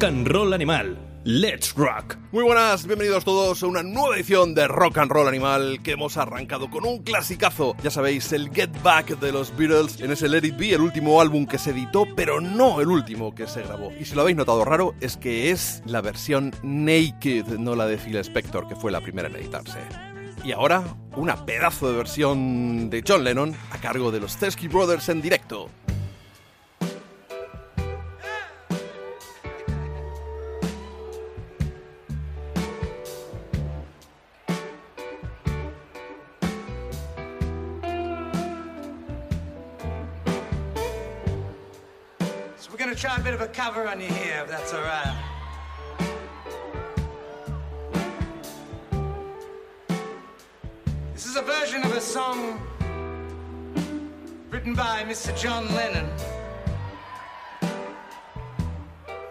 Rock 0.00 0.08
and 0.08 0.28
Roll 0.28 0.54
Animal. 0.54 0.98
Let's 1.24 1.74
Rock. 1.74 2.16
Muy 2.32 2.42
buenas, 2.42 2.86
bienvenidos 2.86 3.22
todos 3.22 3.62
a 3.62 3.66
una 3.66 3.82
nueva 3.82 4.16
edición 4.16 4.54
de 4.54 4.66
Rock 4.66 4.96
and 4.96 5.12
Roll 5.12 5.28
Animal 5.28 5.80
que 5.82 5.90
hemos 5.90 6.16
arrancado 6.16 6.70
con 6.70 6.86
un 6.86 7.02
clasicazo. 7.02 7.76
Ya 7.82 7.90
sabéis, 7.90 8.32
el 8.32 8.48
Get 8.50 8.70
Back 8.82 9.20
de 9.20 9.30
los 9.30 9.54
Beatles 9.54 10.00
en 10.00 10.10
ese 10.10 10.30
Let 10.30 10.46
It 10.46 10.56
Be, 10.56 10.72
el 10.72 10.80
último 10.80 11.20
álbum 11.20 11.44
que 11.44 11.58
se 11.58 11.72
editó, 11.72 12.06
pero 12.16 12.40
no 12.40 12.80
el 12.80 12.88
último 12.88 13.34
que 13.34 13.46
se 13.46 13.60
grabó. 13.60 13.92
Y 14.00 14.06
si 14.06 14.14
lo 14.14 14.22
habéis 14.22 14.38
notado 14.38 14.64
raro, 14.64 14.94
es 15.02 15.18
que 15.18 15.50
es 15.50 15.82
la 15.84 16.00
versión 16.00 16.54
Naked, 16.62 17.58
no 17.58 17.74
la 17.74 17.86
de 17.86 17.98
Phil 17.98 18.16
Spector, 18.16 18.68
que 18.68 18.76
fue 18.76 18.90
la 18.90 19.02
primera 19.02 19.28
en 19.28 19.36
editarse. 19.36 19.80
Y 20.42 20.52
ahora, 20.52 20.82
una 21.16 21.44
pedazo 21.44 21.90
de 21.90 21.98
versión 21.98 22.88
de 22.88 23.04
John 23.06 23.24
Lennon 23.24 23.54
a 23.70 23.78
cargo 23.78 24.10
de 24.10 24.20
los 24.20 24.38
Teskey 24.38 24.68
Brothers 24.68 25.10
en 25.10 25.20
directo. 25.20 25.68
Bit 43.30 43.40
of 43.40 43.48
a 43.48 43.52
cover 43.52 43.86
on 43.86 44.00
you 44.00 44.08
here, 44.08 44.40
if 44.42 44.48
that's 44.48 44.74
all 44.74 44.82
right. 44.82 45.16
This 51.12 51.26
is 51.26 51.36
a 51.36 51.42
version 51.42 51.84
of 51.84 51.92
a 51.92 52.00
song 52.00 52.60
written 54.50 54.74
by 54.74 55.04
Mr. 55.04 55.30
John 55.40 55.72
Lennon. 55.76 56.10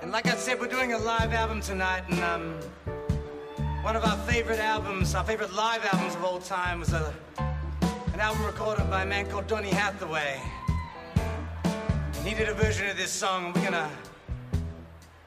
And 0.02 0.14
like 0.14 0.28
I 0.28 0.36
said, 0.36 0.62
we're 0.62 0.68
doing 0.68 0.94
a 0.94 0.98
live 0.98 1.34
album 1.34 1.59
tonight, 1.59 2.04
and 2.09 2.24
um, 2.24 2.54
one 3.82 3.98
of 3.98 4.06
our 4.06 4.16
favorite 4.20 4.59
albums, 4.59 5.14
our 5.14 5.26
favorite 5.26 5.52
live 5.54 5.84
albums 5.92 6.16
of 6.16 6.24
all 6.24 6.40
time, 6.40 6.80
was 6.80 6.94
a, 6.94 7.14
an 8.14 8.20
album 8.22 8.46
recorded 8.46 8.90
by 8.90 9.04
a 9.04 9.06
man 9.06 9.30
called 9.30 9.48
Donny 9.48 9.72
Hathaway. 9.72 10.42
He 12.29 12.35
did 12.35 12.47
a 12.47 12.53
version 12.53 12.88
of 12.88 12.95
this 12.95 13.12
song, 13.12 13.53
we're 13.56 13.63
gonna 13.63 13.90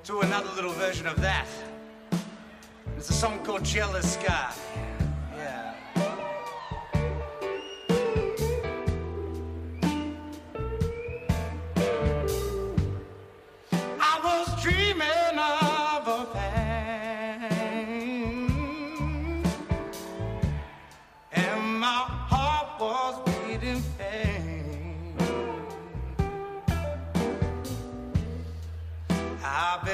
do 0.05 0.21
another 0.21 0.49
little 0.55 0.71
version 0.71 1.09
of 1.09 1.21
that. 1.21 1.49
It's 2.97 3.11
a 3.11 3.13
song 3.13 3.45
called 3.45 3.65
Jealous 3.65 4.13
Sky. 4.13 4.55
Yeah. 5.37 5.75
I 13.99 14.21
was 14.23 14.63
dreaming 14.63 15.39
of 15.39 15.72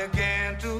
began 0.06 0.56
to 0.59 0.78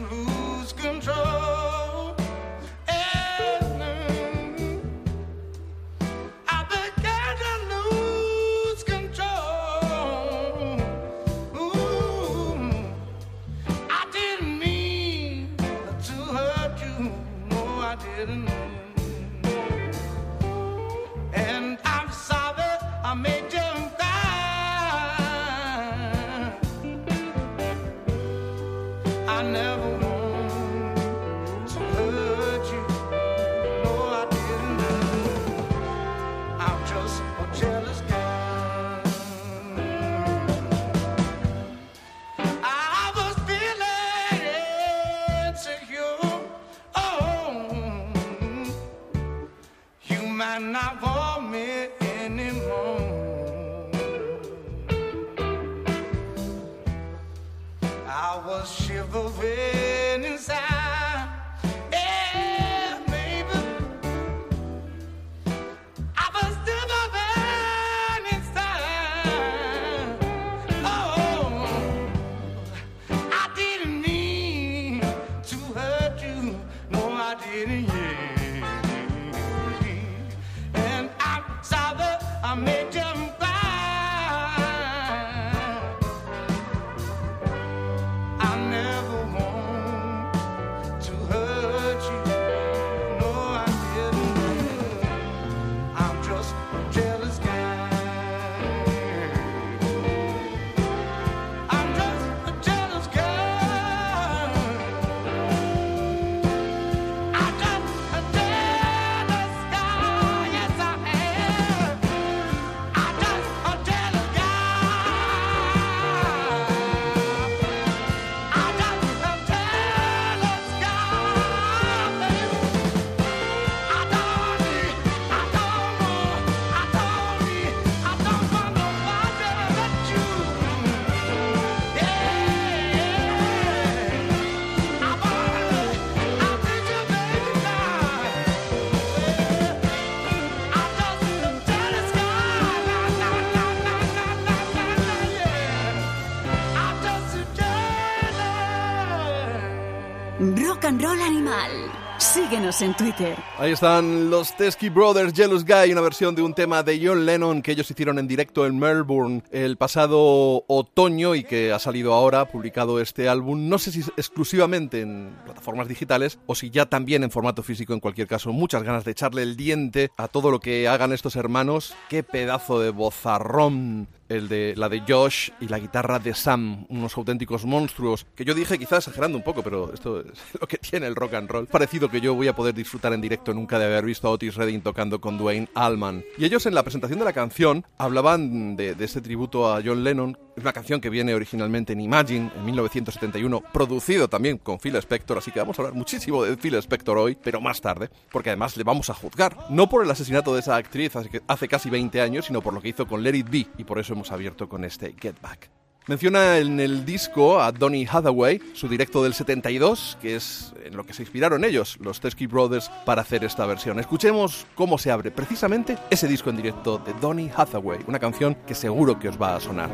En 152.59 152.93
Twitter. 152.95 153.37
Ahí 153.57 153.71
están 153.71 154.31
los 154.31 154.57
Teskey 154.57 154.89
Brothers, 154.89 155.33
Jealous 155.33 155.65
Guy, 155.65 155.93
una 155.93 156.01
versión 156.01 156.35
de 156.35 156.43
un 156.43 156.55
tema 156.55 156.83
de 156.83 157.01
John 157.01 157.25
Lennon 157.25 157.63
que 157.63 157.71
ellos 157.71 157.89
hicieron 157.89 158.19
en 158.19 158.27
directo 158.27 158.67
en 158.67 158.81
Melbourne 158.81 159.45
el 159.53 159.77
pasado 159.77 160.65
otoño 160.67 161.37
y 161.37 161.45
que 161.45 161.73
ha 161.73 161.79
salido 161.79 162.15
ahora, 162.15 162.47
publicado 162.47 163.01
este 163.01 163.29
álbum, 163.29 163.69
no 163.69 163.79
sé 163.79 163.93
si 163.93 164.01
exclusivamente 164.17 165.03
en 165.03 165.37
plataformas 165.45 165.87
digitales 165.87 166.41
o 166.47 166.57
si 166.57 166.71
ya 166.71 166.87
también 166.87 167.23
en 167.23 167.31
formato 167.31 167.63
físico, 167.63 167.95
en 167.95 168.01
cualquier 168.01 168.27
caso, 168.27 168.53
muchas 168.53 168.83
ganas 168.83 169.05
de 169.05 169.13
echarle 169.13 169.45
el 169.45 169.57
diente 169.57 170.11
a 170.17 170.27
todo 170.27 170.51
lo 170.51 170.59
que 170.59 170.89
hagan 170.89 171.13
estos 171.13 171.37
hermanos. 171.37 171.95
Qué 172.09 172.25
pedazo 172.25 172.81
de 172.81 172.91
bozarrón 172.91 174.09
el 174.29 174.49
de 174.49 174.75
la 174.77 174.89
de 174.89 175.03
Josh 175.07 175.51
y 175.61 175.69
la 175.69 175.79
guitarra 175.79 176.19
de 176.19 176.35
Sam, 176.35 176.87
unos 176.89 177.17
auténticos 177.17 177.65
monstruos 177.65 178.27
que 178.35 178.45
yo 178.45 178.55
dije 178.55 178.79
quizás 178.79 179.07
exagerando 179.07 179.39
un 179.39 179.45
poco, 179.45 179.63
pero 179.63 179.93
esto 179.93 180.21
es 180.21 180.27
lo 180.61 180.67
que 180.67 180.79
tiene 180.79 181.07
el 181.07 181.17
rock 181.17 181.35
and 181.35 181.51
roll. 181.51 181.67
Parecido 181.67 182.09
que 182.09 182.21
yo 182.21 182.35
voy 182.35 182.49
a 182.49 182.57
poder 182.57 182.75
disfrutar 182.75 183.13
en 183.13 183.21
directo 183.21 183.55
nunca 183.55 183.79
de 183.79 183.87
haber 183.87 184.05
visto 184.05 184.29
a 184.29 184.31
Otis 184.31 184.55
Redding 184.55 184.83
tocando 184.83 185.21
con 185.21 185.39
Dwayne 185.39 185.69
Allman. 185.75 186.25
Y 186.37 186.45
ellos 186.45 186.67
en 186.67 186.75
la 186.75 186.83
presentación 186.83 187.19
de 187.19 187.25
la 187.25 187.33
canción 187.33 187.85
hablaban 187.97 188.77
de, 188.77 188.95
de 188.95 189.05
este 189.05 189.21
tributo 189.21 189.73
a 189.73 189.81
John 189.85 190.05
Lennon. 190.05 190.39
Es 190.59 190.65
una 190.65 190.73
canción 190.73 191.01
que 191.01 191.09
viene 191.09 191.37
originalmente 191.37 191.93
en 191.93 192.01
Imagine 192.01 192.51
en 192.53 192.65
1971, 192.65 193.63
producido 193.73 194.27
también 194.27 194.59
con 194.59 194.81
Phil 194.81 194.97
Spector, 194.97 195.39
así 195.39 195.53
que 195.53 195.61
vamos 195.61 195.79
a 195.79 195.83
hablar 195.83 195.95
muchísimo 195.95 196.43
de 196.43 196.57
Phil 196.57 196.75
Spector 196.75 197.17
hoy, 197.17 197.39
pero 197.41 197.61
más 197.61 197.81
tarde, 197.81 198.11
porque 198.33 198.51
además 198.51 198.77
le 198.77 198.83
vamos 198.83 199.09
a 199.09 199.15
juzgar, 199.15 199.57
no 199.71 199.89
por 199.89 200.03
el 200.03 200.11
asesinato 200.11 200.53
de 200.55 200.59
esa 200.59 200.75
actriz 200.75 201.13
hace, 201.47 201.69
casi 201.69 201.91
20 201.91 202.21
años, 202.21 202.47
sino 202.47 202.61
por 202.61 202.75
lo 202.75 202.81
que 202.81 202.89
hizo 202.89 203.07
con 203.07 203.23
Let 203.23 203.37
It 203.37 203.49
Be, 203.49 203.67
y 203.79 203.85
por 203.85 204.01
eso 204.01 204.15
hemos 204.15 204.33
abierto 204.33 204.69
con 204.69 204.85
este 204.85 205.15
Get 205.21 205.41
Back. 205.41 205.71
Menciona 206.09 206.57
en 206.57 206.81
el 206.81 207.05
disco 207.05 207.61
a 207.61 207.71
Donny 207.71 208.07
Hathaway, 208.11 208.63
su 208.73 208.89
directo 208.89 209.23
del 209.23 209.35
72, 209.35 210.17
que 210.23 210.37
es 210.37 210.73
en 210.83 210.97
lo 210.97 211.05
que 211.05 211.13
se 211.13 211.23
inspiraron 211.23 211.67
ellos, 211.67 211.99
los 212.01 212.19
Teskey 212.19 212.47
Brothers, 212.47 212.91
para 213.05 213.21
hacer 213.21 213.45
esta 213.45 213.67
versión. 213.67 214.01
Escuchemos 214.01 214.67
cómo 214.75 214.97
se 214.97 215.11
abre 215.11 215.31
precisamente 215.31 215.99
ese 216.09 216.27
disco 216.27 216.49
en 216.49 216.57
directo 216.57 216.97
de 216.97 217.13
Donny 217.21 217.51
Hathaway, 217.55 218.01
una 218.07 218.19
canción 218.19 218.57
que 218.67 218.75
seguro 218.75 219.19
que 219.19 219.29
os 219.29 219.41
va 219.41 219.57
a 219.57 219.61
sonar. 219.61 219.91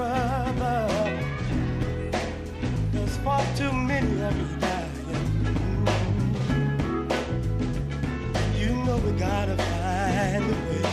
Brother, 0.00 0.88
there's 2.92 3.16
far 3.18 3.44
too 3.54 3.70
many 3.70 4.22
of 4.22 4.34
you 4.40 4.46
dying. 4.64 5.86
You 8.58 8.70
know 8.84 8.96
we 9.04 9.12
gotta 9.18 9.56
find 9.56 10.44
a 10.44 10.56
way 10.68 10.84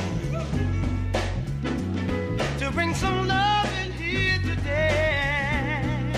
to 2.59 2.65
bring 2.71 2.93
some 2.93 3.27
love 3.29 3.71
in 3.81 3.91
here 3.93 4.39
today. 4.39 6.11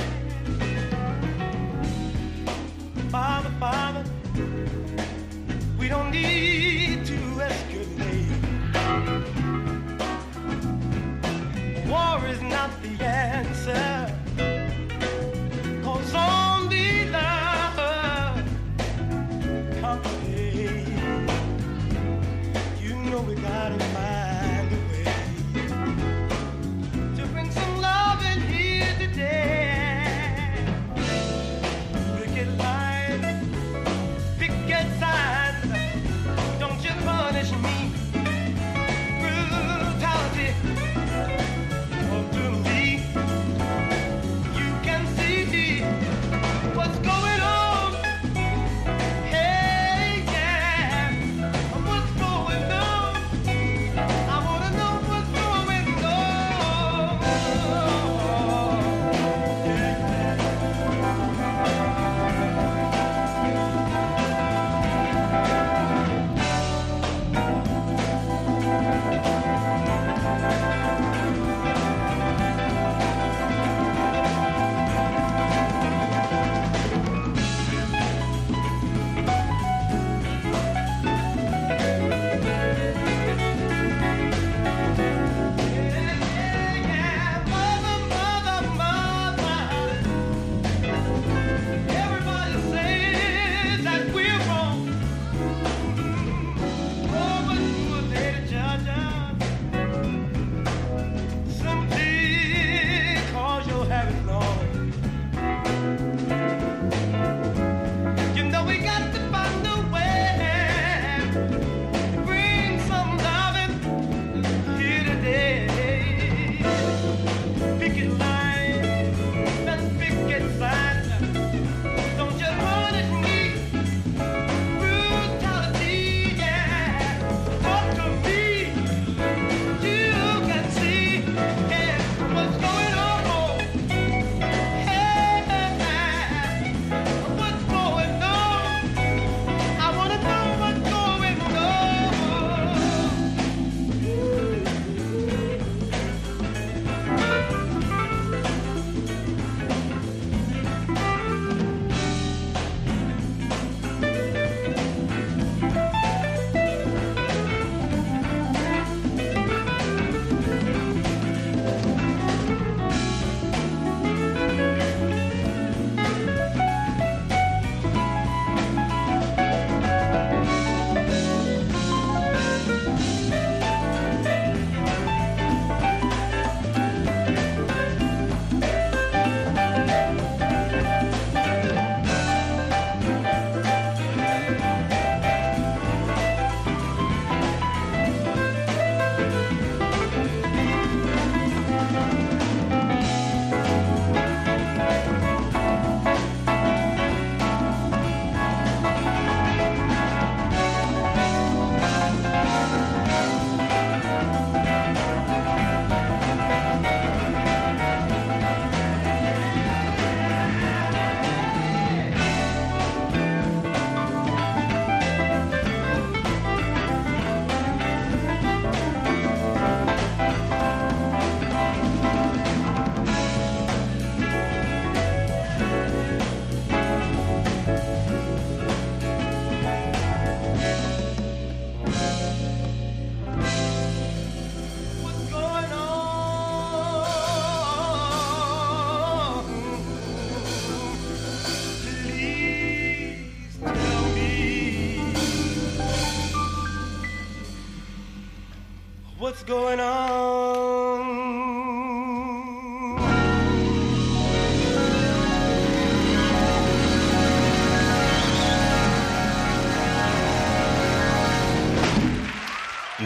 Father, 3.12 3.52
Father, 3.60 4.04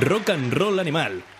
Rock 0.03 0.29
and 0.29 0.51
Roll 0.59 0.81
Animal. 0.81 1.32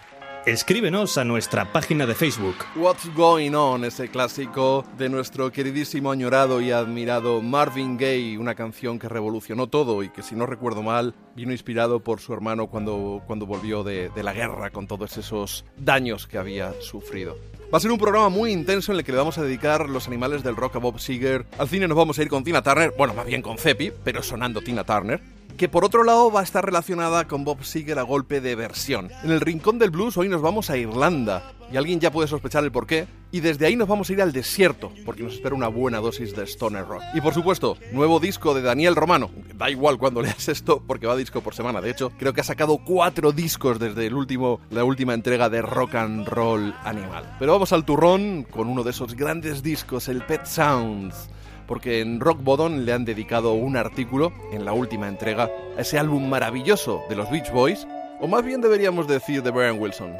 Escríbenos 0.45 1.17
a 1.17 1.23
nuestra 1.23 1.71
página 1.71 2.05
de 2.05 2.15
Facebook. 2.15 2.57
What's 2.75 3.09
Going 3.15 3.53
On, 3.53 3.85
ese 3.85 4.09
clásico 4.09 4.83
de 4.97 5.07
nuestro 5.07 5.50
queridísimo, 5.53 6.12
añorado 6.12 6.59
y 6.59 6.69
admirado 6.69 7.41
Marvin 7.41 7.95
Gaye, 7.95 8.38
una 8.38 8.53
canción 8.53 9.00
que 9.00 9.07
revolucionó 9.07 9.67
todo 9.67 10.03
y 10.03 10.09
que, 10.09 10.21
si 10.21 10.35
no 10.35 10.45
recuerdo 10.45 10.83
mal, 10.83 11.15
vino 11.33 11.53
inspirado 11.53 12.01
por 12.01 12.19
su 12.19 12.33
hermano 12.33 12.67
cuando, 12.67 13.23
cuando 13.25 13.45
volvió 13.45 13.85
de, 13.85 14.12
la 14.21 14.33
guerra 14.33 14.69
con 14.71 14.85
todos 14.85 15.17
esos 15.17 15.63
daños 15.77 16.27
que 16.27 16.38
había 16.38 16.73
sufrido. 16.81 17.38
Va 17.73 17.77
a 17.77 17.79
ser 17.81 17.91
un 17.91 17.97
programa 17.97 18.27
muy 18.27 18.51
intenso 18.51 18.91
en 18.91 18.97
el 18.97 19.05
que 19.05 19.13
le 19.13 19.19
vamos 19.19 19.38
a 19.38 19.43
dedicar 19.43 19.88
los 19.88 20.07
animales 20.07 20.43
del 20.43 20.57
rock 20.57 20.75
a 20.75 20.79
Bob 20.79 21.00
Seger. 21.00 21.45
Al 21.57 21.69
cine 21.69 21.88
nos 21.88 21.97
vamos 21.97 22.19
a 22.19 22.21
ir 22.21 22.27
con 22.27 22.43
Tina 22.43 22.62
Turner, 22.62 22.93
bueno, 22.97 23.13
más 23.13 23.25
bien 23.25 23.41
con 23.41 23.57
Cepi, 23.57 23.93
pero 24.03 24.21
sonando 24.21 24.59
Tina 24.59 24.83
Turner 24.83 25.21
que 25.57 25.69
por 25.69 25.86
otro 25.86 26.03
lado 26.03 26.31
va 26.31 26.41
a 26.41 26.43
estar 26.43 26.65
relacionada 26.65 27.27
con 27.27 27.43
Bob 27.43 27.63
Seger 27.63 28.00
a 28.00 28.03
golpe 28.03 28.41
de 28.41 28.55
versión. 28.55 29.10
En 29.24 29.31
el 29.31 29.41
rincón 29.41 29.79
del 29.79 29.91
blues 29.91 30.17
hoy 30.17 30.29
nos 30.29 30.41
vamos 30.41 30.69
a 30.69 30.77
Irlanda, 30.77 31.53
y 31.72 31.77
alguien 31.77 32.00
ya 32.00 32.12
puede 32.12 32.27
sospechar 32.27 32.63
el 32.63 32.72
porqué, 32.72 33.07
y 33.31 33.39
desde 33.39 33.65
ahí 33.65 33.75
nos 33.75 33.88
vamos 33.88 34.10
a 34.10 34.13
ir 34.13 34.22
al 34.22 34.31
desierto, 34.31 34.91
porque 35.05 35.24
nos 35.24 35.33
espera 35.33 35.55
una 35.55 35.67
buena 35.67 36.00
dosis 36.00 36.36
de 36.36 36.43
stoner 36.45 36.86
rock. 36.86 37.01
Y 37.13 37.22
por 37.22 37.33
supuesto, 37.33 37.77
nuevo 37.91 38.19
disco 38.19 38.53
de 38.53 38.62
Daniel 38.62 38.95
Romano. 38.95 39.31
Da 39.55 39.69
igual 39.69 39.98
cuando 39.98 40.22
leas 40.22 40.48
esto, 40.50 40.83
porque 40.86 41.07
va 41.07 41.15
disco 41.15 41.41
por 41.41 41.55
semana. 41.55 41.81
De 41.81 41.89
hecho, 41.89 42.12
creo 42.17 42.33
que 42.33 42.41
ha 42.41 42.45
sacado 42.45 42.77
cuatro 42.77 43.31
discos 43.31 43.79
desde 43.79 44.05
el 44.05 44.13
último, 44.13 44.60
la 44.69 44.83
última 44.83 45.13
entrega 45.13 45.50
de 45.50 45.62
Rock 45.62 45.95
and 45.95 46.27
Roll 46.27 46.75
Animal. 46.83 47.38
Pero 47.39 47.53
vamos 47.53 47.74
al 47.74 47.86
turrón 47.86 48.43
con 48.43 48.67
uno 48.67 48.83
de 48.83 48.91
esos 48.91 49.15
grandes 49.15 49.63
discos, 49.63 50.07
el 50.10 50.24
Pet 50.25 50.45
Sounds 50.45 51.29
porque 51.74 52.01
en 52.01 52.20
Rock 52.20 52.44
Bottom 52.44 52.86
le 52.86 52.94
han 52.94 53.03
dedicado 53.03 53.53
un 53.53 53.77
artículo 53.77 54.32
en 54.51 54.63
la 54.63 54.74
última 54.74 55.08
entrega 55.08 55.50
a 55.75 55.82
ese 55.82 55.98
álbum 55.98 56.30
maravilloso 56.30 57.01
de 57.10 57.15
los 57.15 57.32
Beach 57.32 57.51
Boys, 57.51 57.88
o 58.22 58.27
más 58.27 58.46
bien 58.46 58.62
deberíamos 58.62 59.08
decir 59.08 59.42
de 59.42 59.50
Brian 59.50 59.80
Wilson. 59.80 60.15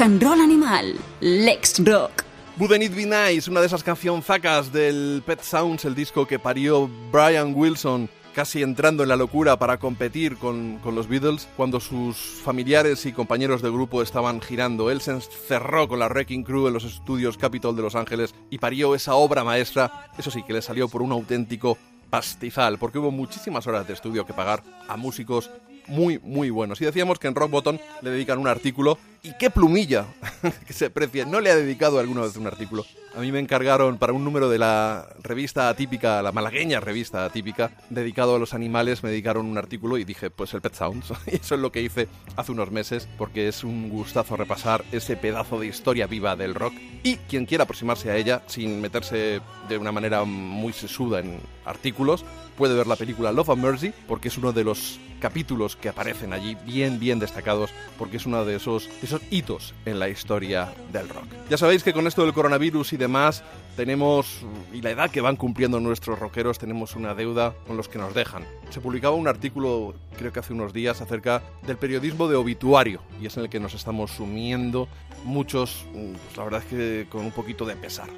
Rock 0.00 0.06
and 0.06 0.24
Animal. 0.24 0.94
Lex 1.20 1.78
Rock. 1.84 2.24
Wouldn't 2.58 2.82
It 2.82 2.94
Be 2.94 3.04
Nice, 3.04 3.50
una 3.50 3.60
de 3.60 3.66
esas 3.66 3.84
cancionzacas 3.84 4.72
del 4.72 5.22
Pet 5.26 5.42
Sounds, 5.42 5.84
el 5.84 5.94
disco 5.94 6.26
que 6.26 6.38
parió 6.38 6.88
Brian 7.12 7.52
Wilson 7.54 8.08
casi 8.34 8.62
entrando 8.62 9.02
en 9.02 9.10
la 9.10 9.16
locura 9.16 9.58
para 9.58 9.78
competir 9.78 10.38
con, 10.38 10.78
con, 10.78 10.94
los 10.94 11.06
Beatles, 11.06 11.48
cuando 11.54 11.80
sus 11.80 12.16
familiares 12.16 13.04
y 13.04 13.12
compañeros 13.12 13.60
de 13.60 13.68
grupo 13.68 14.00
estaban 14.00 14.40
girando. 14.40 14.90
Él 14.90 15.02
se 15.02 15.10
encerró 15.10 15.86
con 15.86 15.98
la 15.98 16.08
Wrecking 16.08 16.44
Crew 16.44 16.68
en 16.68 16.72
los 16.72 16.84
estudios 16.84 17.36
Capitol 17.36 17.76
de 17.76 17.82
Los 17.82 17.94
Ángeles 17.94 18.34
y 18.48 18.56
parió 18.56 18.94
esa 18.94 19.16
obra 19.16 19.44
maestra, 19.44 20.08
eso 20.16 20.30
sí, 20.30 20.42
que 20.44 20.54
le 20.54 20.62
salió 20.62 20.88
por 20.88 21.02
un 21.02 21.12
auténtico 21.12 21.76
pastizal, 22.08 22.78
porque 22.78 22.98
hubo 22.98 23.10
muchísimas 23.10 23.66
horas 23.66 23.86
de 23.86 23.92
estudio 23.92 24.24
que 24.24 24.32
pagar 24.32 24.62
a 24.88 24.96
músicos 24.96 25.50
muy, 25.88 26.18
muy 26.20 26.48
buenos. 26.48 26.80
Y 26.80 26.86
decíamos 26.86 27.18
que 27.18 27.28
en 27.28 27.34
Rock 27.34 27.50
Bottom 27.50 27.78
le 28.00 28.10
dedican 28.10 28.38
un 28.38 28.48
artículo. 28.48 28.98
Y 29.22 29.34
qué 29.34 29.50
plumilla 29.50 30.06
que 30.66 30.72
se 30.72 30.86
aprecia. 30.86 31.26
No 31.26 31.40
le 31.40 31.50
ha 31.50 31.56
dedicado 31.56 31.98
alguna 31.98 32.22
vez 32.22 32.36
un 32.36 32.46
artículo. 32.46 32.86
A 33.14 33.20
mí 33.20 33.32
me 33.32 33.40
encargaron 33.40 33.98
para 33.98 34.12
un 34.12 34.24
número 34.24 34.48
de 34.48 34.58
la 34.58 35.08
revista 35.22 35.68
atípica, 35.68 36.22
la 36.22 36.32
malagueña 36.32 36.80
revista 36.80 37.24
atípica, 37.24 37.72
dedicado 37.90 38.36
a 38.36 38.38
los 38.38 38.54
animales, 38.54 39.02
me 39.02 39.10
dedicaron 39.10 39.46
un 39.46 39.58
artículo 39.58 39.98
y 39.98 40.04
dije, 40.04 40.30
pues 40.30 40.54
el 40.54 40.60
Pet 40.60 40.74
Sounds. 40.74 41.12
Y 41.26 41.36
eso 41.36 41.54
es 41.56 41.60
lo 41.60 41.72
que 41.72 41.82
hice 41.82 42.08
hace 42.36 42.52
unos 42.52 42.70
meses, 42.70 43.08
porque 43.18 43.48
es 43.48 43.64
un 43.64 43.90
gustazo 43.90 44.36
repasar 44.36 44.84
ese 44.92 45.16
pedazo 45.16 45.58
de 45.58 45.66
historia 45.66 46.06
viva 46.06 46.36
del 46.36 46.54
rock. 46.54 46.74
Y 47.02 47.16
quien 47.16 47.46
quiera 47.46 47.64
aproximarse 47.64 48.10
a 48.10 48.16
ella, 48.16 48.42
sin 48.46 48.80
meterse 48.80 49.40
de 49.68 49.78
una 49.78 49.92
manera 49.92 50.24
muy 50.24 50.72
sesuda 50.72 51.20
en 51.20 51.40
artículos, 51.64 52.24
puede 52.56 52.74
ver 52.74 52.86
la 52.86 52.96
película 52.96 53.32
Love 53.32 53.50
and 53.50 53.62
Mercy, 53.62 53.92
porque 54.06 54.28
es 54.28 54.38
uno 54.38 54.52
de 54.52 54.64
los 54.64 55.00
capítulos 55.20 55.76
que 55.76 55.88
aparecen 55.88 56.32
allí 56.32 56.56
bien, 56.66 56.98
bien 56.98 57.18
destacados, 57.18 57.70
porque 57.98 58.16
es 58.16 58.26
uno 58.26 58.44
de 58.44 58.56
esos, 58.56 58.88
esos 59.10 59.22
hitos 59.30 59.74
en 59.84 59.98
la 59.98 60.08
historia 60.08 60.72
del 60.92 61.08
rock. 61.08 61.26
Ya 61.48 61.56
sabéis 61.56 61.82
que 61.82 61.92
con 61.92 62.06
esto 62.06 62.22
del 62.22 62.32
coronavirus 62.32 62.92
y 62.92 62.96
demás, 62.96 63.42
tenemos, 63.76 64.42
y 64.72 64.82
la 64.82 64.90
edad 64.90 65.10
que 65.10 65.20
van 65.20 65.34
cumpliendo 65.34 65.80
nuestros 65.80 66.18
rockeros, 66.18 66.58
tenemos 66.58 66.94
una 66.94 67.14
deuda 67.14 67.54
con 67.66 67.76
los 67.76 67.88
que 67.88 67.98
nos 67.98 68.14
dejan. 68.14 68.44
Se 68.70 68.80
publicaba 68.80 69.16
un 69.16 69.26
artículo, 69.26 69.94
creo 70.16 70.32
que 70.32 70.38
hace 70.38 70.52
unos 70.52 70.72
días, 70.72 71.00
acerca 71.00 71.42
del 71.66 71.76
periodismo 71.76 72.28
de 72.28 72.36
obituario, 72.36 73.02
y 73.20 73.26
es 73.26 73.36
en 73.36 73.44
el 73.44 73.50
que 73.50 73.58
nos 73.58 73.74
estamos 73.74 74.12
sumiendo 74.12 74.86
muchos, 75.24 75.86
pues 75.92 76.36
la 76.36 76.44
verdad 76.44 76.62
es 76.62 76.66
que 76.66 77.06
con 77.10 77.24
un 77.24 77.32
poquito 77.32 77.64
de 77.64 77.74
pesar. 77.74 78.08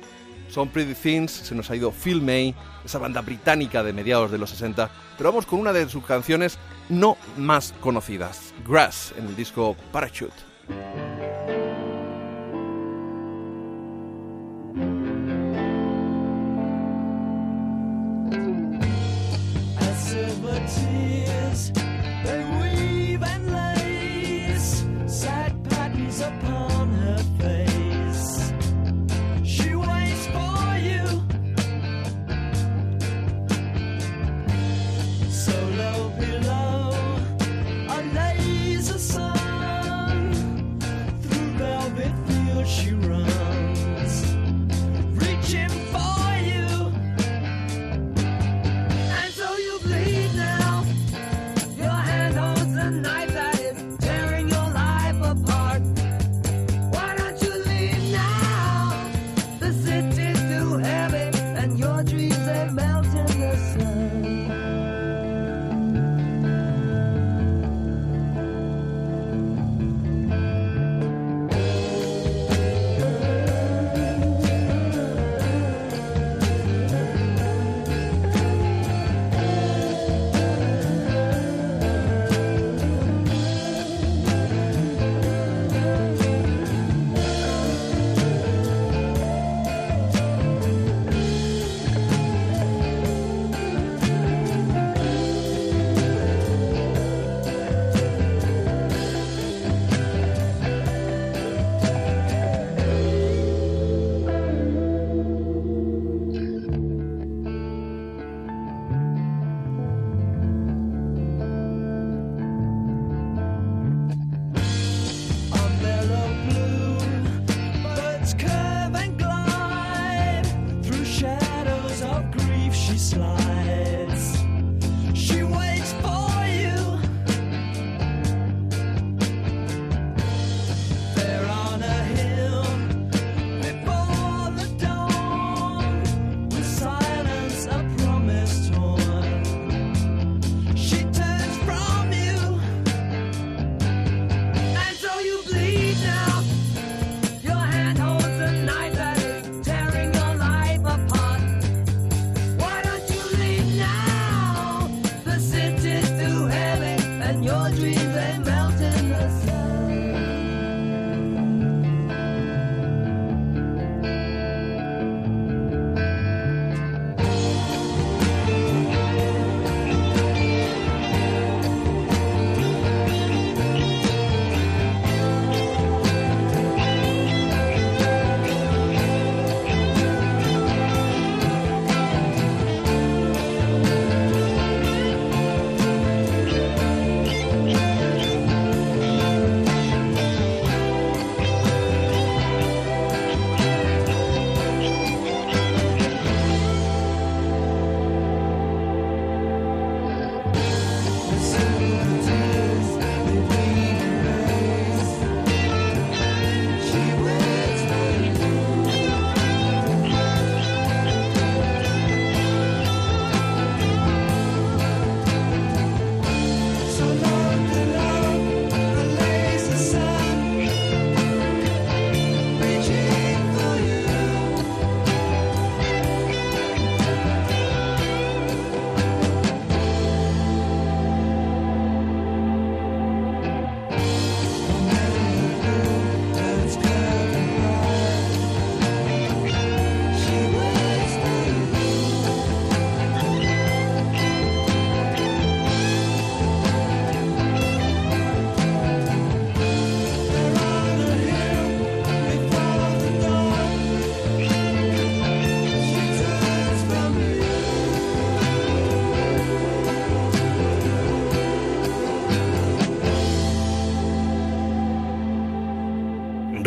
Son 0.49 0.69
Pretty 0.69 0.95
Things, 0.95 1.33
se 1.33 1.55
nos 1.55 1.71
ha 1.71 1.77
ido 1.77 1.91
Phil 1.91 2.21
May, 2.21 2.55
esa 2.85 2.99
banda 2.99 3.23
británica 3.23 3.83
de 3.83 3.95
mediados 3.95 4.31
de 4.31 4.37
los 4.37 4.51
60, 4.51 4.91
pero 5.17 5.31
vamos 5.31 5.47
con 5.47 5.59
una 5.59 5.73
de 5.73 5.89
sus 5.89 6.05
canciones 6.05 6.59
no 6.91 7.17
más 7.39 7.73
conocidas. 7.81 8.53
Grass 8.69 9.15
en 9.17 9.29
el 9.29 9.35
disco 9.35 9.75
Parachute. 9.91 10.52
Silver 10.69 11.12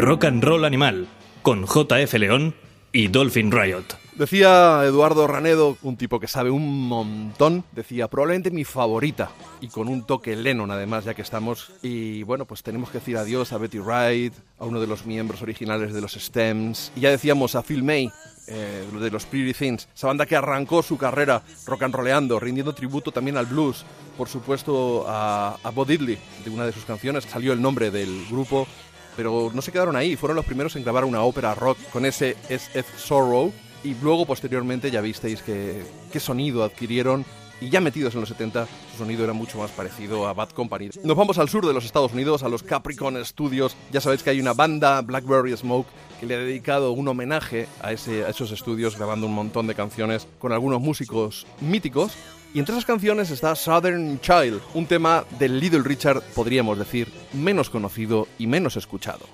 Rock 0.06 0.26
and 0.26 0.44
Roll 0.44 0.66
Animal, 0.66 1.08
con 1.42 1.66
JF 1.66 2.14
León 2.20 2.54
y 2.92 3.08
Dolphin 3.08 3.52
Riot. 3.52 3.86
Decía 4.14 4.84
Eduardo 4.86 5.26
Ranedo, 5.26 5.80
un 5.82 5.98
tipo 5.98 6.20
que 6.20 6.28
sabe 6.28 6.52
un 6.52 6.88
montón, 6.88 7.64
decía 7.72 8.08
probablemente 8.08 8.52
mi 8.52 8.66
favorita 8.66 9.32
y 9.62 9.68
con 9.70 9.88
un 9.88 10.06
toque 10.06 10.36
Lennon 10.36 10.70
además 10.70 11.06
ya 11.06 11.16
que 11.16 11.24
estamos 11.24 11.72
y 11.82 12.22
bueno 12.22 12.46
pues 12.46 12.62
tenemos 12.62 12.92
que 12.92 13.00
decir 13.00 13.18
adiós 13.18 13.52
a 13.52 13.58
Betty 13.58 13.80
Wright, 13.80 14.34
a 14.60 14.66
uno 14.66 14.80
de 14.80 14.86
los 14.86 15.08
miembros 15.08 15.42
originales 15.42 15.92
de 15.92 16.02
los 16.02 16.14
Stems 16.14 16.92
y 16.96 17.00
ya 17.00 17.10
decíamos 17.10 17.56
a 17.56 17.64
Phil 17.64 17.82
May 17.82 18.12
eh, 18.46 18.86
de 19.02 19.10
los 19.10 19.26
Pretty 19.26 19.54
Things, 19.54 19.88
esa 19.96 20.06
banda 20.06 20.28
que 20.28 20.36
arrancó 20.36 20.84
su 20.84 21.00
carrera 21.00 21.42
rock 21.66 21.82
and 21.82 21.96
rollando, 21.96 22.40
rindiendo 22.40 22.76
tributo 22.76 23.12
también 23.12 23.38
al 23.38 23.48
blues, 23.48 23.84
por 24.16 24.30
supuesto 24.30 25.04
a, 25.08 25.58
a 25.64 25.72
Diddley, 25.72 26.20
de 26.44 26.52
una 26.52 26.68
de 26.68 26.74
sus 26.74 26.86
canciones 26.86 27.24
salió 27.24 27.54
el 27.54 27.62
nombre 27.62 27.90
del 27.90 28.28
grupo, 28.30 28.68
pero 29.16 29.52
no 29.54 29.62
se 29.62 29.72
quedaron 29.72 29.96
ahí, 29.96 30.16
fueron 30.16 30.36
los 30.36 30.46
primeros 30.46 30.76
en 30.76 30.84
grabar 30.84 31.06
una 31.06 31.22
ópera 31.22 31.56
rock 31.56 31.78
con 31.92 32.06
ese 32.06 32.36
SF 32.50 32.98
Sorrow 32.98 33.52
y 33.84 33.96
luego 34.02 34.26
posteriormente 34.26 34.92
ya 34.92 35.02
visteis 35.02 35.42
que, 35.42 35.84
qué 36.12 36.20
sonido 36.20 36.64
adquirieron 36.64 37.26
y 37.62 37.70
ya 37.70 37.80
metidos 37.80 38.14
en 38.16 38.22
los 38.22 38.30
70 38.30 38.68
su 38.92 38.98
sonido 38.98 39.24
era 39.24 39.34
mucho 39.34 39.58
más 39.58 39.72
parecido 39.72 40.28
a 40.28 40.34
Bad 40.34 40.50
Company. 40.50 40.90
Nos 41.04 41.16
vamos 41.16 41.38
al 41.38 41.50
sur 41.50 41.66
de 41.66 41.74
los 41.74 41.86
Estados 41.86 42.14
Unidos, 42.14 42.44
a 42.44 42.50
los 42.50 42.64
Capricorn 42.64 43.24
Studios. 43.24 43.76
Ya 43.92 44.02
sabéis 44.02 44.24
que 44.24 44.30
hay 44.30 44.40
una 44.40 44.54
banda, 44.54 45.02
Blackberry 45.02 45.56
Smoke, 45.56 45.88
que 46.20 46.26
le 46.26 46.36
ha 46.36 46.40
dedicado 46.40 46.92
un 46.92 47.08
homenaje 47.08 47.68
a, 47.82 47.92
ese, 47.92 48.26
a 48.26 48.30
esos 48.30 48.52
estudios 48.52 48.98
grabando 48.98 49.28
un 49.28 49.34
montón 49.34 49.68
de 49.68 49.76
canciones 49.76 50.28
con 50.40 50.52
algunos 50.52 50.82
músicos 50.82 51.46
míticos. 51.62 52.14
Y 52.56 52.60
entre 52.60 52.74
esas 52.74 52.86
canciones 52.86 53.32
está 53.32 53.54
Southern 53.54 54.22
Child, 54.22 54.62
un 54.76 54.86
tema 54.86 55.26
del 55.40 55.60
Little 55.60 55.84
Richard, 55.84 56.22
podríamos 56.34 56.80
decir, 56.80 57.12
menos 57.34 57.70
conocido 57.70 58.30
y 58.38 58.48
menos 58.48 58.78
escuchado. 58.78 59.26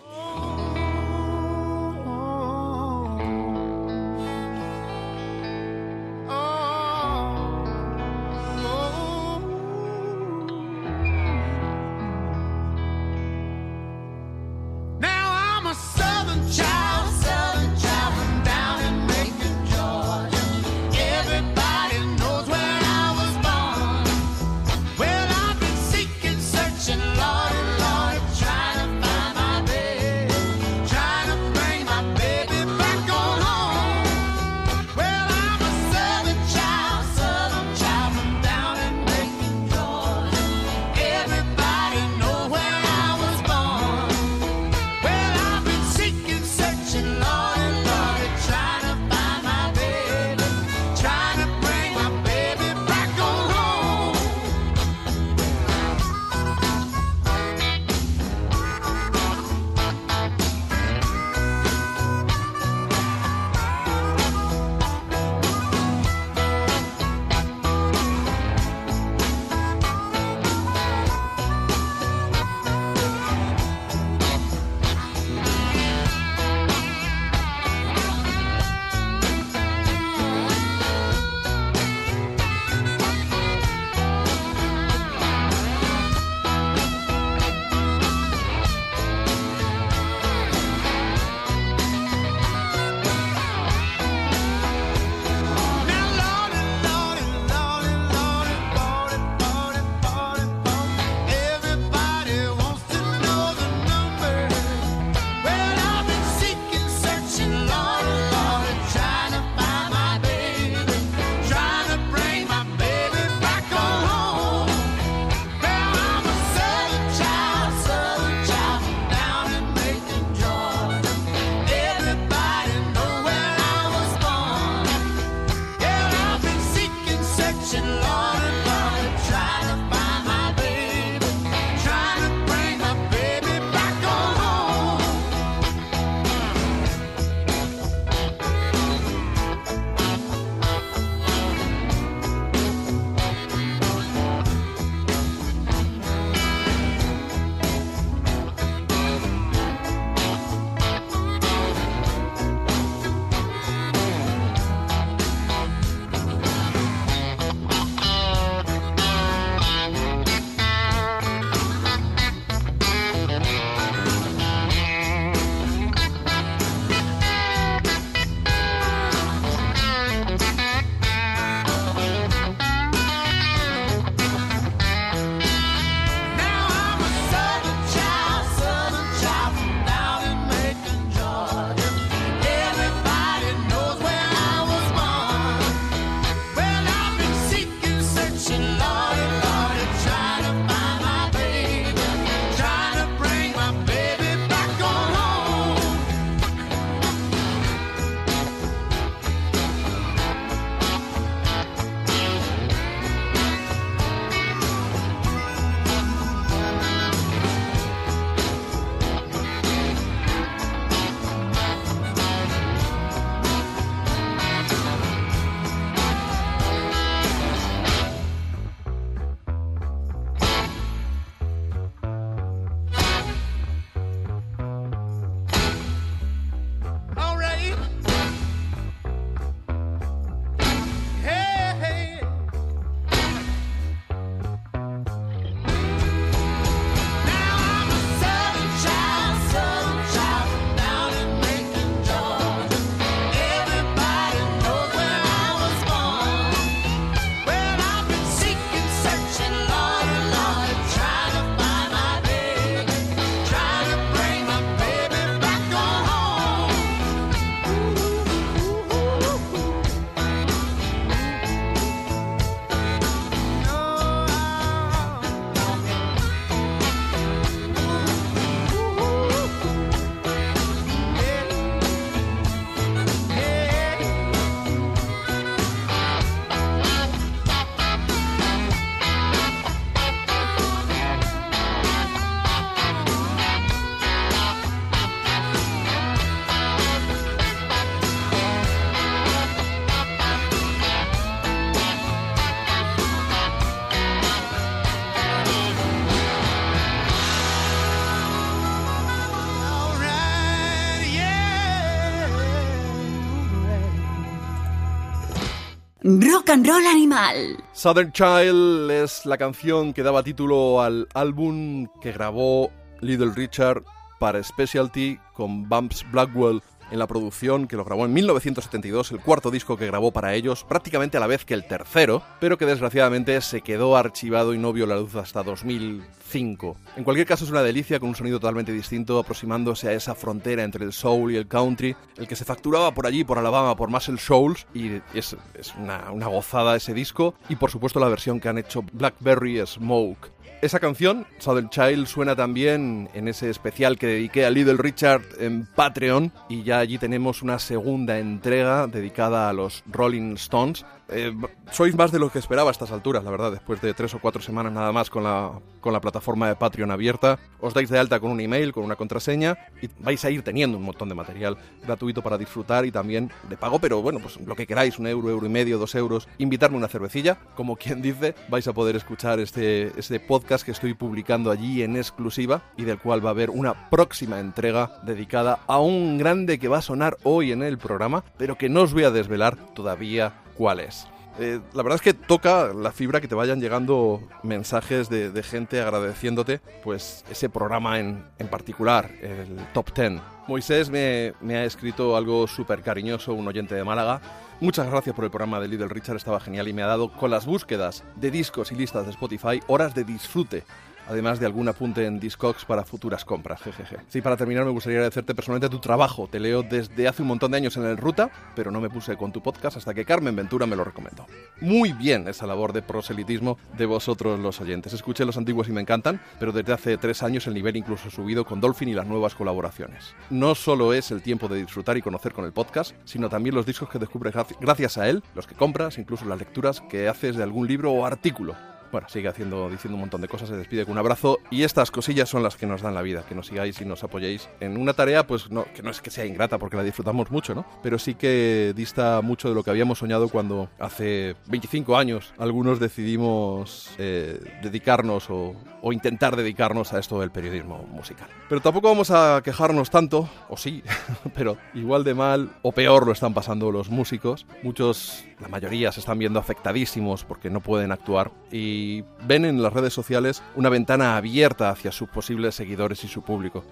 Animal. 306.52 307.64
Southern 307.72 308.12
Child 308.12 308.92
es 308.92 309.26
la 309.26 309.38
canción 309.38 309.94
que 309.94 310.04
daba 310.04 310.22
título 310.22 310.82
al 310.82 311.08
álbum 311.14 311.88
que 312.02 312.12
grabó 312.12 312.70
Little 313.00 313.32
Richard 313.34 313.84
para 314.20 314.44
Specialty 314.44 315.18
con 315.34 315.70
Bumps 315.70 316.06
Blackwell 316.12 316.62
en 316.92 317.00
la 317.00 317.08
producción 317.08 317.68
que 317.68 317.78
lo 317.78 317.86
grabó 317.86 318.06
en 318.06 318.14
1972, 318.14 319.12
el 319.12 319.22
cuarto 319.22 319.50
disco 319.50 319.78
que 319.78 319.88
grabó 319.88 320.12
para 320.12 320.36
ellos, 320.36 320.64
prácticamente 320.64 321.18
a 321.18 321.20
la 321.20 321.28
vez 321.28 321.46
que 321.46 321.54
el 321.54 321.66
tercero, 321.66 322.22
pero 322.40 322.58
que 322.58 322.66
desgraciadamente 322.66 323.40
se 323.42 323.62
quedó 323.62 323.98
archivado 323.98 324.54
y 324.54 324.58
no 324.58 324.74
vio 324.74 324.86
la 324.86 324.98
luz 324.98 325.16
hasta 325.16 325.44
2005. 325.44 326.78
En 326.98 327.04
cualquier 327.04 327.28
caso 327.28 327.46
es 327.46 327.52
una 327.52 327.64
delicia 327.64 328.00
con 328.00 328.10
un 328.10 328.16
sonido 328.16 328.40
totalmente 328.40 328.72
distinto, 328.72 329.18
aproximándose 329.18 329.90
a 329.90 329.94
esa 329.94 330.16
frontera 330.16 330.64
entre 330.64 330.86
el 330.86 330.94
soul 330.94 331.32
y 331.32 331.38
el 331.38 331.48
country, 331.48 331.96
el 332.18 332.28
que 332.28 332.36
se 332.36 332.46
facturaba 332.46 332.94
por 332.94 333.08
allí, 333.08 333.24
por 333.24 333.38
Alabama, 333.38 333.76
por 333.76 333.90
Muscle 333.90 334.18
Shoals, 334.18 334.68
y 334.74 335.02
es, 335.14 335.36
una 335.78 336.28
gozada 336.28 336.76
ese 336.76 336.94
disco, 336.94 337.36
y 337.50 337.56
por 337.56 337.72
supuesto 337.72 338.00
la 338.00 338.10
versión 338.10 338.40
que 338.40 338.50
han 338.50 338.58
hecho 338.58 338.84
Blackberry 338.94 339.66
Smoke. 339.66 340.41
Esa 340.62 340.80
canción, 340.80 341.26
Southern 341.40 341.72
Child, 341.72 342.06
suena 342.06 342.36
también 342.36 343.10
en 343.16 343.28
ese 343.28 343.50
especial 343.50 343.98
que 343.98 344.06
dediqué 344.06 344.46
a 344.46 344.52
Little 344.52 344.78
Richard 344.78 345.24
en 345.40 345.66
Patreon 345.66 346.32
y 346.50 346.62
ya 346.62 346.78
allí 346.78 347.00
tenemos 347.00 347.42
una 347.42 347.58
segunda 347.58 348.20
entrega 348.20 348.86
dedicada 348.86 349.50
a 349.50 349.54
los 349.54 349.84
Rolling 349.88 350.36
Stones. 350.36 350.86
Eh, 351.12 351.36
sois 351.72 351.96
más 351.96 352.12
de 352.12 352.20
lo 352.20 352.32
que 352.32 352.40
esperaba 352.40 352.70
a 352.70 352.72
estas 352.72 352.92
alturas, 352.92 353.24
la 353.24 353.32
verdad, 353.32 353.52
después 353.52 353.82
de 353.82 353.94
tres 353.94 354.14
o 354.14 354.20
cuatro 354.20 354.42
semanas 354.42 354.72
nada 354.72 354.92
más 354.92 355.10
con 355.10 355.24
la, 355.24 355.52
con 355.82 355.92
la 355.92 356.00
plataforma 356.00 356.48
de 356.48 356.56
Patreon 356.56 356.90
abierta. 356.90 357.38
Os 357.60 357.74
dais 357.74 357.90
de 357.90 358.00
alta 358.00 358.20
con 358.20 358.32
un 358.32 358.40
email, 358.40 358.72
con 358.72 358.84
una 358.84 358.96
contraseña 358.96 359.58
y 359.82 359.90
vais 360.00 360.24
a 360.24 360.30
ir 360.30 360.42
teniendo 360.42 360.78
un 360.78 360.84
montón 360.84 361.10
de 361.10 361.16
material 361.16 361.58
gratuito 361.84 362.22
para 362.22 362.38
disfrutar 362.38 362.86
y 362.86 362.92
también 362.92 363.30
de 363.50 363.58
pago, 363.58 363.80
pero 363.80 364.02
bueno, 364.02 364.20
pues 364.20 364.40
lo 364.40 364.56
que 364.56 364.66
queráis, 364.66 365.00
un 365.00 365.08
euro, 365.08 365.30
euro 365.30 365.46
y 365.46 365.50
medio, 365.50 365.78
dos 365.78 365.96
euros, 365.96 366.28
invitarme 366.38 366.78
una 366.78 366.88
cervecilla, 366.88 367.38
como 367.56 367.76
quien 367.76 368.02
dice, 368.02 368.36
vais 368.50 368.68
a 368.68 368.74
poder 368.74 368.96
escuchar 368.96 369.40
este, 369.40 369.92
este 370.00 370.20
podcast 370.20 370.66
que 370.66 370.72
estoy 370.72 370.94
publicando 370.94 371.52
allí 371.52 371.84
en 371.84 371.98
exclusiva 371.98 372.62
y 372.78 372.84
del 372.84 373.00
cual 373.00 373.24
va 373.24 373.30
a 373.30 373.32
haber 373.32 373.50
una 373.50 373.90
próxima 373.90 374.40
entrega 374.40 375.02
dedicada 375.04 375.60
a 375.68 375.80
un 375.80 376.18
grande 376.18 376.58
que 376.60 376.68
va 376.68 376.78
a 376.78 376.82
sonar 376.82 377.18
hoy 377.24 377.52
en 377.52 377.64
el 377.64 377.78
programa, 377.78 378.24
pero 378.38 378.58
que 378.58 378.70
no 378.70 378.82
os 378.82 378.94
voy 378.94 379.04
a 379.04 379.12
desvelar 379.12 379.58
todavía 379.74 380.34
cuál 380.52 380.80
es. 380.80 381.08
Eh, 381.40 381.62
la 381.74 381.84
verdad 381.84 381.96
es 381.96 382.02
que 382.02 382.14
toca 382.14 382.74
la 382.74 382.92
fibra 382.92 383.22
que 383.22 383.28
te 383.28 383.36
vayan 383.36 383.62
llegando 383.62 384.22
mensajes 384.44 385.10
de, 385.10 385.32
de 385.32 385.44
gente 385.44 385.82
agradeciéndote 385.82 386.60
pues 386.84 387.24
ese 387.32 387.50
programa 387.50 388.00
en, 388.00 388.26
en 388.38 388.48
particular, 388.48 389.10
el 389.22 389.56
Top 389.74 389.94
10. 389.96 390.22
Moisés 390.48 390.90
me, 390.90 391.34
me 391.40 391.56
ha 391.56 391.64
escrito 391.64 392.18
algo 392.18 392.48
súper 392.48 392.82
cariñoso, 392.82 393.34
un 393.34 393.48
oyente 393.48 393.76
de 393.76 393.84
Málaga. 393.84 394.20
Muchas 394.60 394.90
gracias 394.90 395.16
por 395.16 395.26
el 395.26 395.32
programa 395.32 395.60
de 395.60 395.70
Little 395.70 395.88
Richard, 395.88 396.18
estaba 396.18 396.40
genial 396.40 396.68
y 396.68 396.74
me 396.74 396.84
ha 396.84 396.88
dado 396.88 397.12
con 397.12 397.32
las 397.32 397.46
búsquedas 397.46 398.04
de 398.16 398.30
discos 398.30 398.72
y 398.72 398.76
listas 398.76 399.06
de 399.06 399.12
Spotify 399.12 399.62
horas 399.68 399.96
de 399.96 400.04
disfrute 400.04 400.64
además 401.12 401.40
de 401.40 401.46
algún 401.46 401.68
apunte 401.68 402.06
en 402.06 402.20
Discogs 402.20 402.64
para 402.64 402.86
futuras 402.86 403.26
compras, 403.26 403.62
jejeje. 403.62 403.98
Sí, 404.08 404.22
para 404.22 404.38
terminar 404.38 404.64
me 404.64 404.72
gustaría 404.72 405.00
agradecerte 405.00 405.36
personalmente 405.36 405.70
tu 405.70 405.80
trabajo. 405.80 406.28
Te 406.32 406.40
leo 406.40 406.64
desde 406.64 407.08
hace 407.08 407.22
un 407.22 407.28
montón 407.28 407.52
de 407.52 407.58
años 407.58 407.76
en 407.76 407.84
el 407.84 407.98
Ruta, 407.98 408.32
pero 408.56 408.72
no 408.72 408.80
me 408.80 408.90
puse 408.90 409.18
con 409.18 409.32
tu 409.32 409.42
podcast 409.42 409.78
hasta 409.78 409.94
que 409.94 410.06
Carmen 410.06 410.36
Ventura 410.36 410.66
me 410.66 410.76
lo 410.76 410.84
recomendó. 410.84 411.28
Muy 411.60 411.92
bien 411.92 412.28
esa 412.28 412.48
labor 412.48 412.72
de 412.72 412.82
proselitismo 412.82 413.58
de 413.78 413.86
vosotros 413.86 414.40
los 414.40 414.62
oyentes. 414.62 414.94
Escuché 414.94 415.26
los 415.26 415.38
antiguos 415.38 415.68
y 415.68 415.74
me 415.74 415.82
encantan, 415.82 416.22
pero 416.40 416.52
desde 416.52 416.74
hace 416.74 416.98
tres 416.98 417.24
años 417.24 417.46
el 417.48 417.54
nivel 417.54 417.76
incluso 417.76 418.08
ha 418.08 418.12
subido 418.12 418.46
con 418.46 418.62
Dolphin 418.62 418.88
y 418.88 418.94
las 418.94 419.08
nuevas 419.08 419.36
colaboraciones. 419.36 420.16
No 420.30 420.56
solo 420.56 420.94
es 420.94 421.12
el 421.12 421.22
tiempo 421.22 421.48
de 421.50 421.60
disfrutar 421.60 421.98
y 421.98 422.02
conocer 422.02 422.32
con 422.32 422.46
el 422.46 422.54
podcast, 422.54 422.96
sino 423.04 423.30
también 423.30 423.56
los 423.56 423.66
discos 423.66 423.90
que 423.90 424.00
descubres 424.00 424.34
gracias 424.60 424.98
a 424.98 425.10
él, 425.10 425.24
los 425.36 425.46
que 425.46 425.56
compras, 425.56 425.98
incluso 425.98 426.26
las 426.26 426.40
lecturas 426.40 426.82
que 426.82 427.10
haces 427.10 427.36
de 427.36 427.44
algún 427.44 427.68
libro 427.68 427.92
o 427.92 428.06
artículo. 428.06 428.56
Bueno, 428.92 429.08
sigue 429.10 429.28
haciendo, 429.28 429.70
diciendo 429.70 429.96
un 429.96 430.02
montón 430.02 430.22
de 430.22 430.28
cosas, 430.28 430.50
se 430.50 430.58
despide 430.58 430.86
con 430.86 430.94
un 430.94 430.98
abrazo 430.98 431.40
y 431.50 431.64
estas 431.64 431.92
cosillas 431.92 432.30
son 432.30 432.44
las 432.44 432.56
que 432.56 432.66
nos 432.66 432.82
dan 432.82 432.94
la 432.94 433.02
vida, 433.02 433.24
que 433.28 433.36
nos 433.36 433.48
sigáis 433.48 433.80
y 433.82 433.86
nos 433.86 434.04
apoyéis 434.04 434.50
en 434.60 434.78
una 434.78 434.94
tarea, 434.94 435.26
pues 435.26 435.50
no, 435.50 435.66
que 435.74 435.82
no 435.82 435.92
es 435.92 436.02
que 436.02 436.10
sea 436.10 436.26
ingrata 436.26 436.58
porque 436.58 436.78
la 436.78 436.84
disfrutamos 436.84 437.32
mucho, 437.32 437.56
¿no? 437.56 437.66
Pero 437.82 437.98
sí 437.98 438.16
que 438.16 438.74
dista 438.76 439.22
mucho 439.22 439.50
de 439.50 439.56
lo 439.56 439.64
que 439.64 439.70
habíamos 439.70 440.00
soñado 440.00 440.30
cuando 440.30 440.70
hace 440.80 441.36
25 441.48 441.98
años 441.98 442.34
algunos 442.38 442.80
decidimos 442.80 443.92
eh, 443.98 444.40
dedicarnos 444.62 445.30
o, 445.30 445.56
o 445.82 445.94
intentar 445.94 446.36
dedicarnos 446.36 446.94
a 446.94 447.00
esto 447.00 447.20
del 447.20 447.32
periodismo 447.32 447.86
musical. 447.92 448.28
Pero 448.50 448.62
tampoco 448.62 448.90
vamos 448.90 449.12
a 449.12 449.42
quejarnos 449.44 449.90
tanto, 449.90 450.30
o 450.50 450.58
sí, 450.58 450.84
pero 451.36 451.58
igual 451.74 452.04
de 452.04 452.14
mal 452.14 452.52
o 452.62 452.72
peor 452.72 453.06
lo 453.06 453.14
están 453.14 453.34
pasando 453.34 453.72
los 453.72 453.90
músicos. 453.90 454.46
Muchos, 454.64 455.24
la 455.42 455.48
mayoría, 455.48 455.92
se 455.92 456.00
están 456.00 456.20
viendo 456.20 456.40
afectadísimos 456.40 457.24
porque 457.24 457.50
no 457.50 457.62
pueden 457.62 457.92
actuar 457.92 458.32
y 458.52 459.04
ven 459.26 459.46
en 459.46 459.62
las 459.62 459.74
redes 459.74 459.94
sociales 459.94 460.44
una 460.56 460.70
ventana 460.70 461.18
abierta 461.18 461.70
hacia 461.70 461.92
sus 461.92 462.10
posibles 462.10 462.56
seguidores 462.56 463.04
y 463.04 463.08
su 463.08 463.24
público. 463.24 463.64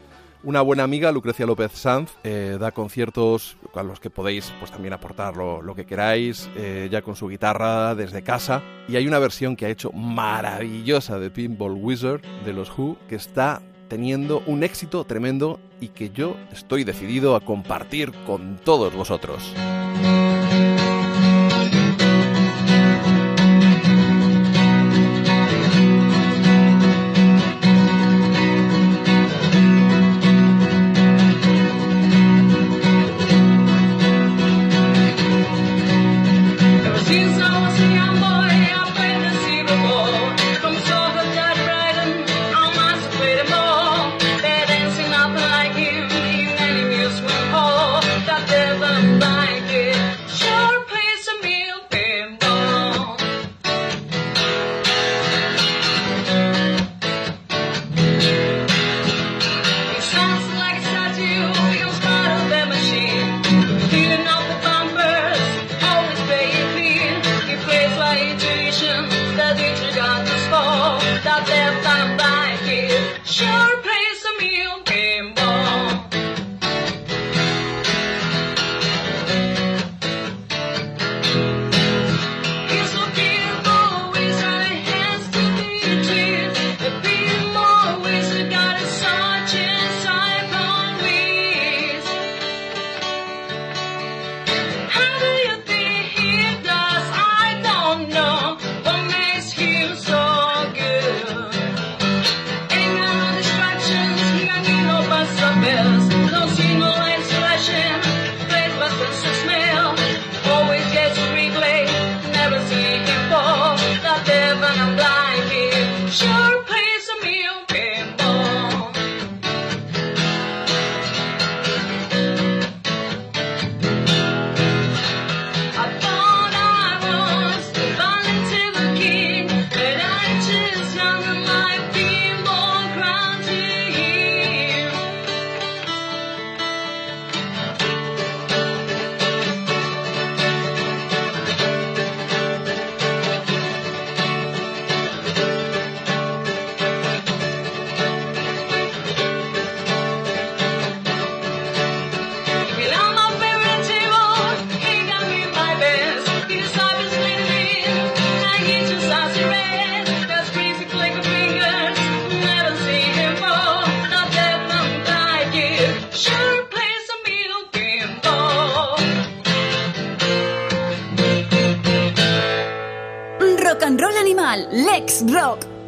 Una 0.41 0.61
buena 0.61 0.83
amiga, 0.83 1.11
Lucrecia 1.11 1.45
López 1.45 1.73
Sanz, 1.73 2.11
eh, 2.23 2.55
da 2.57 2.71
conciertos 2.71 3.57
a 3.75 3.83
los 3.83 3.99
que 3.99 4.09
podéis 4.09 4.53
pues 4.59 4.71
también 4.71 4.93
aportar 4.93 5.35
lo, 5.35 5.61
lo 5.61 5.75
que 5.75 5.85
queráis, 5.85 6.49
eh, 6.55 6.87
ya 6.89 7.01
con 7.01 7.17
su 7.17 7.27
guitarra 7.27 7.93
desde 7.93 8.23
casa. 8.23 8.63
Y 8.87 8.95
hay 8.95 9.05
una 9.05 9.19
versión 9.19 9.57
que 9.57 9.65
ha 9.65 9.69
hecho 9.69 9.91
maravillosa 9.91 11.19
de 11.19 11.29
Pinball 11.29 11.73
Wizard 11.73 12.21
de 12.45 12.53
los 12.53 12.69
Who 12.77 12.95
que 13.09 13.15
está 13.15 13.61
teniendo 13.89 14.41
un 14.45 14.63
éxito 14.63 15.03
tremendo 15.03 15.59
y 15.81 15.89
que 15.89 16.09
yo 16.11 16.37
estoy 16.53 16.85
decidido 16.85 17.35
a 17.35 17.41
compartir 17.41 18.13
con 18.25 18.57
todos 18.63 18.95
vosotros. 18.95 19.53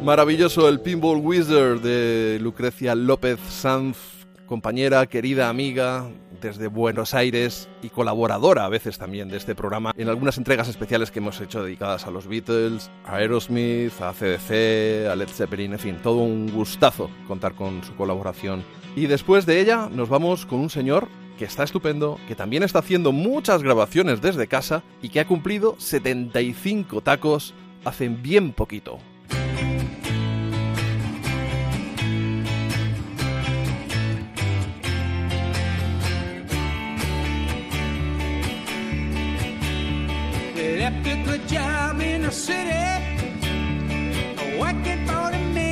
Maravilloso 0.04 0.68
el 0.68 0.80
Pinball 0.80 1.18
Wizard 1.18 1.80
de 1.80 2.38
Lucrecia 2.40 2.96
López 2.96 3.38
Sanz, 3.48 3.96
compañera, 4.46 5.06
querida 5.06 5.48
amiga 5.48 6.10
desde 6.40 6.66
Buenos 6.66 7.14
Aires 7.14 7.68
y 7.82 7.88
colaboradora 7.88 8.64
a 8.64 8.68
veces 8.68 8.98
también 8.98 9.28
de 9.28 9.36
este 9.36 9.54
programa 9.54 9.92
en 9.96 10.08
algunas 10.08 10.38
entregas 10.38 10.66
especiales 10.66 11.12
que 11.12 11.20
hemos 11.20 11.40
hecho 11.40 11.62
dedicadas 11.62 12.04
a 12.04 12.10
los 12.10 12.26
Beatles, 12.26 12.90
a 13.04 13.14
Aerosmith, 13.14 13.92
a 14.00 14.12
CDC, 14.12 15.08
a 15.08 15.14
Led 15.14 15.28
Zeppelin, 15.28 15.74
en 15.74 15.78
fin, 15.78 15.96
todo 16.02 16.16
un 16.16 16.50
gustazo 16.50 17.08
contar 17.28 17.54
con 17.54 17.84
su 17.84 17.94
colaboración. 17.94 18.64
Y 18.96 19.06
después 19.06 19.46
de 19.46 19.60
ella 19.60 19.88
nos 19.88 20.08
vamos 20.08 20.46
con 20.46 20.58
un 20.58 20.70
señor 20.70 21.06
que 21.38 21.44
está 21.44 21.62
estupendo, 21.62 22.18
que 22.26 22.34
también 22.34 22.64
está 22.64 22.80
haciendo 22.80 23.12
muchas 23.12 23.62
grabaciones 23.62 24.20
desde 24.20 24.48
casa 24.48 24.82
y 25.00 25.10
que 25.10 25.20
ha 25.20 25.28
cumplido 25.28 25.76
75 25.78 27.02
tacos 27.02 27.54
hace 27.84 28.08
bien 28.08 28.52
poquito. 28.52 28.98
Left 40.92 41.06
a 41.06 41.22
good 41.24 41.48
job 41.48 42.00
in 42.00 42.22
the 42.22 42.30
city, 42.30 42.70
oh, 44.38 44.58
working 44.60 45.06
for 45.06 45.30
the 45.30 45.38
men 45.54 45.71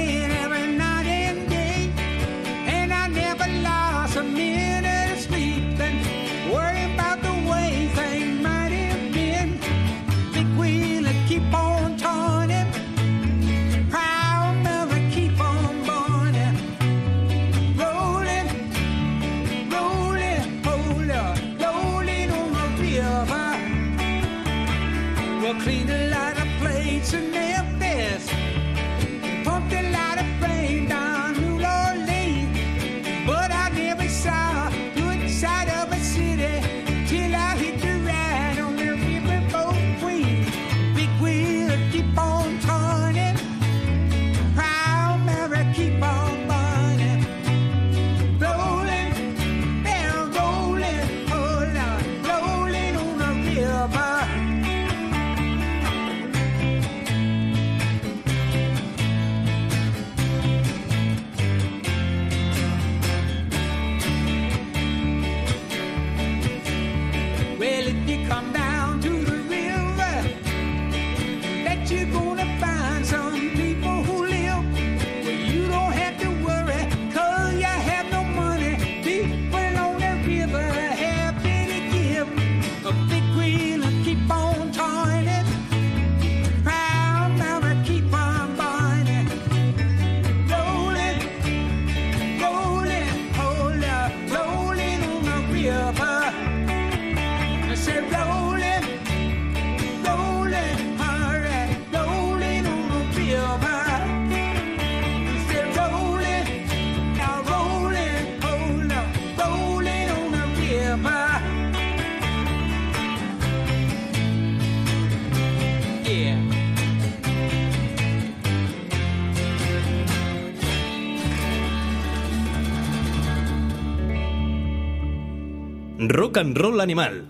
Rock 126.20 126.36
and 126.36 126.54
Roll 126.54 126.82
Animal. 126.82 127.24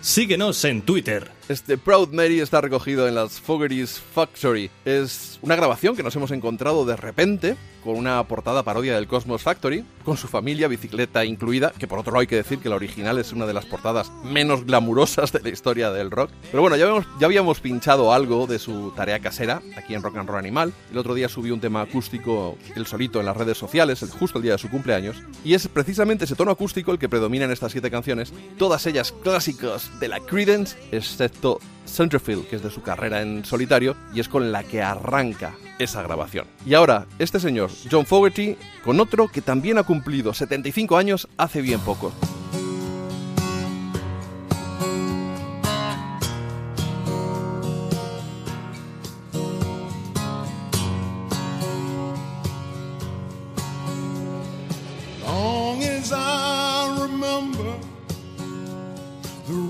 Síguenos 0.00 0.64
en 0.64 0.82
Twitter. 0.82 1.37
Este 1.48 1.78
Proud 1.78 2.10
Mary 2.12 2.40
está 2.40 2.60
recogido 2.60 3.08
en 3.08 3.14
las 3.14 3.40
Fogerty's 3.40 3.98
Factory. 3.98 4.70
Es 4.84 5.38
una 5.40 5.56
grabación 5.56 5.96
que 5.96 6.02
nos 6.02 6.14
hemos 6.14 6.30
encontrado 6.30 6.84
de 6.84 6.94
repente 6.94 7.56
con 7.82 7.96
una 7.96 8.22
portada 8.24 8.62
parodia 8.64 8.96
del 8.96 9.06
Cosmos 9.06 9.42
Factory, 9.42 9.82
con 10.04 10.18
su 10.18 10.28
familia, 10.28 10.68
bicicleta 10.68 11.24
incluida, 11.24 11.72
que 11.78 11.86
por 11.86 11.98
otro 11.98 12.12
lado 12.12 12.20
hay 12.20 12.26
que 12.26 12.36
decir 12.36 12.58
que 12.58 12.68
la 12.68 12.74
original 12.74 13.18
es 13.18 13.32
una 13.32 13.46
de 13.46 13.54
las 13.54 13.64
portadas 13.64 14.12
menos 14.24 14.66
glamurosas 14.66 15.32
de 15.32 15.40
la 15.40 15.48
historia 15.48 15.90
del 15.90 16.10
rock. 16.10 16.30
Pero 16.50 16.60
bueno, 16.60 16.76
ya 16.76 16.84
habíamos, 16.84 17.06
ya 17.18 17.26
habíamos 17.26 17.60
pinchado 17.60 18.12
algo 18.12 18.46
de 18.46 18.58
su 18.58 18.92
tarea 18.94 19.20
casera 19.20 19.62
aquí 19.76 19.94
en 19.94 20.02
Rock 20.02 20.18
and 20.18 20.28
Roll 20.28 20.38
Animal. 20.40 20.74
El 20.90 20.98
otro 20.98 21.14
día 21.14 21.30
subió 21.30 21.54
un 21.54 21.60
tema 21.60 21.80
acústico, 21.80 22.58
el 22.76 22.84
solito, 22.84 23.20
en 23.20 23.26
las 23.26 23.36
redes 23.36 23.56
sociales, 23.56 24.04
justo 24.18 24.38
el 24.38 24.42
día 24.42 24.52
de 24.52 24.58
su 24.58 24.68
cumpleaños. 24.68 25.16
Y 25.42 25.54
es 25.54 25.66
precisamente 25.68 26.24
ese 26.24 26.34
tono 26.34 26.50
acústico 26.50 26.92
el 26.92 26.98
que 26.98 27.08
predomina 27.08 27.46
en 27.46 27.52
estas 27.52 27.72
siete 27.72 27.90
canciones, 27.90 28.34
todas 28.58 28.84
ellas 28.86 29.12
clásicos 29.22 29.90
de 29.98 30.08
la 30.08 30.20
Creedence, 30.20 30.76
excepto 30.92 31.37
Centerfield, 31.86 32.46
que 32.48 32.56
es 32.56 32.62
de 32.62 32.70
su 32.70 32.82
carrera 32.82 33.22
en 33.22 33.44
solitario, 33.44 33.96
y 34.14 34.20
es 34.20 34.28
con 34.28 34.52
la 34.52 34.62
que 34.62 34.82
arranca 34.82 35.54
esa 35.78 36.02
grabación. 36.02 36.46
Y 36.66 36.74
ahora, 36.74 37.06
este 37.18 37.40
señor, 37.40 37.70
John 37.90 38.06
Fogerty, 38.06 38.56
con 38.84 39.00
otro 39.00 39.28
que 39.28 39.40
también 39.40 39.78
ha 39.78 39.82
cumplido 39.82 40.34
75 40.34 40.96
años 40.96 41.28
hace 41.36 41.60
bien 41.60 41.80
poco. 41.80 42.12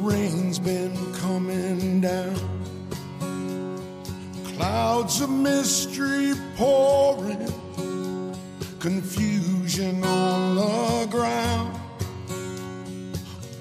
Rain's 0.09 0.59
been 0.59 0.95
coming 1.15 2.01
down. 2.01 2.35
Clouds 4.57 5.21
of 5.21 5.29
mystery 5.29 6.33
pouring, 6.57 7.53
confusion 8.81 10.03
on 10.03 10.55
the 10.57 11.07
ground. 11.11 11.79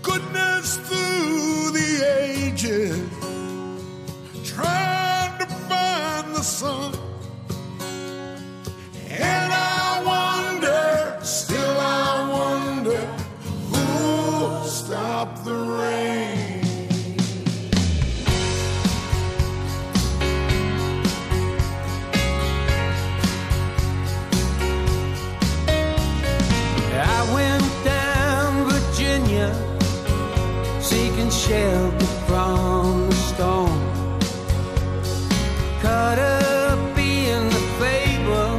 Goodness 0.01 0.77
through 0.77 1.71
the 1.71 1.91
ages, 2.21 2.97
trying 4.49 5.37
to 5.39 5.45
find 5.67 6.33
the 6.33 6.43
sun. 6.43 6.93
And 9.09 9.51
I 9.53 10.01
wonder, 10.13 10.96
stop 14.87 15.43
the 15.43 15.53
rain? 15.53 16.61
I 26.93 27.33
went 27.33 27.67
down 27.83 28.69
Virginia 28.71 29.49
seeking 30.81 31.31
shelter 31.31 32.05
from 32.27 33.09
the 33.09 33.15
storm. 33.31 33.79
Caught 35.81 36.19
up 36.19 36.97
in 36.97 37.49
the 37.55 37.63
fable, 37.81 38.57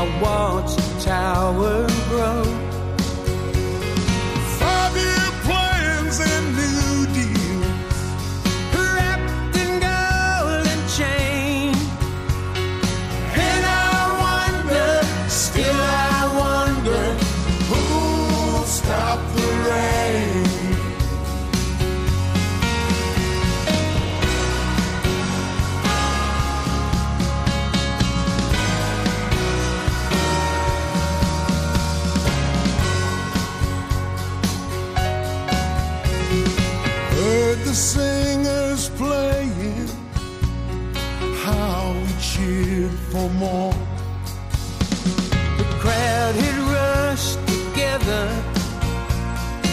I 0.00 0.04
watched 0.22 0.76
the 0.76 1.00
tower 1.00 1.85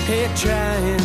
hey, 0.06 0.30
trying 0.36 1.03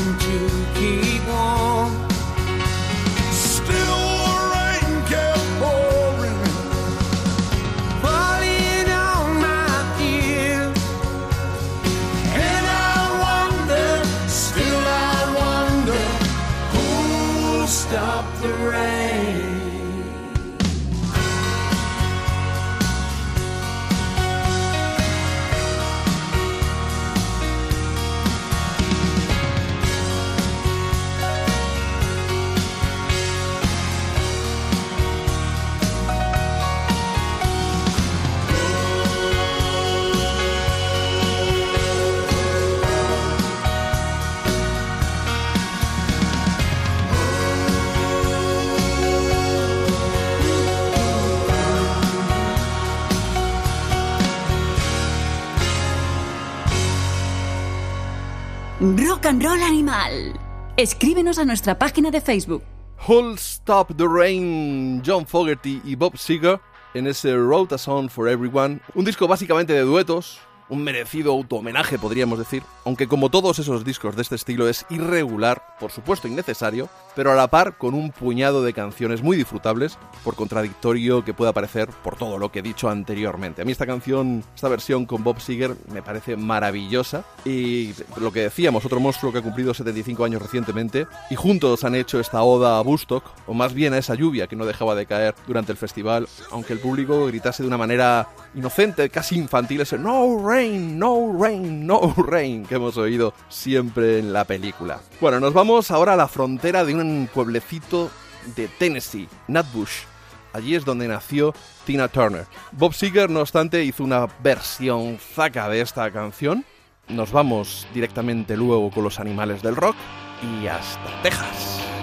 Rock 58.97 59.26
and 59.26 59.43
Roll 59.43 59.61
Animal. 59.61 60.32
Escríbenos 60.78 61.39
a 61.39 61.45
nuestra 61.45 61.78
página 61.78 62.11
de 62.11 62.22
Facebook. 62.22 62.62
Who'll 63.07 63.36
Stop 63.36 63.95
the 63.97 64.07
Rain, 64.09 65.03
John 65.05 65.26
Fogerty 65.26 65.82
y 65.84 65.95
Bob 65.95 66.16
Seger 66.16 66.59
en 66.95 67.07
ese 67.07 67.36
Wrote 67.36 67.74
a 67.74 67.78
Song 67.78 68.09
for 68.09 68.28
Everyone, 68.28 68.80
un 68.95 69.05
disco 69.05 69.28
básicamente 69.28 69.74
de 69.74 69.80
duetos, 69.80 70.41
un 70.69 70.85
merecido 70.85 71.33
auto-homenaje 71.33 71.99
podríamos 71.99 72.39
decir, 72.39 72.62
aunque 72.85 73.09
como 73.09 73.31
todos 73.31 73.59
esos 73.59 73.85
discos 73.85 74.16
de 74.16 74.23
este 74.23 74.35
estilo 74.35 74.69
es 74.69 74.87
irregular, 74.91 75.62
por 75.81 75.91
supuesto 75.91 76.29
innecesario, 76.29 76.89
pero 77.14 77.33
a 77.33 77.35
la 77.35 77.49
par 77.49 77.79
con 77.79 77.95
un 77.95 78.11
puñado 78.11 78.62
de 78.62 78.73
canciones 78.73 79.23
muy 79.23 79.37
disfrutables, 79.37 79.99
por 80.25 80.35
contradictorio 80.35 81.25
que 81.25 81.35
pueda 81.35 81.53
parecer 81.53 81.89
por 82.05 82.16
todo 82.16 82.39
lo 82.39 82.53
que 82.53 82.61
he 82.61 82.62
dicho 82.62 82.89
anteriormente. 82.89 83.62
A 83.62 83.64
mí 83.64 83.73
esta 83.73 83.87
canción, 83.87 84.45
esta 84.55 84.69
versión 84.69 85.07
con 85.07 85.25
Bob 85.25 85.41
Seger 85.41 85.75
me 85.93 86.03
parece 86.03 86.37
maravillosa 86.37 87.25
y 87.45 87.93
lo 88.21 88.33
que 88.33 88.43
decíamos, 88.43 88.85
otro 88.85 89.01
monstruo 89.01 89.33
que 89.33 89.39
ha 89.39 89.43
cumplido 89.43 89.75
75 89.75 90.25
años 90.25 90.43
recientemente 90.43 91.07
y 91.31 91.35
juntos 91.35 91.85
han 91.85 91.95
hecho 91.95 92.21
esta 92.21 92.43
oda 92.43 92.79
a 92.79 92.83
Bustock, 92.83 93.25
o 93.47 93.55
más 93.55 93.75
bien 93.75 93.95
a 93.95 93.99
esa 93.99 94.14
lluvia 94.14 94.47
que 94.47 94.57
no 94.57 94.66
dejaba 94.66 94.95
de 94.95 95.07
caer 95.07 95.35
durante 95.47 95.73
el 95.73 95.79
festival, 95.79 96.29
aunque 96.51 96.73
el 96.73 96.79
público 96.79 97.27
gritase 97.27 97.62
de 97.62 97.69
una 97.69 97.79
manera 97.79 98.29
inocente, 98.55 99.09
casi 99.11 99.37
infantil, 99.37 99.81
ese 99.81 99.99
No 99.99 100.43
Rain, 100.47 100.99
No 100.99 101.37
Rain, 101.39 101.87
No 101.87 102.15
Rain 102.17 102.65
que 102.65 102.77
hemos 102.77 102.97
oído 102.97 103.35
siempre 103.49 104.19
en 104.19 104.33
la 104.33 104.45
película. 104.45 105.01
Bueno, 105.21 105.41
nos 105.41 105.53
vamos 105.53 105.91
ahora 105.91 106.15
a 106.15 106.17
la 106.17 106.29
frontera 106.29 106.85
de 106.85 106.95
un 106.95 107.29
pueblecito 107.33 108.11
de 108.57 108.69
Tennessee, 108.69 109.29
Nutbush. 109.49 110.05
Allí 110.53 110.75
es 110.75 110.85
donde 110.85 111.09
nació 111.09 111.55
Tina 111.85 112.09
Turner. 112.09 112.47
Bob 112.73 112.95
Seger, 112.95 113.31
no 113.31 113.41
obstante, 113.41 113.85
hizo 113.85 114.03
una 114.03 114.27
versión 114.43 115.19
zaca 115.19 115.69
de 115.69 115.81
esta 115.81 116.11
canción. 116.11 116.65
Nos 117.09 117.33
vamos 117.33 117.87
directamente 117.95 118.57
luego 118.57 118.91
con 118.91 119.05
los 119.05 119.21
animales 119.21 119.63
del 119.63 119.77
rock 119.77 119.97
y 120.43 120.67
hasta 120.67 121.23
Texas. 121.23 121.98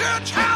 Church 0.00 0.49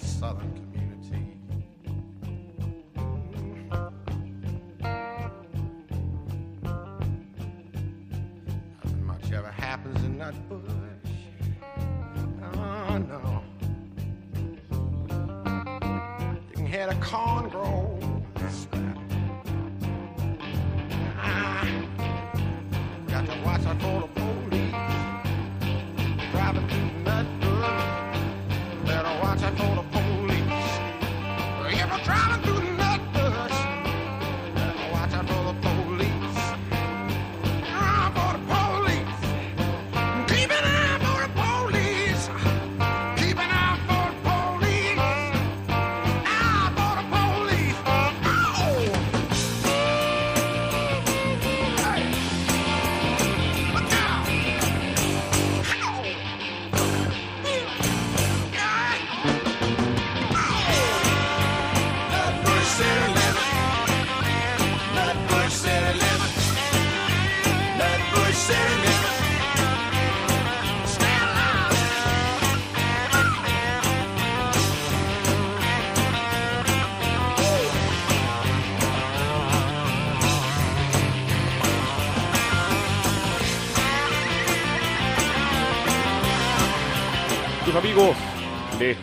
southern 0.00 0.52
community. 0.54 1.36
Nothing 8.82 9.04
much 9.06 9.32
ever 9.32 9.50
happens 9.50 10.02
in 10.04 10.18
that 10.18 10.34
bush. 10.48 10.60
Oh 12.54 12.98
no. 12.98 13.42
You 16.48 16.54
can 16.54 16.66
hear 16.66 16.86
the 16.86 16.94
corn 16.96 17.49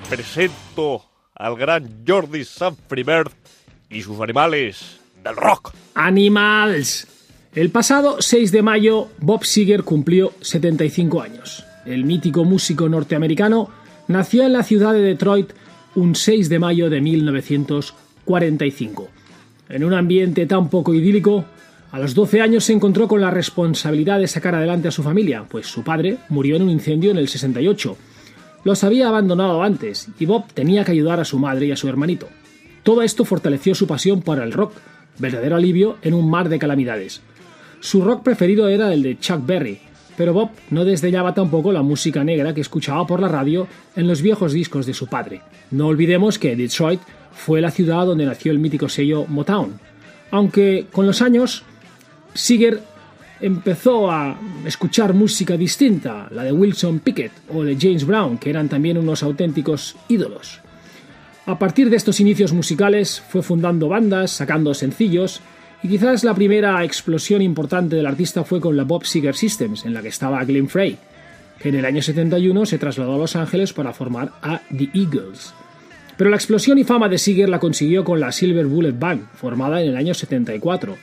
presento 0.10 1.04
al 1.36 1.56
gran 1.58 2.04
Jordi 2.08 2.46
Sanfribert 2.46 3.34
y 3.90 4.02
sus 4.02 4.22
animales 4.22 5.00
del 5.24 5.36
rock. 5.36 5.74
Animals. 5.96 7.08
El 7.54 7.72
pasado 7.72 8.22
6 8.22 8.52
de 8.52 8.62
mayo, 8.62 9.10
Bob 9.20 9.44
Seger 9.44 9.84
cumplió 9.84 10.32
75 10.42 11.22
años. 11.22 11.66
El 11.86 12.06
mítico 12.06 12.46
músico 12.46 12.90
norteamericano 12.90 13.70
nació 14.08 14.44
en 14.44 14.54
la 14.54 14.64
ciudad 14.64 14.94
de 14.94 15.02
Detroit 15.02 15.52
un 15.96 16.16
6 16.16 16.50
de 16.50 16.60
mayo 16.60 16.90
de 16.90 17.02
1945. 17.02 19.10
En 19.70 19.84
un 19.84 19.94
ambiente 19.94 20.46
tan 20.46 20.70
poco 20.70 20.94
idílico, 20.94 21.44
a 21.92 22.00
los 22.00 22.14
12 22.14 22.40
años 22.42 22.64
se 22.66 22.74
encontró 22.74 23.08
con 23.08 23.22
la 23.22 23.32
responsabilidad 23.32 24.20
de 24.20 24.28
sacar 24.28 24.54
adelante 24.56 24.88
a 24.88 24.92
su 24.92 25.04
familia, 25.04 25.46
pues 25.50 25.68
su 25.68 25.84
padre 25.84 26.18
murió 26.30 26.56
en 26.56 26.64
un 26.64 26.70
incendio 26.70 27.12
en 27.12 27.18
el 27.18 27.28
68. 27.28 27.98
Los 28.68 28.84
había 28.84 29.08
abandonado 29.08 29.64
antes 29.64 30.10
y 30.20 30.26
Bob 30.26 30.44
tenía 30.54 30.84
que 30.84 30.92
ayudar 30.92 31.22
a 31.22 31.24
su 31.24 31.40
madre 31.40 31.68
y 31.68 31.72
a 31.72 31.78
su 31.78 31.88
hermanito. 31.88 32.28
Todo 32.84 33.02
esto 33.02 33.24
fortaleció 33.24 33.74
su 33.74 33.88
pasión 33.88 34.22
por 34.22 34.40
el 34.40 34.52
rock, 34.52 34.74
verdadero 35.20 35.56
alivio 35.56 35.96
en 36.02 36.14
un 36.14 36.30
mar 36.30 36.50
de 36.50 36.60
calamidades. 36.60 37.22
Su 37.80 38.02
rock 38.02 38.24
preferido 38.24 38.68
era 38.68 38.94
el 38.94 39.04
de 39.04 39.18
Chuck 39.20 39.46
Berry, 39.46 39.80
pero 40.18 40.34
Bob 40.34 40.50
no 40.70 40.84
desdeñaba 40.84 41.34
tampoco 41.34 41.72
la 41.72 41.82
música 41.82 42.26
negra 42.26 42.54
que 42.54 42.60
escuchaba 42.60 43.08
por 43.08 43.22
la 43.22 43.30
radio 43.30 43.70
en 43.96 44.06
los 44.06 44.22
viejos 44.22 44.52
discos 44.52 44.86
de 44.86 44.94
su 44.94 45.08
padre. 45.08 45.44
No 45.72 45.88
olvidemos 45.88 46.38
que 46.38 46.58
Detroit 46.58 47.00
fue 47.32 47.62
la 47.62 47.72
ciudad 47.72 48.06
donde 48.06 48.26
nació 48.26 48.52
el 48.52 48.60
mítico 48.60 48.90
sello 48.90 49.26
Motown, 49.30 49.80
aunque 50.30 50.88
con 50.92 51.08
los 51.08 51.22
años 51.22 51.64
Seeger 52.34 52.82
empezó 53.42 54.12
a 54.12 54.40
escuchar 54.66 55.14
música 55.14 55.58
distinta, 55.58 56.28
la 56.32 56.44
de 56.44 56.52
Wilson 56.52 57.00
Pickett 57.00 57.32
o 57.54 57.64
de 57.64 57.78
James 57.80 58.06
Brown, 58.06 58.38
que 58.38 58.50
eran 58.50 58.70
también 58.70 58.98
unos 58.98 59.24
auténticos 59.24 59.96
ídolos. 60.08 60.62
A 61.46 61.58
partir 61.58 61.90
de 61.90 61.96
estos 61.96 62.20
inicios 62.20 62.52
musicales 62.52 63.24
fue 63.30 63.42
fundando 63.42 63.88
bandas, 63.88 64.32
sacando 64.32 64.74
sencillos, 64.74 65.42
y 65.82 65.88
quizás 65.88 66.24
la 66.24 66.34
primera 66.34 66.84
explosión 66.84 67.42
importante 67.42 67.96
del 67.96 68.08
artista 68.08 68.44
fue 68.44 68.60
con 68.60 68.76
la 68.76 68.84
Bob 68.84 69.06
Seger 69.06 69.36
Systems, 69.36 69.86
en 69.86 69.94
la 69.94 70.02
que 70.02 70.10
estaba 70.10 70.44
Glenn 70.44 70.68
Frey, 70.68 70.98
que 71.60 71.70
en 71.70 71.76
el 71.76 71.86
año 71.86 72.02
71 72.02 72.66
se 72.66 72.78
trasladó 72.78 73.16
a 73.16 73.20
Los 73.20 73.36
Ángeles 73.36 73.74
para 73.74 73.94
formar 73.94 74.32
a 74.42 74.62
The 74.76 74.90
Eagles. 74.94 75.54
Pero 76.18 76.32
la 76.32 76.36
explosión 76.36 76.80
y 76.80 76.84
fama 76.84 77.08
de 77.08 77.20
Seeger 77.20 77.48
la 77.48 77.60
consiguió 77.60 78.04
con 78.04 78.20
la 78.20 78.32
Silver 78.32 78.66
Bullet 78.66 78.98
Band, 78.98 79.28
formada 79.36 79.82
en 79.82 79.90
el 79.90 79.98
año 79.98 80.16
74. 80.16 80.98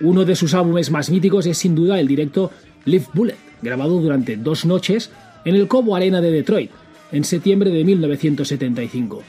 Uno 0.00 0.24
de 0.24 0.36
sus 0.36 0.54
álbumes 0.54 0.90
más 0.90 1.10
míticos 1.10 1.46
es 1.46 1.58
sin 1.58 1.74
duda 1.74 1.98
el 1.98 2.06
directo 2.06 2.50
Live 2.84 3.06
Bullet, 3.12 3.36
grabado 3.62 4.00
durante 4.00 4.36
dos 4.36 4.64
noches 4.64 5.10
en 5.44 5.54
el 5.54 5.66
Cobo 5.66 5.96
Arena 5.96 6.20
de 6.20 6.30
Detroit, 6.30 6.70
en 7.10 7.24
septiembre 7.24 7.70
de 7.70 7.84
1975. 7.84 9.22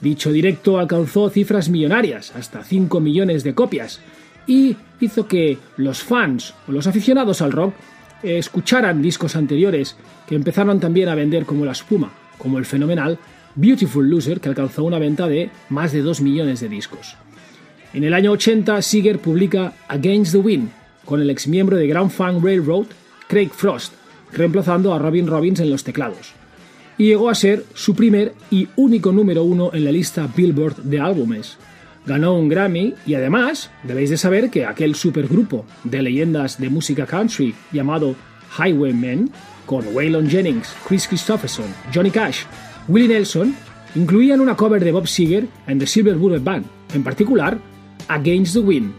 Dicho 0.00 0.30
directo 0.30 0.78
alcanzó 0.78 1.28
cifras 1.30 1.68
millonarias, 1.68 2.34
hasta 2.36 2.62
5 2.62 3.00
millones 3.00 3.44
de 3.44 3.54
copias, 3.54 4.00
y 4.46 4.76
hizo 5.00 5.26
que 5.26 5.58
los 5.76 6.02
fans 6.02 6.54
o 6.68 6.72
los 6.72 6.86
aficionados 6.86 7.42
al 7.42 7.52
rock 7.52 7.74
escucharan 8.22 9.02
discos 9.02 9.36
anteriores 9.36 9.96
que 10.26 10.34
empezaron 10.34 10.80
también 10.80 11.08
a 11.08 11.14
vender 11.14 11.46
como 11.46 11.64
la 11.64 11.72
espuma, 11.72 12.12
como 12.36 12.58
el 12.58 12.64
fenomenal 12.64 13.18
Beautiful 13.54 14.08
Loser, 14.08 14.40
que 14.40 14.48
alcanzó 14.48 14.84
una 14.84 14.98
venta 14.98 15.26
de 15.26 15.50
más 15.68 15.92
de 15.92 16.02
2 16.02 16.20
millones 16.20 16.60
de 16.60 16.68
discos. 16.68 17.16
En 17.94 18.04
el 18.04 18.12
año 18.12 18.32
80, 18.32 18.82
Seeger 18.82 19.18
publica 19.18 19.72
Against 19.88 20.32
the 20.32 20.38
Wind, 20.38 20.68
con 21.06 21.22
el 21.22 21.30
exmiembro 21.30 21.76
de 21.78 21.86
Grand 21.86 22.10
Funk 22.10 22.44
Railroad, 22.44 22.86
Craig 23.28 23.48
Frost, 23.48 23.94
reemplazando 24.30 24.92
a 24.92 24.98
Robin 24.98 25.26
Robbins 25.26 25.60
en 25.60 25.70
los 25.70 25.84
teclados. 25.84 26.34
Y 26.98 27.06
llegó 27.06 27.30
a 27.30 27.34
ser 27.34 27.64
su 27.72 27.94
primer 27.94 28.34
y 28.50 28.68
único 28.76 29.10
número 29.10 29.42
uno 29.42 29.70
en 29.72 29.84
la 29.84 29.92
lista 29.92 30.28
Billboard 30.36 30.82
de 30.82 31.00
álbumes. 31.00 31.56
Ganó 32.04 32.34
un 32.34 32.50
Grammy 32.50 32.94
y 33.06 33.14
además 33.14 33.70
debéis 33.84 34.10
de 34.10 34.18
saber 34.18 34.50
que 34.50 34.66
aquel 34.66 34.94
supergrupo 34.94 35.64
de 35.84 36.02
leyendas 36.02 36.60
de 36.60 36.68
música 36.68 37.06
country 37.06 37.54
llamado 37.72 38.16
Highwaymen, 38.58 39.30
con 39.64 39.84
Waylon 39.94 40.28
Jennings, 40.28 40.74
Chris 40.86 41.08
Christopherson, 41.08 41.66
Johnny 41.94 42.10
Cash, 42.10 42.42
Willie 42.86 43.08
Nelson, 43.08 43.54
incluían 43.94 44.40
una 44.40 44.56
cover 44.56 44.84
de 44.84 44.92
Bob 44.92 45.06
Seger 45.06 45.46
en 45.66 45.78
The 45.78 45.86
Silver 45.86 46.16
Bullet 46.16 46.40
Band, 46.40 46.66
en 46.92 47.02
particular 47.02 47.58
Against 48.08 48.54
the 48.54 48.60
Wind. 48.60 48.94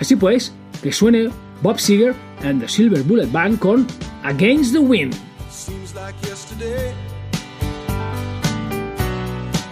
Así 0.00 0.16
pues, 0.16 0.52
que 0.82 0.92
suene 0.92 1.30
Bob 1.62 1.78
Seger 1.78 2.14
and 2.42 2.60
the 2.60 2.68
Silver 2.68 3.02
Bullet 3.02 3.30
Band 3.32 3.60
con 3.60 3.86
Against 4.24 4.72
the 4.72 4.80
Wind. 4.80 5.14
Seems 5.50 5.94
like 5.94 6.14
yesterday, 6.22 6.94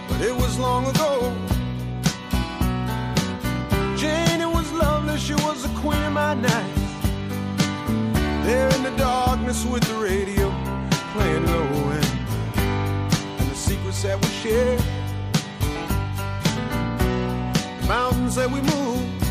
but 0.07 0.21
it 0.21 0.35
was 0.35 0.57
long 0.59 0.85
ago. 0.87 1.33
Jane, 3.97 4.41
it 4.41 4.47
was 4.47 4.71
lovely, 4.71 5.17
she 5.17 5.33
was 5.35 5.63
the 5.63 5.79
queen 5.79 6.01
of 6.03 6.13
my 6.13 6.33
night. 6.35 6.75
There 8.45 8.69
in 8.75 8.83
the 8.83 8.93
darkness 8.97 9.65
with 9.65 9.83
the 9.83 9.95
radio 9.95 10.49
playing 11.13 11.45
low 11.45 11.91
end, 11.91 12.05
and 12.57 13.49
the 13.49 13.55
secrets 13.55 14.03
that 14.03 14.17
we 14.21 14.27
shared, 14.29 14.81
mountains 17.87 18.35
that 18.35 18.49
we 18.49 18.61
moved, 18.61 19.21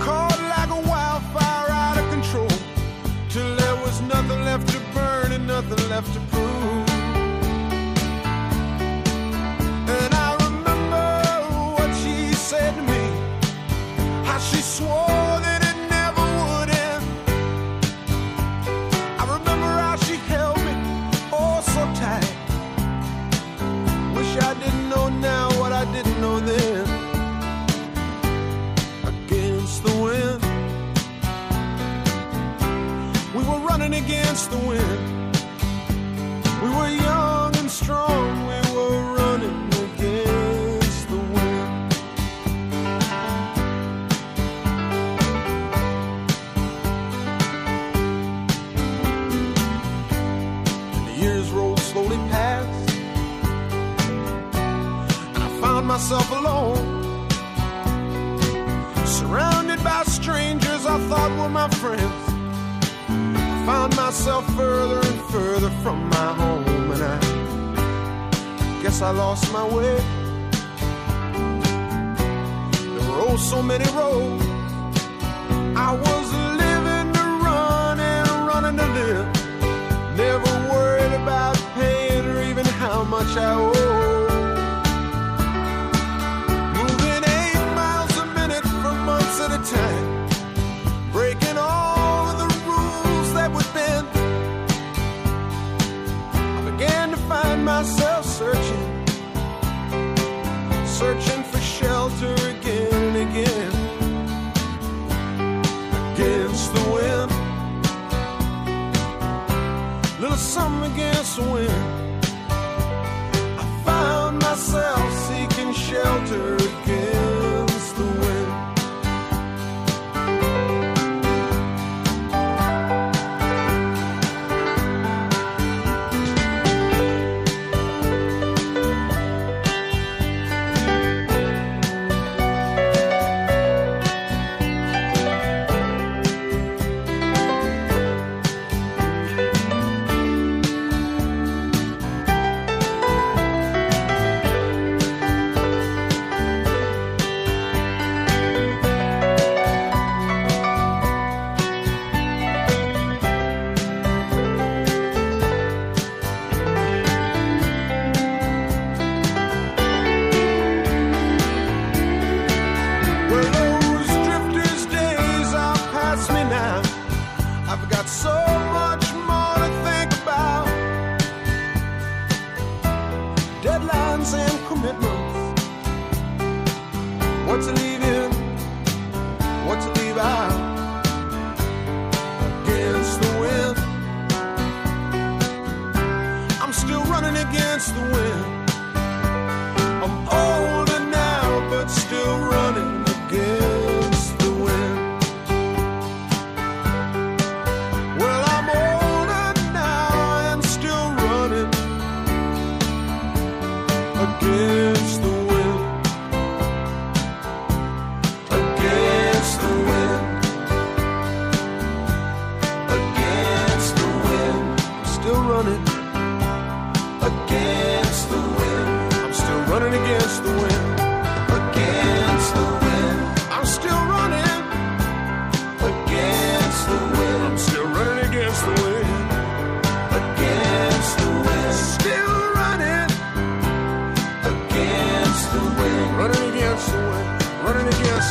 caught 0.00 0.38
like 0.56 0.70
a 0.70 0.80
wildfire 0.88 1.70
out 1.70 1.98
of 1.98 2.08
control 2.10 2.48
till 3.28 3.56
there 3.56 3.76
was 3.76 4.00
nothing 4.02 4.44
left 4.44 4.68
to 4.68 4.80
burn 4.94 5.32
and 5.32 5.46
nothing 5.46 5.88
left 5.88 6.12
to 6.14 6.20
prove. 6.32 6.88
And 9.96 10.14
I 10.14 10.36
remember 10.46 11.06
what 11.76 11.90
she 12.02 12.32
said 12.34 12.74
to 12.74 12.82
me, 12.82 13.04
how 14.24 14.38
she 14.38 14.60
swore 14.60 15.40
that 15.46 15.60
it 15.70 15.76
never 15.96 16.26
would 16.40 16.70
end. 16.88 17.04
I 19.20 19.24
remember 19.36 19.70
how 19.84 19.96
she 19.96 20.16
held 20.32 20.58
me 20.58 20.74
oh 21.32 21.60
so 21.74 21.82
tight. 22.00 22.30
Wish 24.14 24.36
I 24.38 24.54
didn't 24.54 24.88
know 24.88 25.08
now 25.08 25.53
against 34.34 34.50
the 34.50 34.66
wind. 34.66 35.36
We 36.60 36.68
were 36.68 36.88
young 36.88 37.56
and 37.56 37.70
strong. 37.70 38.46
We 38.48 38.58
were 38.74 39.14
running 39.14 39.68
against 39.68 41.08
the 41.08 41.16
wind. 41.34 41.94
And 50.94 51.06
the 51.06 51.14
years 51.22 51.50
rolled 51.50 51.78
slowly 51.78 52.16
past. 52.32 52.90
And 55.34 55.44
I 55.44 55.48
found 55.60 55.86
myself 55.86 56.28
alone. 56.32 56.82
Surrounded 59.06 59.84
by 59.84 60.02
strangers 60.02 60.86
I 60.86 60.98
thought 61.08 61.30
were 61.38 61.48
my 61.48 61.68
friends 61.68 62.23
found 63.66 63.96
myself 63.96 64.44
further 64.54 65.00
and 65.08 65.20
further 65.32 65.70
from 65.82 66.08
my 66.10 66.34
home, 66.34 66.90
and 66.90 67.02
I 67.02 67.18
guess 68.82 69.00
I 69.00 69.10
lost 69.10 69.50
my 69.52 69.64
way. 69.64 69.96
There 72.92 73.08
were 73.08 73.20
oh 73.28 73.36
so 73.38 73.62
many 73.62 73.86
roads. 73.92 74.44
I 75.76 75.90
was 76.06 76.26
living 76.62 77.12
to 77.16 77.24
run 77.46 77.98
and 78.00 78.28
running 78.48 78.76
to 78.76 78.86
live. 78.98 79.26
Never 80.16 80.52
worried 80.72 81.14
about 81.22 81.56
paying 81.74 82.26
or 82.26 82.42
even 82.42 82.66
how 82.66 83.02
much 83.04 83.34
I 83.36 83.50
owe. 83.54 84.28
Moving 86.78 87.22
eight 87.38 87.64
miles 87.78 88.14
a 88.18 88.26
minute 88.38 88.66
for 88.82 88.92
months 89.08 89.40
at 89.40 89.52
a 89.58 89.60
time 89.74 90.03
myself 97.78 98.24
searching, 98.24 98.86
searching 100.86 101.42
for 101.42 101.58
shelter 101.58 102.34
again 102.54 102.94
and 102.94 103.16
again. 103.26 103.72
Against 106.12 106.66
the 106.74 106.84
wind, 106.94 107.30
little 110.20 110.36
something 110.36 110.92
against 110.92 111.34
the 111.36 111.42
wind. 111.42 111.73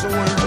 so 0.03 0.42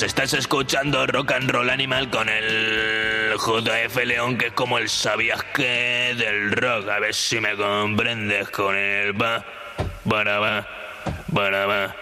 Pues 0.00 0.08
estás 0.12 0.32
escuchando 0.32 1.06
Rock 1.06 1.32
and 1.32 1.50
Roll 1.50 1.68
Animal 1.68 2.08
con 2.08 2.26
el 2.30 3.34
JF 3.36 4.02
León, 4.06 4.38
que 4.38 4.46
es 4.46 4.52
como 4.54 4.78
el 4.78 4.88
sabías 4.88 5.44
que 5.54 6.14
del 6.16 6.52
rock. 6.52 6.88
A 6.88 7.00
ver 7.00 7.14
si 7.14 7.38
me 7.38 7.54
comprendes 7.54 8.48
con 8.48 8.74
el 8.74 9.12
va, 9.20 9.44
para 10.08 10.38
va, 10.38 10.66
para 11.34 11.66
va. 11.66 11.94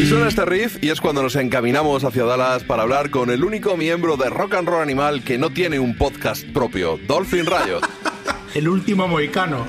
Y 0.00 0.06
suena 0.08 0.26
este 0.26 0.44
riff 0.44 0.82
y 0.82 0.90
es 0.90 1.00
cuando 1.00 1.22
nos 1.22 1.36
encaminamos 1.36 2.02
hacia 2.02 2.24
Dallas 2.24 2.64
para 2.64 2.82
hablar 2.82 3.10
con 3.10 3.30
el 3.30 3.44
único 3.44 3.76
miembro 3.76 4.16
de 4.16 4.30
Rock 4.30 4.54
and 4.54 4.68
Roll 4.68 4.82
Animal 4.82 5.22
que 5.22 5.38
no 5.38 5.50
tiene 5.50 5.78
un 5.78 5.96
podcast 5.96 6.44
propio, 6.44 6.98
Dolphin 7.06 7.46
Riot. 7.46 7.82
El 8.56 8.68
último 8.68 9.06
moicano. 9.06 9.68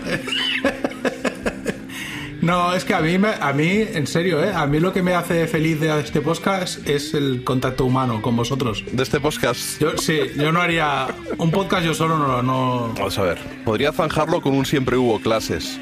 No, 2.41 2.73
es 2.73 2.85
que 2.85 2.93
a 2.93 3.01
mí, 3.01 3.17
me- 3.17 3.33
a 3.39 3.51
mí, 3.53 3.83
en 3.93 4.05
serio, 4.07 4.43
¿eh? 4.43 4.51
a 4.53 4.65
mí 4.67 4.79
lo 4.79 4.93
que 4.93 5.01
me 5.01 5.13
hace 5.15 5.47
feliz 5.47 5.79
de 5.79 5.99
este 5.99 6.21
podcast 6.21 6.87
es 6.87 7.13
el 7.13 7.43
contacto 7.43 7.85
humano 7.85 8.21
con 8.21 8.35
vosotros. 8.35 8.83
De 8.91 9.03
este 9.03 9.19
podcast. 9.19 9.79
Yo, 9.81 9.97
sí, 9.97 10.19
yo 10.37 10.51
no 10.51 10.61
haría 10.61 11.07
un 11.37 11.51
podcast 11.51 11.83
yo 11.85 11.93
solo, 11.93 12.17
no, 12.17 12.41
no. 12.43 12.93
Vamos 12.95 13.17
a 13.17 13.23
ver, 13.23 13.39
podría 13.65 13.91
zanjarlo 13.91 14.41
con 14.41 14.53
un 14.55 14.65
siempre 14.65 14.97
hubo 14.97 15.19
clases, 15.19 15.79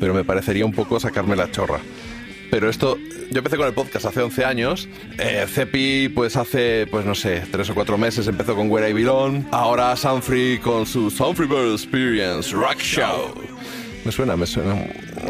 pero 0.00 0.14
me 0.14 0.24
parecería 0.24 0.66
un 0.66 0.72
poco 0.72 0.98
sacarme 0.98 1.36
la 1.36 1.50
chorra. 1.50 1.78
Pero 2.50 2.68
esto, 2.68 2.98
yo 3.30 3.38
empecé 3.38 3.56
con 3.56 3.66
el 3.66 3.72
podcast 3.74 4.06
hace 4.06 4.20
11 4.20 4.44
años. 4.44 4.88
Eh, 5.18 5.44
Cepi, 5.48 6.08
pues 6.08 6.36
hace, 6.36 6.86
pues 6.88 7.04
no 7.06 7.14
sé, 7.14 7.42
3 7.50 7.70
o 7.70 7.74
4 7.74 7.98
meses 7.98 8.26
empezó 8.28 8.54
con 8.54 8.70
Where 8.70 8.88
I 8.90 8.92
Belong. 8.92 9.44
Ahora 9.50 9.96
Sunfree 9.96 10.60
con 10.60 10.86
su 10.86 11.10
Sunfree 11.10 11.48
Bird 11.48 11.72
Experience 11.72 12.52
Rock 12.54 12.78
Show. 12.78 13.34
Me 14.04 14.12
suena, 14.12 14.36
me 14.36 14.46
suena. 14.46 14.76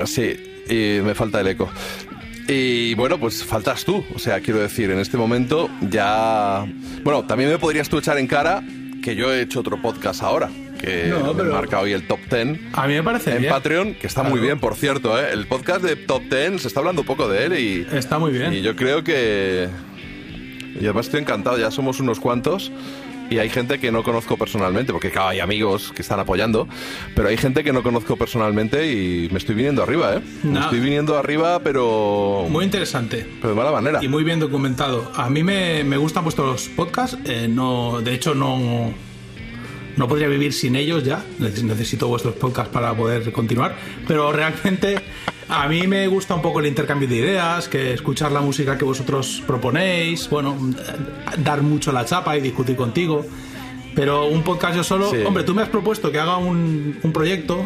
Sí, 0.04 0.36
y 0.68 1.00
me 1.02 1.14
falta 1.14 1.40
el 1.40 1.48
eco. 1.48 1.70
Y 2.46 2.94
bueno, 2.94 3.18
pues 3.18 3.42
faltas 3.44 3.84
tú. 3.84 4.04
O 4.14 4.18
sea, 4.18 4.40
quiero 4.40 4.60
decir, 4.60 4.90
en 4.90 4.98
este 4.98 5.16
momento 5.16 5.70
ya. 5.90 6.66
Bueno, 7.02 7.24
también 7.24 7.50
me 7.50 7.58
podrías 7.58 7.88
tú 7.88 7.98
echar 7.98 8.18
en 8.18 8.26
cara 8.26 8.62
que 9.02 9.16
yo 9.16 9.32
he 9.32 9.42
hecho 9.42 9.60
otro 9.60 9.80
podcast 9.80 10.22
ahora. 10.22 10.50
Que 10.80 11.06
No, 11.08 11.32
me 11.32 11.34
pero- 11.34 11.50
he 11.50 11.52
marcado 11.54 11.84
hoy 11.84 11.92
el 11.92 12.06
top 12.06 12.18
10 12.30 12.58
A 12.74 12.86
mí 12.86 12.92
me 12.94 13.02
parece 13.02 13.32
en 13.34 13.40
bien. 13.42 13.52
Patreon, 13.52 13.94
que 13.94 14.06
está 14.06 14.22
muy 14.22 14.40
bien, 14.40 14.58
por 14.60 14.74
cierto. 14.74 15.18
¿eh? 15.18 15.28
El 15.32 15.46
podcast 15.46 15.82
de 15.82 15.96
Top 15.96 16.22
10 16.28 16.60
se 16.60 16.68
está 16.68 16.80
hablando 16.80 17.04
poco 17.04 17.28
de 17.28 17.44
él 17.46 17.58
y. 17.58 17.86
Está 17.96 18.18
muy 18.18 18.32
bien. 18.32 18.52
Y 18.52 18.60
yo 18.60 18.76
creo 18.76 19.02
que. 19.02 19.68
Y 20.74 20.84
además 20.84 21.06
estoy 21.06 21.20
encantado, 21.20 21.56
ya 21.58 21.70
somos 21.70 22.00
unos 22.00 22.20
cuantos. 22.20 22.70
Y 23.30 23.38
hay 23.38 23.48
gente 23.48 23.78
que 23.80 23.90
no 23.90 24.02
conozco 24.02 24.36
personalmente, 24.36 24.92
porque 24.92 25.10
claro, 25.10 25.28
hay 25.28 25.40
amigos 25.40 25.92
que 25.94 26.02
están 26.02 26.20
apoyando, 26.20 26.68
pero 27.16 27.28
hay 27.28 27.36
gente 27.36 27.64
que 27.64 27.72
no 27.72 27.82
conozco 27.82 28.16
personalmente 28.16 28.92
y 28.92 29.28
me 29.32 29.38
estoy 29.38 29.54
viniendo 29.54 29.82
arriba, 29.82 30.16
¿eh? 30.16 30.20
Me 30.42 30.52
No. 30.52 30.60
estoy 30.64 30.80
viniendo 30.80 31.16
arriba, 31.16 31.58
pero. 31.60 32.46
Muy 32.50 32.64
interesante. 32.64 33.26
Pero 33.40 33.50
de 33.54 33.54
mala 33.56 33.72
manera. 33.72 34.04
Y 34.04 34.08
muy 34.08 34.24
bien 34.24 34.40
documentado. 34.40 35.10
A 35.16 35.30
mí 35.30 35.42
me, 35.42 35.84
me 35.84 35.96
gustan 35.96 36.22
vuestros 36.24 36.68
podcasts. 36.68 37.16
eh, 37.24 37.48
no, 37.48 38.00
de 38.02 38.14
hecho, 38.14 38.34
no, 38.34 38.92
no 39.96 40.08
podría 40.08 40.28
vivir 40.28 40.52
sin 40.52 40.76
ellos 40.76 41.04
ya. 41.04 41.22
Neces- 41.38 41.62
Necesito 41.62 42.08
vuestros 42.08 42.34
podcasts 42.34 42.72
para 42.72 42.94
poder 42.94 43.30
continuar. 43.32 43.76
Pero 44.08 44.32
realmente 44.32 44.96
a 45.48 45.68
mí 45.68 45.86
me 45.86 46.06
gusta 46.08 46.34
un 46.34 46.42
poco 46.42 46.60
el 46.60 46.66
intercambio 46.66 47.06
de 47.08 47.16
ideas, 47.16 47.68
que 47.68 47.92
escuchar 47.92 48.32
la 48.32 48.40
música 48.40 48.76
que 48.78 48.84
vosotros 48.84 49.42
proponéis, 49.46 50.28
bueno, 50.30 50.56
eh, 50.78 51.36
dar 51.38 51.62
mucho 51.62 51.92
la 51.92 52.04
chapa 52.04 52.36
y 52.36 52.40
discutir 52.40 52.76
contigo. 52.76 53.24
Pero 53.94 54.26
un 54.26 54.42
podcast 54.42 54.74
yo 54.76 54.82
solo, 54.84 55.10
Sí. 55.10 55.18
hombre, 55.24 55.44
tú 55.44 55.54
me 55.54 55.62
has 55.62 55.68
propuesto 55.68 56.10
que 56.10 56.18
haga 56.18 56.36
un, 56.38 56.98
un 57.02 57.12
proyecto 57.12 57.64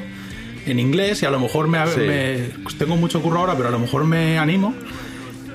en 0.66 0.78
inglés 0.78 1.22
y 1.22 1.26
a 1.26 1.30
lo 1.30 1.40
mejor 1.40 1.68
me, 1.68 1.86
Sí. 1.86 2.00
me- 2.00 2.50
tengo 2.78 2.96
mucho 2.96 3.22
curro 3.22 3.38
ahora, 3.40 3.54
pero 3.56 3.68
a 3.68 3.72
lo 3.72 3.78
mejor 3.78 4.04
me 4.04 4.38
animo. 4.38 4.74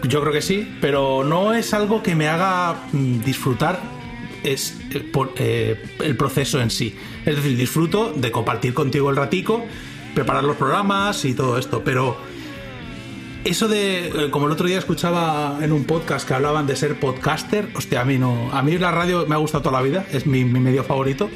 Yo 0.07 0.19
creo 0.21 0.33
que 0.33 0.41
sí, 0.41 0.75
pero 0.81 1.23
no 1.23 1.53
es 1.53 1.73
algo 1.73 2.01
que 2.03 2.15
me 2.15 2.27
haga 2.27 2.75
mm, 2.91 3.19
disfrutar 3.19 3.79
es 4.43 4.77
por, 5.11 5.33
eh, 5.37 5.81
el 6.03 6.15
proceso 6.17 6.59
en 6.61 6.69
sí. 6.69 6.95
Es 7.25 7.35
decir, 7.35 7.57
disfruto 7.57 8.11
de 8.15 8.31
compartir 8.31 8.73
contigo 8.73 9.09
el 9.09 9.15
ratico, 9.15 9.63
preparar 10.15 10.43
los 10.43 10.55
programas 10.57 11.25
y 11.25 11.33
todo 11.33 11.57
esto, 11.57 11.83
pero 11.83 12.17
eso 13.45 13.67
de, 13.67 14.07
eh, 14.07 14.29
como 14.31 14.45
el 14.45 14.51
otro 14.53 14.67
día 14.67 14.77
escuchaba 14.77 15.59
en 15.61 15.71
un 15.71 15.83
podcast 15.85 16.27
que 16.27 16.33
hablaban 16.33 16.65
de 16.67 16.75
ser 16.75 16.99
podcaster, 16.99 17.67
hostia, 17.75 18.01
a 18.01 18.05
mí 18.05 18.17
no, 18.17 18.49
a 18.53 18.61
mí 18.61 18.77
la 18.77 18.91
radio 18.91 19.25
me 19.27 19.35
ha 19.35 19.37
gustado 19.37 19.63
toda 19.63 19.79
la 19.79 19.83
vida, 19.83 20.05
es 20.13 20.25
mi, 20.25 20.45
mi 20.45 20.59
medio 20.59 20.83
favorito, 20.83 21.29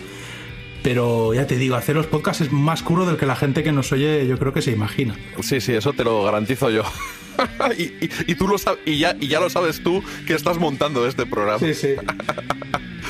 pero 0.83 1.33
ya 1.33 1.45
te 1.47 1.57
digo, 1.57 1.75
hacer 1.75 1.95
los 1.97 2.05
podcasts 2.07 2.41
es 2.41 2.51
más 2.53 2.81
curro 2.81 3.05
del 3.05 3.17
que 3.17 3.25
la 3.25 3.35
gente 3.35 3.61
que 3.63 3.71
nos 3.73 3.91
oye 3.91 4.25
yo 4.27 4.37
creo 4.39 4.53
que 4.53 4.61
se 4.61 4.71
imagina. 4.71 5.15
Sí, 5.41 5.59
sí, 5.59 5.73
eso 5.73 5.91
te 5.93 6.03
lo 6.05 6.23
garantizo 6.23 6.69
yo. 6.69 6.83
y, 7.77 7.83
y- 7.83 8.09
y 8.27 8.35
tú 8.35 8.47
lo 8.47 8.57
sabes, 8.57 8.79
y 8.85 8.99
ya, 8.99 9.15
y 9.19 9.27
ya 9.27 9.39
lo 9.41 9.49
sabes 9.49 9.83
tú 9.83 10.01
que 10.25 10.33
estás 10.33 10.57
montando 10.59 11.05
este 11.07 11.25
programa. 11.25 11.59
Sí, 11.59 11.73
sí. 11.73 11.89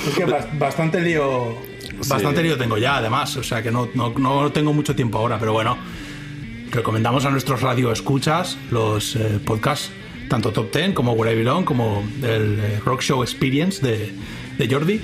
Es 0.05 0.15
que 0.15 0.25
bas- 0.27 0.57
bastante 0.57 1.01
lío. 1.01 1.55
Bastante 2.07 2.43
lío 2.43 2.57
tengo 2.57 2.77
ya, 2.77 2.97
además. 2.97 3.35
O 3.37 3.43
sea 3.43 3.63
que 3.63 3.71
no, 3.71 3.89
no, 3.95 4.13
no 4.17 4.51
tengo 4.51 4.73
mucho 4.73 4.95
tiempo 4.95 5.17
ahora, 5.17 5.39
pero 5.39 5.53
bueno. 5.53 5.77
Recomendamos 6.71 7.23
a 7.25 7.31
nuestros 7.31 7.61
radio 7.61 7.91
escuchas 7.93 8.57
los 8.71 9.15
eh, 9.15 9.39
podcasts, 9.43 9.89
tanto 10.29 10.51
Top 10.51 10.71
10 10.71 10.93
como 10.93 11.13
Where 11.13 11.33
I 11.33 11.37
Belong, 11.37 11.63
como 11.63 12.03
el 12.21 12.59
eh, 12.59 12.79
Rock 12.85 13.01
Show 13.01 13.23
Experience 13.23 13.81
de, 13.85 14.13
de 14.57 14.73
Jordi. 14.73 14.99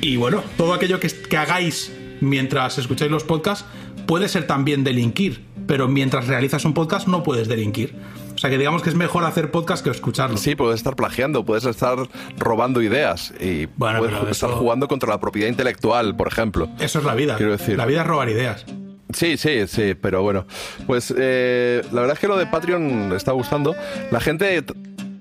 Y 0.00 0.16
bueno, 0.16 0.42
todo 0.56 0.74
aquello 0.74 0.98
que, 0.98 1.08
que 1.08 1.36
hagáis 1.36 1.92
mientras 2.20 2.78
escucháis 2.78 3.10
los 3.12 3.22
podcasts 3.22 3.64
puede 4.06 4.28
ser 4.28 4.46
también 4.48 4.82
delinquir, 4.82 5.40
pero 5.68 5.86
mientras 5.86 6.26
realizas 6.26 6.64
un 6.64 6.74
podcast 6.74 7.06
no 7.06 7.22
puedes 7.22 7.46
delinquir. 7.46 7.94
O 8.38 8.40
sea 8.40 8.50
que 8.50 8.56
digamos 8.58 8.82
que 8.82 8.88
es 8.88 8.94
mejor 8.94 9.24
hacer 9.24 9.50
podcast 9.50 9.82
que 9.82 9.90
escucharlo. 9.90 10.36
Sí, 10.36 10.54
puedes 10.54 10.76
estar 10.76 10.94
plagiando, 10.94 11.44
puedes 11.44 11.64
estar 11.64 11.98
robando 12.38 12.80
ideas 12.80 13.34
y 13.40 13.66
Bueno, 13.76 13.98
puedes 13.98 14.14
estar 14.30 14.50
eso- 14.50 14.58
jugando 14.60 14.86
contra 14.86 15.08
la 15.08 15.18
propiedad 15.18 15.48
intelectual, 15.48 16.14
por 16.14 16.28
ejemplo. 16.28 16.68
Eso 16.78 17.00
es 17.00 17.04
la 17.04 17.16
vida. 17.16 17.36
Quiero 17.36 17.50
decir. 17.50 17.76
La 17.76 17.84
vida 17.84 18.02
es 18.02 18.06
robar 18.06 18.28
ideas. 18.28 18.64
Sí, 19.12 19.36
sí, 19.38 19.66
sí, 19.66 19.94
pero 20.00 20.22
bueno. 20.22 20.46
Pues 20.86 21.12
eh, 21.18 21.82
la 21.90 22.00
verdad 22.02 22.14
es 22.14 22.20
que 22.20 22.28
lo 22.28 22.36
de 22.36 22.46
Patreon 22.46 23.12
está 23.16 23.32
gustando. 23.32 23.74
La 24.12 24.20
gente. 24.20 24.62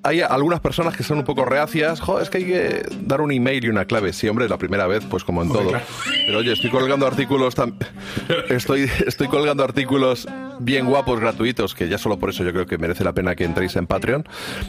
Hay 0.04 0.22
algunas 0.22 0.60
personas 0.60 0.96
que 0.96 1.04
son 1.04 1.18
un 1.18 1.24
poco 1.24 1.46
reacias. 1.46 2.00
Jo, 2.00 2.20
es 2.20 2.30
que 2.30 2.38
hay 2.38 2.46
que 2.46 2.86
dar 3.02 3.22
un 3.22 3.32
email 3.32 3.66
y 3.66 3.70
una 3.70 3.86
clave. 3.86 4.14
Sí, 4.14 4.28
hombre, 4.28 4.48
la 4.48 4.58
primera 4.58 4.88
vez, 4.88 5.04
pues 5.10 5.24
como 5.24 5.44
en 5.44 5.50
todo. 5.50 5.72
Pero 6.26 6.40
oye, 6.40 6.54
estoy 6.54 6.70
colgando 6.70 7.06
artículos. 7.06 7.56
Estoy, 8.50 8.90
estoy 9.06 9.28
colgando 9.28 9.64
artículos 9.64 10.28
bien 10.60 10.86
guapos, 10.86 11.20
gratuitos, 11.20 11.74
que 11.76 11.88
ya 11.88 11.98
solo 11.98 12.18
por 12.18 12.30
eso 12.30 12.44
yo 12.44 12.52
creo 12.52 12.66
que 12.66 12.78
merece 12.78 13.04
la 13.04 13.14
pena 13.14 13.36
que 13.36 13.44
entréis 13.44 13.76
en 13.76 13.88
Patreon. 13.88 14.28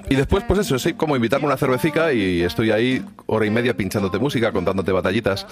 Y 0.09 0.15
después, 0.15 0.45
pues 0.47 0.61
eso, 0.61 0.79
sí, 0.79 0.95
como 0.95 1.17
invitarme 1.17 1.47
una 1.47 1.57
cervecica 1.57 2.13
y 2.13 2.43
estoy 2.43 2.71
ahí 2.71 3.05
hora 3.27 3.47
y 3.47 3.51
media 3.51 3.77
pinchándote 3.77 4.19
música, 4.19 4.53
contándote 4.53 4.93
batallitas. 4.93 5.47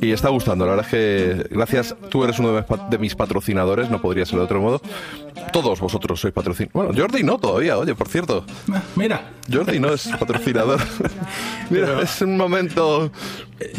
Y 0.00 0.12
está 0.12 0.28
gustando, 0.28 0.66
la 0.66 0.72
verdad 0.72 0.86
es 0.86 0.90
que 0.90 1.48
gracias, 1.50 1.96
tú 2.08 2.24
eres 2.24 2.38
uno 2.38 2.52
de 2.52 2.98
mis, 2.98 3.14
patrocinadores, 3.14 3.90
no 3.90 4.00
podría 4.00 4.24
ser 4.24 4.38
de 4.38 4.44
otro 4.44 4.60
modo. 4.60 4.80
Todos 5.52 5.80
vosotros 5.80 6.20
sois 6.20 6.32
patrocinadores. 6.32 6.72
Bueno, 6.72 6.92
Jordi 6.96 7.22
no 7.22 7.38
todavía, 7.38 7.78
oye, 7.78 7.94
por 7.94 8.08
cierto. 8.08 8.44
Ah, 8.72 8.82
Mira, 9.48 9.64
Jordi 9.64 9.80
no 9.80 9.92
es 9.92 10.06
patrocinador. 10.18 10.80
Mira, 11.70 11.86
Pero- 11.86 12.02
es 12.02 12.20
un 12.22 12.36
momento. 12.36 13.10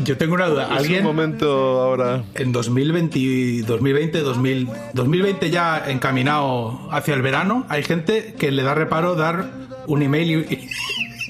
yo 0.04 0.18
tengo 0.18 0.36
una 0.36 0.48
duda. 0.48 0.64
Es 0.66 0.70
un 0.72 0.78
¿Alguien 0.78 1.04
momento 1.04 1.82
ahora. 1.82 2.24
en 2.36 2.52
2020, 2.52 3.64
2020 3.66 4.20
2000, 4.20 4.70
2020 4.94 5.50
ya 5.50 5.84
encaminado 5.88 6.88
hacia 6.92 7.14
el 7.14 7.22
verano, 7.22 7.66
hay 7.70 7.84
gente 7.84 8.36
que 8.38 8.52
le 8.52 8.64
da 8.64 8.74
reparo 8.74 9.16
dar 9.16 9.50
un 9.88 10.02
email 10.02 10.32
y- 10.50 10.70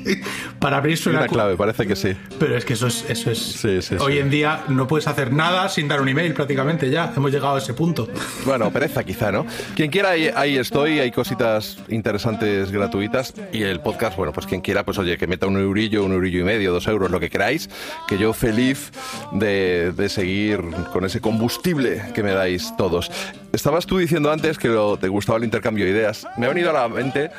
para 0.60 0.78
abrirse 0.78 1.10
una, 1.10 1.20
una 1.20 1.28
clave, 1.28 1.56
parece 1.58 1.86
que 1.88 1.96
sí. 1.96 2.14
Pero 2.40 2.58
es 2.58 2.66
que 2.66 2.74
eso 2.74 2.88
es, 2.88 3.06
eso 3.10 3.32
es. 3.32 3.38
Sí, 3.40 3.82
sí, 3.82 3.96
Hoy 4.00 4.14
sí. 4.14 4.20
en 4.20 4.30
día 4.30 4.64
no 4.70 4.88
puedes 4.88 5.08
hacer 5.08 5.32
nada 5.34 5.68
sin 5.70 5.88
dar 5.88 6.02
un 6.02 6.10
email 6.10 6.34
prácticamente 6.34 6.90
ya. 6.90 7.14
Hemos 7.16 7.32
llegado 7.32 7.56
a 7.56 7.60
ese 7.60 7.74
punto. 7.74 8.08
Bueno, 8.46 8.72
pereza 8.72 9.04
quizá, 9.04 9.32
¿no? 9.32 9.46
Quien 9.76 9.90
quiera, 9.92 10.10
ahí, 10.12 10.30
ahí 10.36 10.58
estoy, 10.58 11.00
hay 11.00 11.12
cositas 11.12 11.78
interesantes 11.90 12.72
gratuitas 12.72 13.34
y 13.54 13.64
el 13.64 13.80
podcast, 13.80 14.18
bueno, 14.18 14.34
pues 14.34 14.46
quien 14.46 14.62
quiera, 14.62 14.84
pues 14.84 14.98
oye, 14.98 15.18
que 15.18 15.28
meta 15.28 15.48
un 15.48 15.58
eurillo, 15.58 16.04
un 16.04 16.12
eurillo 16.14 16.40
y 16.40 16.44
medio, 16.44 16.72
dos 16.72 16.88
euros, 16.88 17.12
lo 17.12 17.20
que 17.20 17.30
queráis, 17.30 17.70
que 18.08 18.18
yo 18.18 18.34
feliz 18.34 18.92
de, 19.32 19.92
de 19.96 20.10
seguir 20.10 20.62
con 20.92 21.06
ese 21.06 21.22
combustible 21.22 22.02
que 22.14 22.24
me 22.24 22.32
dais 22.32 22.74
todos. 22.78 23.12
Estabas 23.54 23.86
tú 23.86 23.98
diciendo 23.98 24.32
antes 24.32 24.58
que 24.58 24.68
lo- 24.70 24.98
te 24.98 25.08
gustaba 25.10 25.38
el 25.38 25.44
intercambio 25.44 25.86
de 25.86 25.92
ideas. 25.92 26.26
Me 26.38 26.46
ha 26.46 26.50
venido 26.50 26.70
a 26.70 26.74
la 26.74 26.88
mente, 26.88 27.32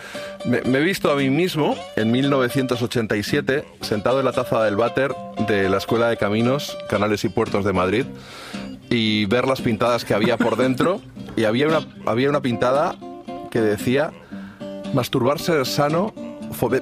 me, 0.45 0.61
me 0.63 0.79
he 0.79 0.83
visto 0.83 1.11
a 1.11 1.17
mí 1.17 1.31
mismo 1.31 1.77
en 1.97 2.13
1987 2.55 3.65
sentado 3.81 4.19
en 4.19 4.27
la 4.27 4.33
taza 4.33 4.63
del 4.63 4.77
váter 4.77 5.15
de 5.49 5.69
la 5.69 5.79
Escuela 5.79 6.09
de 6.09 6.17
Caminos, 6.17 6.77
Canales 6.89 7.25
y 7.25 7.29
Puertos 7.29 7.65
de 7.65 7.73
Madrid 7.73 8.05
y 8.91 9.25
ver 9.27 9.47
las 9.47 9.61
pintadas 9.61 10.05
que 10.05 10.15
había 10.15 10.37
por 10.37 10.57
dentro. 10.57 11.01
Y 11.35 11.45
había 11.45 11.67
una, 11.67 11.81
había 12.05 12.29
una 12.29 12.43
pintada 12.43 12.95
que 13.51 13.63
decía, 13.63 14.13
masturbarse 14.93 15.59
es 15.63 15.69
sano, 15.69 16.13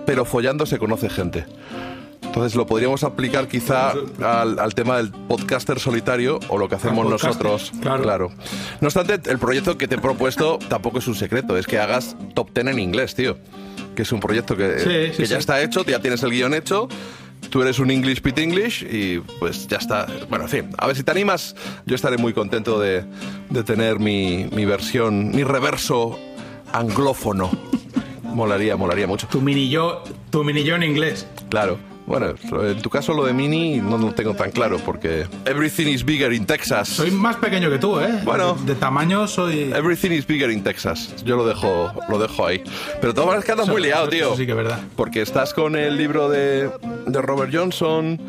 pero 0.04 0.24
follando 0.24 0.66
se 0.66 0.76
conoce 0.76 1.08
gente. 1.08 1.46
Entonces 2.20 2.56
lo 2.56 2.66
podríamos 2.66 3.04
aplicar 3.04 3.46
quizá 3.46 3.92
al, 4.20 4.58
al 4.58 4.74
tema 4.74 4.96
del 4.96 5.12
podcaster 5.12 5.78
solitario 5.78 6.40
o 6.48 6.58
lo 6.58 6.68
que 6.68 6.74
hacemos 6.74 7.08
nosotros. 7.08 7.70
claro. 7.80 8.32
No 8.80 8.88
obstante, 8.88 9.20
el 9.30 9.38
proyecto 9.38 9.78
que 9.78 9.86
te 9.86 9.94
he 9.94 9.98
propuesto 9.98 10.58
tampoco 10.68 10.98
es 10.98 11.06
un 11.06 11.14
secreto, 11.14 11.56
es 11.56 11.68
que 11.68 11.78
hagas 11.78 12.16
top 12.34 12.52
10 12.52 12.66
en 12.66 12.78
inglés, 12.80 13.14
tío. 13.14 13.36
Que 14.00 14.04
es 14.04 14.12
un 14.12 14.20
proyecto 14.20 14.56
que, 14.56 14.78
Sí, 14.78 14.84
que 14.84 15.12
sí, 15.14 15.22
ya 15.24 15.26
sí. 15.26 15.34
está 15.34 15.60
hecho, 15.60 15.84
ya 15.84 16.00
tienes 16.00 16.22
el 16.22 16.30
guion 16.30 16.54
hecho. 16.54 16.88
Tú 17.50 17.60
eres 17.60 17.78
un 17.78 17.90
English 17.90 18.22
Pit 18.22 18.38
English 18.38 18.82
y 18.90 19.18
pues 19.38 19.68
ya 19.68 19.76
está. 19.76 20.06
Bueno, 20.30 20.46
en 20.46 20.50
fin, 20.50 20.70
a 20.78 20.86
ver 20.86 20.96
si 20.96 21.02
te 21.02 21.10
animas. 21.10 21.54
Yo 21.84 21.96
estaré 21.96 22.16
muy 22.16 22.32
contento 22.32 22.80
de, 22.80 23.04
de 23.50 23.62
tener 23.62 23.98
mi, 23.98 24.46
mi 24.52 24.64
versión, 24.64 25.32
mi 25.36 25.44
reverso 25.44 26.18
anglófono. 26.72 27.50
Molaría, 28.22 28.74
molaría 28.74 29.06
mucho. 29.06 29.26
Tu 29.26 29.42
mini 29.42 29.68
yo, 29.68 30.02
tu 30.30 30.44
mini 30.44 30.62
yo 30.64 30.76
en 30.76 30.84
inglés. 30.84 31.26
Claro. 31.50 31.76
Bueno, 32.10 32.34
en 32.64 32.82
tu 32.82 32.90
caso 32.90 33.14
lo 33.14 33.24
de 33.24 33.32
Mini 33.32 33.76
no 33.78 33.96
lo 33.96 34.12
tengo 34.12 34.34
tan 34.34 34.50
claro 34.50 34.78
porque 34.84 35.28
everything 35.44 35.86
is 35.86 36.04
bigger 36.04 36.32
in 36.32 36.44
Texas. 36.44 36.88
Soy 36.88 37.12
más 37.12 37.36
pequeño 37.36 37.70
que 37.70 37.78
tú, 37.78 38.00
¿eh? 38.00 38.20
Bueno. 38.24 38.54
De, 38.54 38.74
de 38.74 38.80
tamaño 38.80 39.28
soy. 39.28 39.72
Everything 39.72 40.10
is 40.10 40.26
bigger 40.26 40.50
in 40.50 40.64
Texas. 40.64 41.14
Yo 41.24 41.36
lo 41.36 41.46
dejo, 41.46 41.92
lo 42.08 42.18
dejo 42.18 42.44
ahí. 42.44 42.64
Pero 43.00 43.14
todas 43.14 43.28
maneras 43.28 43.44
que 43.44 43.52
andas 43.52 43.68
muy 43.68 43.80
liado, 43.80 44.08
tío. 44.08 44.26
eso 44.26 44.36
sí 44.36 44.44
que 44.44 44.50
es 44.50 44.56
verdad. 44.56 44.80
Porque 44.96 45.22
estás 45.22 45.54
con 45.54 45.76
el 45.76 45.96
libro 45.96 46.28
de, 46.28 46.68
de 47.06 47.22
Robert 47.22 47.54
Johnson. 47.54 48.20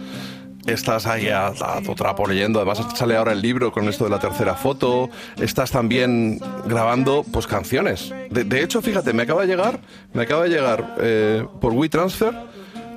Estás 0.68 1.08
ahí 1.08 1.30
a, 1.30 1.48
a 1.48 1.82
tu 1.84 1.96
trapo 1.96 2.28
leyendo. 2.28 2.60
Además 2.60 2.86
sale 2.96 3.18
ahora 3.18 3.32
el 3.32 3.42
libro 3.42 3.72
con 3.72 3.90
esto 3.90 4.04
de 4.04 4.12
la 4.12 4.20
tercera 4.20 4.54
foto. 4.54 5.10
Estás 5.38 5.72
también 5.72 6.40
grabando 6.68 7.26
pues 7.34 7.48
canciones. 7.48 8.14
De, 8.30 8.44
de 8.44 8.62
hecho, 8.62 8.80
fíjate, 8.84 9.12
me 9.12 9.24
acaba 9.24 9.42
de 9.42 9.48
llegar, 9.48 9.80
me 10.14 10.22
acaba 10.22 10.44
de 10.44 10.50
llegar 10.50 10.98
eh, 11.00 11.48
por 11.60 11.74
WeTransfer 11.74 12.51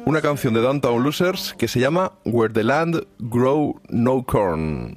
una 0.06 0.20
canción 0.20 0.54
de 0.54 0.60
Downtown 0.60 1.02
Losers 1.02 1.54
que 1.58 1.68
se 1.68 1.80
llama 1.80 2.12
Where 2.24 2.52
the 2.52 2.64
Land 2.64 3.06
Grow 3.18 3.80
No 3.88 4.24
Corn. 4.24 4.96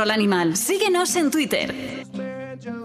Roll 0.00 0.10
Animal. 0.12 0.56
Síguenos 0.56 1.14
en 1.16 1.30
Twitter. 1.30 1.74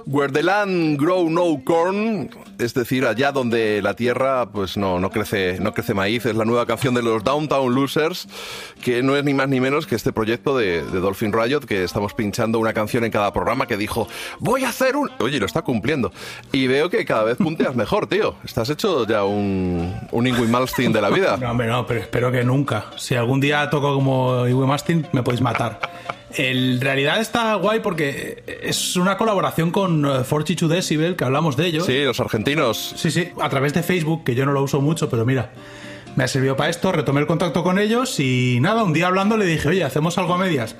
Where 0.05 0.32
the 0.32 0.43
land 0.43 0.97
grow 0.97 1.30
no 1.30 1.61
corn, 1.63 2.30
es 2.59 2.74
decir, 2.74 3.05
allá 3.05 3.32
donde 3.32 3.82
la 3.82 3.93
tierra 3.93 4.49
pues 4.49 4.78
no, 4.78 4.99
no 4.99 5.09
crece 5.09 5.57
no 5.59 5.74
crece 5.74 5.93
maíz, 5.93 6.26
es 6.26 6.36
la 6.36 6.45
nueva 6.45 6.66
canción 6.66 6.93
de 6.93 7.01
los 7.01 7.24
Downtown 7.24 7.74
Losers, 7.74 8.28
que 8.82 9.01
no 9.01 9.18
es 9.18 9.24
ni 9.24 9.34
más 9.34 9.49
ni 9.49 9.59
menos 9.59 9.88
que 9.88 9.95
este 9.95 10.13
proyecto 10.13 10.57
de, 10.57 10.84
de 10.84 10.99
Dolphin 10.99 11.34
Riot, 11.34 11.61
que 11.61 11.84
estamos 11.84 12.13
pinchando 12.13 12.59
una 12.59 12.74
canción 12.74 13.03
en 13.03 13.11
cada 13.11 13.34
programa 13.34 13.66
que 13.66 13.76
dijo, 13.76 14.07
voy 14.39 14.63
a 14.63 14.70
hacer 14.70 14.95
un... 14.95 15.09
Oye, 15.20 15.39
lo 15.39 15.45
está 15.45 15.61
cumpliendo. 15.61 16.11
Y 16.51 16.68
veo 16.68 16.89
que 16.89 17.03
cada 17.03 17.24
vez 17.24 17.38
punteas 17.38 17.76
mejor, 17.76 18.07
tío. 18.07 18.36
Estás 18.45 18.70
hecho 18.70 19.05
ya 19.07 19.24
un, 19.24 19.93
un 20.11 20.28
Ingrid 20.28 20.49
Malmsteen 20.49 20.93
de 20.93 21.01
la 21.01 21.09
vida. 21.09 21.38
No, 21.38 21.51
hombre, 21.51 21.68
no, 21.68 21.86
pero 21.88 21.99
espero 21.99 22.32
que 22.32 22.43
nunca. 22.43 22.86
Si 22.97 23.16
algún 23.16 23.41
día 23.41 23.70
toco 23.70 23.93
como 23.93 24.47
Iwe 24.47 24.68
Mastin, 24.68 25.07
me 25.11 25.24
podéis 25.24 25.41
matar. 25.41 25.80
En 26.38 26.82
realidad 26.82 27.22
está 27.22 27.56
guay 27.56 27.80
porque 27.80 28.44
es 28.62 28.98
una 28.98 29.18
colaboración 29.18 29.72
con 29.72 30.06
eh, 30.06 30.24
Fortitude 30.24 30.76
Decibel, 30.76 31.16
que 31.16 31.24
hablamos 31.24 31.56
de 31.56 31.68
ello. 31.68 31.84
Sí, 31.86 32.04
los 32.04 32.20
argentinos. 32.20 32.94
Sí, 32.98 33.10
sí, 33.10 33.30
a 33.42 33.50
través 33.50 33.74
de 33.74 33.84
Facebook, 33.84 34.24
que 34.26 34.36
yo 34.36 34.46
no 34.46 34.52
lo 34.52 34.62
uso 34.62 34.82
mucho, 34.82 35.10
pero 35.10 35.26
mira, 35.26 35.54
me 36.16 36.26
ha 36.26 36.28
servido 36.28 36.56
para 36.56 36.70
esto, 36.70 36.92
retomé 36.92 37.22
el 37.22 37.28
contacto 37.28 37.64
con 37.64 37.80
ellos 37.80 38.20
y 38.20 38.60
nada, 38.62 38.84
un 38.84 38.94
día 38.94 39.08
hablando 39.08 39.38
le 39.38 39.46
dije, 39.46 39.70
oye, 39.70 39.84
hacemos 39.84 40.18
algo 40.18 40.34
a 40.34 40.38
medias. 40.38 40.76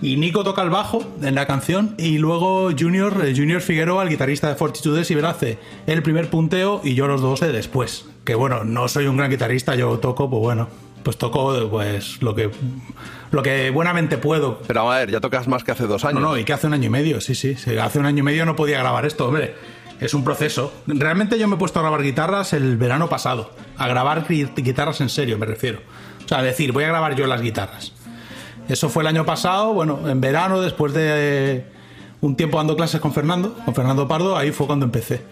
Y 0.00 0.16
Nico 0.16 0.44
toca 0.44 0.62
el 0.62 0.70
bajo 0.70 1.02
en 1.22 1.34
la 1.34 1.46
canción 1.46 1.94
y 1.98 2.18
luego 2.18 2.70
Junior, 2.78 3.24
eh, 3.24 3.34
Junior 3.36 3.60
Figueroa, 3.60 4.04
el 4.04 4.08
guitarrista 4.08 4.48
de 4.48 4.54
Fortitude 4.54 4.98
Decibel, 4.98 5.24
hace 5.24 5.58
el 5.86 6.02
primer 6.02 6.30
punteo 6.30 6.80
y 6.84 6.94
yo 6.94 7.06
los 7.06 7.20
dos 7.20 7.40
de 7.40 7.52
después. 7.52 8.06
Que 8.24 8.34
bueno, 8.34 8.64
no 8.64 8.88
soy 8.88 9.06
un 9.06 9.16
gran 9.16 9.30
guitarrista, 9.30 9.74
yo 9.74 9.98
toco, 9.98 10.30
pues 10.30 10.40
bueno, 10.40 10.68
pues 11.08 11.16
toco 11.16 11.70
pues 11.70 12.20
lo 12.20 12.34
que 12.34 12.50
lo 13.30 13.42
que 13.42 13.70
buenamente 13.70 14.18
puedo. 14.18 14.60
Pero 14.66 14.92
a 14.92 14.98
ver, 14.98 15.10
ya 15.10 15.20
tocas 15.20 15.48
más 15.48 15.64
que 15.64 15.70
hace 15.72 15.86
dos 15.86 16.04
años. 16.04 16.20
No, 16.20 16.28
no, 16.32 16.36
y 16.36 16.44
que 16.44 16.52
hace 16.52 16.66
un 16.66 16.74
año 16.74 16.84
y 16.84 16.90
medio, 16.90 17.18
sí, 17.22 17.34
sí. 17.34 17.56
Hace 17.80 17.98
un 17.98 18.04
año 18.04 18.18
y 18.18 18.22
medio 18.22 18.44
no 18.44 18.54
podía 18.54 18.78
grabar 18.80 19.06
esto, 19.06 19.26
hombre. 19.26 19.54
Es 20.00 20.12
un 20.12 20.22
proceso. 20.22 20.70
Realmente 20.86 21.38
yo 21.38 21.48
me 21.48 21.54
he 21.54 21.58
puesto 21.58 21.78
a 21.78 21.82
grabar 21.82 22.02
guitarras 22.02 22.52
el 22.52 22.76
verano 22.76 23.08
pasado. 23.08 23.54
A 23.78 23.88
grabar 23.88 24.26
gui- 24.28 24.52
guitarras 24.54 25.00
en 25.00 25.08
serio, 25.08 25.38
me 25.38 25.46
refiero. 25.46 25.78
O 26.26 26.28
sea, 26.28 26.40
a 26.40 26.42
decir, 26.42 26.72
voy 26.72 26.84
a 26.84 26.88
grabar 26.88 27.14
yo 27.16 27.26
las 27.26 27.40
guitarras. 27.40 27.92
Eso 28.68 28.90
fue 28.90 29.02
el 29.02 29.06
año 29.06 29.24
pasado, 29.24 29.72
bueno, 29.72 30.10
en 30.10 30.20
verano, 30.20 30.60
después 30.60 30.92
de 30.92 31.04
eh, 31.56 31.64
un 32.20 32.36
tiempo 32.36 32.58
dando 32.58 32.76
clases 32.76 33.00
con 33.00 33.14
Fernando, 33.14 33.54
con 33.64 33.74
Fernando 33.74 34.06
Pardo, 34.06 34.36
ahí 34.36 34.52
fue 34.52 34.66
cuando 34.66 34.84
empecé. 34.84 35.22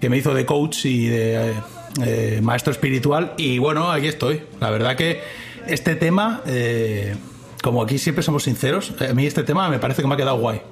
Que 0.00 0.10
me 0.10 0.16
hizo 0.16 0.34
de 0.34 0.44
coach 0.44 0.84
y 0.86 1.06
de 1.06 1.54
eh, 2.00 2.36
eh, 2.38 2.40
maestro 2.42 2.72
espiritual. 2.72 3.34
Y 3.36 3.58
bueno, 3.58 3.90
aquí 3.90 4.06
estoy. 4.06 4.42
La 4.60 4.70
verdad 4.70 4.96
que 4.96 5.20
este 5.66 5.94
tema, 5.94 6.42
eh, 6.46 7.14
como 7.62 7.82
aquí 7.82 7.98
siempre 7.98 8.22
somos 8.22 8.44
sinceros, 8.44 8.92
a 9.08 9.12
mí 9.14 9.26
este 9.26 9.42
tema 9.42 9.68
me 9.68 9.78
parece 9.78 10.02
que 10.02 10.08
me 10.08 10.14
ha 10.14 10.16
quedado 10.16 10.38
guay. 10.38 10.62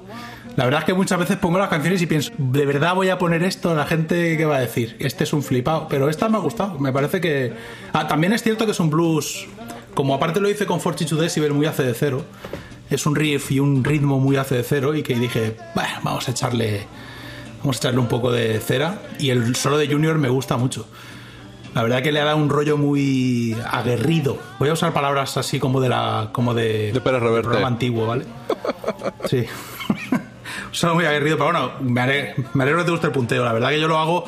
La 0.57 0.65
verdad 0.65 0.81
es 0.81 0.85
que 0.85 0.93
muchas 0.93 1.17
veces 1.17 1.37
pongo 1.37 1.59
las 1.59 1.69
canciones 1.69 2.01
y 2.01 2.07
pienso, 2.07 2.31
¿de 2.37 2.65
verdad 2.65 2.93
voy 2.93 3.07
a 3.07 3.17
poner 3.17 3.41
esto? 3.43 3.73
La 3.73 3.85
gente, 3.85 4.35
¿qué 4.35 4.45
va 4.45 4.57
a 4.57 4.59
decir? 4.59 4.97
Este 4.99 5.23
es 5.23 5.31
un 5.31 5.43
flipado. 5.43 5.87
Pero 5.89 6.09
esta 6.09 6.27
me 6.27 6.37
ha 6.37 6.41
gustado. 6.41 6.77
Me 6.77 6.91
parece 6.91 7.21
que. 7.21 7.53
Ah, 7.93 8.07
también 8.07 8.33
es 8.33 8.43
cierto 8.43 8.65
que 8.65 8.71
es 8.71 8.79
un 8.79 8.89
blues. 8.89 9.47
Como 9.93 10.13
aparte 10.13 10.41
lo 10.41 10.49
hice 10.49 10.65
con 10.65 10.81
Fortitude 10.81 11.23
Decibel 11.23 11.53
muy 11.53 11.67
hace 11.67 11.83
de 11.83 11.93
cero. 11.93 12.25
Es 12.89 13.05
un 13.05 13.15
riff 13.15 13.51
y 13.51 13.59
un 13.61 13.83
ritmo 13.83 14.19
muy 14.19 14.35
hace 14.35 14.55
de 14.55 14.63
cero. 14.63 14.93
Y 14.93 15.03
que 15.03 15.15
dije, 15.15 15.55
"Bah, 15.73 16.01
vamos 16.03 16.27
a 16.27 16.31
echarle. 16.31 16.85
Vamos 17.59 17.77
a 17.77 17.79
echarle 17.79 17.99
un 17.99 18.07
poco 18.07 18.29
de 18.31 18.59
cera. 18.59 19.01
Y 19.19 19.29
el 19.29 19.55
solo 19.55 19.77
de 19.77 19.87
Junior 19.87 20.17
me 20.17 20.27
gusta 20.27 20.57
mucho. 20.57 20.85
La 21.73 21.83
verdad 21.83 22.01
que 22.01 22.11
le 22.11 22.19
ha 22.19 22.25
dado 22.25 22.37
un 22.37 22.49
rollo 22.49 22.77
muy 22.77 23.55
aguerrido. 23.69 24.37
Voy 24.59 24.69
a 24.69 24.73
usar 24.73 24.91
palabras 24.91 25.37
así 25.37 25.59
como 25.59 25.79
de 25.79 25.89
la. 25.89 26.29
como 26.31 26.53
de. 26.53 26.91
De 26.91 27.01
Pérez 27.01 27.21
Reverte. 27.21 27.43
programa 27.43 27.67
antiguo, 27.67 28.05
¿vale? 28.05 28.25
Sí. 29.29 29.45
Son 30.71 30.95
muy 30.95 31.05
aguerrido, 31.05 31.37
pero 31.37 31.51
bueno, 31.51 31.71
me 31.81 32.01
alegro, 32.01 32.43
me 32.53 32.63
alegro 32.63 32.81
que 32.81 32.85
te 32.85 32.91
guste 32.91 33.07
el 33.07 33.13
punteo. 33.13 33.43
La 33.45 33.53
verdad 33.53 33.69
que 33.69 33.79
yo 33.79 33.87
lo 33.87 33.97
hago 33.97 34.25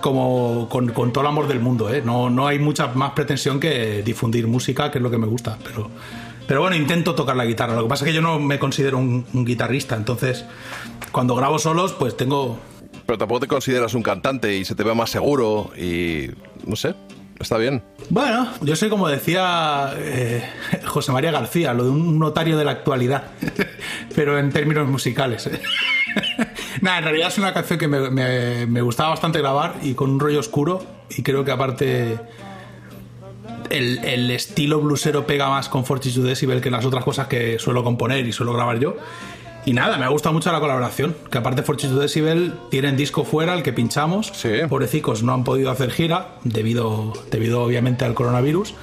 como 0.00 0.68
con, 0.68 0.88
con 0.90 1.12
todo 1.12 1.22
el 1.22 1.28
amor 1.28 1.48
del 1.48 1.60
mundo, 1.60 1.92
¿eh? 1.92 2.02
No, 2.04 2.30
no 2.30 2.46
hay 2.46 2.58
mucha 2.58 2.88
más 2.88 3.12
pretensión 3.12 3.58
que 3.58 4.02
difundir 4.02 4.46
música, 4.46 4.90
que 4.90 4.98
es 4.98 5.02
lo 5.02 5.10
que 5.10 5.18
me 5.18 5.26
gusta, 5.26 5.58
pero... 5.64 5.90
Pero 6.46 6.60
bueno, 6.60 6.76
intento 6.76 7.16
tocar 7.16 7.34
la 7.34 7.44
guitarra. 7.44 7.74
Lo 7.74 7.82
que 7.82 7.88
pasa 7.88 8.04
es 8.04 8.10
que 8.10 8.14
yo 8.14 8.22
no 8.22 8.38
me 8.38 8.60
considero 8.60 8.98
un, 8.98 9.26
un 9.32 9.44
guitarrista, 9.44 9.96
entonces 9.96 10.44
cuando 11.10 11.34
grabo 11.34 11.58
solos, 11.58 11.92
pues 11.92 12.16
tengo... 12.16 12.58
Pero 13.06 13.18
tampoco 13.18 13.40
te 13.40 13.46
consideras 13.46 13.94
un 13.94 14.02
cantante 14.02 14.56
y 14.56 14.64
se 14.64 14.74
te 14.74 14.82
ve 14.82 14.94
más 14.94 15.10
seguro 15.10 15.70
y... 15.78 16.28
no 16.66 16.74
sé, 16.74 16.94
está 17.38 17.56
bien. 17.56 17.82
Bueno, 18.10 18.48
yo 18.62 18.74
soy 18.74 18.88
como 18.88 19.08
decía 19.08 19.92
eh, 19.96 20.42
José 20.86 21.12
María 21.12 21.30
García, 21.30 21.72
lo 21.72 21.84
de 21.84 21.90
un 21.90 22.18
notario 22.18 22.56
de 22.58 22.64
la 22.64 22.72
actualidad, 22.72 23.24
pero 24.16 24.38
en 24.38 24.50
términos 24.50 24.88
musicales. 24.88 25.46
¿eh? 25.46 25.60
Nada, 26.80 26.98
en 26.98 27.04
realidad 27.04 27.28
es 27.28 27.38
una 27.38 27.54
canción 27.54 27.78
que 27.78 27.88
me, 27.88 28.66
me- 28.66 28.80
gustaba 28.80 29.10
bastante 29.10 29.38
grabar 29.38 29.76
y 29.82 29.94
con 29.94 30.10
un 30.10 30.18
rollo 30.20 30.40
oscuro 30.40 30.84
y 31.10 31.22
creo 31.22 31.44
que 31.44 31.52
aparte 31.52 32.18
el, 33.70 33.98
el 34.04 34.30
estilo 34.30 34.80
blusero 34.80 35.26
pega 35.26 35.48
más 35.48 35.68
con 35.68 35.84
Fortitude 35.84 36.28
Decibel 36.30 36.60
que 36.60 36.70
las 36.70 36.84
otras 36.84 37.04
cosas 37.04 37.26
que 37.28 37.58
suelo 37.58 37.82
componer 37.84 38.26
y 38.26 38.32
suelo 38.32 38.52
grabar 38.52 38.78
yo. 38.78 38.96
Y 39.66 39.72
nada, 39.72 39.98
me 39.98 40.04
ha 40.04 40.08
gustado 40.08 40.32
mucho 40.32 40.52
la 40.52 40.60
colaboración. 40.60 41.16
Que 41.28 41.38
aparte 41.38 41.64
Fortitude 41.64 42.02
Decibel 42.02 42.54
tienen 42.70 42.96
disco 42.96 43.24
fuera, 43.24 43.52
el 43.52 43.64
que 43.64 43.72
pinchamos. 43.72 44.32
Pobrecicos 44.68 45.24
no 45.24 45.34
han 45.34 45.42
podido 45.42 45.72
hacer 45.72 45.90
gira 45.90 46.36
debido, 46.44 47.12
debido 47.32 47.64
obviamente 47.64 48.04
al 48.04 48.14
coronavirus. 48.14 48.74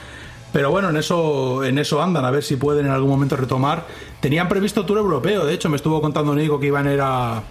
Pero 0.51 0.71
bueno, 0.71 0.89
en 0.89 0.97
eso, 0.97 1.63
en 1.63 1.77
eso 1.77 2.03
andan, 2.03 2.25
a 2.25 2.31
ver 2.31 2.43
si 2.43 2.57
pueden 2.57 2.86
en 2.86 2.91
algún 2.91 3.09
momento 3.09 3.38
retomar. 3.38 3.88
Tenían 4.19 4.49
previsto 4.49 4.86
tour 4.86 4.97
europeo, 4.97 5.45
de 5.45 5.53
hecho, 5.53 5.69
me 5.69 5.77
estuvo 5.77 6.01
contando 6.01 6.36
Nico 6.36 6.59
que 6.59 6.67
iban 6.67 6.86
a 6.86 6.93
ir 6.93 6.99
a, 7.01 7.43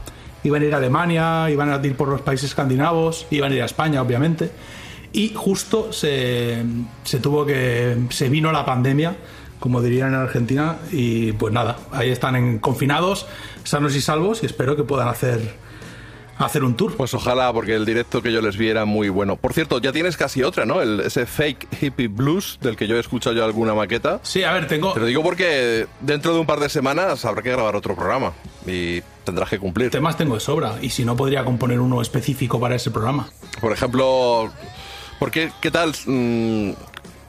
iban 0.44 0.62
a, 0.62 0.64
ir 0.66 0.74
a 0.74 0.76
Alemania, 0.76 1.50
iban 1.50 1.72
a 1.72 1.84
ir 1.84 1.96
por 1.96 2.08
los 2.08 2.20
países 2.20 2.50
escandinavos, 2.50 3.26
iban 3.30 3.50
a 3.50 3.54
ir 3.54 3.62
a 3.62 3.64
España, 3.64 4.02
obviamente. 4.02 4.50
Y 5.14 5.32
justo 5.34 5.90
se, 5.90 6.62
se 7.02 7.18
tuvo 7.18 7.46
que. 7.46 7.96
se 8.10 8.28
vino 8.28 8.52
la 8.52 8.64
pandemia, 8.66 9.16
como 9.62 9.80
dirían 9.80 10.08
en 10.08 10.14
Argentina, 10.16 10.78
y 10.90 11.30
pues 11.34 11.54
nada, 11.54 11.78
ahí 11.92 12.10
están 12.10 12.34
en, 12.34 12.58
confinados, 12.58 13.28
sanos 13.62 13.94
y 13.94 14.00
salvos, 14.00 14.42
y 14.42 14.46
espero 14.46 14.74
que 14.74 14.82
puedan 14.82 15.06
hacer 15.06 15.54
hacer 16.36 16.64
un 16.64 16.76
tour. 16.76 16.96
Pues 16.96 17.14
ojalá, 17.14 17.52
porque 17.52 17.76
el 17.76 17.84
directo 17.84 18.20
que 18.22 18.32
yo 18.32 18.40
les 18.40 18.56
vi 18.56 18.68
era 18.68 18.84
muy 18.84 19.08
bueno. 19.08 19.36
Por 19.36 19.52
cierto, 19.52 19.78
ya 19.78 19.92
tienes 19.92 20.16
casi 20.16 20.42
otra, 20.42 20.66
¿no? 20.66 20.82
El, 20.82 20.98
ese 20.98 21.26
fake 21.26 21.68
hippie 21.80 22.08
blues 22.08 22.58
del 22.60 22.76
que 22.76 22.88
yo 22.88 22.96
he 22.96 22.98
escuchado 22.98 23.36
yo 23.36 23.44
alguna 23.44 23.72
maqueta. 23.72 24.18
Sí, 24.24 24.42
a 24.42 24.52
ver, 24.52 24.66
tengo... 24.66 24.94
Te 24.94 24.98
lo 24.98 25.06
digo 25.06 25.22
porque 25.22 25.86
dentro 26.00 26.34
de 26.34 26.40
un 26.40 26.46
par 26.46 26.58
de 26.58 26.68
semanas 26.68 27.24
habrá 27.24 27.40
que 27.40 27.52
grabar 27.52 27.76
otro 27.76 27.94
programa 27.94 28.32
y 28.66 29.00
tendrás 29.22 29.48
que 29.48 29.60
cumplir. 29.60 29.92
Temas 29.92 30.16
tengo 30.16 30.34
de 30.34 30.40
sobra 30.40 30.74
y 30.82 30.90
si 30.90 31.04
no 31.04 31.16
podría 31.16 31.44
componer 31.44 31.78
uno 31.78 32.02
específico 32.02 32.58
para 32.58 32.74
ese 32.74 32.90
programa. 32.90 33.28
Por 33.60 33.70
ejemplo, 33.70 34.50
¿por 35.20 35.30
qué, 35.30 35.52
qué 35.60 35.70
tal 35.70 35.92
mm, 36.06 36.72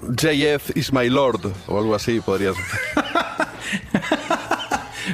JF 0.10 0.76
is 0.76 0.92
my 0.94 1.10
lord 1.10 1.42
o 1.68 1.78
algo 1.80 1.96
así 1.96 2.20
podrías 2.20 2.56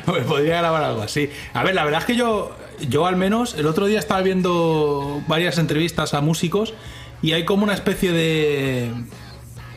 Me 0.07 0.21
podría 0.21 0.57
grabar 0.57 0.83
algo 0.83 1.01
así. 1.01 1.29
A 1.53 1.63
ver, 1.63 1.73
la 1.75 1.83
verdad 1.83 2.01
es 2.01 2.05
que 2.05 2.15
yo, 2.15 2.55
yo 2.89 3.05
al 3.07 3.15
menos, 3.15 3.55
el 3.55 3.65
otro 3.67 3.85
día 3.87 3.99
estaba 3.99 4.21
viendo 4.21 5.21
varias 5.27 5.57
entrevistas 5.57 6.13
a 6.13 6.21
músicos 6.21 6.73
y 7.21 7.31
hay 7.33 7.45
como 7.45 7.63
una 7.63 7.73
especie 7.73 8.11
de... 8.11 8.91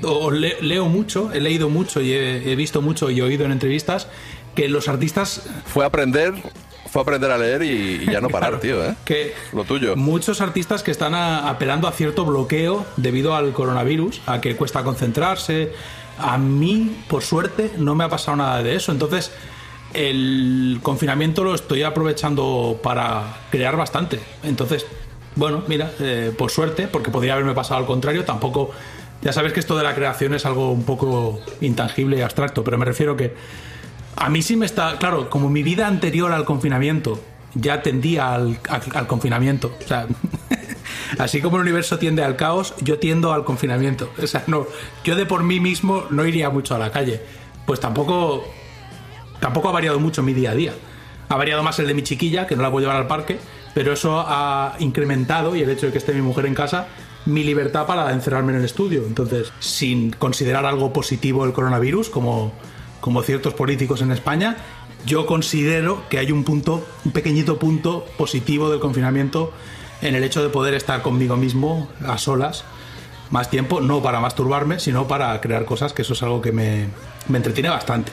O 0.05 0.31
le- 0.31 0.61
leo 0.61 0.87
mucho, 0.87 1.31
he 1.33 1.41
leído 1.41 1.69
mucho 1.69 2.01
y 2.01 2.13
he, 2.13 2.51
he 2.53 2.57
visto 2.57 2.83
mucho 2.83 3.11
y 3.11 3.21
he 3.21 3.23
oído 3.23 3.45
en 3.45 3.53
entrevistas 3.53 4.09
que 4.55 4.69
los 4.69 4.89
artistas... 4.89 5.43
Fue 5.65 5.85
a 5.85 5.89
aprender, 5.89 6.35
fue 6.93 7.03
aprender 7.03 7.31
a 7.33 7.39
leer 7.39 7.63
y, 7.63 8.03
y 8.03 8.07
ya 8.13 8.21
no 8.21 8.29
parar, 8.29 8.51
Claro, 8.51 8.61
tío, 8.61 8.85
¿eh? 8.85 8.95
Que 9.05 9.35
Lo 9.53 9.65
tuyo. 9.65 9.97
muchos 9.97 10.41
artistas 10.41 10.83
que 10.85 10.91
están 10.93 11.15
a- 11.15 11.49
apelando 11.49 11.89
a 11.89 11.93
cierto 11.93 12.25
bloqueo 12.25 12.85
debido 12.99 13.35
al 13.35 13.53
coronavirus, 13.53 14.21
a 14.27 14.41
que 14.41 14.55
cuesta 14.57 14.85
concentrarse. 14.85 15.73
A 16.19 16.37
mí, 16.39 17.03
por 17.09 17.23
suerte, 17.23 17.71
no 17.79 17.95
me 17.95 18.05
ha 18.05 18.09
pasado 18.09 18.37
nada 18.37 18.63
de 18.63 18.77
eso. 18.77 18.93
Entonces, 18.93 19.33
el 19.95 20.79
confinamiento 20.83 21.45
lo 21.45 21.55
estoy 21.55 21.83
aprovechando 21.83 22.79
para 22.83 23.39
crear 23.51 23.77
bastante. 23.77 24.21
Entonces, 24.43 24.87
bueno, 25.35 25.63
mira, 25.69 25.91
eh, 26.01 26.33
por 26.37 26.51
suerte, 26.51 26.89
porque 26.89 27.11
podría 27.11 27.33
haberme 27.35 27.55
pasado 27.55 27.81
al 27.81 27.87
contrario, 27.87 28.25
tampoco... 28.25 28.71
Ya 29.23 29.33
sabes 29.33 29.53
que 29.53 29.61
esto 29.61 29.79
de 29.79 29.85
la 29.85 29.95
creación 29.95 30.35
es 30.35 30.45
algo 30.47 30.73
un 30.73 30.83
poco 30.85 31.41
intangible 31.61 32.19
y 32.19 32.23
abstracto, 32.23 32.65
pero 32.65 32.77
me 32.77 32.85
refiero 32.85 33.17
que 33.17 33.33
a 34.17 34.29
mí 34.29 34.43
sí 34.43 34.57
me 34.57 34.67
está, 34.67 34.99
claro, 34.99 35.31
como 35.31 35.49
mi 35.49 35.63
vida 35.63 35.87
anterior 35.87 36.33
al 36.33 36.45
confinamiento 36.45 37.21
ya 37.55 37.83
tendía 37.83 38.35
al, 38.35 38.59
confinamiento. 39.07 39.77
O 39.85 39.87
sea, 39.87 40.07
así 41.19 41.41
como 41.41 41.57
el 41.57 41.63
universo 41.63 41.99
tiende 41.99 42.25
al 42.25 42.37
caos, 42.37 42.75
yo 42.81 42.99
tiendo 42.99 43.33
al 43.33 43.45
confinamiento. 43.45 44.11
O 44.23 44.27
sea, 44.27 44.45
no, 44.47 44.67
yo 45.05 45.17
de 45.17 45.27
por 45.27 45.43
mí 45.43 45.61
mismo 45.61 46.05
no 46.11 46.27
iría 46.27 46.51
mucho 46.51 46.75
a 46.75 46.79
la 46.79 46.91
calle. 46.91 47.21
Pues 47.67 47.81
tampoco, 47.81 48.45
tampoco 49.41 49.69
ha 49.69 49.73
variado 49.73 50.01
mucho 50.01 50.23
mi 50.23 50.33
día 50.33 50.53
a 50.53 50.55
día. 50.55 50.75
Ha 51.29 51.37
variado 51.37 51.63
más 51.63 51.79
el 51.79 51.87
de 51.87 51.95
mi 51.95 52.03
chiquilla, 52.03 52.47
que 52.47 52.57
no 52.57 52.63
la 52.63 52.71
puedo 52.71 52.87
llevar 52.87 53.01
al 53.01 53.07
parque, 53.07 53.39
pero 53.75 53.93
eso 53.93 54.25
ha 54.27 54.77
incrementado 54.81 55.57
y 55.57 55.63
el 55.63 55.71
hecho 55.71 55.87
de 55.87 55.93
que 55.93 55.99
esté 55.99 56.13
mi 56.13 56.23
mujer 56.23 56.47
en 56.47 56.55
casa 56.55 56.89
mi 57.25 57.45
libertad 57.45 57.87
para 57.87 58.13
encerrarme 58.13 58.53
en 58.53 58.59
el 58.59 58.65
estudio. 58.65 59.05
Entonces, 59.07 59.53
sin 59.61 60.11
considerar 60.11 60.67
algo 60.67 60.93
positivo 60.93 61.45
el 61.45 61.53
coronavirus, 61.53 62.11
como, 62.11 62.53
como 63.03 63.23
ciertos 63.23 63.53
políticos 63.53 64.01
en 64.01 64.13
España, 64.13 64.57
yo 65.05 65.27
considero 65.27 66.09
que 66.09 66.19
hay 66.19 66.31
un 66.31 66.45
punto, 66.45 66.87
un 67.05 67.11
pequeñito 67.11 67.59
punto 67.59 68.07
positivo 68.17 68.71
del 68.71 68.79
confinamiento 68.79 69.53
en 70.01 70.15
el 70.15 70.23
hecho 70.23 70.43
de 70.43 70.49
poder 70.49 70.75
estar 70.75 71.03
conmigo 71.03 71.37
mismo 71.37 71.89
a 72.07 72.17
solas 72.17 72.65
más 73.31 73.51
tiempo, 73.51 73.81
no 73.81 74.03
para 74.03 74.21
masturbarme, 74.21 74.79
sino 74.79 75.09
para 75.09 75.41
crear 75.41 75.65
cosas, 75.65 75.93
que 75.93 76.03
eso 76.03 76.13
es 76.13 76.23
algo 76.23 76.41
que 76.41 76.53
me, 76.53 76.87
me 77.29 77.39
entretiene 77.39 77.71
bastante. 77.71 78.13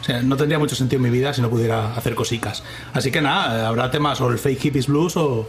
O 0.00 0.04
sea, 0.04 0.22
no 0.22 0.36
tendría 0.36 0.58
mucho 0.58 0.74
sentido 0.74 1.04
en 1.04 1.10
mi 1.10 1.18
vida 1.18 1.34
si 1.34 1.42
no 1.42 1.50
pudiera 1.50 1.94
hacer 1.94 2.14
cosicas. 2.14 2.62
Así 2.94 3.10
que 3.10 3.20
nada, 3.20 3.68
habrá 3.68 3.90
temas 3.90 4.20
o 4.22 4.30
el 4.30 4.38
fake 4.38 4.60
hippies 4.60 4.86
blues 4.86 5.16
o... 5.16 5.48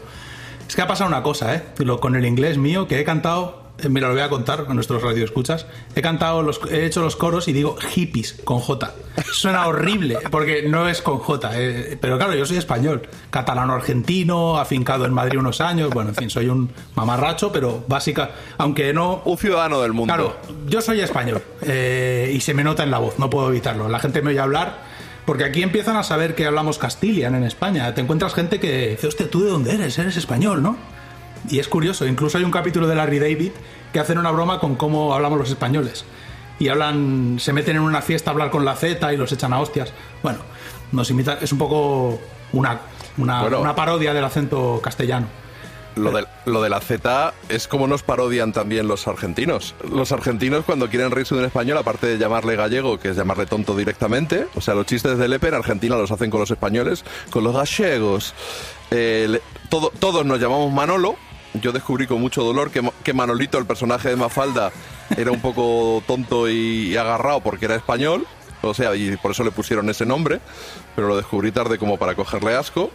Es 0.67 0.75
que 0.75 0.81
ha 0.81 0.87
pasado 0.87 1.07
una 1.07 1.23
cosa, 1.23 1.55
¿eh? 1.55 1.63
Con 1.99 2.15
el 2.15 2.25
inglés 2.25 2.57
mío, 2.57 2.87
que 2.87 2.99
he 2.99 3.03
cantado, 3.03 3.60
mira, 3.89 4.07
lo 4.07 4.13
voy 4.13 4.23
a 4.23 4.29
contar 4.29 4.65
a 4.67 4.73
nuestros 4.73 5.01
radioescuchas, 5.01 5.65
he 5.95 6.01
cantado, 6.01 6.41
los, 6.41 6.59
he 6.69 6.85
hecho 6.85 7.01
los 7.01 7.15
coros 7.15 7.47
y 7.47 7.53
digo 7.53 7.75
hippies 7.77 8.33
con 8.43 8.59
J. 8.59 8.93
Suena 9.31 9.67
horrible, 9.67 10.17
porque 10.29 10.63
no 10.63 10.87
es 10.87 11.01
con 11.01 11.19
J, 11.19 11.51
eh, 11.55 11.97
pero 11.99 12.17
claro, 12.17 12.33
yo 12.35 12.45
soy 12.45 12.57
español, 12.57 13.03
catalano-argentino, 13.29 14.57
afincado 14.57 15.05
en 15.05 15.13
Madrid 15.13 15.39
unos 15.39 15.61
años, 15.61 15.89
bueno, 15.91 16.09
en 16.09 16.15
fin, 16.15 16.29
soy 16.29 16.47
un 16.47 16.71
mamarracho, 16.95 17.51
pero 17.51 17.83
básica, 17.87 18.31
aunque 18.57 18.93
no... 18.93 19.21
Un 19.25 19.37
ciudadano 19.37 19.81
del 19.81 19.93
mundo. 19.93 20.13
Claro, 20.13 20.35
yo 20.67 20.81
soy 20.81 21.01
español 21.01 21.41
eh, 21.61 22.31
y 22.33 22.39
se 22.41 22.53
me 22.53 22.63
nota 22.63 22.83
en 22.83 22.91
la 22.91 22.99
voz, 22.99 23.17
no 23.19 23.29
puedo 23.29 23.49
evitarlo. 23.49 23.87
La 23.89 23.99
gente 23.99 24.21
me 24.21 24.31
oye 24.31 24.39
hablar 24.39 24.91
porque 25.25 25.43
aquí 25.43 25.63
empiezan 25.63 25.95
a 25.97 26.03
saber 26.03 26.35
que 26.35 26.45
hablamos 26.45 26.77
castilian 26.77 27.35
en 27.35 27.43
España. 27.43 27.93
Te 27.93 28.01
encuentras 28.01 28.33
gente 28.33 28.59
que 28.59 28.89
dice, 28.89 29.07
hostia, 29.07 29.29
¿tú 29.29 29.43
de 29.43 29.49
dónde 29.49 29.73
eres? 29.73 29.97
Eres 29.97 30.17
español, 30.17 30.61
¿no? 30.63 30.77
Y 31.49 31.59
es 31.59 31.67
curioso, 31.67 32.05
incluso 32.05 32.37
hay 32.37 32.43
un 32.43 32.51
capítulo 32.51 32.87
de 32.87 32.95
Larry 32.95 33.19
David 33.19 33.51
que 33.91 33.99
hacen 33.99 34.17
una 34.17 34.31
broma 34.31 34.59
con 34.59 34.75
cómo 34.75 35.13
hablamos 35.13 35.39
los 35.39 35.49
españoles. 35.49 36.05
Y 36.59 36.67
hablan, 36.69 37.37
se 37.39 37.51
meten 37.53 37.75
en 37.77 37.81
una 37.81 38.01
fiesta 38.01 38.29
a 38.29 38.33
hablar 38.33 38.51
con 38.51 38.63
la 38.63 38.75
Z 38.75 39.11
y 39.13 39.17
los 39.17 39.31
echan 39.31 39.51
a 39.53 39.59
hostias. 39.59 39.91
Bueno, 40.21 40.39
nos 40.91 41.09
imitan, 41.09 41.39
es 41.41 41.51
un 41.51 41.57
poco 41.57 42.19
una, 42.53 42.81
una, 43.17 43.41
Bueno. 43.41 43.61
una 43.61 43.73
parodia 43.75 44.13
del 44.13 44.23
acento 44.23 44.79
castellano. 44.83 45.27
Lo 45.95 46.11
de, 46.11 46.25
lo 46.45 46.61
de 46.61 46.69
la 46.69 46.79
Z 46.79 47.33
es 47.49 47.67
como 47.67 47.85
nos 47.85 48.01
parodian 48.03 48.53
también 48.53 48.87
los 48.87 49.07
argentinos. 49.09 49.75
Los 49.91 50.13
argentinos 50.13 50.63
cuando 50.63 50.87
quieren 50.89 51.11
reírse 51.11 51.35
de 51.35 51.41
un 51.41 51.47
español, 51.47 51.77
aparte 51.79 52.07
de 52.07 52.17
llamarle 52.17 52.55
gallego, 52.55 52.97
que 52.97 53.09
es 53.09 53.17
llamarle 53.17 53.45
tonto 53.45 53.75
directamente, 53.75 54.47
o 54.55 54.61
sea, 54.61 54.73
los 54.73 54.85
chistes 54.85 55.17
de 55.17 55.27
Lepe 55.27 55.49
en 55.49 55.55
Argentina 55.55 55.97
los 55.97 56.09
hacen 56.11 56.29
con 56.29 56.39
los 56.39 56.49
españoles, 56.51 57.03
con 57.29 57.43
los 57.43 57.53
gallegos. 57.53 58.33
Eh, 58.91 59.41
todo- 59.69 59.91
todos 59.99 60.25
nos 60.25 60.39
llamamos 60.39 60.71
Manolo. 60.71 61.15
Yo 61.53 61.71
descubrí 61.71 62.07
con 62.07 62.21
mucho 62.21 62.43
dolor 62.43 62.71
que, 62.71 62.81
que 63.03 63.13
Manolito, 63.13 63.57
el 63.57 63.65
personaje 63.65 64.09
de 64.09 64.15
Mafalda, 64.15 64.71
era 65.17 65.31
un 65.31 65.41
poco 65.41 66.01
tonto 66.07 66.49
y, 66.49 66.91
y 66.91 66.97
agarrado 66.97 67.41
porque 67.41 67.65
era 67.65 67.75
español. 67.75 68.25
O 68.61 68.73
sea, 68.73 68.95
y 68.95 69.17
por 69.17 69.31
eso 69.31 69.43
le 69.43 69.51
pusieron 69.51 69.89
ese 69.89 70.05
nombre, 70.05 70.39
pero 70.95 71.07
lo 71.07 71.17
descubrí 71.17 71.51
tarde 71.51 71.77
como 71.77 71.97
para 71.97 72.15
cogerle 72.15 72.55
asco. 72.55 72.91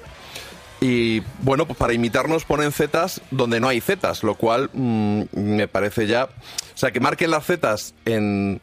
Y 0.80 1.20
bueno, 1.40 1.66
pues 1.66 1.78
para 1.78 1.92
imitarnos 1.94 2.44
ponen 2.44 2.70
zetas 2.70 3.20
donde 3.30 3.60
no 3.60 3.68
hay 3.68 3.80
zetas, 3.80 4.22
lo 4.22 4.34
cual 4.34 4.70
mm, 4.72 5.22
me 5.32 5.68
parece 5.68 6.06
ya. 6.06 6.24
O 6.24 6.78
sea, 6.78 6.92
que 6.92 7.00
marquen 7.00 7.30
las 7.30 7.46
zetas 7.46 7.94
en, 8.04 8.60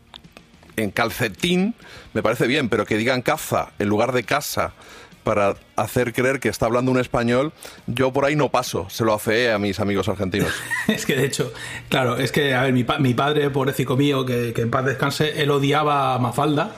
en 0.75 0.91
calcetín 0.91 1.75
me 2.13 2.21
parece 2.21 2.47
bien, 2.47 2.69
pero 2.69 2.85
que 2.85 2.97
digan 2.97 3.21
caza 3.21 3.71
en 3.79 3.89
lugar 3.89 4.11
de 4.11 4.23
casa 4.23 4.73
para 5.23 5.55
hacer 5.75 6.13
creer 6.13 6.39
que 6.39 6.49
está 6.49 6.65
hablando 6.65 6.91
un 6.91 6.99
español, 6.99 7.51
yo 7.87 8.11
por 8.13 8.25
ahí 8.25 8.35
no 8.35 8.49
paso, 8.49 8.87
se 8.89 9.03
lo 9.05 9.13
hace 9.13 9.51
a 9.51 9.57
mis 9.59 9.79
amigos 9.79 10.07
argentinos. 10.09 10.49
Es 10.87 11.05
que 11.05 11.15
de 11.15 11.25
hecho, 11.25 11.51
claro, 11.89 12.17
es 12.17 12.31
que, 12.31 12.53
a 12.53 12.63
ver, 12.63 12.73
mi, 12.73 12.83
pa- 12.83 12.99
mi 12.99 13.13
padre, 13.13 13.49
pobrecito 13.49 13.95
mío, 13.97 14.25
que, 14.25 14.53
que 14.53 14.61
en 14.61 14.69
paz 14.71 14.85
descanse, 14.85 15.41
él 15.41 15.49
odiaba 15.51 16.13
a 16.15 16.19
Mafalda 16.19 16.71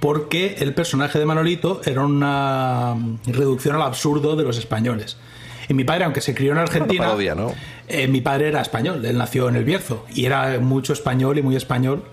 porque 0.00 0.56
el 0.58 0.74
personaje 0.74 1.18
de 1.18 1.24
Manolito 1.24 1.80
era 1.86 2.02
una 2.04 2.94
reducción 3.26 3.76
al 3.76 3.82
absurdo 3.82 4.36
de 4.36 4.44
los 4.44 4.58
españoles. 4.58 5.16
Y 5.68 5.74
mi 5.74 5.84
padre, 5.84 6.04
aunque 6.04 6.20
se 6.20 6.34
crió 6.34 6.52
en 6.52 6.58
Argentina, 6.58 7.00
Una 7.00 7.08
parodia, 7.08 7.34
¿no? 7.34 7.52
eh, 7.88 8.06
mi 8.06 8.20
padre 8.20 8.48
era 8.48 8.60
español, 8.60 9.04
él 9.04 9.16
nació 9.18 9.48
en 9.48 9.56
el 9.56 9.64
Bierzo 9.64 10.04
y 10.14 10.26
era 10.26 10.58
mucho 10.60 10.92
español 10.92 11.38
y 11.38 11.42
muy 11.42 11.56
español. 11.56 12.04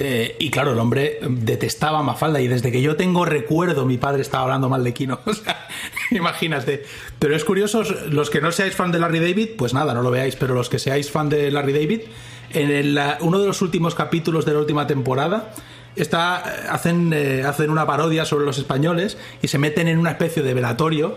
Eh, 0.00 0.36
y 0.38 0.50
claro, 0.50 0.72
el 0.72 0.78
hombre 0.78 1.18
detestaba 1.28 1.98
a 1.98 2.02
Mafalda 2.04 2.40
y 2.40 2.46
desde 2.46 2.70
que 2.70 2.80
yo 2.80 2.94
tengo 2.94 3.24
recuerdo 3.24 3.84
mi 3.84 3.98
padre 3.98 4.22
estaba 4.22 4.44
hablando 4.44 4.68
mal 4.68 4.84
de 4.84 4.94
Kino. 4.94 5.20
O 5.26 5.34
sea, 5.34 5.66
imagínate. 6.12 6.84
Pero 7.18 7.34
es 7.34 7.44
curioso, 7.44 7.82
los 8.08 8.30
que 8.30 8.40
no 8.40 8.52
seáis 8.52 8.74
fan 8.74 8.92
de 8.92 9.00
Larry 9.00 9.18
David, 9.18 9.50
pues 9.58 9.74
nada, 9.74 9.94
no 9.94 10.02
lo 10.02 10.10
veáis, 10.10 10.36
pero 10.36 10.54
los 10.54 10.68
que 10.68 10.78
seáis 10.78 11.10
fan 11.10 11.28
de 11.28 11.50
Larry 11.50 11.72
David, 11.72 12.02
en 12.50 12.70
el, 12.70 12.98
uno 13.20 13.40
de 13.40 13.46
los 13.46 13.60
últimos 13.60 13.94
capítulos 13.94 14.44
de 14.46 14.52
la 14.52 14.60
última 14.60 14.86
temporada, 14.86 15.52
está, 15.96 16.36
hacen, 16.72 17.12
eh, 17.12 17.42
hacen 17.44 17.70
una 17.70 17.86
parodia 17.86 18.24
sobre 18.24 18.46
los 18.46 18.58
españoles 18.58 19.18
y 19.42 19.48
se 19.48 19.58
meten 19.58 19.88
en 19.88 19.98
una 19.98 20.12
especie 20.12 20.42
de 20.42 20.54
velatorio 20.54 21.16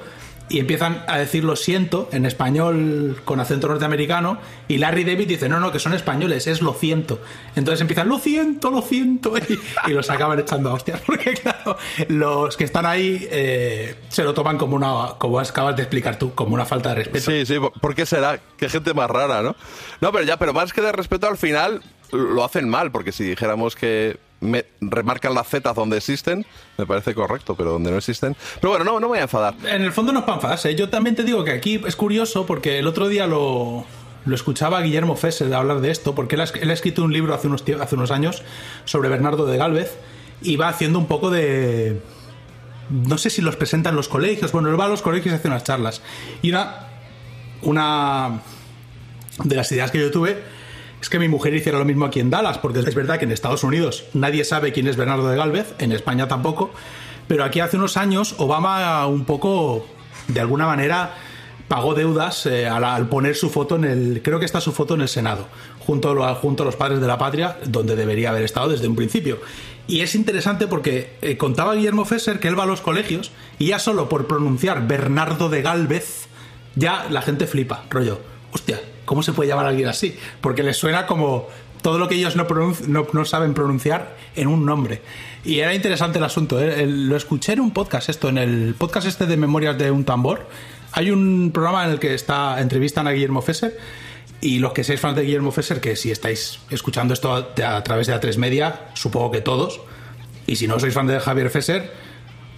y 0.51 0.59
empiezan 0.59 1.05
a 1.07 1.17
decir 1.17 1.45
lo 1.45 1.55
siento 1.55 2.09
en 2.11 2.25
español 2.25 3.21
con 3.23 3.39
acento 3.39 3.69
norteamericano 3.69 4.37
y 4.67 4.79
Larry 4.79 5.05
David 5.05 5.29
dice 5.29 5.47
no, 5.47 5.61
no, 5.61 5.71
que 5.71 5.79
son 5.79 5.93
españoles, 5.93 6.45
es 6.45 6.61
lo 6.61 6.73
siento. 6.73 7.21
Entonces 7.55 7.79
empiezan 7.79 8.09
lo 8.09 8.19
siento, 8.19 8.69
lo 8.69 8.81
siento 8.81 9.33
y, 9.87 9.91
los 9.91 10.09
acaban 10.09 10.39
echando 10.39 10.69
a 10.69 10.73
hostias 10.73 11.01
porque 11.05 11.33
claro, 11.33 11.77
los 12.09 12.57
que 12.57 12.65
están 12.65 12.85
ahí 12.85 13.27
eh, 13.31 13.95
se 14.09 14.23
lo 14.23 14.33
toman 14.33 14.57
como 14.57 14.75
una, 14.75 15.13
como 15.17 15.39
acabas 15.39 15.77
de 15.77 15.83
explicar 15.83 16.19
tú, 16.19 16.33
como 16.35 16.53
una 16.53 16.65
falta 16.65 16.89
de 16.89 16.95
respeto. 16.95 17.31
Sí, 17.31 17.45
sí, 17.45 17.55
¿por 17.79 17.95
qué 17.95 18.05
será? 18.05 18.39
Qué 18.57 18.67
gente 18.67 18.93
más 18.93 19.09
rara, 19.09 19.41
¿no? 19.41 19.55
No, 20.01 20.11
pero 20.11 20.25
ya, 20.25 20.37
pero 20.37 20.53
más 20.53 20.73
que 20.73 20.81
de 20.81 20.91
respeto 20.91 21.27
al 21.27 21.37
final 21.37 21.81
lo 22.11 22.43
hacen 22.43 22.67
mal, 22.67 22.91
porque 22.91 23.13
si 23.13 23.23
dijéramos 23.23 23.75
que 23.75 24.17
me 24.41 24.65
remarcan 24.81 25.34
las 25.34 25.47
zetas 25.47 25.76
donde 25.76 25.97
existen, 25.97 26.45
me 26.77 26.85
parece 26.85 27.13
correcto, 27.13 27.55
pero 27.55 27.72
donde 27.72 27.91
no 27.91 27.97
existen. 27.97 28.35
Pero 28.59 28.72
bueno, 28.72 28.85
no, 28.85 28.99
no 28.99 29.07
voy 29.07 29.19
a 29.19 29.23
enfadar. 29.23 29.55
En 29.65 29.81
el 29.81 29.91
fondo 29.91 30.11
no 30.11 30.19
es 30.19 30.26
para 30.26 30.35
enfadarse. 30.35 30.76
Yo 30.76 30.89
también 30.89 31.15
te 31.15 31.23
digo 31.23 31.43
que 31.43 31.51
aquí 31.51 31.81
es 31.85 31.95
curioso 31.95 32.45
porque 32.45 32.80
el 32.80 32.88
otro 32.88 33.07
día 33.07 33.27
lo, 33.27 33.85
lo 34.26 34.35
escuchaba 34.35 34.81
Guillermo 34.81 35.15
Fesser 35.15 35.53
hablar 35.53 35.80
de 35.81 35.91
esto, 35.91 36.13
porque 36.15 36.35
él 36.35 36.41
ha, 36.41 36.73
escrito 36.73 37.03
un 37.03 37.13
libro 37.13 37.34
hace 37.34 37.47
unos, 37.47 37.63
hace 37.80 37.95
unos 37.95 38.11
años 38.11 38.43
sobre 38.85 39.09
Bernardo 39.09 39.45
de 39.45 39.57
Galvez 39.57 39.97
y 40.41 40.57
va 40.57 40.69
haciendo 40.69 40.99
un 40.99 41.07
poco 41.07 41.30
de... 41.30 42.01
No 42.89 43.18
sé 43.18 43.30
si 43.30 43.41
los 43.41 43.55
presenta 43.55 43.89
en 43.89 43.95
los 43.95 44.09
colegios. 44.09 44.51
Bueno, 44.51 44.69
él 44.69 44.77
va 44.77 44.85
a 44.85 44.89
los 44.89 45.01
colegios 45.01 45.31
y 45.31 45.35
hace 45.35 45.47
unas 45.47 45.63
charlas. 45.63 46.01
Y 46.41 46.49
una 46.49 46.88
una 47.61 48.41
de 49.43 49.55
las 49.55 49.72
ideas 49.72 49.91
que 49.91 49.99
yo 49.99 50.11
tuve 50.11 50.41
es 51.01 51.09
que 51.09 51.19
mi 51.19 51.27
mujer 51.27 51.53
hiciera 51.55 51.79
lo 51.79 51.85
mismo 51.85 52.05
aquí 52.05 52.19
en 52.19 52.29
Dallas, 52.29 52.59
porque 52.59 52.79
es 52.79 52.95
verdad 52.95 53.17
que 53.17 53.25
en 53.25 53.31
Estados 53.31 53.63
Unidos 53.63 54.05
nadie 54.13 54.45
sabe 54.45 54.71
quién 54.71 54.87
es 54.87 54.97
Bernardo 54.97 55.27
de 55.29 55.35
Galvez, 55.35 55.73
en 55.79 55.91
España 55.91 56.27
tampoco, 56.27 56.71
pero 57.27 57.43
aquí 57.43 57.59
hace 57.59 57.77
unos 57.77 57.97
años 57.97 58.35
Obama 58.37 59.05
un 59.07 59.25
poco, 59.25 59.87
de 60.27 60.39
alguna 60.39 60.67
manera, 60.67 61.15
pagó 61.67 61.95
deudas 61.95 62.45
eh, 62.45 62.67
al, 62.67 63.07
poner 63.07 63.35
su 63.35 63.49
foto 63.49 63.77
en 63.77 63.85
el, 63.85 64.21
creo 64.21 64.39
que 64.39 64.45
está 64.45 64.61
su 64.61 64.73
foto 64.73 64.93
en 64.93 65.01
el 65.01 65.07
Senado, 65.07 65.47
junto 65.79 66.23
a, 66.23 66.35
junto 66.35 66.63
a 66.63 66.65
los 66.67 66.75
padres 66.75 67.01
de 67.01 67.07
la 67.07 67.17
patria, 67.17 67.57
donde 67.65 67.95
debería 67.95 68.29
haber 68.29 68.43
estado 68.43 68.69
desde 68.69 68.87
un 68.87 68.95
principio. 68.95 69.39
Y 69.87 70.01
es 70.01 70.13
interesante 70.13 70.67
porque 70.67 71.15
eh, 71.21 71.35
contaba 71.37 71.73
Guillermo 71.73 72.05
Fesser 72.05 72.39
que 72.39 72.47
él 72.47 72.59
va 72.59 72.63
a 72.63 72.67
los 72.67 72.81
colegios 72.81 73.31
y 73.57 73.67
ya 73.67 73.79
solo 73.79 74.07
por 74.07 74.27
pronunciar 74.27 74.87
Bernardo 74.87 75.49
de 75.49 75.61
Galvez, 75.61 76.27
ya 76.75 77.07
la 77.09 77.21
gente 77.21 77.47
flipa, 77.47 77.85
rollo, 77.89 78.19
hostia, 78.51 78.79
¿cómo 79.05 79.23
se 79.23 79.33
puede 79.33 79.49
llamar 79.49 79.65
a 79.65 79.69
alguien 79.69 79.87
así? 79.89 80.15
Porque 80.41 80.63
les 80.63 80.77
suena 80.77 81.05
como 81.05 81.47
todo 81.81 81.97
lo 81.97 82.07
que 82.07 82.15
ellos 82.15 82.35
no, 82.35 82.45
no, 82.87 83.07
no 83.11 83.25
saben 83.25 83.53
pronunciar 83.53 84.15
en 84.35 84.47
un 84.47 84.65
nombre. 84.65 85.01
Y 85.43 85.59
era 85.59 85.73
interesante 85.73 86.19
el 86.19 86.23
asunto, 86.23 86.61
¿eh? 86.61 86.83
El- 86.83 87.09
lo 87.09 87.15
escuché 87.17 87.53
en 87.53 87.59
un 87.61 87.71
podcast, 87.71 88.09
esto, 88.09 88.29
en 88.29 88.37
el 88.37 88.75
podcast 88.77 89.07
este 89.07 89.25
de 89.25 89.35
Memorias 89.37 89.77
de 89.77 89.89
un 89.89 90.05
Tambor. 90.05 90.47
Hay 90.91 91.09
un 91.09 91.51
programa 91.53 91.85
en 91.85 91.91
el 91.91 91.99
que 91.99 92.13
está, 92.13 92.59
entrevistan 92.61 93.07
a 93.07 93.11
Guillermo 93.11 93.41
Fesser 93.41 93.77
y 94.41 94.59
los 94.59 94.73
que 94.73 94.83
seáis 94.83 94.99
fans 94.99 95.15
de 95.15 95.23
Guillermo 95.23 95.51
Fesser, 95.51 95.79
que 95.81 95.95
si 95.95 96.11
estáis 96.11 96.59
escuchando 96.69 97.13
esto 97.13 97.33
a, 97.33 97.75
a 97.77 97.83
través 97.83 98.07
de 98.07 98.13
A3 98.15 98.37
Media, 98.37 98.87
supongo 98.93 99.31
que 99.31 99.41
todos, 99.41 99.79
y 100.47 100.57
si 100.57 100.67
no 100.67 100.79
sois 100.79 100.93
fan 100.93 101.07
de 101.07 101.19
Javier 101.19 101.49
Fesser, 101.49 101.91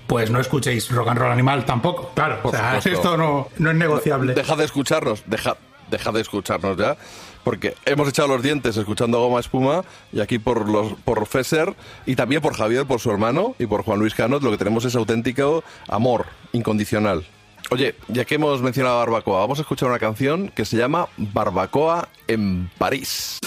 pues 0.07 0.29
no 0.31 0.39
escuchéis 0.39 0.89
Rock 0.91 1.07
and 1.09 1.19
Roll 1.19 1.31
Animal 1.31 1.63
tampoco. 1.65 2.11
Claro, 2.15 2.39
o 2.43 2.51
sea, 2.51 2.77
esto 2.77 3.15
no, 3.17 3.47
no 3.57 3.69
es 3.71 3.75
negociable. 3.77 4.33
Deja 4.33 4.55
de 4.55 4.65
escucharnos, 4.65 5.23
deja, 5.27 5.55
deja 5.89 6.11
de 6.11 6.21
escucharnos 6.21 6.77
ya. 6.77 6.97
Porque 7.43 7.75
hemos 7.85 8.07
echado 8.07 8.29
los 8.29 8.41
dientes 8.41 8.77
escuchando 8.77 9.19
Goma 9.19 9.39
Espuma 9.39 9.83
y 10.11 10.21
aquí 10.21 10.39
por 10.39 10.69
los 10.69 10.93
por 11.03 11.25
Fesser 11.25 11.75
y 12.05 12.15
también 12.15 12.41
por 12.41 12.55
Javier, 12.55 12.85
por 12.85 12.99
su 12.99 13.11
hermano 13.11 13.55
y 13.59 13.65
por 13.65 13.83
Juan 13.83 13.99
Luis 13.99 14.13
Canot 14.13 14.41
lo 14.41 14.51
que 14.51 14.57
tenemos 14.57 14.85
es 14.85 14.95
auténtico 14.95 15.63
amor 15.87 16.27
incondicional. 16.53 17.25
Oye, 17.71 17.95
ya 18.07 18.25
que 18.25 18.35
hemos 18.35 18.61
mencionado 18.61 18.99
Barbacoa, 18.99 19.39
vamos 19.39 19.59
a 19.59 19.61
escuchar 19.61 19.89
una 19.89 19.99
canción 19.99 20.49
que 20.49 20.65
se 20.65 20.77
llama 20.77 21.07
Barbacoa 21.17 22.09
en 22.27 22.69
París. 22.77 23.39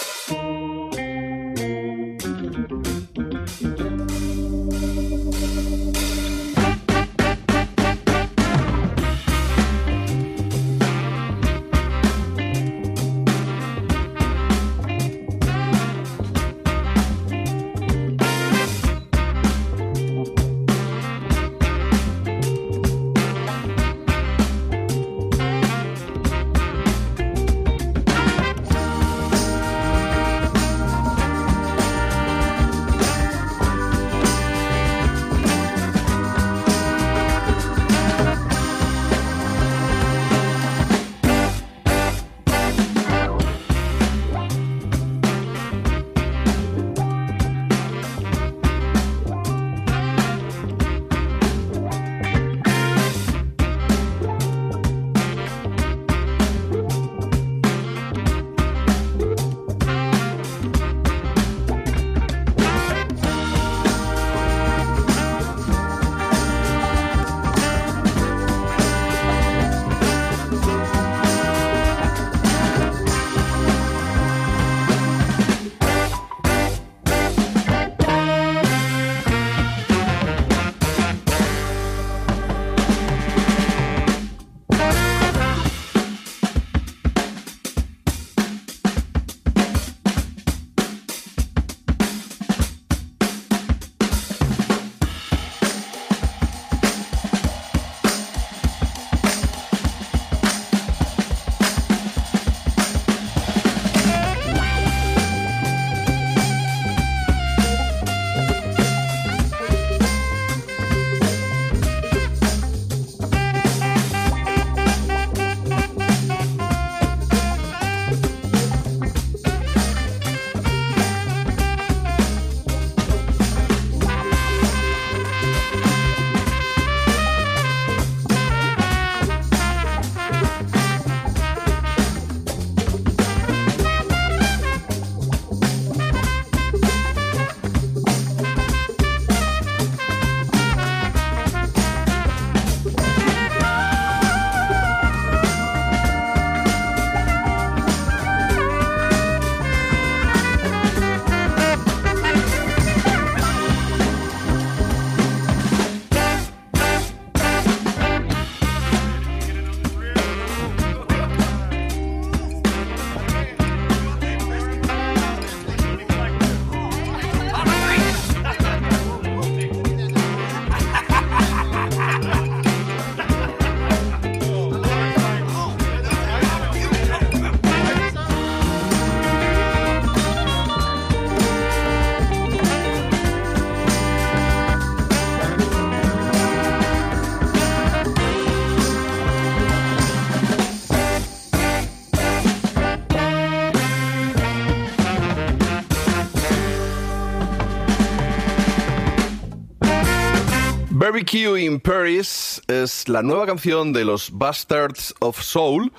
Barbecue 201.17 201.63
in 201.63 201.81
Paris 201.81 202.61
es 202.69 203.09
la 203.09 203.23
nueva 203.23 203.47
canción 203.47 203.95
de 203.95 204.05
los 204.05 204.37
Bastards 204.37 205.15
of 205.21 205.41
Soul, 205.41 205.91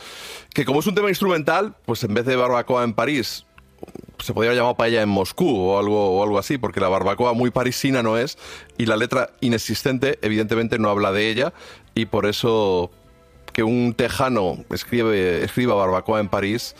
que 0.54 0.64
como 0.64 0.80
es 0.80 0.86
un 0.86 0.94
tema 0.94 1.10
instrumental, 1.10 1.76
pues 1.88 2.04
en 2.04 2.14
vez 2.14 2.24
de 2.28 2.36
barbacoa 2.36 2.84
en 2.84 2.94
París, 2.94 3.44
se 4.20 4.32
podría 4.36 4.54
llamar 4.54 4.78
paella 4.78 5.02
en 5.02 5.10
Moscú 5.10 5.50
o 5.50 5.80
algo, 5.80 6.20
o 6.20 6.24
algo 6.24 6.38
así, 6.38 6.60
porque 6.60 6.80
la 6.80 6.88
barbacoa 6.88 7.34
muy 7.34 7.50
parisina 7.50 8.04
no 8.04 8.16
es, 8.16 8.38
y 8.78 8.86
la 8.86 8.96
letra 8.96 9.32
inexistente 9.42 10.20
evidentemente 10.22 10.78
no 10.78 10.88
habla 10.88 11.12
de 11.12 11.32
ella, 11.32 11.52
y 11.96 12.06
por 12.06 12.28
eso 12.28 12.92
que 13.54 13.64
un 13.64 13.96
tejano 13.96 14.66
escribe, 14.70 15.44
escriba 15.44 15.74
barbacoa 15.74 16.20
en 16.20 16.30
París, 16.30 16.76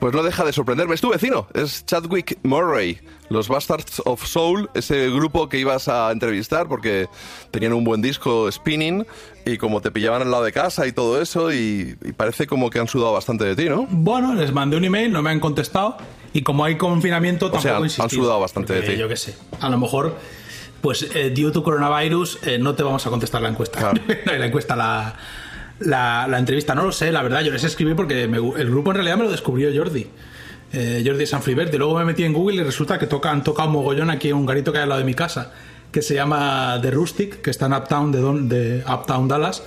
pues 0.00 0.14
no 0.14 0.22
deja 0.22 0.44
de 0.44 0.52
sorprenderme. 0.52 0.94
Es 0.94 1.00
tu 1.00 1.10
vecino, 1.10 1.48
es 1.54 1.84
Chadwick 1.86 2.38
Murray, 2.42 3.00
los 3.28 3.48
Bastards 3.48 4.02
of 4.04 4.24
Soul, 4.24 4.70
ese 4.74 5.10
grupo 5.10 5.48
que 5.48 5.58
ibas 5.58 5.88
a 5.88 6.10
entrevistar 6.12 6.68
porque 6.68 7.08
tenían 7.50 7.72
un 7.72 7.84
buen 7.84 8.02
disco 8.02 8.50
Spinning 8.50 9.06
y 9.44 9.58
como 9.58 9.80
te 9.80 9.90
pillaban 9.90 10.22
al 10.22 10.30
lado 10.30 10.44
de 10.44 10.52
casa 10.52 10.86
y 10.86 10.92
todo 10.92 11.20
eso 11.20 11.52
y, 11.52 11.96
y 12.02 12.12
parece 12.12 12.46
como 12.46 12.70
que 12.70 12.78
han 12.78 12.88
sudado 12.88 13.12
bastante 13.12 13.44
de 13.44 13.56
ti, 13.56 13.68
¿no? 13.68 13.86
Bueno, 13.90 14.34
les 14.34 14.52
mandé 14.52 14.76
un 14.76 14.84
email, 14.84 15.12
no 15.12 15.22
me 15.22 15.30
han 15.30 15.40
contestado 15.40 15.96
y 16.36 16.42
como 16.42 16.64
hay 16.64 16.76
confinamiento 16.76 17.50
tampoco 17.50 17.88
sea, 17.88 18.04
han 18.04 18.10
sudado 18.10 18.40
bastante 18.40 18.74
de 18.74 18.80
Porque 18.80 18.94
ti. 18.94 19.00
Yo 19.00 19.08
qué 19.08 19.16
sé. 19.16 19.36
A 19.60 19.70
lo 19.70 19.78
mejor, 19.78 20.16
pues, 20.82 21.08
eh, 21.14 21.30
due 21.30 21.50
to 21.50 21.62
coronavirus, 21.62 22.40
eh, 22.42 22.58
no 22.58 22.74
te 22.74 22.82
vamos 22.82 23.06
a 23.06 23.10
contestar 23.10 23.40
la 23.40 23.48
encuesta. 23.48 23.94
la 24.26 24.44
encuesta, 24.46 24.76
la, 24.76 25.16
la, 25.80 26.26
la 26.28 26.38
entrevista, 26.38 26.74
no 26.74 26.84
lo 26.84 26.92
sé, 26.92 27.12
la 27.12 27.22
verdad. 27.22 27.42
Yo 27.42 27.52
les 27.52 27.64
escribí 27.64 27.94
porque 27.94 28.26
me 28.28 28.38
el 28.38 28.70
grupo 28.70 28.90
en 28.90 28.96
realidad 28.96 29.16
me 29.16 29.24
lo 29.24 29.30
descubrió 29.30 29.70
Jordi. 29.74 30.06
Eh, 30.72 31.02
Jordi 31.06 31.26
Sanfribert. 31.26 31.72
Y 31.72 31.78
luego 31.78 31.96
me 31.98 32.04
metí 32.04 32.24
en 32.24 32.32
Google 32.32 32.56
y 32.56 32.62
resulta 32.64 32.98
que 32.98 33.06
toca, 33.06 33.30
han 33.30 33.44
tocado 33.44 33.68
mogollón 33.68 34.10
aquí 34.10 34.28
en 34.28 34.36
un 34.36 34.46
garito 34.46 34.72
que 34.72 34.78
hay 34.78 34.82
al 34.82 34.88
lado 34.88 34.98
de 35.00 35.06
mi 35.06 35.14
casa, 35.14 35.52
que 35.92 36.02
se 36.02 36.14
llama 36.14 36.78
The 36.82 36.90
Rustic, 36.90 37.40
que 37.40 37.50
está 37.50 37.66
en 37.66 37.74
Uptown, 37.74 38.12
de, 38.12 38.54
de 38.54 38.84
Uptown 38.84 39.28
Dallas. 39.28 39.62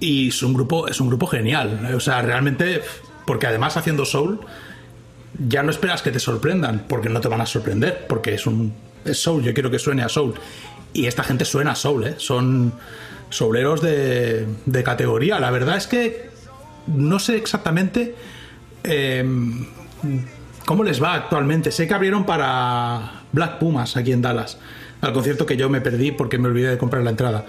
Y 0.00 0.28
es 0.28 0.42
un 0.42 0.54
grupo, 0.54 0.88
es 0.88 1.00
un 1.00 1.08
grupo 1.08 1.26
genial. 1.26 1.90
O 1.94 2.00
sea, 2.00 2.22
realmente, 2.22 2.82
porque 3.26 3.46
además 3.46 3.76
haciendo 3.76 4.04
soul, 4.04 4.40
ya 5.46 5.62
no 5.62 5.70
esperas 5.70 6.02
que 6.02 6.10
te 6.10 6.18
sorprendan, 6.18 6.86
porque 6.88 7.08
no 7.08 7.20
te 7.20 7.28
van 7.28 7.40
a 7.40 7.46
sorprender, 7.46 8.06
porque 8.08 8.34
es 8.34 8.46
un 8.46 8.72
es 9.04 9.20
soul, 9.20 9.42
yo 9.42 9.52
quiero 9.52 9.70
que 9.70 9.78
suene 9.78 10.02
a 10.02 10.08
soul. 10.08 10.34
Y 10.92 11.06
esta 11.06 11.22
gente 11.22 11.44
suena 11.44 11.72
a 11.72 11.74
soul, 11.74 12.06
¿eh? 12.06 12.14
Son 12.18 12.72
souleros 13.34 13.82
de, 13.82 14.46
de 14.64 14.84
categoría. 14.84 15.40
La 15.40 15.50
verdad 15.50 15.76
es 15.76 15.88
que 15.88 16.30
no 16.86 17.18
sé 17.18 17.36
exactamente 17.36 18.14
eh, 18.84 19.24
cómo 20.64 20.84
les 20.84 21.02
va 21.02 21.14
actualmente. 21.14 21.72
Sé 21.72 21.88
que 21.88 21.94
abrieron 21.94 22.24
para 22.24 23.22
Black 23.32 23.58
Pumas 23.58 23.96
aquí 23.96 24.12
en 24.12 24.22
Dallas, 24.22 24.58
al 25.00 25.12
concierto 25.12 25.46
que 25.46 25.56
yo 25.56 25.68
me 25.68 25.80
perdí 25.80 26.12
porque 26.12 26.38
me 26.38 26.48
olvidé 26.48 26.70
de 26.70 26.78
comprar 26.78 27.02
la 27.02 27.10
entrada. 27.10 27.44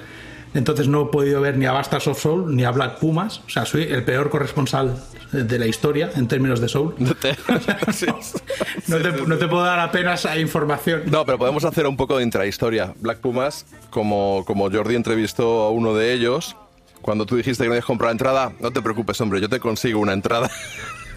Entonces 0.56 0.88
no 0.88 1.04
he 1.04 1.06
podido 1.06 1.42
ver 1.42 1.58
ni 1.58 1.66
a 1.66 1.74
Bastards 1.74 2.08
of 2.08 2.20
Soul 2.20 2.56
ni 2.56 2.64
a 2.64 2.72
Black 2.72 2.98
Pumas. 3.00 3.42
O 3.46 3.50
sea, 3.50 3.66
soy 3.66 3.84
el 3.84 4.04
peor 4.04 4.30
corresponsal 4.30 4.98
de 5.32 5.60
la 5.60 5.68
historia 5.68 6.12
en 6.16 6.28
términos 6.28 6.62
de 6.62 6.70
soul. 6.70 6.96
No 6.98 7.14
te, 7.14 7.36
no 9.28 9.38
te 9.38 9.48
puedo 9.48 9.64
dar 9.64 9.80
apenas 9.80 10.26
información. 10.38 11.04
No, 11.08 11.26
pero 11.26 11.38
podemos 11.38 11.66
hacer 11.66 11.86
un 11.86 11.98
poco 11.98 12.18
de 12.18 12.24
intrahistoria. 12.24 12.94
Black 13.00 13.20
Pumas, 13.20 13.66
como, 13.90 14.44
como 14.48 14.72
Jordi 14.72 14.96
entrevistó 14.96 15.64
a 15.64 15.72
uno 15.72 15.94
de 15.94 16.14
ellos, 16.14 16.56
cuando 17.02 17.26
tú 17.26 17.36
dijiste 17.36 17.64
que 17.64 17.68
no 17.68 17.74
habías 17.74 17.86
comprado 17.86 18.14
entrada, 18.14 18.54
no 18.60 18.72
te 18.72 18.82
preocupes, 18.82 19.20
hombre, 19.22 19.42
yo 19.42 19.50
te 19.50 19.60
consigo 19.60 20.00
una 20.00 20.14
entrada. 20.14 20.50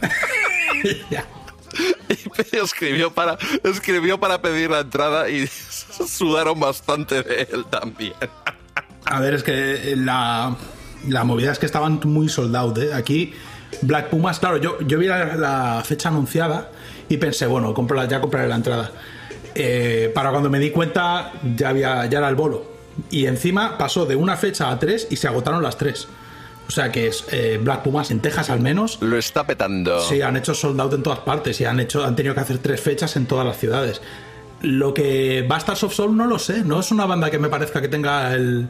y 2.52 2.56
escribió 2.56 3.12
para, 3.12 3.38
escribió 3.62 4.18
para 4.18 4.40
pedir 4.40 4.70
la 4.70 4.80
entrada 4.80 5.28
y 5.28 5.46
sudaron 5.46 6.58
bastante 6.58 7.22
de 7.22 7.48
él 7.52 7.64
también. 7.66 8.14
A 9.10 9.20
ver, 9.20 9.34
es 9.34 9.42
que 9.42 9.94
la, 9.96 10.56
la 11.06 11.24
movida 11.24 11.52
es 11.52 11.58
que 11.58 11.66
estaban 11.66 12.00
muy 12.04 12.28
sold 12.28 12.54
out, 12.54 12.78
¿eh? 12.78 12.94
Aquí, 12.94 13.32
Black 13.82 14.08
Pumas, 14.08 14.38
claro, 14.38 14.58
yo, 14.58 14.78
yo 14.80 14.98
vi 14.98 15.06
la, 15.06 15.36
la 15.36 15.82
fecha 15.84 16.08
anunciada 16.08 16.70
y 17.08 17.16
pensé, 17.16 17.46
bueno, 17.46 17.74
ya 18.08 18.20
compraré 18.20 18.48
la 18.48 18.56
entrada. 18.56 18.92
Eh, 19.54 20.10
para 20.14 20.30
cuando 20.30 20.50
me 20.50 20.58
di 20.58 20.70
cuenta, 20.70 21.32
ya, 21.56 21.70
había, 21.70 22.06
ya 22.06 22.18
era 22.18 22.28
el 22.28 22.34
bolo. 22.34 22.78
Y 23.10 23.26
encima 23.26 23.78
pasó 23.78 24.06
de 24.06 24.16
una 24.16 24.36
fecha 24.36 24.70
a 24.70 24.78
tres 24.78 25.06
y 25.10 25.16
se 25.16 25.28
agotaron 25.28 25.62
las 25.62 25.78
tres. 25.78 26.08
O 26.66 26.70
sea 26.70 26.92
que 26.92 27.06
es 27.06 27.24
eh, 27.32 27.58
Black 27.62 27.82
Pumas 27.82 28.10
en 28.10 28.20
Texas 28.20 28.50
al 28.50 28.60
menos. 28.60 28.98
Lo 29.00 29.16
está 29.16 29.46
petando. 29.46 30.00
Sí, 30.00 30.20
han 30.20 30.36
hecho 30.36 30.52
sold 30.52 30.80
out 30.80 30.92
en 30.92 31.02
todas 31.02 31.20
partes 31.20 31.60
y 31.60 31.64
han, 31.64 31.80
hecho, 31.80 32.04
han 32.04 32.14
tenido 32.14 32.34
que 32.34 32.40
hacer 32.40 32.58
tres 32.58 32.80
fechas 32.80 33.16
en 33.16 33.26
todas 33.26 33.46
las 33.46 33.56
ciudades. 33.56 34.02
Lo 34.60 34.92
que 34.92 35.46
Bastards 35.48 35.84
of 35.84 35.94
Soul 35.94 36.16
no 36.16 36.26
lo 36.26 36.38
sé, 36.38 36.64
no 36.64 36.80
es 36.80 36.90
una 36.90 37.06
banda 37.06 37.30
que 37.30 37.38
me 37.38 37.48
parezca 37.48 37.80
que 37.80 37.88
tenga 37.88 38.34
el, 38.34 38.68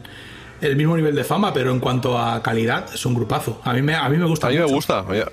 el 0.61 0.75
mismo 0.75 0.95
nivel 0.95 1.15
de 1.15 1.23
fama, 1.23 1.53
pero 1.53 1.71
en 1.71 1.79
cuanto 1.79 2.17
a 2.17 2.41
calidad 2.41 2.85
es 2.93 3.05
un 3.05 3.13
grupazo. 3.15 3.61
A 3.63 3.73
mí 3.73 3.81
me, 3.81 3.95
a 3.95 4.07
mí 4.09 4.17
me 4.17 4.25
gusta 4.25 4.47
A 4.47 4.49
mí 4.49 4.55
me 4.57 4.63
mucho. 4.63 4.75
gusta. 4.75 5.01
Oye, 5.07 5.25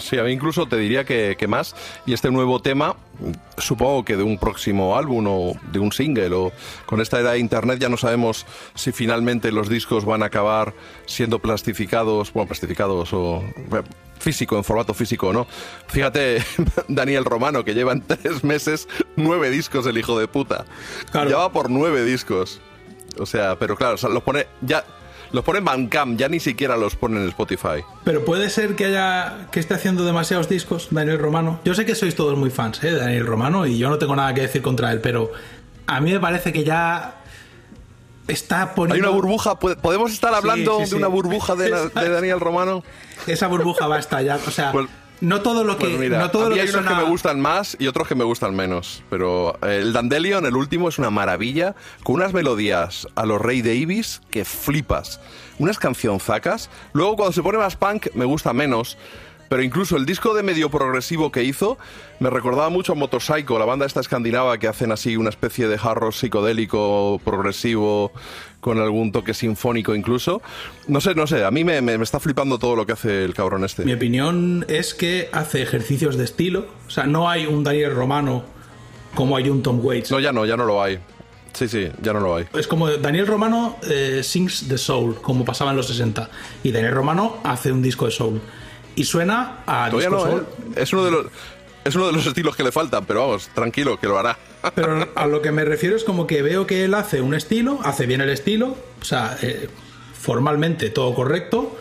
Sí, 0.00 0.18
a 0.18 0.24
mí 0.24 0.32
incluso 0.32 0.66
te 0.66 0.76
diría 0.76 1.04
que, 1.04 1.36
que 1.38 1.46
más. 1.46 1.76
Y 2.04 2.14
este 2.14 2.30
nuevo 2.30 2.60
tema, 2.60 2.96
supongo 3.58 4.04
que 4.04 4.16
de 4.16 4.22
un 4.24 4.38
próximo 4.38 4.96
álbum 4.96 5.24
o 5.28 5.52
de 5.70 5.78
un 5.78 5.92
single 5.92 6.34
o 6.34 6.52
con 6.86 7.00
esta 7.00 7.20
era 7.20 7.32
de 7.32 7.38
internet 7.38 7.78
ya 7.78 7.88
no 7.88 7.96
sabemos 7.96 8.44
si 8.74 8.90
finalmente 8.90 9.52
los 9.52 9.68
discos 9.68 10.04
van 10.04 10.22
a 10.24 10.26
acabar 10.26 10.74
siendo 11.06 11.38
plastificados, 11.38 12.32
bueno, 12.32 12.48
plastificados 12.48 13.12
o 13.12 13.44
bueno, 13.68 13.86
físico, 14.18 14.56
en 14.56 14.64
formato 14.64 14.94
físico 14.94 15.28
o 15.28 15.32
no. 15.32 15.46
Fíjate, 15.86 16.42
Daniel 16.88 17.24
Romano, 17.24 17.64
que 17.64 17.74
lleva 17.74 17.92
en 17.92 18.02
tres 18.02 18.42
meses 18.42 18.88
nueve 19.16 19.50
discos 19.50 19.86
el 19.86 19.96
hijo 19.96 20.18
de 20.18 20.26
puta. 20.26 20.64
Ya 21.12 21.36
va 21.36 21.52
por 21.52 21.70
nueve 21.70 22.04
discos. 22.04 22.60
O 23.18 23.26
sea, 23.26 23.56
pero 23.58 23.76
claro, 23.76 23.94
o 23.94 23.98
sea, 23.98 24.08
los 24.10 24.22
pone 24.22 24.46
ya... 24.60 24.84
Los 25.32 25.42
pone 25.42 25.58
Bandcamp, 25.58 26.16
ya 26.16 26.28
ni 26.28 26.38
siquiera 26.38 26.76
los 26.76 26.94
pone 26.94 27.20
en 27.20 27.26
Spotify. 27.28 27.82
Pero 28.04 28.24
puede 28.24 28.50
ser 28.50 28.76
que 28.76 28.84
haya 28.84 29.48
que 29.50 29.58
esté 29.58 29.74
haciendo 29.74 30.04
demasiados 30.04 30.48
discos 30.48 30.88
Daniel 30.92 31.18
Romano. 31.18 31.58
Yo 31.64 31.74
sé 31.74 31.84
que 31.84 31.96
sois 31.96 32.14
todos 32.14 32.38
muy 32.38 32.50
fans 32.50 32.84
¿eh? 32.84 32.92
de 32.92 32.98
Daniel 32.98 33.26
Romano 33.26 33.66
y 33.66 33.76
yo 33.76 33.90
no 33.90 33.98
tengo 33.98 34.14
nada 34.14 34.32
que 34.32 34.42
decir 34.42 34.62
contra 34.62 34.92
él, 34.92 35.00
pero 35.00 35.32
a 35.88 36.00
mí 36.00 36.12
me 36.12 36.20
parece 36.20 36.52
que 36.52 36.62
ya 36.62 37.16
está 38.28 38.62
Hay 38.62 38.68
poniendo... 38.76 39.08
una 39.10 39.16
burbuja, 39.16 39.58
¿pod- 39.58 39.76
¿podemos 39.78 40.12
estar 40.12 40.30
Sí, 40.30 40.36
hablando 40.36 40.78
sí, 40.84 40.90
de 40.90 40.96
una 40.96 41.08
burbuja 41.08 41.56
de, 41.56 41.70
Daniel 41.94 42.38
Romano? 42.38 42.84
Esa 43.26 43.48
burbuja 43.48 43.88
va 43.88 43.96
a 43.96 44.00
estallar. 44.00 44.38
O 44.46 44.50
sea, 44.52 44.72
no 45.20 45.42
todo 45.42 45.64
lo 45.64 45.76
que... 45.76 45.86
Pues 45.86 45.98
mira, 45.98 46.18
no 46.18 46.30
todo 46.30 46.48
lo 46.48 46.54
hay 46.54 46.62
que 46.62 46.70
unos 46.70 46.72
suena... 46.72 46.88
que 46.88 47.04
me 47.04 47.10
gustan 47.10 47.40
más 47.40 47.76
y 47.78 47.86
otros 47.86 48.08
que 48.08 48.14
me 48.14 48.24
gustan 48.24 48.54
menos. 48.54 49.02
Pero 49.10 49.58
eh, 49.62 49.78
el 49.82 49.92
Dandelion, 49.92 50.46
el 50.46 50.56
último, 50.56 50.88
es 50.88 50.98
una 50.98 51.10
maravilla, 51.10 51.74
con 52.02 52.16
unas 52.16 52.32
melodías 52.32 53.06
a 53.14 53.26
los 53.26 53.40
Ray 53.40 53.62
Davis 53.62 54.20
que 54.30 54.44
flipas. 54.44 55.20
Unas 55.58 55.78
cancionzacas. 55.78 56.70
Luego, 56.92 57.16
cuando 57.16 57.32
se 57.32 57.42
pone 57.42 57.58
más 57.58 57.76
punk, 57.76 58.08
me 58.14 58.24
gusta 58.24 58.52
menos. 58.52 58.98
Pero 59.48 59.62
incluso 59.62 59.96
el 59.96 60.06
disco 60.06 60.34
de 60.34 60.42
medio 60.42 60.70
progresivo 60.70 61.30
que 61.30 61.44
hizo 61.44 61.78
me 62.18 62.30
recordaba 62.30 62.70
mucho 62.70 62.92
a 62.92 62.94
Motorcycle, 62.94 63.58
la 63.58 63.64
banda 63.64 63.86
esta 63.86 64.00
escandinava 64.00 64.58
que 64.58 64.68
hacen 64.68 64.90
así 64.92 65.16
una 65.16 65.28
especie 65.30 65.68
de 65.68 65.76
hard 65.80 65.98
rock 65.98 66.12
psicodélico 66.14 67.20
progresivo 67.24 68.10
con 68.60 68.78
algún 68.80 69.12
toque 69.12 69.34
sinfónico 69.34 69.94
incluso. 69.94 70.40
No 70.88 71.00
sé, 71.00 71.14
no 71.14 71.26
sé, 71.26 71.44
a 71.44 71.50
mí 71.50 71.64
me, 71.64 71.82
me- 71.82 71.98
me 71.98 72.04
está 72.04 72.18
flipando 72.20 72.58
todo 72.58 72.74
lo 72.76 72.86
que 72.86 72.92
hace 72.92 73.24
el 73.24 73.34
cabrón 73.34 73.64
este. 73.64 73.84
Mi 73.84 73.92
opinión 73.92 74.64
es 74.68 74.94
que 74.94 75.28
hace 75.32 75.62
ejercicios 75.62 76.16
de 76.16 76.24
estilo. 76.24 76.66
O 76.86 76.90
sea, 76.90 77.04
no 77.04 77.28
hay 77.28 77.46
un 77.46 77.62
Daniel 77.64 77.94
Romano 77.94 78.44
como 79.14 79.36
hay 79.36 79.48
un 79.50 79.62
Tom 79.62 79.80
Waits. 79.84 80.10
No, 80.10 80.18
ya 80.20 80.32
no, 80.32 80.46
ya 80.46 80.56
no 80.56 80.64
lo 80.64 80.82
hay. 80.82 80.98
Sí, 81.52 81.68
sí, 81.68 81.88
ya 82.02 82.12
no 82.12 82.20
lo 82.20 82.34
hay. 82.36 82.46
Es 82.54 82.66
como 82.66 82.90
Daniel 82.90 83.26
Romano 83.28 83.76
eh, 83.88 84.22
sings 84.24 84.66
the 84.68 84.76
soul, 84.78 85.16
como 85.22 85.44
pasaba 85.44 85.70
en 85.70 85.76
los 85.76 85.86
60. 85.86 86.28
Y 86.64 86.72
Daniel 86.72 86.94
Romano 86.94 87.36
hace 87.44 87.70
un 87.70 87.80
disco 87.82 88.06
de 88.06 88.10
soul. 88.10 88.40
Y 88.96 89.04
suena 89.04 89.58
a 89.66 89.88
Todavía 89.90 90.08
disco 90.10 90.24
no, 90.24 90.30
soul. 90.30 90.46
¿eh? 90.76 90.82
Es 90.82 90.92
uno 90.92 91.04
de 91.04 91.10
los... 91.10 91.26
Es 91.84 91.94
uno 91.96 92.06
de 92.06 92.12
los 92.12 92.24
estilos 92.26 92.56
que 92.56 92.62
le 92.62 92.72
faltan, 92.72 93.04
pero 93.04 93.20
vamos, 93.26 93.50
tranquilo, 93.54 94.00
que 94.00 94.06
lo 94.06 94.18
hará. 94.18 94.38
Pero 94.74 95.06
a 95.14 95.26
lo 95.26 95.42
que 95.42 95.52
me 95.52 95.66
refiero 95.66 95.94
es 95.96 96.02
como 96.04 96.26
que 96.26 96.40
veo 96.40 96.66
que 96.66 96.84
él 96.84 96.94
hace 96.94 97.20
un 97.20 97.34
estilo, 97.34 97.78
hace 97.84 98.06
bien 98.06 98.22
el 98.22 98.30
estilo, 98.30 98.74
o 99.02 99.04
sea, 99.04 99.36
eh, 99.42 99.68
formalmente 100.18 100.88
todo 100.88 101.14
correcto, 101.14 101.76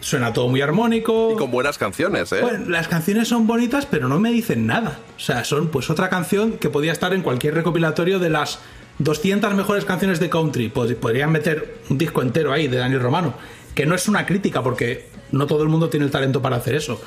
suena 0.00 0.34
todo 0.34 0.48
muy 0.48 0.60
armónico. 0.60 1.30
Y 1.32 1.36
con 1.36 1.50
buenas 1.50 1.78
canciones, 1.78 2.30
¿eh? 2.32 2.40
Bueno, 2.42 2.68
las 2.68 2.88
canciones 2.88 3.28
son 3.28 3.46
bonitas, 3.46 3.86
pero 3.86 4.08
no 4.08 4.20
me 4.20 4.30
dicen 4.30 4.66
nada. 4.66 4.98
O 5.16 5.20
sea, 5.20 5.44
son 5.44 5.68
pues 5.68 5.88
otra 5.88 6.10
canción 6.10 6.58
que 6.58 6.68
podía 6.68 6.92
estar 6.92 7.14
en 7.14 7.22
cualquier 7.22 7.54
recopilatorio 7.54 8.18
de 8.18 8.28
las 8.28 8.58
200 8.98 9.54
mejores 9.54 9.86
canciones 9.86 10.20
de 10.20 10.28
country. 10.28 10.68
Pod- 10.70 10.96
Podrían 10.96 11.32
meter 11.32 11.78
un 11.88 11.96
disco 11.96 12.20
entero 12.20 12.52
ahí 12.52 12.68
de 12.68 12.76
Daniel 12.76 13.00
Romano. 13.00 13.32
Que 13.74 13.86
no 13.86 13.94
es 13.94 14.08
una 14.08 14.26
crítica, 14.26 14.62
porque 14.62 15.08
no 15.32 15.46
todo 15.46 15.62
el 15.62 15.68
mundo 15.68 15.88
tiene 15.88 16.06
el 16.06 16.12
talento 16.12 16.42
para 16.42 16.56
hacer 16.56 16.74
eso. 16.74 17.00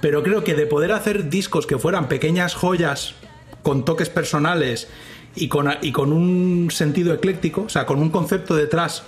Pero 0.00 0.22
creo 0.22 0.44
que 0.44 0.54
de 0.54 0.66
poder 0.66 0.92
hacer 0.92 1.28
discos 1.28 1.66
que 1.66 1.78
fueran 1.78 2.08
pequeñas 2.08 2.54
joyas 2.54 3.14
con 3.62 3.84
toques 3.84 4.08
personales 4.08 4.88
y 5.34 5.48
con, 5.48 5.68
y 5.80 5.92
con 5.92 6.12
un 6.12 6.70
sentido 6.70 7.14
ecléctico, 7.14 7.62
o 7.62 7.68
sea, 7.68 7.86
con 7.86 8.00
un 8.00 8.10
concepto 8.10 8.54
detrás 8.54 9.04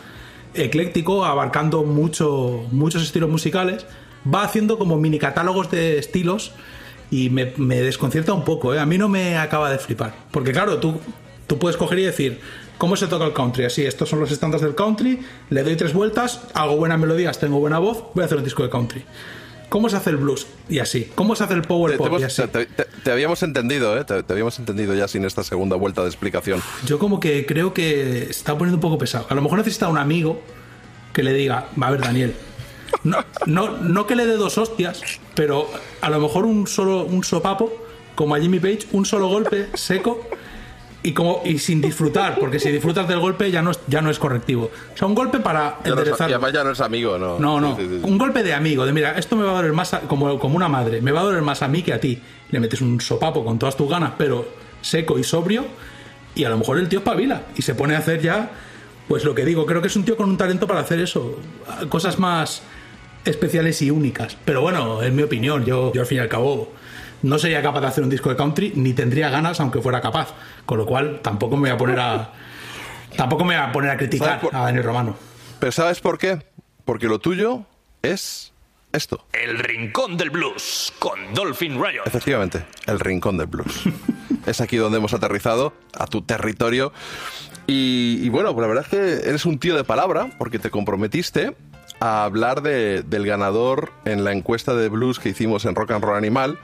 ecléctico, 0.54 1.24
abarcando 1.24 1.82
mucho, 1.82 2.64
muchos 2.70 3.02
estilos 3.02 3.28
musicales, 3.28 3.86
va 4.32 4.44
haciendo 4.44 4.78
como 4.78 4.96
mini 4.96 5.18
catálogos 5.18 5.70
de 5.70 5.98
estilos 5.98 6.52
y 7.10 7.30
me, 7.30 7.46
desconcierta 7.46 8.32
un 8.32 8.44
poco, 8.44 8.74
¿eh? 8.74 8.80
A 8.80 8.86
mí 8.86 8.98
no 8.98 9.08
me 9.08 9.36
acaba 9.36 9.70
de 9.70 9.78
flipar. 9.78 10.14
Porque 10.30 10.52
claro, 10.52 10.78
tú, 10.78 11.00
tú 11.46 11.58
puedes 11.58 11.76
coger 11.76 11.98
y 11.98 12.04
decir, 12.04 12.40
¿cómo 12.78 12.96
se 12.96 13.06
toca 13.06 13.24
el 13.24 13.32
country? 13.32 13.64
Así, 13.64 13.84
estos 13.84 14.08
son 14.08 14.20
los 14.20 14.30
estándares 14.30 14.62
del 14.64 14.74
country, 14.74 15.20
le 15.50 15.62
doy 15.62 15.76
tres 15.76 15.92
vueltas, 15.92 16.40
hago 16.54 16.76
buenas 16.76 16.98
melodías, 16.98 17.38
tengo 17.38 17.58
buena 17.60 17.78
voz, 17.78 18.04
voy 18.14 18.22
a 18.22 18.26
hacer 18.26 18.38
un 18.38 18.44
disco 18.44 18.62
de 18.62 18.70
country. 18.70 19.04
¿Cómo 19.70 19.88
se 19.88 19.96
hace 19.96 20.10
el 20.10 20.18
blues? 20.18 20.46
Y 20.68 20.78
así. 20.78 21.10
¿Cómo 21.16 21.34
se 21.34 21.42
hace 21.44 21.54
el 21.54 21.62
power 21.62 21.92
Te, 21.92 21.96
te 21.96 21.98
pop? 21.98 22.06
hemos- 22.08 22.20
Y 22.22 22.24
así. 22.24 22.42
te- 22.46 22.66
te- 22.66 22.84
te 23.02 23.10
habíamos 23.10 23.42
entendido, 23.42 23.98
¿eh? 23.98 24.04
Te, 24.04 24.22
te 24.22 24.32
habíamos 24.32 24.56
entendido 24.60 24.94
ya 24.94 25.08
sin 25.08 25.24
esta 25.24 25.42
segunda 25.42 25.74
vuelta 25.74 26.02
de 26.02 26.08
explicación. 26.08 26.62
Yo 26.86 26.98
como 27.00 27.18
que 27.18 27.44
creo 27.44 27.74
que 27.74 28.24
está 28.30 28.52
poniendo 28.56 28.76
un 28.76 28.80
poco 28.82 28.98
pesado. 28.98 29.26
A 29.30 29.34
lo 29.34 29.42
mejor 29.42 29.58
necesita 29.58 29.88
un 29.88 29.98
amigo 29.98 30.40
que 31.12 31.24
le 31.24 31.32
diga, 31.32 31.68
a 31.80 31.90
ver 31.90 32.00
Daniel, 32.00 32.34
No, 33.02 33.18
no, 33.46 33.70
no 33.78 34.06
que 34.06 34.14
le 34.14 34.26
dé 34.26 34.36
dos 34.36 34.56
hostias, 34.58 35.00
pero 35.34 35.68
a 36.00 36.10
lo 36.10 36.20
mejor 36.20 36.44
un 36.44 36.68
solo 36.68 37.04
un 37.04 37.24
sopapo, 37.24 37.72
como 38.14 38.36
a 38.36 38.40
Jimmy 38.40 38.60
Page, 38.60 38.86
un 38.92 39.04
solo 39.04 39.26
golpe 39.26 39.70
seco 39.74 40.20
y 41.06 41.12
como 41.12 41.42
y 41.44 41.58
sin 41.58 41.80
disfrutar, 41.82 42.38
porque 42.40 42.58
si 42.58 42.70
disfrutas 42.72 43.06
del 43.06 43.20
golpe 43.20 43.50
ya 43.50 43.60
no 43.62 43.70
es, 43.72 43.78
ya 43.86 44.00
no 44.00 44.10
es 44.10 44.18
correctivo. 44.18 44.70
O 44.94 44.96
sea, 44.96 45.06
un 45.06 45.14
golpe 45.14 45.38
para 45.38 45.60
Ya 45.62 45.68
no 45.68 45.76
es- 45.84 45.86
enderezar. 45.98 46.30
además 46.30 46.52
ya 46.52 46.64
no 46.64 46.70
es 46.70 46.80
amigo, 46.80 47.18
¿no? 47.18 47.38
No, 47.38 47.60
no. 47.60 47.76
Sí, 47.76 47.82
sí, 47.82 48.00
sí. 48.02 48.08
Un 48.10 48.16
golpe 48.18 48.42
de 48.42 48.54
amigo, 48.54 48.86
de 48.86 48.92
mira, 48.92 49.16
esto 49.18 49.36
me 49.36 49.44
va 49.44 49.52
a 49.52 49.54
doler 49.56 49.72
más 49.74 49.92
a- 49.94 50.00
como, 50.00 50.38
como 50.40 50.56
una 50.56 50.68
madre, 50.68 51.00
me 51.02 51.12
va 51.12 51.20
a 51.20 51.24
doler 51.24 51.42
más 51.42 51.60
a 51.62 51.68
mí 51.68 51.82
que 51.82 51.92
a 51.92 52.00
ti. 52.00 52.20
Le 52.50 52.58
metes 52.58 52.80
un 52.80 53.00
sopapo 53.00 53.44
con 53.44 53.58
todas 53.58 53.76
tus 53.76 53.88
ganas, 53.88 54.12
pero 54.16 54.48
seco 54.80 55.18
y 55.18 55.24
sobrio, 55.24 55.66
y 56.34 56.44
a 56.44 56.48
lo 56.48 56.56
mejor 56.56 56.78
el 56.78 56.88
tío 56.88 57.00
espabila 57.00 57.42
y 57.54 57.60
se 57.62 57.74
pone 57.74 57.94
a 57.94 57.98
hacer 57.98 58.20
ya, 58.22 58.50
pues 59.06 59.24
lo 59.24 59.34
que 59.34 59.44
digo, 59.44 59.66
creo 59.66 59.82
que 59.82 59.88
es 59.88 59.96
un 59.96 60.04
tío 60.04 60.16
con 60.16 60.28
un 60.30 60.38
talento 60.38 60.66
para 60.66 60.80
hacer 60.80 61.00
eso, 61.00 61.38
cosas 61.90 62.18
más 62.18 62.62
especiales 63.26 63.80
y 63.82 63.90
únicas. 63.90 64.36
Pero 64.44 64.62
bueno, 64.62 65.02
es 65.02 65.12
mi 65.12 65.22
opinión, 65.22 65.64
yo, 65.66 65.92
yo 65.92 66.00
al 66.00 66.06
fin 66.06 66.18
y 66.18 66.20
al 66.22 66.28
cabo 66.28 66.72
no 67.24 67.38
sería 67.38 67.62
capaz 67.62 67.80
de 67.80 67.86
hacer 67.88 68.04
un 68.04 68.10
disco 68.10 68.30
de 68.30 68.36
country, 68.36 68.72
ni 68.76 68.92
tendría 68.92 69.30
ganas 69.30 69.58
aunque 69.60 69.80
fuera 69.80 70.00
capaz, 70.00 70.34
con 70.66 70.78
lo 70.78 70.86
cual 70.86 71.20
tampoco 71.22 71.56
me 71.56 71.70
voy 71.70 71.70
a 71.70 71.76
poner 71.76 72.00
a... 72.00 72.30
Tampoco 73.16 73.44
me 73.44 73.54
voy 73.56 73.64
a 73.64 73.70
poner 73.70 73.90
a 73.90 73.96
criticar 73.96 74.40
a 74.52 74.62
Daniel 74.62 74.82
Romano. 74.82 75.16
Pero 75.60 75.70
¿sabes 75.70 76.00
por 76.00 76.18
qué? 76.18 76.44
Porque 76.84 77.06
lo 77.06 77.20
tuyo 77.20 77.64
es 78.02 78.52
esto. 78.92 79.24
El 79.32 79.56
Rincón 79.58 80.16
del 80.16 80.30
Blues 80.30 80.92
con 80.98 81.32
Dolphin 81.32 81.74
Riot. 81.74 82.02
Efectivamente, 82.06 82.64
el 82.86 82.98
rincón 82.98 83.38
del 83.38 83.46
blues. 83.46 83.84
es 84.46 84.60
aquí 84.60 84.76
donde 84.76 84.98
hemos 84.98 85.14
aterrizado, 85.14 85.72
a 85.96 86.06
tu 86.08 86.22
territorio. 86.22 86.92
Y, 87.68 88.18
y 88.20 88.28
bueno, 88.30 88.52
pues 88.52 88.62
la 88.62 88.68
verdad 88.68 88.84
es 88.84 88.90
que 88.90 89.28
eres 89.28 89.46
un 89.46 89.58
tío 89.58 89.76
de 89.76 89.84
palabra, 89.84 90.30
porque 90.36 90.58
te 90.58 90.70
comprometiste 90.70 91.56
a 92.00 92.24
hablar 92.24 92.62
de- 92.62 93.02
del 93.04 93.24
ganador 93.26 93.92
en 94.04 94.24
la 94.24 94.32
encuesta 94.32 94.74
de 94.74 94.88
blues 94.88 95.20
que 95.20 95.28
hicimos 95.28 95.64
en 95.66 95.74
Rock 95.76 95.92
and 95.92 96.04
Roll 96.04 96.16
Animal. 96.16 96.58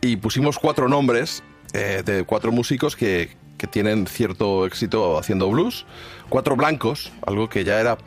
Y 0.00 0.16
pusimos 0.16 0.58
cuatro 0.58 0.88
nombres 0.88 1.42
eh, 1.72 2.02
de 2.04 2.24
cuatro 2.24 2.52
músicos 2.52 2.96
que, 2.96 3.36
que 3.58 3.66
tienen 3.66 4.06
cierto 4.06 4.64
éxito 4.64 5.18
haciendo 5.18 5.50
blues. 5.50 5.84
Cuatro 6.28 6.56
blancos, 6.56 7.12
algo 7.26 7.48
que 7.48 7.64
ya 7.64 7.80
era 7.80 7.98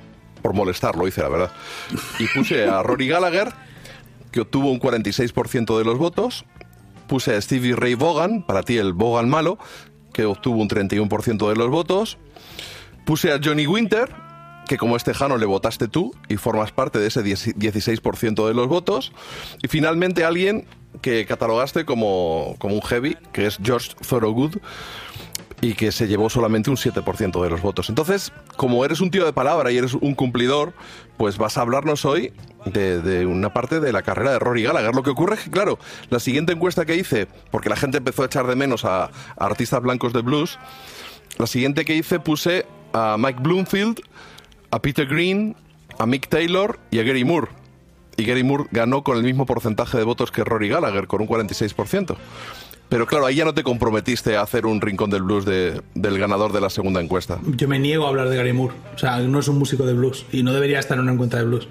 por 0.41 0.53
molestar, 0.53 0.95
lo 0.95 1.07
hice, 1.07 1.21
la 1.21 1.29
verdad. 1.29 1.51
Y 2.19 2.27
puse 2.27 2.67
a 2.67 2.81
Rory 2.83 3.07
Gallagher, 3.07 3.53
que 4.31 4.41
obtuvo 4.41 4.71
un 4.71 4.79
46% 4.79 5.77
de 5.77 5.83
los 5.83 5.97
votos. 5.97 6.45
Puse 7.07 7.35
a 7.35 7.41
Stevie 7.41 7.75
Ray 7.75 7.95
Vaughan, 7.95 8.45
para 8.45 8.63
ti 8.63 8.77
el 8.77 8.93
Vaughan 8.93 9.29
malo, 9.29 9.59
que 10.13 10.25
obtuvo 10.25 10.61
un 10.61 10.69
31% 10.69 11.49
de 11.49 11.55
los 11.55 11.69
votos. 11.69 12.17
Puse 13.05 13.31
a 13.31 13.39
Johnny 13.43 13.67
Winter, 13.67 14.09
que 14.67 14.77
como 14.77 14.95
es 14.95 15.03
tejano 15.03 15.37
le 15.37 15.45
votaste 15.45 15.87
tú 15.87 16.15
y 16.29 16.37
formas 16.37 16.71
parte 16.71 16.99
de 16.99 17.07
ese 17.07 17.23
10 17.23 17.57
16% 17.57 18.47
de 18.47 18.53
los 18.53 18.67
votos. 18.67 19.11
Y 19.61 19.67
finalmente 19.67 20.23
alguien 20.23 20.65
que 21.01 21.25
catalogaste 21.25 21.85
como, 21.85 22.55
como 22.59 22.75
un 22.75 22.81
heavy, 22.81 23.17
que 23.33 23.47
es 23.47 23.57
George 23.61 23.91
Thorogood, 24.07 24.57
y 25.61 25.75
que 25.75 25.91
se 25.91 26.07
llevó 26.07 26.29
solamente 26.29 26.71
un 26.71 26.75
7% 26.75 27.41
de 27.41 27.49
los 27.49 27.61
votos. 27.61 27.89
Entonces, 27.89 28.33
como 28.57 28.83
eres 28.83 28.99
un 28.99 29.11
tío 29.11 29.25
de 29.25 29.31
palabra 29.31 29.71
y 29.71 29.77
eres 29.77 29.93
un 29.93 30.15
cumplidor, 30.15 30.73
pues 31.17 31.37
vas 31.37 31.57
a 31.57 31.61
hablarnos 31.61 32.03
hoy 32.03 32.33
de, 32.65 33.25
una 33.27 33.53
parte 33.53 33.79
de 33.79 33.93
la 33.93 34.01
carrera 34.01 34.31
de 34.31 34.39
Rory 34.39 34.63
Gallagher. 34.63 34.95
Lo 34.95 35.03
que 35.03 35.11
ocurre 35.11 35.35
es 35.35 35.41
que, 35.41 35.51
claro, 35.51 35.77
la 36.09 36.19
siguiente 36.19 36.53
encuesta 36.53 36.85
que 36.85 36.95
hice, 36.95 37.27
porque 37.51 37.69
la 37.69 37.75
gente 37.75 37.99
empezó 37.99 38.23
a 38.23 38.25
echar 38.25 38.47
de 38.47 38.55
menos 38.55 38.85
a 38.85 39.11
artistas 39.37 39.81
blancos 39.81 40.13
de 40.13 40.21
blues, 40.21 40.57
la 41.37 41.45
siguiente 41.45 41.85
que 41.85 41.95
hice 41.95 42.19
puse 42.19 42.65
a 42.93 43.17
Mike 43.19 43.39
Bloomfield, 43.41 44.01
a 44.71 44.81
Peter 44.81 45.05
Green, 45.05 45.55
a 45.99 46.07
Mick 46.07 46.27
Taylor 46.27 46.79
y 46.89 46.99
a 46.99 47.03
Gary 47.03 47.23
Moore. 47.23 47.60
Y 48.17 48.25
Gary 48.25 48.43
Moore 48.43 48.65
ganó 48.71 49.03
con 49.03 49.17
el 49.17 49.23
mismo 49.23 49.45
porcentaje 49.45 49.97
de 49.97 50.03
votos 50.03 50.31
que 50.31 50.43
Rory 50.43 50.69
Gallagher, 50.69 51.07
con 51.07 51.21
un 51.21 51.27
46%. 51.27 52.15
Pero 52.89 53.05
claro, 53.07 53.25
ahí 53.25 53.35
ya 53.35 53.45
no 53.45 53.53
te 53.53 53.63
comprometiste 53.63 54.35
a 54.35 54.41
hacer 54.41 54.65
un 54.65 54.81
rincón 54.81 55.09
del 55.09 55.21
blues 55.23 55.45
de- 55.45 55.81
del 55.95 56.19
ganador 56.19 56.51
de 56.51 56.59
la 56.59 56.69
segunda 56.69 56.99
encuesta. 57.01 57.39
Yo 57.55 57.67
me 57.69 57.79
niego 57.79 58.05
a 58.05 58.09
hablar 58.09 58.27
de 58.27 58.35
Gary 58.35 58.51
Moore. 58.51 58.75
O 58.93 58.97
sea, 58.97 59.19
no 59.19 59.39
es 59.39 59.47
un 59.47 59.57
músico 59.57 59.85
de 59.85 59.93
blues 59.93 60.25
y 60.33 60.43
no 60.43 60.51
debería 60.51 60.79
estar 60.79 60.97
en 60.97 61.03
una 61.05 61.15
cuenta 61.17 61.37
de 61.37 61.45
blues. 61.45 61.69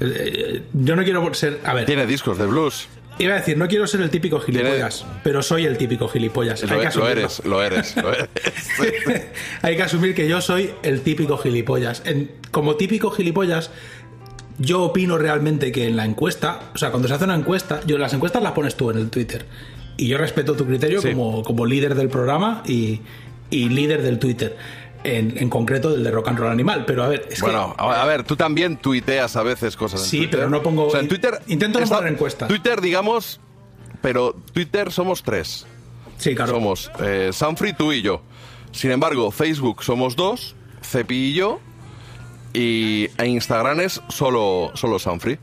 Eh, 0.00 0.04
eh, 0.04 0.62
Yo 0.72 0.96
no 0.96 1.04
quiero 1.04 1.32
ser. 1.34 1.60
A 1.64 1.72
ver. 1.72 1.86
Tiene 1.86 2.04
discos 2.06 2.36
de 2.36 2.46
blues. 2.46 2.88
Iba 3.18 3.32
a 3.32 3.36
decir, 3.38 3.56
no 3.56 3.66
quiero 3.66 3.86
ser 3.86 4.02
el 4.02 4.10
típico 4.10 4.40
gilipollas, 4.40 5.06
pero 5.24 5.40
soy 5.40 5.64
el 5.64 5.78
típico 5.78 6.06
gilipollas. 6.06 6.62
Lo, 6.64 6.68
Hay 6.72 6.76
que 6.80 6.82
lo 6.82 6.88
asumirlo. 6.90 7.10
eres, 7.12 7.42
lo 7.46 7.62
eres, 7.62 7.96
lo 7.96 8.12
eres. 8.12 8.28
Hay 9.62 9.76
que 9.76 9.82
asumir 9.82 10.14
que 10.14 10.28
yo 10.28 10.42
soy 10.42 10.72
el 10.82 11.00
típico 11.00 11.38
gilipollas. 11.38 12.02
En- 12.04 12.30
como 12.50 12.76
típico 12.76 13.10
gilipollas, 13.10 13.70
yo 14.58 14.82
opino 14.82 15.18
realmente 15.18 15.72
que 15.72 15.86
en 15.86 15.96
la 15.96 16.04
encuesta, 16.04 16.60
o 16.74 16.78
sea, 16.78 16.90
cuando 16.90 17.08
se 17.08 17.14
hace 17.14 17.24
una 17.24 17.34
encuesta, 17.34 17.80
yo 17.86 17.98
las 17.98 18.12
encuestas 18.14 18.42
las 18.42 18.52
pones 18.52 18.74
tú 18.76 18.90
en 18.90 18.98
el 18.98 19.10
Twitter. 19.10 19.46
Y 19.98 20.08
yo 20.08 20.18
respeto 20.18 20.54
tu 20.54 20.66
criterio 20.66 21.00
Sí. 21.00 21.10
como, 21.10 21.42
como 21.42 21.64
líder 21.66 21.94
del 21.94 22.08
programa 22.08 22.62
y, 22.66 23.00
y 23.50 23.68
líder 23.68 24.02
del 24.02 24.18
Twitter. 24.18 24.56
En, 25.04 25.38
en 25.38 25.48
concreto 25.50 25.92
del 25.92 26.02
de 26.02 26.10
Rock 26.10 26.28
and 26.28 26.38
Roll 26.38 26.50
Animal. 26.50 26.84
Pero 26.84 27.04
a 27.04 27.08
ver, 27.08 27.28
es 27.30 27.40
bueno, 27.40 27.74
que. 27.78 27.82
a 27.84 28.02
a 28.02 28.06
ver, 28.06 28.24
tú 28.24 28.34
también 28.34 28.76
tuiteas 28.76 29.36
a 29.36 29.42
veces 29.44 29.76
cosas 29.76 30.00
en 30.02 30.06
Sí, 30.08 30.18
Twitter. 30.18 30.38
pero 30.40 30.50
no 30.50 30.62
pongo- 30.62 30.86
O 30.86 30.90
sea, 30.90 30.98
en 31.00 31.06
Twitter... 31.08 31.38
intento 31.46 31.78
no 31.78 31.86
poner 31.86 32.12
encuestas. 32.12 32.48
Twitter, 32.48 32.80
digamos... 32.80 33.40
Pero 34.02 34.34
Twitter 34.52 34.90
somos 34.92 35.22
tres. 35.22 35.64
Sí, 36.18 36.34
claro. 36.34 36.52
Somos 36.52 36.90
eh, 37.00 37.30
Sanfrey, 37.32 37.72
tú 37.72 37.92
y 37.92 38.02
yo. 38.02 38.20
Sin 38.72 38.90
embargo, 38.90 39.30
Facebook 39.30 39.82
somos 39.84 40.16
dos, 40.16 40.54
Cepi 40.82 41.14
y 41.30 41.32
yo. 41.34 41.60
Y 42.58 43.08
e 43.18 43.26
Instagram 43.26 43.80
es 43.80 44.00
solo, 44.08 44.70
solo 44.74 44.98
Sanfrey. 44.98 45.38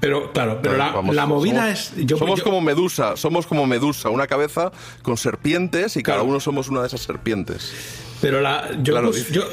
Pero, 0.00 0.32
claro, 0.32 0.58
pero 0.62 0.76
la, 0.76 0.90
Vamos, 0.92 1.14
la 1.14 1.24
movida 1.26 1.62
somos- 1.74 1.92
es. 1.98 2.06
Yo, 2.06 2.16
somos 2.18 2.38
yo- 2.40 2.44
como 2.44 2.60
Medusa, 2.60 3.16
somos 3.16 3.46
como 3.46 3.66
Medusa, 3.66 4.10
una 4.10 4.26
cabeza 4.26 4.70
con 5.02 5.16
serpientes 5.16 5.96
y 5.96 6.02
cada 6.02 6.22
uno 6.22 6.38
somos 6.40 6.68
una 6.68 6.80
de 6.82 6.88
esas 6.88 7.00
serpientes. 7.00 7.72
Pero 8.20 8.40
la. 8.40 8.68
Yo, 8.82 8.92
Claro, 8.94 9.12
yo- 9.12 9.44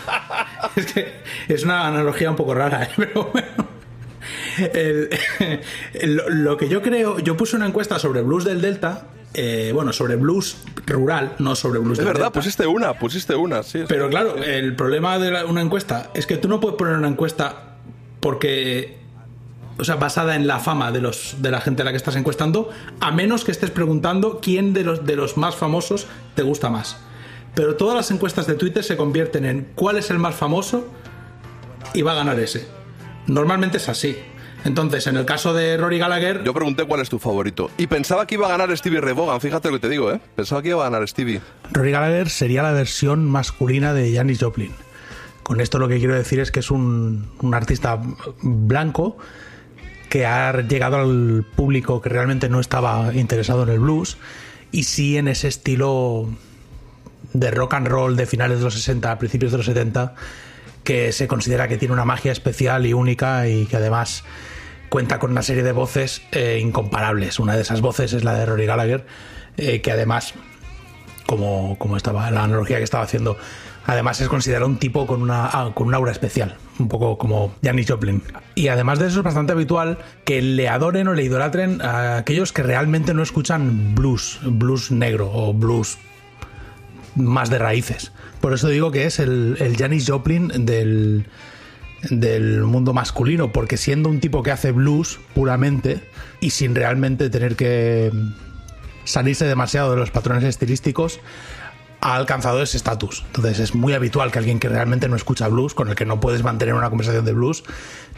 es 0.76 0.92
que 0.92 1.12
es 1.48 1.64
una 1.64 1.86
analogía 1.88 2.30
un 2.30 2.36
poco 2.36 2.54
rara, 2.54 2.84
¿eh? 2.84 2.88
pero 2.96 3.30
bueno. 3.32 3.68
El- 4.58 5.10
el- 5.94 6.14
lo, 6.16 6.28
lo 6.28 6.56
que 6.56 6.68
yo 6.68 6.80
creo. 6.82 7.18
Yo 7.18 7.36
puse 7.36 7.56
una 7.56 7.66
encuesta 7.66 7.98
sobre 7.98 8.22
blues 8.22 8.44
del 8.44 8.60
Delta. 8.60 9.06
Eh, 9.34 9.72
bueno, 9.74 9.92
sobre 9.92 10.16
blues 10.16 10.56
rural, 10.86 11.34
no 11.38 11.54
sobre 11.56 11.78
blues 11.80 11.92
Es 11.92 11.98
del 11.98 12.06
verdad, 12.06 12.26
Delta. 12.26 12.40
pusiste 12.40 12.66
una, 12.66 12.94
pusiste 12.94 13.34
una, 13.34 13.62
sí. 13.62 13.82
Pero 13.88 14.08
claro, 14.08 14.36
el 14.42 14.74
problema 14.76 15.18
de 15.18 15.30
la- 15.30 15.44
una 15.46 15.60
encuesta 15.60 16.10
es 16.14 16.26
que 16.26 16.36
tú 16.36 16.48
no 16.48 16.60
puedes 16.60 16.76
poner 16.78 16.94
una 16.96 17.08
encuesta 17.08 17.76
porque. 18.20 19.02
O 19.76 19.82
sea, 19.82 19.96
basada 19.96 20.36
en 20.36 20.46
la 20.46 20.60
fama 20.60 20.92
de 20.92 21.00
los 21.00 21.36
de 21.42 21.50
la 21.50 21.60
gente 21.60 21.82
a 21.82 21.84
la 21.84 21.90
que 21.90 21.96
estás 21.96 22.14
encuestando, 22.14 22.70
a 23.00 23.10
menos 23.10 23.44
que 23.44 23.50
estés 23.50 23.70
preguntando 23.72 24.38
quién 24.40 24.72
de 24.72 24.84
los 24.84 25.04
de 25.04 25.16
los 25.16 25.36
más 25.36 25.56
famosos 25.56 26.06
te 26.36 26.42
gusta 26.42 26.70
más. 26.70 26.96
Pero 27.56 27.74
todas 27.74 27.96
las 27.96 28.08
encuestas 28.12 28.46
de 28.46 28.54
Twitter 28.54 28.84
se 28.84 28.96
convierten 28.96 29.44
en 29.44 29.66
cuál 29.74 29.96
es 29.98 30.10
el 30.10 30.20
más 30.20 30.36
famoso 30.36 30.86
y 31.92 32.02
va 32.02 32.12
a 32.12 32.14
ganar 32.14 32.38
ese. 32.38 32.68
Normalmente 33.26 33.78
es 33.78 33.88
así. 33.88 34.16
Entonces, 34.64 35.06
en 35.06 35.16
el 35.16 35.26
caso 35.26 35.52
de 35.52 35.76
Rory 35.76 35.98
Gallagher, 35.98 36.42
Yo 36.42 36.54
pregunté 36.54 36.84
cuál 36.84 37.00
es 37.00 37.10
tu 37.10 37.18
favorito. 37.18 37.70
Y 37.76 37.86
pensaba 37.86 38.26
que 38.26 38.36
iba 38.36 38.46
a 38.46 38.50
ganar 38.56 38.74
Stevie 38.76 39.00
Ray 39.00 39.14
Vaughan, 39.14 39.40
fíjate 39.40 39.68
lo 39.68 39.74
que 39.74 39.80
te 39.80 39.88
digo, 39.88 40.10
¿eh? 40.10 40.20
Pensaba 40.36 40.62
que 40.62 40.70
iba 40.70 40.86
a 40.86 40.90
ganar 40.90 41.06
Stevie. 41.06 41.40
Rory 41.72 41.90
Gallagher 41.90 42.30
sería 42.30 42.62
la 42.62 42.72
versión 42.72 43.24
masculina 43.26 43.92
de 43.92 44.14
Janis 44.14 44.40
Joplin. 44.40 44.72
Con 45.42 45.60
esto 45.60 45.78
lo 45.78 45.88
que 45.88 45.98
quiero 45.98 46.14
decir 46.14 46.40
es 46.40 46.50
que 46.50 46.60
es 46.60 46.70
un, 46.70 47.30
un 47.40 47.54
artista 47.54 48.00
blanco 48.40 49.18
que 50.08 50.24
ha 50.24 50.52
llegado 50.62 50.96
al 50.96 51.44
público 51.54 52.00
que 52.00 52.08
realmente 52.08 52.48
no 52.48 52.60
estaba 52.60 53.12
interesado 53.14 53.64
en 53.64 53.68
el 53.68 53.80
blues 53.80 54.16
y 54.72 54.84
sí 54.84 55.18
en 55.18 55.28
ese 55.28 55.48
estilo 55.48 56.28
de 57.32 57.50
rock 57.50 57.74
and 57.74 57.88
roll 57.88 58.16
de 58.16 58.24
finales 58.24 58.58
de 58.58 58.64
los 58.64 58.74
60, 58.74 59.18
principios 59.18 59.52
de 59.52 59.58
los 59.58 59.66
70, 59.66 60.14
que 60.84 61.12
se 61.12 61.28
considera 61.28 61.68
que 61.68 61.76
tiene 61.76 61.92
una 61.92 62.04
magia 62.04 62.32
especial 62.32 62.86
y 62.86 62.92
única 62.92 63.48
y 63.48 63.66
que 63.66 63.76
además 63.76 64.24
cuenta 64.88 65.18
con 65.18 65.30
una 65.30 65.42
serie 65.42 65.62
de 65.62 65.72
voces 65.72 66.22
eh, 66.32 66.58
incomparables. 66.62 67.38
Una 67.38 67.56
de 67.56 67.62
esas 67.62 67.80
voces 67.80 68.12
es 68.12 68.24
la 68.24 68.34
de 68.34 68.46
Rory 68.46 68.66
Gallagher, 68.66 69.06
eh, 69.56 69.80
que 69.80 69.92
además 69.92 70.34
como, 71.26 71.76
como 71.78 71.96
estaba 71.96 72.30
la 72.30 72.44
analogía 72.44 72.78
que 72.78 72.84
estaba 72.84 73.04
haciendo. 73.04 73.36
Además 73.86 74.20
es 74.20 74.28
considerado 74.28 74.66
un 74.66 74.78
tipo 74.78 75.06
con 75.06 75.20
una, 75.20 75.46
ah, 75.46 75.72
con 75.74 75.88
un 75.88 75.94
aura 75.94 76.10
especial, 76.10 76.56
un 76.78 76.88
poco 76.88 77.18
como 77.18 77.54
Janis 77.62 77.90
Joplin. 77.90 78.22
Y 78.54 78.68
además 78.68 78.98
de 78.98 79.08
eso 79.08 79.18
es 79.18 79.24
bastante 79.24 79.52
habitual 79.52 79.98
que 80.24 80.40
le 80.40 80.68
adoren 80.68 81.06
o 81.08 81.12
le 81.12 81.22
idolatren 81.22 81.82
a 81.82 82.16
aquellos 82.16 82.52
que 82.52 82.62
realmente 82.62 83.12
no 83.12 83.22
escuchan 83.22 83.94
blues, 83.94 84.40
blues 84.42 84.90
negro 84.90 85.30
o 85.30 85.52
blues 85.52 85.98
más 87.14 87.50
de 87.50 87.58
raíces. 87.58 88.12
Por 88.40 88.54
eso 88.54 88.68
digo 88.68 88.90
que 88.90 89.04
es 89.04 89.18
el, 89.18 89.56
el 89.60 89.76
Janis 89.76 90.08
Joplin 90.08 90.48
del, 90.64 91.26
del 92.10 92.62
mundo 92.62 92.92
masculino, 92.92 93.52
porque 93.52 93.76
siendo 93.76 94.08
un 94.08 94.20
tipo 94.20 94.42
que 94.42 94.50
hace 94.50 94.72
blues 94.72 95.20
puramente 95.34 96.00
y 96.40 96.50
sin 96.50 96.74
realmente 96.74 97.30
tener 97.30 97.56
que 97.56 98.12
salirse 99.04 99.44
demasiado 99.46 99.90
de 99.90 99.96
los 99.96 100.10
patrones 100.10 100.44
estilísticos, 100.44 101.20
ha 102.00 102.16
alcanzado 102.16 102.62
ese 102.62 102.76
estatus. 102.76 103.24
Entonces 103.26 103.58
es 103.60 103.74
muy 103.74 103.94
habitual 103.94 104.30
que 104.30 104.38
alguien 104.38 104.58
que 104.58 104.68
realmente 104.68 105.08
no 105.08 105.16
escucha 105.16 105.48
blues, 105.48 105.74
con 105.74 105.88
el 105.88 105.94
que 105.94 106.04
no 106.04 106.20
puedes 106.20 106.42
mantener 106.42 106.74
una 106.74 106.90
conversación 106.90 107.24
de 107.24 107.32
blues, 107.32 107.64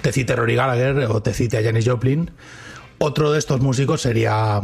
te 0.03 0.13
cite 0.13 0.35
Rory 0.35 0.57
Gallagher 0.57 1.05
o 1.09 1.23
te 1.23 1.33
cite 1.33 1.59
a 1.59 1.63
Janis 1.63 1.89
Joplin. 1.89 2.31
Otro 2.99 3.33
de 3.33 3.39
estos 3.39 3.61
músicos 3.61 4.03
sería 4.03 4.61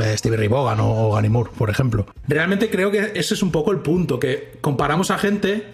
eh, 0.00 0.16
Stevie 0.16 0.38
Ray 0.38 0.48
Vaughan 0.48 0.78
o, 0.80 1.20
Moore, 1.28 1.50
por 1.56 1.70
ejemplo. 1.70 2.06
Realmente 2.26 2.70
creo 2.70 2.90
que 2.90 3.12
ese 3.14 3.34
es 3.34 3.42
un 3.42 3.52
poco 3.52 3.70
el 3.72 3.78
punto, 3.78 4.18
que 4.18 4.58
comparamos 4.60 5.10
a 5.10 5.18
gente 5.18 5.66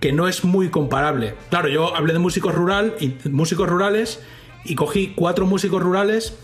que 0.00 0.12
no 0.12 0.28
es 0.28 0.44
muy 0.44 0.68
comparable. 0.68 1.34
Claro, 1.50 1.68
yo 1.68 1.96
hablé 1.96 2.12
de 2.12 2.18
músicos 2.18 2.54
rural 2.54 2.94
músicos 3.30 3.68
rurales 3.68 4.20
y 4.64 4.74
cogí 4.74 5.12
cuatro 5.16 5.46
músicos 5.46 5.82
rurales 5.82 6.34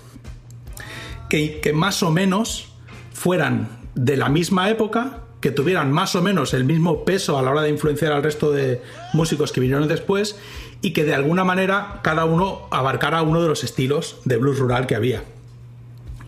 que, 1.28 1.60
que 1.60 1.72
más 1.72 2.02
o 2.02 2.10
menos 2.10 2.72
fueran 3.12 3.68
de 3.94 4.16
la 4.16 4.28
misma 4.28 4.70
época, 4.70 5.20
que 5.40 5.50
tuvieran 5.50 5.92
más 5.92 6.14
o 6.14 6.22
menos 6.22 6.54
el 6.54 6.64
mismo 6.64 7.04
peso 7.04 7.38
a 7.38 7.42
la 7.42 7.50
hora 7.50 7.62
de 7.62 7.70
influenciar 7.70 8.12
al 8.12 8.22
resto 8.22 8.52
de 8.52 8.80
músicos 9.12 9.52
que 9.52 9.60
vinieron 9.60 9.88
después 9.88 10.36
y 10.82 10.92
que 10.92 11.04
de 11.04 11.14
alguna 11.14 11.44
manera 11.44 12.00
cada 12.02 12.24
uno 12.24 12.68
abarcara 12.70 13.22
uno 13.22 13.42
de 13.42 13.48
los 13.48 13.64
estilos 13.64 14.18
de 14.24 14.36
blues 14.36 14.58
rural 14.58 14.86
que 14.86 14.94
había. 14.94 15.24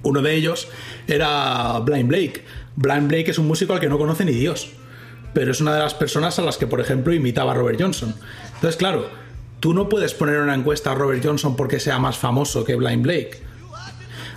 Uno 0.03 0.21
de 0.21 0.35
ellos 0.35 0.69
era 1.07 1.79
Blind 1.81 2.09
Blake. 2.09 2.45
Blind 2.77 3.09
Blake 3.09 3.31
es 3.31 3.39
un 3.39 3.47
músico 3.47 3.73
al 3.73 3.81
que 3.81 3.89
no 3.89 3.99
conoce 3.99 4.25
ni 4.25 4.33
Dios, 4.33 4.71
pero 5.35 5.51
es 5.51 5.61
una 5.61 5.75
de 5.75 5.81
las 5.81 5.95
personas 5.95 6.39
a 6.39 6.43
las 6.43 6.57
que, 6.57 6.67
por 6.67 6.81
ejemplo, 6.81 7.13
imitaba 7.13 7.53
Robert 7.53 7.81
Johnson. 7.81 8.15
Entonces, 8.55 8.77
claro, 8.77 9.11
tú 9.61 9.75
no 9.75 9.89
puedes 9.89 10.15
poner 10.15 10.41
una 10.41 10.55
encuesta 10.55 10.93
a 10.93 10.95
Robert 10.95 11.23
Johnson 11.23 11.57
porque 11.57 11.81
sea 11.81 11.99
más 11.99 12.17
famoso 12.17 12.65
que 12.65 12.77
Blind 12.77 13.03
Blake. 13.03 13.41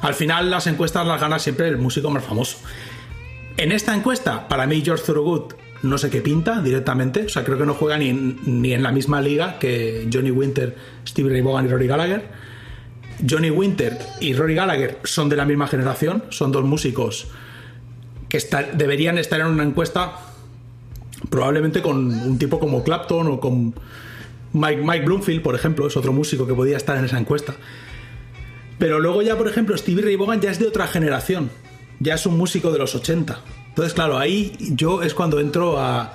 Al 0.01 0.13
final, 0.13 0.49
las 0.49 0.67
encuestas 0.67 1.07
las 1.07 1.21
gana 1.21 1.39
siempre 1.39 1.67
el 1.67 1.77
músico 1.77 2.09
más 2.09 2.23
famoso. 2.23 2.57
En 3.57 3.71
esta 3.71 3.95
encuesta, 3.95 4.47
para 4.47 4.67
mí, 4.67 4.81
George 4.83 5.03
Thorogood 5.05 5.53
no 5.83 5.97
sé 5.97 6.09
qué 6.09 6.21
pinta 6.21 6.61
directamente. 6.61 7.25
O 7.25 7.29
sea, 7.29 7.43
creo 7.43 7.57
que 7.57 7.65
no 7.65 7.73
juega 7.73 7.97
ni, 7.97 8.13
ni 8.13 8.73
en 8.73 8.83
la 8.83 8.91
misma 8.91 9.21
liga 9.21 9.59
que 9.59 10.07
Johnny 10.11 10.31
Winter, 10.31 10.75
Stevie 11.07 11.31
Ray 11.31 11.41
Vaughan 11.41 11.65
y 11.65 11.69
Rory 11.69 11.87
Gallagher. 11.87 12.25
Johnny 13.27 13.49
Winter 13.49 13.97
y 14.19 14.33
Rory 14.33 14.55
Gallagher 14.55 14.99
son 15.03 15.29
de 15.29 15.35
la 15.35 15.45
misma 15.45 15.67
generación, 15.67 16.23
son 16.29 16.51
dos 16.51 16.63
músicos 16.63 17.27
que 18.29 18.39
deberían 18.73 19.17
estar 19.17 19.39
en 19.39 19.47
una 19.47 19.63
encuesta 19.63 20.26
probablemente 21.29 21.81
con 21.81 21.97
un 22.07 22.37
tipo 22.37 22.59
como 22.59 22.83
Clapton 22.83 23.27
o 23.27 23.39
con 23.39 23.73
Mike, 24.53 24.81
Mike 24.83 25.05
Bloomfield, 25.05 25.41
por 25.41 25.55
ejemplo, 25.55 25.87
es 25.87 25.97
otro 25.97 26.13
músico 26.13 26.47
que 26.47 26.53
podía 26.53 26.77
estar 26.77 26.97
en 26.97 27.05
esa 27.05 27.19
encuesta. 27.19 27.55
Pero 28.79 28.99
luego 28.99 29.21
ya, 29.21 29.35
por 29.37 29.47
ejemplo, 29.47 29.75
Stevie 29.77 30.03
Ray 30.03 30.15
Vaughan 30.15 30.39
ya 30.41 30.51
es 30.51 30.59
de 30.59 30.67
otra 30.67 30.87
generación, 30.87 31.49
ya 31.99 32.13
es 32.15 32.25
un 32.25 32.37
músico 32.37 32.71
de 32.71 32.79
los 32.79 32.93
80. 32.95 33.39
Entonces, 33.69 33.93
claro, 33.93 34.17
ahí 34.17 34.55
yo 34.71 35.01
es 35.01 35.13
cuando 35.13 35.39
entro 35.39 35.79
a, 35.79 36.13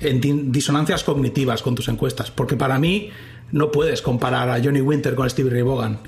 en 0.00 0.20
di- 0.20 0.42
disonancias 0.46 1.04
cognitivas 1.04 1.62
con 1.62 1.74
tus 1.74 1.88
encuestas, 1.88 2.30
porque 2.30 2.56
para 2.56 2.78
mí 2.78 3.10
no 3.52 3.70
puedes 3.70 4.00
comparar 4.02 4.48
a 4.48 4.62
Johnny 4.62 4.80
Winter 4.80 5.14
con 5.14 5.28
Stevie 5.28 5.50
Ray 5.50 5.62
Vaughan. 5.62 5.98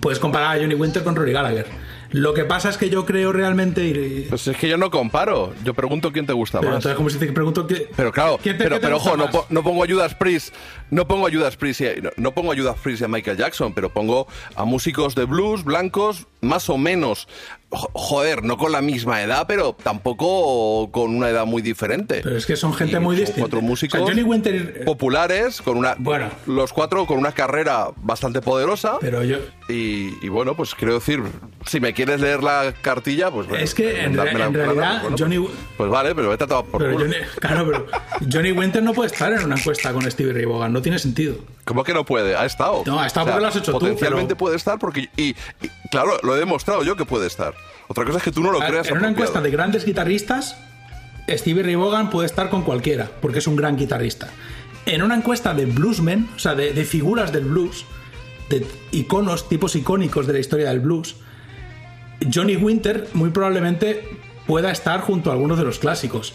Puedes 0.00 0.18
comparar 0.18 0.56
a 0.56 0.60
Johnny 0.60 0.74
Winter 0.74 1.02
con 1.04 1.14
Rory 1.16 1.32
Gallagher. 1.32 1.66
Lo 2.10 2.32
que 2.34 2.44
pasa 2.44 2.68
es 2.70 2.76
que 2.76 2.90
yo 2.90 3.04
creo 3.04 3.32
realmente... 3.32 3.84
y- 3.86 4.26
Pues 4.28 4.46
es 4.46 4.56
que 4.56 4.68
yo 4.68 4.76
no 4.76 4.90
comparo. 4.90 5.52
Yo 5.64 5.74
pregunto 5.74 6.12
quién 6.12 6.26
te 6.26 6.32
gusta 6.32 6.60
Pero 6.60 6.72
más. 6.72 6.78
entonces, 6.78 6.96
como 6.96 7.10
si 7.10 7.18
te 7.18 7.32
pregunto 7.32 7.66
que... 7.66 7.88
Pero 7.96 8.12
claro, 8.12 8.38
¿Quién 8.42 8.56
te- 8.56 8.64
pero, 8.64 8.76
qué 8.76 8.80
te 8.80 8.86
pero 8.86 8.96
gusta 8.96 9.10
ojo, 9.10 9.16
no, 9.18 9.24
más? 9.24 9.32
po- 9.34 9.46
no 9.50 9.62
pongo 9.62 9.82
a 9.84 9.86
Judas 9.88 10.14
Priest, 10.14 10.54
no 10.90 11.06
pongo 11.08 11.26
a 11.26 11.30
Judas 11.30 11.56
Priest, 11.56 11.80
y 11.80 11.86
a- 11.86 11.94
no, 11.96 12.10
no 12.16 12.32
pongo 12.32 12.52
a 12.52 12.56
Judas 12.56 12.76
Priest 12.82 13.02
y 13.02 13.04
a 13.04 13.08
Michael 13.08 13.36
Jackson, 13.36 13.74
pero 13.74 13.90
pongo 13.92 14.26
a 14.54 14.64
músicos 14.64 15.14
de 15.14 15.24
blues 15.24 15.64
blancos 15.64 16.26
más 16.40 16.68
o 16.68 16.78
menos, 16.78 17.26
joder, 17.74 18.42
no 18.44 18.56
con 18.56 18.72
la 18.72 18.80
misma 18.80 19.22
edad, 19.22 19.46
pero 19.46 19.76
tampoco 19.82 20.90
con 20.92 21.14
una 21.14 21.28
edad 21.28 21.46
muy 21.46 21.62
diferente. 21.62 22.20
Pero 22.22 22.36
es 22.36 22.46
que 22.46 22.56
son 22.56 22.72
gente 22.74 22.96
Y 22.96 23.00
muy 23.00 23.16
son 23.16 23.20
distinta. 23.24 23.40
Cuatro 23.42 23.60
músicos 23.60 24.00
O 24.00 24.04
sea, 24.06 24.14
Johnny 24.14 24.22
Winter- 24.26 24.84
populares 24.84 25.60
con 25.62 25.76
una, 25.76 25.94
Bueno. 25.98 26.30
los 26.46 26.72
cuatro 26.72 27.06
con 27.06 27.18
una 27.18 27.32
carrera 27.32 27.88
bastante 27.96 28.40
poderosa. 28.40 28.98
Pero 29.00 29.22
yo... 29.24 29.38
Y, 29.68 30.12
y 30.22 30.28
bueno, 30.28 30.54
pues 30.54 30.74
quiero 30.74 30.94
decir, 30.94 31.22
si 31.66 31.80
me 31.80 31.94
quieres 31.94 32.20
leer 32.20 32.42
la 32.42 32.74
cartilla, 32.82 33.30
pues 33.30 33.46
bueno, 33.48 33.64
Es 33.64 33.72
que 33.74 34.02
en, 34.02 34.14
re- 34.14 34.30
realidad 34.32 35.00
bueno, 35.02 35.16
Johnny... 35.18 35.38
pues, 35.38 35.52
pues 35.78 35.90
vale, 35.90 36.14
pero 36.14 36.28
vete 36.28 36.44
a 36.44 36.46
tomar 36.46 36.64
por 36.66 36.80
Pero 36.82 36.92
culo. 36.92 37.04
Johnny, 37.06 37.16
claro, 37.40 37.64
pero 37.66 37.86
Johnny 38.30 38.52
Winter 38.52 38.82
no 38.82 38.92
puede 38.92 39.06
estar 39.10 39.32
en 39.32 39.42
una 39.44 39.54
encuesta 39.56 39.90
con 39.94 40.08
Stevie 40.10 40.34
Ray 40.34 40.44
Vaughan, 40.44 40.72
no 40.72 40.82
tiene 40.82 40.98
sentido. 40.98 41.36
¿Cómo 41.64 41.82
que 41.82 41.94
no 41.94 42.04
puede? 42.04 42.36
Ha 42.36 42.44
estado. 42.44 42.82
No, 42.84 43.00
ha 43.00 43.06
estado 43.06 43.24
porque 43.26 43.40
lo 43.40 43.46
has 43.48 43.56
hecho 43.56 43.72
tú, 43.72 43.78
Potencialmente 43.78 44.34
pero- 44.34 44.38
puede 44.38 44.56
estar 44.56 44.78
porque. 44.78 45.08
Y, 45.16 45.30
y, 45.30 45.36
claro, 45.90 46.18
lo 46.22 46.36
he 46.36 46.38
demostrado 46.38 46.82
yo 46.84 46.94
que 46.94 47.06
puede 47.06 47.26
estar. 47.26 47.54
Otra 47.88 48.04
cosa 48.04 48.18
es 48.18 48.24
que 48.24 48.32
tú 48.32 48.40
no 48.42 48.50
lo 48.52 48.62
A- 48.62 48.66
creas. 48.66 48.88
en 48.88 48.96
una 48.98 49.08
encuesta 49.08 49.40
de 49.40 49.50
grandes 49.50 49.84
guitarristas, 49.84 50.56
Stevie 51.28 51.62
Ray 51.62 51.74
Vaughan 51.74 52.10
puede 52.10 52.26
estar 52.26 52.50
con 52.50 52.62
cualquiera, 52.62 53.10
porque 53.20 53.38
es 53.38 53.46
un 53.46 53.56
gran 53.56 53.76
guitarrista. 53.76 54.28
En 54.86 55.02
una 55.02 55.14
encuesta 55.16 55.54
de 55.54 55.66
bluesmen, 55.66 56.28
o 56.36 56.38
sea, 56.38 56.54
de, 56.54 56.72
de 56.72 56.84
figuras 56.84 57.32
del 57.32 57.44
blues, 57.44 57.84
de 58.50 58.66
iconos, 58.92 59.48
tipos 59.48 59.74
icónicos 59.76 60.26
de 60.26 60.34
la 60.34 60.38
historia 60.38 60.68
del 60.68 60.80
blues, 60.80 61.16
Johnny 62.32 62.56
Winter 62.56 63.08
muy 63.14 63.30
probablemente 63.30 64.18
pueda 64.46 64.70
estar 64.70 65.00
junto 65.00 65.30
a 65.30 65.32
algunos 65.34 65.58
de 65.58 65.64
los 65.64 65.78
clásicos. 65.78 66.34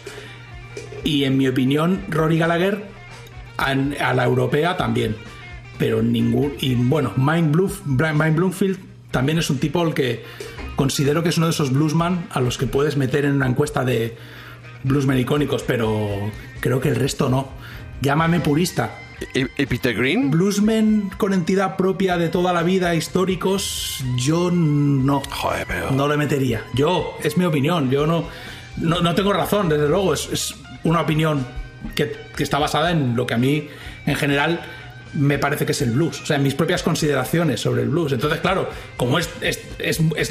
Y 1.04 1.24
en 1.24 1.38
mi 1.38 1.48
opinión, 1.48 2.02
Rory 2.08 2.38
Gallagher 2.38 2.84
a, 3.56 3.70
a 3.70 4.14
la 4.14 4.24
europea 4.24 4.76
también. 4.76 5.16
Pero 5.78 6.02
ningún. 6.02 6.54
Y 6.60 6.74
bueno, 6.74 7.12
Mike 7.16 7.48
Bloomfield 8.32 8.78
también 9.10 9.38
es 9.38 9.48
un 9.48 9.58
tipo 9.58 9.80
al 9.80 9.94
que 9.94 10.24
considero 10.80 11.22
que 11.22 11.28
es 11.28 11.36
uno 11.36 11.44
de 11.44 11.52
esos 11.52 11.74
bluesman 11.74 12.26
a 12.30 12.40
los 12.40 12.56
que 12.56 12.66
puedes 12.66 12.96
meter 12.96 13.26
en 13.26 13.32
una 13.32 13.46
encuesta 13.46 13.84
de 13.84 14.16
bluesmen 14.82 15.18
icónicos, 15.18 15.62
pero 15.62 16.08
creo 16.60 16.80
que 16.80 16.88
el 16.88 16.96
resto 16.96 17.28
no. 17.28 17.50
Llámame 18.00 18.40
purista. 18.40 18.96
¿Y, 19.34 19.40
y 19.62 19.66
Peter 19.66 19.94
Green? 19.94 20.30
Bluesmen 20.30 21.10
con 21.18 21.34
entidad 21.34 21.76
propia 21.76 22.16
de 22.16 22.30
toda 22.30 22.54
la 22.54 22.62
vida, 22.62 22.94
históricos, 22.94 24.02
yo 24.16 24.50
no. 24.50 25.20
Joder, 25.28 25.66
pero. 25.68 25.90
No 25.90 26.08
le 26.08 26.16
metería. 26.16 26.64
Yo, 26.72 27.14
es 27.22 27.36
mi 27.36 27.44
opinión. 27.44 27.90
Yo 27.90 28.06
no, 28.06 28.24
no, 28.78 29.02
no 29.02 29.14
tengo 29.14 29.34
razón, 29.34 29.68
desde 29.68 29.86
luego. 29.86 30.14
Es, 30.14 30.30
es 30.32 30.54
una 30.84 31.02
opinión 31.02 31.46
que, 31.94 32.10
que 32.34 32.42
está 32.42 32.58
basada 32.58 32.90
en 32.90 33.16
lo 33.16 33.26
que 33.26 33.34
a 33.34 33.38
mí, 33.38 33.68
en 34.06 34.16
general, 34.16 34.62
me 35.14 35.38
parece 35.38 35.66
que 35.66 35.72
es 35.72 35.82
el 35.82 35.90
blues. 35.92 36.20
O 36.22 36.26
sea, 36.26 36.38
mis 36.38 36.54
propias 36.54 36.82
consideraciones 36.82 37.60
sobre 37.60 37.82
el 37.82 37.88
blues. 37.88 38.12
Entonces, 38.12 38.40
claro, 38.40 38.68
como 38.96 39.18
es, 39.18 39.28
es, 39.40 39.60
es, 39.78 40.00
es, 40.16 40.30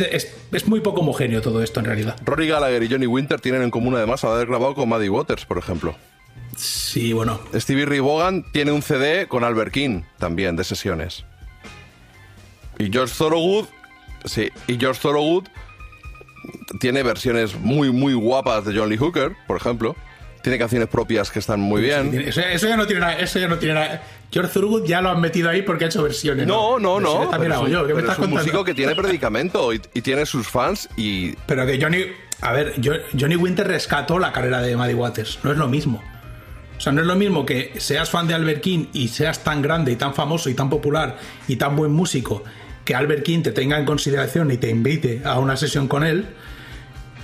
es- 0.51 0.67
muy 0.67 0.79
poco 0.81 1.01
homogéneo 1.01 1.41
todo 1.41 1.61
esto 1.63 1.79
en 1.79 1.85
realidad. 1.87 2.15
Rory 2.25 2.47
Gallagher 2.47 2.83
y 2.83 2.89
Johnny 2.89 3.07
Winter 3.07 3.39
tienen 3.41 3.61
en 3.63 3.71
común 3.71 3.95
además 3.95 4.23
haber 4.23 4.47
grabado 4.47 4.75
con 4.75 4.87
Muddy 4.89 5.09
Waters, 5.09 5.45
por 5.45 5.57
ejemplo. 5.57 5.95
Sí, 6.57 7.13
bueno. 7.13 7.39
Stevie 7.55 7.85
Ray 7.85 7.99
Vaughan 7.99 8.43
tiene 8.51 8.71
un 8.71 8.81
CD 8.81 9.27
con 9.27 9.43
Albert 9.43 9.71
King 9.73 10.01
también 10.17 10.55
de 10.55 10.63
sesiones. 10.63 11.23
Y 12.77 12.91
George 12.91 13.13
Thorogood, 13.17 13.65
sí, 14.25 14.49
y 14.67 14.77
George 14.77 14.99
Thorogood 15.01 15.45
tiene 16.79 17.03
versiones 17.03 17.55
muy 17.59 17.91
muy 17.91 18.13
guapas 18.13 18.65
de 18.65 18.77
John 18.77 18.89
Lee 18.89 18.97
Hooker, 18.97 19.35
por 19.47 19.57
ejemplo. 19.57 19.95
Tiene 20.41 20.57
canciones 20.57 20.87
propias 20.87 21.29
que 21.31 21.39
están 21.39 21.59
muy 21.59 21.81
bien. 21.81 22.13
Eso, 22.17 22.39
eso 22.39 22.67
ya 22.67 22.77
no 22.77 22.87
tiene 22.87 23.01
nada. 23.01 23.19
Eso 23.19 23.39
ya 23.39 23.49
no 23.49 23.57
tiene 23.57 23.73
nada. 23.75 24.01
George 24.31 24.53
Thorogood 24.53 24.85
ya 24.85 25.01
lo 25.01 25.09
han 25.09 25.21
metido 25.21 25.49
ahí 25.49 25.63
porque 25.63 25.85
ha 25.85 25.87
hecho 25.87 26.03
versiones. 26.03 26.45
No, 26.45 26.77
no, 26.79 26.99
no. 26.99 27.27
También 27.29 27.51
hago 27.53 27.67
yo. 27.67 27.87
¿Qué 27.87 27.93
me 27.93 28.01
estás 28.01 28.13
es 28.13 28.19
un 28.19 28.25
contando? 28.25 28.43
músico 28.43 28.63
que 28.63 28.73
tiene 28.73 28.95
predicamento 28.95 29.73
y, 29.73 29.81
y 29.93 30.01
tiene 30.01 30.25
sus 30.25 30.47
fans 30.47 30.87
y 30.97 31.31
Pero 31.47 31.65
que 31.65 31.81
Johnny. 31.81 32.05
A 32.41 32.53
ver, 32.53 32.75
Johnny 33.19 33.35
Winter 33.35 33.67
rescató 33.67 34.17
la 34.19 34.31
carrera 34.31 34.61
de 34.61 34.75
Muddy 34.77 34.93
Waters. 34.93 35.39
No 35.43 35.51
es 35.51 35.57
lo 35.57 35.67
mismo. 35.67 36.01
O 36.77 36.81
sea, 36.81 36.93
no 36.93 37.01
es 37.01 37.07
lo 37.07 37.15
mismo 37.15 37.45
que 37.45 37.73
seas 37.77 38.09
fan 38.09 38.27
de 38.27 38.33
Albert 38.33 38.61
King 38.61 38.85
y 38.93 39.09
seas 39.09 39.43
tan 39.43 39.61
grande 39.61 39.91
y 39.91 39.97
tan 39.97 40.13
famoso 40.13 40.49
y 40.49 40.53
tan 40.53 40.69
popular 40.69 41.17
y 41.49 41.57
tan 41.57 41.75
buen 41.75 41.91
músico 41.91 42.43
que 42.85 42.95
Albert 42.95 43.23
King 43.23 43.41
te 43.41 43.51
tenga 43.51 43.77
en 43.77 43.85
consideración 43.85 44.49
y 44.51 44.57
te 44.57 44.69
invite 44.69 45.21
a 45.25 45.39
una 45.39 45.57
sesión 45.57 45.89
con 45.89 46.05
él 46.05 46.27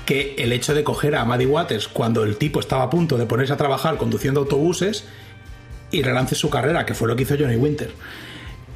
que 0.06 0.36
el 0.38 0.52
hecho 0.52 0.74
de 0.76 0.84
coger 0.84 1.16
a 1.16 1.24
Muddy 1.24 1.46
Waters 1.46 1.88
cuando 1.88 2.24
el 2.26 2.36
tipo 2.36 2.60
estaba 2.60 2.84
a 2.84 2.90
punto 2.90 3.18
de 3.18 3.26
ponerse 3.26 3.54
a 3.54 3.58
trabajar 3.58 3.96
conduciendo 3.96 4.42
autobuses 4.42 5.06
y 5.92 6.02
relance 6.02 6.36
su 6.36 6.50
carrera, 6.50 6.86
que 6.86 6.94
fue 6.94 7.08
lo 7.08 7.16
que 7.16 7.24
hizo 7.24 7.36
Johnny 7.38 7.56
Winter. 7.56 7.92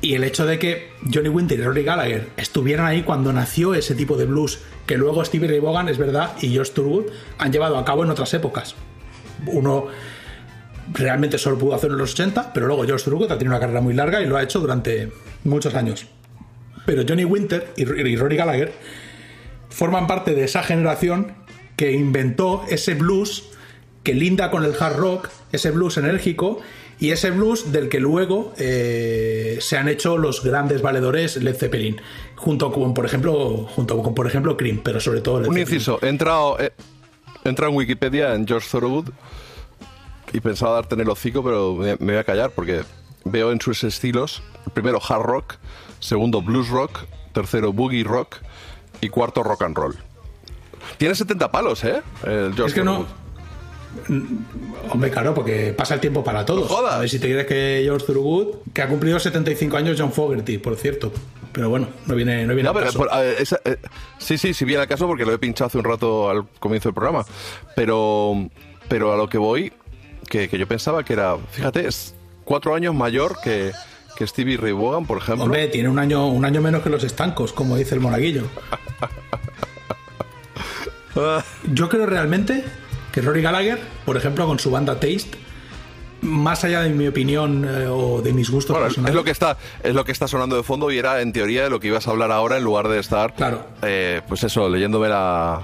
Y 0.01 0.13
el 0.13 0.23
hecho 0.23 0.45
de 0.45 0.57
que 0.59 0.91
Johnny 1.13 1.27
Winter 1.27 1.59
y 1.59 1.63
Rory 1.63 1.83
Gallagher 1.83 2.29
estuvieran 2.37 2.85
ahí 2.85 3.03
cuando 3.03 3.33
nació 3.33 3.73
ese 3.73 3.95
tipo 3.95 4.15
de 4.15 4.25
blues, 4.25 4.59
que 4.85 4.97
luego 4.97 5.23
Stevie 5.25 5.49
Ray 5.49 5.59
Vaughan, 5.59 5.89
es 5.89 5.97
verdad, 5.97 6.35
y 6.41 6.49
George 6.49 6.71
Thorogood 6.73 7.07
han 7.37 7.51
llevado 7.51 7.77
a 7.77 7.83
cabo 7.83 8.05
en 8.05 8.09
otras 8.09 8.33
épocas. 8.33 8.75
Uno 9.45 9.87
realmente 10.93 11.37
solo 11.37 11.57
pudo 11.57 11.75
hacerlo 11.75 11.95
en 11.95 12.01
los 12.01 12.13
80, 12.13 12.53
pero 12.53 12.67
luego 12.67 12.85
George 12.85 13.03
Thorogood 13.03 13.31
ha 13.31 13.37
tenido 13.37 13.51
una 13.51 13.59
carrera 13.59 13.81
muy 13.81 13.93
larga 13.93 14.21
y 14.21 14.25
lo 14.25 14.37
ha 14.37 14.43
hecho 14.43 14.61
durante 14.61 15.11
muchos 15.43 15.75
años. 15.75 16.07
Pero 16.85 17.03
Johnny 17.07 17.25
Winter 17.25 17.73
y 17.75 17.83
y 17.83 18.15
Rory 18.15 18.37
Gallagher 18.37 18.73
forman 19.69 20.07
parte 20.07 20.33
de 20.33 20.45
esa 20.45 20.63
generación 20.63 21.33
que 21.75 21.91
inventó 21.91 22.65
ese 22.69 22.95
blues 22.95 23.49
que 24.03 24.13
linda 24.13 24.49
con 24.49 24.63
el 24.63 24.73
hard 24.79 24.97
rock, 24.97 25.29
ese 25.51 25.71
blues 25.71 25.97
enérgico 25.97 26.59
y 26.99 27.11
ese 27.11 27.31
blues 27.31 27.71
del 27.71 27.89
que 27.89 27.99
luego 27.99 28.53
eh, 28.57 29.57
se 29.61 29.77
han 29.77 29.87
hecho 29.87 30.17
los 30.17 30.43
grandes 30.43 30.81
valedores 30.81 31.37
Led 31.37 31.55
Zeppelin, 31.55 32.01
junto 32.35 32.71
con 32.71 32.93
por 32.93 33.05
ejemplo, 33.05 33.67
junto 33.75 34.01
con 34.01 34.13
por 34.13 34.27
ejemplo 34.27 34.57
Cream, 34.57 34.81
pero 34.83 34.99
sobre 34.99 35.21
todo 35.21 35.39
Led 35.39 35.47
un 35.47 35.55
Zeppelin. 35.55 35.75
inciso. 35.75 35.99
He 36.01 36.09
entrado, 36.09 36.59
he, 36.59 36.71
Entra 37.45 37.67
en 37.69 37.75
Wikipedia 37.75 38.33
en 38.35 38.45
George 38.45 38.67
Thorogood 38.69 39.09
y 40.33 40.41
pensaba 40.41 40.73
darte 40.73 40.95
en 40.95 41.01
el 41.01 41.09
hocico, 41.09 41.43
pero 41.43 41.73
me, 41.75 41.95
me 41.99 42.13
voy 42.13 42.17
a 42.17 42.23
callar 42.23 42.51
porque 42.51 42.81
veo 43.23 43.51
en 43.51 43.61
sus 43.61 43.83
estilos, 43.83 44.43
primero 44.73 44.99
hard 45.07 45.23
rock, 45.23 45.55
segundo 45.99 46.41
blues 46.41 46.69
rock, 46.69 47.05
tercero 47.33 47.71
boogie 47.71 48.03
rock 48.03 48.35
y 49.01 49.07
cuarto 49.09 49.41
rock 49.41 49.63
and 49.63 49.77
roll. 49.77 49.95
Tiene 50.97 51.15
70 51.15 51.49
palos, 51.51 51.83
¿eh? 51.85 52.01
El 52.23 52.53
George 52.53 52.65
Es 52.65 52.73
que 52.73 52.83
no. 52.83 53.05
Thorogood. 54.07 54.91
Hombre, 54.91 55.11
claro, 55.11 55.33
porque 55.33 55.73
pasa 55.77 55.93
el 55.95 55.99
tiempo 55.99 56.23
para 56.23 56.45
todos. 56.45 56.69
A 56.91 56.99
ver 56.99 57.09
si 57.09 57.19
te 57.19 57.27
crees 57.31 57.45
que 57.47 57.81
George 57.83 58.05
Thorogood, 58.05 58.55
que 58.73 58.81
ha 58.81 58.87
cumplido 58.87 59.19
75 59.19 59.77
años 59.77 59.95
John 59.99 60.11
Fogerty, 60.11 60.57
por 60.57 60.75
cierto. 60.75 61.11
Pero 61.51 61.69
bueno, 61.69 61.87
no 62.05 62.15
viene, 62.15 62.45
no 62.45 62.53
viene 62.53 62.63
No, 62.63 62.69
al 62.69 62.75
pero, 62.75 62.85
caso. 62.87 62.99
por- 62.99 63.11
a 63.13 63.19
ver, 63.21 63.41
esa- 63.41 63.59
eh, 63.65 63.77
sí, 64.19 64.37
sí, 64.37 64.53
sí 64.53 64.65
viene 64.65 64.81
al 64.83 64.87
caso 64.87 65.07
porque 65.07 65.25
lo 65.25 65.33
he 65.33 65.37
pinchado 65.39 65.67
hace 65.67 65.77
un 65.79 65.83
rato 65.83 66.29
al 66.29 66.47
comienzo 66.59 66.89
del 66.89 66.93
programa. 66.93 67.25
Pero, 67.75 68.49
pero 68.87 69.13
a 69.13 69.17
lo 69.17 69.27
que 69.27 69.37
voy, 69.39 69.73
que, 70.29 70.47
que 70.47 70.57
yo 70.59 70.67
pensaba 70.67 71.03
que 71.03 71.13
era, 71.13 71.37
fíjate, 71.51 71.87
es 71.87 72.13
cuatro 72.45 72.75
años 72.75 72.93
mayor 72.93 73.35
que, 73.43 73.71
que 74.15 74.27
Stevie 74.27 74.57
Ray 74.57 74.73
Vaughan, 74.73 75.07
por 75.07 75.17
ejemplo. 75.17 75.45
Hombre, 75.45 75.67
tiene 75.69 75.89
un 75.89 75.97
año, 75.97 76.27
un 76.27 76.45
año 76.45 76.61
menos 76.61 76.83
que 76.83 76.89
los 76.91 77.03
estancos, 77.03 77.51
como 77.51 77.75
dice 77.77 77.95
el 77.95 78.01
monaguillo. 78.01 78.43
Yo 81.73 81.89
creo 81.89 82.05
realmente 82.05 82.63
que 83.11 83.21
Rory 83.21 83.41
Gallagher, 83.41 83.79
por 84.05 84.17
ejemplo, 84.17 84.45
con 84.47 84.59
su 84.59 84.71
banda 84.71 84.93
Taste, 84.95 85.31
más 86.21 86.63
allá 86.63 86.81
de 86.81 86.89
mi 86.89 87.07
opinión 87.07 87.65
eh, 87.65 87.87
o 87.87 88.21
de 88.21 88.33
mis 88.33 88.49
gustos 88.49 88.73
Bueno, 88.75 88.87
personales, 88.87 89.11
es 89.11 89.15
lo 89.15 89.23
que 89.23 89.31
está 89.31 89.57
es 89.83 89.95
lo 89.95 90.03
que 90.03 90.11
está 90.11 90.27
sonando 90.27 90.57
de 90.57 90.63
fondo 90.63 90.91
y 90.91 90.97
era 90.97 91.21
en 91.21 91.31
teoría 91.31 91.63
de 91.63 91.69
lo 91.69 91.79
que 91.79 91.87
ibas 91.87 92.07
a 92.07 92.11
hablar 92.11 92.31
ahora 92.31 92.57
en 92.57 92.63
lugar 92.63 92.89
de 92.89 92.99
estar 92.99 93.33
eh, 93.81 94.21
pues 94.27 94.43
eso 94.43 94.67
leyéndome 94.67 95.07
la 95.07 95.61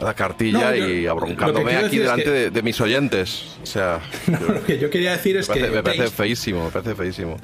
la 0.00 0.12
cartilla 0.14 0.70
No, 0.70 0.74
yo- 0.76 0.88
y 0.88 1.06
abroncándome 1.06 1.74
aquí 1.76 1.98
delante 1.98 2.24
que- 2.24 2.30
de, 2.30 2.50
de 2.50 2.62
mis 2.62 2.78
oyentes. 2.80 3.56
O 3.62 3.66
sea 3.66 4.00
lo 4.48 4.62
que 4.64 4.78
yo 4.78 4.88
quería 4.90 5.12
decir 5.12 5.36
es 5.36 5.48
me 5.48 5.54
parece, 5.54 5.70
que 5.70 5.76
me 5.76 5.82
parece 5.82 6.02
Taste, 6.04 6.16
feísimo 6.16 6.64
me 6.66 6.70
parece 6.70 6.94
feísimo. 6.94 7.36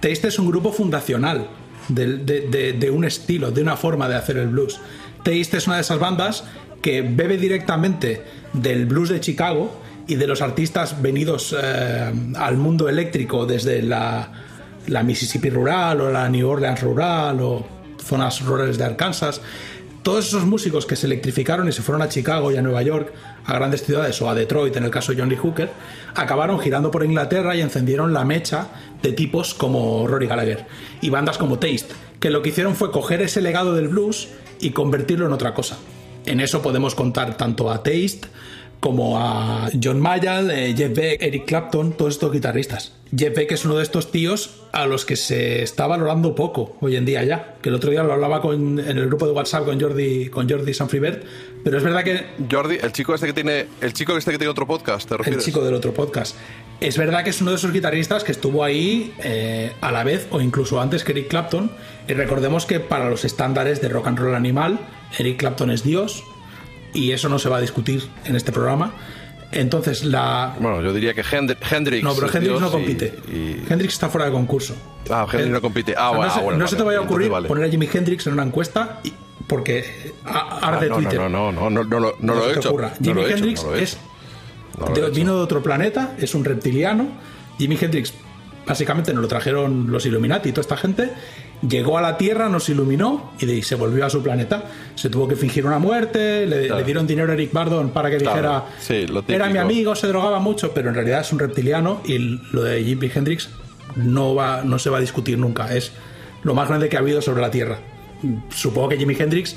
Taste 0.00 0.28
es 0.28 0.38
un 0.40 0.48
grupo 0.48 0.72
fundacional 0.72 1.48
de, 1.88 2.16
de- 2.18 2.72
de 2.74 2.90
un 2.90 3.04
estilo, 3.04 3.50
de 3.52 3.62
una 3.62 3.76
forma 3.76 4.08
de 4.08 4.16
hacer 4.16 4.36
el 4.38 4.48
blues. 4.48 4.80
Taste 5.24 5.56
es 5.56 5.66
una 5.68 5.76
de 5.76 5.82
esas 5.82 5.98
bandas 6.00 6.44
que 6.82 7.02
bebe 7.02 7.36
directamente 7.36 8.22
del 8.52 8.86
blues 8.86 9.08
de 9.08 9.20
Chicago 9.20 9.70
y 10.06 10.16
de 10.16 10.26
los 10.26 10.42
artistas 10.42 11.00
venidos 11.00 11.54
eh, 11.56 12.12
al 12.36 12.56
mundo 12.56 12.88
eléctrico 12.88 13.46
desde 13.46 13.82
la, 13.82 14.32
Mississippi 15.04 15.50
rural 15.50 16.00
o 16.00 16.10
la 16.10 16.28
New 16.28 16.48
Orleans 16.48 16.82
rural 16.82 17.40
o 17.40 17.64
zonas 18.02 18.44
rurales 18.44 18.76
de 18.76 18.84
Arkansas. 18.84 19.40
Todos 20.02 20.26
esos 20.26 20.46
músicos 20.46 20.86
que 20.86 20.96
se 20.96 21.06
electrificaron 21.06 21.68
y 21.68 21.72
se 21.72 21.82
fueron 21.82 22.02
a 22.02 22.08
Chicago 22.08 22.50
y 22.50 22.56
a 22.56 22.62
Nueva 22.62 22.82
York, 22.82 23.12
a 23.44 23.54
grandes 23.54 23.84
ciudades 23.84 24.20
o 24.22 24.30
a 24.30 24.34
Detroit, 24.34 24.74
en 24.76 24.84
el 24.84 24.90
caso 24.90 25.12
de 25.12 25.20
John 25.20 25.28
Lee 25.28 25.36
Hooker, 25.36 25.70
acabaron 26.14 26.58
girando 26.58 26.90
por 26.90 27.04
Inglaterra 27.04 27.54
y 27.54 27.60
encendieron 27.60 28.12
la 28.12 28.24
mecha 28.24 28.68
de 29.02 29.12
tipos 29.12 29.54
como 29.54 30.08
Rory 30.08 30.26
Gallagher 30.26 30.66
y 31.02 31.10
bandas 31.10 31.38
como 31.38 31.58
Taste, 31.58 31.94
que 32.18 32.30
lo 32.30 32.42
que 32.42 32.48
hicieron 32.48 32.74
fue 32.74 32.90
coger 32.90 33.22
ese 33.22 33.42
legado 33.42 33.74
del 33.74 33.88
blues 33.88 34.28
y 34.58 34.70
convertirlo 34.70 35.26
en 35.26 35.32
otra 35.32 35.54
cosa. 35.54 35.78
En 36.26 36.40
eso 36.40 36.62
podemos 36.62 36.94
contar 36.94 37.36
tanto 37.36 37.70
a 37.70 37.82
Taste 37.82 38.28
como 38.80 39.18
a 39.18 39.68
John 39.82 40.00
Mayall, 40.00 40.50
eh, 40.50 40.74
Jeff 40.76 40.94
Beck, 40.96 41.22
Eric 41.22 41.44
Clapton, 41.46 41.92
todos 41.92 42.14
estos 42.14 42.32
guitarristas. 42.32 42.94
Jeff 43.14 43.34
Beck 43.36 43.50
es 43.52 43.64
uno 43.64 43.76
de 43.76 43.82
estos 43.82 44.10
tíos 44.12 44.62
a 44.72 44.86
los 44.86 45.04
que 45.04 45.16
se 45.16 45.62
está 45.62 45.86
valorando 45.88 46.34
poco 46.34 46.76
hoy 46.80 46.96
en 46.96 47.04
día 47.04 47.24
ya. 47.24 47.56
Que 47.60 47.68
el 47.68 47.74
otro 47.74 47.90
día 47.90 48.02
lo 48.04 48.12
hablaba 48.12 48.40
con- 48.40 48.78
en 48.78 48.96
el 48.98 49.06
grupo 49.08 49.26
de 49.26 49.32
WhatsApp 49.32 49.64
con 49.64 49.80
Jordi, 49.80 50.28
con 50.28 50.48
Jordi 50.48 50.72
Sanfribert, 50.72 51.24
pero 51.64 51.76
es 51.78 51.82
verdad 51.82 52.04
que 52.04 52.24
Jordi 52.50 52.78
el 52.80 52.92
chico 52.92 53.12
este 53.14 53.26
que 53.26 53.32
tiene 53.32 53.66
el 53.80 53.92
chico 53.92 54.16
este 54.16 54.30
que 54.30 54.38
tiene 54.38 54.50
otro 54.50 54.66
podcast 54.66 55.08
te 55.08 55.14
el 55.14 55.18
refieres 55.18 55.44
chico 55.44 55.60
del 55.62 55.74
otro 55.74 55.92
podcast. 55.92 56.36
Es 56.80 56.96
verdad 56.96 57.24
que 57.24 57.30
es 57.30 57.40
uno 57.42 57.50
de 57.50 57.56
esos 57.56 57.72
guitarristas 57.72 58.22
que 58.24 58.32
estuvo 58.32 58.62
ahí 58.64 59.12
eh, 59.24 59.72
a 59.82 59.90
la 59.92 60.04
vez 60.04 60.28
o 60.30 60.40
incluso 60.40 60.80
antes 60.80 61.02
que 61.04 61.12
Eric 61.12 61.28
Clapton. 61.28 61.70
Y 62.08 62.14
recordemos 62.14 62.64
que 62.64 62.80
para 62.80 63.10
los 63.10 63.24
estándares 63.24 63.82
de 63.82 63.88
rock 63.90 64.06
and 64.06 64.18
roll 64.20 64.34
animal, 64.36 64.78
Eric 65.18 65.38
Clapton 65.40 65.70
es 65.72 65.82
Dios 65.82 66.22
y 66.94 67.12
eso 67.12 67.28
no 67.28 67.38
se 67.38 67.48
va 67.48 67.58
a 67.58 67.60
discutir 67.60 68.08
en 68.24 68.36
este 68.36 68.52
programa. 68.52 68.92
Entonces 69.52 70.04
la... 70.04 70.54
bueno 70.60 70.80
yo 70.80 70.92
diría 70.92 71.12
que 71.12 71.24
Hendri- 71.24 71.56
Hendrix 71.70 72.04
No, 72.04 72.14
pero 72.14 72.26
Hendrix 72.28 72.44
Dios 72.44 72.60
no 72.60 72.68
y- 72.68 72.70
compite. 72.70 73.14
y- 73.28 73.72
Hendrix 73.72 73.94
está 73.94 74.08
fuera 74.08 74.26
de 74.26 74.32
concurso. 74.32 74.76
ah 75.10 75.26
Hendrix 75.30 75.50
no 75.50 75.60
compite 75.60 75.94
ah 75.98 76.10
O 76.10 76.14
sea, 76.14 76.18
bueno, 76.20 76.28
no, 76.28 76.32
se, 76.32 76.38
ah, 76.38 76.42
bueno, 76.44 76.58
no 76.60 76.66
se 76.68 76.76
te 76.76 76.82
vale, 76.82 76.96
vaya 76.96 77.04
a 77.04 77.08
ocurrir 77.08 77.30
vale. 77.30 77.48
poner 77.48 77.64
a 77.64 77.68
Jimi 77.68 77.88
Hendrix 77.92 78.26
en 78.28 78.34
una 78.34 78.44
encuesta 78.44 79.00
y- 79.02 79.12
porque 79.48 80.12
Ah, 80.24 80.60
arde 80.62 80.88
no, 80.88 80.96
Twitter. 80.98 81.18
no, 81.18 81.28
no, 81.28 81.50
no, 81.50 81.68
no, 81.70 81.82
no, 81.82 81.98
no, 82.00 82.12
no 82.20 82.34
lo 82.34 82.48
he 82.48 82.52
hecho. 82.56 82.76
Jimi 83.02 83.14
lo 83.14 83.22
he 83.22 83.26
hecho, 83.26 83.36
Hendrix 83.38 83.62
no 83.64 83.70
lo 83.70 83.76
he 83.76 83.82
es 83.82 83.92
hecho. 83.94 84.00
He 84.96 85.00
de- 85.00 85.06
hecho. 85.08 85.14
vino 85.16 85.34
de 85.36 85.40
otro 85.42 85.60
planeta, 85.64 86.14
es 86.18 86.34
un 86.36 86.44
reptiliano. 86.44 87.08
Jimi 87.58 87.76
Hendrix 87.80 88.14
básicamente 88.64 89.12
nos 89.12 89.22
lo 89.22 89.26
trajeron 89.28 89.90
los 89.90 90.06
Illuminati 90.06 90.50
y 90.50 90.52
toda 90.52 90.60
esta 90.62 90.76
gente. 90.76 91.10
Llegó 91.68 91.98
a 91.98 92.00
la 92.00 92.16
Tierra, 92.16 92.48
nos 92.48 92.68
iluminó 92.70 93.32
y 93.38 93.62
se 93.62 93.74
volvió 93.74 94.06
a 94.06 94.10
su 94.10 94.22
planeta. 94.22 94.64
Se 94.94 95.10
tuvo 95.10 95.28
que 95.28 95.36
fingir 95.36 95.66
una 95.66 95.78
muerte, 95.78 96.46
le, 96.46 96.66
Claro. 96.66 96.78
le 96.80 96.84
dieron 96.84 97.06
dinero 97.06 97.30
a 97.30 97.34
Eric 97.34 97.52
Bardon 97.52 97.90
para 97.90 98.08
que 98.10 98.16
dijera 98.18 98.64
sí, 98.78 99.06
lo 99.06 99.22
era 99.28 99.48
mi 99.50 99.58
amigo, 99.58 99.94
se 99.94 100.06
drogaba 100.06 100.38
mucho, 100.38 100.72
pero 100.72 100.88
en 100.88 100.94
realidad 100.94 101.20
es 101.20 101.32
un 101.32 101.38
reptiliano 101.38 102.00
y 102.06 102.18
lo 102.52 102.62
de 102.62 102.82
Jimi 102.82 103.10
Hendrix 103.14 103.50
no, 103.96 104.34
va, 104.34 104.62
no 104.64 104.78
se 104.78 104.88
va 104.88 104.98
a 104.98 105.00
discutir 105.00 105.36
nunca. 105.38 105.74
Es 105.76 105.92
lo 106.42 106.54
más 106.54 106.66
grande 106.68 106.88
que 106.88 106.96
ha 106.96 107.00
habido 107.00 107.20
sobre 107.20 107.42
la 107.42 107.50
Tierra. 107.50 107.78
Supongo 108.54 108.88
que 108.88 108.96
Jimi 108.96 109.14
Hendrix 109.18 109.56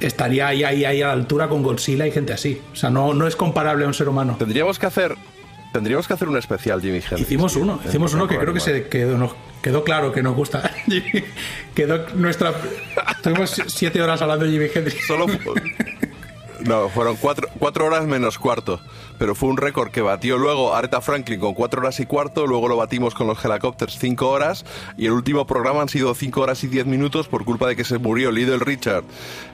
estaría 0.00 0.48
ahí, 0.48 0.64
ahí, 0.64 0.84
ahí 0.84 1.00
a 1.00 1.06
la 1.08 1.12
altura 1.12 1.48
con 1.48 1.62
Godzilla 1.62 2.06
y 2.06 2.10
gente 2.10 2.32
así. 2.32 2.60
O 2.72 2.76
sea, 2.76 2.90
no, 2.90 3.14
no 3.14 3.26
es 3.26 3.36
comparable 3.36 3.84
a 3.84 3.88
un 3.88 3.94
ser 3.94 4.08
humano. 4.08 4.36
Tendríamos 4.38 4.78
que 4.78 4.86
hacer 4.86 5.14
tendríamos 5.72 6.06
que 6.06 6.14
hacer 6.14 6.28
un 6.28 6.36
especial 6.36 6.80
Jimmy 6.80 6.98
Hendrix. 6.98 7.22
Hicimos 7.22 7.56
uno, 7.56 7.80
hicimos 7.84 8.14
uno 8.14 8.28
que 8.28 8.38
creo 8.38 8.54
que 8.54 8.60
se 8.60 8.88
quedó, 8.88 9.16
nos 9.18 9.34
quedó 9.62 9.82
claro 9.82 10.12
que 10.12 10.22
nos 10.22 10.36
gusta. 10.36 10.70
quedó 11.74 12.06
nuestra. 12.14 12.54
Tuvimos 13.22 13.60
siete 13.66 14.00
horas 14.00 14.20
hablando 14.22 14.44
de 14.44 14.52
Jimi 14.52 14.66
Hendrix. 14.72 15.06
Solo 15.06 15.26
No, 16.64 16.88
fueron 16.88 17.16
cuatro, 17.16 17.48
cuatro 17.58 17.86
horas 17.86 18.04
menos 18.06 18.38
cuarto. 18.38 18.80
Pero 19.18 19.34
fue 19.34 19.48
un 19.48 19.56
récord 19.56 19.90
que 19.90 20.00
batió 20.00 20.38
luego 20.38 20.74
Aretha 20.74 21.00
Franklin 21.00 21.38
con 21.40 21.54
cuatro 21.54 21.80
horas 21.80 22.00
y 22.00 22.06
cuarto. 22.06 22.46
Luego 22.46 22.68
lo 22.68 22.76
batimos 22.76 23.14
con 23.14 23.26
los 23.26 23.44
Helicopters 23.44 23.98
cinco 23.98 24.28
horas. 24.30 24.64
Y 24.96 25.06
el 25.06 25.12
último 25.12 25.46
programa 25.46 25.82
han 25.82 25.88
sido 25.88 26.14
cinco 26.14 26.40
horas 26.40 26.62
y 26.64 26.68
diez 26.68 26.86
minutos 26.86 27.28
por 27.28 27.44
culpa 27.44 27.66
de 27.68 27.76
que 27.76 27.84
se 27.84 27.98
murió 27.98 28.30
Little 28.32 28.58
Richard 28.58 29.04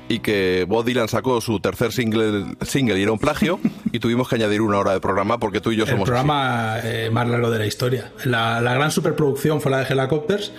y 0.09 0.21
que 0.21 0.65
Bob 0.67 0.85
Dylan 0.87 1.09
sacó 1.09 1.41
su 1.43 1.61
tercer 1.61 1.93
single, 1.93 2.57
single 2.63 2.99
y 2.99 3.03
era 3.03 3.13
un 3.13 3.19
plagio. 3.19 3.61
y 3.93 3.99
tuvimos 3.99 4.29
que 4.29 4.37
añadir 4.37 4.61
una 4.63 4.79
hora 4.79 4.93
de 4.93 5.01
programa 5.01 5.39
porque 5.39 5.61
tú 5.61 5.71
y 5.73 5.77
yo 5.77 5.85
El 5.85 5.91
somos. 5.91 6.03
así. 6.09 6.13
programa 6.13 6.79
eh, 6.83 7.11
más 7.13 7.29
largo 7.29 7.51
de 7.51 7.59
la 7.59 7.67
historia. 7.67 8.13
La, 8.25 8.61
la 8.61 8.75
gran 8.75 8.91
superproducción 8.91 9.61
fue 9.61 9.71
la 9.71 9.85
de 9.85 9.93
Helicopters. 9.93 10.53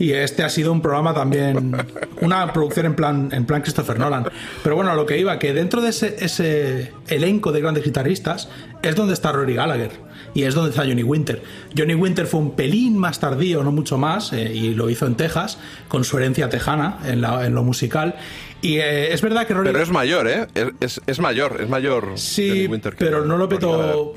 Y 0.00 0.12
este 0.12 0.42
ha 0.42 0.48
sido 0.48 0.72
un 0.72 0.80
programa 0.82 1.14
también, 1.14 1.76
una 2.22 2.52
producción 2.52 2.86
en 2.86 2.96
plan, 2.96 3.28
en 3.32 3.44
plan 3.44 3.60
Christopher 3.62 3.98
Nolan. 3.98 4.24
Pero 4.64 4.74
bueno, 4.74 4.94
lo 4.96 5.04
que 5.06 5.18
iba, 5.18 5.38
que 5.38 5.52
dentro 5.52 5.80
de 5.82 5.90
ese, 5.90 6.16
ese 6.24 6.92
elenco 7.08 7.52
de 7.52 7.60
grandes 7.60 7.84
guitarristas 7.84 8.48
es 8.82 8.96
donde 8.96 9.12
está 9.14 9.30
Rory 9.30 9.54
Gallagher 9.54 9.90
y 10.32 10.44
es 10.44 10.54
donde 10.54 10.70
está 10.70 10.82
Johnny 10.84 11.02
Winter. 11.02 11.42
Johnny 11.76 11.94
Winter 11.94 12.26
fue 12.26 12.40
un 12.40 12.52
pelín 12.56 12.96
más 12.96 13.20
tardío, 13.20 13.62
no 13.62 13.72
mucho 13.72 13.98
más, 13.98 14.32
eh, 14.32 14.50
y 14.54 14.74
lo 14.74 14.88
hizo 14.88 15.06
en 15.06 15.16
Texas, 15.16 15.58
con 15.88 16.02
su 16.04 16.16
herencia 16.16 16.48
tejana 16.48 16.98
en, 17.04 17.20
la- 17.20 17.44
en 17.44 17.54
lo 17.54 17.62
musical. 17.62 18.14
Y 18.62 18.76
eh, 18.76 19.12
es 19.14 19.22
verdad 19.22 19.46
que 19.46 19.54
Rory 19.54 19.68
Pero 19.70 19.82
es 19.82 19.90
mayor, 19.90 20.28
¿eh? 20.28 20.46
Es, 20.54 20.68
es- 20.80 21.00
es 21.06 21.18
mayor, 21.18 21.60
es 21.62 21.68
mayor. 21.68 22.04
Johnny 22.08 22.18
Sí, 22.18 22.66
Winter 22.66 22.94
que- 22.94 23.04
pero 23.06 23.24
no 23.24 23.36
lo 23.38 23.48
petó. 23.48 24.14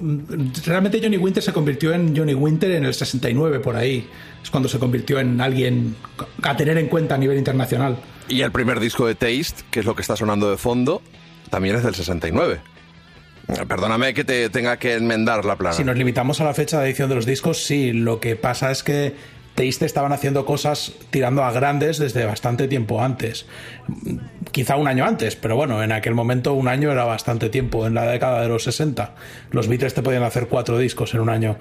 Realmente 0.65 0.99
Johnny 1.01 1.17
Winter 1.17 1.41
se 1.41 1.53
convirtió 1.53 1.93
en 1.93 2.15
Johnny 2.15 2.33
Winter 2.33 2.71
en 2.71 2.83
el 2.85 2.93
69, 2.93 3.59
por 3.59 3.75
ahí. 3.77 4.07
Es 4.43 4.49
cuando 4.49 4.67
se 4.67 4.79
convirtió 4.79 5.19
en 5.19 5.39
alguien 5.39 5.95
a 6.41 6.57
tener 6.57 6.77
en 6.77 6.87
cuenta 6.87 7.15
a 7.15 7.17
nivel 7.17 7.37
internacional. 7.37 7.97
Y 8.27 8.41
el 8.41 8.51
primer 8.51 8.79
disco 8.81 9.07
de 9.07 9.15
Taste, 9.15 9.63
que 9.71 9.79
es 9.79 9.85
lo 9.85 9.95
que 9.95 10.01
está 10.01 10.17
sonando 10.17 10.49
de 10.51 10.57
fondo, 10.57 11.01
también 11.49 11.75
es 11.77 11.83
del 11.83 11.95
69. 11.95 12.59
Perdóname 13.67 14.13
que 14.13 14.23
te 14.23 14.49
tenga 14.49 14.77
que 14.77 14.93
enmendar 14.93 15.43
la 15.45 15.57
plana. 15.57 15.75
Si 15.75 15.83
nos 15.83 15.97
limitamos 15.97 16.39
a 16.41 16.45
la 16.45 16.53
fecha 16.53 16.79
de 16.79 16.87
edición 16.87 17.09
de 17.09 17.15
los 17.15 17.25
discos, 17.25 17.63
sí. 17.63 17.91
Lo 17.91 18.19
que 18.19 18.35
pasa 18.37 18.71
es 18.71 18.83
que 18.83 19.13
Taste 19.55 19.85
estaban 19.85 20.11
haciendo 20.11 20.45
cosas 20.45 20.93
tirando 21.11 21.43
a 21.43 21.51
grandes 21.51 21.99
desde 21.99 22.25
bastante 22.25 22.67
tiempo 22.67 23.01
antes. 23.01 23.45
Quizá 24.51 24.77
un 24.77 24.87
año 24.87 25.05
antes, 25.05 25.35
pero 25.35 25.55
bueno, 25.55 25.83
en 25.83 25.91
aquel 25.91 26.15
momento 26.15 26.53
un 26.53 26.67
año 26.67 26.91
era 26.91 27.05
bastante 27.05 27.49
tiempo. 27.49 27.85
En 27.85 27.93
la 27.93 28.05
década 28.07 28.41
de 28.41 28.47
los 28.47 28.63
60, 28.63 29.13
los 29.51 29.67
Beatles 29.67 29.93
te 29.93 30.01
podían 30.01 30.23
hacer 30.23 30.47
cuatro 30.47 30.77
discos 30.79 31.13
en 31.13 31.19
un 31.19 31.29
año. 31.29 31.57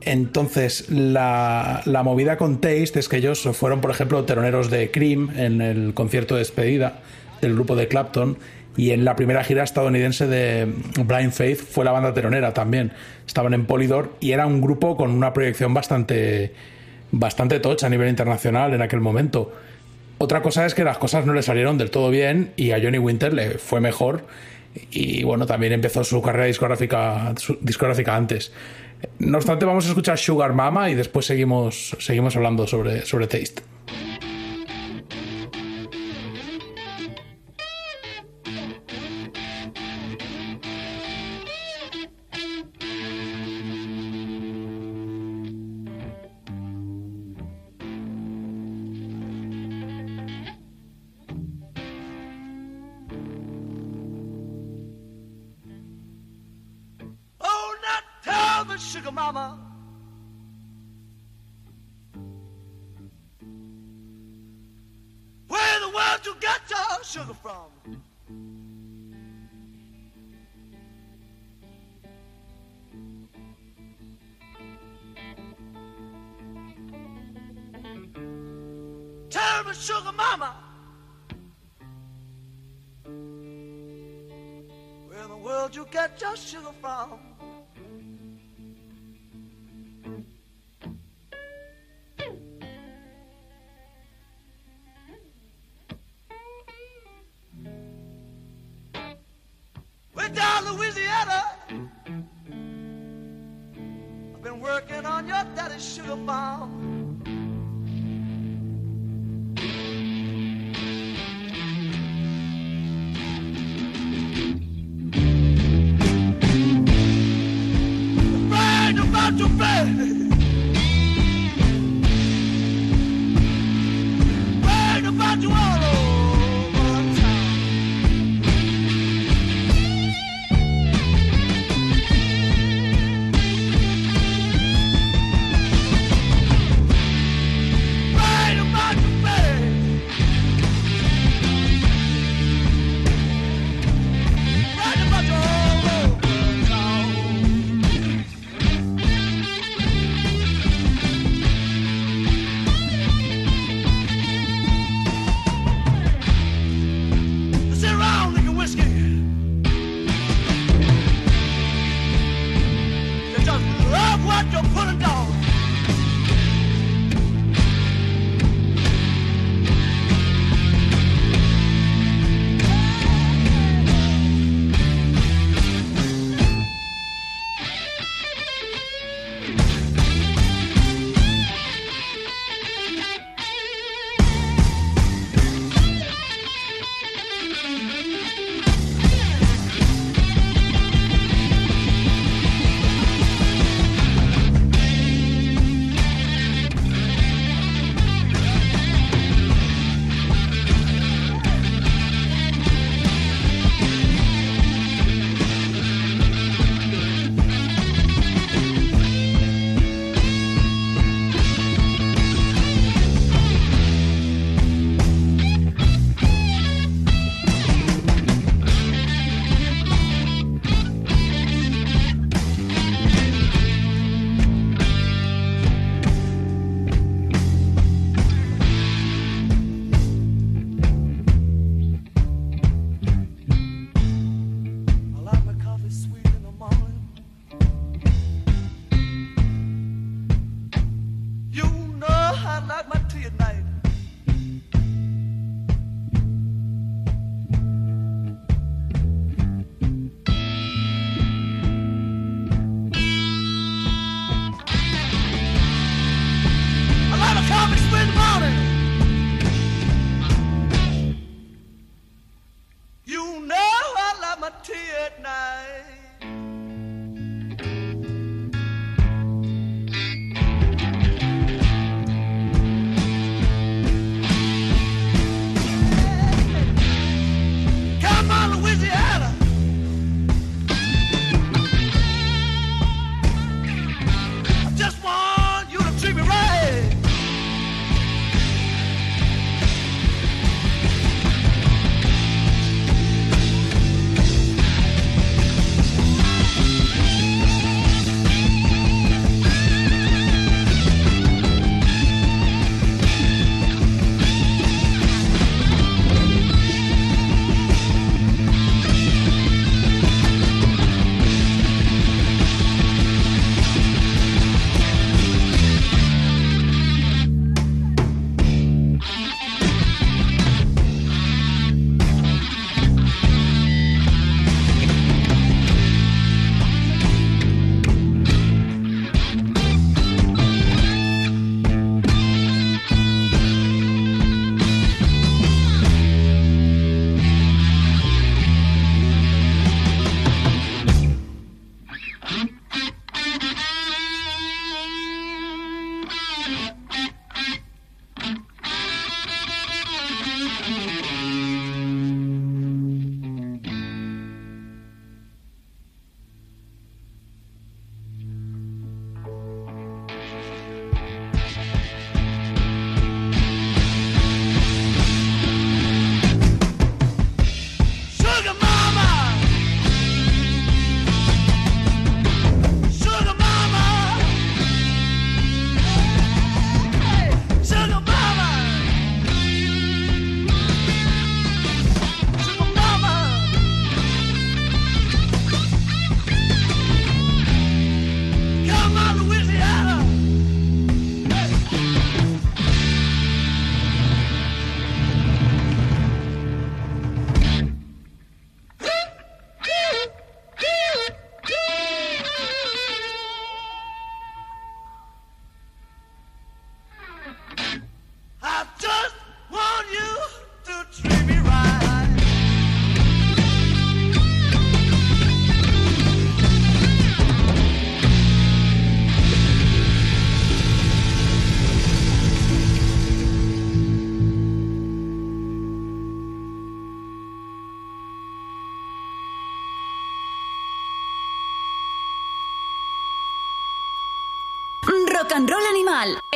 Entonces, 0.00 0.90
la, 0.90 1.82
la 1.84 2.02
movida 2.02 2.36
con 2.36 2.60
Taste 2.60 2.98
es 2.98 3.08
que 3.08 3.18
ellos 3.18 3.48
fueron, 3.52 3.80
por 3.80 3.90
ejemplo, 3.90 4.24
teroneros 4.24 4.70
de 4.70 4.90
Cream 4.90 5.30
en 5.36 5.60
el 5.60 5.94
concierto 5.94 6.34
de 6.34 6.40
despedida 6.40 7.00
del 7.40 7.54
grupo 7.54 7.76
de 7.76 7.88
Clapton. 7.88 8.38
Y 8.76 8.90
en 8.90 9.04
la 9.04 9.16
primera 9.16 9.42
gira 9.42 9.64
estadounidense 9.64 10.26
de 10.26 10.70
Blind 11.02 11.32
Faith 11.32 11.58
fue 11.58 11.84
la 11.84 11.92
banda 11.92 12.12
teronera 12.12 12.52
también. 12.52 12.92
Estaban 13.26 13.54
en 13.54 13.64
Polydor 13.64 14.14
y 14.20 14.32
era 14.32 14.46
un 14.46 14.60
grupo 14.60 14.96
con 14.96 15.10
una 15.10 15.32
proyección 15.32 15.72
bastante, 15.72 16.52
bastante 17.18 17.60
tocha 17.60 17.86
a 17.86 17.90
nivel 17.90 18.08
internacional 18.08 18.74
en 18.74 18.82
aquel 18.82 19.00
momento. 19.00 19.52
Otra 20.18 20.42
cosa 20.42 20.64
es 20.64 20.74
que 20.74 20.84
las 20.84 20.98
cosas 20.98 21.26
no 21.26 21.34
le 21.34 21.42
salieron 21.42 21.76
del 21.76 21.90
todo 21.90 22.10
bien 22.10 22.52
y 22.56 22.70
a 22.70 22.80
Johnny 22.80 22.98
Winter 22.98 23.32
le 23.32 23.58
fue 23.58 23.80
mejor 23.80 24.24
Y 24.90 25.24
bueno, 25.24 25.46
también 25.46 25.72
empezó 25.72 26.04
su 26.04 26.20
carrera 26.22 26.46
discográfica, 26.46 27.34
discográfica 27.60 28.14
antes. 28.14 28.52
No 29.18 29.38
obstante, 29.38 29.64
vamos 29.64 29.86
a 29.86 29.88
escuchar 29.88 30.18
Sugar 30.18 30.52
Mama 30.52 30.90
y 30.90 30.94
después 30.94 31.26
seguimos, 31.26 31.96
seguimos 31.98 32.36
hablando 32.36 32.66
sobre, 32.66 33.04
sobre 33.04 33.26
Taste. 33.26 33.62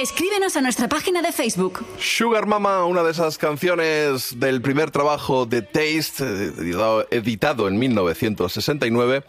Escríbenos 0.01 0.57
a 0.57 0.63
nuestra 0.63 0.89
página 0.89 1.21
de 1.21 1.31
Facebook. 1.31 1.85
Sugar 1.99 2.47
Mama, 2.47 2.87
una 2.87 3.03
de 3.03 3.11
esas 3.11 3.37
canciones 3.37 4.41
del 4.41 4.63
primer 4.63 4.91
trabajo 4.91 5.45
de 5.45 5.61
Taste, 5.61 6.55
editado 7.11 7.69
en 7.69 7.79
1969. 7.79 9.25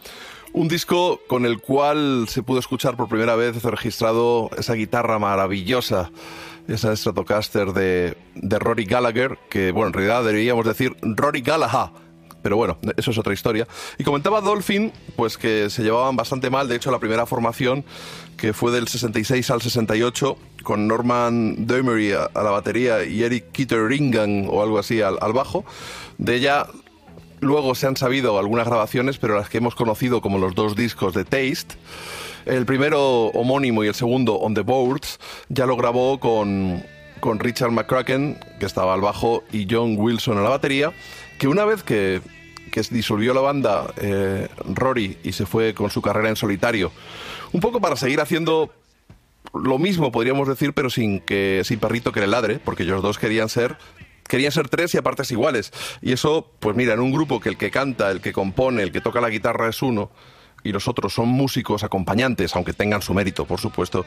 Un 0.54 0.68
disco 0.68 1.20
con 1.26 1.44
el 1.44 1.60
cual 1.60 2.24
se 2.26 2.42
pudo 2.42 2.58
escuchar 2.58 2.96
por 2.96 3.10
primera 3.10 3.36
vez 3.36 3.62
registrado 3.62 4.48
esa 4.56 4.72
guitarra 4.72 5.18
maravillosa, 5.18 6.10
esa 6.66 6.96
Stratocaster 6.96 7.74
de, 7.74 8.16
de 8.34 8.58
Rory 8.58 8.86
Gallagher, 8.86 9.38
que 9.50 9.72
bueno, 9.72 9.88
en 9.88 9.92
realidad 9.92 10.24
deberíamos 10.24 10.64
decir 10.64 10.96
Rory 11.02 11.42
Gallagher, 11.42 11.90
pero 12.42 12.56
bueno, 12.56 12.78
eso 12.96 13.10
es 13.10 13.18
otra 13.18 13.32
historia. 13.32 13.68
Y 13.98 14.04
comentaba 14.04 14.40
Dolphin, 14.40 14.92
pues 15.16 15.38
que 15.38 15.70
se 15.70 15.82
llevaban 15.82 16.16
bastante 16.16 16.50
mal. 16.50 16.68
De 16.68 16.76
hecho, 16.76 16.90
la 16.90 16.98
primera 16.98 17.24
formación, 17.24 17.84
que 18.36 18.52
fue 18.52 18.72
del 18.72 18.88
66 18.88 19.50
al 19.50 19.62
68, 19.62 20.36
con 20.62 20.86
Norman 20.86 21.66
Demery 21.66 22.12
a, 22.12 22.30
la 22.34 22.50
batería 22.50 23.04
y 23.04 23.22
Eric 23.22 23.52
Kitteringham 23.52 24.48
o 24.48 24.62
algo 24.62 24.78
así 24.78 25.00
al, 25.00 25.18
bajo, 25.32 25.64
de 26.18 26.36
ella 26.36 26.66
luego 27.40 27.74
se 27.74 27.86
han 27.86 27.96
sabido 27.96 28.38
algunas 28.38 28.66
grabaciones, 28.66 29.18
pero 29.18 29.36
las 29.36 29.48
que 29.48 29.58
hemos 29.58 29.74
conocido 29.74 30.20
como 30.20 30.38
los 30.38 30.54
dos 30.54 30.76
discos 30.76 31.14
de 31.14 31.24
Taste. 31.24 31.76
El 32.46 32.66
primero 32.66 33.26
homónimo 33.26 33.84
y 33.84 33.88
el 33.88 33.94
segundo 33.94 34.34
On 34.34 34.54
the 34.54 34.62
Boards 34.62 35.20
ya 35.48 35.66
lo 35.66 35.76
grabó 35.76 36.18
con, 36.18 36.82
con 37.20 37.38
Richard 37.38 37.70
McCracken, 37.70 38.38
que 38.58 38.66
estaba 38.66 38.94
al 38.94 39.00
bajo, 39.00 39.44
y 39.52 39.66
John 39.70 39.96
Wilson 39.96 40.38
a 40.38 40.42
la 40.42 40.48
batería, 40.48 40.92
que 41.38 41.46
una 41.46 41.64
vez 41.64 41.84
que, 41.84 42.20
que 42.72 42.82
disolvió 42.90 43.32
la 43.34 43.42
banda 43.42 43.92
eh, 43.98 44.48
Rory 44.74 45.18
y 45.22 45.32
se 45.32 45.46
fue 45.46 45.74
con 45.74 45.90
su 45.90 46.02
carrera 46.02 46.30
en 46.30 46.36
solitario, 46.36 46.90
un 47.52 47.60
poco 47.60 47.80
para 47.80 47.94
seguir 47.94 48.20
haciendo 48.20 48.72
lo 49.54 49.78
mismo, 49.78 50.12
podríamos 50.12 50.48
decir, 50.48 50.72
pero 50.72 50.90
sin 50.90 51.20
que 51.20 51.62
sin 51.64 51.78
perrito 51.78 52.12
que 52.12 52.20
le 52.20 52.26
ladre, 52.26 52.58
porque 52.58 52.84
ellos 52.84 53.02
dos 53.02 53.18
querían 53.18 53.48
ser 53.48 53.76
querían 54.28 54.52
ser 54.52 54.68
tres 54.68 54.94
y 54.94 54.98
a 54.98 55.02
iguales. 55.30 55.72
Y 56.00 56.12
eso, 56.12 56.50
pues 56.58 56.74
mira, 56.74 56.94
en 56.94 57.00
un 57.00 57.12
grupo 57.12 57.40
que 57.40 57.50
el 57.50 57.58
que 57.58 57.70
canta, 57.70 58.10
el 58.10 58.20
que 58.20 58.32
compone, 58.32 58.82
el 58.82 58.92
que 58.92 59.00
toca 59.00 59.20
la 59.20 59.28
guitarra 59.28 59.68
es 59.68 59.82
uno 59.82 60.10
y 60.64 60.72
los 60.72 60.88
otros 60.88 61.12
son 61.12 61.28
músicos 61.28 61.82
acompañantes, 61.82 62.54
aunque 62.54 62.72
tengan 62.72 63.02
su 63.02 63.14
mérito, 63.14 63.46
por 63.46 63.60
supuesto. 63.60 64.06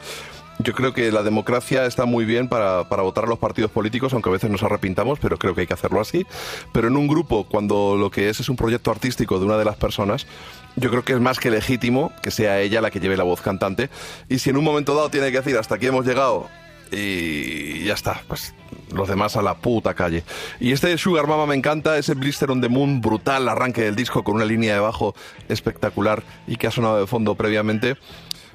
Yo 0.59 0.73
creo 0.73 0.93
que 0.93 1.11
la 1.11 1.21
democracia 1.21 1.85
está 1.85 2.05
muy 2.05 2.25
bien 2.25 2.47
para, 2.47 2.87
para 2.87 3.03
votar 3.03 3.25
a 3.25 3.27
los 3.27 3.39
partidos 3.39 3.71
políticos, 3.71 4.13
aunque 4.13 4.29
a 4.29 4.33
veces 4.33 4.49
nos 4.49 4.63
arrepintamos, 4.63 5.19
pero 5.19 5.37
creo 5.37 5.53
que 5.53 5.61
hay 5.61 5.67
que 5.67 5.73
hacerlo 5.73 5.99
así. 5.99 6.25
Pero 6.71 6.87
en 6.87 6.95
un 6.95 7.07
grupo, 7.07 7.45
cuando 7.45 7.97
lo 7.97 8.09
que 8.09 8.29
es 8.29 8.39
es 8.39 8.47
un 8.47 8.55
proyecto 8.55 8.89
artístico 8.89 9.37
de 9.37 9.45
una 9.45 9.57
de 9.57 9.65
las 9.65 9.75
personas, 9.75 10.27
yo 10.75 10.89
creo 10.89 11.03
que 11.03 11.13
es 11.13 11.19
más 11.19 11.39
que 11.39 11.51
legítimo 11.51 12.11
que 12.21 12.31
sea 12.31 12.59
ella 12.59 12.81
la 12.81 12.91
que 12.91 12.99
lleve 12.99 13.17
la 13.17 13.23
voz 13.23 13.41
cantante. 13.41 13.89
Y 14.29 14.39
si 14.39 14.49
en 14.49 14.57
un 14.57 14.63
momento 14.63 14.95
dado 14.95 15.09
tiene 15.09 15.31
que 15.31 15.37
decir 15.37 15.57
hasta 15.57 15.75
aquí 15.75 15.87
hemos 15.87 16.05
llegado 16.05 16.49
y 16.91 17.83
ya 17.85 17.93
está, 17.93 18.21
pues 18.27 18.53
los 18.93 19.07
demás 19.07 19.35
a 19.35 19.41
la 19.41 19.55
puta 19.55 19.93
calle. 19.93 20.23
Y 20.59 20.71
este 20.71 20.97
Sugar 20.97 21.27
Mama 21.27 21.45
me 21.45 21.55
encanta, 21.55 21.97
ese 21.97 22.13
Blister 22.13 22.51
on 22.51 22.61
the 22.61 22.69
Moon, 22.69 23.01
brutal 23.01 23.47
arranque 23.49 23.81
del 23.81 23.95
disco 23.95 24.23
con 24.23 24.35
una 24.35 24.45
línea 24.45 24.75
de 24.75 24.79
bajo 24.79 25.15
espectacular 25.49 26.23
y 26.47 26.55
que 26.55 26.67
ha 26.67 26.71
sonado 26.71 26.99
de 26.99 27.07
fondo 27.07 27.35
previamente. 27.35 27.97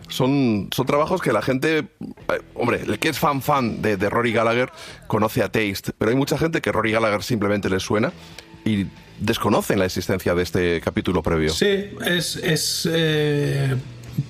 Son, 0.09 0.69
son 0.73 0.87
trabajos 0.87 1.23
que 1.23 1.33
la 1.33 1.41
gente, 1.41 1.79
eh, 1.79 1.87
hombre, 2.55 2.81
el 2.83 2.99
que 2.99 3.11
es 3.11 3.19
fan 3.19 3.43
fan 3.43 3.81
de, 3.81 3.97
de 3.97 4.11
Rory 4.11 4.33
Gallagher 4.33 4.73
conoce 5.07 5.43
a 5.43 5.53
Taste, 5.53 5.93
pero 5.97 6.11
hay 6.11 6.17
mucha 6.17 6.37
gente 6.37 6.61
que 6.61 6.73
Rory 6.73 6.91
Gallagher 6.91 7.23
simplemente 7.23 7.71
le 7.71 7.79
suena 7.79 8.13
y 8.65 8.87
desconocen 9.21 9.79
la 9.79 9.85
existencia 9.85 10.35
de 10.35 10.43
este 10.43 10.81
capítulo 10.81 11.23
previo. 11.23 11.51
Sí, 11.51 11.91
es, 12.05 12.37
es 12.37 12.89
eh, 12.91 13.77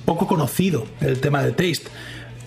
poco 0.04 0.26
conocido 0.26 0.86
el 1.00 1.20
tema 1.20 1.42
de 1.42 1.50
Taste. 1.52 1.88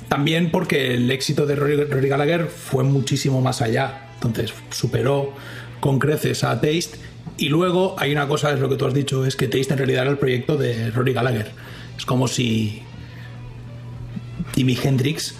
También 0.10 0.52
porque 0.52 0.94
el 0.94 1.10
éxito 1.10 1.46
de 1.48 1.56
Rory, 1.56 2.08
Gallagher 2.08 2.48
fue 2.48 2.84
muchísimo 2.84 3.42
más 3.42 3.62
allá. 3.62 4.10
Entonces 4.16 4.54
superó 4.70 5.34
con 5.80 5.98
creces 6.00 6.44
a 6.44 6.62
Taste. 6.62 7.00
Y 7.38 7.50
luego 7.50 7.96
hay 7.98 8.12
una 8.12 8.28
cosa, 8.28 8.54
es 8.54 8.60
lo 8.60 8.70
que 8.70 8.76
tú 8.76 8.86
has 8.86 8.94
dicho, 8.94 9.26
es 9.26 9.36
que 9.36 9.48
Taste 9.48 9.74
en 9.74 9.78
realidad 9.80 10.04
era 10.04 10.12
el 10.12 10.20
proyecto 10.20 10.58
de 10.58 10.92
Rory 10.92 11.14
Gallagher. 11.14 11.52
Es 11.98 12.06
como 12.06 12.28
si 12.28 12.84
Jimi 14.54 14.78
Hendrix 14.82 15.36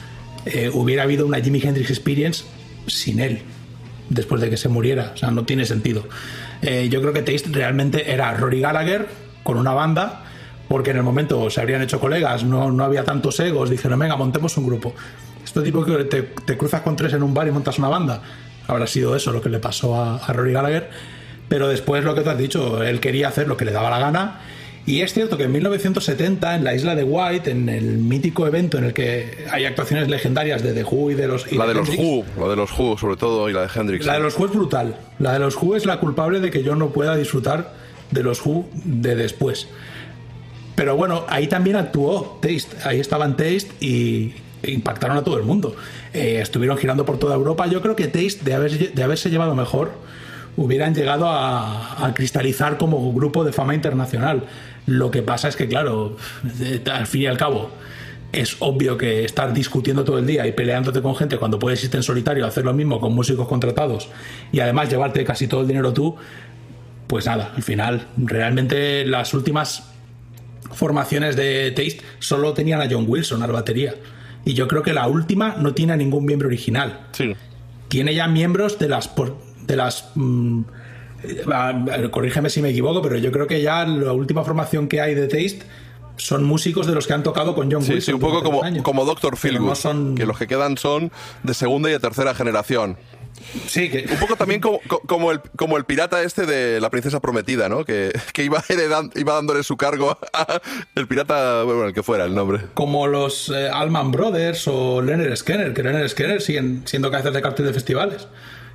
eh, 0.46 0.72
hubiera 0.74 1.04
habido 1.04 1.28
una 1.28 1.40
Jimi 1.40 1.62
Hendrix 1.62 1.92
Experience 1.92 2.46
sin 2.88 3.20
él, 3.20 3.42
después 4.10 4.42
de 4.42 4.50
que 4.50 4.58
se 4.58 4.70
muriera. 4.70 5.12
O 5.14 5.18
sea, 5.18 5.30
no 5.30 5.46
tiene 5.46 5.66
sentido. 5.66 6.08
Eh, 6.64 6.88
yo 6.90 7.02
creo 7.02 7.12
que 7.12 7.22
Taste 7.22 7.50
realmente 7.52 8.12
era 8.12 8.34
Rory 8.34 8.62
Gallagher 8.62 9.08
con 9.44 9.58
una 9.58 9.74
banda, 9.74 10.24
porque 10.70 10.92
en 10.92 10.98
el 10.98 11.04
momento 11.04 11.50
se 11.50 11.60
habrían 11.60 11.82
hecho 11.82 12.00
colegas, 12.00 12.46
no, 12.46 12.72
no 12.72 12.84
había 12.86 13.04
tantos 13.04 13.40
egos, 13.42 13.70
dijeron, 13.70 14.00
venga, 14.00 14.16
montemos 14.16 14.58
un 14.58 14.66
grupo. 14.66 14.96
Esto 15.44 15.62
tipo 15.62 15.84
que 15.84 16.06
te, 16.06 16.22
te 16.22 16.58
cruzas 16.58 16.82
con 16.82 16.96
tres 16.96 17.14
en 17.14 17.22
un 17.22 17.34
bar 17.34 17.48
y 17.48 17.52
montas 17.52 17.78
una 17.78 17.90
banda. 17.90 18.22
Habrá 18.66 18.88
sido 18.88 19.14
eso 19.14 19.34
lo 19.34 19.42
que 19.42 19.50
le 19.50 19.60
pasó 19.60 20.02
a, 20.02 20.18
a 20.18 20.34
Rory 20.34 20.54
Gallagher. 20.54 20.90
Pero 21.50 21.68
después 21.68 22.04
lo 22.06 22.16
que 22.16 22.22
tú 22.22 22.30
has 22.30 22.38
dicho, 22.38 22.82
él 22.82 23.02
quería 23.02 23.28
hacer 23.28 23.48
lo 23.48 23.58
que 23.58 23.66
le 23.66 23.72
daba 23.72 23.90
la 23.90 24.00
gana. 24.00 24.40
Y 24.86 25.00
es 25.02 25.14
cierto 25.14 25.38
que 25.38 25.44
en 25.46 25.52
1970, 25.54 26.56
en 26.56 26.64
la 26.66 26.76
isla 26.76 26.94
de 26.96 27.04
White, 27.06 27.50
en 27.52 27.70
el 27.70 28.00
mítico 28.00 28.46
evento 28.48 28.78
en 28.78 28.84
el 28.84 28.94
que 28.94 29.46
hay 29.50 29.64
actuaciones 29.64 30.10
legendarias 30.10 30.62
de 30.62 30.74
The 30.74 30.84
Who 30.84 31.12
y 31.12 31.14
de 31.14 31.28
los... 31.28 31.50
y 31.52 31.56
La 31.56 31.66
de 31.68 31.74
los 31.74 31.88
Who, 31.90 32.26
la 32.38 32.48
de 32.50 32.56
los 32.58 32.78
Who 32.78 32.98
sobre 32.98 33.16
todo 33.16 33.50
y 33.50 33.54
la 33.54 33.62
de 33.62 33.70
Hendrix. 33.74 34.06
la 34.06 34.14
de 34.16 34.20
los 34.20 34.38
Who 34.38 34.46
es 34.48 34.52
brutal. 34.52 34.98
La 35.20 35.32
de 35.34 35.40
los 35.40 35.56
Who 35.56 35.78
es 35.78 35.86
la 35.86 36.00
culpable 36.02 36.42
de 36.42 36.52
que 36.52 36.64
yo 36.64 36.76
no 36.76 36.90
pueda 36.90 37.16
disfrutar 37.16 37.74
de 38.12 38.24
los 38.24 38.46
Who 38.46 38.68
de 38.84 39.16
después. 39.16 39.68
Pero 40.76 40.98
bueno, 40.98 41.24
ahí 41.30 41.48
también 41.48 41.78
actuó 41.78 42.40
Taste. 42.42 42.76
Ahí 42.84 43.00
estaban 43.00 43.38
Taste 43.38 43.68
y 43.80 44.34
impactaron 44.64 45.16
a 45.18 45.24
todo 45.24 45.38
el 45.38 45.44
mundo. 45.44 45.76
Eh, 46.14 46.40
estuvieron 46.42 46.78
girando 46.78 47.06
por 47.06 47.18
toda 47.20 47.36
Europa. 47.36 47.68
Yo 47.68 47.82
creo 47.82 47.96
que 47.96 48.08
Taste, 48.08 48.40
de, 48.44 48.54
haber- 48.54 48.94
de 48.94 49.04
haberse 49.04 49.30
llevado 49.30 49.56
mejor, 49.56 49.92
hubieran 50.58 50.94
llegado 50.94 51.28
a, 51.30 52.06
a 52.06 52.14
cristalizar 52.14 52.78
como 52.78 53.14
grupo 53.14 53.44
de 53.44 53.54
fama 53.54 53.76
internacional. 53.76 54.44
Lo 54.86 55.12
que 55.12 55.22
pasa 55.22 55.48
es 55.48 55.56
que, 55.56 55.68
claro, 55.68 56.18
al 56.92 57.08
fin 57.08 57.22
y 57.24 57.26
al 57.28 57.38
cabo, 57.38 57.72
es 58.32 58.58
obvio 58.60 58.98
que 58.98 59.24
estar 59.26 59.54
discutiendo 59.54 60.04
todo 60.04 60.18
el 60.18 60.26
día 60.26 60.46
y 60.48 60.52
peleándote 60.54 61.02
con 61.02 61.16
gente 61.16 61.38
cuando 61.38 61.60
puedes 61.60 61.84
irte 61.84 61.98
en 61.98 62.04
solitario 62.04 62.46
hacer 62.48 62.66
lo 62.66 62.74
mismo 62.74 63.00
con 63.00 63.14
músicos 63.14 63.48
contratados 63.48 64.10
y 64.52 64.60
además 64.60 64.90
llevarte 64.90 65.24
casi 65.24 65.48
todo 65.48 65.62
el 65.62 65.68
dinero 65.68 65.94
tú, 65.94 66.16
pues 67.08 67.26
nada, 67.28 67.54
al 67.56 67.62
final, 67.64 68.08
realmente 68.18 69.06
las 69.06 69.34
últimas 69.36 69.90
formaciones 70.74 71.36
de 71.36 71.72
Taste 71.72 72.02
solo 72.20 72.54
tenían 72.54 72.82
a 72.82 72.88
John 72.90 73.06
Wilson 73.08 73.44
a 73.44 73.48
la 73.48 73.54
batería. 73.54 73.96
Y 74.46 74.54
yo 74.56 74.68
creo 74.68 74.82
que 74.84 74.94
la 74.94 75.08
última 75.08 75.56
no 75.60 75.74
tiene 75.74 75.94
a 75.94 75.96
ningún 75.98 76.26
miembro 76.26 76.48
original. 76.48 77.08
Tiene 77.88 78.14
ya 78.16 78.28
miembros 78.28 78.80
de 78.80 78.90
las. 78.90 79.08
por- 79.08 79.38
de 79.68 79.78
las 79.78 80.10
mm, 80.16 80.62
corrígeme 82.12 82.50
si 82.50 82.62
me 82.62 82.70
equivoco, 82.70 83.02
pero 83.02 83.18
yo 83.18 83.32
creo 83.32 83.48
que 83.48 83.62
ya 83.62 83.86
la 83.86 84.12
última 84.14 84.44
formación 84.44 84.88
que 84.88 85.02
hay 85.02 85.16
de 85.16 85.28
Taste 85.28 85.60
son 86.18 86.44
músicos 86.44 86.86
de 86.86 86.94
los 86.94 87.08
que 87.08 87.14
han 87.14 87.24
tocado 87.24 87.56
con 87.56 87.72
John 87.72 87.82
Sí, 87.84 87.94
Wilson. 87.94 88.06
sí, 88.06 88.14
un 88.14 88.20
poco 88.20 88.44
como, 88.44 88.62
como 88.84 89.04
Doctor 89.06 89.32
Pero 89.32 89.38
Feelgood, 89.42 89.70
no 89.70 89.76
son- 89.76 90.16
que 90.16 90.26
los 90.26 90.38
que 90.38 90.48
quedan 90.48 90.78
son 90.78 91.12
de 91.44 91.54
segunda 91.54 91.90
y 91.90 91.94
de 91.94 92.00
tercera 92.00 92.36
generación. 92.36 92.98
Sí, 93.68 93.90
que... 93.90 94.06
Un 94.10 94.20
poco 94.20 94.36
también 94.36 94.62
como, 94.62 94.80
co- 94.88 95.02
como, 95.08 95.32
el, 95.32 95.42
como 95.58 95.76
el 95.78 95.86
pirata 95.86 96.22
este 96.22 96.46
de 96.46 96.80
la 96.80 96.92
princesa 96.92 97.20
prometida, 97.20 97.68
¿no? 97.68 97.84
Que, 97.84 98.12
que 98.32 98.44
iba, 98.44 98.64
heredando, 98.70 99.20
iba 99.20 99.34
dándole 99.34 99.64
su 99.64 99.76
cargo 99.76 100.18
a 100.34 100.62
el 100.96 101.08
pirata, 101.08 101.64
bueno, 101.64 101.86
el 101.86 101.94
que 101.94 102.04
fuera 102.04 102.26
el 102.26 102.36
nombre. 102.36 102.60
como 102.76 103.08
los 103.08 103.50
eh, 103.50 103.70
Allman 103.74 104.12
Brothers 104.12 104.68
o 104.68 105.02
Leonard 105.02 105.36
Skinner, 105.36 105.74
que 105.74 105.82
Leonard 105.82 106.08
Skinner 106.10 106.42
siguen 106.42 106.84
siendo 106.86 107.10
cabezas 107.10 107.34
de 107.34 107.42
cartel 107.42 107.66
de 107.66 107.74
festivales, 107.74 108.28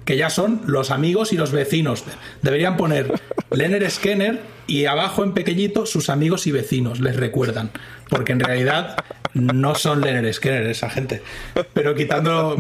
que 0.09 0.17
ya 0.17 0.31
son 0.31 0.63
los 0.65 0.91
amigos 0.91 1.35
y 1.35 1.37
los 1.37 1.53
vecinos. 1.53 2.03
Deberían 2.41 2.79
poner 2.79 3.13
Leonard 3.51 3.91
Skinner 3.91 4.41
y 4.67 4.87
abajo 4.87 5.23
en 5.23 5.35
pequeñito 5.35 5.85
sus 5.85 6.09
amigos 6.09 6.47
y 6.47 6.51
vecinos, 6.51 6.99
les 7.01 7.15
recuerdan, 7.15 7.71
porque 8.09 8.33
en 8.33 8.41
realidad 8.41 8.97
no 9.35 9.75
son 9.75 10.01
Leonard 10.01 10.33
Skinner 10.33 10.67
esa 10.67 10.89
gente. 10.89 11.21
Pero 11.75 11.95
quitando... 11.95 12.57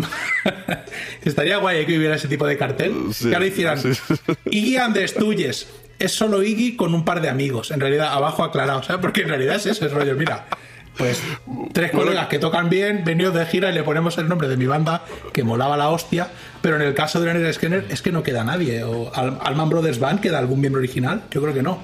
Estaría 1.25 1.57
guay 1.57 1.87
que 1.87 1.97
hubiera 1.97 2.17
ese 2.17 2.29
tipo 2.29 2.47
de 2.47 2.59
cartel, 2.59 2.93
que 3.19 3.35
ahora 3.35 3.47
hicieran 3.47 3.79
Iggy 4.51 4.77
and 4.77 4.95
the. 4.95 5.51
Es 5.99 6.13
solo 6.13 6.43
Iggy 6.43 6.77
con 6.77 6.93
un 6.93 7.07
par 7.07 7.23
de 7.23 7.31
amigos, 7.31 7.71
en 7.71 7.81
realidad 7.81 8.13
abajo 8.13 8.45
aclarado, 8.45 8.83
¿sabes? 8.83 9.01
Porque 9.01 9.23
en 9.23 9.29
realidad 9.31 9.57
es 9.57 9.65
eso, 9.65 9.87
es 9.87 9.93
rollo, 9.93 10.15
mira, 10.17 10.45
pues 10.99 11.23
tres 11.73 11.93
colegas 11.93 12.27
que 12.27 12.39
tocan 12.39 12.69
bien, 12.69 13.05
venidos 13.05 13.33
de 13.33 13.47
gira 13.47 13.71
y 13.71 13.73
le 13.73 13.85
ponemos 13.85 14.19
el 14.19 14.29
nombre 14.29 14.49
de 14.49 14.57
mi 14.57 14.67
banda, 14.67 15.05
que 15.33 15.45
molaba 15.45 15.77
la 15.77 15.89
hostia, 15.89 16.29
pero 16.63 16.77
en 16.77 16.83
el 16.83 16.95
caso 16.95 17.21
de 17.21 17.33
Leonard 17.33 17.53
Skinner 17.53 17.85
es 17.89 18.03
que 18.03 18.13
no 18.13 18.23
queda 18.23 18.45
nadie. 18.45 18.83
O 18.85 19.11
Al- 19.15 19.39
Allman 19.43 19.69
Brothers 19.69 19.99
Band, 19.99 20.21
¿queda 20.21 20.39
algún 20.39 20.61
miembro 20.61 20.79
original? 20.81 21.23
Yo 21.31 21.41
creo 21.43 21.55
que 21.55 21.63
no. 21.63 21.79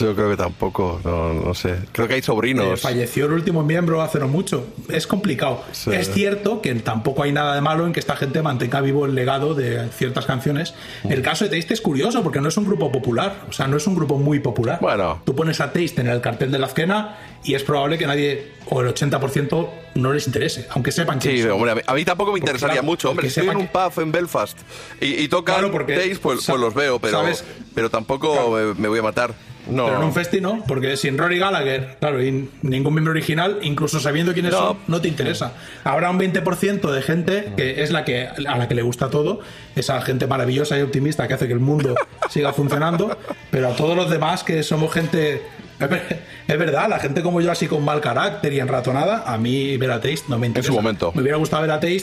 Yo 0.00 0.12
creo 0.16 0.28
que 0.28 0.36
tampoco, 0.36 1.00
no, 1.04 1.32
no 1.34 1.54
sé. 1.54 1.76
Creo 1.92 2.08
que 2.08 2.14
hay 2.14 2.18
Eh, 2.20 2.22
sobrinos. 2.24 2.80
falleció 2.80 3.26
el 3.26 3.32
último 3.32 3.62
miembro 3.62 4.02
hace 4.02 4.18
no 4.18 4.26
mucho. 4.26 4.66
Es 4.88 5.06
complicado. 5.06 5.62
Sí. 5.70 5.90
Es 5.92 6.10
cierto 6.12 6.60
que 6.60 6.74
tampoco 6.74 7.22
hay 7.22 7.30
nada 7.30 7.54
de 7.54 7.60
malo 7.60 7.86
en 7.86 7.92
que 7.92 8.00
esta 8.00 8.16
gente 8.16 8.42
mantenga 8.42 8.80
vivo 8.80 9.06
el 9.06 9.14
legado 9.14 9.54
de 9.54 9.88
ciertas 9.90 10.26
canciones. 10.26 10.74
Mm. 11.04 11.12
El 11.12 11.22
caso 11.22 11.44
de 11.46 11.56
Taste 11.56 11.74
es 11.74 11.80
curioso 11.80 12.24
porque 12.24 12.40
no 12.40 12.48
es 12.48 12.56
un 12.56 12.64
grupo 12.64 12.90
popular. 12.90 13.36
O 13.48 13.52
sea, 13.52 13.68
no 13.68 13.76
es 13.76 13.86
un 13.86 13.94
grupo 13.94 14.18
muy 14.18 14.40
popular. 14.40 14.78
Bueno. 14.80 15.20
Tú 15.24 15.36
pones 15.36 15.60
a 15.60 15.66
Taste 15.72 16.00
en 16.00 16.08
el 16.08 16.20
cartel 16.20 16.50
de 16.50 16.58
la 16.58 16.66
esquena 16.66 17.16
y 17.44 17.54
es 17.54 17.62
probable 17.62 17.98
que 17.98 18.06
nadie, 18.08 18.50
o 18.70 18.80
el 18.82 18.88
80%, 18.94 19.68
no 19.94 20.12
les 20.12 20.26
interese. 20.26 20.66
Aunque 20.70 20.92
sepan 20.92 21.18
que 21.18 21.30
Sí, 21.42 21.46
hombre, 21.48 21.70
a 21.70 21.74
mí, 21.74 21.80
a 21.86 21.94
mí 21.94 22.04
tampoco 22.04 22.32
me 22.32 22.38
interesaría 22.38 22.74
claro, 22.74 22.86
mucho. 22.86 23.10
Hombre, 23.10 23.28
estoy 23.28 23.44
en 23.44 23.48
sepan 23.50 23.62
un 23.62 23.68
pub 23.68 24.02
en 24.02 24.12
Belfast 24.12 24.58
y, 25.00 25.22
y 25.22 25.28
tocan 25.28 25.56
Claro, 25.56 25.72
porque 25.72 25.94
Taste, 25.94 26.16
pues, 26.16 26.44
pues 26.44 26.60
los 26.60 26.74
veo, 26.74 26.98
pero, 26.98 27.18
¿sabes? 27.18 27.44
pero 27.74 27.90
tampoco 27.90 28.50
me, 28.50 28.74
me 28.74 28.88
voy 28.88 28.98
a 28.98 29.02
matar. 29.02 29.34
No. 29.68 29.84
Pero 29.84 29.98
en 29.98 30.04
un 30.04 30.14
festi 30.14 30.40
no, 30.40 30.64
porque 30.66 30.96
sin 30.96 31.18
Rory 31.18 31.38
Gallagher, 31.38 31.98
claro, 32.00 32.22
y 32.22 32.48
ningún 32.62 32.94
miembro 32.94 33.10
original, 33.10 33.58
incluso 33.60 34.00
sabiendo 34.00 34.32
quiénes 34.32 34.52
No. 34.52 34.58
son, 34.58 34.76
no 34.86 35.00
te 35.02 35.08
interesa. 35.08 35.52
Habrá 35.84 36.08
un 36.10 36.18
20% 36.18 36.90
de 36.90 37.02
gente 37.02 37.52
que 37.54 37.82
es 37.82 37.90
la 37.90 38.02
que 38.02 38.28
a 38.28 38.56
la 38.56 38.66
que 38.66 38.74
le 38.74 38.80
gusta 38.80 39.10
todo, 39.10 39.40
esa 39.76 40.00
gente 40.00 40.26
maravillosa 40.26 40.78
y 40.78 40.80
optimista 40.82 41.28
que 41.28 41.34
hace 41.34 41.46
que 41.48 41.52
el 41.52 41.60
mundo 41.60 41.94
siga 42.30 42.54
funcionando, 42.54 43.14
pero 43.50 43.68
a 43.68 43.76
todos 43.76 43.94
los 43.94 44.08
demás 44.08 44.42
que 44.42 44.62
somos 44.62 44.90
gente 44.90 45.42
es 45.80 45.88
ver- 45.90 46.22
es 46.48 46.58
verdad, 46.58 46.88
la 46.88 46.98
gente 46.98 47.22
como 47.22 47.40
yo 47.40 47.50
así 47.52 47.66
con 47.66 47.84
mal 47.84 48.00
carácter 48.00 48.52
y 48.52 48.60
enratonada, 48.60 49.24
a 49.26 49.38
mí 49.38 49.76
ver 49.76 49.90
a 49.90 50.00
Taste 50.00 50.22
no 50.28 50.38
me 50.38 50.46
interesa. 50.46 50.68
su 50.68 50.74
momento. 50.74 51.12
Me 51.14 51.22
hubiera 51.22 51.38
gustado 51.38 51.62
ver 51.62 51.70
a 51.72 51.80
Taste 51.80 52.00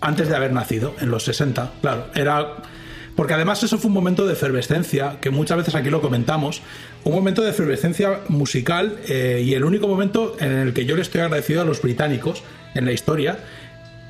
antes 0.00 0.28
de 0.28 0.36
haber 0.36 0.52
nacido, 0.52 0.94
en 1.00 1.10
los 1.10 1.24
60, 1.24 1.72
claro. 1.80 2.06
Era 2.14 2.46
porque 3.16 3.34
además 3.34 3.60
eso 3.64 3.78
fue 3.78 3.88
un 3.88 3.94
momento 3.94 4.26
de 4.28 4.34
efervescencia, 4.34 5.16
que 5.20 5.30
muchas 5.30 5.56
veces 5.58 5.74
aquí 5.74 5.90
lo 5.90 6.00
comentamos, 6.00 6.62
un 7.02 7.12
momento 7.14 7.42
de 7.42 7.50
efervescencia 7.50 8.20
musical 8.28 8.96
eh, 9.08 9.42
y 9.44 9.54
el 9.54 9.64
único 9.64 9.88
momento 9.88 10.36
en 10.38 10.52
el 10.52 10.72
que 10.72 10.84
yo 10.86 10.94
le 10.94 11.02
estoy 11.02 11.22
agradecido 11.22 11.62
a 11.62 11.64
los 11.64 11.82
británicos 11.82 12.44
en 12.76 12.84
la 12.84 12.92
historia 12.92 13.38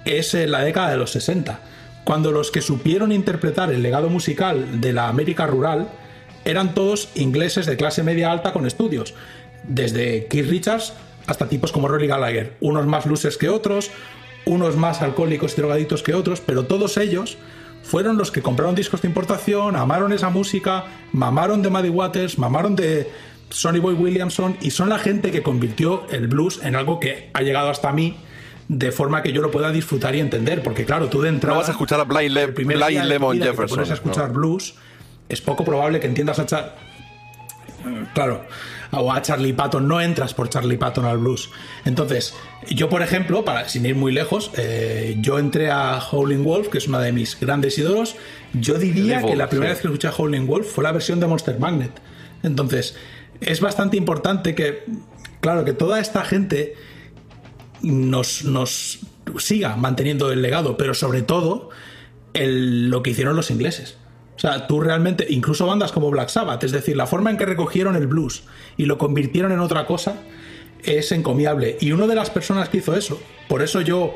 es 0.05 0.35
en 0.35 0.51
la 0.51 0.61
década 0.61 0.91
de 0.91 0.99
los 0.99 1.11
60, 1.13 1.59
cuando 2.05 2.33
los 2.33 2.51
que 2.51 2.61
supieron 2.61 3.11
interpretar 3.11 3.73
el 3.73 3.83
legado 3.83 4.11
musical 4.11 4.81
de 4.81 4.93
la 4.93 5.09
América 5.09 5.47
rural 5.47 5.89
eran 6.51 6.75
todos 6.75 7.09
ingleses 7.15 7.67
de 7.67 7.77
clase 7.77 8.03
media 8.03 8.31
alta 8.33 8.53
con 8.53 8.67
estudios, 8.67 9.15
desde 9.65 10.27
Keith 10.27 10.49
Richards 10.49 10.93
hasta 11.27 11.49
tipos 11.49 11.73
como 11.73 11.89
Rory 11.89 12.07
Gallagher, 12.07 12.55
unos 12.61 12.87
más 12.87 13.05
losers 13.07 13.37
que 13.37 13.49
otros, 13.49 13.91
unos 14.47 14.77
más 14.77 15.03
alcohólicos 15.03 15.53
y 15.53 15.61
drogadictos 15.61 16.03
que 16.03 16.15
otros, 16.15 16.41
pero 16.41 16.65
todos 16.65 16.97
ellos 16.97 17.37
fueron 17.83 18.17
los 18.17 18.31
que 18.31 18.41
compraron 18.43 18.75
discos 18.75 19.03
de 19.03 19.09
importación, 19.09 19.77
amaron 19.77 20.13
esa 20.13 20.31
música, 20.31 20.85
mamaron 21.13 21.63
de 21.63 21.69
Muddy 21.71 21.91
Waters, 21.91 22.39
mamaron 22.39 22.77
de 22.77 23.11
Sonny 23.51 23.79
Boy 23.79 23.95
Williamson 23.95 24.57
y 24.61 24.71
son 24.71 24.89
la 24.89 24.99
gente 24.99 25.31
que 25.31 25.43
convirtió 25.43 26.07
el 26.11 26.29
blues 26.29 26.61
en 26.63 26.77
algo 26.77 26.99
que 27.01 27.31
ha 27.35 27.43
llegado 27.43 27.69
hasta 27.71 27.93
mí 27.93 28.17
de 28.69 28.93
forma 28.93 29.23
que 29.23 29.33
yo 29.33 29.41
lo 29.41 29.51
pueda 29.51 29.71
disfrutar 29.73 30.15
y 30.15 30.21
entender, 30.21 30.63
porque 30.63 30.85
claro, 30.85 31.09
tú 31.09 31.23
de 31.23 31.31
entrada 31.31 31.55
No 31.55 31.61
vas 31.61 31.69
a 31.69 31.73
escuchar 31.73 32.01
a 32.01 32.05
Blind, 32.05 32.33
Le- 32.33 32.47
Blind 32.49 33.05
Lemon 33.05 33.37
que 33.39 33.45
te 33.45 33.51
Jefferson. 33.51 33.77
pones 33.77 33.91
a 33.91 33.95
escuchar 33.95 34.29
no. 34.29 34.35
blues, 34.35 34.75
es 35.29 35.41
poco 35.41 35.65
probable 35.65 36.01
que 36.01 36.07
entiendas 36.07 36.39
a 36.39 36.47
Char- 36.47 36.75
Claro, 38.13 38.45
o 38.91 39.13
a 39.13 39.23
Charlie 39.23 39.53
Patton, 39.53 39.87
no 39.87 40.01
entras 40.01 40.35
por 40.35 40.49
Charlie 40.51 40.77
Patton 40.77 41.05
al 41.05 41.19
blues. 41.19 41.49
Entonces, 41.85 42.35
yo, 42.69 42.89
por 42.89 43.03
ejemplo, 43.03 43.45
para, 43.45 43.69
sin 43.69 43.87
ir 43.87 43.95
muy 43.95 44.13
lejos, 44.13 44.51
eh, 44.57 45.17
yo 45.21 45.39
entré 45.39 45.71
a 45.71 45.99
Howling 46.01 46.43
Wolf, 46.45 46.69
que 46.69 46.79
es 46.79 46.89
una 46.89 46.99
de 47.01 47.13
mis 47.13 47.39
grandes 47.39 47.79
ídolos. 47.79 48.17
Yo 48.53 48.75
diría 48.79 49.23
que 49.23 49.37
la 49.37 49.49
primera 49.49 49.71
sí. 49.71 49.75
vez 49.77 49.83
que 49.83 49.89
escuché 49.89 50.09
a 50.09 50.13
Howling 50.13 50.47
Wolf 50.47 50.67
fue 50.75 50.83
la 50.85 50.93
versión 50.93 51.21
de 51.21 51.29
Monster 51.29 51.59
Magnet. 51.61 51.93
Entonces, 52.43 52.97
es 53.41 53.61
bastante 53.61 53.97
importante 53.97 54.55
que, 54.57 54.85
claro, 55.41 55.65
que 55.65 55.73
toda 55.73 56.01
esta 56.01 56.25
gente 56.25 56.75
nos, 57.83 58.45
nos 58.45 58.99
siga 59.39 59.77
manteniendo 59.77 60.33
el 60.33 60.43
legado, 60.43 60.77
pero 60.77 60.95
sobre 60.95 61.23
todo 61.23 61.71
el- 62.35 62.89
lo 62.91 63.03
que 63.03 63.11
hicieron 63.11 63.37
los 63.37 63.51
ingleses. 63.53 63.98
O 64.39 64.41
sea, 64.41 64.69
tú 64.69 64.81
realmente, 64.81 65.27
incluso 65.29 65.67
bandas 65.67 65.91
como 65.91 66.11
Black 66.13 66.29
Sabbath, 66.29 66.63
es 66.63 66.71
decir, 66.71 66.97
la 66.97 67.09
forma 67.09 67.29
en 67.31 67.37
que 67.37 67.45
recogieron 67.45 67.97
el 67.97 68.07
blues 68.07 68.45
y 68.77 68.85
lo 68.85 68.97
convirtieron 68.97 69.51
en 69.51 69.59
otra 69.59 69.85
cosa 69.85 70.23
es 70.85 71.11
encomiable. 71.11 71.77
Y 71.81 71.91
una 71.91 72.07
de 72.07 72.15
las 72.15 72.31
personas 72.31 72.69
que 72.69 72.79
hizo 72.79 72.95
eso, 72.95 73.21
por 73.49 73.63
eso 73.63 73.81
yo 73.81 74.15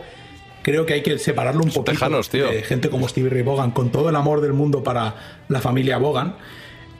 creo 0.63 0.87
que 0.87 0.95
hay 0.95 1.03
que 1.03 1.19
separarlo 1.19 1.65
un 1.65 1.71
poquito 1.71 1.91
tejanos, 1.91 2.31
tío. 2.31 2.49
de 2.49 2.63
gente 2.63 2.89
como 2.89 3.09
Stevie 3.09 3.31
Ray 3.31 3.43
Vaughan, 3.43 3.73
con 3.73 3.91
todo 3.91 4.11
el 4.11 4.17
amor 4.17 4.41
del 4.41 4.53
mundo 4.53 4.85
para 4.85 5.43
la 5.49 5.61
familia 5.61 5.99
Vaughan, 5.99 6.37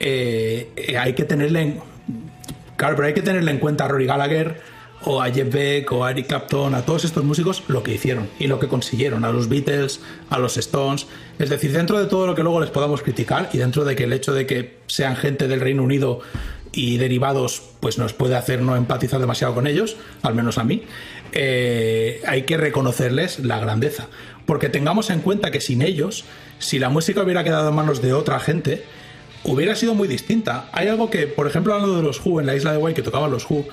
eh, 0.01 0.73
eh, 0.75 0.99
hay 0.99 1.13
que 1.13 1.23
tenerle 1.23 1.61
en, 1.61 1.81
Claro, 2.83 2.97
pero 2.97 3.07
hay 3.07 3.15
que 3.15 3.23
tenerle 3.23 3.53
en 3.53 3.59
cuenta 3.59 3.85
a 3.85 3.89
Rory 3.89 4.07
Gallagher 4.07 4.61
o 5.05 5.23
a 5.23 5.31
Jeff 5.31 5.53
Beck 5.53 5.91
o 5.93 6.05
a 6.05 6.11
Eric 6.11 6.29
Clapton, 6.29 6.75
a 6.75 6.83
todos 6.83 7.05
estos 7.05 7.25
músicos, 7.25 7.63
lo 7.69 7.83
que 7.83 7.95
hicieron 7.95 8.29
y 8.39 8.47
lo 8.47 8.59
que 8.59 8.69
consiguieron, 8.69 9.25
a 9.25 9.33
los 9.33 9.49
Beatles, 9.49 10.01
a 10.31 10.39
los 10.39 10.57
Stones. 10.57 11.07
Es 11.39 11.51
decir, 11.51 11.73
dentro 11.73 11.99
de 11.99 12.07
todo 12.07 12.27
lo 12.27 12.35
que 12.35 12.43
luego 12.43 12.61
les 12.61 12.71
podamos 12.71 13.03
criticar 13.03 13.51
y 13.53 13.59
dentro 13.59 13.85
de 13.85 13.97
que 13.97 14.05
el 14.05 14.13
hecho 14.13 14.33
de 14.33 14.47
que 14.47 14.79
sean 14.87 15.17
gente 15.17 15.49
del 15.49 15.61
Reino 15.61 15.83
Unido 15.83 16.21
y 16.73 16.97
derivados, 16.97 17.63
pues 17.81 17.99
nos 17.99 18.13
puede 18.13 18.37
hacer 18.37 18.63
no 18.63 18.77
empatizar 18.77 19.21
demasiado 19.21 19.55
con 19.55 19.67
ellos, 19.67 19.97
al 20.23 20.35
menos 20.35 20.59
a 20.59 20.65
mí, 20.65 20.83
eh, 21.33 22.23
hay 22.27 22.43
que 22.43 22.57
reconocerles 22.57 23.41
la 23.41 23.59
grandeza. 23.59 24.09
Porque 24.47 24.69
tengamos 24.69 25.11
en 25.11 25.21
cuenta 25.21 25.51
que 25.51 25.61
sin 25.61 25.83
ellos, 25.83 26.25
si 26.59 26.79
la 26.79 26.89
música 26.89 27.23
hubiera 27.23 27.45
quedado 27.45 27.69
en 27.69 27.75
manos 27.75 28.03
de 28.03 28.13
otra 28.13 28.41
gente, 28.41 28.85
hubiera 29.45 29.75
sido 29.75 29.95
muy 29.95 30.09
distinta. 30.09 30.69
Hay 30.73 30.89
algo 30.89 31.11
que, 31.11 31.27
por 31.27 31.47
ejemplo, 31.47 31.75
hablando 31.75 31.97
de 31.97 32.03
los 32.03 32.25
Who, 32.25 32.41
en 32.41 32.47
la 32.47 32.57
isla 32.57 32.73
de 32.73 32.79
White 32.79 32.97
que 32.97 33.03
tocaban 33.03 33.31
los 33.31 33.49
Who, 33.49 33.67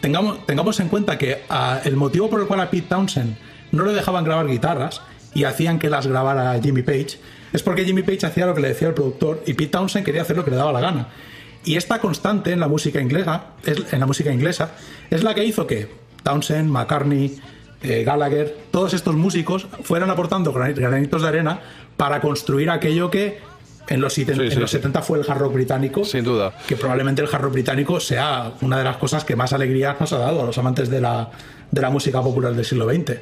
tengamos, 0.00 0.44
tengamos 0.46 0.78
en 0.80 0.88
cuenta 0.88 1.18
que 1.18 1.42
ah, 1.48 1.80
el 1.84 1.96
motivo 1.96 2.28
por 2.30 2.40
el 2.40 2.46
cual 2.46 2.60
a 2.60 2.70
Pete 2.70 2.86
Townsend 2.88 3.36
no 3.72 3.84
le 3.84 3.92
dejaban 3.92 4.24
grabar 4.24 4.46
guitarras 4.46 5.00
y 5.34 5.44
hacían 5.44 5.78
que 5.78 5.90
las 5.90 6.06
grabara 6.06 6.58
Jimmy 6.62 6.82
Page 6.82 7.18
es 7.52 7.62
porque 7.62 7.84
Jimmy 7.84 8.02
Page 8.02 8.26
hacía 8.26 8.46
lo 8.46 8.54
que 8.54 8.60
le 8.60 8.68
decía 8.68 8.88
el 8.88 8.94
productor 8.94 9.42
y 9.46 9.54
Pete 9.54 9.70
Townsend 9.72 10.04
quería 10.04 10.22
hacer 10.22 10.36
lo 10.36 10.44
que 10.44 10.50
le 10.50 10.56
daba 10.56 10.72
la 10.72 10.80
gana. 10.80 11.08
Y 11.64 11.76
esta 11.76 11.98
constante 11.98 12.52
en 12.52 12.60
la 12.60 12.68
música 12.68 13.00
inglesa, 13.00 13.46
es, 13.64 13.92
en 13.92 13.98
la 14.00 14.06
música 14.06 14.32
inglesa, 14.32 14.72
es 15.10 15.24
la 15.24 15.34
que 15.34 15.44
hizo 15.44 15.66
que 15.66 15.88
Townsend, 16.22 16.70
McCartney, 16.70 17.40
eh, 17.82 18.04
Gallagher, 18.04 18.56
todos 18.70 18.94
estos 18.94 19.14
músicos 19.16 19.66
fueran 19.82 20.10
aportando 20.10 20.52
gran- 20.52 20.74
granitos 20.74 21.22
de 21.22 21.28
arena 21.28 21.60
para 21.96 22.20
construir 22.20 22.70
aquello 22.70 23.10
que 23.10 23.38
en 23.88 24.00
los, 24.00 24.16
en 24.18 24.26
sí, 24.26 24.58
los 24.58 24.70
sí. 24.70 24.76
70 24.78 25.02
fue 25.02 25.18
el 25.18 25.24
hard 25.30 25.38
rock 25.38 25.52
británico. 25.54 26.04
Sin 26.04 26.24
duda. 26.24 26.56
Que 26.66 26.76
probablemente 26.76 27.22
el 27.22 27.28
hard 27.32 27.42
rock 27.42 27.52
británico 27.52 28.00
sea 28.00 28.52
una 28.60 28.78
de 28.78 28.84
las 28.84 28.96
cosas 28.96 29.24
que 29.24 29.36
más 29.36 29.52
alegría 29.52 29.96
nos 29.98 30.12
ha 30.12 30.18
dado 30.18 30.42
a 30.42 30.46
los 30.46 30.58
amantes 30.58 30.88
de 30.90 31.00
la, 31.00 31.30
de 31.70 31.80
la 31.80 31.90
música 31.90 32.20
popular 32.22 32.54
del 32.54 32.64
siglo 32.64 32.88
XX. 32.88 33.18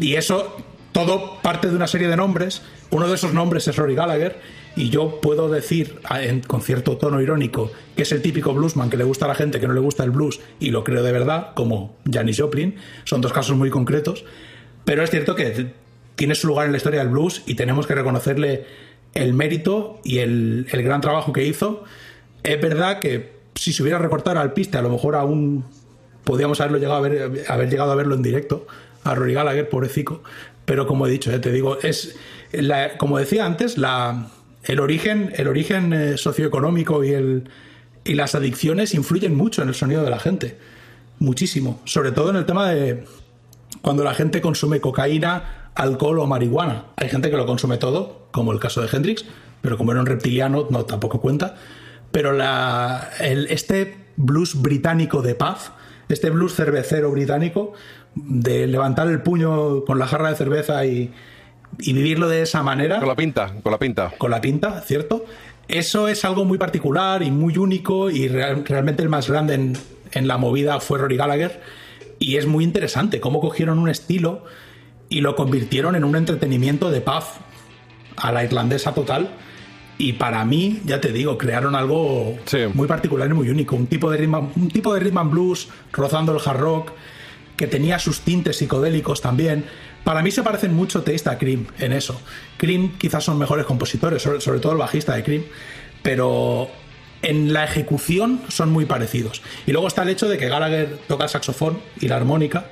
Y 0.00 0.14
eso 0.14 0.56
todo 0.92 1.38
parte 1.42 1.68
de 1.68 1.76
una 1.76 1.86
serie 1.86 2.08
de 2.08 2.16
nombres. 2.16 2.62
Uno 2.90 3.08
de 3.08 3.14
esos 3.14 3.32
nombres 3.34 3.66
es 3.68 3.76
Rory 3.76 3.94
Gallagher. 3.94 4.38
Y 4.76 4.90
yo 4.90 5.20
puedo 5.22 5.48
decir 5.48 5.98
en- 6.20 6.40
con 6.42 6.60
cierto 6.60 6.98
tono 6.98 7.22
irónico 7.22 7.70
que 7.96 8.02
es 8.02 8.12
el 8.12 8.20
típico 8.20 8.52
bluesman 8.52 8.90
que 8.90 8.98
le 8.98 9.04
gusta 9.04 9.24
a 9.24 9.28
la 9.28 9.34
gente 9.34 9.58
que 9.58 9.66
no 9.66 9.72
le 9.72 9.80
gusta 9.80 10.04
el 10.04 10.10
blues 10.10 10.38
y 10.60 10.68
lo 10.68 10.84
creo 10.84 11.02
de 11.02 11.12
verdad, 11.12 11.54
como 11.54 11.96
Janis 12.10 12.38
Joplin. 12.38 12.76
Son 13.04 13.22
dos 13.22 13.32
casos 13.32 13.56
muy 13.56 13.70
concretos. 13.70 14.26
Pero 14.84 15.02
es 15.02 15.10
cierto 15.10 15.34
que 15.34 15.72
tiene 16.14 16.34
su 16.34 16.46
lugar 16.46 16.66
en 16.66 16.72
la 16.72 16.76
historia 16.76 17.00
del 17.00 17.08
blues 17.08 17.42
y 17.46 17.54
tenemos 17.54 17.86
que 17.86 17.94
reconocerle 17.94 18.66
el 19.16 19.34
mérito 19.34 20.00
y 20.04 20.18
el, 20.18 20.66
el 20.70 20.82
gran 20.82 21.00
trabajo 21.00 21.32
que 21.32 21.44
hizo. 21.44 21.84
Es 22.42 22.60
verdad 22.60 23.00
que 23.00 23.36
si 23.54 23.72
se 23.72 23.82
hubiera 23.82 23.98
recortado 23.98 24.38
al 24.38 24.52
piste, 24.52 24.78
a 24.78 24.82
lo 24.82 24.90
mejor 24.90 25.16
aún 25.16 25.64
podíamos 26.24 26.60
haberlo 26.60 26.78
llegado 26.78 26.96
a 26.96 27.08
ver, 27.08 27.44
haber 27.48 27.70
llegado 27.70 27.92
a 27.92 27.94
verlo 27.94 28.14
en 28.14 28.22
directo 28.22 28.66
a 29.04 29.14
Rory 29.14 29.34
Gallagher, 29.34 29.68
pobrecito. 29.68 30.22
Pero 30.64 30.86
como 30.86 31.06
he 31.06 31.10
dicho, 31.10 31.32
eh, 31.32 31.38
te 31.38 31.50
digo, 31.50 31.78
es 31.80 32.16
como 32.98 33.18
decía 33.18 33.46
antes, 33.46 33.78
la, 33.78 34.28
el 34.64 34.80
origen, 34.80 35.32
el 35.36 35.48
origen 35.48 35.92
eh, 35.92 36.18
socioeconómico 36.18 37.04
y, 37.04 37.12
el, 37.12 37.48
y 38.04 38.14
las 38.14 38.34
adicciones 38.34 38.94
influyen 38.94 39.34
mucho 39.34 39.62
en 39.62 39.68
el 39.68 39.74
sonido 39.74 40.02
de 40.02 40.10
la 40.10 40.18
gente. 40.18 40.58
Muchísimo. 41.18 41.80
Sobre 41.84 42.12
todo 42.12 42.30
en 42.30 42.36
el 42.36 42.46
tema 42.46 42.68
de 42.68 43.04
cuando 43.80 44.04
la 44.04 44.14
gente 44.14 44.40
consume 44.40 44.80
cocaína, 44.80 45.65
alcohol 45.76 46.18
o 46.18 46.26
marihuana. 46.26 46.86
Hay 46.96 47.08
gente 47.08 47.30
que 47.30 47.36
lo 47.36 47.46
consume 47.46 47.76
todo, 47.76 48.26
como 48.32 48.52
el 48.52 48.58
caso 48.60 48.80
de 48.82 48.88
Hendrix, 48.90 49.24
pero 49.62 49.76
como 49.78 49.92
era 49.92 50.00
un 50.00 50.06
reptiliano, 50.06 50.66
no 50.70 50.84
tampoco 50.84 51.20
cuenta. 51.20 51.56
Pero 52.12 52.32
la, 52.32 53.10
el- 53.20 53.46
este 53.48 53.96
blues 54.16 54.60
británico 54.60 55.22
de 55.22 55.34
paz, 55.34 55.72
este 56.08 56.30
blues 56.30 56.54
cervecero 56.54 57.10
británico, 57.10 57.72
de 58.14 58.66
levantar 58.66 59.08
el 59.08 59.20
puño 59.22 59.84
con 59.84 59.98
la 59.98 60.06
jarra 60.06 60.30
de 60.30 60.36
cerveza 60.36 60.86
y, 60.86 61.12
y 61.78 61.92
vivirlo 61.92 62.28
de 62.28 62.42
esa 62.42 62.62
manera. 62.62 62.98
Con 62.98 63.08
la 63.08 63.16
pinta, 63.16 63.52
con 63.62 63.70
la 63.72 63.78
pinta. 63.78 64.12
Con 64.16 64.30
la 64.30 64.40
pinta, 64.40 64.80
¿cierto? 64.80 65.26
Eso 65.68 66.08
es 66.08 66.24
algo 66.24 66.44
muy 66.44 66.56
particular 66.58 67.22
y 67.22 67.30
muy 67.30 67.58
único 67.58 68.08
y 68.10 68.28
real- 68.28 68.64
realmente 68.64 69.02
el 69.02 69.08
más 69.10 69.28
grande 69.28 69.54
en, 69.54 69.76
en 70.12 70.28
la 70.28 70.38
movida 70.38 70.80
fue 70.80 70.98
Rory 70.98 71.16
Gallagher 71.16 71.60
y 72.18 72.36
es 72.36 72.46
muy 72.46 72.64
interesante 72.64 73.20
cómo 73.20 73.40
cogieron 73.40 73.78
un 73.78 73.88
estilo 73.90 74.44
y 75.08 75.20
lo 75.20 75.36
convirtieron 75.36 75.94
en 75.94 76.04
un 76.04 76.16
entretenimiento 76.16 76.90
de 76.90 77.00
pub 77.00 77.22
a 78.16 78.32
la 78.32 78.44
irlandesa 78.44 78.94
total 78.94 79.30
Y 79.98 80.14
para 80.14 80.44
mí, 80.44 80.80
ya 80.84 81.00
te 81.00 81.10
digo, 81.12 81.38
crearon 81.38 81.74
algo 81.74 82.36
muy 82.74 82.86
particular 82.86 83.30
y 83.30 83.32
muy 83.32 83.48
único. 83.48 83.76
Un 83.76 83.86
tipo 83.86 84.10
de 84.10 84.18
rhythm, 84.18 84.34
un 84.34 84.68
tipo 84.68 84.92
de 84.92 85.00
rhythm 85.00 85.18
and 85.18 85.30
blues 85.30 85.68
rozando 85.92 86.32
el 86.34 86.40
hard 86.44 86.60
rock, 86.60 86.92
que 87.56 87.66
tenía 87.66 87.98
sus 87.98 88.20
tintes 88.20 88.58
psicodélicos 88.58 89.22
también. 89.22 89.64
Para 90.04 90.22
mí 90.22 90.30
se 90.30 90.42
parecen 90.42 90.74
mucho 90.74 91.02
Taste 91.02 91.30
a 91.30 91.38
Cream 91.38 91.66
en 91.78 91.92
eso. 91.92 92.20
Cream 92.58 92.98
quizás 92.98 93.24
son 93.24 93.38
mejores 93.38 93.64
compositores, 93.64 94.22
sobre, 94.22 94.40
sobre 94.42 94.60
todo 94.60 94.72
el 94.72 94.78
bajista 94.78 95.16
de 95.16 95.24
Cream, 95.24 95.44
pero 96.02 96.68
en 97.22 97.52
la 97.52 97.64
ejecución 97.64 98.42
son 98.48 98.70
muy 98.70 98.84
parecidos. 98.84 99.42
Y 99.66 99.72
luego 99.72 99.88
está 99.88 100.02
el 100.02 100.10
hecho 100.10 100.28
de 100.28 100.36
que 100.36 100.48
Gallagher 100.48 100.98
toca 101.08 101.24
el 101.24 101.30
saxofón 101.30 101.78
y 102.00 102.08
la 102.08 102.16
armónica. 102.16 102.66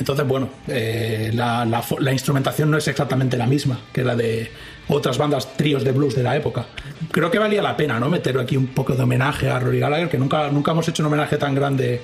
Entonces, 0.00 0.26
bueno, 0.26 0.48
eh, 0.66 1.30
la, 1.34 2.12
instrumentación 2.12 2.70
no 2.70 2.78
es 2.78 2.88
exactamente 2.88 3.36
la 3.36 3.46
misma 3.46 3.78
que 3.92 4.02
la 4.02 4.16
de 4.16 4.50
otras 4.88 5.18
bandas, 5.18 5.56
tríos 5.56 5.84
de 5.84 5.92
blues 5.92 6.16
de 6.16 6.22
la 6.22 6.36
época. 6.36 6.66
Creo 7.12 7.30
que 7.30 7.38
valía 7.38 7.62
la 7.62 7.76
pena, 7.76 8.00
¿no? 8.00 8.08
Meter 8.08 8.38
aquí 8.38 8.56
un 8.56 8.68
poco 8.68 8.94
de 8.94 9.02
homenaje 9.02 9.50
a 9.50 9.60
Rory 9.60 9.78
Gallagher, 9.78 10.08
que 10.08 10.18
nunca, 10.18 10.50
nunca 10.50 10.72
hemos 10.72 10.88
hecho 10.88 11.02
un 11.02 11.08
homenaje 11.08 11.36
tan 11.36 11.54
grande 11.54 12.00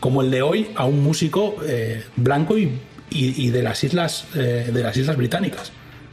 como 0.00 0.22
el 0.22 0.30
de 0.30 0.42
hoy 0.42 0.70
a 0.76 0.86
un 0.86 1.02
músico 1.02 1.56
eh, 1.64 2.04
blanco 2.16 2.56
y 2.56 3.50
de 3.50 3.62
las 3.62 3.84
islas 3.84 4.26
eh, 4.34 4.70
de 4.72 4.82
las 4.82 4.96
islas 4.96 5.16
británicas. 5.16 5.72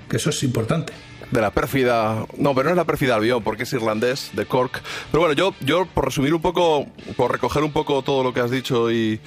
Que 0.09 0.17
eso 0.17 0.29
es 0.29 0.43
importante. 0.43 0.93
De 1.33 1.41
la 1.41 1.49
pérfida. 1.49 2.27
No, 2.37 2.53
pero 2.53 2.65
no 2.65 2.69
es 2.71 2.77
la 2.77 2.85
pérfida 2.85 3.15
Albion, 3.15 3.41
porque 3.43 3.63
es 3.63 3.73
irlandés, 3.73 4.29
de 4.33 4.45
Cork. 4.45 4.83
Pero 5.11 5.21
bueno, 5.21 5.33
yo, 5.33 5.55
yo 5.61 5.87
por 5.87 6.05
resumir 6.05 6.31
un 6.31 6.41
poco, 6.43 6.85
por 7.15 7.31
recoger 7.31 7.63
un 7.63 7.71
poco 7.71 8.03
todo 8.03 8.23
lo 8.23 8.33
que 8.33 8.39
has 8.39 8.51
dicho 8.51 8.91
y. 8.91 9.19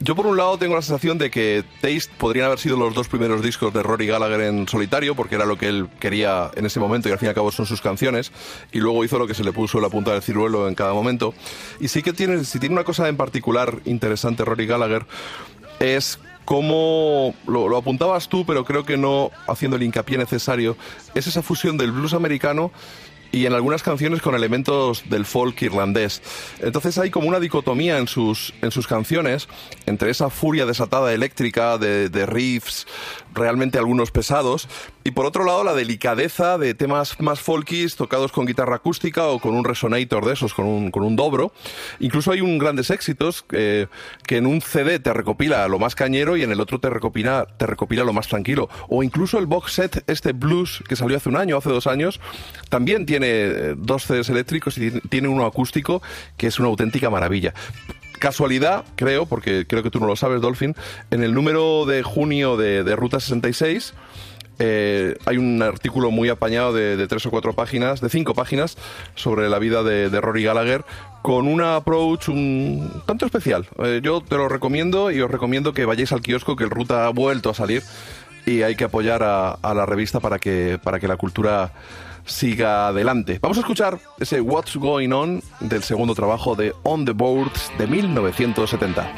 Yo 0.00 0.14
por 0.14 0.26
un 0.26 0.36
lado 0.36 0.56
tengo 0.58 0.76
la 0.76 0.82
sensación 0.82 1.18
de 1.18 1.28
que 1.30 1.64
Taste 1.80 2.10
podrían 2.18 2.46
haber 2.46 2.60
sido 2.60 2.76
los 2.76 2.94
dos 2.94 3.08
primeros 3.08 3.42
discos 3.42 3.74
de 3.74 3.82
Rory 3.82 4.06
Gallagher 4.06 4.42
en 4.42 4.68
solitario, 4.68 5.16
porque 5.16 5.34
era 5.34 5.44
lo 5.44 5.58
que 5.58 5.68
él 5.68 5.88
quería 5.98 6.52
en 6.54 6.66
ese 6.66 6.78
momento 6.78 7.08
y 7.08 7.12
al 7.12 7.18
fin 7.18 7.26
y 7.26 7.30
al 7.30 7.34
cabo 7.34 7.50
son 7.50 7.66
sus 7.66 7.80
canciones, 7.80 8.30
y 8.70 8.78
luego 8.78 9.04
hizo 9.04 9.18
lo 9.18 9.26
que 9.26 9.34
se 9.34 9.42
le 9.42 9.52
puso 9.52 9.80
la 9.80 9.88
punta 9.88 10.12
del 10.12 10.22
ciruelo 10.22 10.68
en 10.68 10.76
cada 10.76 10.92
momento. 10.94 11.34
Y 11.80 11.88
sí 11.88 12.02
que 12.02 12.12
tiene, 12.12 12.44
si 12.44 12.60
tiene 12.60 12.74
una 12.74 12.84
cosa 12.84 13.08
en 13.08 13.16
particular 13.16 13.80
interesante 13.86 14.44
Rory 14.44 14.66
Gallagher, 14.66 15.04
es 15.80 16.20
como 16.44 17.34
lo, 17.46 17.68
lo 17.68 17.76
apuntabas 17.76 18.28
tú, 18.28 18.46
pero 18.46 18.64
creo 18.64 18.84
que 18.84 18.96
no 18.96 19.32
haciendo 19.48 19.76
el 19.76 19.82
hincapié 19.82 20.16
necesario, 20.16 20.76
es 21.14 21.26
esa 21.26 21.42
fusión 21.42 21.76
del 21.76 21.90
blues 21.90 22.14
americano 22.14 22.70
y 23.32 23.46
en 23.46 23.52
algunas 23.52 23.82
canciones 23.82 24.22
con 24.22 24.34
elementos 24.34 25.04
del 25.08 25.24
folk 25.24 25.60
irlandés. 25.62 26.22
Entonces 26.60 26.98
hay 26.98 27.10
como 27.10 27.28
una 27.28 27.40
dicotomía 27.40 27.98
en 27.98 28.08
sus, 28.08 28.54
en 28.62 28.70
sus 28.70 28.86
canciones 28.86 29.48
entre 29.86 30.10
esa 30.10 30.30
furia 30.30 30.66
desatada 30.66 31.12
eléctrica 31.12 31.78
de, 31.78 32.08
de 32.08 32.26
riffs, 32.26 32.86
realmente 33.34 33.78
algunos 33.78 34.10
pesados, 34.10 34.68
y 35.04 35.12
por 35.12 35.26
otro 35.26 35.44
lado 35.44 35.64
la 35.64 35.74
delicadeza 35.74 36.58
de 36.58 36.74
temas 36.74 37.20
más 37.20 37.40
folkis 37.40 37.96
tocados 37.96 38.32
con 38.32 38.46
guitarra 38.46 38.76
acústica 38.76 39.26
o 39.28 39.38
con 39.38 39.54
un 39.54 39.64
resonator 39.64 40.26
de 40.26 40.34
esos, 40.34 40.54
con 40.54 40.66
un, 40.66 40.90
con 40.90 41.02
un 41.02 41.16
dobro. 41.16 41.52
Incluso 42.00 42.32
hay 42.32 42.40
un 42.40 42.58
grandes 42.58 42.90
éxitos 42.90 43.44
eh, 43.52 43.86
que 44.26 44.36
en 44.36 44.46
un 44.46 44.60
CD 44.60 44.98
te 44.98 45.12
recopila 45.12 45.66
lo 45.68 45.78
más 45.78 45.94
cañero 45.94 46.36
y 46.36 46.42
en 46.42 46.52
el 46.52 46.60
otro 46.60 46.78
te 46.78 46.90
recopila, 46.90 47.46
te 47.56 47.66
recopila 47.66 48.04
lo 48.04 48.12
más 48.12 48.28
tranquilo. 48.28 48.68
O 48.88 49.02
incluso 49.02 49.38
el 49.38 49.46
box 49.46 49.72
set, 49.72 50.04
este 50.06 50.32
blues 50.32 50.82
que 50.88 50.96
salió 50.96 51.16
hace 51.16 51.28
un 51.28 51.36
año, 51.36 51.56
hace 51.56 51.70
dos 51.70 51.86
años, 51.86 52.20
también 52.68 53.06
tiene 53.06 53.28
eh, 53.28 53.74
dos 53.76 54.04
CDs 54.04 54.28
eléctricos 54.28 54.76
y 54.78 54.90
tiene 55.08 55.28
uno 55.28 55.46
acústico 55.46 56.02
que 56.36 56.48
es 56.48 56.58
una 56.58 56.68
auténtica 56.68 57.10
maravilla. 57.10 57.54
Casualidad, 58.18 58.84
creo, 58.96 59.26
porque 59.26 59.66
creo 59.66 59.82
que 59.82 59.90
tú 59.90 60.00
no 60.00 60.06
lo 60.06 60.16
sabes, 60.16 60.40
Dolphin, 60.40 60.74
en 61.10 61.22
el 61.22 61.34
número 61.34 61.86
de 61.86 62.02
junio 62.02 62.56
de, 62.56 62.84
de 62.84 62.96
Ruta 62.96 63.20
66 63.20 63.94
eh, 64.60 65.16
hay 65.24 65.36
un 65.36 65.62
artículo 65.62 66.10
muy 66.10 66.28
apañado 66.28 66.72
de, 66.72 67.06
tres 67.06 67.24
o 67.26 67.30
cuatro 67.30 67.52
páginas, 67.52 68.00
de 68.00 68.08
cinco 68.08 68.34
páginas, 68.34 68.76
sobre 69.14 69.48
la 69.48 69.58
vida 69.58 69.82
de, 69.82 70.20
Rory 70.20 70.42
Gallagher, 70.42 70.84
con 71.22 71.46
un 71.46 71.60
approach 71.62 72.28
un 72.28 73.02
tanto 73.06 73.26
especial. 73.26 73.66
Eh, 73.78 74.00
yo 74.02 74.20
te 74.20 74.36
lo 74.36 74.48
recomiendo 74.48 75.10
y 75.10 75.20
os 75.20 75.30
recomiendo 75.30 75.72
que 75.72 75.84
vayáis 75.84 76.12
al 76.12 76.22
kiosco, 76.22 76.56
que 76.56 76.64
el 76.64 76.70
Ruta 76.70 77.06
ha 77.06 77.10
vuelto 77.10 77.50
a 77.50 77.54
salir 77.54 77.82
y 78.46 78.62
hay 78.62 78.76
que 78.76 78.84
apoyar 78.84 79.22
a, 79.22 79.52
a 79.52 79.74
la 79.74 79.86
revista 79.86 80.20
para 80.20 80.38
que, 80.38 80.78
para 80.82 80.98
que 80.98 81.06
la 81.06 81.16
cultura 81.16 81.72
siga 82.28 82.88
adelante. 82.88 83.38
Vamos 83.42 83.58
a 83.58 83.60
escuchar 83.60 83.98
ese 84.20 84.40
What's 84.40 84.76
Going 84.76 85.10
On 85.12 85.42
del 85.60 85.82
segundo 85.82 86.14
trabajo 86.14 86.54
de 86.54 86.74
On 86.84 87.04
the 87.04 87.12
Boards 87.12 87.70
de 87.78 87.86
1970. 87.86 89.08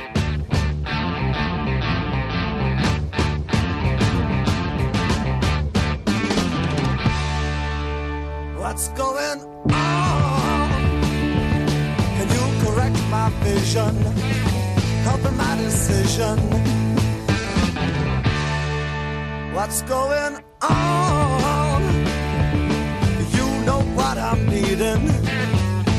What's 8.56 8.88
going 8.90 9.40
on? 9.72 10.70
Can 12.16 12.28
you 12.28 12.64
correct 12.64 12.96
my 13.10 13.30
vision? 13.42 13.94
Helping 15.04 15.36
my 15.36 15.56
decision. 15.56 16.38
What's 19.52 19.82
going 19.82 20.38
on? 20.62 21.69
I'm. 24.76 25.02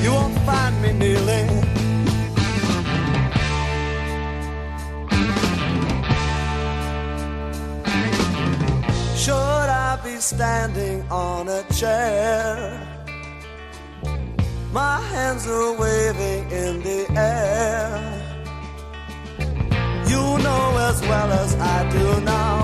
You 0.01 0.11
won't 0.13 0.37
find 0.45 0.81
me 0.81 0.93
kneeling. 0.93 1.49
Should 9.17 9.69
I 9.87 9.99
be 10.03 10.15
standing 10.21 11.03
on 11.11 11.49
a 11.49 11.63
chair? 11.73 12.87
My 14.71 15.01
hands 15.13 15.47
are 15.47 15.73
waving 15.77 16.43
in 16.51 16.81
the 16.81 17.01
air. 17.17 17.89
You 20.07 20.23
know 20.45 20.65
as 20.89 21.01
well 21.01 21.31
as 21.43 21.55
I 21.55 21.89
do 21.91 22.21
now. 22.21 22.57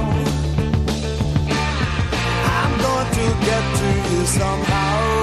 I'm 2.55 2.73
going 2.85 3.09
to 3.19 3.27
get 3.45 3.63
to 3.79 3.89
you 4.11 4.25
somehow. 4.25 5.16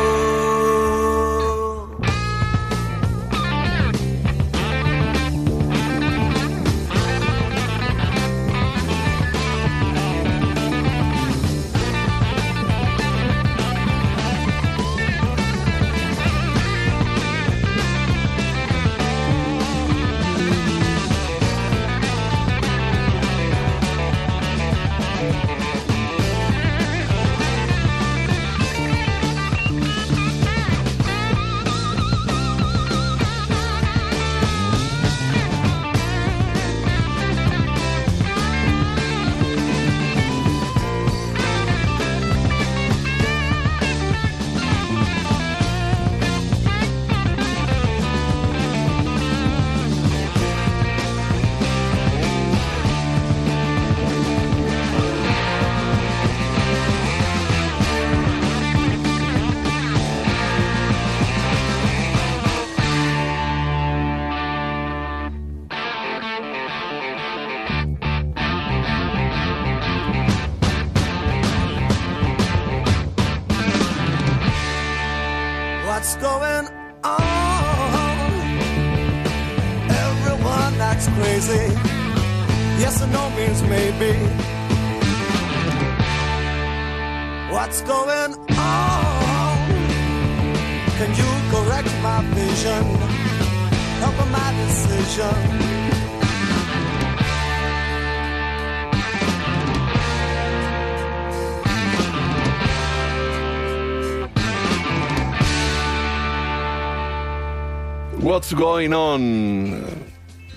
What's 108.45 108.61
Going 108.61 108.93
On. 108.93 109.83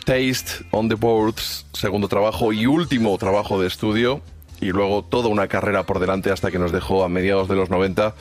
Taste 0.04 0.66
on 0.72 0.90
the 0.90 0.96
Boards, 0.96 1.66
segundo 1.72 2.10
trabajo 2.10 2.52
y 2.52 2.66
último 2.66 3.18
trabajo 3.18 3.62
de 3.62 3.68
estudio. 3.68 4.22
Y 4.60 4.68
luego 4.74 5.06
toda 5.06 5.30
una 5.30 5.48
carrera 5.48 5.84
por 5.84 6.00
delante 6.00 6.30
hasta 6.30 6.52
que 6.52 6.60
nos 6.60 6.74
dejó 6.74 7.06
a 7.06 7.08
mediados 7.10 7.48
de 7.48 7.56
los 7.56 7.70
90 7.70 8.14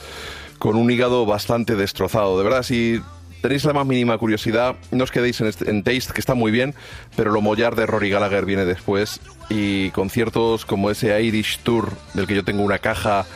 con 0.61 0.77
un 0.77 0.89
hígado 0.89 1.27
bastante 1.27 1.75
destrozado. 1.75 2.39
De 2.39 2.45
verdad, 2.45 2.63
si 2.63 3.01
tenéis 3.43 3.65
la 3.65 3.73
más 3.73 3.87
mínima 3.87 4.17
curiosidad, 4.19 4.77
no 4.93 5.03
os 5.03 5.11
quedéis 5.11 5.41
en, 5.41 5.49
este- 5.49 5.69
en 5.69 5.83
Taste, 5.83 6.13
que 6.13 6.21
está 6.21 6.35
muy 6.35 6.53
bien, 6.53 6.77
pero 7.17 7.33
lo 7.33 7.41
mollar 7.41 7.75
de 7.75 7.87
Rory 7.87 8.09
Gallagher 8.11 8.45
viene 8.45 8.67
después. 8.67 9.21
Y 9.49 9.91
conciertos 9.91 10.65
como 10.65 10.91
ese 10.93 11.21
Irish 11.21 11.59
Tour, 11.65 11.91
del 12.15 12.29
que 12.29 12.37
yo 12.37 12.45
tengo 12.45 12.63
una 12.63 12.79
caja 12.79 13.27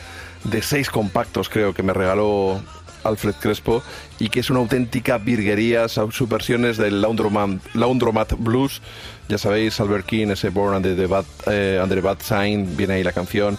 de 0.45 0.61
seis 0.61 0.89
compactos, 0.89 1.49
creo 1.49 1.73
que 1.73 1.83
me 1.83 1.91
regaló 1.91 2.61
Alfred 3.03 3.35
Crespo, 3.39 3.81
y 4.19 4.29
que 4.29 4.39
es 4.41 4.49
una 4.49 4.59
auténtica 4.59 5.17
virguería, 5.17 5.87
sus 5.87 6.27
versiones 6.27 6.77
del 6.77 7.01
Laundromat, 7.01 7.59
Laundromat 7.73 8.33
Blues. 8.37 8.81
Ya 9.29 9.37
sabéis, 9.37 9.79
Albert 9.79 10.05
King, 10.05 10.27
ese 10.27 10.49
Born 10.49 10.75
Under 10.75 10.95
the 10.95 11.07
Bad, 11.07 11.25
eh, 11.47 12.15
Sign, 12.21 12.75
viene 12.75 12.95
ahí 12.95 13.03
la 13.03 13.13
canción. 13.13 13.57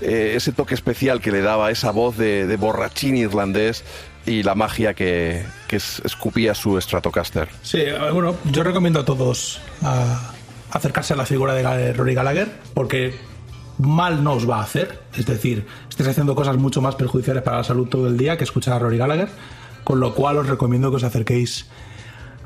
Eh, 0.00 0.32
ese 0.36 0.52
toque 0.52 0.74
especial 0.74 1.20
que 1.20 1.30
le 1.30 1.40
daba 1.40 1.70
esa 1.70 1.92
voz 1.92 2.16
de, 2.16 2.56
borrachín 2.56 3.16
irlandés 3.16 3.84
y 4.26 4.42
la 4.42 4.54
magia 4.54 4.94
que, 4.94 5.44
que 5.68 5.76
es- 5.76 6.02
escupía 6.04 6.54
su 6.54 6.80
Stratocaster. 6.80 7.48
Sí, 7.62 7.78
eh, 7.78 7.94
bueno, 8.12 8.34
yo 8.50 8.62
recomiendo 8.64 9.00
a 9.00 9.04
todos 9.04 9.60
acercarse 10.72 11.12
a 11.14 11.16
la 11.16 11.26
figura 11.26 11.54
de 11.54 11.92
Rory 11.92 12.14
Gallagher 12.14 12.48
porque 12.74 13.14
mal 13.78 14.22
no 14.22 14.34
os 14.34 14.48
va 14.48 14.58
a 14.58 14.62
hacer. 14.62 15.02
Es 15.16 15.26
decir, 15.26 15.66
estáis 15.88 16.08
haciendo 16.08 16.34
cosas 16.34 16.56
mucho 16.56 16.80
más 16.80 16.94
perjudiciales 16.94 17.42
para 17.42 17.58
la 17.58 17.64
salud 17.64 17.88
todo 17.88 18.08
el 18.08 18.16
día 18.16 18.36
que 18.36 18.44
escuchar 18.44 18.74
a 18.74 18.78
Rory 18.78 18.98
Gallagher. 18.98 19.28
Con 19.84 20.00
lo 20.00 20.14
cual 20.14 20.38
os 20.38 20.48
recomiendo 20.48 20.90
que 20.90 20.96
os 20.96 21.04
acerquéis 21.04 21.66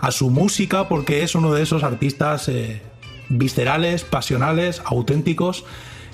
a 0.00 0.10
su 0.10 0.30
música 0.30 0.88
porque 0.88 1.22
es 1.22 1.34
uno 1.34 1.52
de 1.52 1.62
esos 1.62 1.82
artistas 1.84 2.48
eh, 2.48 2.82
viscerales, 3.28 4.04
pasionales, 4.04 4.82
auténticos, 4.84 5.64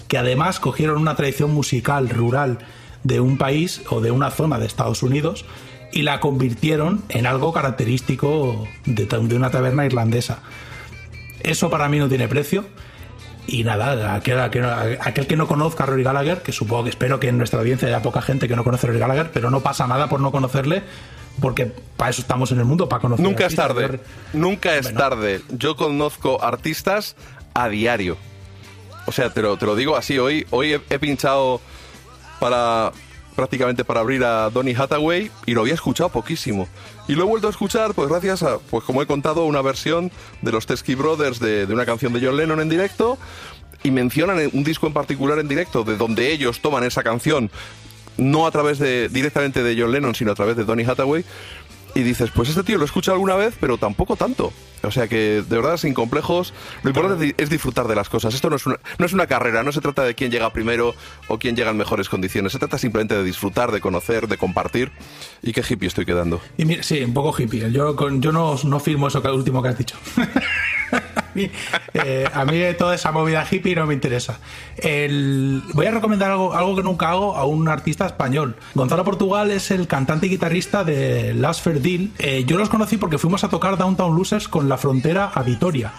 que 0.09 0.19
además 0.19 0.61
cogieron 0.61 0.99
una 1.01 1.17
tradición 1.17 1.53
musical 1.53 2.09
rural 2.09 2.59
de 3.03 3.21
un 3.21 3.39
país 3.39 3.83
o 3.91 4.01
de 4.01 4.11
una 4.11 4.31
zona 4.31 4.59
de 4.59 4.67
Estados 4.67 5.03
Unidos 5.03 5.45
y 5.93 6.03
la 6.03 6.21
convirtieron 6.21 7.05
en 7.09 7.27
algo 7.27 7.53
característico 7.53 8.67
de, 8.85 9.37
una 9.37 9.51
taberna 9.51 9.87
irlandesa. 9.87 10.41
Eso 11.41 11.71
para 11.71 11.89
mí 11.89 11.99
no 11.99 12.09
tiene 12.09 12.27
precio. 12.27 12.65
Y 13.47 13.63
nada, 13.65 14.15
aquel, 14.15 14.41
aquel- 14.41 14.99
aquel 15.01 15.27
que 15.27 15.37
no 15.37 15.47
conozca 15.47 15.85
a 15.85 15.87
Rory 15.87 16.03
Gallagher, 16.03 16.43
que 16.43 16.53
supongo 16.53 16.85
que 16.85 16.91
espero 16.91 17.21
que 17.21 17.29
en 17.29 17.37
nuestra 17.39 17.61
audiencia 17.61 17.89
haya 17.89 18.01
poca 18.03 18.23
gente 18.23 18.49
que 18.49 18.57
no 18.57 18.65
conoce 18.65 18.87
a 18.87 18.89
Rory 18.89 19.01
Gallagher, 19.01 19.31
pero 19.33 19.51
no 19.51 19.61
pasa 19.61 19.87
nada 19.87 20.09
por 20.09 20.21
no 20.21 20.33
conocerle, 20.33 20.83
porque 21.41 21.67
para 21.97 22.11
eso 22.11 22.23
estamos 22.23 22.53
en 22.53 22.61
el 22.61 22.65
mundo, 22.65 22.89
para 22.89 23.03
conocer 23.03 23.25
Nunca 23.25 23.47
es 23.47 23.59
artistas. 23.59 23.77
tarde. 23.91 24.01
Nunca 24.33 24.77
es 24.77 24.95
tarde. 24.95 25.43
Yo 25.51 25.77
conozco 25.77 26.43
artistas 26.43 27.17
a 27.53 27.69
diario. 27.69 28.17
O 29.07 29.13
sea, 29.13 29.29
te 29.31 29.43
lo, 29.43 29.59
te 29.59 29.67
lo 29.67 29.77
digo 29.77 29.97
así. 29.97 30.19
Hoy, 30.19 30.47
hoy 30.51 30.73
he, 30.75 30.81
he 30.89 30.99
pinchado 30.99 31.61
para 32.41 32.93
prácticamente 33.35 33.85
para 33.85 34.01
abrir 34.01 34.25
a 34.25 34.51
Donny 34.51 34.75
Hathaway 34.75 35.31
y 35.47 35.55
lo 35.55 35.63
había 35.63 35.75
escuchado 35.75 36.09
poquísimo. 36.11 36.69
Y 37.09 37.15
lo 37.15 37.25
he 37.25 37.27
vuelto 37.27 37.47
a 37.49 37.51
escuchar, 37.51 37.95
pues 37.95 38.09
gracias 38.09 38.43
a, 38.43 38.59
pues 38.59 38.85
como 38.85 39.03
he 39.03 39.07
contado, 39.07 39.45
una 39.45 39.63
versión 39.63 40.11
de 40.43 40.53
los 40.53 40.67
Teskey 40.67 40.95
Brothers 40.95 41.41
de, 41.41 41.67
de 41.67 41.75
una 41.75 41.87
canción 41.87 42.13
de 42.13 42.25
John 42.25 42.37
Lennon 42.37 42.61
en 42.61 42.69
directo. 42.69 43.19
Y 43.83 43.91
mencionan 43.91 44.39
un 44.53 44.65
disco 44.65 44.87
en 44.87 44.95
particular 44.95 45.39
en 45.39 45.49
directo, 45.49 45.85
de 45.85 45.99
donde 45.99 46.33
ellos 46.33 46.61
toman 46.61 46.85
esa 46.85 47.03
canción, 47.03 47.51
no 48.17 48.47
a 48.47 48.51
través 48.51 48.79
de 48.79 49.09
directamente 49.11 49.63
de 49.63 49.79
John 49.79 49.93
Lennon, 49.93 50.15
sino 50.15 50.33
a 50.33 50.35
través 50.35 50.57
de 50.57 50.65
Donny 50.65 50.85
Hathaway. 50.85 51.25
Y 51.95 52.03
dices, 52.03 52.31
pues 52.35 52.49
este 52.49 52.65
tío 52.65 52.77
lo 52.77 52.83
he 52.83 52.87
escuchado 52.87 53.15
alguna 53.15 53.37
vez, 53.37 53.55
pero 53.61 53.79
tampoco 53.79 54.17
tanto. 54.17 54.53
O 54.83 54.91
sea 54.91 55.07
que, 55.09 55.43
de 55.49 55.57
verdad, 55.57 55.77
sin 55.77 55.95
complejos, 55.95 56.53
lo 56.83 56.91
importante 56.91 57.35
es 57.39 57.49
disfrutar 57.49 57.87
de 57.89 57.95
las 57.95 58.09
cosas. 58.09 58.35
Esto 58.35 58.51
no 58.51 58.57
es, 58.57 58.67
una, 58.67 58.79
no 58.99 59.07
es 59.07 59.13
una 59.13 59.27
carrera, 59.27 59.63
no 59.63 59.73
se 59.73 59.81
trata 59.81 60.03
de 60.03 60.15
quién 60.15 60.31
llega 60.31 60.53
primero 60.53 60.95
o 61.29 61.39
quién 61.39 61.57
llega 61.57 61.71
en 61.71 61.77
mejores 61.77 62.09
condiciones. 62.09 62.53
Se 62.53 62.59
trata 62.59 62.77
simplemente 62.79 63.15
de 63.17 63.23
disfrutar, 63.25 63.71
de 63.73 63.81
conocer, 63.81 64.27
de 64.29 64.37
compartir. 64.37 64.91
Y 65.43 65.53
qué 65.53 65.63
hippie 65.67 65.87
estoy 65.89 66.05
quedando. 66.05 66.41
Y 66.59 66.65
mira, 66.65 66.83
sí, 66.83 67.03
un 67.03 67.15
poco 67.15 67.35
hippie. 67.41 67.71
Yo, 67.73 67.95
con- 67.97 68.21
yo 68.21 68.33
no, 68.33 68.57
no 68.65 68.81
firmo 68.81 69.09
eso 69.09 69.23
que 69.23 69.29
último 69.29 69.63
que 69.63 69.69
has 69.69 69.79
dicho. 69.79 69.97
a, 70.93 71.23
mí, 71.35 71.51
eh, 71.95 72.29
a 72.33 72.45
mí 72.45 72.61
toda 72.79 72.95
esa 72.95 73.11
movida 73.13 73.47
hippie 73.51 73.75
no 73.75 73.87
me 73.87 73.95
interesa. 73.95 74.39
El- 74.77 75.63
voy 75.73 75.87
a 75.87 75.93
recomendar 75.93 76.31
algo, 76.31 76.53
algo 76.55 76.77
que 76.77 76.83
nunca 76.83 77.11
hago 77.11 77.37
a 77.37 77.45
un 77.47 77.69
artista 77.69 78.07
español. 78.07 78.57
Gonzalo 78.75 79.05
Portugal 79.05 79.51
es 79.51 79.71
el 79.71 79.87
cantante 79.87 80.27
y 80.27 80.31
guitarrista 80.31 80.85
de 80.85 81.33
Last 81.35 81.63
Fair 81.65 81.81
Deal. 81.85 82.11
Eh, 82.19 82.45
yo 82.47 82.59
los 82.59 82.69
conocí 82.69 82.97
porque 82.97 83.19
fuimos 83.19 83.45
a 83.45 83.49
tocar 83.49 83.79
Downtown 83.79 84.17
Losers 84.17 84.49
con 84.49 84.69
La 84.69 84.77
Frontera 84.77 85.31
a 85.33 85.43
Vitoria. 85.45 85.93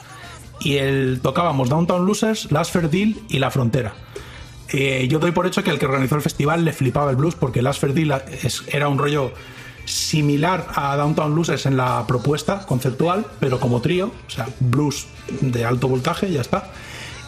Y 0.60 0.78
tocábamos 1.18 1.70
Downtown 1.70 2.06
Losers, 2.06 2.52
Last 2.52 2.74
Fair 2.74 2.90
Deal 2.90 3.16
y 3.30 3.40
La 3.40 3.52
Frontera. 3.52 3.94
Eh, 4.70 5.08
yo 5.08 5.20
doy 5.20 5.32
por 5.32 5.46
hecho 5.46 5.64
que 5.64 5.70
el 5.70 5.80
que 5.80 5.86
organizó 5.86 6.16
el 6.16 6.22
festival 6.22 6.66
le 6.66 6.74
flipaba 6.74 7.12
el 7.12 7.16
blues 7.16 7.36
porque 7.36 7.62
Last 7.62 7.80
Fair 7.80 7.94
Deal 7.94 8.24
era 8.68 8.90
un 8.90 8.98
rollo 8.98 9.32
similar 9.86 10.68
a 10.74 10.96
Downtown 10.96 11.36
Losers 11.36 11.68
en 11.68 11.78
la 11.78 12.06
propuesta 12.08 12.66
conceptual, 12.66 13.26
pero 13.40 13.60
como 13.60 13.82
trío, 13.82 14.12
o 14.28 14.30
sea, 14.30 14.48
blues 14.60 15.06
de 15.42 15.64
alto 15.64 15.88
voltaje, 15.88 16.32
ya 16.32 16.42
está. 16.42 16.72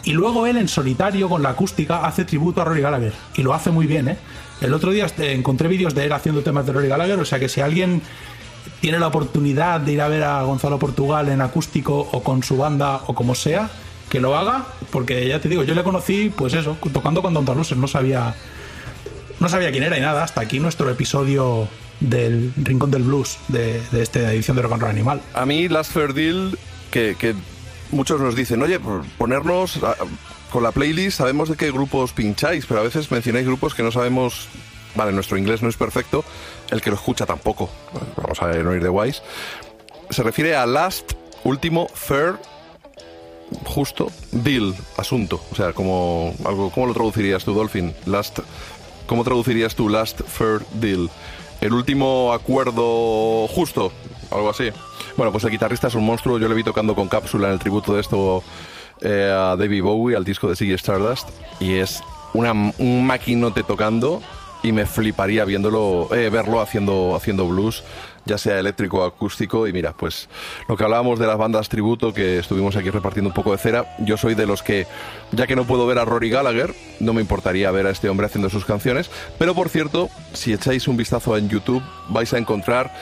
Y 0.04 0.12
luego 0.12 0.46
él 0.46 0.56
en 0.56 0.68
solitario 0.68 1.28
con 1.28 1.42
la 1.42 1.50
acústica 1.50 2.04
hace 2.06 2.24
tributo 2.24 2.60
a 2.60 2.64
Rory 2.64 2.80
Gallagher 2.80 3.12
y 3.36 3.42
lo 3.42 3.54
hace 3.54 3.70
muy 3.70 3.86
bien, 3.86 4.08
¿eh? 4.08 4.18
El 4.60 4.74
otro 4.74 4.90
día 4.90 5.06
encontré 5.18 5.68
vídeos 5.68 5.94
de 5.94 6.06
él 6.06 6.12
haciendo 6.12 6.42
temas 6.42 6.66
de 6.66 6.72
Rory 6.72 6.88
Gallagher, 6.88 7.18
o 7.20 7.24
sea 7.24 7.38
que 7.38 7.48
si 7.48 7.60
alguien 7.60 8.02
tiene 8.80 8.98
la 8.98 9.08
oportunidad 9.08 9.80
de 9.80 9.92
ir 9.92 10.00
a 10.00 10.08
ver 10.08 10.22
a 10.24 10.42
Gonzalo 10.42 10.78
Portugal 10.78 11.28
en 11.28 11.40
acústico 11.40 12.08
o 12.12 12.22
con 12.22 12.42
su 12.42 12.56
banda 12.56 13.02
o 13.06 13.14
como 13.14 13.34
sea, 13.34 13.70
que 14.08 14.20
lo 14.20 14.36
haga, 14.36 14.66
porque 14.90 15.26
ya 15.28 15.40
te 15.40 15.48
digo, 15.48 15.64
yo 15.64 15.74
le 15.74 15.82
conocí, 15.82 16.32
pues 16.34 16.54
eso, 16.54 16.76
tocando 16.92 17.20
con 17.22 17.34
Downtown 17.34 17.58
Losers, 17.58 17.80
no 17.80 17.88
sabía 17.88 18.34
no 19.40 19.48
sabía 19.48 19.70
quién 19.70 19.84
era 19.84 19.96
y 19.96 20.00
nada, 20.00 20.24
hasta 20.24 20.40
aquí 20.40 20.58
nuestro 20.58 20.90
episodio 20.90 21.68
del 22.00 22.52
Rincón 22.56 22.90
del 22.90 23.02
Blues 23.04 23.38
de, 23.48 23.80
de 23.92 24.02
esta 24.02 24.32
edición 24.32 24.56
de 24.56 24.62
Rock 24.62 24.72
and 24.74 24.84
Animal. 24.84 25.20
A 25.34 25.46
mí, 25.46 25.68
Last 25.68 25.92
Fair 25.92 26.12
Deal, 26.14 26.58
que, 26.90 27.14
muchos 27.92 28.20
nos 28.20 28.34
dicen, 28.34 28.60
oye, 28.62 28.80
ponernos 29.16 29.76
a- 29.84 29.94
con 30.50 30.62
la 30.62 30.72
playlist, 30.72 31.18
sabemos 31.18 31.48
de 31.50 31.56
qué 31.56 31.70
grupos 31.70 32.12
pincháis, 32.12 32.66
pero 32.66 32.80
a 32.80 32.82
veces 32.82 33.10
mencionáis 33.10 33.46
grupos 33.46 33.74
que 33.74 33.82
no 33.82 33.92
sabemos. 33.92 34.48
Vale, 34.98 35.12
nuestro 35.12 35.38
inglés 35.38 35.62
no 35.62 35.68
es 35.68 35.76
perfecto, 35.76 36.24
el 36.72 36.80
que 36.80 36.90
lo 36.90 36.96
escucha 36.96 37.24
tampoco. 37.24 37.70
Vamos 38.16 38.42
a 38.42 38.48
no 38.48 38.74
ir 38.74 38.82
de 38.82 38.88
guays. 38.88 39.22
Se 40.10 40.24
refiere 40.24 40.56
a 40.56 40.66
Last, 40.66 41.12
último, 41.44 41.86
Fair, 41.94 42.34
justo, 43.64 44.10
Deal, 44.32 44.74
asunto. 44.96 45.40
O 45.52 45.54
sea, 45.54 45.72
como 45.72 46.34
algo, 46.44 46.70
¿cómo 46.70 46.88
lo 46.88 46.94
traducirías 46.94 47.44
tú, 47.44 47.54
Dolphin? 47.54 47.94
Last, 48.06 48.40
¿Cómo 49.06 49.22
traducirías 49.22 49.76
tú 49.76 49.88
Last 49.88 50.20
Fair 50.22 50.62
Deal? 50.72 51.08
El 51.60 51.74
último 51.74 52.32
acuerdo 52.32 53.46
justo, 53.46 53.92
algo 54.32 54.50
así. 54.50 54.70
Bueno, 55.16 55.30
pues 55.30 55.44
el 55.44 55.50
guitarrista 55.50 55.86
es 55.86 55.94
un 55.94 56.04
monstruo. 56.04 56.40
Yo 56.40 56.48
le 56.48 56.56
vi 56.56 56.64
tocando 56.64 56.96
con 56.96 57.08
cápsula 57.08 57.46
en 57.46 57.52
el 57.52 57.60
tributo 57.60 57.94
de 57.94 58.00
esto 58.00 58.42
eh, 59.00 59.32
a 59.32 59.54
David 59.54 59.84
Bowie, 59.84 60.16
al 60.16 60.24
disco 60.24 60.48
de 60.48 60.56
Ziggy 60.56 60.74
Stardust. 60.74 61.28
Y 61.60 61.74
es 61.74 62.02
una, 62.34 62.50
un 62.52 63.06
maquinote 63.06 63.62
tocando 63.62 64.20
y 64.62 64.72
me 64.72 64.86
fliparía 64.86 65.44
viéndolo, 65.44 66.08
eh, 66.14 66.30
verlo 66.30 66.60
haciendo, 66.60 67.14
haciendo 67.14 67.46
blues, 67.46 67.84
ya 68.24 68.38
sea 68.38 68.58
eléctrico 68.58 68.98
o 68.98 69.04
acústico. 69.04 69.66
Y 69.66 69.72
mira, 69.72 69.92
pues 69.92 70.28
lo 70.68 70.76
que 70.76 70.84
hablábamos 70.84 71.18
de 71.18 71.26
las 71.26 71.38
bandas 71.38 71.68
tributo, 71.68 72.12
que 72.12 72.38
estuvimos 72.38 72.76
aquí 72.76 72.90
repartiendo 72.90 73.28
un 73.28 73.34
poco 73.34 73.52
de 73.52 73.58
cera, 73.58 73.96
yo 73.98 74.16
soy 74.16 74.34
de 74.34 74.46
los 74.46 74.62
que, 74.62 74.86
ya 75.32 75.46
que 75.46 75.56
no 75.56 75.64
puedo 75.64 75.86
ver 75.86 75.98
a 75.98 76.04
Rory 76.04 76.30
Gallagher, 76.30 76.74
no 77.00 77.12
me 77.12 77.20
importaría 77.20 77.70
ver 77.70 77.86
a 77.86 77.90
este 77.90 78.08
hombre 78.08 78.26
haciendo 78.26 78.50
sus 78.50 78.64
canciones. 78.64 79.10
Pero 79.38 79.54
por 79.54 79.68
cierto, 79.68 80.10
si 80.32 80.52
echáis 80.52 80.88
un 80.88 80.96
vistazo 80.96 81.36
en 81.36 81.48
YouTube, 81.48 81.82
vais 82.08 82.32
a 82.32 82.38
encontrar 82.38 82.92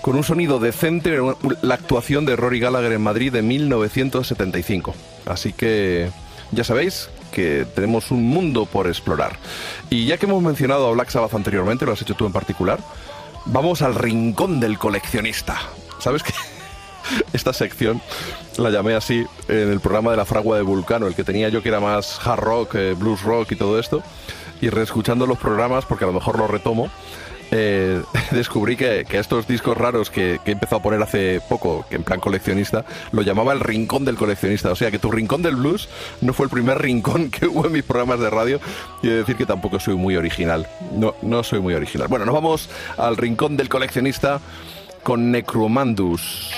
con 0.00 0.14
un 0.16 0.22
sonido 0.22 0.60
decente 0.60 1.18
la 1.62 1.74
actuación 1.74 2.24
de 2.24 2.36
Rory 2.36 2.60
Gallagher 2.60 2.92
en 2.92 3.02
Madrid 3.02 3.32
de 3.32 3.42
1975. 3.42 4.94
Así 5.26 5.52
que 5.52 6.10
ya 6.52 6.64
sabéis 6.64 7.10
que 7.28 7.66
tenemos 7.74 8.10
un 8.10 8.24
mundo 8.24 8.66
por 8.66 8.86
explorar. 8.86 9.38
Y 9.90 10.06
ya 10.06 10.18
que 10.18 10.26
hemos 10.26 10.42
mencionado 10.42 10.88
a 10.88 10.92
Black 10.92 11.10
Sabbath 11.10 11.34
anteriormente, 11.34 11.86
lo 11.86 11.92
has 11.92 12.02
hecho 12.02 12.14
tú 12.14 12.26
en 12.26 12.32
particular, 12.32 12.80
vamos 13.46 13.82
al 13.82 13.94
rincón 13.94 14.60
del 14.60 14.78
coleccionista. 14.78 15.58
¿Sabes 15.98 16.22
qué? 16.22 16.32
Esta 17.32 17.52
sección 17.52 18.00
la 18.56 18.70
llamé 18.70 18.94
así 18.94 19.24
en 19.48 19.70
el 19.70 19.80
programa 19.80 20.10
de 20.10 20.16
la 20.16 20.24
fragua 20.24 20.56
de 20.56 20.62
Vulcano, 20.62 21.06
el 21.06 21.14
que 21.14 21.24
tenía 21.24 21.48
yo 21.48 21.62
que 21.62 21.68
era 21.68 21.80
más 21.80 22.20
hard 22.26 22.40
rock, 22.40 22.74
eh, 22.74 22.94
blues 22.94 23.22
rock 23.22 23.52
y 23.52 23.56
todo 23.56 23.78
esto. 23.78 24.02
Y 24.60 24.70
reescuchando 24.70 25.26
los 25.26 25.38
programas, 25.38 25.84
porque 25.84 26.04
a 26.04 26.08
lo 26.08 26.12
mejor 26.12 26.38
lo 26.38 26.48
retomo, 26.48 26.90
eh, 27.50 28.02
descubrí 28.30 28.76
que, 28.76 29.04
que 29.08 29.18
estos 29.18 29.46
discos 29.46 29.76
raros 29.76 30.10
que, 30.10 30.40
que 30.44 30.50
he 30.50 30.54
empezado 30.54 30.80
a 30.80 30.82
poner 30.82 31.02
hace 31.02 31.40
poco, 31.48 31.86
que 31.88 31.96
en 31.96 32.04
plan 32.04 32.20
coleccionista, 32.20 32.84
lo 33.12 33.22
llamaba 33.22 33.52
el 33.52 33.60
rincón 33.60 34.04
del 34.04 34.16
coleccionista. 34.16 34.70
O 34.70 34.76
sea 34.76 34.90
que 34.90 34.98
tu 34.98 35.10
rincón 35.10 35.42
del 35.42 35.56
blues 35.56 35.88
no 36.20 36.32
fue 36.32 36.44
el 36.44 36.50
primer 36.50 36.78
rincón 36.82 37.30
que 37.30 37.46
hubo 37.46 37.66
en 37.66 37.72
mis 37.72 37.84
programas 37.84 38.20
de 38.20 38.30
radio. 38.30 38.60
Y 39.02 39.08
decir 39.08 39.36
que 39.36 39.46
tampoco 39.46 39.80
soy 39.80 39.94
muy 39.94 40.16
original. 40.16 40.66
No, 40.92 41.14
no 41.22 41.42
soy 41.42 41.60
muy 41.60 41.74
original. 41.74 42.08
Bueno, 42.08 42.24
nos 42.24 42.34
vamos 42.34 42.68
al 42.96 43.16
rincón 43.16 43.56
del 43.56 43.68
coleccionista 43.68 44.40
con 45.02 45.30
Necromandus. 45.30 46.52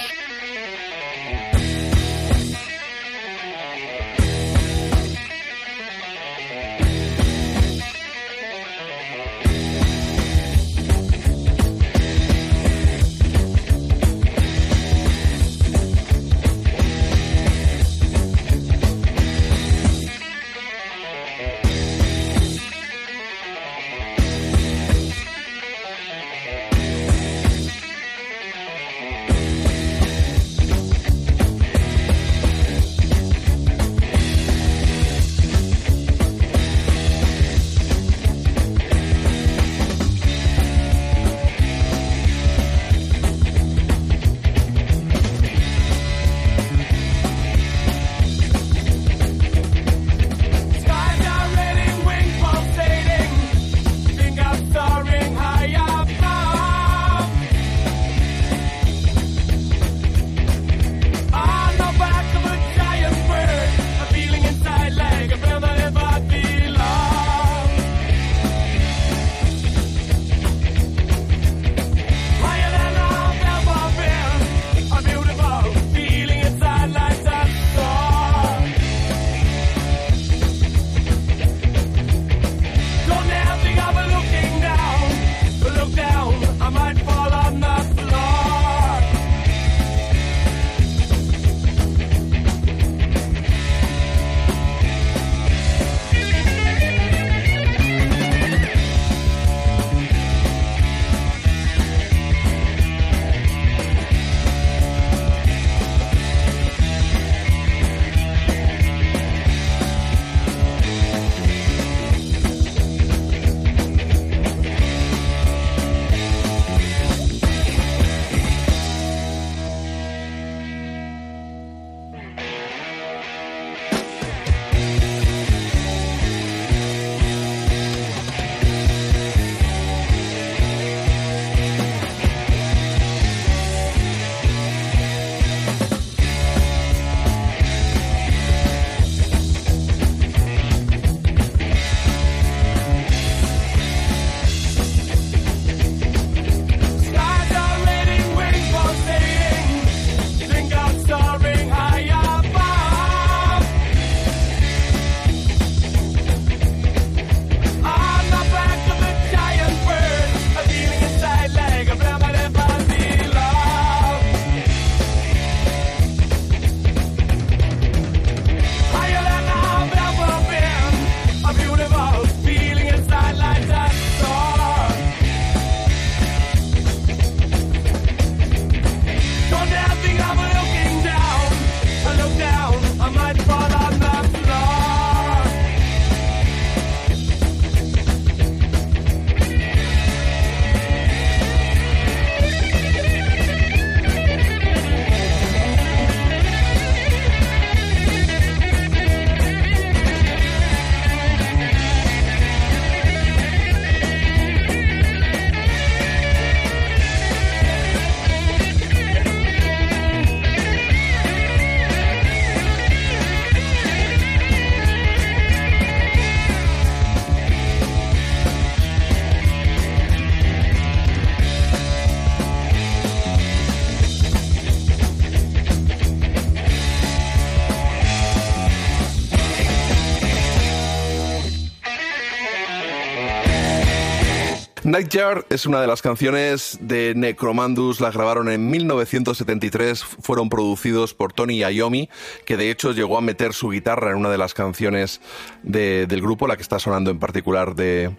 Nightjar 234.91 235.47
es 235.51 235.67
una 235.67 235.81
de 235.81 235.87
las 235.87 236.03
canciones 236.03 236.77
de 236.81 237.15
Necromandus, 237.15 238.01
la 238.01 238.11
grabaron 238.11 238.49
en 238.51 238.69
1973, 238.71 240.03
fueron 240.03 240.49
producidos 240.49 241.15
por 241.15 241.33
Tony 241.33 241.61
Iommi, 241.65 242.09
que 242.45 242.57
de 242.57 242.73
hecho 242.73 242.91
llegó 242.91 243.17
a 243.17 243.21
meter 243.21 243.53
su 243.53 243.69
guitarra 243.71 244.11
en 244.11 244.17
una 244.17 244.31
de 244.31 244.39
las 244.39 244.53
canciones 244.53 245.21
de- 245.63 246.07
del 246.09 246.21
grupo, 246.21 246.49
la 246.49 246.57
que 246.57 246.63
está 246.63 246.81
sonando 246.81 247.13
en 247.13 247.21
particular 247.21 247.77
de, 247.77 248.11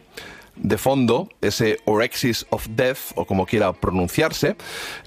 de 0.71 0.77
fondo, 0.77 1.27
ese 1.41 1.79
Orexis 1.83 2.45
of 2.49 2.65
Death, 2.69 3.11
o 3.15 3.25
como 3.25 3.45
quiera 3.45 3.73
pronunciarse, 3.73 4.55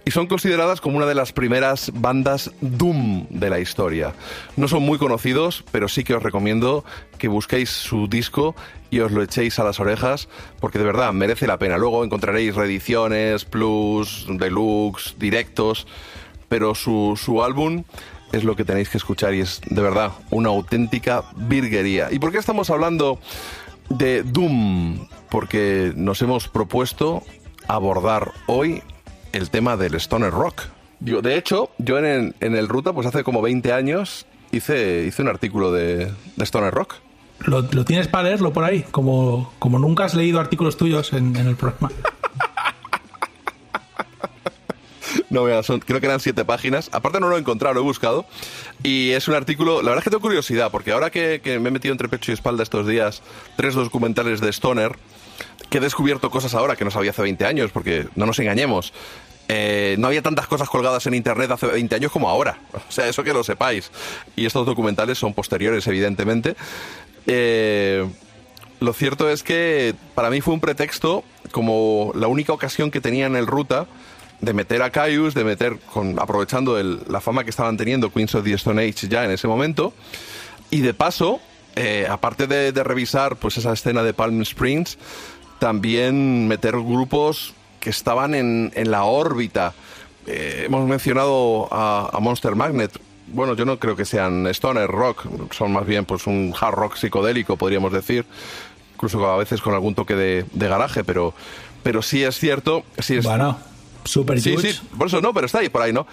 y 0.04 0.10
son 0.10 0.26
consideradas 0.26 0.82
como 0.82 0.98
una 0.98 1.06
de 1.06 1.14
las 1.14 1.32
primeras 1.32 1.90
bandas 1.94 2.50
Doom 2.60 3.26
de 3.30 3.48
la 3.48 3.60
historia. 3.60 4.12
No 4.58 4.68
son 4.68 4.82
muy 4.82 4.98
conocidos, 4.98 5.64
pero 5.72 5.88
sí 5.88 6.04
que 6.04 6.14
os 6.14 6.22
recomiendo 6.22 6.84
que 7.16 7.28
busquéis 7.28 7.70
su 7.70 8.08
disco 8.08 8.54
y 8.90 9.00
os 9.00 9.10
lo 9.10 9.22
echéis 9.22 9.58
a 9.58 9.64
las 9.64 9.80
orejas, 9.80 10.28
porque 10.60 10.78
de 10.78 10.84
verdad 10.84 11.14
merece 11.14 11.46
la 11.46 11.58
pena. 11.58 11.78
Luego 11.78 12.04
encontraréis 12.04 12.54
reediciones, 12.54 13.46
plus, 13.46 14.26
deluxe, 14.28 15.14
directos, 15.18 15.86
pero 16.50 16.74
su, 16.74 17.18
su 17.18 17.42
álbum 17.42 17.84
es 18.32 18.44
lo 18.44 18.54
que 18.54 18.66
tenéis 18.66 18.90
que 18.90 18.98
escuchar 18.98 19.32
y 19.32 19.40
es 19.40 19.62
de 19.64 19.80
verdad 19.80 20.12
una 20.28 20.50
auténtica 20.50 21.24
virguería. 21.36 22.08
¿Y 22.12 22.18
por 22.18 22.32
qué 22.32 22.38
estamos 22.38 22.68
hablando 22.68 23.18
de 23.88 24.22
Doom? 24.22 25.08
Porque 25.30 25.92
nos 25.96 26.22
hemos 26.22 26.48
propuesto 26.48 27.22
abordar 27.68 28.32
hoy 28.46 28.82
el 29.32 29.50
tema 29.50 29.76
del 29.76 29.94
Stoner 29.94 30.30
Rock. 30.30 30.62
Digo, 31.00 31.22
de 31.22 31.36
hecho, 31.36 31.70
yo 31.78 31.98
en 31.98 32.04
el, 32.04 32.34
en 32.40 32.54
el 32.54 32.68
Ruta, 32.68 32.92
pues 32.92 33.06
hace 33.06 33.24
como 33.24 33.42
20 33.42 33.72
años, 33.72 34.26
hice, 34.52 35.04
hice 35.06 35.22
un 35.22 35.28
artículo 35.28 35.72
de, 35.72 36.12
de 36.36 36.44
Stoner 36.44 36.72
Rock. 36.72 36.96
¿Lo, 37.40 37.62
lo 37.62 37.84
tienes 37.84 38.08
para 38.08 38.24
leerlo 38.24 38.52
por 38.52 38.64
ahí? 38.64 38.84
Como, 38.90 39.52
como 39.58 39.78
nunca 39.78 40.04
has 40.04 40.14
leído 40.14 40.40
artículos 40.40 40.76
tuyos 40.76 41.12
en, 41.12 41.36
en 41.36 41.46
el 41.48 41.56
programa. 41.56 41.90
No, 45.30 45.44
mira, 45.44 45.62
son, 45.62 45.80
creo 45.80 46.00
que 46.00 46.06
eran 46.06 46.20
siete 46.20 46.44
páginas. 46.44 46.90
Aparte 46.92 47.18
no 47.20 47.28
lo 47.28 47.36
he 47.36 47.40
encontrado, 47.40 47.74
lo 47.74 47.80
he 47.80 47.82
buscado. 47.82 48.26
Y 48.82 49.10
es 49.10 49.26
un 49.28 49.34
artículo, 49.34 49.82
la 49.82 49.90
verdad 49.90 49.98
es 49.98 50.04
que 50.04 50.10
tengo 50.10 50.20
curiosidad, 50.20 50.70
porque 50.70 50.92
ahora 50.92 51.10
que, 51.10 51.40
que 51.42 51.58
me 51.58 51.68
he 51.68 51.72
metido 51.72 51.92
entre 51.92 52.08
pecho 52.08 52.30
y 52.30 52.34
espalda 52.34 52.62
estos 52.62 52.86
días 52.86 53.22
tres 53.56 53.74
documentales 53.74 54.40
de 54.40 54.50
Stoner, 54.52 54.92
que 55.70 55.78
he 55.78 55.80
descubierto 55.80 56.30
cosas 56.30 56.54
ahora 56.54 56.76
que 56.76 56.84
no 56.84 56.90
sabía 56.90 57.10
hace 57.10 57.22
20 57.22 57.44
años, 57.46 57.70
porque 57.72 58.06
no 58.14 58.26
nos 58.26 58.38
engañemos. 58.38 58.92
eh, 59.48 59.96
no 59.98 60.06
había 60.06 60.22
tantas 60.22 60.46
cosas 60.46 60.68
colgadas 60.68 61.06
en 61.06 61.14
internet 61.14 61.50
hace 61.50 61.66
20 61.66 61.94
años 61.96 62.12
como 62.12 62.28
ahora. 62.28 62.58
O 62.88 62.92
sea, 62.92 63.08
eso 63.08 63.24
que 63.24 63.32
lo 63.32 63.42
sepáis. 63.44 63.90
Y 64.36 64.46
estos 64.46 64.66
documentales 64.66 65.18
son 65.18 65.34
posteriores, 65.34 65.86
evidentemente. 65.86 66.54
Eh, 67.26 68.06
lo 68.80 68.92
cierto 68.92 69.28
es 69.30 69.42
que 69.42 69.94
para 70.14 70.30
mí 70.30 70.40
fue 70.40 70.54
un 70.54 70.60
pretexto, 70.60 71.24
como 71.50 72.12
la 72.14 72.26
única 72.26 72.52
ocasión 72.52 72.90
que 72.90 73.00
tenía 73.00 73.26
en 73.26 73.36
el 73.36 73.46
Ruta, 73.46 73.86
de 74.40 74.52
meter 74.52 74.82
a 74.82 74.90
Caius, 74.90 75.34
de 75.34 75.44
meter, 75.44 75.78
con, 75.92 76.18
aprovechando 76.18 76.78
el- 76.78 77.00
la 77.08 77.20
fama 77.20 77.44
que 77.44 77.50
estaban 77.50 77.76
teniendo 77.76 78.12
Queens 78.12 78.34
of 78.34 78.44
the 78.44 78.52
Stone 78.54 78.82
Age 78.82 79.08
ya 79.08 79.24
en 79.24 79.30
ese 79.30 79.48
momento, 79.48 79.92
y 80.70 80.80
de 80.80 80.94
paso, 80.94 81.40
eh, 81.76 82.06
aparte 82.08 82.46
de, 82.46 82.72
revisar 82.84 83.36
pues 83.36 83.56
esa 83.56 83.72
escena 83.72 84.02
de 84.02 84.14
Palm 84.14 84.40
Springs, 84.42 84.98
también 85.58 86.46
meter 86.48 86.72
grupos 86.72 87.54
que 87.80 87.90
estaban 87.90 88.34
en, 88.34 88.72
la 88.90 89.04
órbita. 89.04 89.72
Eh, 90.26 90.64
hemos 90.66 90.86
mencionado 90.88 91.68
a, 91.70 92.16
Monster 92.20 92.54
Magnet. 92.54 92.98
Bueno, 93.28 93.54
yo 93.54 93.64
no 93.64 93.78
creo 93.78 93.96
que 93.96 94.04
sean 94.04 94.46
stoner 94.48 94.88
rock, 94.88 95.26
son 95.52 95.72
más 95.72 95.86
bien 95.86 96.04
pues 96.04 96.26
un 96.26 96.54
hard 96.58 96.74
rock 96.74 96.96
psicodélico, 96.96 97.56
podríamos 97.56 97.92
decir, 97.92 98.26
incluso 98.94 99.26
a 99.26 99.36
veces 99.36 99.60
con 99.60 99.74
algún 99.74 99.94
toque 99.94 100.14
de, 100.14 100.44
de 100.52 100.68
garaje, 100.68 101.04
pero, 101.04 101.34
pero 101.82 102.02
sí 102.02 102.22
es 102.22 102.38
cierto. 102.38 102.84
Sí 102.98 103.16
es, 103.16 103.24
Super 104.04 104.40
Sí, 104.40 104.50
por 104.98 105.06
eso 105.08 105.20
no, 105.20 105.32
pero 105.34 105.46
está 105.46 105.58
ahí 105.60 105.68
por 105.68 105.82
ahí, 105.82 105.92
¿no? 105.92 106.06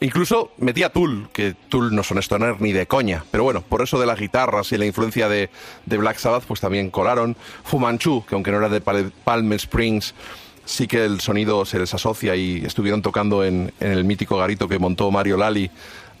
Incluso 0.00 0.52
metía 0.58 0.90
Tool, 0.90 1.28
que 1.32 1.54
Tool 1.68 1.92
no 1.94 2.04
son 2.04 2.18
stoner 2.18 2.60
ni 2.60 2.72
de 2.72 2.86
coña, 2.86 3.24
pero 3.32 3.42
bueno, 3.42 3.62
por 3.62 3.82
eso 3.82 3.98
de 3.98 4.06
las 4.06 4.18
guitarras 4.20 4.70
y 4.70 4.78
la 4.78 4.86
influencia 4.86 5.28
de, 5.28 5.50
de 5.86 5.96
Black 5.98 6.18
Sabbath, 6.18 6.44
pues 6.44 6.60
también 6.60 6.90
colaron. 6.90 7.36
Fu 7.64 7.80
Manchu, 7.80 8.24
que 8.24 8.36
aunque 8.36 8.52
no 8.52 8.58
era 8.58 8.68
de 8.68 8.80
Pal- 8.80 9.10
Palm 9.24 9.52
Springs, 9.54 10.14
sí 10.64 10.86
que 10.86 11.04
el 11.04 11.20
sonido 11.20 11.64
se 11.64 11.80
les 11.80 11.92
asocia 11.94 12.36
y 12.36 12.64
estuvieron 12.64 13.02
tocando 13.02 13.42
en, 13.42 13.72
en 13.80 13.90
el 13.90 14.04
mítico 14.04 14.36
garito 14.36 14.68
que 14.68 14.78
montó 14.78 15.10
Mario 15.10 15.36
Lali 15.36 15.68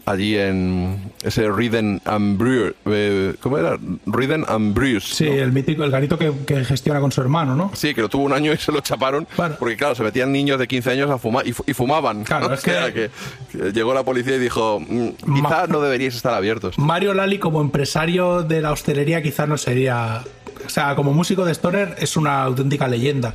allí 0.08 0.36
en 0.36 1.12
ese 1.22 1.48
Rhythm 1.48 1.98
and 2.04 2.38
Brew, 2.38 2.74
eh, 2.86 3.34
¿cómo 3.40 3.58
era? 3.58 3.78
Rhythm 4.06 4.44
and 4.48 4.74
Brews. 4.74 5.04
Sí, 5.04 5.24
¿no? 5.26 5.32
el 5.32 5.52
mítico, 5.52 5.84
el 5.84 5.90
garito 5.90 6.18
que, 6.18 6.32
que 6.46 6.64
gestiona 6.64 7.00
con 7.00 7.12
su 7.12 7.20
hermano, 7.20 7.54
¿no? 7.54 7.70
Sí, 7.74 7.94
que 7.94 8.00
lo 8.00 8.08
tuvo 8.08 8.24
un 8.24 8.32
año 8.32 8.52
y 8.52 8.56
se 8.56 8.72
lo 8.72 8.80
chaparon. 8.80 9.26
Porque, 9.58 9.76
claro, 9.76 9.94
se 9.94 10.02
metían 10.02 10.32
niños 10.32 10.58
de 10.58 10.66
15 10.68 10.90
años 10.90 11.10
a 11.10 11.18
fumar 11.18 11.46
y, 11.46 11.52
fu- 11.52 11.64
y 11.66 11.74
fumaban. 11.74 12.24
Claro, 12.24 12.46
O 12.50 12.54
es 12.54 12.60
que- 12.62 12.70
sea, 12.70 12.92
que, 12.92 13.10
que 13.52 13.72
llegó 13.72 13.92
la 13.94 14.02
policía 14.04 14.36
y 14.36 14.38
dijo: 14.38 14.80
"Mm, 14.80 15.08
Quizá 15.34 15.66
no 15.66 15.80
deberíais 15.80 16.14
estar 16.14 16.34
abiertos. 16.34 16.78
Mario 16.78 17.14
Lali 17.14 17.38
como 17.38 17.60
empresario 17.60 18.42
de 18.42 18.60
la 18.62 18.72
hostelería 18.72 19.22
quizás 19.22 19.48
no 19.48 19.58
sería... 19.58 20.22
O 20.66 20.68
sea, 20.70 20.94
como 20.96 21.12
músico 21.12 21.44
de 21.44 21.52
Stoner 21.52 21.94
es 21.98 22.16
una 22.16 22.42
auténtica 22.42 22.88
leyenda. 22.88 23.34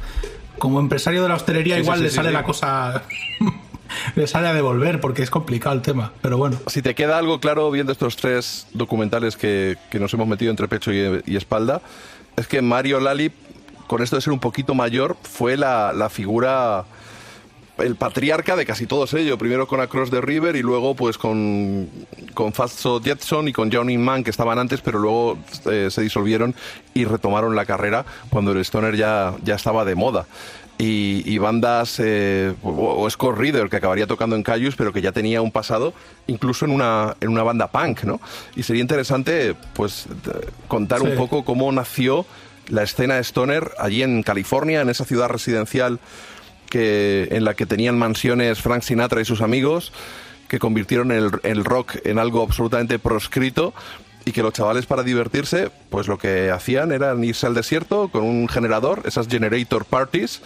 Como 0.60 0.80
empresario 0.80 1.24
de 1.24 1.30
la 1.30 1.36
hostelería 1.36 1.76
Sí, 1.76 1.82
igual 1.82 1.98
sí, 2.00 2.04
le 2.06 2.10
sale 2.10 2.32
la 2.32 2.44
cosa... 2.44 3.04
le 4.16 4.28
sale 4.28 4.48
a 4.48 4.54
devolver 4.54 5.00
porque 5.00 5.24
es 5.24 5.30
complicado 5.30 5.76
el 5.76 5.82
tema. 5.82 6.12
Pero 6.22 6.38
bueno. 6.38 6.58
Si 6.68 6.82
te 6.82 6.96
queda 6.96 7.18
algo 7.18 7.40
claro 7.40 7.70
viendo 7.72 7.92
estos 7.92 8.16
tres 8.16 8.68
documentales 8.74 9.38
que, 9.38 9.78
que 9.90 10.00
nos 10.00 10.14
hemos 10.14 10.28
metido 10.28 10.52
entre 10.52 10.68
pecho 10.68 10.92
y, 10.92 11.22
y 11.26 11.36
espalda, 11.36 11.82
es 12.36 12.48
que 12.48 12.62
Mario 12.62 13.00
Lali, 13.00 13.32
con 13.88 14.02
esto 14.02 14.16
de 14.16 14.22
ser 14.22 14.34
un 14.34 14.40
poquito 14.40 14.74
mayor, 14.74 15.18
fue 15.22 15.56
la, 15.58 15.94
la 15.94 16.10
figura, 16.10 16.86
el 17.78 17.96
patriarca 17.96 18.56
de 18.56 18.66
casi 18.66 18.88
todos 18.88 19.14
ellos. 19.14 19.38
Primero 19.38 19.68
con 19.68 19.82
Across 19.82 20.10
the 20.10 20.22
River 20.22 20.56
y 20.56 20.62
luego 20.62 20.96
pues 20.96 21.18
con, 21.18 21.90
con 22.34 22.54
Fatso 22.54 23.02
Jetson 23.02 23.48
y 23.48 23.54
con 23.54 23.72
Johnny 23.72 23.98
Mann 23.98 24.24
que 24.24 24.32
estaban 24.32 24.58
antes, 24.58 24.82
pero 24.82 25.00
luego 25.00 25.38
eh, 25.70 25.90
se 25.92 26.02
disolvieron 26.02 26.56
y 26.94 27.06
retomaron 27.06 27.56
la 27.56 27.66
carrera 27.66 28.06
cuando 28.30 28.52
el 28.52 28.60
Stoner 28.60 28.96
ya, 28.96 29.36
ya 29.44 29.56
estaba 29.56 29.86
de 29.86 29.96
moda. 29.96 30.26
Y, 30.80 31.22
y 31.26 31.38
bandas, 31.38 32.00
eh, 32.04 32.54
o, 32.64 32.70
o 33.04 33.10
Scott 33.10 33.38
Reader, 33.38 33.70
que 33.70 33.78
acabaría 33.78 34.08
tocando 34.08 34.36
en 34.36 34.42
Cayus, 34.44 34.76
pero 34.76 34.92
que 34.92 35.02
ya 35.02 35.12
tenía 35.12 35.42
un 35.42 35.52
pasado, 35.52 35.94
incluso 36.28 36.66
en 36.66 36.72
una, 36.72 37.16
en 37.22 37.30
una 37.30 37.44
banda 37.44 37.68
punk, 37.68 38.04
¿no? 38.04 38.20
Y 38.56 38.64
sería 38.64 38.82
interesante, 38.82 39.56
pues, 39.76 40.08
de- 40.26 40.48
contar 40.68 41.00
Sí. 41.02 41.06
un 41.08 41.16
poco 41.16 41.46
cómo 41.46 41.72
nació 41.72 42.26
la 42.70 42.82
escena 42.84 43.20
Stoner 43.20 43.72
allí 43.78 44.02
en 44.02 44.24
California, 44.24 44.82
en 44.82 44.90
esa 44.90 45.06
ciudad 45.06 45.30
residencial 45.30 46.00
que, 46.70 47.28
en 47.32 47.46
la 47.46 47.54
que 47.54 47.66
tenían 47.68 47.98
mansiones 47.98 48.60
Frank 48.60 48.82
Sinatra 48.82 49.22
y 49.22 49.26
sus 49.26 49.42
amigos, 49.42 49.92
que 50.48 50.60
convirtieron 50.60 51.12
el, 51.12 51.30
el 51.44 51.66
rock 51.66 51.98
en 52.04 52.20
algo 52.20 52.42
absolutamente 52.42 53.00
proscrito 53.00 53.74
y 54.26 54.32
que 54.32 54.42
los 54.42 54.54
chavales 54.54 54.86
para 54.86 55.04
divertirse, 55.04 55.70
pues 55.90 56.08
lo 56.08 56.18
que 56.18 56.50
hacían 56.52 56.92
era 56.92 57.14
irse 57.24 57.46
al 57.46 57.54
desierto 57.54 58.08
con 58.10 58.24
un 58.24 58.48
generador, 58.48 59.02
esas 59.06 59.28
generator 59.28 59.86
parties, 59.86 60.42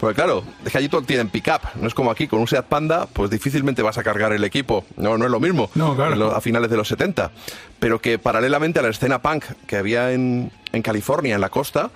porque 0.00 0.14
claro, 0.16 0.42
es 0.64 0.72
que 0.72 0.78
allí 0.78 0.88
todo 0.88 1.02
tienen 1.02 1.28
pick-up, 1.28 1.60
no 1.80 1.86
es 1.86 1.94
como 1.94 2.10
aquí, 2.10 2.26
con 2.26 2.40
un 2.40 2.48
Seat 2.48 2.64
Panda, 2.66 3.06
pues 3.12 3.30
difícilmente 3.30 3.82
vas 3.82 3.98
a 3.98 4.02
cargar 4.02 4.32
el 4.32 4.42
equipo, 4.44 4.84
no, 4.96 5.16
no 5.16 5.26
es 5.26 5.30
lo 5.30 5.38
mismo, 5.40 5.70
No, 5.74 5.94
claro. 5.94 6.16
lo- 6.16 6.34
a 6.34 6.40
finales 6.40 6.70
de 6.70 6.76
los 6.76 6.88
70, 6.88 7.30
pero 7.78 8.00
que 8.00 8.18
paralelamente 8.18 8.78
a 8.80 8.82
la 8.82 8.88
escena 8.88 9.22
punk 9.22 9.44
que 9.66 9.76
había 9.76 10.12
en, 10.12 10.50
en 10.72 10.82
California, 10.82 11.34
en 11.36 11.40
la 11.40 11.50
costa, 11.50 11.90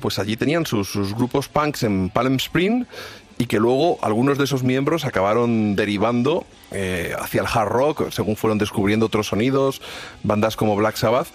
pues 0.00 0.18
allí 0.18 0.36
tenían 0.36 0.66
sus, 0.66 0.88
sus 0.90 1.14
grupos 1.14 1.48
punks 1.48 1.82
en 1.82 2.10
Palm 2.10 2.36
Spring 2.36 2.84
y 3.38 3.46
que 3.46 3.58
luego 3.58 3.98
algunos 4.02 4.38
de 4.38 4.44
esos 4.44 4.62
miembros 4.62 5.04
acabaron 5.04 5.76
derivando 5.76 6.46
eh, 6.70 7.14
hacia 7.18 7.42
el 7.42 7.46
hard 7.52 7.68
rock, 7.68 8.10
según 8.10 8.36
fueron 8.36 8.58
descubriendo 8.58 9.06
otros 9.06 9.28
sonidos, 9.28 9.82
bandas 10.22 10.56
como 10.56 10.76
Black 10.76 10.96
Sabbath, 10.96 11.28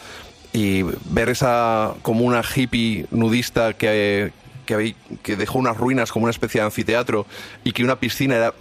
y 0.53 0.83
ver 1.05 1.29
esa 1.29 1.93
como 2.01 2.25
una 2.25 2.41
hippie 2.43 3.05
nudista 3.11 3.73
que, 3.73 4.33
que, 4.65 4.95
que 5.23 5.35
dejó 5.35 5.59
unas 5.59 5.77
ruinas 5.77 6.11
como 6.11 6.23
una 6.23 6.31
especie 6.31 6.59
de 6.59 6.65
anfiteatro 6.65 7.25
y 7.63 7.71
que 7.71 7.83
una 7.83 7.97
piscina 7.97 8.35
era 8.35 8.53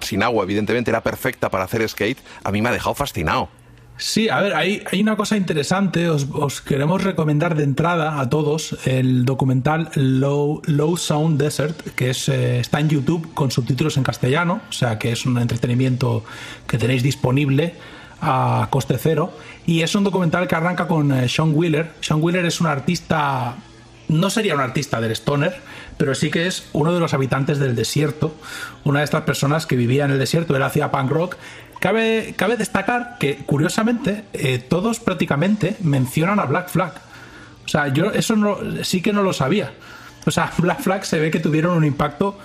sin 0.00 0.22
agua, 0.22 0.44
evidentemente, 0.44 0.90
era 0.90 1.02
perfecta 1.02 1.50
para 1.50 1.64
hacer 1.64 1.86
skate, 1.88 2.18
a 2.44 2.52
mí 2.52 2.62
me 2.62 2.68
ha 2.68 2.72
dejado 2.72 2.94
fascinado. 2.94 3.48
Sí, 3.98 4.28
a 4.28 4.40
ver, 4.40 4.54
hay, 4.54 4.82
hay 4.90 5.00
una 5.00 5.16
cosa 5.16 5.36
interesante. 5.36 6.10
Os, 6.10 6.26
os 6.32 6.60
queremos 6.60 7.02
recomendar 7.02 7.54
de 7.54 7.64
entrada 7.64 8.20
a 8.20 8.28
todos 8.28 8.76
el 8.84 9.24
documental 9.24 9.90
Low, 9.94 10.60
Low 10.66 10.96
Sound 10.98 11.40
Desert, 11.40 11.80
que 11.94 12.10
es, 12.10 12.28
eh, 12.28 12.60
está 12.60 12.80
en 12.80 12.90
YouTube 12.90 13.32
con 13.32 13.50
subtítulos 13.50 13.96
en 13.96 14.02
castellano, 14.02 14.60
o 14.68 14.72
sea 14.72 14.98
que 14.98 15.12
es 15.12 15.24
un 15.24 15.38
entretenimiento 15.38 16.24
que 16.66 16.76
tenéis 16.76 17.02
disponible 17.02 17.74
a 18.20 18.68
coste 18.70 18.98
cero. 18.98 19.32
Y 19.64 19.80
es 19.80 19.94
un 19.94 20.04
documental 20.04 20.46
que 20.46 20.54
arranca 20.54 20.86
con 20.86 21.12
eh, 21.12 21.28
Sean 21.28 21.52
Wheeler. 21.54 21.92
Sean 22.00 22.22
Wheeler 22.22 22.44
es 22.44 22.60
un 22.60 22.66
artista, 22.66 23.56
no 24.08 24.28
sería 24.28 24.54
un 24.54 24.60
artista 24.60 25.00
del 25.00 25.12
stoner, 25.12 25.56
pero 25.96 26.14
sí 26.14 26.30
que 26.30 26.46
es 26.46 26.68
uno 26.74 26.92
de 26.92 27.00
los 27.00 27.14
habitantes 27.14 27.58
del 27.58 27.74
desierto, 27.74 28.34
una 28.84 28.98
de 29.00 29.06
estas 29.06 29.22
personas 29.22 29.64
que 29.64 29.76
vivía 29.76 30.04
en 30.04 30.10
el 30.10 30.18
desierto, 30.18 30.54
él 30.54 30.62
hacía 30.62 30.90
punk 30.90 31.10
rock. 31.10 31.36
Cabe, 31.80 32.34
cabe 32.36 32.56
destacar 32.56 33.16
que, 33.18 33.36
curiosamente, 33.36 34.24
eh, 34.32 34.58
todos 34.58 34.98
prácticamente 34.98 35.76
mencionan 35.80 36.40
a 36.40 36.44
Black 36.44 36.68
Flag. 36.68 36.94
O 37.64 37.68
sea, 37.68 37.88
yo 37.88 38.10
eso 38.12 38.36
no, 38.36 38.58
sí 38.82 39.02
que 39.02 39.12
no 39.12 39.22
lo 39.22 39.32
sabía. 39.32 39.72
O 40.24 40.30
sea, 40.30 40.52
Black 40.58 40.80
Flag 40.80 41.04
se 41.04 41.18
ve 41.18 41.30
que 41.30 41.40
tuvieron 41.40 41.76
un 41.76 41.84
impacto 41.84 42.38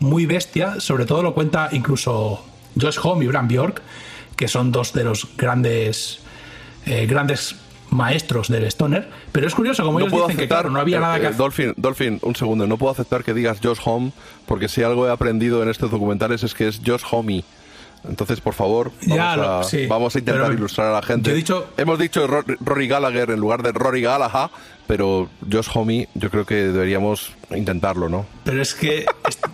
muy 0.00 0.26
bestia, 0.26 0.80
sobre 0.80 1.06
todo 1.06 1.22
lo 1.22 1.34
cuenta 1.34 1.68
incluso 1.72 2.44
Josh 2.80 2.98
Homme 3.02 3.24
y 3.24 3.28
Bram 3.28 3.48
Bjork, 3.48 3.82
que 4.36 4.48
son 4.48 4.70
dos 4.70 4.92
de 4.92 5.04
los 5.04 5.28
grandes 5.36 6.20
eh, 6.86 7.06
grandes 7.06 7.56
maestros 7.90 8.48
del 8.48 8.64
stoner, 8.64 9.08
pero 9.32 9.46
es 9.46 9.54
curioso 9.54 9.84
como 9.84 10.00
ellos 10.00 10.12
dicen 10.12 10.36
que 10.36 10.48
claro, 10.48 10.70
no 10.70 10.78
había 10.78 10.98
eh, 10.98 11.00
nada 11.00 11.20
que 11.20 11.26
eh. 11.26 11.32
Dolphin, 11.36 11.74
Dolphin, 11.76 12.18
un 12.22 12.36
segundo, 12.36 12.66
no 12.66 12.76
puedo 12.76 12.92
aceptar 12.92 13.24
que 13.24 13.34
digas 13.34 13.58
Josh 13.62 13.78
Home, 13.84 14.12
porque 14.46 14.68
si 14.68 14.82
algo 14.82 15.06
he 15.06 15.10
aprendido 15.10 15.62
en 15.62 15.68
estos 15.68 15.90
documentales 15.90 16.42
es 16.42 16.54
que 16.54 16.68
es 16.68 16.80
Josh 16.84 17.02
Homie. 17.10 17.44
Entonces, 18.08 18.40
por 18.40 18.54
favor, 18.54 18.92
vamos, 19.06 19.16
Ya, 19.16 19.58
a, 19.60 19.64
sí, 19.64 19.86
vamos 19.86 20.14
a 20.14 20.18
intentar 20.18 20.42
pero 20.44 20.54
ilustrar 20.54 20.86
a 20.88 20.92
la 20.92 21.02
gente. 21.02 21.28
yo 21.30 21.34
he 21.34 21.36
dicho- 21.36 21.66
Hemos 21.76 21.98
dicho 21.98 22.26
Ro- 22.26 22.44
Rory 22.60 22.86
Gallagher 22.88 23.30
en 23.30 23.40
lugar 23.40 23.62
de 23.62 23.72
Rory 23.72 24.02
Gallagher, 24.02 24.50
pero 24.86 25.28
Josh 25.50 25.68
Homie 25.74 26.08
yo 26.14 26.30
creo 26.30 26.46
que 26.46 26.54
deberíamos 26.54 27.32
intentarlo, 27.50 28.08
¿no? 28.08 28.24
Pero 28.44 28.62
es 28.62 28.74
que 28.74 29.04
est- 29.28 29.44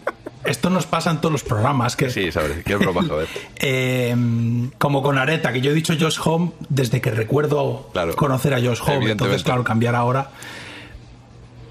esto 0.45 0.69
nos 0.69 0.85
pasa 0.87 1.11
en 1.11 1.19
todos 1.23 1.33
los 1.33 1.43
programas, 1.43 1.97
que 1.97 2.11
Sí, 2.11 2.31
sabes, 2.31 2.62
qué 2.65 2.77
broma, 2.77 3.03
joder. 3.09 3.29
eh, 3.57 4.15
como 4.79 5.03
con 5.03 5.16
Areta, 5.16 5.53
que 5.53 5.62
yo 5.62 5.71
he 5.71 5.75
dicho 5.75 5.95
Josh 5.99 6.19
Home 6.23 6.53
desde 6.69 7.01
que 7.01 7.11
recuerdo 7.11 7.89
Claro. 7.95 8.15
conocer 8.15 8.53
a 8.53 8.61
Josh 8.61 8.81
Home, 8.87 9.11
entonces 9.11 9.43
claro, 9.43 9.65
cambiar 9.65 9.95
ahora. 9.95 10.29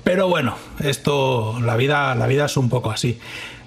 Pero 0.04 0.28
bueno, 0.28 0.56
esto, 0.84 1.58
la 1.62 1.78
vida, 1.78 2.14
la 2.16 2.28
vida 2.28 2.46
es 2.46 2.58
un 2.58 2.68
poco 2.70 2.92
así. 2.92 3.20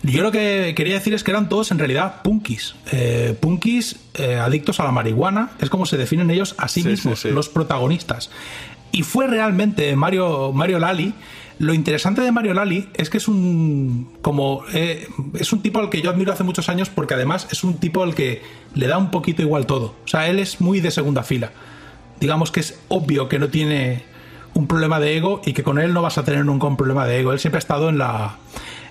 Yo 0.07 0.23
lo 0.23 0.31
que 0.31 0.73
quería 0.77 0.95
decir 0.95 1.15
es 1.15 1.24
que 1.24 1.33
eran 1.33 1.49
todos 1.49 1.70
en 1.73 1.78
realidad 1.78 2.23
punkis. 2.23 2.77
Eh, 2.93 3.37
punkis 3.41 3.97
eh, 4.15 4.37
adictos 4.37 4.78
a 4.81 4.85
la 4.85 4.93
marihuana, 4.93 5.51
es 5.59 5.69
como 5.69 5.85
se 5.87 5.97
definen 5.97 6.31
ellos 6.31 6.55
a 6.59 6.69
sí, 6.69 6.83
Sí, 6.83 6.89
mismos, 6.89 7.20
sí, 7.20 7.28
sí. 7.28 7.35
los 7.35 7.49
protagonistas. 7.49 8.31
Y 8.93 9.03
fue 9.03 9.27
realmente 9.27 9.95
Mario, 9.97 10.53
Mario 10.53 10.78
Lali. 10.78 11.12
Lo 11.59 11.73
interesante 11.73 12.20
de 12.20 12.31
Mario 12.33 12.53
Lali 12.55 12.89
es 12.95 13.09
que 13.11 13.16
es 13.16 13.28
un 13.28 14.12
como 14.20 14.62
eh, 14.74 15.09
es 15.35 15.53
un 15.53 15.62
tipo 15.62 15.81
al 15.81 15.89
que 15.89 16.03
yo 16.03 16.11
admiro 16.11 16.33
hace 16.33 16.45
muchos 16.45 16.69
años 16.69 16.91
porque 16.91 17.15
además 17.15 17.49
es 17.51 17.65
un 17.65 17.78
tipo 17.78 18.03
al 18.03 18.15
que 18.15 18.43
le 18.74 18.87
da 18.87 18.99
un 18.99 19.11
poquito 19.11 19.43
igual 19.43 19.66
todo. 19.66 19.97
O 20.05 20.09
sea, 20.09 20.28
él 20.28 20.39
es 20.39 20.61
muy 20.61 20.81
de 20.81 20.91
segunda 20.91 21.23
fila. 21.23 21.53
Digamos 22.20 22.51
que 22.51 22.61
es 22.61 22.78
obvio 22.89 23.28
que 23.28 23.39
no 23.39 23.49
tiene 23.49 24.05
un 24.57 24.66
problema 24.66 24.99
de 24.99 25.16
ego 25.16 25.43
y 25.45 25.53
que 25.53 25.62
con 25.62 25.78
él 25.78 25.93
no 25.93 26.01
vas 26.01 26.16
a 26.16 26.24
tener 26.24 26.45
nunca 26.45 26.66
un 26.66 26.78
problema 26.78 27.07
de 27.07 27.20
ego. 27.20 27.33
Él 27.33 27.39
siempre 27.39 27.59
ha 27.59 27.61
estado 27.61 27.91
en 27.91 27.99
la, 27.99 28.37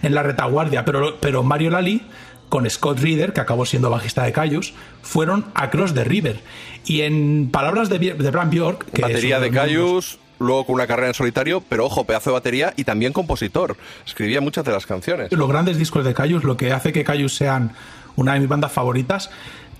en 0.04 0.14
la 0.14 0.22
retaguardia, 0.22 0.86
pero, 0.86 1.18
pero 1.20 1.42
Mario 1.42 1.72
Lali 1.72 2.04
con 2.50 2.70
Scott 2.70 3.00
Reeder, 3.00 3.34
que 3.34 3.42
acabó 3.42 3.66
siendo 3.66 3.90
bajista 3.90 4.24
de 4.24 4.32
Cayus, 4.32 4.76
fueron 5.02 5.46
Across 5.56 5.96
the 5.96 6.04
River. 6.04 6.40
Y 6.86 7.02
en 7.02 7.50
palabras 7.52 7.90
de, 7.90 7.98
de 7.98 8.32
Bram 8.32 8.52
Bjork, 8.52 8.92
que 8.92 9.02
Batería 9.02 9.40
de 9.40 9.50
Cayus, 9.50 10.20
luego 10.38 10.68
con 10.68 10.76
una 10.76 10.86
carrera 10.86 11.08
en 11.08 11.16
solitario, 11.16 11.64
pero 11.68 11.86
ojo, 11.86 12.04
pedazo 12.04 12.30
de 12.30 12.36
batería 12.36 12.74
y 12.78 12.84
también 12.84 13.12
compositor. 13.12 13.76
Escribía 14.06 14.42
muchas 14.42 14.66
de 14.66 14.72
las 14.72 14.86
canciones. 14.86 15.32
los 15.32 15.50
grandes 15.50 15.80
discos 15.80 16.06
de 16.06 16.14
Cayus, 16.14 16.44
lo 16.44 16.58
que 16.58 16.72
hace 16.72 16.94
que 16.94 17.04
Cayus 17.04 17.36
sean 17.36 17.72
una 18.16 18.34
de 18.34 18.40
mis 18.40 18.48
bandas 18.48 18.72
favoritas, 18.72 19.32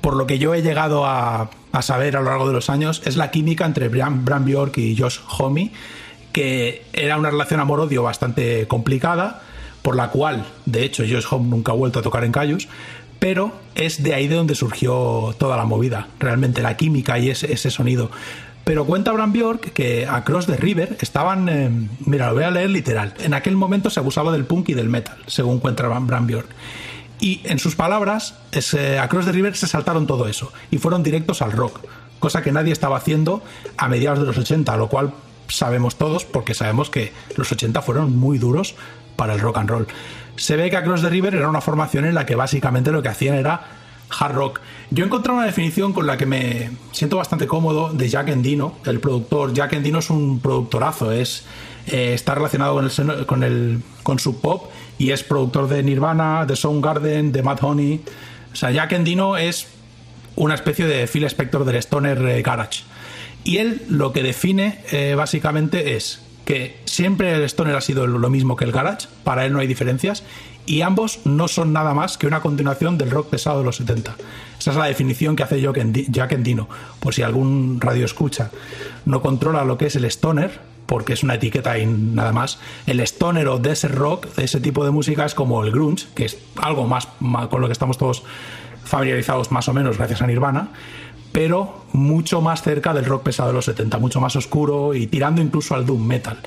por 0.02 0.16
lo 0.16 0.28
que 0.28 0.38
yo 0.40 0.54
he 0.54 0.62
llegado 0.62 1.06
a, 1.06 1.50
a 1.72 1.82
saber 1.82 2.16
a 2.16 2.22
lo 2.22 2.30
largo 2.30 2.48
de 2.48 2.54
los 2.54 2.70
años, 2.70 3.02
es 3.06 3.18
la 3.18 3.32
química 3.32 3.66
entre 3.66 3.90
Bram, 3.90 4.26
Bram 4.26 4.46
Bjork 4.46 4.78
y 4.78 4.96
Josh 4.98 5.20
Homme, 5.38 5.72
que 6.32 6.84
era 6.94 7.18
una 7.18 7.32
relación 7.32 7.60
amor-odio 7.60 8.04
bastante 8.04 8.68
complicada, 8.68 9.42
por 9.82 9.96
la 9.96 10.10
cual, 10.10 10.46
de 10.66 10.84
hecho, 10.84 11.04
Josh 11.04 11.26
Homme 11.30 11.50
nunca 11.50 11.72
ha 11.72 11.76
vuelto 11.76 12.00
a 12.00 12.02
tocar 12.02 12.24
en 12.24 12.32
Cayus, 12.32 12.68
pero 13.20 13.54
es 13.76 14.04
de 14.04 14.14
ahí 14.14 14.28
de 14.28 14.36
donde 14.36 14.56
surgió 14.56 15.36
toda 15.38 15.58
la 15.58 15.66
movida, 15.66 16.08
realmente 16.20 16.62
la 16.62 16.76
química 16.76 17.18
y 17.20 17.30
ese, 17.30 17.54
ese 17.54 17.72
sonido. 17.72 18.12
Pero 18.66 18.86
cuenta 18.86 19.12
Bram 19.12 19.32
Bjork 19.32 19.74
que 19.74 20.08
Across 20.08 20.48
the 20.48 20.58
River 20.58 20.98
estaban. 21.00 21.48
eh, 21.50 21.70
mira, 22.06 22.28
lo 22.28 22.34
voy 22.34 22.44
a 22.44 22.52
leer 22.52 22.72
literal. 22.72 23.14
En 23.20 23.36
aquel 23.36 23.56
momento 23.56 23.92
se 23.92 24.00
abusaba 24.00 24.32
del 24.32 24.46
punk 24.46 24.70
y 24.70 24.74
del 24.74 24.90
metal, 24.90 25.18
según 25.28 25.60
cuenta 25.60 25.88
Bram 25.88 26.28
Bjork. 26.28 26.50
Y 27.26 27.42
en 27.46 27.58
sus 27.58 27.76
palabras, 27.76 28.36
es, 28.52 28.76
eh, 28.76 29.00
Across 29.00 29.26
the 29.26 29.32
River 29.32 29.58
se 29.58 29.66
saltaron 29.66 30.06
todo 30.06 30.28
eso 30.28 30.54
y 30.70 30.78
fueron 30.78 31.02
directos 31.02 31.42
al 31.42 31.54
rock, 31.54 31.80
cosa 32.20 32.44
que 32.44 32.52
nadie 32.52 32.72
estaba 32.72 32.98
haciendo 32.98 33.42
a 33.78 33.88
mediados 33.88 34.20
de 34.20 34.26
los 34.28 34.38
80, 34.38 34.78
lo 34.78 34.90
cual 34.90 35.12
sabemos 35.48 35.96
todos 35.96 36.24
porque 36.24 36.54
sabemos 36.54 36.92
que 36.92 37.14
los 37.36 37.52
80 37.52 37.82
fueron 37.82 38.16
muy 38.16 38.38
duros 38.38 38.76
para 39.16 39.34
el 39.34 39.40
rock 39.40 39.58
and 39.58 39.70
roll. 39.72 39.88
Se 40.36 40.56
ve 40.56 40.70
que 40.70 40.78
Across 40.78 41.02
the 41.02 41.10
River 41.10 41.34
era 41.34 41.50
una 41.50 41.62
formación 41.62 42.06
en 42.06 42.14
la 42.14 42.28
que 42.28 42.36
básicamente 42.36 42.92
lo 42.92 43.02
que 43.02 43.10
hacían 43.10 43.34
era 43.34 43.70
hard 44.20 44.36
rock. 44.36 44.60
Yo 44.92 45.04
he 45.04 45.08
encontrado 45.08 45.40
una 45.40 45.48
definición 45.48 45.94
con 45.94 46.06
la 46.06 46.18
que 46.18 46.28
me 46.28 46.70
siento 46.92 47.18
bastante 47.18 47.48
cómodo 47.48 47.92
de 47.92 48.08
Jack 48.08 48.28
Endino, 48.28 48.76
el 48.86 49.00
productor. 49.00 49.52
Jack 49.52 49.74
Endino 49.74 49.98
es 49.98 50.12
un 50.12 50.42
productorazo, 50.42 51.12
es 51.12 51.44
eh, 51.88 52.14
está 52.14 52.36
relacionado 52.36 52.76
con 52.76 52.86
el 52.86 53.26
con 53.26 53.44
el 53.44 53.82
con 54.04 54.20
Sub 54.20 54.42
Pop 54.42 54.72
y 54.98 55.12
es 55.12 55.24
productor 55.24 55.68
de 55.68 55.84
Nirvana, 55.84 56.46
de 56.46 56.56
Soundgarden, 56.56 57.32
de 57.32 57.44
Mad 57.44 57.60
Honey. 57.62 58.02
O 58.52 58.56
sea, 58.56 58.72
Jack 58.72 58.94
Endino 58.94 59.38
es 59.38 59.68
una 60.36 60.56
especie 60.56 60.86
de 60.86 61.08
Phil 61.08 61.24
Spector 61.26 61.66
del 61.66 61.76
Stoner 61.78 62.18
eh, 62.26 62.42
Garage. 62.42 62.84
Y 63.44 63.58
él 63.58 63.82
lo 63.90 64.12
que 64.14 64.24
define 64.24 64.80
eh, 64.92 65.14
básicamente 65.16 65.96
es 65.96 66.22
que 66.46 66.78
siempre 66.86 67.34
el 67.34 67.44
Stoner 67.44 67.76
ha 67.76 67.82
sido 67.82 68.06
lo 68.08 68.30
mismo 68.30 68.56
que 68.56 68.66
el 68.66 68.72
Garage, 68.72 69.08
para 69.24 69.46
él 69.46 69.54
no 69.54 69.60
hay 69.60 69.68
diferencias, 69.68 70.24
y 70.68 70.82
ambos 70.82 71.20
no 71.26 71.48
son 71.48 71.74
nada 71.74 71.94
más 71.94 72.18
que 72.18 72.26
una 72.28 72.42
continuación 72.42 72.98
del 72.98 73.12
rock 73.12 73.30
pesado 73.30 73.60
de 73.60 73.66
los 73.66 73.76
70. 73.78 74.16
Esa 74.60 74.72
es 74.72 74.78
la 74.78 74.86
definición 74.86 75.36
que 75.36 75.44
hace 75.44 75.62
Jack 75.62 75.78
Endi- 75.78 76.08
Jack 76.10 76.32
Endino. 76.32 76.68
Por 77.00 77.14
si 77.14 77.22
algún 77.22 77.80
radio 77.82 78.06
escucha 78.06 78.50
no 79.06 79.22
controla 79.22 79.64
lo 79.64 79.78
que 79.78 79.88
es 79.88 79.96
el 79.96 80.06
Stoner, 80.06 80.60
porque 80.86 81.14
es 81.14 81.24
una 81.24 81.36
etiqueta 81.36 81.78
y 81.80 81.86
nada 81.86 82.32
más. 82.32 82.60
El 82.86 83.00
stoner 83.02 83.48
o 83.48 83.58
desert 83.60 83.96
rock, 83.96 84.28
ese 84.38 84.60
tipo 84.60 84.84
de 84.86 84.92
música, 84.92 85.26
es 85.26 85.34
como 85.34 85.64
el 85.64 85.72
grunge, 85.72 86.06
que 86.16 86.26
es 86.26 86.38
algo 86.62 86.86
más, 86.88 87.08
con 87.50 87.62
lo 87.62 87.68
que 87.68 87.74
estamos 87.74 87.98
todos 87.98 88.24
familiarizados 88.84 89.52
más 89.52 89.68
o 89.68 89.74
menos 89.74 89.98
gracias 89.98 90.22
a 90.22 90.28
Nirvana, 90.28 90.70
pero 91.32 91.86
mucho 91.92 92.40
más 92.42 92.62
cerca 92.62 92.94
del 92.94 93.06
rock 93.06 93.24
pesado 93.24 93.50
de 93.50 93.56
los 93.56 93.66
70, 93.66 93.98
mucho 93.98 94.22
más 94.22 94.36
oscuro 94.36 94.94
y 94.94 95.08
tirando 95.08 95.42
incluso 95.42 95.76
al 95.76 95.86
doom 95.86 96.06
metal. 96.06 96.38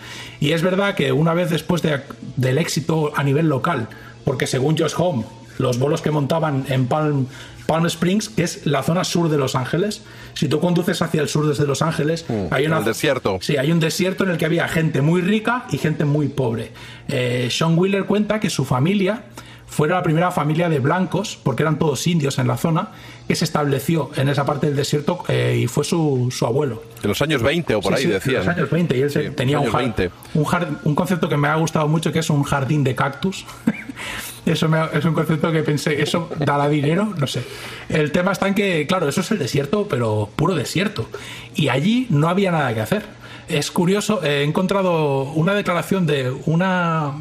Y 0.40 0.52
es 0.52 0.62
verdad 0.62 0.94
que 0.94 1.12
una 1.12 1.34
vez 1.34 1.50
después 1.50 1.82
de- 1.82 2.00
del 2.36 2.58
éxito 2.58 3.12
a 3.14 3.22
nivel 3.22 3.48
local, 3.48 3.88
porque 4.24 4.46
según 4.46 4.78
Josh 4.78 4.94
Home, 4.96 5.24
los 5.58 5.78
bolos 5.78 6.00
que 6.00 6.10
montaban 6.10 6.64
en 6.68 6.86
Palm, 6.86 7.26
Palm 7.68 7.84
Springs, 7.84 8.30
que 8.30 8.44
es 8.44 8.64
la 8.64 8.82
zona 8.82 9.04
sur 9.04 9.28
de 9.28 9.36
Los 9.36 9.54
Ángeles, 9.54 10.00
si 10.32 10.48
tú 10.48 10.58
conduces 10.58 11.02
hacia 11.02 11.20
el 11.20 11.28
sur 11.28 11.46
desde 11.46 11.66
Los 11.66 11.82
Ángeles, 11.82 12.24
hay 12.50 12.66
una 12.66 12.78
el 12.78 12.84
desierto. 12.86 13.38
Sí, 13.42 13.58
hay 13.58 13.70
un 13.70 13.78
desierto 13.78 14.24
en 14.24 14.30
el 14.30 14.38
que 14.38 14.46
había 14.46 14.66
gente 14.68 15.02
muy 15.02 15.20
rica 15.20 15.66
y 15.70 15.76
gente 15.76 16.06
muy 16.06 16.28
pobre. 16.28 16.72
Eh, 17.08 17.48
Sean 17.50 17.76
Wheeler 17.78 18.04
cuenta 18.06 18.40
que 18.40 18.48
su 18.48 18.64
familia 18.64 19.24
fuera 19.66 19.96
la 19.96 20.02
primera 20.02 20.30
familia 20.30 20.70
de 20.70 20.78
blancos, 20.78 21.38
porque 21.42 21.62
eran 21.62 21.78
todos 21.78 22.06
indios 22.06 22.38
en 22.38 22.46
la 22.48 22.56
zona, 22.56 22.92
que 23.28 23.34
se 23.36 23.44
estableció 23.44 24.10
en 24.16 24.30
esa 24.30 24.46
parte 24.46 24.68
del 24.68 24.76
desierto 24.76 25.22
eh, 25.28 25.60
y 25.62 25.66
fue 25.66 25.84
su, 25.84 26.28
su 26.34 26.46
abuelo. 26.46 26.82
En 27.02 27.08
los 27.10 27.20
años 27.20 27.42
20 27.42 27.74
o 27.74 27.82
por 27.82 27.94
Sí, 27.98 28.06
ahí 28.10 28.18
sí, 28.22 28.30
en 28.30 28.36
los 28.36 28.48
años 28.48 28.70
20 28.70 28.96
y 28.96 29.00
él 29.02 29.10
Sí, 29.10 29.20
tenía 29.36 29.58
un, 29.58 29.64
años 29.66 29.74
jar- 29.74 29.82
20. 29.82 30.10
un, 30.32 30.78
un 30.84 30.94
concepto 30.94 31.28
que 31.28 31.36
me 31.36 31.48
ha 31.48 31.56
gustado 31.56 31.86
mucho 31.86 32.10
que 32.12 32.20
es 32.20 32.30
un 32.30 32.44
jardín 32.44 32.82
de 32.82 32.94
cactus. 32.94 33.44
eso 34.52 34.68
me 34.68 34.78
es 34.92 35.04
un 35.04 35.14
concepto 35.14 35.52
que 35.52 35.62
pensé, 35.62 36.02
¿eso 36.02 36.30
dará 36.38 36.68
dinero? 36.68 37.14
No 37.16 37.26
sé. 37.26 37.42
El 37.88 38.12
tema 38.12 38.32
está 38.32 38.48
en 38.48 38.54
que, 38.54 38.86
claro, 38.86 39.08
eso 39.08 39.20
es 39.20 39.30
el 39.30 39.38
desierto, 39.38 39.86
pero 39.88 40.30
puro 40.36 40.54
desierto. 40.54 41.08
Y 41.54 41.68
allí 41.68 42.06
no 42.10 42.28
había 42.28 42.50
nada 42.50 42.72
que 42.74 42.80
hacer. 42.80 43.04
Es 43.48 43.70
curioso, 43.70 44.22
he 44.22 44.44
encontrado 44.44 45.22
una 45.22 45.54
declaración 45.54 46.06
de 46.06 46.30
una, 46.46 47.12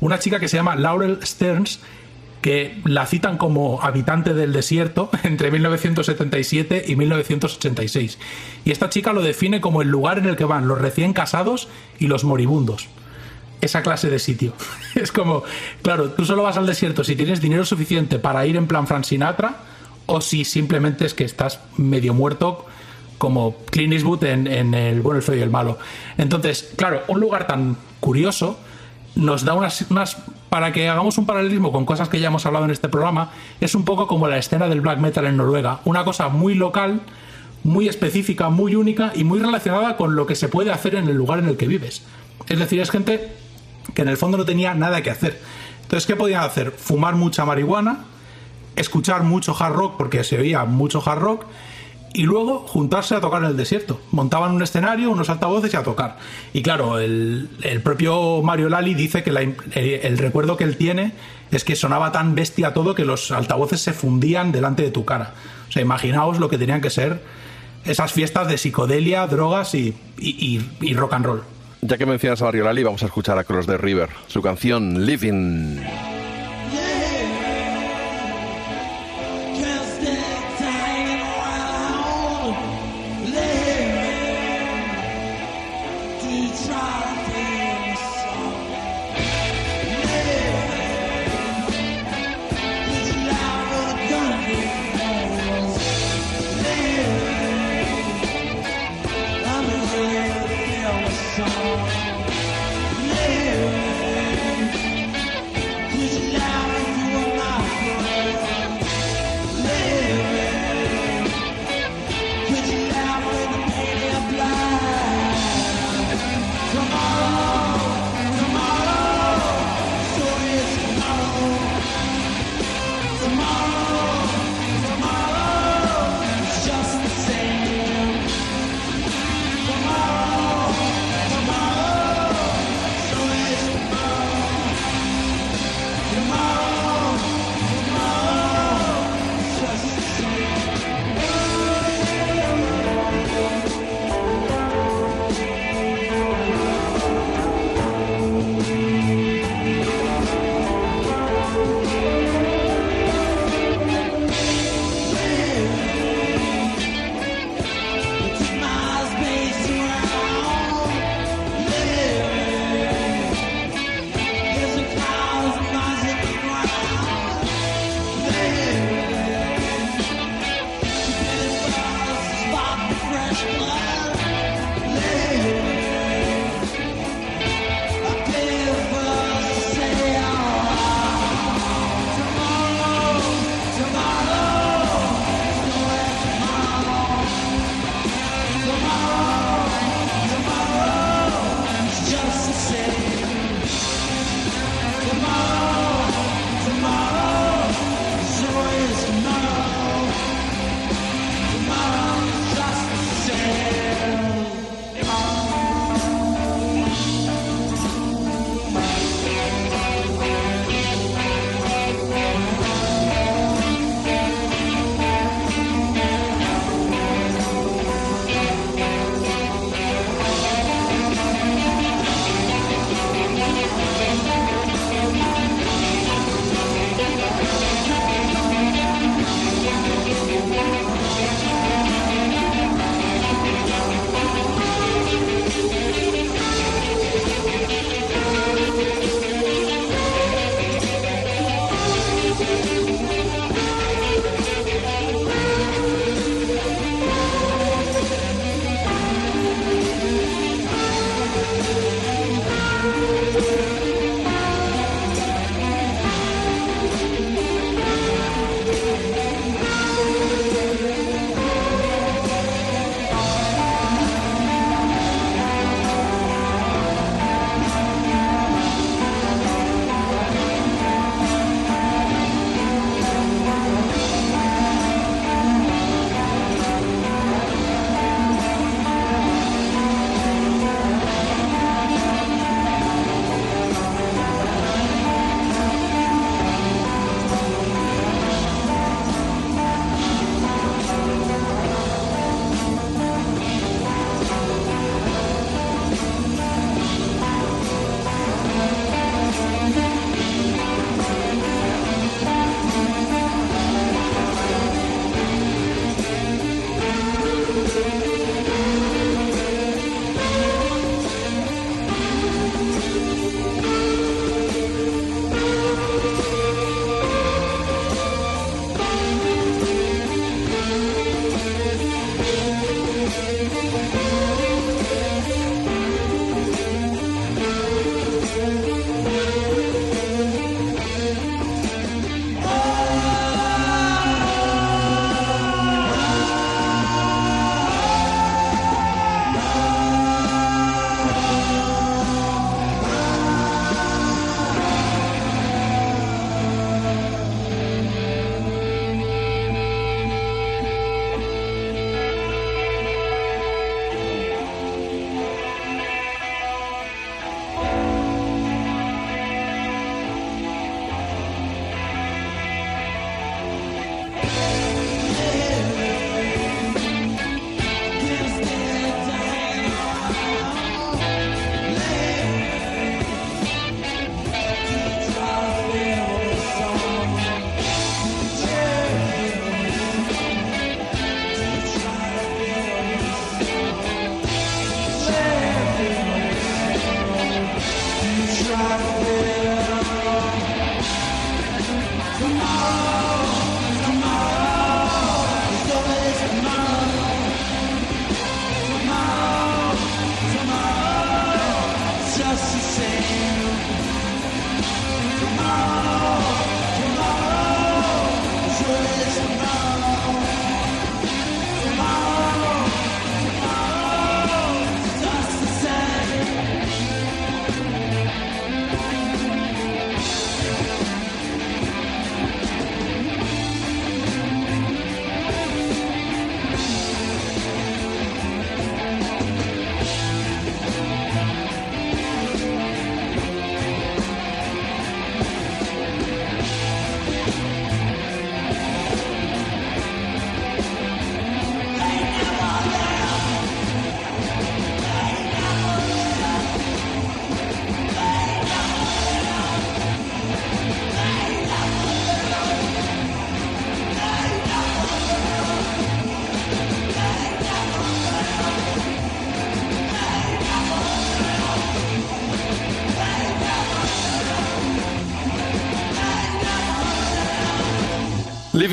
una 0.00 0.18
chica 0.18 0.40
que 0.40 0.48
se 0.48 0.56
llama 0.56 0.76
Laurel 0.76 1.18
Stearns, 1.22 1.80
que 2.40 2.78
la 2.84 3.06
citan 3.06 3.38
como 3.38 3.80
habitante 3.82 4.34
del 4.34 4.52
desierto 4.52 5.10
entre 5.22 5.50
1977 5.50 6.84
y 6.86 6.96
1986. 6.96 8.18
Y 8.64 8.70
esta 8.70 8.90
chica 8.90 9.12
lo 9.12 9.22
define 9.22 9.60
como 9.60 9.80
el 9.80 9.88
lugar 9.88 10.18
en 10.18 10.26
el 10.26 10.36
que 10.36 10.44
van 10.44 10.68
los 10.68 10.78
recién 10.78 11.12
casados 11.12 11.68
y 11.98 12.06
los 12.06 12.24
moribundos. 12.24 12.88
Esa 13.60 13.82
clase 13.82 14.10
de 14.10 14.18
sitio. 14.18 14.52
Es 14.94 15.10
como, 15.10 15.42
claro, 15.82 16.10
tú 16.10 16.24
solo 16.24 16.42
vas 16.42 16.56
al 16.56 16.66
desierto 16.66 17.04
si 17.04 17.16
tienes 17.16 17.40
dinero 17.40 17.64
suficiente 17.64 18.18
para 18.18 18.46
ir 18.46 18.56
en 18.56 18.66
plan 18.66 18.86
Frank 18.86 19.04
Sinatra 19.04 19.56
o 20.06 20.20
si 20.20 20.44
simplemente 20.44 21.06
es 21.06 21.14
que 21.14 21.24
estás 21.24 21.60
medio 21.76 22.14
muerto 22.14 22.66
como 23.18 23.56
Clint 23.70 23.94
Eastwood 23.94 24.24
en, 24.24 24.46
en 24.46 24.74
El 24.74 25.00
bueno, 25.00 25.18
el 25.18 25.22
feo 25.22 25.36
y 25.36 25.40
el 25.40 25.50
malo. 25.50 25.78
Entonces, 26.18 26.72
claro, 26.76 27.02
un 27.08 27.20
lugar 27.20 27.46
tan 27.46 27.76
curioso 28.00 28.58
nos 29.14 29.44
da 29.44 29.54
unas, 29.54 29.86
unas 29.90 30.16
para 30.50 30.72
que 30.72 30.88
hagamos 30.88 31.18
un 31.18 31.26
paralelismo 31.26 31.72
con 31.72 31.84
cosas 31.84 32.08
que 32.08 32.20
ya 32.20 32.28
hemos 32.28 32.46
hablado 32.46 32.64
en 32.64 32.70
este 32.70 32.88
programa, 32.88 33.30
es 33.60 33.74
un 33.74 33.84
poco 33.84 34.06
como 34.06 34.28
la 34.28 34.38
escena 34.38 34.68
del 34.68 34.80
black 34.80 34.98
metal 34.98 35.26
en 35.26 35.36
Noruega, 35.36 35.80
una 35.84 36.04
cosa 36.04 36.28
muy 36.28 36.54
local, 36.54 37.00
muy 37.62 37.88
específica, 37.88 38.50
muy 38.50 38.74
única 38.74 39.12
y 39.14 39.24
muy 39.24 39.38
relacionada 39.38 39.96
con 39.96 40.16
lo 40.16 40.26
que 40.26 40.34
se 40.34 40.48
puede 40.48 40.70
hacer 40.70 40.94
en 40.96 41.08
el 41.08 41.16
lugar 41.16 41.38
en 41.38 41.48
el 41.48 41.56
que 41.56 41.66
vives. 41.66 42.02
Es 42.48 42.58
decir, 42.58 42.80
es 42.80 42.90
gente 42.90 43.32
que 43.94 44.02
en 44.02 44.08
el 44.08 44.16
fondo 44.16 44.36
no 44.36 44.44
tenía 44.44 44.74
nada 44.74 45.02
que 45.02 45.10
hacer. 45.10 45.40
Entonces, 45.82 46.06
¿qué 46.06 46.16
podían 46.16 46.42
hacer? 46.42 46.72
Fumar 46.72 47.14
mucha 47.14 47.44
marihuana, 47.44 48.04
escuchar 48.76 49.22
mucho 49.22 49.56
hard 49.58 49.74
rock 49.74 49.96
porque 49.96 50.24
se 50.24 50.38
oía 50.38 50.64
mucho 50.64 51.02
hard 51.04 51.20
rock 51.20 51.46
y 52.12 52.22
luego 52.22 52.60
juntarse 52.60 53.14
a 53.14 53.20
tocar 53.20 53.42
en 53.42 53.50
el 53.50 53.56
desierto. 53.56 54.00
Montaban 54.12 54.52
un 54.52 54.62
escenario, 54.62 55.10
unos 55.10 55.28
altavoces 55.28 55.74
y 55.74 55.76
a 55.76 55.82
tocar. 55.82 56.16
Y 56.52 56.62
claro, 56.62 56.98
el, 56.98 57.48
propio 57.82 58.40
Mario 58.42 58.68
Lali 58.68 58.94
dice 58.94 59.22
que 59.22 59.30
el, 59.30 60.18
recuerdo 60.18 60.56
que 60.56 60.64
él 60.64 60.76
tiene 60.76 61.12
es 61.50 61.64
que 61.64 61.76
sonaba 61.76 62.12
tan 62.12 62.34
bestia 62.34 62.72
todo 62.72 62.94
que 62.94 63.04
los 63.04 63.30
altavoces 63.30 63.80
se 63.80 63.92
fundían 63.92 64.52
delante 64.52 64.82
de 64.82 64.90
tu 64.90 65.04
cara. 65.04 65.34
O 65.68 65.72
sea, 65.72 65.82
imaginaos 65.82 66.38
lo 66.38 66.48
que 66.48 66.56
tenían 66.56 66.80
que 66.80 66.90
ser 66.90 67.22
esas 67.84 68.12
fiestas 68.12 68.48
de 68.48 68.58
psicodelia, 68.58 69.26
drogas 69.26 69.74
y 69.74 69.94
rock 70.94 71.12
and 71.12 71.26
roll. 71.26 71.53
Ya 71.86 71.98
que 71.98 72.06
mencionas 72.06 72.40
a 72.40 72.46
Mario 72.46 72.64
Lali, 72.64 72.82
vamos 72.82 73.02
a 73.02 73.06
escuchar 73.06 73.36
a 73.36 73.44
Cross 73.44 73.66
the 73.66 73.76
River, 73.76 74.08
su 74.26 74.40
canción 74.40 75.04
Living. 75.04 75.76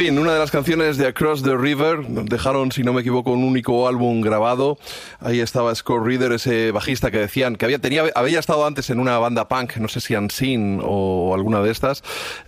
Living, 0.02 0.18
una 0.18 0.34
de 0.34 0.40
las 0.40 0.50
canciones 0.50 0.98
de 0.98 1.06
Across 1.06 1.44
the 1.44 1.56
River, 1.56 2.04
dejaron, 2.08 2.72
si 2.72 2.82
no 2.82 2.92
me 2.92 3.02
equivoco, 3.02 3.32
un 3.32 3.44
único 3.44 3.88
álbum 3.88 4.22
grabado. 4.22 4.80
Ahí 5.20 5.40
estaba 5.40 5.76
Scott 5.76 6.04
Reader, 6.04 6.32
ese 6.32 6.72
bajista 6.72 7.12
que 7.12 7.20
decían 7.20 7.56
que 7.56 7.66
había, 7.66 7.78
tenía, 7.78 8.06
había 8.16 8.40
estado 8.40 8.66
antes 8.66 8.90
en 8.90 9.00
una 9.00 9.20
banda 9.20 9.48
punk, 9.48 9.78
no 9.78 9.88
sé 9.88 10.02
si 10.02 10.16
Unseen 10.16 10.80
o 10.84 11.36
alguna 11.36 11.62
de 11.62 11.70
estas, 11.70 12.04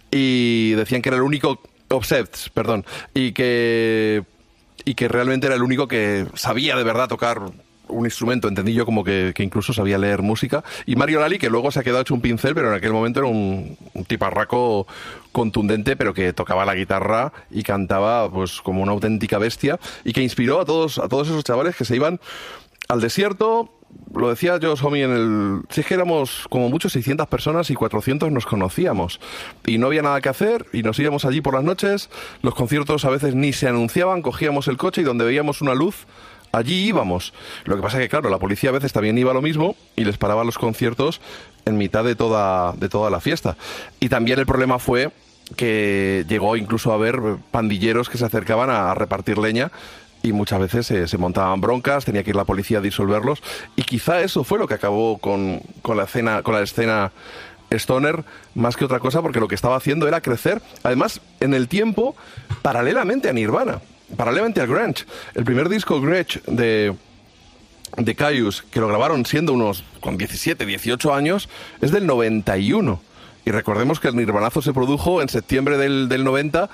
y 0.10 0.72
decían 0.72 1.04
que 1.04 1.10
era 1.10 1.18
el 1.18 1.22
único, 1.22 1.62
Obsessed, 1.90 2.52
perdón, 2.56 2.86
y 3.14 3.34
que, 3.34 4.24
y 4.84 4.96
que 4.96 5.08
realmente 5.08 5.46
era 5.46 5.56
el 5.56 5.62
único 5.62 5.88
que 5.88 6.26
sabía 6.34 6.76
de 6.76 6.84
verdad 6.84 7.08
tocar 7.08 7.40
un 7.88 8.06
instrumento, 8.06 8.48
entendí 8.48 8.74
yo 8.74 8.86
como 8.86 9.04
que, 9.04 9.32
que 9.36 9.44
incluso 9.44 9.74
sabía 9.74 10.00
leer 10.00 10.24
música. 10.24 10.64
Y 10.88 10.96
Mario 10.96 11.20
Lali, 11.20 11.38
que 11.38 11.50
luego 11.50 11.70
se 11.70 11.80
ha 11.80 11.84
quedado 11.84 12.02
hecho 12.02 12.16
un 12.16 12.22
pincel, 12.22 12.56
pero 12.56 12.70
en 12.70 12.76
aquel 12.76 12.94
momento 12.94 13.20
era 13.20 13.30
un, 13.30 13.78
un 13.94 14.06
tiparraco 14.06 14.88
contundente, 15.34 15.98
pero 15.98 16.14
que 16.14 16.32
tocaba 16.32 16.64
la 16.64 16.76
guitarra 16.76 17.34
y 17.52 17.64
cantaba 17.64 18.32
pues 18.32 18.62
como 18.62 18.82
una 18.82 18.94
auténtica 18.94 19.38
bestia 19.38 19.80
y 20.06 20.14
que 20.14 20.22
inspiró 20.22 20.62
a 20.62 20.66
todos, 20.66 21.00
a 21.00 21.10
todos 21.10 21.28
esos 21.28 21.44
chavales 21.44 21.76
que 21.76 21.84
se 21.84 21.98
iban 21.98 22.22
al 22.88 23.02
desierto. 23.02 23.70
Lo 24.16 24.30
decía 24.30 24.58
yo, 24.60 24.76
Somi, 24.76 25.02
en 25.02 25.12
el... 25.12 25.62
Si 25.70 25.82
es 25.82 25.88
que 25.88 25.94
éramos 25.94 26.48
como 26.50 26.70
muchos 26.70 26.94
600 26.94 27.28
personas 27.28 27.70
y 27.70 27.76
400 27.76 28.32
nos 28.32 28.46
conocíamos. 28.46 29.20
Y 29.66 29.78
no 29.78 29.88
había 29.88 30.02
nada 30.02 30.22
que 30.22 30.30
hacer 30.30 30.66
y 30.72 30.84
nos 30.84 30.98
íbamos 31.00 31.26
allí 31.26 31.42
por 31.42 31.54
las 31.54 31.64
noches. 31.64 32.10
Los 32.42 32.56
conciertos 32.56 33.06
a 33.06 33.10
veces 33.10 33.36
ni 33.36 33.54
se 33.54 33.68
anunciaban, 33.68 34.22
cogíamos 34.22 34.68
el 34.68 34.78
coche 34.78 35.02
y 35.02 35.04
donde 35.04 35.26
veíamos 35.26 35.62
una 35.62 35.76
luz, 35.76 36.08
allí 36.52 36.86
íbamos. 36.86 37.34
Lo 37.66 37.76
que 37.76 37.82
pasa 37.82 37.98
es 37.98 38.04
que, 38.04 38.10
claro, 38.10 38.30
la 38.30 38.40
policía 38.40 38.70
a 38.70 38.74
veces 38.74 38.94
también 38.94 39.18
iba 39.18 39.32
a 39.32 39.34
lo 39.34 39.42
mismo 39.42 39.76
y 39.96 40.06
les 40.06 40.18
paraba 40.18 40.44
los 40.44 40.58
conciertos 40.58 41.22
en 41.66 41.78
mitad 41.78 42.04
de 42.04 42.16
toda, 42.16 42.74
de 42.74 42.90
toda 42.90 43.10
la 43.10 43.20
fiesta. 43.20 43.58
Y 44.00 44.10
también 44.10 44.40
el 44.40 44.46
problema 44.46 44.80
fue 44.80 45.12
que 45.56 46.26
llegó 46.28 46.56
incluso 46.56 46.92
a 46.92 46.96
haber 46.96 47.20
pandilleros 47.52 48.10
que 48.10 48.18
se 48.18 48.26
acercaban 48.26 48.70
a, 48.70 48.92
a 48.92 48.96
repartir 48.96 49.38
leña 49.38 49.72
y 50.24 50.32
muchas 50.32 50.60
veces 50.60 51.10
se, 51.10 51.18
montaban 51.18 51.60
broncas, 51.60 52.06
tenía 52.06 52.24
que 52.24 52.30
ir 52.32 52.36
la 52.36 52.46
policía 52.46 52.78
a 52.80 52.82
disolverlos 52.82 53.44
y 53.76 53.84
quizá 53.84 54.22
eso 54.22 54.44
fue 54.44 54.58
lo 54.58 54.68
que 54.68 54.74
acabó 54.74 55.18
con, 55.18 55.62
con 55.82 55.98
la 55.98 56.06
escena, 56.06 56.42
con 56.42 56.56
la 56.56 56.62
escena 56.62 57.12
Stoner 57.70 58.24
más 58.56 58.78
que 58.78 58.86
otra 58.86 59.00
cosa 59.00 59.22
porque 59.22 59.40
lo 59.40 59.48
que 59.48 59.56
estaba 59.56 59.76
haciendo 59.76 60.08
era 60.08 60.22
crecer, 60.22 60.62
además 60.84 61.20
en 61.42 61.54
el 61.54 61.68
tiempo 61.68 62.16
paralelamente 62.62 63.30
a 63.30 63.34
Nirvana, 63.34 63.82
paralelamente 64.16 64.62
al 64.62 64.68
grunge. 64.68 65.06
El 65.36 65.44
primer 65.44 65.68
disco 65.70 66.00
grunge 66.00 66.42
de 66.48 66.96
de 67.98 68.16
Caius, 68.16 68.64
que 68.64 68.80
lo 68.80 68.88
grabaron 68.88 69.24
siendo 69.26 69.54
unos 69.54 69.84
con 70.00 70.18
17, 70.18 70.66
18 70.66 71.14
años, 71.14 71.48
es 71.80 71.92
del 71.92 72.08
91. 72.08 73.00
Y 73.46 73.52
recordemos 73.52 74.00
que 74.00 74.08
el 74.08 74.16
Nirvanazo 74.16 74.62
se 74.62 74.74
produjo 74.74 75.22
en 75.22 75.30
septiembre 75.30 75.78
del, 75.78 76.08
del 76.10 76.24
90 76.24 76.70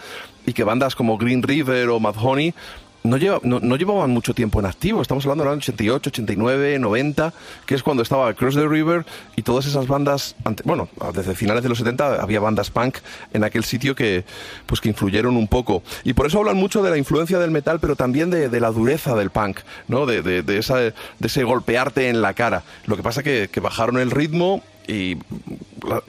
y 0.46 0.54
que 0.54 0.64
bandas 0.64 0.96
como 0.96 1.18
Green 1.18 1.42
River 1.44 1.90
o 1.90 2.00
Mad 2.00 2.16
Honey 2.22 2.54
no, 3.02 3.16
lleva- 3.18 3.40
no, 3.44 3.60
no 3.62 3.76
llevaban 3.78 4.12
mucho 4.12 4.34
tiempo 4.34 4.60
en 4.60 4.66
activo. 4.66 5.02
Estamos 5.02 5.26
hablando 5.26 5.46
del 5.46 5.54
año 5.54 5.60
88, 5.60 6.10
89, 6.10 6.78
90, 6.80 7.34
que 7.66 7.74
es 7.74 7.82
cuando 7.82 8.04
estaba 8.04 8.34
Cross 8.34 8.56
the 8.56 8.68
River 8.68 9.06
y 9.38 9.42
todas 9.42 9.66
esas 9.66 9.88
bandas, 9.88 10.36
bueno, 10.66 10.90
desde 11.16 11.34
finales 11.34 11.64
de 11.64 11.70
los 11.70 11.78
70 11.78 12.22
había 12.22 12.42
bandas 12.42 12.70
punk 12.70 12.98
en 13.34 13.46
aquel 13.46 13.64
sitio 13.64 13.96
que, 13.96 14.26
pues, 14.66 14.82
que 14.82 14.90
influyeron 14.90 15.38
un 15.38 15.48
poco. 15.48 15.82
Y 16.04 16.12
por 16.14 16.28
eso 16.28 16.40
hablan 16.40 16.58
mucho 16.58 16.84
de 16.84 16.90
la 16.92 16.98
influencia 16.98 17.40
del 17.40 17.52
metal, 17.52 17.80
pero 17.80 17.96
también 17.96 18.30
de, 18.30 18.50
de 18.50 18.60
la 18.60 18.70
dureza 18.70 19.16
del 19.16 19.30
punk, 19.32 19.60
¿no? 19.88 20.06
De, 20.06 20.22
de 20.22 20.58
ese 20.60 21.44
golpearte 21.46 22.10
en 22.10 22.22
la 22.22 22.34
cara. 22.34 22.64
Lo 22.86 22.98
que 22.98 23.02
pasa 23.02 23.24
que, 23.24 23.50
que 23.52 23.60
bajaron 23.62 23.98
el 23.98 24.12
ritmo 24.12 24.62
y 24.90 25.18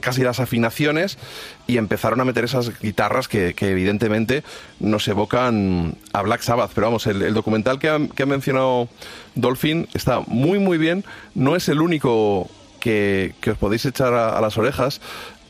casi 0.01 0.23
las 0.23 0.41
afinaciones 0.41 1.19
y 1.67 1.77
empezaron 1.77 2.21
a 2.21 2.25
meter 2.25 2.45
esas 2.45 2.79
guitarras 2.81 3.29
que, 3.29 3.55
evidentemente 3.61 4.43
nos 4.79 5.07
evocan 5.09 5.97
a 6.13 6.23
Black 6.23 6.43
Sabbath. 6.43 6.73
Pero 6.75 6.89
vamos, 6.89 7.07
el, 7.07 7.35
documental 7.35 7.79
que 7.79 7.89
ha, 7.89 7.99
que 8.15 8.23
ha 8.23 8.27
mencionado 8.27 8.89
Dolphin 9.35 9.89
está 9.95 10.21
muy 10.27 10.59
muy 10.59 10.79
bien. 10.79 11.05
No 11.35 11.57
es 11.57 11.69
el 11.69 11.81
único 11.81 12.49
que, 12.81 13.35
que 13.41 13.53
os 13.53 13.59
podéis 13.59 13.85
echar 13.85 14.15
a, 14.15 14.37
a 14.37 14.41
las 14.41 14.57
orejas. 14.59 15.01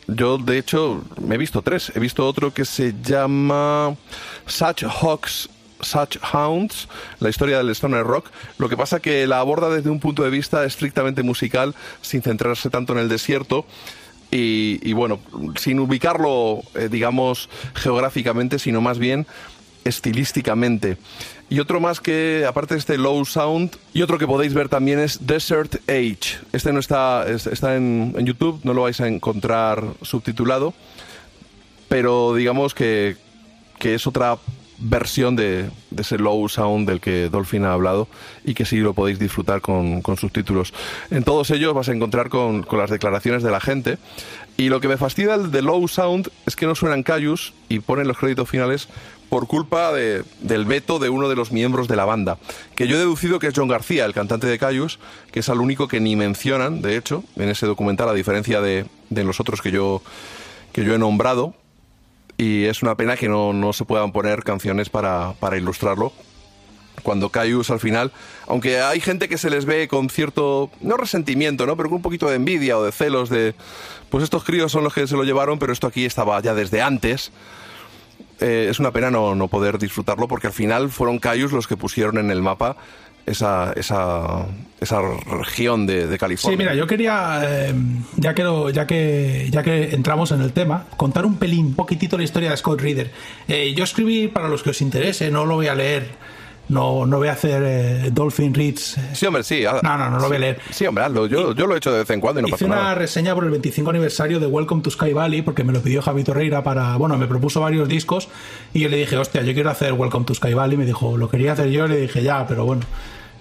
Yo, 0.09 0.39
de 0.39 0.59
hecho, 0.59 1.05
me 1.21 1.37
he 1.37 1.39
visto 1.39 1.63
tres. 1.63 1.93
He 1.95 2.01
visto 2.01 2.27
otro 2.27 2.53
que 2.53 2.65
se 2.65 2.95
llama 3.01 3.95
Such 4.47 4.83
Hawks 4.85 5.49
Such 5.83 6.17
Hounds, 6.33 6.89
la 7.21 7.29
historia 7.29 7.59
del 7.59 7.71
stoner 7.71 8.05
rock. 8.05 8.27
Lo 8.59 8.69
que 8.69 8.77
pasa 8.77 9.01
que 9.01 9.27
la 9.27 9.41
aborda 9.41 9.69
desde 9.71 9.91
un 9.91 10.01
punto 10.01 10.23
de 10.23 10.31
vista 10.31 10.65
estrictamente 10.65 11.23
musical, 11.23 11.75
sin 12.03 12.23
centrarse 12.23 12.71
tanto 12.71 12.93
en 12.93 12.99
el 13.01 13.09
desierto. 13.09 13.67
Y, 14.33 14.93
bueno, 14.93 15.19
sin 15.57 15.81
ubicarlo, 15.81 16.63
eh, 16.77 16.89
digamos, 16.89 17.49
geográficamente, 17.75 18.61
sino 18.61 18.81
más 18.81 18.99
bien 19.01 19.27
estilísticamente. 19.85 20.99
Y 21.49 21.59
otro 21.59 21.81
más 21.81 21.99
que, 22.01 22.45
aparte 22.49 22.75
de 22.75 22.79
este 22.79 22.97
Low 22.97 23.25
Sound, 23.25 23.77
y 23.93 24.03
otro 24.03 24.19
que 24.19 24.27
podéis 24.29 24.55
ver 24.55 24.69
también 24.69 25.01
es 25.01 25.27
Desert 25.27 25.77
Age. 25.89 26.39
Este 26.53 26.73
no 26.73 26.79
está, 26.79 27.27
es- 27.29 27.49
está 27.49 27.75
en, 27.75 28.15
en 28.17 28.25
YouTube, 28.25 28.61
no 28.63 28.73
lo 28.73 28.83
vais 28.83 29.01
a 29.01 29.09
encontrar 29.09 29.83
subtitulado, 30.03 30.75
pero 31.89 32.35
digamos 32.35 32.73
que, 32.73 33.17
que 33.81 33.95
es 33.97 34.07
otra 34.07 34.39
versión 34.81 35.37
de, 35.37 35.69
de 35.91 36.03
ese 36.03 36.19
low 36.19 36.49
sound 36.49 36.89
del 36.89 37.01
que 37.01 37.29
Dolphin 37.29 37.65
ha 37.65 37.73
hablado 37.75 38.09
y 38.45 38.55
que 38.55 38.65
sí 38.65 38.79
lo 38.79 38.95
podéis 38.95 39.19
disfrutar 39.19 39.61
con, 39.61 40.01
con 40.03 40.17
subtítulos. 40.17 40.73
En 41.11 41.23
todos 41.23 41.51
ellos 41.51 41.75
vas 41.75 41.89
a 41.89 41.93
encontrar 41.93 42.29
con, 42.31 42.63
con 42.63 42.79
las 42.79 42.91
declaraciones 42.91 43.43
de 43.43 43.51
la 43.51 43.61
gente. 43.61 43.99
Y 44.57 44.69
lo 44.69 44.81
que 44.81 44.89
me 44.89 44.97
fastidia 44.97 45.39
de 45.39 45.63
low 45.63 45.87
sound 45.89 46.31
es 46.47 46.57
que 46.57 46.67
no 46.67 46.75
suenan 46.75 47.03
callos 47.03 47.55
y 47.69 47.81
ponen 47.81 48.09
los 48.09 48.19
créditos 48.19 48.49
finales 48.49 48.89
por 49.31 49.47
culpa 49.47 49.93
de- 49.93 50.25
del 50.41 50.65
veto 50.65 50.99
de 50.99 51.09
uno 51.09 51.29
de 51.29 51.37
los 51.37 51.53
miembros 51.53 51.87
de 51.87 51.95
la 51.97 52.05
banda, 52.05 52.37
que 52.75 52.89
yo 52.89 52.97
he 52.97 52.99
deducido 52.99 53.39
que 53.39 53.47
es 53.47 53.55
John 53.55 53.69
García, 53.69 54.05
el 54.05 54.13
cantante 54.13 54.49
de 54.49 54.59
Cayus, 54.59 54.99
que 55.31 55.39
es 55.41 55.49
el 55.49 55.61
único 55.61 55.87
que 55.87 56.01
ni 56.01 56.17
mencionan, 56.17 56.83
de 56.83 56.97
hecho, 56.97 57.23
en 57.37 57.49
ese 57.49 57.65
documental, 57.67 58.09
a 58.09 58.13
diferencia 58.13 58.61
de, 58.61 58.87
de 59.09 59.23
los 59.25 59.39
otros 59.39 59.63
que 59.63 59.71
yo, 59.71 60.03
que 60.73 60.85
yo 60.85 60.95
he 60.95 60.99
nombrado, 60.99 61.55
y 62.41 62.65
es 62.65 62.83
una 62.83 62.95
pena 62.95 63.19
que 63.19 63.29
no, 63.29 63.53
no 63.53 63.75
se 63.75 63.85
puedan 63.85 64.13
poner 64.13 64.43
canciones 64.45 64.89
para, 64.89 65.35
para 65.41 65.59
ilustrarlo. 65.59 66.11
Cuando 67.03 67.29
Caius 67.29 67.69
al 67.71 67.81
final, 67.81 68.13
aunque 68.47 68.81
hay 68.81 69.01
gente 69.01 69.29
que 69.29 69.37
se 69.37 69.51
les 69.51 69.67
ve 69.67 69.89
con 69.89 70.09
cierto, 70.09 70.71
no 70.81 70.97
resentimiento, 70.97 71.67
¿no? 71.67 71.77
Pero 71.77 71.91
con 71.91 71.97
un 71.97 72.03
poquito 72.03 72.31
de 72.31 72.37
envidia 72.37 72.79
o 72.79 72.83
de 72.83 72.93
celos 72.93 73.29
de, 73.29 73.55
pues 74.09 74.25
estos 74.25 74.43
críos 74.43 74.73
son 74.73 74.85
los 74.85 74.95
que 74.95 75.07
se 75.07 75.17
lo 75.17 75.25
llevaron, 75.25 75.59
pero 75.59 75.75
esto 75.75 75.87
aquí 75.87 76.07
estaba 76.07 76.41
ya 76.41 76.55
desde 76.55 76.81
antes. 76.81 77.31
Eh, 78.41 78.69
es 78.71 78.81
una 78.81 78.91
pena 78.91 79.11
no, 79.11 79.35
no 79.35 79.49
poder 79.49 79.79
disfrutarlo 79.79 80.27
porque 80.27 80.47
al 80.47 80.55
final 80.55 80.89
fueron 80.89 81.19
Caius 81.19 81.53
los 81.53 81.67
que 81.67 81.77
pusieron 81.77 82.17
en 82.17 82.31
el 82.31 82.41
mapa 82.41 82.79
esa, 83.31 83.73
esa, 83.77 84.47
esa 84.81 85.01
región 85.39 85.87
de, 85.87 86.07
de 86.07 86.19
California. 86.19 86.57
Sí, 86.57 86.59
mira, 86.59 86.75
yo 86.75 86.87
quería, 86.87 87.41
eh, 87.45 87.75
ya, 88.17 88.35
que 88.35 88.43
lo- 88.45 88.71
ya, 88.71 88.87
que, 88.87 89.49
ya 89.51 89.63
que 89.63 89.95
entramos 89.95 90.33
en 90.33 90.41
el 90.43 90.53
tema, 90.53 90.87
contar 90.97 91.25
un 91.27 91.37
pelín, 91.37 91.67
un 91.67 91.75
poquitito 91.75 92.17
la 92.19 92.25
historia 92.25 92.51
de 92.51 92.57
Scott 92.57 92.81
Reader. 92.81 93.11
Eh, 93.49 93.73
yo 93.77 93.85
escribí, 93.85 94.29
para 94.29 94.49
los 94.49 94.63
que 94.63 94.71
os 94.71 94.81
interese, 94.83 95.31
no 95.31 95.45
lo 95.47 95.55
voy 95.57 95.69
a 95.69 95.75
leer, 95.75 96.09
no, 96.69 97.05
no 97.05 97.19
voy 97.19 97.27
a 97.27 97.33
hacer 97.33 97.63
eh, 97.67 98.11
Dolphin 98.13 98.55
Reads. 98.55 98.97
Sí, 99.13 99.27
hombre, 99.27 99.43
sí. 99.43 99.65
haz- 99.65 99.83
No, 99.83 99.99
no, 99.99 100.09
no 100.09 100.19
lo 100.21 100.29
voy 100.29 100.37
a 100.37 100.39
sí, 100.39 100.41
leer. 100.41 100.59
Sí, 100.71 100.87
hombre, 100.87 101.03
hazlo. 101.05 101.27
Yo, 101.27 101.53
yo 101.53 101.67
lo 101.67 101.75
he 101.75 101.79
hecho 101.79 101.91
de 101.91 101.99
vez 101.99 102.11
en 102.11 102.21
cuando 102.21 102.39
y 102.39 102.43
no 102.43 102.47
Hice 102.49 102.55
pasa 102.59 102.67
una 102.67 102.77
nada. 102.77 102.95
reseña 102.95 103.35
por 103.35 103.43
el 103.43 103.51
25 103.51 103.91
aniversario 103.91 104.39
de 104.39 104.47
Welcome 104.47 104.83
to 104.83 104.91
Sky 104.91 105.13
Valley 105.13 105.43
porque 105.43 105.65
me 105.65 105.73
lo 105.73 105.83
pidió 105.83 106.01
Javi 106.01 106.23
Torreira 106.23 106.63
para, 106.63 106.95
bueno, 106.97 107.19
me 107.19 107.27
propuso 107.27 107.61
varios 107.61 107.89
discos 107.89 108.29
y 108.73 108.79
yo 108.81 108.89
le 108.89 108.99
dije, 108.99 109.17
hostia, 109.17 109.43
yo 109.43 109.53
quiero 109.53 109.69
hacer 109.69 109.95
Welcome 109.95 110.25
to 110.27 110.35
Sky 110.35 110.55
Valley, 110.55 110.77
me 110.77 110.87
dijo, 110.87 111.17
lo 111.17 111.29
quería 111.29 111.55
hacer 111.55 111.71
yo, 111.71 111.89
le 111.89 111.97
dije, 112.03 112.23
ya, 112.23 112.47
pero 112.47 112.65
bueno, 112.65 112.83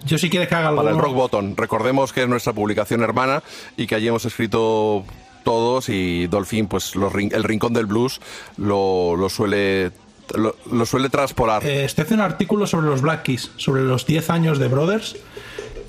yo 0.06 0.18
si 0.18 0.30
quieres 0.30 0.50
que 0.50 0.56
haga 0.56 0.70
algo 0.70 0.82
Para 0.82 0.96
el 0.96 1.02
Rock 1.02 1.14
Bottom. 1.14 1.56
Recordemos 1.56 2.14
que 2.14 2.24
es 2.24 2.30
nuestra 2.30 2.54
publicación 2.54 3.02
hermana 3.02 3.44
y 3.78 3.88
que 3.88 3.96
allí 3.96 4.08
hemos 4.08 4.26
escrito 4.26 5.04
todos 5.44 5.90
y 5.90 6.28
Dolphin, 6.28 6.68
pues 6.68 6.96
los 6.96 7.14
el 7.16 7.44
rincón 7.44 7.74
del 7.74 7.86
blues 7.86 8.20
lo, 8.58 9.16
lo 9.16 9.30
suele 9.30 9.92
lo, 10.36 10.56
lo 10.72 10.86
suele 10.86 11.10
transporar. 11.10 11.66
Eh, 11.66 11.86
estoy 11.86 12.04
haciendo 12.04 12.26
un 12.26 12.32
artículo 12.32 12.68
sobre 12.68 12.88
los 12.88 13.02
Black 13.02 13.24
Keys, 13.24 13.52
sobre 13.58 13.82
los 13.82 14.06
10 14.06 14.30
años 14.30 14.60
de 14.60 14.68
Brothers, 14.68 15.16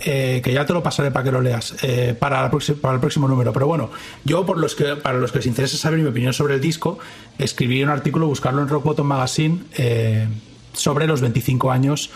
eh, 0.02 0.40
que 0.42 0.52
ya 0.52 0.64
te 0.64 0.72
lo 0.72 0.82
pasaré 0.82 1.10
para 1.10 1.24
que 1.24 1.32
lo 1.32 1.42
leas 1.42 1.76
eh, 1.82 2.14
para, 2.18 2.40
la 2.40 2.50
para 2.80 2.94
el 2.94 3.00
próximo 3.00 3.28
número. 3.28 3.52
Pero 3.52 3.66
bueno, 3.66 3.90
yo 4.24 4.46
por 4.46 4.58
los 4.58 4.74
que, 4.74 4.96
para 4.96 5.18
los 5.18 5.30
que 5.30 5.38
les 5.38 5.46
interese 5.46 5.76
saber 5.76 5.98
mi 5.98 6.08
opinión 6.08 6.32
sobre 6.32 6.54
el 6.54 6.60
disco, 6.60 6.98
escribí 7.38 7.82
un 7.82 7.90
artículo, 7.90 8.26
buscarlo 8.26 8.62
en 8.62 8.68
Rock 8.68 8.84
Bottom 8.84 9.06
Magazine, 9.06 9.60
eh, 9.76 10.26
sobre 10.72 11.06
los 11.06 11.20
25 11.20 11.70
años 11.70 12.10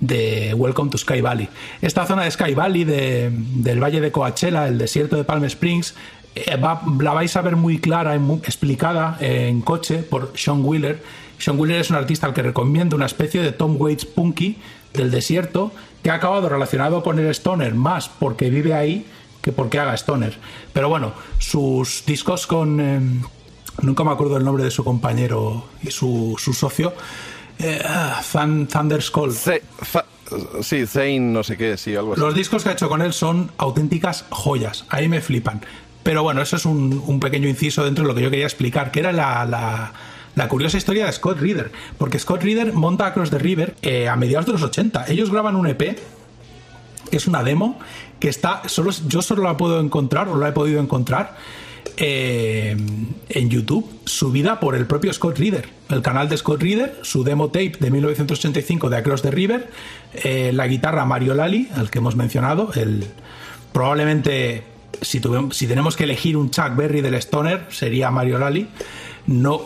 de 0.00 0.54
Welcome 0.54 0.90
to 0.90 0.98
Sky 0.98 1.20
Valley. 1.20 1.48
Esta 1.80 2.06
zona 2.06 2.24
de 2.24 2.30
Sky 2.30 2.54
Valley, 2.54 2.84
de- 2.84 3.30
del 3.32 3.82
Valle 3.82 4.00
de 4.00 4.12
Coachella, 4.12 4.68
el 4.68 4.78
desierto 4.78 5.16
de 5.16 5.24
Palm 5.24 5.44
Springs, 5.44 5.94
eh, 6.34 6.56
la 7.00 7.12
vais 7.12 7.34
a 7.36 7.42
ver 7.42 7.56
muy 7.56 7.78
clara, 7.78 8.14
explicada 8.44 9.16
en 9.20 9.62
coche 9.62 9.98
por 10.02 10.32
Sean 10.34 10.64
Wheeler. 10.64 11.02
Sean 11.38 11.58
Wheeler 11.58 11.80
es 11.80 11.90
un 11.90 11.96
artista 11.96 12.26
al 12.26 12.34
que 12.34 12.42
recomiendo 12.42 12.96
una 12.96 13.06
especie 13.06 13.42
de 13.42 13.52
Tom 13.52 13.76
Waits 13.78 14.04
punky 14.06 14.58
del 14.92 15.10
desierto 15.10 15.72
que 16.02 16.10
ha 16.10 16.14
acabado 16.14 16.48
relacionado 16.48 17.02
con 17.02 17.18
el 17.18 17.26
stoner 17.34 17.74
más 17.74 18.08
porque 18.08 18.48
vive 18.50 18.74
ahí 18.74 19.06
que 19.42 19.52
porque 19.52 19.78
haga 19.78 19.94
stoner. 19.94 20.36
Pero 20.72 20.88
bueno, 20.88 21.12
sus 21.38 22.04
discos 22.06 22.46
con, 22.46 22.80
eh, 22.80 23.00
nunca 23.82 24.02
me 24.04 24.10
acuerdo 24.10 24.36
el 24.38 24.44
nombre 24.44 24.64
de 24.64 24.70
su 24.70 24.82
compañero 24.84 25.66
y 25.82 25.90
su, 25.90 26.34
su 26.38 26.52
socio, 26.52 26.92
eh, 27.58 27.80
ah, 27.84 28.20
Thun- 28.32 28.66
Thunder 28.66 29.02
Skull. 29.02 29.32
sí, 30.62 30.86
Zane, 30.86 31.20
no 31.20 31.42
sé 31.42 31.56
qué, 31.56 31.76
sí, 31.76 31.94
algo 31.94 32.12
así. 32.12 32.20
Los 32.20 32.34
discos 32.34 32.62
que 32.62 32.70
ha 32.70 32.72
hecho 32.72 32.88
con 32.88 33.02
él 33.02 33.12
son 33.12 33.50
auténticas 33.58 34.24
joyas. 34.30 34.84
Ahí 34.88 35.08
me 35.08 35.20
flipan. 35.20 35.60
Pero 36.02 36.22
bueno, 36.22 36.40
eso 36.42 36.56
es 36.56 36.64
un, 36.66 37.02
un 37.06 37.18
pequeño 37.20 37.48
inciso 37.48 37.84
dentro 37.84 38.04
de 38.04 38.08
lo 38.08 38.14
que 38.14 38.22
yo 38.22 38.30
quería 38.30 38.46
explicar, 38.46 38.90
que 38.90 39.00
era 39.00 39.12
la, 39.12 39.44
la- 39.44 39.92
la 40.34 40.48
curiosa 40.48 40.76
historia 40.76 41.06
de 41.06 41.12
Scott 41.12 41.40
Reader. 41.40 41.72
Porque 41.98 42.18
Scott 42.18 42.42
Reader 42.42 42.72
monta 42.74 43.06
Across 43.06 43.30
the 43.30 43.38
River 43.38 43.74
eh, 43.82 44.08
a 44.08 44.16
mediados 44.16 44.46
de 44.46 44.52
los 44.52 44.62
80. 44.62 45.06
Ellos 45.08 45.30
graban 45.30 45.56
un 45.56 45.66
EP, 45.66 45.78
que 47.10 47.16
es 47.16 47.26
una 47.26 47.42
demo, 47.42 47.78
que 48.20 48.28
está. 48.28 48.62
Solo, 48.68 48.90
yo 49.08 49.22
solo 49.22 49.42
la 49.44 49.56
puedo 49.56 49.80
encontrar, 49.80 50.28
o 50.28 50.36
la 50.36 50.48
he 50.48 50.52
podido 50.52 50.80
encontrar. 50.80 51.36
Eh, 51.96 52.76
en 53.28 53.50
YouTube, 53.50 53.88
subida 54.04 54.60
por 54.60 54.74
el 54.74 54.86
propio 54.86 55.12
Scott 55.12 55.38
Reader, 55.38 55.68
el 55.88 56.02
canal 56.02 56.28
de 56.28 56.36
Scott 56.36 56.62
Reader, 56.62 56.98
su 57.02 57.24
demo 57.24 57.48
tape 57.48 57.76
de 57.80 57.90
1985 57.90 58.90
de 58.90 58.96
Across 58.96 59.22
the 59.22 59.30
River, 59.30 59.70
eh, 60.14 60.52
la 60.52 60.66
guitarra 60.66 61.04
Mario 61.04 61.34
Lally, 61.34 61.68
al 61.74 61.90
que 61.90 61.98
hemos 61.98 62.16
mencionado, 62.16 62.70
el 62.74 63.06
probablemente 63.72 64.64
si, 65.02 65.20
si 65.50 65.66
tenemos 65.66 65.96
que 65.96 66.04
elegir 66.04 66.36
un 66.36 66.50
Chuck 66.50 66.74
Berry 66.76 67.00
del 67.00 67.14
Stoner 67.14 67.66
sería 67.70 68.10
Mario 68.10 68.38
Lally. 68.38 68.68
No 69.26 69.60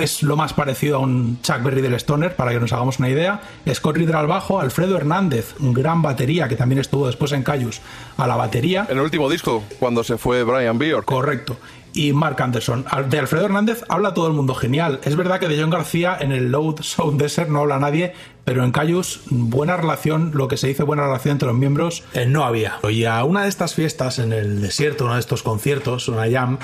es 0.00 0.22
lo 0.22 0.36
más 0.36 0.52
parecido 0.54 0.96
a 0.96 1.00
un 1.00 1.40
Chuck 1.42 1.62
Berry 1.62 1.82
del 1.82 1.94
Stoner, 1.94 2.34
para 2.34 2.52
que 2.52 2.60
nos 2.60 2.72
hagamos 2.72 2.98
una 2.98 3.08
idea. 3.10 3.40
Scott 3.72 3.96
Reader 3.96 4.16
al 4.16 4.26
bajo, 4.26 4.60
Alfredo 4.60 4.96
Hernández, 4.96 5.54
un 5.60 5.74
gran 5.74 6.02
batería 6.02 6.48
que 6.48 6.56
también 6.56 6.80
estuvo 6.80 7.06
después 7.06 7.32
en 7.32 7.42
Cayus 7.42 7.80
a 8.16 8.26
la 8.26 8.36
batería. 8.36 8.86
En 8.88 8.98
el 8.98 9.04
último 9.04 9.28
disco, 9.28 9.62
cuando 9.78 10.02
se 10.04 10.16
fue 10.16 10.42
Brian 10.42 10.78
Bjork. 10.78 11.04
Correcto. 11.04 11.56
Y 11.96 12.12
Mark 12.12 12.42
Anderson. 12.42 12.84
De 13.08 13.20
Alfredo 13.20 13.44
Hernández 13.44 13.84
habla 13.88 14.14
todo 14.14 14.26
el 14.26 14.32
mundo 14.32 14.54
genial. 14.56 14.98
Es 15.04 15.14
verdad 15.14 15.38
que 15.38 15.46
de 15.46 15.60
John 15.60 15.70
García 15.70 16.16
en 16.18 16.32
el 16.32 16.50
Load 16.50 16.80
Sound 16.80 17.22
Desert 17.22 17.50
no 17.50 17.60
habla 17.60 17.78
nadie, 17.78 18.14
pero 18.44 18.64
en 18.64 18.72
Cayus, 18.72 19.20
buena 19.30 19.76
relación, 19.76 20.32
lo 20.34 20.48
que 20.48 20.56
se 20.56 20.66
dice 20.66 20.82
buena 20.82 21.04
relación 21.04 21.32
entre 21.32 21.46
los 21.46 21.56
miembros, 21.56 22.02
Eh, 22.14 22.26
no 22.26 22.44
había. 22.44 22.80
Y 22.90 23.04
a 23.04 23.22
una 23.22 23.44
de 23.44 23.48
estas 23.48 23.74
fiestas 23.74 24.18
en 24.18 24.32
el 24.32 24.60
desierto, 24.60 25.04
uno 25.04 25.14
de 25.14 25.20
estos 25.20 25.44
conciertos, 25.44 26.08
una 26.08 26.28
jam, 26.28 26.58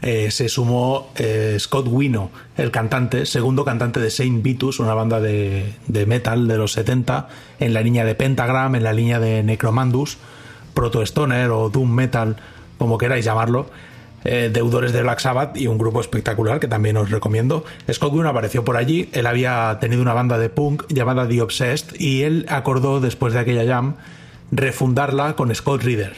eh, 0.00 0.30
se 0.30 0.48
sumó 0.48 1.10
eh, 1.16 1.56
Scott 1.58 1.88
Wino, 1.88 2.30
el 2.56 2.70
cantante, 2.70 3.26
segundo 3.26 3.64
cantante 3.64 3.98
de 3.98 4.10
Saint 4.10 4.42
Vitus, 4.42 4.78
una 4.78 4.94
banda 4.94 5.20
de, 5.20 5.74
metal 6.06 6.46
de 6.46 6.56
los 6.56 6.72
70, 6.72 7.28
en 7.58 7.74
la 7.74 7.80
línea 7.80 8.04
de 8.04 8.14
Pentagram, 8.14 8.76
en 8.76 8.84
la 8.84 8.92
línea 8.92 9.18
de 9.18 9.42
Necromandus, 9.42 10.18
Proto 10.72 11.02
Stoner 11.02 11.50
o 11.50 11.68
Doom 11.68 11.90
Metal, 11.90 12.36
como 12.78 12.96
queráis 12.96 13.24
llamarlo. 13.24 13.70
eh, 14.24 14.50
deudores 14.52 14.92
de 14.92 15.02
Black 15.02 15.20
Sabbath 15.20 15.56
y 15.56 15.68
un 15.68 15.78
grupo 15.78 16.00
espectacular 16.00 16.60
que 16.60 16.68
también 16.68 16.96
os 16.96 17.10
recomiendo. 17.10 17.64
Scott 17.90 18.12
Wino 18.12 18.28
apareció 18.28 18.64
por 18.64 18.76
allí, 18.76 19.08
él 19.12 19.26
había 19.26 19.78
tenido 19.80 20.02
una 20.02 20.12
banda 20.12 20.38
de 20.38 20.48
punk 20.48 20.84
llamada 20.88 21.26
The 21.26 21.40
Obsessed 21.42 22.00
y 22.00 22.22
él 22.22 22.44
acordó 22.48 23.00
después 23.00 23.32
de 23.32 23.40
aquella 23.40 23.64
jam 23.64 23.94
refundarla 24.50 25.34
con 25.34 25.54
Scott 25.54 25.82
Reader. 25.82 26.14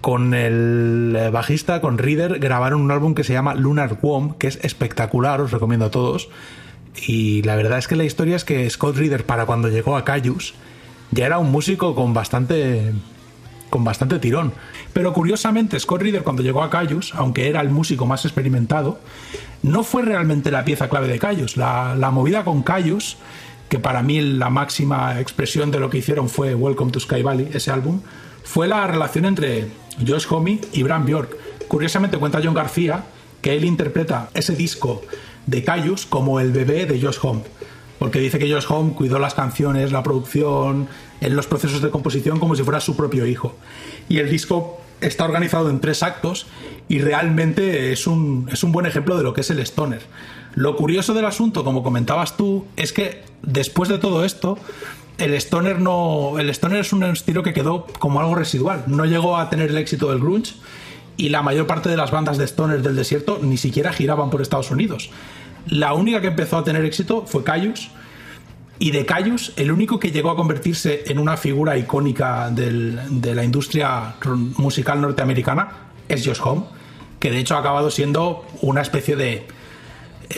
Con 0.00 0.32
el 0.32 1.14
eh, 1.18 1.30
bajista, 1.30 1.80
con 1.82 1.98
Reader, 1.98 2.38
grabaron 2.38 2.80
un 2.80 2.90
álbum 2.90 3.14
que 3.14 3.24
se 3.24 3.34
llama 3.34 3.54
Lunar 3.54 3.98
Worm, 4.00 4.34
que 4.34 4.46
es 4.46 4.58
espectacular, 4.62 5.40
os 5.42 5.50
recomiendo 5.50 5.86
a 5.86 5.90
todos. 5.90 6.30
Y 7.06 7.42
la 7.42 7.54
verdad 7.54 7.78
es 7.78 7.86
que 7.86 7.96
la 7.96 8.04
historia 8.04 8.36
es 8.36 8.44
que 8.44 8.68
Scott 8.70 8.96
Reader, 8.96 9.26
para 9.26 9.44
cuando 9.44 9.68
llegó 9.68 9.96
a 9.96 10.04
Cayus, 10.04 10.54
ya 11.10 11.26
era 11.26 11.38
un 11.38 11.50
músico 11.50 11.94
con 11.94 12.14
bastante 12.14 12.92
con 13.68 13.84
bastante 13.84 14.18
tirón. 14.18 14.52
Pero 14.92 15.12
curiosamente, 15.12 15.78
Scott 15.78 16.02
Reader 16.02 16.22
cuando 16.22 16.42
llegó 16.42 16.62
a 16.62 16.70
Cayus, 16.70 17.14
aunque 17.14 17.48
era 17.48 17.60
el 17.60 17.68
músico 17.68 18.04
más 18.04 18.24
experimentado, 18.24 18.98
no 19.62 19.84
fue 19.84 20.02
realmente 20.02 20.50
la 20.50 20.64
pieza 20.64 20.88
clave 20.88 21.06
de 21.08 21.18
Cayus. 21.18 21.56
La, 21.56 21.94
la 21.94 22.10
movida 22.10 22.42
con 22.42 22.62
Cayus, 22.62 23.16
que 23.68 23.78
para 23.78 24.02
mí 24.02 24.20
la 24.20 24.50
máxima 24.50 25.20
expresión 25.20 25.70
de 25.70 25.78
lo 25.78 25.88
que 25.88 25.98
hicieron 25.98 26.28
fue 26.28 26.54
Welcome 26.54 26.90
to 26.90 27.00
Sky 27.00 27.22
Valley, 27.22 27.50
ese 27.52 27.70
álbum, 27.70 28.00
fue 28.42 28.66
la 28.66 28.86
relación 28.88 29.26
entre 29.26 29.68
Josh 30.06 30.26
Homme 30.30 30.60
y 30.72 30.82
Bram 30.82 31.06
Bjork. 31.06 31.36
Curiosamente 31.68 32.18
cuenta 32.18 32.40
John 32.42 32.54
García 32.54 33.04
que 33.40 33.56
él 33.56 33.64
interpreta 33.64 34.30
ese 34.34 34.54
disco 34.54 35.02
de 35.46 35.64
Cayus 35.64 36.06
como 36.06 36.40
el 36.40 36.52
bebé 36.52 36.86
de 36.86 37.00
Josh 37.00 37.18
Homme 37.22 37.42
porque 38.00 38.18
dice 38.18 38.38
que 38.38 38.50
Josh 38.50 38.64
Homme 38.70 38.94
cuidó 38.94 39.18
las 39.18 39.34
canciones, 39.34 39.92
la 39.92 40.02
producción, 40.02 40.88
en 41.20 41.36
los 41.36 41.46
procesos 41.46 41.82
de 41.82 41.90
composición 41.90 42.40
como 42.40 42.56
si 42.56 42.62
fuera 42.62 42.80
su 42.80 42.96
propio 42.96 43.26
hijo. 43.26 43.54
Y 44.08 44.20
el 44.20 44.30
disco 44.30 44.80
está 45.02 45.26
organizado 45.26 45.68
en 45.68 45.80
tres 45.80 46.02
actos 46.02 46.46
y 46.88 47.00
realmente 47.00 47.92
es 47.92 48.06
un, 48.06 48.48
es 48.50 48.64
un 48.64 48.72
buen 48.72 48.86
ejemplo 48.86 49.18
de 49.18 49.22
lo 49.22 49.34
que 49.34 49.42
es 49.42 49.50
el 49.50 49.58
stoner. 49.60 50.00
Lo 50.54 50.76
curioso 50.76 51.12
del 51.12 51.26
asunto, 51.26 51.62
como 51.62 51.82
comentabas 51.82 52.38
tú, 52.38 52.64
es 52.76 52.94
que 52.94 53.22
después 53.42 53.90
de 53.90 53.98
todo 53.98 54.24
esto, 54.24 54.56
el 55.20 55.34
stoner 55.34 55.80
no, 55.80 56.38
el 56.38 56.48
stoner 56.50 56.80
es 56.80 56.92
un 56.92 57.04
estilo 57.04 57.42
que 57.42 57.52
quedó 57.52 57.86
como 57.98 58.20
algo 58.20 58.34
residual. 58.34 58.84
No 58.86 59.04
llegó 59.04 59.36
a 59.36 59.50
tener 59.50 59.70
el 59.70 59.78
éxito 59.78 60.10
del 60.10 60.18
grunge 60.18 60.54
y 61.16 61.28
la 61.28 61.42
mayor 61.42 61.66
parte 61.66 61.88
de 61.88 61.96
las 61.96 62.10
bandas 62.10 62.38
de 62.38 62.44
stoner 62.46 62.82
del 62.82 62.96
desierto 62.96 63.38
ni 63.42 63.56
siquiera 63.56 63.92
giraban 63.92 64.30
por 64.30 64.40
Estados 64.40 64.70
Unidos. 64.70 65.10
La 65.66 65.92
única 65.92 66.20
que 66.20 66.28
empezó 66.28 66.56
a 66.56 66.64
tener 66.64 66.84
éxito 66.84 67.24
fue 67.26 67.44
Cayus. 67.44 67.90
Y 68.78 68.92
de 68.92 69.04
Cayus, 69.04 69.52
el 69.56 69.70
único 69.70 69.98
que 70.00 70.10
llegó 70.10 70.30
a 70.30 70.36
convertirse 70.36 71.04
en 71.06 71.18
una 71.18 71.36
figura 71.36 71.76
icónica 71.76 72.48
de 72.50 73.34
la 73.34 73.44
industria 73.44 74.14
musical 74.56 75.02
norteamericana 75.02 75.68
es 76.08 76.26
Josh 76.26 76.40
Homme, 76.42 76.64
que 77.18 77.30
de 77.30 77.40
hecho 77.40 77.56
ha 77.56 77.58
acabado 77.58 77.90
siendo 77.90 78.46
una 78.62 78.80
especie 78.80 79.16
de 79.16 79.46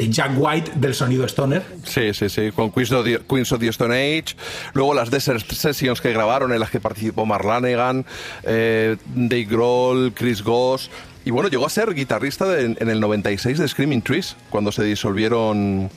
Jack 0.09 0.33
White 0.37 0.73
del 0.77 0.95
sonido 0.95 1.25
stoner. 1.27 1.62
Sí, 1.85 2.15
sí, 2.15 2.29
sí, 2.29 2.51
con 2.53 2.71
Queens 2.71 2.93
of, 2.93 3.05
the, 3.05 3.21
Queens 3.29 3.53
of 3.53 3.61
the 3.61 3.69
Stone 3.69 3.95
Age, 3.95 4.37
luego 4.73 4.95
las 4.95 5.11
Desert 5.11 5.51
Sessions 5.51 6.01
que 6.01 6.12
grabaron 6.12 6.53
en 6.53 6.61
las 6.61 6.71
que 6.71 6.81
participó 6.81 7.27
Mark 7.27 7.45
Lanegan, 7.45 8.05
eh, 8.43 8.97
Dave 9.15 9.45
Grohl, 9.45 10.12
Chris 10.15 10.43
Goss, 10.43 10.91
y 11.25 11.31
bueno, 11.31 11.49
llegó 11.49 11.67
a 11.67 11.71
ser 11.71 11.95
guitarrista 11.95 12.61
en 12.61 12.89
el 12.89 12.99
96 12.99 13.59
de 13.59 13.69
Screaming 13.69 14.03
Trees, 14.03 14.37
cuando 14.51 14.73
se 14.73 14.83
disolvieron 14.83 15.91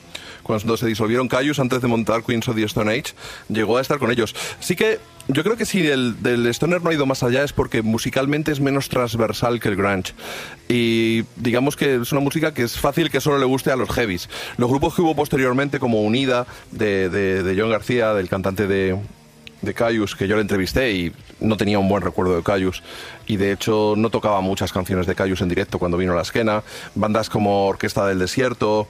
cuando 0.46 0.76
se 0.76 0.86
disolvieron 0.86 1.26
Cayus 1.26 1.58
antes 1.58 1.82
de 1.82 1.88
montar 1.88 2.22
Queens 2.22 2.46
of 2.46 2.54
the 2.54 2.62
Stone 2.62 2.92
Age, 2.92 3.14
llegó 3.48 3.78
a 3.78 3.80
estar 3.80 3.98
con 3.98 4.12
ellos. 4.12 4.32
Sí 4.60 4.76
que 4.76 5.00
yo 5.28 5.42
creo 5.42 5.56
que 5.56 5.66
si 5.66 5.86
el 5.86 6.22
del 6.22 6.46
Stoner 6.48 6.82
no 6.82 6.90
ha 6.90 6.94
ido 6.94 7.04
más 7.06 7.22
allá 7.22 7.42
es 7.42 7.52
porque 7.52 7.82
musicalmente 7.82 8.52
es 8.52 8.60
menos 8.60 8.88
transversal 8.88 9.58
que 9.60 9.68
el 9.68 9.76
grunge. 9.76 10.12
Y 10.68 11.24
digamos 11.36 11.76
que 11.76 11.96
es 11.96 12.12
una 12.12 12.20
música 12.20 12.54
que 12.54 12.62
es 12.62 12.78
fácil 12.78 13.10
que 13.10 13.20
solo 13.20 13.38
le 13.38 13.44
guste 13.44 13.70
a 13.70 13.76
los 13.76 13.90
heavies. 13.90 14.28
Los 14.56 14.68
grupos 14.70 14.94
que 14.94 15.02
hubo 15.02 15.16
posteriormente, 15.16 15.78
como 15.80 16.02
Unida, 16.02 16.46
de, 16.70 17.08
de- 17.10 17.42
de 17.42 17.60
John 17.60 17.70
García, 17.70 18.14
del 18.14 18.28
cantante 18.28 18.66
de, 18.66 18.96
de 19.62 19.74
Cayus, 19.74 20.14
que 20.14 20.28
yo 20.28 20.36
le 20.36 20.42
entrevisté 20.42 20.92
y 20.92 21.12
no 21.40 21.56
tenía 21.56 21.78
un 21.78 21.88
buen 21.88 22.02
recuerdo 22.02 22.36
de 22.36 22.42
Cayus. 22.42 22.82
Y 23.26 23.36
de 23.36 23.52
hecho 23.52 23.94
no 23.96 24.10
tocaba 24.10 24.40
muchas 24.40 24.72
canciones 24.72 25.06
de 25.06 25.14
Cayus 25.16 25.40
en 25.40 25.48
directo 25.48 25.78
cuando 25.78 25.96
vino 25.98 26.12
a 26.12 26.16
la 26.16 26.22
esquena. 26.22 26.62
Bandas 26.94 27.28
como 27.30 27.66
Orquesta 27.66 28.06
del 28.06 28.18
Desierto, 28.20 28.88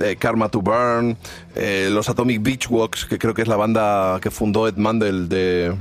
eh, 0.00 0.16
Karma 0.16 0.48
to 0.48 0.60
Burn, 0.60 1.16
eh, 1.54 1.88
los 1.90 2.08
Atomic 2.08 2.42
Beach 2.42 2.66
Walks, 2.70 3.04
que 3.06 3.18
creo 3.18 3.34
que 3.34 3.42
es 3.42 3.48
la 3.48 3.56
banda 3.56 4.18
que 4.20 4.30
fundó 4.30 4.68
Ed 4.68 4.76
Mandel 4.76 5.28
de, 5.28 5.74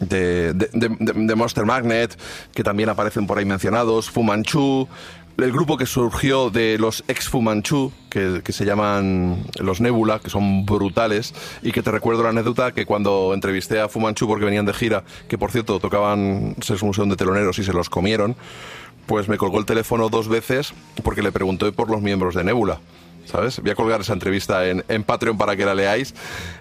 de, 0.00 1.34
Monster 1.36 1.64
Magnet, 1.64 2.18
que 2.54 2.62
también 2.62 2.88
aparecen 2.88 3.26
por 3.26 3.38
ahí 3.38 3.44
mencionados, 3.44 4.10
Fu 4.10 4.22
Manchu, 4.22 4.88
el 5.36 5.52
grupo 5.52 5.76
que 5.76 5.86
surgió 5.86 6.50
de 6.50 6.78
los 6.78 7.04
ex 7.06 7.28
Fu 7.28 7.40
Manchu, 7.40 7.92
que, 8.10 8.40
que 8.42 8.52
se 8.52 8.64
llaman 8.64 9.44
los 9.60 9.80
Nebula, 9.80 10.18
que 10.18 10.30
son 10.30 10.66
brutales, 10.66 11.32
y 11.62 11.70
que 11.72 11.82
te 11.82 11.90
recuerdo 11.90 12.24
la 12.24 12.30
anécdota 12.30 12.72
que 12.72 12.86
cuando 12.86 13.32
entrevisté 13.34 13.80
a 13.80 13.88
Fu 13.88 14.00
Manchu 14.00 14.26
porque 14.26 14.44
venían 14.44 14.66
de 14.66 14.74
gira, 14.74 15.04
que 15.28 15.38
por 15.38 15.52
cierto 15.52 15.78
tocaban 15.78 16.56
Sex 16.60 16.82
Museum 16.82 17.08
de 17.08 17.16
Teloneros 17.16 17.58
y 17.58 17.64
se 17.64 17.72
los 17.72 17.88
comieron, 17.88 18.34
pues 19.06 19.28
me 19.28 19.38
colgó 19.38 19.58
el 19.58 19.64
teléfono 19.64 20.08
dos 20.08 20.28
veces 20.28 20.74
porque 21.02 21.22
le 21.22 21.32
pregunté 21.32 21.72
por 21.72 21.90
los 21.90 22.02
miembros 22.02 22.34
de 22.34 22.44
Nebula. 22.44 22.80
¿Sabes? 23.30 23.60
Voy 23.60 23.70
a 23.70 23.74
colgar 23.74 24.00
esa 24.00 24.14
entrevista 24.14 24.66
en, 24.66 25.04
Patreon 25.04 25.36
para 25.36 25.54
que 25.54 25.66
la 25.66 25.74
leáis. 25.74 26.14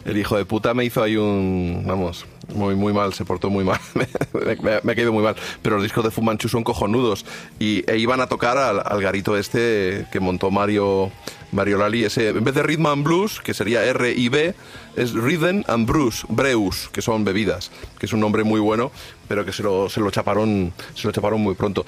El 0.04 0.18
hijo 0.18 0.36
de 0.36 0.44
puta 0.44 0.74
me 0.74 0.84
hizo 0.84 1.02
ahí 1.02 1.16
un. 1.16 1.84
Vamos, 1.88 2.26
muy, 2.54 2.76
muy 2.76 2.92
mal, 2.92 3.14
se 3.14 3.24
portó 3.24 3.50
muy 3.50 3.64
mal. 3.64 3.80
me, 4.34 4.82
me- 4.82 4.92
ha 4.92 4.96
caído 4.96 5.14
muy 5.14 5.24
mal. 5.24 5.38
Pero 5.62 5.76
los 5.78 5.84
discos 5.84 6.04
de 6.04 6.12
Fumanchu 6.12 6.50
son 6.50 6.66
cojonudos. 6.66 7.26
Y, 7.58 7.90
e 7.90 7.98
iban 7.98 8.20
a 8.20 8.28
tocar 8.28 8.58
al, 8.58 9.02
garito 9.02 9.38
este 9.38 10.08
que 10.12 10.20
montó 10.20 10.52
Mario, 10.52 11.10
Mario 11.54 11.78
Lali. 11.78 12.04
Ese, 12.04 12.30
en 12.30 12.44
vez 12.44 12.54
de 12.54 12.64
Rhythm 12.64 12.88
and 12.88 13.04
Blues, 13.06 13.40
que 13.40 13.54
sería 13.54 13.86
R 13.86 14.12
y 14.12 14.28
B, 14.28 14.54
es 14.98 15.14
Rhythm 15.14 15.64
and 15.68 15.88
Brews, 15.88 16.26
Breus, 16.28 16.90
que 16.92 17.02
son 17.02 17.24
bebidas. 17.24 17.72
Que 17.98 18.08
es 18.08 18.12
un 18.14 18.20
nombre 18.20 18.44
muy 18.44 18.60
bueno, 18.60 18.92
pero 19.30 19.46
que 19.46 19.54
se 19.54 19.64
lo, 19.64 19.88
se 19.88 20.02
lo, 20.02 20.12
chaparon, 20.12 20.74
se 20.96 21.08
lo 21.08 21.14
chaparon 21.14 21.40
muy 21.40 21.56
pronto. 21.56 21.86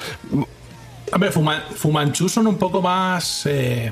Hombre, 1.12 1.32
Fuma- 1.34 1.64
Fumanchu 1.76 2.30
son 2.30 2.48
un 2.48 2.58
poco 2.58 2.82
más. 2.82 3.46
eh, 3.46 3.92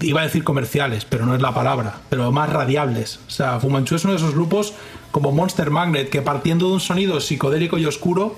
iba 0.00 0.20
a 0.20 0.24
decir 0.24 0.44
comerciales, 0.44 1.04
pero 1.04 1.26
no 1.26 1.34
es 1.34 1.42
la 1.42 1.54
palabra, 1.54 2.00
pero 2.08 2.30
más 2.32 2.50
radiables. 2.50 3.20
O 3.26 3.30
sea, 3.30 3.60
Fumanchu 3.60 3.96
es 3.96 4.04
uno 4.04 4.12
de 4.12 4.18
esos 4.18 4.34
grupos 4.34 4.74
como 5.10 5.32
Monster 5.32 5.70
Magnet 5.70 6.10
que 6.10 6.22
partiendo 6.22 6.68
de 6.68 6.74
un 6.74 6.80
sonido 6.80 7.20
psicodélico 7.20 7.78
y 7.78 7.86
oscuro 7.86 8.36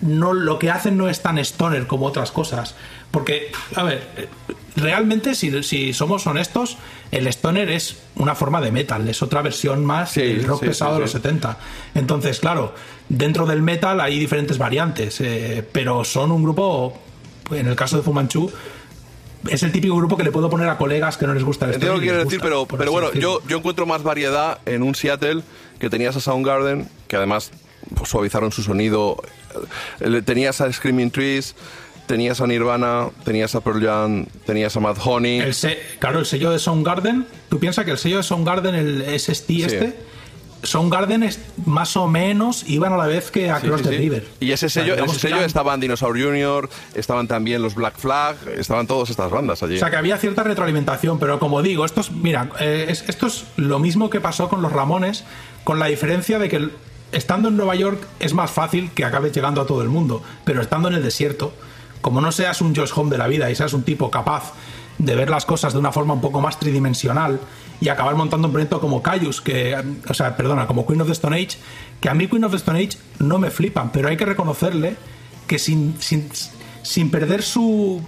no 0.00 0.32
lo 0.32 0.58
que 0.58 0.70
hacen 0.70 0.96
no 0.96 1.08
es 1.08 1.22
tan 1.22 1.38
stoner 1.38 1.86
como 1.86 2.06
otras 2.06 2.32
cosas. 2.32 2.74
Porque, 3.10 3.52
a 3.76 3.82
ver, 3.84 4.28
realmente 4.74 5.34
si, 5.34 5.62
si 5.62 5.92
somos 5.92 6.26
honestos, 6.26 6.76
el 7.10 7.26
stoner 7.28 7.70
es 7.70 7.98
una 8.16 8.34
forma 8.34 8.60
de 8.60 8.72
metal, 8.72 9.08
es 9.08 9.22
otra 9.22 9.42
versión 9.42 9.84
más 9.84 10.14
del 10.14 10.44
rock 10.44 10.60
sí, 10.60 10.66
pesado 10.66 10.92
sí, 10.92 10.94
de 10.94 11.00
los 11.02 11.10
sí. 11.10 11.18
70. 11.18 11.58
Entonces, 11.94 12.40
claro, 12.40 12.74
dentro 13.08 13.46
del 13.46 13.62
metal 13.62 14.00
hay 14.00 14.18
diferentes 14.18 14.58
variantes, 14.58 15.20
eh, 15.20 15.66
pero 15.70 16.04
son 16.04 16.32
un 16.32 16.42
grupo, 16.42 16.98
en 17.50 17.66
el 17.66 17.76
caso 17.76 17.96
de 17.96 18.02
Fumanchu, 18.02 18.50
es 19.48 19.62
el 19.62 19.72
típico 19.72 19.96
grupo 19.96 20.16
que 20.16 20.24
le 20.24 20.30
puedo 20.32 20.48
poner 20.50 20.68
a 20.68 20.76
colegas 20.78 21.16
que 21.16 21.26
no 21.26 21.34
les 21.34 21.42
gusta 21.44 21.66
el 21.66 21.74
Entiendo 21.74 21.94
lo 21.96 22.00
que 22.00 22.06
quieres 22.06 22.24
decir, 22.24 22.40
pero, 22.40 22.66
bueno, 22.66 23.08
decirlo. 23.08 23.40
yo, 23.40 23.48
yo 23.48 23.56
encuentro 23.58 23.86
más 23.86 24.02
variedad 24.02 24.58
en 24.66 24.82
un 24.82 24.94
Seattle 24.94 25.42
que 25.78 25.90
tenías 25.90 26.14
a 26.16 26.20
Soundgarden, 26.20 26.88
que 27.08 27.16
además 27.16 27.50
pues, 27.96 28.08
suavizaron 28.08 28.52
su 28.52 28.62
sonido. 28.62 29.16
Tenías 30.24 30.60
a 30.60 30.72
Screaming 30.72 31.10
Trees, 31.10 31.54
tenías 32.06 32.40
a 32.40 32.46
Nirvana, 32.46 33.08
tenías 33.24 33.54
a 33.54 33.60
Pearl 33.60 33.84
Jam, 33.84 34.26
tenías 34.46 34.76
a 34.76 34.80
Mad 34.80 34.96
Honey. 35.04 35.40
El 35.40 35.54
se- 35.54 35.78
claro, 35.98 36.18
el 36.20 36.26
sello 36.26 36.50
de 36.50 36.58
Soundgarden, 36.58 37.26
tú 37.48 37.58
piensas 37.58 37.84
que 37.84 37.90
el 37.90 37.98
sello 37.98 38.18
de 38.18 38.22
Soundgarden, 38.22 38.74
el 38.74 39.02
SST 39.18 39.50
este, 39.64 39.96
Soundgarden 40.62 41.28
más 41.66 41.96
o 41.96 42.06
menos 42.06 42.64
iban 42.68 42.92
a 42.92 42.96
la 42.96 43.06
vez 43.06 43.30
que 43.30 43.44
Sí, 43.44 43.48
Across 43.48 43.80
sí, 43.80 43.86
the 43.88 43.90
sí. 43.90 43.96
River. 43.98 44.28
Y 44.40 44.52
ese 44.52 44.66
O 44.66 44.68
sea, 44.70 44.82
sello, 44.84 44.94
ese 45.04 45.18
sello 45.18 45.34
eran- 45.36 45.46
estaban 45.46 45.80
Dinosaur 45.80 46.18
Jr., 46.20 46.68
estaban 46.94 47.26
también 47.26 47.62
los 47.62 47.74
Black 47.74 47.98
Flag, 47.98 48.36
estaban 48.56 48.86
todas 48.86 49.10
estas 49.10 49.30
bandas 49.30 49.62
allí. 49.62 49.76
O 49.76 49.78
sea 49.78 49.90
que 49.90 49.96
había 49.96 50.16
cierta 50.18 50.42
retroalimentación, 50.44 51.18
pero 51.18 51.38
como 51.40 51.62
digo, 51.62 51.84
esto 51.84 52.00
es, 52.00 52.12
mira, 52.12 52.50
eh, 52.60 52.86
es- 52.88 53.04
esto 53.08 53.26
es 53.26 53.44
lo 53.56 53.78
mismo 53.80 54.08
que 54.08 54.20
pasó 54.20 54.48
con 54.48 54.62
los 54.62 54.72
Ramones, 54.72 55.24
con 55.64 55.78
la 55.78 55.86
diferencia 55.86 56.38
de 56.38 56.48
que 56.48 56.68
estando 57.10 57.48
en 57.48 57.56
Nueva 57.56 57.74
York 57.74 58.00
es 58.20 58.32
más 58.32 58.50
fácil 58.50 58.90
que 58.94 59.04
acabes 59.04 59.32
llegando 59.32 59.60
a 59.60 59.66
todo 59.66 59.82
el 59.82 59.88
mundo, 59.88 60.22
pero 60.44 60.62
estando 60.62 60.88
en 60.88 60.94
el 60.94 61.02
desierto, 61.02 61.52
como 62.00 62.20
no 62.20 62.30
seas 62.32 62.60
un 62.60 62.74
Josh 62.74 62.92
Home 62.94 63.10
de 63.10 63.18
la 63.18 63.26
vida 63.26 63.50
y 63.50 63.54
seas 63.56 63.72
un 63.72 63.82
tipo 63.82 64.10
capaz 64.10 64.52
de 64.98 65.14
ver 65.16 65.28
las 65.30 65.44
cosas 65.44 65.72
de 65.72 65.78
una 65.80 65.90
forma 65.90 66.14
un 66.14 66.20
poco 66.20 66.40
más 66.40 66.58
tridimensional 66.60 67.40
y 67.82 67.88
acabar 67.88 68.14
montando 68.14 68.46
un 68.46 68.52
proyecto 68.52 68.80
como 68.80 69.02
Caius, 69.02 69.40
que, 69.40 69.76
o 70.08 70.14
sea, 70.14 70.36
perdona, 70.36 70.68
como 70.68 70.86
Queen 70.86 71.00
of 71.00 71.08
the 71.08 71.14
Stone 71.14 71.34
Age, 71.34 71.58
que 72.00 72.08
a 72.08 72.14
mí 72.14 72.28
Queen 72.28 72.44
of 72.44 72.52
the 72.52 72.56
Stone 72.56 72.78
Age 72.78 72.96
no 73.18 73.40
me 73.40 73.50
flipan, 73.50 73.90
pero 73.90 74.06
hay 74.06 74.16
que 74.16 74.24
reconocerle 74.24 74.94
que 75.48 75.58
sin, 75.58 76.00
sin, 76.00 76.30
sin 76.84 77.10
perder 77.10 77.42
su, 77.42 78.00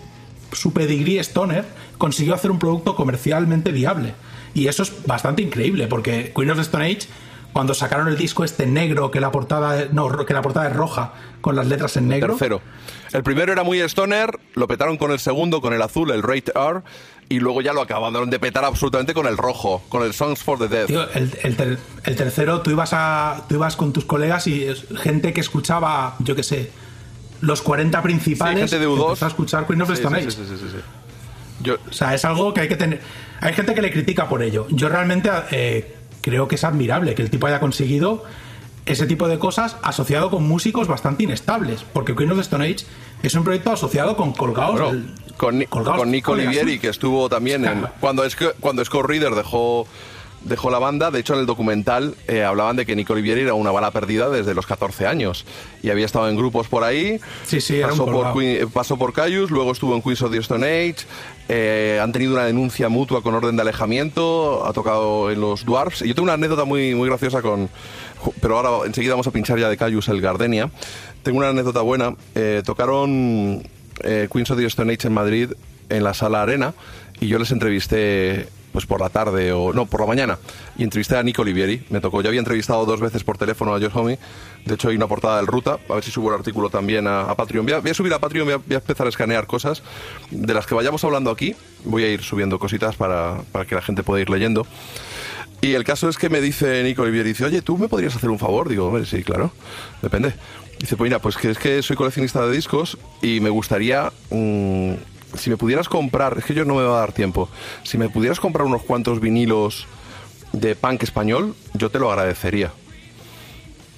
su 0.52 0.72
pedigrí 0.72 1.18
Stoner, 1.18 1.64
consiguió 1.98 2.34
hacer 2.34 2.52
un 2.52 2.60
producto 2.60 2.94
comercialmente 2.94 3.72
viable. 3.72 4.14
Y 4.54 4.68
eso 4.68 4.84
es 4.84 4.92
bastante 5.06 5.42
increíble, 5.42 5.88
porque 5.88 6.32
Queen 6.36 6.50
of 6.52 6.56
the 6.58 6.62
Stone 6.62 6.84
Age, 6.84 7.08
cuando 7.52 7.74
sacaron 7.74 8.06
el 8.06 8.16
disco 8.16 8.44
este 8.44 8.66
negro, 8.66 9.10
que 9.10 9.18
la 9.18 9.32
portada, 9.32 9.88
no, 9.90 10.24
que 10.24 10.34
la 10.34 10.42
portada 10.42 10.68
es 10.68 10.76
roja, 10.76 11.14
con 11.40 11.56
las 11.56 11.66
letras 11.66 11.96
en 11.96 12.06
negro. 12.06 12.36
Tercero. 12.36 12.62
El 13.12 13.22
primero 13.22 13.52
era 13.52 13.64
muy 13.64 13.80
stoner, 13.80 14.38
lo 14.54 14.66
petaron 14.66 14.96
con 14.96 15.10
el 15.12 15.18
segundo, 15.18 15.60
con 15.60 15.72
el 15.72 15.82
azul, 15.82 16.10
el 16.10 16.22
Rate 16.22 16.52
R, 16.54 16.82
y 17.28 17.38
luego 17.40 17.60
ya 17.62 17.72
lo 17.72 17.80
acabaron 17.82 18.28
de 18.30 18.38
petar 18.38 18.64
absolutamente 18.64 19.14
con 19.14 19.26
el 19.26 19.36
rojo, 19.36 19.82
con 19.88 20.02
el 20.02 20.12
Songs 20.12 20.42
for 20.42 20.58
the 20.58 20.68
Dead. 20.68 20.86
Tío, 20.86 21.10
el, 21.12 21.30
el 21.42 21.56
ter- 21.56 21.78
el 22.04 22.16
tercero, 22.16 22.60
tú 22.60 22.70
ibas, 22.70 22.90
a, 22.92 23.44
tú 23.48 23.54
ibas 23.56 23.76
con 23.76 23.92
tus 23.92 24.04
colegas 24.04 24.46
y 24.46 24.66
gente 24.98 25.32
que 25.32 25.40
escuchaba, 25.40 26.16
yo 26.20 26.36
qué 26.36 26.42
sé, 26.42 26.70
los 27.40 27.62
40 27.62 28.02
principales, 28.02 28.70
Sí, 28.70 28.76
gente 28.76 28.78
de 28.78 28.90
U2. 28.92 29.04
empezó 29.08 29.24
a 29.24 29.28
escuchar 29.28 29.66
Queen 29.66 29.82
of 29.82 29.88
the 29.88 29.96
Sí, 29.96 30.02
Stone 30.02 30.20
sí, 30.20 30.26
Age. 30.28 30.36
sí, 30.36 30.42
sí, 30.48 30.56
sí, 30.58 30.66
sí. 30.76 31.70
O 31.70 31.92
sea, 31.92 32.14
es 32.14 32.24
algo 32.24 32.52
que 32.52 32.62
hay 32.62 32.68
que 32.68 32.76
tener. 32.76 33.00
Hay 33.40 33.54
gente 33.54 33.74
que 33.74 33.80
le 33.82 33.90
critica 33.90 34.28
por 34.28 34.42
ello. 34.42 34.66
Yo 34.70 34.88
realmente 34.88 35.30
eh, 35.50 35.94
creo 36.20 36.48
que 36.48 36.56
es 36.56 36.64
admirable 36.64 37.14
que 37.14 37.22
el 37.22 37.30
tipo 37.30 37.46
haya 37.46 37.60
conseguido 37.60 38.24
ese 38.86 39.06
tipo 39.06 39.28
de 39.28 39.38
cosas 39.38 39.76
asociado 39.82 40.30
con 40.30 40.46
músicos 40.46 40.88
bastante 40.88 41.22
inestables. 41.24 41.84
Porque 41.92 42.14
Queen 42.14 42.30
of 42.30 42.36
the 42.36 42.42
Stone 42.42 42.64
Age 42.64 42.84
es 43.22 43.34
un 43.34 43.44
proyecto 43.44 43.72
asociado 43.72 44.16
con 44.16 44.32
colgados. 44.32 44.92
Del- 44.92 45.14
con, 45.36 45.64
colgados 45.64 46.00
con 46.00 46.10
Nico 46.10 46.34
suyos. 46.36 46.80
que 46.80 46.88
estuvo 46.88 47.28
también 47.28 47.64
en. 47.64 47.86
Cuando, 48.00 48.24
es 48.24 48.36
cuando 48.60 48.84
Scott 48.84 49.06
Reader 49.06 49.34
dejó, 49.34 49.86
dejó 50.44 50.70
la 50.70 50.78
banda, 50.78 51.10
de 51.10 51.20
hecho 51.20 51.34
en 51.34 51.40
el 51.40 51.47
documental 51.47 52.14
eh, 52.28 52.44
hablaban 52.44 52.76
de 52.76 52.86
que 52.86 52.94
Nico 52.97 53.12
Olivieri 53.14 53.40
era 53.42 53.55
una 53.55 53.70
bala 53.70 53.90
perdida 53.90 54.28
desde 54.31 54.55
los 54.55 54.66
14 54.66 55.06
años. 55.06 55.44
Y 55.82 55.90
había 55.90 56.06
estado 56.06 56.28
en 56.28 56.36
grupos 56.36 56.68
por 56.68 56.84
ahí. 56.84 57.18
Sí, 57.47 57.60
sí, 57.60 57.81
pasó, 57.82 58.05
por. 58.06 58.32
Queen- 58.34 58.62
eh, 58.62 58.66
pasó 58.73 58.97
por 58.97 59.12
Caius, 59.12 59.50
luego 59.50 59.73
estuvo 59.73 59.94
en 59.94 60.02
Queens 60.02 60.23
of 60.23 60.31
the 60.32 60.39
Stone 60.39 60.64
Age. 60.66 61.06
eh, 61.48 61.98
han 62.02 62.12
tenido 62.12 62.32
una 62.34 62.44
denuncia 62.44 62.89
mutua 62.89 63.23
con 63.23 63.34
orden 63.34 63.56
de 63.56 63.62
alejamiento. 63.62 64.64
Ha 64.66 64.73
tocado 64.73 65.31
en 65.31 65.40
los 65.40 65.64
Dwarfs. 65.64 66.02
Y 66.02 66.08
yo 66.08 66.14
tengo 66.14 66.24
una 66.24 66.34
anécdota 66.34 66.64
muy, 66.64 66.94
muy 66.94 67.08
graciosa 67.08 67.42
con. 67.42 67.68
Pero 68.40 68.56
ahora 68.58 68.86
enseguida 68.86 69.12
vamos 69.12 69.26
a 69.26 69.31
pinchar 69.31 69.58
ya 69.58 69.68
de 69.68 69.76
Caius 69.76 70.08
el 70.08 70.20
Gardenia. 70.20 70.70
Tengo 71.23 71.39
una 71.39 71.48
anécdota 71.50 71.81
buena. 71.82 72.14
Eh, 72.34 72.62
tocaron 72.64 73.62
Queens 74.02 74.50
of 74.50 74.58
the 74.58 74.66
Stone 74.66 74.92
Age 74.92 75.06
en 75.08 75.12
Madrid 75.14 75.50
en 75.90 76.02
la 76.02 76.14
sala 76.14 76.42
Arena 76.42 76.73
y 77.20 77.28
yo 77.28 77.39
les 77.39 77.50
entrevisté 77.52 78.48
pues 78.74 78.86
por 78.86 79.00
la 79.00 79.08
tarde 79.08 79.52
o 79.52 79.72
no, 79.72 79.86
por 79.86 80.00
la 80.00 80.06
mañana 80.06 80.38
y 80.76 80.82
entrevisté 80.82 81.16
a 81.16 81.22
Nico 81.22 81.42
Olivieri, 81.42 81.86
me 81.90 82.00
tocó, 82.00 82.20
ya 82.22 82.28
había 82.28 82.40
entrevistado 82.40 82.84
dos 82.84 83.00
veces 83.00 83.22
por 83.22 83.38
teléfono 83.38 83.72
a 83.72 83.78
Josh 83.78 83.92
Homme, 83.94 84.18
de 84.64 84.74
hecho 84.74 84.88
hay 84.88 84.96
una 84.96 85.06
portada 85.06 85.36
del 85.36 85.46
Ruta, 85.46 85.78
a 85.88 85.94
ver 85.94 86.02
si 86.02 86.10
subo 86.10 86.30
el 86.30 86.34
artículo 86.34 86.70
también 86.70 87.06
a, 87.06 87.32
Patreon, 87.36 87.64
voy 87.64 87.90
a, 87.90 87.94
subir 87.94 88.12
a 88.12 88.18
Patreon, 88.18 88.46
voy 88.66 88.74
a, 88.74 88.78
empezar 88.78 89.06
a 89.06 89.10
escanear 89.10 89.46
cosas 89.46 89.84
de 90.32 90.52
las 90.52 90.66
que 90.66 90.74
vayamos 90.74 91.04
hablando 91.04 91.30
aquí, 91.30 91.54
voy 91.84 92.02
a 92.02 92.10
ir 92.10 92.22
subiendo 92.24 92.58
cositas 92.58 92.96
para, 92.96 93.42
para 93.52 93.64
que 93.64 93.76
la 93.76 93.82
gente 93.82 94.02
pueda 94.02 94.20
ir 94.20 94.28
leyendo. 94.28 94.66
Y 95.60 95.74
el 95.74 95.84
caso 95.84 96.08
es 96.08 96.18
que 96.18 96.28
me 96.28 96.40
dice 96.40 96.82
Nico 96.82 97.02
Olivieri, 97.02 97.28
dice, 97.30 97.44
oye, 97.44 97.62
¿tú 97.62 97.78
me 97.78 97.88
podrías 97.88 98.14
hacer 98.14 98.28
un 98.28 98.38
favor? 98.38 98.68
Digo, 98.68 98.88
hombre, 98.88 99.06
sí, 99.06 99.22
claro, 99.22 99.52
depende. 100.02 100.34
Dice, 100.78 100.96
pues 100.96 101.08
mira, 101.08 101.20
pues 101.20 101.36
que 101.36 101.50
es 101.50 101.58
que 101.58 101.82
soy 101.82 101.96
coleccionista 101.96 102.44
de 102.46 102.54
discos 102.54 102.98
y 103.22 103.40
me 103.40 103.48
gustaría, 103.48 104.12
mm, 104.30 104.92
si 105.36 105.50
me 105.50 105.56
pudieras 105.56 105.88
comprar, 105.88 106.36
es 106.38 106.44
que 106.44 106.54
yo 106.54 106.64
no 106.64 106.74
me 106.74 106.82
va 106.82 106.96
a 106.96 107.00
dar 107.00 107.12
tiempo, 107.12 107.48
si 107.82 107.98
me 107.98 108.08
pudieras 108.08 108.40
comprar 108.40 108.66
unos 108.66 108.82
cuantos 108.82 109.20
vinilos 109.20 109.86
de 110.52 110.76
punk 110.76 111.02
español, 111.02 111.54
yo 111.74 111.90
te 111.90 111.98
lo 111.98 112.10
agradecería. 112.10 112.72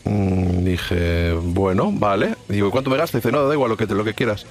Mm, 0.04 0.64
dije, 0.64 1.32
bueno, 1.32 1.90
vale. 1.92 2.36
Digo, 2.48 2.68
¿y 2.68 2.70
cuánto 2.70 2.90
me 2.90 2.96
gastas? 2.96 3.22
Dice, 3.22 3.32
no, 3.32 3.46
da 3.46 3.54
igual 3.54 3.70
lo 3.70 3.76
que, 3.76 3.86
lo 3.86 4.04
que 4.04 4.14
quieras. 4.14 4.46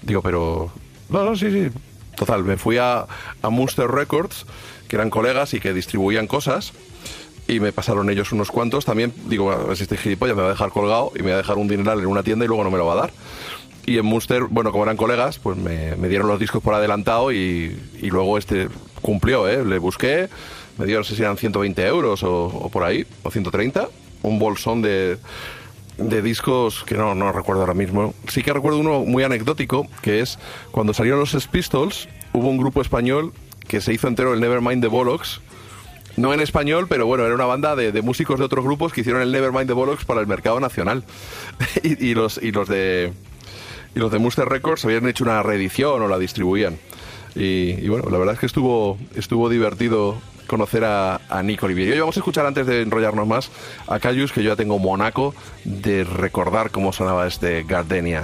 Digo, 0.00 0.22
pero... 0.22 0.70
No, 1.08 1.24
no, 1.24 1.36
sí, 1.36 1.50
sí. 1.50 1.70
Total, 2.16 2.44
me 2.44 2.56
fui 2.56 2.78
a, 2.78 3.06
a 3.42 3.50
Monster 3.50 3.88
Records, 3.88 4.46
que 4.88 4.96
eran 4.96 5.10
colegas 5.10 5.54
y 5.54 5.60
que 5.60 5.72
distribuían 5.72 6.26
cosas, 6.26 6.72
y 7.48 7.58
me 7.58 7.72
pasaron 7.72 8.08
ellos 8.10 8.32
unos 8.32 8.50
cuantos. 8.50 8.84
También, 8.84 9.12
digo, 9.26 9.48
ver 9.66 9.76
si 9.76 9.82
este 9.82 9.96
gilipollas 9.96 10.36
me 10.36 10.42
va 10.42 10.48
a 10.48 10.52
dejar 10.52 10.70
colgado 10.70 11.12
y 11.16 11.22
me 11.22 11.30
va 11.30 11.34
a 11.34 11.38
dejar 11.38 11.58
un 11.58 11.68
dineral 11.68 11.98
en 12.00 12.06
una 12.06 12.22
tienda 12.22 12.44
y 12.44 12.48
luego 12.48 12.64
no 12.64 12.70
me 12.70 12.78
lo 12.78 12.86
va 12.86 12.92
a 12.92 12.96
dar. 12.96 13.12
Y 13.84 13.98
en 13.98 14.06
Munster, 14.06 14.44
bueno, 14.44 14.70
como 14.70 14.84
eran 14.84 14.96
colegas, 14.96 15.38
pues 15.38 15.56
me, 15.56 15.96
me 15.96 16.08
dieron 16.08 16.28
los 16.28 16.38
discos 16.38 16.62
por 16.62 16.74
adelantado 16.74 17.32
y, 17.32 17.76
y 18.00 18.10
luego 18.10 18.38
este 18.38 18.68
cumplió, 19.00 19.48
¿eh? 19.48 19.64
Le 19.64 19.78
busqué, 19.78 20.28
me 20.78 20.86
dio, 20.86 20.98
no 20.98 21.04
sé 21.04 21.16
si 21.16 21.22
eran 21.22 21.36
120 21.36 21.84
euros 21.86 22.22
o, 22.22 22.44
o 22.46 22.68
por 22.70 22.84
ahí, 22.84 23.04
o 23.24 23.30
130, 23.30 23.88
un 24.22 24.38
bolsón 24.38 24.82
de, 24.82 25.18
de 25.98 26.22
discos 26.22 26.84
que 26.84 26.94
no, 26.94 27.14
no 27.14 27.32
recuerdo 27.32 27.62
ahora 27.62 27.74
mismo. 27.74 28.14
Sí 28.28 28.42
que 28.42 28.52
recuerdo 28.52 28.78
uno 28.78 29.00
muy 29.00 29.24
anecdótico, 29.24 29.86
que 30.00 30.20
es 30.20 30.38
cuando 30.70 30.94
salieron 30.94 31.20
los 31.20 31.30
Sex 31.30 31.48
Pistols, 31.48 32.08
hubo 32.32 32.48
un 32.48 32.58
grupo 32.58 32.80
español 32.80 33.32
que 33.66 33.80
se 33.80 33.92
hizo 33.92 34.08
entero 34.08 34.32
el 34.34 34.40
Nevermind 34.40 34.82
the 34.82 34.88
Bollocks, 34.88 35.40
no 36.16 36.32
en 36.34 36.40
español, 36.40 36.86
pero 36.88 37.06
bueno, 37.06 37.24
era 37.24 37.34
una 37.34 37.46
banda 37.46 37.74
de, 37.74 37.90
de 37.90 38.02
músicos 38.02 38.38
de 38.38 38.44
otros 38.44 38.64
grupos 38.64 38.92
que 38.92 39.00
hicieron 39.00 39.22
el 39.22 39.32
Nevermind 39.32 39.66
the 39.66 39.72
Bollocks 39.72 40.04
para 40.04 40.20
el 40.20 40.26
mercado 40.26 40.60
nacional. 40.60 41.04
y, 41.82 42.06
y 42.06 42.14
los, 42.14 42.38
y 42.42 42.52
los 42.52 42.68
de 42.68 43.12
y 43.94 43.98
los 43.98 44.10
de 44.10 44.18
Monster 44.18 44.48
Records 44.48 44.84
habían 44.84 45.06
hecho 45.06 45.24
una 45.24 45.42
reedición 45.42 46.02
o 46.02 46.08
la 46.08 46.18
distribuían. 46.18 46.78
Y, 47.34 47.88
bueno, 47.88 48.10
la 48.10 48.18
verdad 48.18 48.34
es 48.34 48.40
que 48.40 48.46
estuvo, 48.46 48.98
estuvo 49.14 49.48
divertido 49.48 50.18
conocer 50.46 50.84
a, 50.84 51.20
a 51.30 51.42
Nico. 51.42 51.70
Y 51.70 51.98
vamos 51.98 52.16
a 52.16 52.20
escuchar 52.20 52.44
antes 52.44 52.66
de 52.66 52.82
enrollarnos 52.82 53.26
más 53.26 53.50
a 53.86 53.98
Cayus, 53.98 54.32
que 54.32 54.42
yo 54.42 54.50
ya 54.50 54.56
tengo 54.56 54.78
monaco 54.78 55.34
de 55.64 56.04
recordar 56.04 56.70
cómo 56.70 56.92
sonaba 56.92 57.26
este 57.26 57.62
Gardenia. 57.62 58.22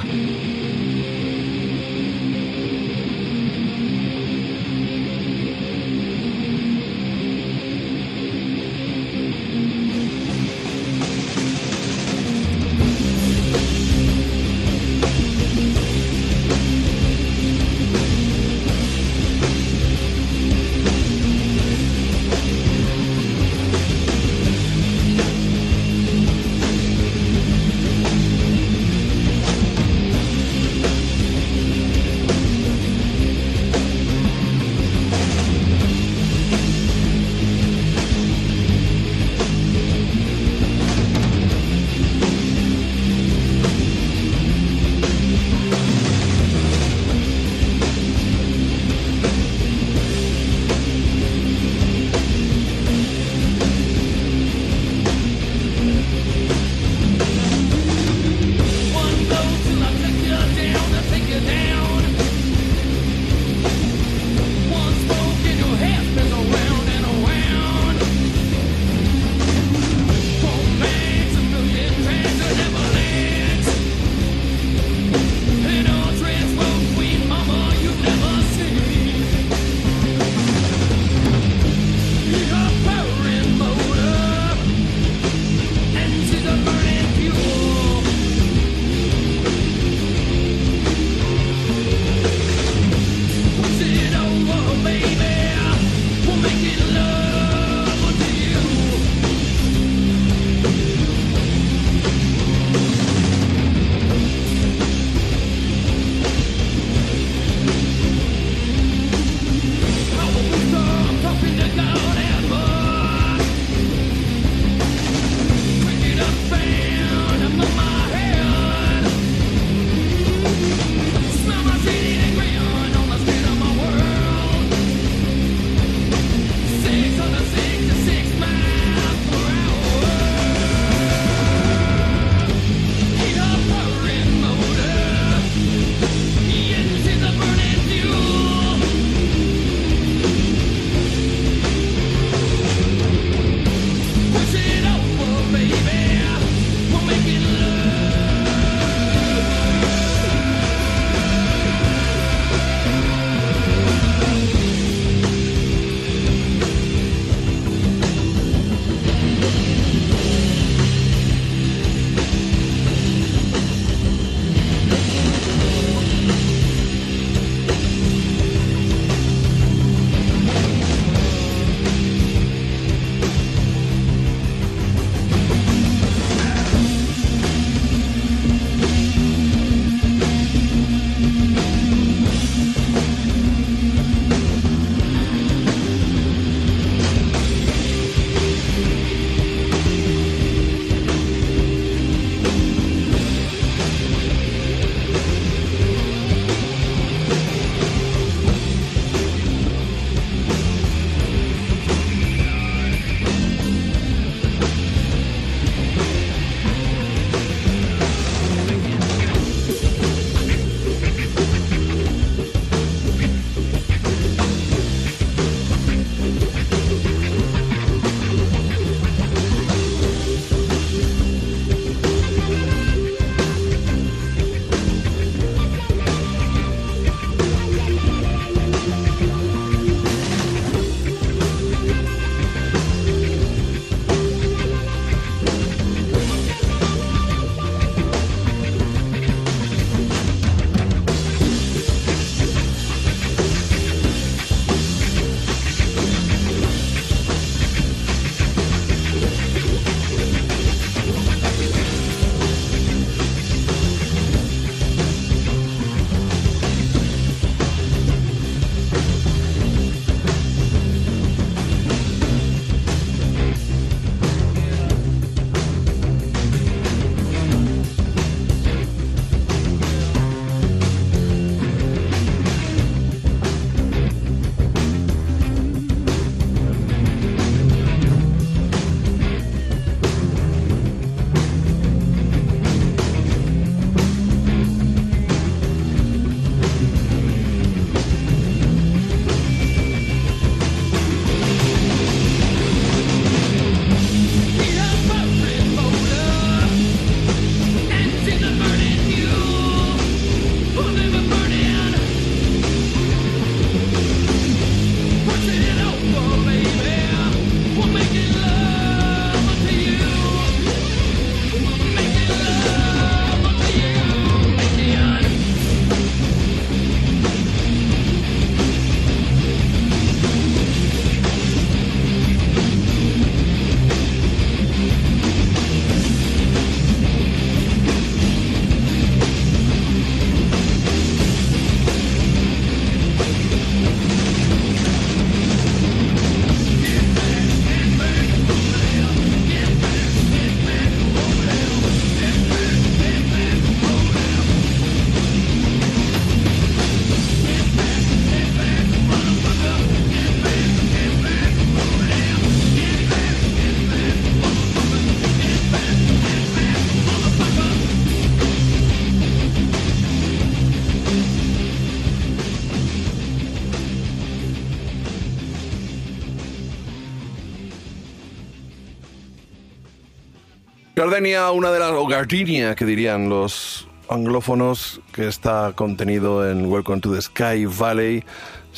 Gardenia, 371.08 371.50
una 371.52 371.72
de 371.72 371.78
las, 371.78 371.92
o 371.92 372.06
Gardenia, 372.06 372.74
que 372.74 372.84
dirían 372.84 373.30
los 373.30 373.88
anglófonos, 374.10 375.00
que 375.10 375.26
está 375.26 375.72
contenido 375.74 376.46
en 376.46 376.66
Welcome 376.66 377.00
to 377.00 377.14
the 377.14 377.22
Sky 377.22 377.64
Valley. 377.64 378.24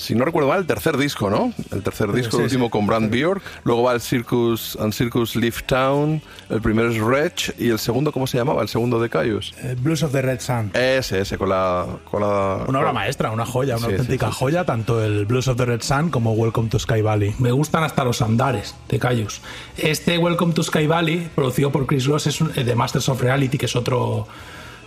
Si 0.01 0.15
no 0.15 0.25
recuerdo 0.25 0.49
mal, 0.49 0.61
el 0.61 0.67
tercer 0.67 0.97
disco, 0.97 1.29
¿no? 1.31 1.53
El 1.71 1.83
tercer 1.83 2.11
disco, 2.13 2.33
sí, 2.33 2.37
el 2.39 2.45
último 2.45 2.67
sí. 2.67 2.71
con 2.71 2.87
Brand 2.87 3.11
Bjork. 3.15 3.43
Luego 3.65 3.83
va 3.83 3.93
el 3.93 4.01
Circus 4.01 4.77
and 4.81 4.93
Circus 4.93 5.37
Leaf 5.37 5.63
Town. 5.65 6.23
El 6.49 6.61
primero 6.63 6.91
es 6.91 6.99
Wretch. 7.01 7.51
Y 7.59 7.69
el 7.69 7.79
segundo, 7.79 8.11
¿cómo 8.11 8.27
se 8.27 8.39
llamaba? 8.39 8.63
El 8.63 8.69
segundo 8.69 8.99
de 9.01 9.11
Caius. 9.11 9.53
Eh, 9.59 9.77
Blues 9.79 10.03
of 10.03 10.13
the 10.13 10.23
Red 10.23 10.41
Sun. 10.41 10.71
Ese, 10.75 11.21
ese, 11.21 11.37
con 11.37 11.51
la. 11.51 11.87
Con 12.11 12.23
la 12.23 12.65
Una 12.67 12.81
obra 12.81 12.93
maestra, 12.93 13.31
una 13.31 13.45
joya, 13.45 13.77
una 13.77 13.87
Sí, 13.87 13.93
sí, 13.93 13.99
auténtica 13.99 14.27
sí, 14.29 14.33
sí. 14.33 14.39
joya, 14.39 14.65
tanto 14.65 15.05
el 15.05 15.27
Blues 15.27 15.49
of 15.49 15.57
the 15.59 15.67
Red 15.67 15.83
Sun 15.83 16.11
como 16.11 16.33
Welcome 16.33 16.71
to 16.71 16.79
Sky 16.79 17.03
Valley. 17.03 17.35
Me 17.39 17.53
gustan 17.53 17.85
hasta 17.85 18.03
los 18.03 18.23
andares 18.23 18.75
de 18.89 18.99
Cayus. 18.99 19.41
Este 19.77 20.17
Welcome 20.19 20.55
to 20.55 20.63
Sky 20.63 20.87
Valley, 20.87 21.29
producido 21.35 21.71
por 21.71 21.87
Chris 21.87 22.07
Ross, 22.07 22.27
es 22.27 22.41
eh, 22.57 22.65
de 22.65 22.75
Masters 22.75 23.09
of 23.11 23.21
Reality, 23.21 23.59
que 23.59 23.67
es 23.67 23.77
otro 23.77 24.27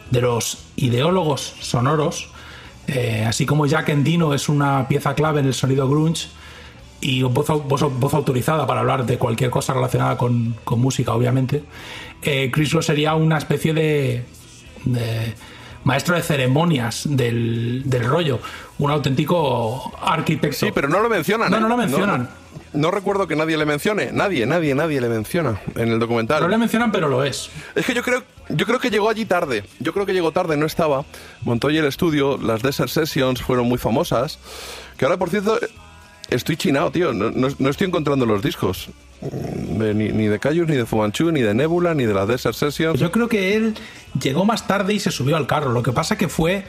de 0.09 0.21
los 0.21 0.57
ideólogos 0.75 1.53
sonoros. 1.59 2.29
Eh, 2.87 3.23
así 3.27 3.45
como 3.45 3.65
Jack 3.65 3.89
Endino 3.89 4.33
es 4.33 4.49
una 4.49 4.87
pieza 4.87 5.15
clave 5.15 5.39
en 5.39 5.47
el 5.47 5.53
sonido 5.53 5.87
grunge 5.87 6.27
y 6.99 7.21
voz, 7.23 7.47
voz, 7.47 7.99
voz 7.99 8.13
autorizada 8.13 8.65
para 8.65 8.81
hablar 8.81 9.05
de 9.05 9.17
cualquier 9.17 9.49
cosa 9.49 9.73
relacionada 9.73 10.17
con, 10.17 10.55
con 10.63 10.79
música, 10.79 11.13
obviamente, 11.13 11.63
eh, 12.21 12.49
Chris 12.51 12.71
Ross 12.71 12.85
sería 12.85 13.15
una 13.15 13.37
especie 13.37 13.73
de, 13.73 14.25
de 14.85 15.33
maestro 15.83 16.15
de 16.15 16.21
ceremonias 16.21 17.03
del, 17.09 17.83
del 17.85 18.03
rollo, 18.05 18.39
un 18.79 18.91
auténtico 18.91 19.93
arquitecto. 20.01 20.65
Sí, 20.65 20.71
pero 20.73 20.87
no 20.87 21.01
lo 21.01 21.09
mencionan. 21.09 21.51
No, 21.51 21.57
¿eh? 21.57 21.61
no 21.61 21.67
lo 21.67 21.77
mencionan. 21.77 22.29
No, 22.73 22.79
no 22.81 22.91
recuerdo 22.91 23.27
que 23.27 23.35
nadie 23.35 23.57
le 23.57 23.65
mencione. 23.65 24.11
Nadie, 24.11 24.45
nadie, 24.45 24.73
nadie 24.73 25.01
le 25.01 25.09
menciona 25.09 25.59
en 25.75 25.89
el 25.89 25.99
documental. 25.99 26.41
No 26.41 26.47
le 26.47 26.57
mencionan, 26.57 26.91
pero 26.91 27.09
lo 27.09 27.23
es. 27.23 27.49
Es 27.75 27.85
que 27.85 27.93
yo 27.93 28.01
creo, 28.01 28.23
yo 28.55 28.65
creo 28.65 28.79
que 28.79 28.89
llegó 28.89 29.09
allí 29.09 29.25
tarde. 29.25 29.63
Yo 29.79 29.93
creo 29.93 30.05
que 30.05 30.13
llegó 30.13 30.31
tarde, 30.31 30.57
no 30.57 30.65
estaba. 30.65 31.05
Allí 31.67 31.77
el 31.77 31.85
estudio, 31.85 32.37
las 32.37 32.61
Desert 32.61 32.89
Sessions 32.89 33.41
fueron 33.41 33.67
muy 33.67 33.77
famosas. 33.77 34.39
Que 34.97 35.05
ahora, 35.05 35.17
por 35.17 35.29
cierto, 35.29 35.59
estoy 36.29 36.57
chinado, 36.57 36.91
tío. 36.91 37.13
No, 37.13 37.31
no- 37.31 37.49
no 37.57 37.69
estoy 37.69 37.87
encontrando 37.87 38.25
los 38.25 38.41
discos. 38.41 38.89
Mm, 39.21 39.77
de- 39.79 39.93
ni, 39.93 40.09
ni 40.09 40.27
de 40.27 40.39
Cayus, 40.39 40.67
ni 40.67 40.75
de 40.75 40.85
Fumanchu, 40.85 41.31
ni 41.31 41.41
de 41.41 41.53
Nebula, 41.53 41.93
ni 41.93 42.05
de 42.05 42.13
las 42.13 42.27
Desert 42.27 42.55
Sessions. 42.55 42.99
Yo 42.99 43.11
creo 43.11 43.27
que 43.29 43.55
él 43.55 43.73
llegó 44.21 44.45
más 44.45 44.67
tarde 44.67 44.93
y 44.93 44.99
se 44.99 45.11
subió 45.11 45.37
al 45.37 45.47
carro. 45.47 45.71
Lo 45.71 45.81
que 45.83 45.91
pasa 45.93 46.17
que 46.17 46.27
fue 46.27 46.65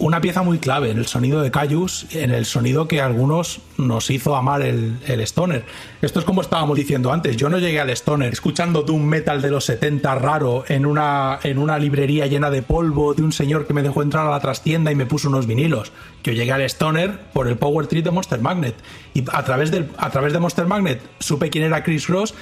una 0.00 0.20
pieza 0.20 0.42
muy 0.42 0.58
clave 0.58 0.90
en 0.90 0.98
el 0.98 1.06
sonido 1.06 1.40
de 1.42 1.50
Cayus, 1.50 2.06
en 2.14 2.30
el 2.32 2.44
sonido 2.46 2.88
que 2.88 3.00
a 3.00 3.06
algunos 3.06 3.60
nos 3.78 4.10
hizo 4.10 4.34
amar 4.34 4.62
el, 4.62 4.96
el 5.06 5.20
stoner. 5.20 5.64
Esto 6.02 6.18
es 6.18 6.24
como 6.24 6.40
estábamos 6.40 6.76
diciendo 6.76 7.12
antes. 7.12 7.36
Yo 7.36 7.48
no 7.48 7.58
llegué 7.58 7.78
al 7.80 7.90
stoner 7.90 8.32
escuchando 8.32 8.82
doom 8.82 9.04
metal 9.04 9.40
de 9.42 9.50
los 9.50 9.64
70 9.66 10.14
raro 10.16 10.64
en 10.68 10.86
una, 10.86 11.38
en 11.42 11.58
una 11.58 11.78
librería 11.78 12.26
llena 12.26 12.50
de 12.50 12.62
polvo 12.62 13.14
de 13.14 13.22
un 13.22 13.30
señor 13.32 13.66
que 13.66 13.74
me 13.74 13.82
dejó 13.82 14.02
entrar 14.02 14.26
a 14.26 14.30
la 14.30 14.40
trastienda 14.40 14.90
y 14.90 14.94
me 14.94 15.06
puso 15.06 15.28
unos 15.28 15.46
vinilos. 15.46 15.92
Yo 16.24 16.32
llegué 16.32 16.52
al 16.52 16.62
stoner 16.62 17.18
por 17.32 17.46
el 17.46 17.56
Power 17.56 17.86
Trip 17.86 18.04
de 18.04 18.10
Monster 18.10 18.40
Magnet. 18.40 18.74
Y 19.14 19.22
a 19.32 19.44
través, 19.44 19.70
a 19.98 20.10
través 20.10 20.32
de 20.32 20.40
Monster 20.40 20.66
Magnet 20.66 21.00
supe 21.20 21.50
quién 21.50 21.64
era 21.64 21.82
Chris 21.84 22.08
Ross 22.08 22.34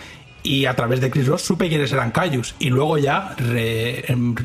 y 0.44 0.66
a 0.66 0.74
través 0.76 1.00
de 1.00 1.10
Chris 1.10 1.26
Ross 1.26 1.42
supe 1.42 1.68
quiénes 1.68 1.92
eran 1.92 2.12
Cayus. 2.12 2.54
Y 2.60 2.70
luego 2.70 2.96
ya 2.98 3.34
re- 3.36 4.04
em, 4.10 4.36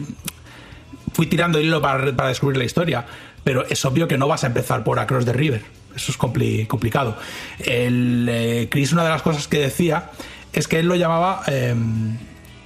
fui 1.13 1.27
tirando 1.27 1.57
el 1.59 1.65
hilo 1.65 1.81
para, 1.81 2.15
para 2.15 2.29
descubrir 2.29 2.57
la 2.57 2.65
historia. 2.65 3.05
Pero 3.43 3.65
es 3.67 3.83
obvio 3.85 4.07
que 4.07 4.17
no 4.17 4.27
vas 4.27 4.43
a 4.43 4.47
empezar 4.47 4.83
por 4.83 4.99
Across 4.99 5.25
the 5.25 5.33
River. 5.33 5.63
Eso 5.95 6.11
es 6.11 6.17
compli- 6.17 6.65
complicado. 6.67 7.17
El, 7.59 8.27
eh, 8.29 8.67
Chris, 8.71 8.93
una 8.93 9.03
de 9.03 9.09
las 9.09 9.21
cosas 9.21 9.47
que 9.47 9.59
decía 9.59 10.11
es 10.53 10.67
que 10.67 10.79
él 10.79 10.87
lo 10.87 10.95
llamaba 10.95 11.43
em, 11.47 12.17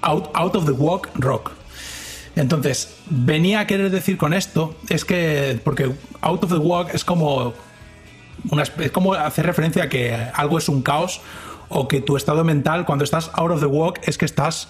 out, 0.02 0.30
out 0.34 0.56
of 0.56 0.66
the 0.66 0.72
walk 0.72 1.10
rock. 1.16 1.52
Entonces, 2.36 2.96
venía 3.10 3.62
a 3.62 3.68
querer 3.68 3.90
decir 3.90 4.18
con 4.18 4.34
esto, 4.34 4.76
es 4.90 5.04
que, 5.06 5.60
porque 5.64 5.92
out 6.22 6.44
of 6.44 6.52
the 6.52 6.58
walk 6.60 6.94
es 6.94 7.04
como, 7.04 7.56
es 8.80 8.92
como 8.92 9.14
hacer 9.16 9.46
referencia 9.48 9.86
a 9.86 9.90
que 9.90 10.16
algo 10.34 10.60
es 10.60 10.70
un 10.70 10.84
caos 10.84 11.22
o 11.70 11.88
que 11.88 12.00
tu 12.02 12.16
estado 12.16 12.44
mental 12.44 12.86
cuando 12.86 13.04
estás 13.04 13.32
out 13.34 13.52
of 13.52 13.60
the 13.60 13.66
walk 13.66 14.00
es 14.04 14.20
que 14.20 14.26
estás 14.26 14.68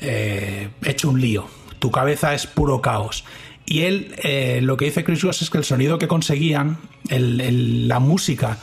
eh, 0.00 0.68
hecho 0.82 1.08
un 1.08 1.20
lío. 1.20 1.46
Tu 1.78 1.90
cabeza 1.90 2.34
es 2.34 2.46
puro 2.46 2.80
caos. 2.80 3.24
Y 3.66 3.82
él, 3.82 4.14
eh, 4.22 4.60
lo 4.62 4.76
que 4.76 4.86
dice 4.86 5.04
Chris 5.04 5.22
Ross 5.22 5.42
es 5.42 5.50
que 5.50 5.58
el 5.58 5.64
sonido 5.64 5.98
que 5.98 6.06
conseguían, 6.06 6.78
la 7.08 7.98
música, 7.98 8.58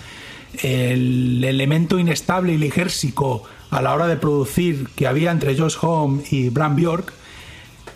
el 0.61 1.43
elemento 1.43 1.99
inestable 1.99 2.53
y 2.53 2.57
ligérsico 2.57 3.43
a 3.69 3.81
la 3.81 3.93
hora 3.93 4.07
de 4.07 4.15
producir 4.15 4.87
que 4.95 5.07
había 5.07 5.31
entre 5.31 5.57
Josh 5.57 5.75
Home 5.81 6.23
y 6.31 6.49
Bram 6.49 6.75
Bjork, 6.75 7.13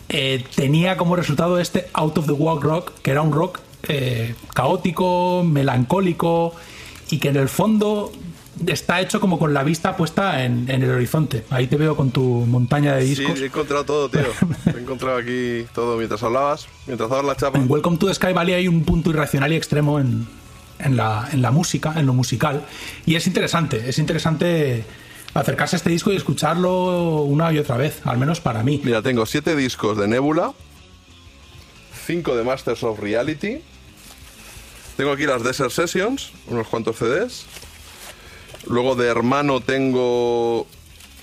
eh, 0.09 0.43
tenía 0.55 0.97
como 0.97 1.15
resultado 1.15 1.59
este 1.59 1.87
Out 1.93 2.17
of 2.17 2.25
the 2.27 2.31
Walk 2.31 2.63
Rock, 2.63 2.93
que 3.01 3.11
era 3.11 3.21
un 3.21 3.31
rock 3.31 3.59
eh, 3.89 4.35
caótico, 4.53 5.43
melancólico 5.45 6.53
y 7.09 7.19
que 7.19 7.29
en 7.29 7.37
el 7.37 7.49
fondo 7.49 8.11
está 8.65 9.01
hecho 9.01 9.19
como 9.19 9.37
con 9.39 9.53
la 9.53 9.63
vista 9.63 9.95
puesta 9.95 10.43
en, 10.43 10.69
en 10.69 10.81
el 10.83 10.89
horizonte. 10.91 11.43
Ahí 11.49 11.67
te 11.67 11.75
veo 11.77 11.95
con 11.95 12.11
tu 12.11 12.23
montaña 12.23 12.95
de 12.95 13.03
Sí, 13.03 13.15
discos. 13.15 13.39
he 13.39 13.45
encontrado 13.45 13.85
todo, 13.85 14.09
tío. 14.09 14.21
He 14.75 14.79
encontrado 14.79 15.17
aquí 15.17 15.65
todo 15.73 15.97
mientras 15.97 16.23
hablabas, 16.23 16.67
mientras 16.85 17.09
dabas 17.09 17.25
la 17.25 17.35
chapa. 17.35 17.57
En 17.57 17.69
Welcome 17.69 17.97
to 17.97 18.07
the 18.07 18.13
Sky 18.13 18.33
Valley 18.33 18.53
hay 18.55 18.67
un 18.67 18.83
punto 18.83 19.09
irracional 19.11 19.51
y 19.53 19.55
extremo 19.55 19.99
en, 19.99 20.27
en 20.79 20.95
la, 20.97 21.27
en 21.31 21.41
la 21.41 21.51
música, 21.51 21.93
en 21.97 22.05
lo 22.05 22.13
musical. 22.13 22.65
Y 23.05 23.15
es 23.15 23.27
interesante, 23.27 23.89
es 23.89 23.99
interesante 23.99 24.83
acercarse 25.33 25.75
a 25.75 25.77
este 25.77 25.89
disco 25.91 26.11
y 26.11 26.15
escucharlo 26.15 27.21
una 27.23 27.51
y 27.53 27.59
otra 27.59 27.77
vez, 27.77 28.01
al 28.05 28.17
menos 28.17 28.39
para 28.41 28.63
mí. 28.63 28.81
Mira, 28.83 29.01
tengo 29.01 29.25
siete 29.25 29.55
discos 29.55 29.97
de 29.97 30.07
Nebula, 30.07 30.53
cinco 32.05 32.35
de 32.35 32.43
Masters 32.43 32.83
of 32.83 32.99
Reality. 32.99 33.59
Tengo 34.95 35.11
aquí 35.11 35.25
las 35.27 35.43
Desert 35.43 35.69
Sessions, 35.71 36.31
unos 36.47 36.67
cuantos 36.67 36.95
CDs. 36.97 37.45
Luego 38.69 38.95
de 38.95 39.07
Hermano 39.07 39.61
tengo. 39.61 40.67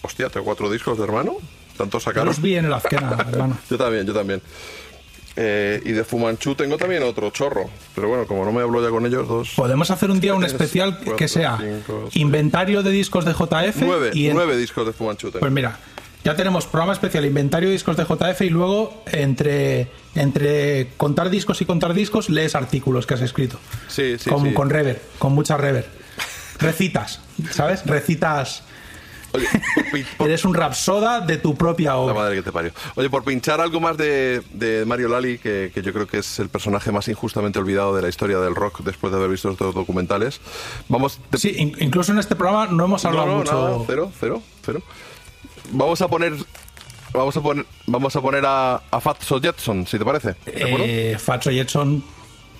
Hostia, 0.02 0.28
tengo 0.28 0.44
cuatro 0.46 0.70
discos 0.70 0.98
de 0.98 1.04
Hermano. 1.04 1.36
Tantos 1.76 2.02
sacaron. 2.04 2.28
los 2.28 2.40
vi 2.40 2.54
en 2.56 2.66
el 2.66 2.72
Azquena, 2.72 3.16
hermano. 3.32 3.58
Yo 3.70 3.76
también, 3.76 4.06
yo 4.06 4.12
también. 4.14 4.40
Eh, 5.36 5.80
y 5.84 5.90
de 5.90 6.04
Fumanchu 6.04 6.54
tengo 6.54 6.76
también 6.78 7.02
otro 7.02 7.30
chorro. 7.30 7.68
Pero 7.94 8.08
bueno, 8.08 8.26
como 8.26 8.44
no 8.44 8.52
me 8.52 8.62
hablo 8.62 8.80
ya 8.82 8.90
con 8.90 9.04
ellos, 9.04 9.26
dos. 9.26 9.50
Podemos 9.56 9.90
hacer 9.90 10.10
un 10.10 10.20
día 10.20 10.34
un 10.34 10.44
especial 10.44 10.96
cuatro, 10.98 11.16
que 11.16 11.26
sea 11.26 11.58
cinco, 11.60 12.08
inventario 12.14 12.82
de 12.84 12.90
discos 12.92 13.24
de 13.24 13.32
JF 13.32 13.82
Nueve, 13.82 14.10
y 14.14 14.28
en- 14.28 14.34
nueve 14.36 14.56
discos 14.56 14.86
de 14.86 14.92
Fumanchu 14.92 15.28
tengo. 15.30 15.40
Pues 15.40 15.50
mira, 15.50 15.76
ya 16.22 16.36
tenemos 16.36 16.66
programa 16.66 16.92
especial 16.92 17.24
inventario 17.24 17.68
de 17.68 17.72
discos 17.72 17.96
de 17.96 18.04
JF 18.04 18.42
y 18.42 18.50
luego 18.50 19.02
entre 19.10 19.88
entre 20.14 20.90
contar 20.96 21.28
discos 21.30 21.60
y 21.60 21.64
contar 21.64 21.94
discos 21.94 22.30
lees 22.30 22.54
artículos 22.54 23.04
que 23.04 23.14
has 23.14 23.20
escrito. 23.22 23.58
sí, 23.88 24.14
sí, 24.20 24.30
con, 24.30 24.44
sí. 24.44 24.54
con 24.54 24.70
rever, 24.70 25.02
con 25.18 25.32
mucha 25.32 25.56
rever. 25.56 26.03
Recitas, 26.58 27.20
¿sabes? 27.50 27.84
Recitas. 27.86 28.62
Oye, 29.32 29.46
por 29.74 29.84
pin- 29.90 30.06
por- 30.16 30.28
Eres 30.28 30.44
un 30.44 30.54
rapsoda 30.54 31.20
de 31.20 31.38
tu 31.38 31.56
propia 31.56 31.90
La 31.90 31.96
obra. 31.96 32.14
madre 32.14 32.36
que 32.36 32.42
te 32.42 32.52
parió. 32.52 32.70
Oye, 32.94 33.10
por 33.10 33.24
pinchar 33.24 33.60
algo 33.60 33.80
más 33.80 33.96
de, 33.96 34.42
de 34.52 34.84
Mario 34.84 35.08
Lali, 35.08 35.38
que, 35.38 35.72
que 35.74 35.82
yo 35.82 35.92
creo 35.92 36.06
que 36.06 36.18
es 36.18 36.38
el 36.38 36.48
personaje 36.48 36.92
más 36.92 37.08
injustamente 37.08 37.58
olvidado 37.58 37.96
de 37.96 38.02
la 38.02 38.08
historia 38.08 38.38
del 38.38 38.54
rock 38.54 38.82
después 38.84 39.10
de 39.12 39.18
haber 39.18 39.30
visto 39.30 39.50
estos 39.50 39.74
documentales, 39.74 40.40
vamos... 40.88 41.18
te- 41.30 41.38
Sí, 41.38 41.52
in- 41.58 41.74
incluso 41.80 42.12
en 42.12 42.18
este 42.20 42.36
programa 42.36 42.66
no 42.68 42.84
hemos 42.84 43.04
hablado 43.04 43.26
no, 43.26 43.32
no, 43.32 43.38
mucho. 43.40 43.52
nada, 43.52 43.84
cero, 43.88 44.12
cero, 44.20 44.42
cero. 44.64 44.82
Vamos 45.72 46.00
a 46.00 46.08
poner... 46.08 46.34
Vamos 47.12 47.36
a 47.36 47.40
poner, 47.40 47.64
vamos 47.86 48.16
a, 48.16 48.20
poner 48.20 48.44
a, 48.44 48.74
a 48.90 49.00
Fatso 49.00 49.40
Jetson, 49.40 49.86
si 49.86 49.98
te 50.00 50.04
parece. 50.04 50.34
¿De 50.46 50.64
acuerdo? 50.64 50.84
Eh, 50.84 51.16
Fatso 51.16 51.48
Jetson, 51.50 52.02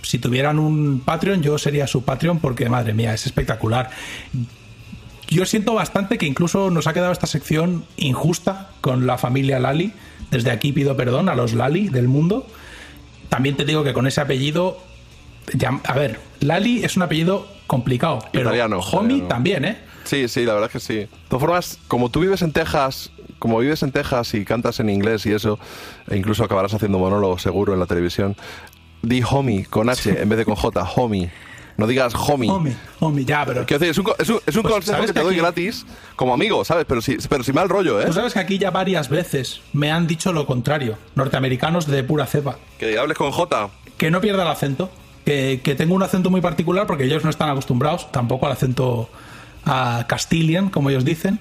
si 0.05 0.19
tuvieran 0.19 0.59
un 0.59 1.01
Patreon, 1.05 1.43
yo 1.43 1.59
sería 1.59 1.87
su 1.87 2.05
Patreon 2.05 2.39
porque, 2.41 2.69
madre 2.69 2.93
mía, 2.95 3.13
es 3.15 3.27
espectacular. 3.27 3.91
Yo 5.29 5.47
siento 5.47 5.75
bastante 5.75 6.19
que 6.19 6.27
incluso 6.27 6.71
nos 6.71 6.87
ha 6.87 6.93
quedado 6.93 7.13
esta 7.13 7.27
sección 7.27 7.85
injusta 7.97 8.71
con 8.81 9.07
la 9.07 9.19
familia 9.19 9.59
Lali. 9.59 9.93
Desde 10.31 10.51
aquí 10.51 10.73
pido 10.73 10.97
perdón 10.97 11.29
a 11.29 11.35
los 11.35 11.55
Lali 11.55 11.89
del 11.89 12.09
mundo. 12.09 12.47
También 13.31 13.57
te 13.57 13.65
digo 13.65 13.83
que 13.85 13.93
con 13.93 14.07
ese 14.07 14.21
apellido. 14.21 14.79
ya- 15.53 15.81
a 15.85 15.93
ver, 15.95 16.21
Lali 16.41 16.85
es 16.85 16.97
un 16.97 17.03
apellido 17.03 17.47
complicado, 17.67 18.21
pero 18.33 18.45
Italiano, 18.49 18.79
Homie 18.79 19.17
italiano. 19.17 19.29
también, 19.29 19.65
¿eh? 19.67 19.79
Sí, 20.05 20.27
sí, 20.29 20.45
la 20.45 20.53
verdad 20.55 20.69
es 20.69 20.73
que 20.73 20.81
sí. 20.81 20.95
De 21.01 21.09
todas 21.29 21.41
formas, 21.41 21.79
como 21.89 22.11
tú 22.11 22.21
vives 22.21 22.41
en 22.43 22.53
Texas, 22.53 23.11
como 23.39 23.59
vives 23.59 23.83
en 23.83 23.93
Texas 23.93 24.33
y 24.35 24.45
cantas 24.45 24.81
en 24.81 24.89
inglés 24.91 25.27
y 25.27 25.33
eso, 25.33 25.59
e 26.09 26.17
incluso 26.17 26.45
acabarás 26.45 26.73
haciendo 26.75 26.99
monólogo 26.99 27.39
seguro 27.39 27.75
en 27.75 27.81
la 27.81 27.87
televisión, 27.87 28.37
di 29.05 29.23
homie 29.23 29.65
con 29.67 29.89
H 29.89 30.21
en 30.23 30.29
vez 30.29 30.39
de 30.39 30.45
con 30.45 30.55
J, 30.55 30.83
homie. 30.97 31.31
No 31.77 31.87
digas 31.89 32.15
homie. 32.15 32.49
Homie, 32.51 32.77
homie, 33.01 33.25
ya, 33.25 33.45
pero. 33.45 33.67
Quiero 33.67 33.81
decir, 33.81 33.91
es 33.91 33.99
un, 33.99 34.05
co- 34.05 34.15
es 34.19 34.29
un- 34.29 34.41
es 34.47 34.55
un 34.55 34.63
Pues, 34.63 34.75
consejo 34.75 34.97
¿sabes 34.97 35.11
que 35.11 35.15
te 35.19 35.25
doy 35.25 35.35
aquí- 35.35 35.41
gratis 35.41 35.85
como 36.15 36.33
amigo, 36.33 36.65
¿sabes? 36.65 36.85
Pero 36.89 37.03
si, 37.03 37.17
pero 37.29 37.43
si 37.43 37.53
mal 37.53 37.69
rollo, 37.69 38.01
¿eh? 38.01 38.05
Tú 38.07 38.13
sabes 38.13 38.33
que 38.33 38.39
aquí 38.39 38.59
ya 38.59 38.71
varias 38.71 39.09
veces 39.09 39.61
me 39.73 39.91
han 39.91 40.07
dicho 40.07 40.33
lo 40.33 40.47
contrario. 40.47 40.97
Norteamericanos 41.17 41.87
de 41.89 42.05
pura 42.05 42.27
cepa. 42.27 42.59
Que 42.79 42.97
hables 42.97 43.19
con 43.19 43.33
J. 43.33 43.71
que 43.97 44.11
no 44.13 44.21
pierda 44.21 44.43
el 44.43 44.49
acento, 44.49 44.89
que, 45.25 45.61
que 45.65 45.75
tengo 45.75 45.95
un 45.97 46.03
acento 46.05 46.31
muy 46.31 46.41
particular 46.41 46.87
porque 46.87 47.05
ellos 47.05 47.25
no 47.25 47.31
están 47.31 47.49
acostumbrados 47.51 48.11
tampoco 48.13 48.47
al 48.47 48.53
acento 48.53 49.09
a 49.65 50.05
Castilian, 50.09 50.69
como 50.71 50.91
ellos 50.91 51.05
dicen, 51.05 51.41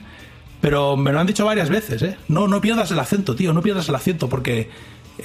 Pero 0.61 0.95
me 0.97 1.11
lo 1.11 1.19
han 1.19 1.27
dicho 1.27 1.45
varias 1.45 1.69
veces, 1.69 2.01
¿eh? 2.01 2.17
No, 2.29 2.47
no 2.47 2.59
pierdas 2.61 2.89
el 2.89 2.97
acento, 2.99 3.35
tío, 3.35 3.51
no 3.53 3.61
pierdas 3.61 3.87
el 3.89 3.95
acento, 3.95 4.29
porque 4.29 4.69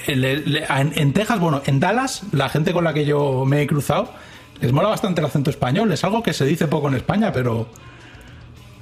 en, 0.07 0.93
en 0.95 1.13
Texas, 1.13 1.41
bueno, 1.41 1.63
en 1.67 1.81
Dallas, 1.81 2.23
la 2.33 2.49
gente 2.49 2.73
con 2.73 2.85
la 2.85 2.93
que 2.93 3.05
yo 3.05 3.45
me 3.47 3.63
he 3.63 3.67
cruzado, 3.67 4.13
les 4.61 4.73
mola 4.73 4.89
bastante 4.89 5.21
el 5.21 5.27
acento 5.27 5.51
español. 5.51 5.93
Es 5.93 6.05
algo 6.05 6.23
que 6.23 6.33
se 6.33 6.45
dice 6.45 6.67
poco 6.67 6.89
en 6.89 6.95
España, 6.95 7.33
pero 7.33 7.69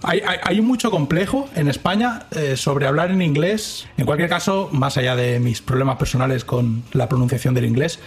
hay, 0.03 0.61
mucho 0.61 0.91
complejo 0.91 1.49
en 1.55 1.69
España 1.69 2.27
eh, 2.31 2.57
sobre 2.57 2.87
hablar 2.87 3.11
en 3.11 3.23
inglés. 3.23 3.87
En 3.97 4.07
cualquier 4.07 4.29
caso, 4.29 4.69
más 4.73 4.97
allá 4.97 5.17
de 5.17 5.41
mis 5.41 5.61
problemas 5.61 5.97
personales 5.97 6.45
con 6.45 6.83
la 6.93 7.09
pronunciación 7.09 7.55
del 7.55 7.65
inglés, 7.65 7.99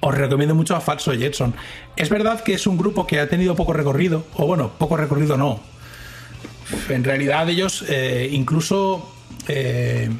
os 0.00 0.14
recomiendo 0.14 0.54
mucho 0.54 0.76
a 0.76 0.80
Falso 0.80 1.12
Jetson. 1.12 1.54
Es 1.96 2.08
verdad 2.08 2.42
que 2.42 2.54
es 2.54 2.66
un 2.66 2.76
grupo 2.76 3.06
que 3.06 3.20
ha 3.20 3.28
tenido 3.28 3.54
poco 3.54 3.72
recorrido, 3.72 4.24
o 4.34 4.46
bueno, 4.46 4.70
poco 4.78 4.96
recorrido 4.96 5.36
no. 5.36 5.60
En 6.88 7.04
realidad 7.04 7.48
ellos 7.48 7.84
eh, 7.88 8.28
incluso... 8.32 9.12
eh, 9.48 10.10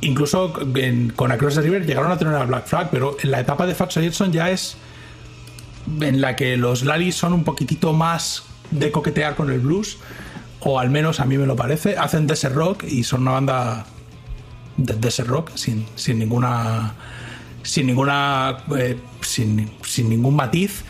incluso 0.00 0.52
en- 0.76 1.10
con 1.10 1.32
Across 1.32 1.56
the 1.56 1.62
River 1.62 1.86
llegaron 1.86 2.10
a 2.12 2.18
tener 2.18 2.34
a 2.34 2.44
Black 2.44 2.66
Flag, 2.66 2.88
pero 2.90 3.16
en 3.22 3.30
la 3.30 3.40
etapa 3.40 3.66
de 3.66 3.74
Falso 3.74 4.00
Jetson 4.00 4.32
ya 4.32 4.50
es 4.50 4.76
en 6.00 6.20
la 6.20 6.36
que 6.36 6.56
los 6.56 6.84
Lalis 6.84 7.16
son 7.16 7.32
un 7.32 7.44
poquitito 7.44 7.92
más 7.92 8.44
de 8.70 8.90
coquetear 8.90 9.34
con 9.34 9.50
el 9.50 9.60
blues, 9.60 9.96
o 10.60 10.78
al 10.78 10.90
menos 10.90 11.20
a 11.20 11.24
mí 11.24 11.38
me 11.38 11.46
lo 11.46 11.56
parece. 11.56 11.96
Hacen 11.96 12.26
desert 12.26 12.54
rock 12.54 12.84
y 12.84 13.04
son 13.04 13.22
una 13.22 13.32
banda 13.32 13.86
de 14.76 14.94
desert 14.94 15.28
rock 15.28 15.50
sin, 15.54 15.86
sin 15.96 16.18
ninguna 16.18 16.94
sin 17.62 17.86
ninguna 17.86 18.58
eh, 18.78 18.96
sin, 19.20 19.70
sin 19.82 20.08
ningún 20.08 20.36
matiz 20.36 20.84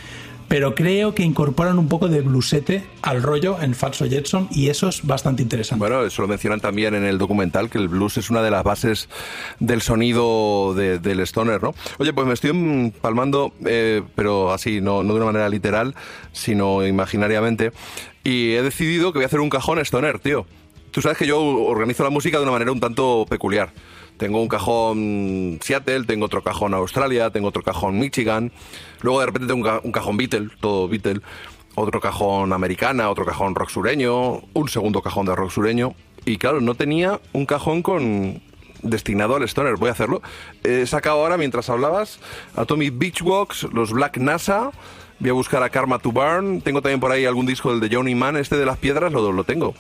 pero 0.49 0.75
creo 0.75 1.15
que 1.15 1.23
incorporan 1.23 1.79
un 1.79 1.89
poco 1.89 2.09
de 2.09 2.23
bluesete 2.23 2.85
al 3.03 3.23
rollo 3.23 3.61
en 3.61 3.75
Falso 3.75 4.07
Jetson 4.07 4.49
y 4.51 4.69
eso 4.71 4.89
es 4.89 5.07
bastante 5.07 5.43
interesante. 5.43 5.79
Bueno, 5.79 6.05
eso 6.05 6.23
lo 6.23 6.29
mencionan 6.29 6.61
también 6.61 6.95
en 6.95 7.05
el 7.05 7.19
documental, 7.19 7.69
que 7.69 7.77
el 7.79 7.89
blues 7.89 8.17
es 8.17 8.31
una 8.31 8.43
de 8.43 8.51
las 8.51 8.65
bases 8.65 9.09
del 9.61 9.83
sonido 9.83 10.73
de- 10.75 10.99
del 10.99 11.21
stoner, 11.21 11.63
¿no? 11.63 11.75
Oye, 11.99 12.13
pues 12.13 12.27
me 12.27 12.33
estoy 12.35 12.51
empalmando, 12.51 13.53
eh, 13.67 14.03
pero 14.15 14.53
así, 14.53 14.81
no, 14.81 15.03
no 15.03 15.13
de 15.13 15.17
una 15.21 15.27
manera 15.27 15.49
literal, 15.49 15.95
sino 16.33 16.87
imaginariamente, 16.87 17.73
y 18.25 18.53
he 18.53 18.63
decidido 18.63 19.13
que 19.13 19.19
voy 19.19 19.25
a 19.25 19.27
hacer 19.27 19.41
un 19.41 19.51
cajón 19.51 19.79
stoner, 19.81 20.19
tío. 20.19 20.47
Tú 20.91 21.03
sabes 21.03 21.19
que 21.19 21.27
yo 21.27 21.39
organizo 21.41 22.03
la 22.05 22.11
música 22.11 22.39
de 22.39 22.45
una 22.45 22.53
manera 22.53 22.73
un 22.73 22.81
tanto 22.81 23.27
peculiar. 23.29 23.71
Tengo 24.19 24.43
un 24.43 24.49
cajón 24.49 25.59
Seattle, 25.63 26.05
tengo 26.05 26.27
otro 26.27 26.43
cajón 26.43 26.75
Australia, 26.75 27.31
tengo 27.31 27.49
otro 27.49 27.63
cajón 27.63 27.99
Michigan, 27.99 28.53
luego 29.01 29.21
de 29.21 29.27
repente 29.27 29.47
tengo 29.49 29.59
un, 29.61 29.65
ca- 29.65 29.81
un 29.83 29.93
cajón 29.93 30.17
Beatle, 30.17 30.49
todo 30.61 30.89
Beatle, 30.89 31.21
otro 31.77 32.01
cajón 32.01 32.53
americana, 32.53 33.09
otro 33.11 33.25
cajón 33.25 33.55
rock 33.55 33.71
sureño, 33.71 34.43
un 34.53 34.69
segundo 34.69 35.01
cajón 35.01 35.27
de 35.27 35.37
rock 35.37 35.51
sureño. 35.51 35.95
Y 36.25 36.37
claro, 36.37 36.61
no 36.61 36.75
tenía 36.75 37.21
un 37.33 37.47
cajón 37.47 37.83
con 37.83 38.43
destinado 38.83 39.37
al 39.37 39.45
stoner. 39.45 39.77
Voy 39.77 39.89
a 39.89 39.93
hacerlo. 39.93 40.21
He 40.63 40.85
sacado 40.87 41.21
ahora, 41.21 41.37
mientras 41.39 41.71
hablabas, 41.71 42.19
Atomic 42.57 42.99
Beach 42.99 43.23
Walks, 43.23 43.63
los 43.73 43.93
Black 43.93 44.19
NASA. 44.19 44.71
Voy 45.21 45.31
a 45.31 45.33
buscar 45.33 45.63
a 45.63 45.71
Karma 45.71 45.99
to 45.99 46.13
Burn. 46.13 46.61
Tengo 46.61 46.81
también 46.83 47.01
por 47.01 47.11
ahí 47.11 47.25
algún 47.25 47.47
disco 47.47 47.71
del 47.71 47.81
de 47.81 47.95
Johnny 47.97 48.15
Man. 48.15 48.37
Este 48.37 48.57
de 48.57 48.67
las 48.67 48.77
piedras 48.79 49.13
lo, 49.13 49.33
lo 49.33 49.43
tengo. 49.45 49.75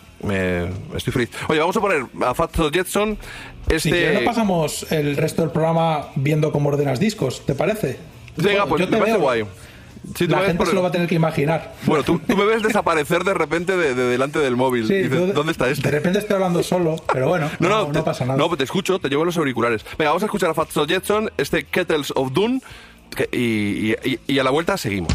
Estoy 0.96 1.12
feliz. 1.12 1.30
Oye, 1.48 1.60
vamos 1.60 1.76
a 1.76 1.80
poner 1.80 2.06
a 2.24 2.34
Fatso 2.34 2.70
Jetson. 2.72 3.16
Este... 3.68 3.80
Si 3.80 3.90
quieres, 3.90 4.20
no 4.20 4.24
pasamos 4.24 4.90
el 4.90 5.16
resto 5.16 5.42
del 5.42 5.50
programa 5.50 6.08
viendo 6.16 6.52
cómo 6.52 6.68
ordenas 6.70 6.98
discos, 7.00 7.44
¿te 7.44 7.54
parece? 7.54 7.98
Venga, 8.36 8.66
pues 8.66 8.80
Yo 8.80 8.86
me 8.86 8.92
te 8.92 8.98
parece 8.98 9.16
veo. 9.18 9.22
guay. 9.22 9.44
Sí, 10.16 10.26
La 10.26 10.38
me 10.38 10.46
gente 10.46 10.58
por 10.58 10.68
se 10.68 10.74
lo 10.74 10.82
va 10.82 10.88
a 10.88 10.92
tener 10.92 11.08
que 11.08 11.16
imaginar. 11.16 11.74
Bueno, 11.84 12.02
tú, 12.04 12.18
tú 12.20 12.36
me 12.36 12.44
ves 12.46 12.62
desaparecer 12.62 13.24
de 13.24 13.34
repente 13.34 13.76
de, 13.76 13.94
de 13.94 14.04
delante 14.04 14.38
del 14.38 14.56
móvil. 14.56 14.86
Sí, 14.86 14.94
Y 14.94 14.96
dices, 15.02 15.18
yo 15.18 15.26
de- 15.26 15.32
¿Dónde 15.32 15.52
está 15.52 15.68
este? 15.68 15.82
De 15.82 15.90
repente 15.90 16.20
estoy 16.20 16.34
hablando 16.34 16.62
solo, 16.62 16.96
pero 17.12 17.28
bueno, 17.28 17.50
No, 17.58 17.68
no, 17.68 17.78
no, 17.82 17.86
no 17.88 17.92
te, 17.92 18.02
pasa 18.02 18.24
nada. 18.24 18.38
No, 18.38 18.56
te 18.56 18.64
escucho, 18.64 18.98
te 19.00 19.08
llevo 19.08 19.24
los 19.24 19.36
auriculares. 19.36 19.84
Venga, 19.98 20.10
vamos 20.10 20.22
a 20.22 20.26
escuchar 20.26 20.50
a 20.50 20.54
Fatso 20.54 20.86
Jetson, 20.86 21.30
este 21.36 21.64
Kettles 21.64 22.12
of 22.14 22.32
que- 23.14 23.28
y- 23.32 24.08
y- 24.08 24.20
y 24.26 24.38
a 24.38 24.44
la 24.44 24.50
vuelta 24.50 24.76
seguimos. 24.78 25.12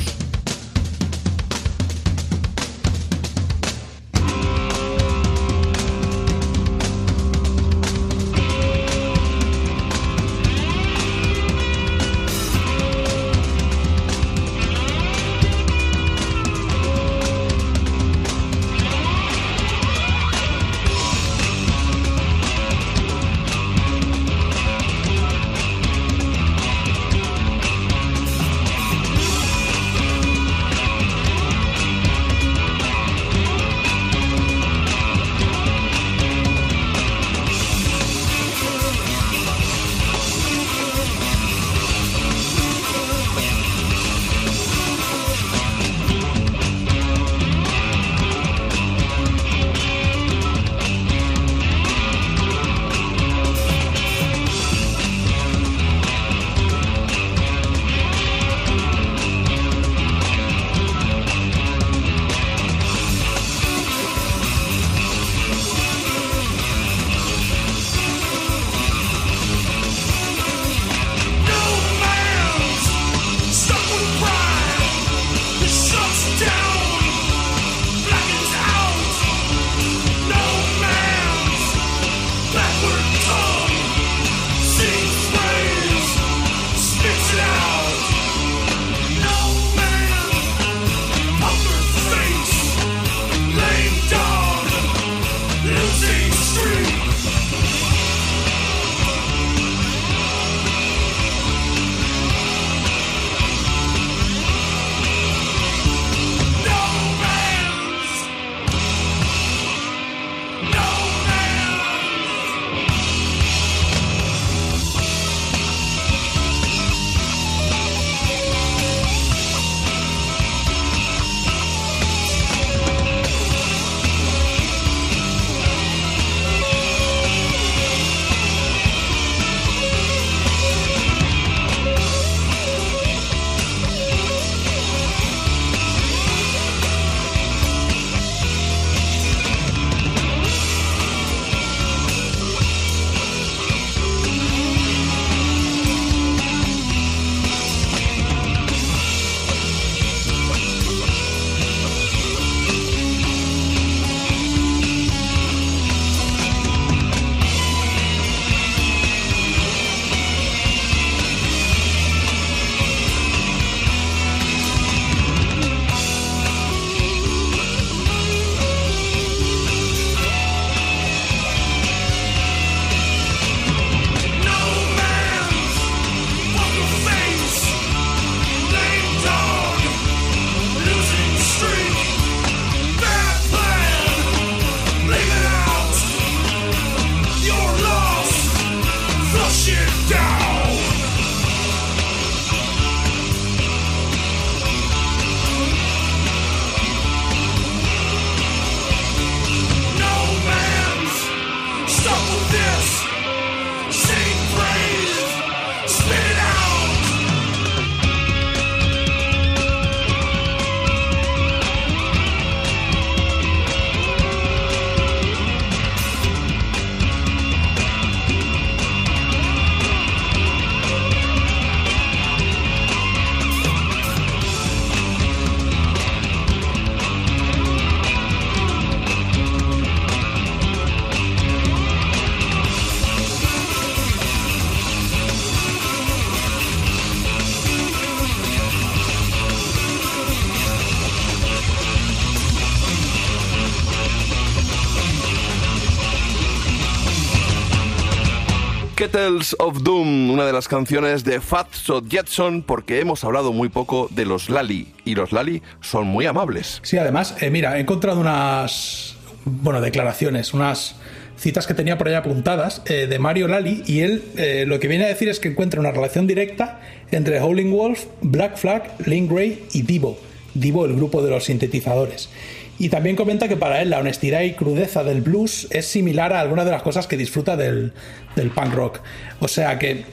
Kettles 249.14 249.56
of 249.60 249.84
Doom, 249.84 250.32
una 250.32 250.44
de 250.44 250.52
las 250.52 250.68
canciones 250.68 251.24
de 251.24 251.40
Fatso 251.40 252.02
Jetson, 252.04 252.64
porque 252.64 253.00
hemos 253.00 253.24
hablado 253.24 253.54
muy 253.54 253.70
poco 253.70 254.08
de 254.10 254.26
los 254.26 254.50
Lali, 254.50 254.88
y 255.06 255.14
los 255.14 255.32
Lali 255.32 255.62
son 255.82 256.08
muy 256.08 256.26
amables. 256.26 256.80
Sí, 256.82 256.98
además, 256.98 257.36
eh, 257.40 257.52
mira, 257.52 257.78
he 257.78 257.82
encontrado 257.82 258.20
unas, 258.20 259.16
bueno, 259.46 259.82
declaraciones, 259.82 260.56
unas 260.56 260.96
citas 261.38 261.68
que 261.68 261.76
tenía 261.76 262.00
por 262.00 262.08
ahí 262.08 262.16
apuntadas 262.16 262.82
eh, 262.88 263.06
de 263.06 263.20
Mario 263.20 263.48
Lally 263.48 263.84
y 263.86 264.00
él 264.00 264.24
eh, 264.36 264.66
lo 264.66 264.80
que 264.80 264.88
viene 264.88 265.06
a 265.06 265.10
decir 265.10 265.30
es 265.30 265.40
que 265.40 265.50
encuentra 265.50 265.80
una 265.80 265.92
relación 265.92 266.26
directa 266.26 266.82
entre 267.12 267.40
Howling 267.40 267.72
Wolf, 267.72 268.06
Black 268.22 268.58
Flag, 268.58 268.96
Link 269.06 269.32
Grey 269.32 269.64
y 269.74 269.84
Divo. 269.84 270.18
Divo, 270.56 270.86
el 270.86 270.96
grupo 270.96 271.22
de 271.22 271.30
los 271.30 271.44
sintetizadores. 271.44 272.30
Y 272.80 272.90
también 272.90 273.16
comenta 273.16 273.48
que 273.48 273.56
para 273.56 273.82
él 273.82 273.90
la 273.90 274.00
honestidad 274.00 274.42
y 274.42 274.54
crudeza 274.54 275.04
del 275.04 275.22
blues 275.22 275.68
es 275.70 275.86
similar 275.86 276.34
a 276.34 276.40
algunas 276.42 276.66
de 276.66 276.72
las 276.72 276.82
cosas 276.82 277.08
que 277.08 277.18
disfruta 277.18 277.56
del, 277.56 277.94
del 278.36 278.50
punk 278.50 278.74
rock. 278.74 279.00
O 279.40 279.48
sea 279.48 279.78
que 279.78 280.06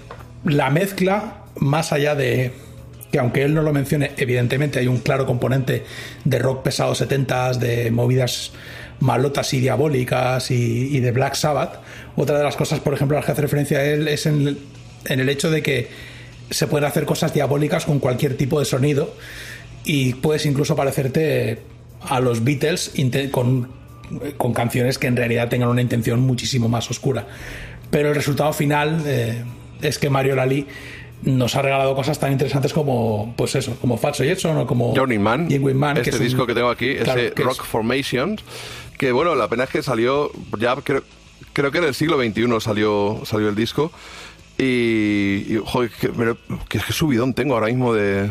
la 0.44 0.70
mezcla, 0.70 1.44
más 1.56 1.92
allá 1.92 2.14
de 2.14 2.52
que 3.10 3.18
aunque 3.18 3.42
él 3.42 3.54
no 3.54 3.62
lo 3.62 3.72
mencione, 3.72 4.12
evidentemente 4.16 4.78
hay 4.78 4.86
un 4.86 4.98
claro 4.98 5.26
componente 5.26 5.84
de 6.24 6.38
rock 6.38 6.62
pesado 6.62 6.94
70s, 6.94 7.56
de 7.56 7.90
movidas 7.90 8.52
malotas 9.00 9.52
y 9.54 9.60
diabólicas 9.60 10.50
y, 10.50 11.00
de 11.00 11.10
Black 11.10 11.34
Sabbath. 11.34 11.80
Otra 12.16 12.38
de 12.38 12.44
las 12.44 12.56
cosas, 12.56 12.80
por 12.80 12.94
ejemplo, 12.94 13.16
a 13.16 13.20
las 13.20 13.26
que 13.26 13.32
hace 13.32 13.42
referencia 13.42 13.78
a 13.78 13.84
él 13.84 14.06
es 14.06 14.26
en, 14.26 14.58
en 15.06 15.20
el 15.20 15.28
hecho 15.28 15.50
de 15.50 15.62
que 15.62 15.88
se 16.50 16.66
pueden 16.66 16.86
hacer 16.86 17.04
cosas 17.04 17.32
diabólicas 17.32 17.84
con 17.84 17.98
cualquier 17.98 18.36
tipo 18.36 18.58
de 18.58 18.64
sonido 18.66 19.14
y 19.84 20.14
puedes 20.14 20.46
incluso 20.46 20.76
parecerte 20.76 21.58
a 22.08 22.20
los 22.20 22.44
Beatles 22.44 22.92
con, 23.30 23.68
con 24.36 24.52
canciones 24.52 24.98
que 24.98 25.06
en 25.06 25.16
realidad 25.16 25.48
tengan 25.48 25.68
una 25.68 25.82
intención 25.82 26.20
muchísimo 26.20 26.68
más 26.68 26.90
oscura. 26.90 27.26
Pero 27.90 28.08
el 28.10 28.14
resultado 28.14 28.52
final 28.52 29.02
eh, 29.06 29.44
es 29.82 29.98
que 29.98 30.10
Mario 30.10 30.36
Lally 30.36 30.66
nos 31.22 31.54
ha 31.56 31.62
regalado 31.62 31.94
cosas 31.94 32.18
tan 32.18 32.32
interesantes 32.32 32.72
como, 32.72 33.34
pues 33.36 33.54
eso, 33.54 33.76
como 33.80 33.98
Fatso 33.98 34.24
Jetson 34.24 34.56
o 34.56 34.66
como 34.66 34.94
Journey 34.94 35.18
Man, 35.18 35.48
Man, 35.74 35.96
este 35.98 36.10
que 36.10 36.16
es 36.16 36.20
un- 36.20 36.26
disco 36.26 36.46
que 36.46 36.54
tengo 36.54 36.70
aquí, 36.70 36.94
claro, 36.96 37.20
ese 37.20 37.34
es- 37.36 37.44
Rock 37.44 37.64
Formations, 37.64 38.42
que 38.96 39.12
bueno, 39.12 39.34
la 39.34 39.48
pena 39.48 39.64
es 39.64 39.70
que 39.70 39.82
salió 39.82 40.30
ya 40.58 40.74
creo, 40.76 41.02
creo 41.52 41.70
que 41.70 41.78
en 41.78 41.84
el 41.84 41.94
siglo 41.94 42.16
XXI 42.18 42.60
salió, 42.60 43.20
salió 43.24 43.48
el 43.50 43.54
disco 43.54 43.92
y, 44.56 45.44
y, 45.48 45.60
joder, 45.64 45.90
que, 45.90 46.08
que, 46.68 46.78
que 46.78 46.92
subidón 46.92 47.34
tengo 47.34 47.54
ahora 47.54 47.66
mismo 47.66 47.92
de, 47.94 48.30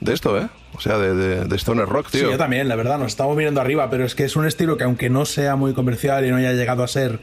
de 0.00 0.12
esto, 0.12 0.38
¿eh? 0.38 0.48
O 0.76 0.80
sea, 0.80 0.98
de, 0.98 1.14
de, 1.14 1.44
de 1.44 1.56
Stoner 1.56 1.86
Rock, 1.88 2.08
Sí, 2.10 2.18
tío. 2.18 2.30
yo 2.32 2.38
también, 2.38 2.68
la 2.68 2.76
verdad, 2.76 2.98
nos 2.98 3.08
estamos 3.08 3.36
viendo 3.36 3.60
arriba, 3.60 3.88
pero 3.90 4.04
es 4.04 4.14
que 4.14 4.24
es 4.24 4.34
un 4.36 4.46
estilo 4.46 4.76
que 4.76 4.84
aunque 4.84 5.08
no 5.10 5.24
sea 5.24 5.56
muy 5.56 5.72
comercial 5.72 6.26
y 6.26 6.30
no 6.30 6.36
haya 6.36 6.52
llegado 6.52 6.82
a 6.82 6.88
ser 6.88 7.20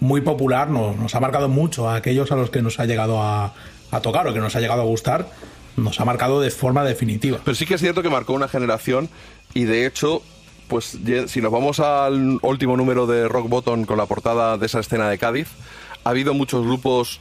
muy 0.00 0.20
popular, 0.20 0.68
no- 0.68 0.94
nos 0.94 1.14
ha 1.14 1.20
marcado 1.20 1.48
mucho 1.48 1.88
a 1.88 1.96
aquellos 1.96 2.30
a 2.32 2.36
los 2.36 2.50
que 2.50 2.60
nos 2.62 2.78
ha 2.80 2.84
llegado 2.86 3.22
a, 3.22 3.54
a 3.90 4.00
tocar 4.00 4.26
o 4.26 4.34
que 4.34 4.40
nos 4.40 4.54
ha 4.56 4.60
llegado 4.60 4.82
a 4.82 4.84
gustar, 4.84 5.26
nos 5.76 6.00
ha 6.00 6.04
marcado 6.04 6.40
de 6.40 6.50
forma 6.50 6.84
definitiva. 6.84 7.38
Pero 7.44 7.54
sí 7.54 7.64
que 7.66 7.74
es 7.74 7.80
cierto 7.80 8.02
que 8.02 8.10
marcó 8.10 8.34
una 8.34 8.48
generación 8.48 9.08
y 9.54 9.64
de 9.64 9.86
hecho, 9.86 10.22
pues 10.68 10.98
si 11.28 11.40
nos 11.40 11.52
vamos 11.52 11.80
al 11.80 12.38
último 12.42 12.76
número 12.76 13.06
de 13.06 13.26
Rock 13.28 13.48
Bottom 13.48 13.84
con 13.84 13.96
la 13.96 14.06
portada 14.06 14.58
de 14.58 14.66
esa 14.66 14.80
escena 14.80 15.08
de 15.08 15.16
Cádiz, 15.18 15.48
ha 16.04 16.10
habido 16.10 16.34
muchos 16.34 16.64
grupos 16.66 17.20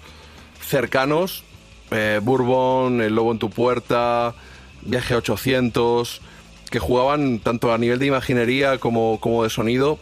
cercanos, 0.66 1.44
eh, 1.92 2.20
Bourbon, 2.24 3.02
El 3.02 3.16
Lobo 3.16 3.32
en 3.32 3.40
tu 3.40 3.50
Puerta, 3.50 4.34
Viaje 4.84 5.16
800, 5.16 6.22
que 6.70 6.80
jugaban 6.80 7.40
tanto 7.40 7.74
a 7.74 7.78
nivel 7.78 8.00
de 8.00 8.08
imaginería 8.08 8.78
como, 8.78 9.20
como 9.20 9.44
de 9.44 9.50
sonido. 9.50 10.00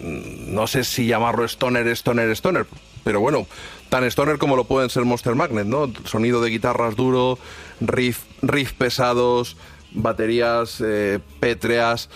Mm, 0.00 0.54
No 0.54 0.66
sé 0.66 0.84
si 0.84 1.06
llamarlo 1.06 1.44
stoner, 1.44 1.86
stoner, 1.88 2.30
stoner, 2.30 2.66
pero 3.04 3.20
bueno, 3.20 3.46
tan 3.88 4.04
stoner 4.04 4.38
como 4.38 4.56
lo 4.56 4.64
pueden 4.64 4.90
ser 4.90 5.04
Monster 5.04 5.34
Magnet, 5.34 5.66
¿no? 5.66 5.92
Sonido 6.04 6.40
de 6.40 6.50
guitarras 6.50 6.96
duro, 6.96 7.38
riff, 7.80 8.20
riff 8.42 8.72
pesados, 8.72 9.56
baterías 9.92 10.82
eh, 10.84 11.18
pétreas. 11.40 12.08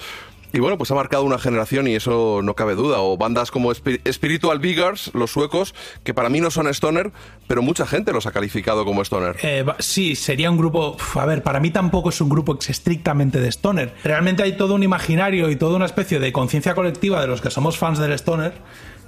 Y 0.56 0.60
bueno, 0.60 0.78
pues 0.78 0.90
ha 0.90 0.94
marcado 0.94 1.22
una 1.24 1.36
generación 1.38 1.86
y 1.86 1.94
eso 1.96 2.40
no 2.42 2.54
cabe 2.54 2.74
duda. 2.74 3.00
O 3.00 3.18
bandas 3.18 3.50
como 3.50 3.70
Spi- 3.72 4.00
Spiritual 4.10 4.58
Beggars, 4.58 5.10
los 5.12 5.30
suecos, 5.30 5.74
que 6.02 6.14
para 6.14 6.30
mí 6.30 6.40
no 6.40 6.50
son 6.50 6.66
stoner, 6.68 7.12
pero 7.46 7.60
mucha 7.60 7.86
gente 7.86 8.10
los 8.14 8.24
ha 8.24 8.32
calificado 8.32 8.86
como 8.86 9.02
stoner. 9.02 9.36
Eh, 9.42 9.66
sí, 9.80 10.16
sería 10.16 10.50
un 10.50 10.56
grupo. 10.56 10.96
A 11.14 11.26
ver, 11.26 11.42
para 11.42 11.60
mí 11.60 11.70
tampoco 11.70 12.08
es 12.08 12.20
un 12.22 12.30
grupo 12.30 12.58
estrictamente 12.66 13.38
de 13.38 13.48
Stoner. 13.52 13.94
Realmente 14.02 14.42
hay 14.44 14.56
todo 14.56 14.74
un 14.74 14.82
imaginario 14.82 15.50
y 15.50 15.56
toda 15.56 15.76
una 15.76 15.84
especie 15.84 16.20
de 16.20 16.32
conciencia 16.32 16.74
colectiva 16.74 17.20
de 17.20 17.26
los 17.26 17.42
que 17.42 17.50
somos 17.50 17.76
fans 17.76 17.98
del 17.98 18.12
Stoner 18.12 18.54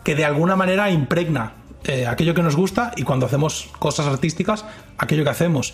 que 0.04 0.14
de 0.14 0.26
alguna 0.26 0.54
manera 0.54 0.90
impregna 0.90 1.54
eh, 1.84 2.06
aquello 2.06 2.34
que 2.34 2.42
nos 2.42 2.56
gusta 2.56 2.92
y 2.96 3.04
cuando 3.04 3.24
hacemos 3.24 3.70
cosas 3.78 4.06
artísticas, 4.06 4.66
aquello 4.98 5.24
que 5.24 5.30
hacemos. 5.30 5.72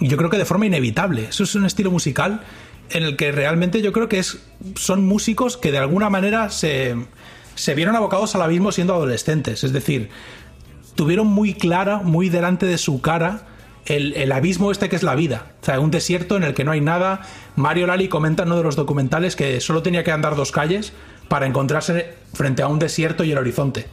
Yo 0.00 0.16
creo 0.16 0.30
que 0.30 0.36
de 0.36 0.44
forma 0.44 0.66
inevitable. 0.66 1.26
Eso 1.30 1.44
es 1.44 1.54
un 1.54 1.64
estilo 1.64 1.90
musical 1.92 2.42
en 2.90 3.02
el 3.02 3.16
que 3.16 3.32
realmente 3.32 3.82
yo 3.82 3.92
creo 3.92 4.08
que 4.08 4.18
es, 4.18 4.38
son 4.76 5.04
músicos 5.04 5.56
que 5.56 5.72
de 5.72 5.78
alguna 5.78 6.10
manera 6.10 6.50
se, 6.50 6.96
se 7.54 7.74
vieron 7.74 7.96
abocados 7.96 8.34
al 8.34 8.42
abismo 8.42 8.72
siendo 8.72 8.94
adolescentes. 8.94 9.64
Es 9.64 9.72
decir, 9.72 10.10
tuvieron 10.94 11.26
muy 11.26 11.54
clara, 11.54 11.98
muy 11.98 12.28
delante 12.28 12.66
de 12.66 12.78
su 12.78 13.00
cara, 13.00 13.46
el, 13.86 14.14
el 14.14 14.32
abismo 14.32 14.70
este 14.72 14.88
que 14.88 14.96
es 14.96 15.02
la 15.02 15.14
vida. 15.14 15.52
O 15.62 15.64
sea, 15.64 15.80
un 15.80 15.90
desierto 15.90 16.36
en 16.36 16.42
el 16.42 16.54
que 16.54 16.64
no 16.64 16.72
hay 16.72 16.80
nada. 16.80 17.22
Mario 17.56 17.86
Lali 17.86 18.08
comenta 18.08 18.42
en 18.42 18.48
uno 18.48 18.58
de 18.58 18.64
los 18.64 18.76
documentales 18.76 19.36
que 19.36 19.60
solo 19.60 19.82
tenía 19.82 20.04
que 20.04 20.12
andar 20.12 20.36
dos 20.36 20.52
calles 20.52 20.92
para 21.28 21.46
encontrarse 21.46 22.14
frente 22.34 22.62
a 22.62 22.68
un 22.68 22.78
desierto 22.78 23.24
y 23.24 23.32
el 23.32 23.38
horizonte. 23.38 23.86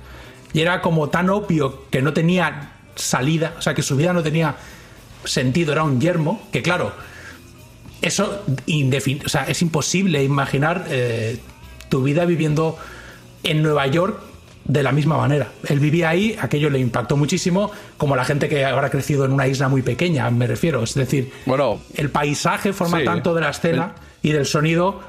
Y 0.53 0.61
era 0.61 0.81
como 0.81 1.09
tan 1.09 1.29
obvio 1.29 1.85
que 1.89 2.01
no 2.01 2.13
tenía 2.13 2.73
salida, 2.95 3.53
o 3.57 3.61
sea, 3.61 3.73
que 3.73 3.81
su 3.81 3.95
vida 3.95 4.13
no 4.13 4.21
tenía 4.21 4.55
sentido, 5.25 5.71
era 5.71 5.83
un 5.83 5.99
yermo, 5.99 6.41
que 6.51 6.61
claro, 6.61 6.93
eso 8.03 8.43
o 8.45 9.29
sea, 9.29 9.45
es 9.45 9.61
imposible 9.61 10.23
imaginar 10.23 10.85
eh, 10.89 11.37
tu 11.89 12.03
vida 12.03 12.25
viviendo 12.25 12.77
en 13.43 13.63
Nueva 13.63 13.87
York 13.87 14.19
de 14.65 14.83
la 14.83 14.91
misma 14.91 15.17
manera. 15.17 15.49
Él 15.67 15.79
vivía 15.79 16.09
ahí, 16.09 16.37
aquello 16.39 16.69
le 16.69 16.79
impactó 16.79 17.17
muchísimo, 17.17 17.71
como 17.97 18.15
la 18.15 18.25
gente 18.25 18.47
que 18.47 18.63
habrá 18.65 18.89
crecido 18.89 19.25
en 19.25 19.33
una 19.33 19.47
isla 19.47 19.67
muy 19.67 19.81
pequeña, 19.81 20.29
me 20.31 20.47
refiero. 20.47 20.83
Es 20.83 20.93
decir, 20.93 21.31
bueno, 21.45 21.81
el 21.95 22.09
paisaje 22.09 22.73
forma 22.73 22.99
sí. 22.99 23.05
tanto 23.05 23.33
de 23.33 23.41
la 23.41 23.49
escena 23.49 23.95
y 24.21 24.31
del 24.31 24.45
sonido 24.45 25.01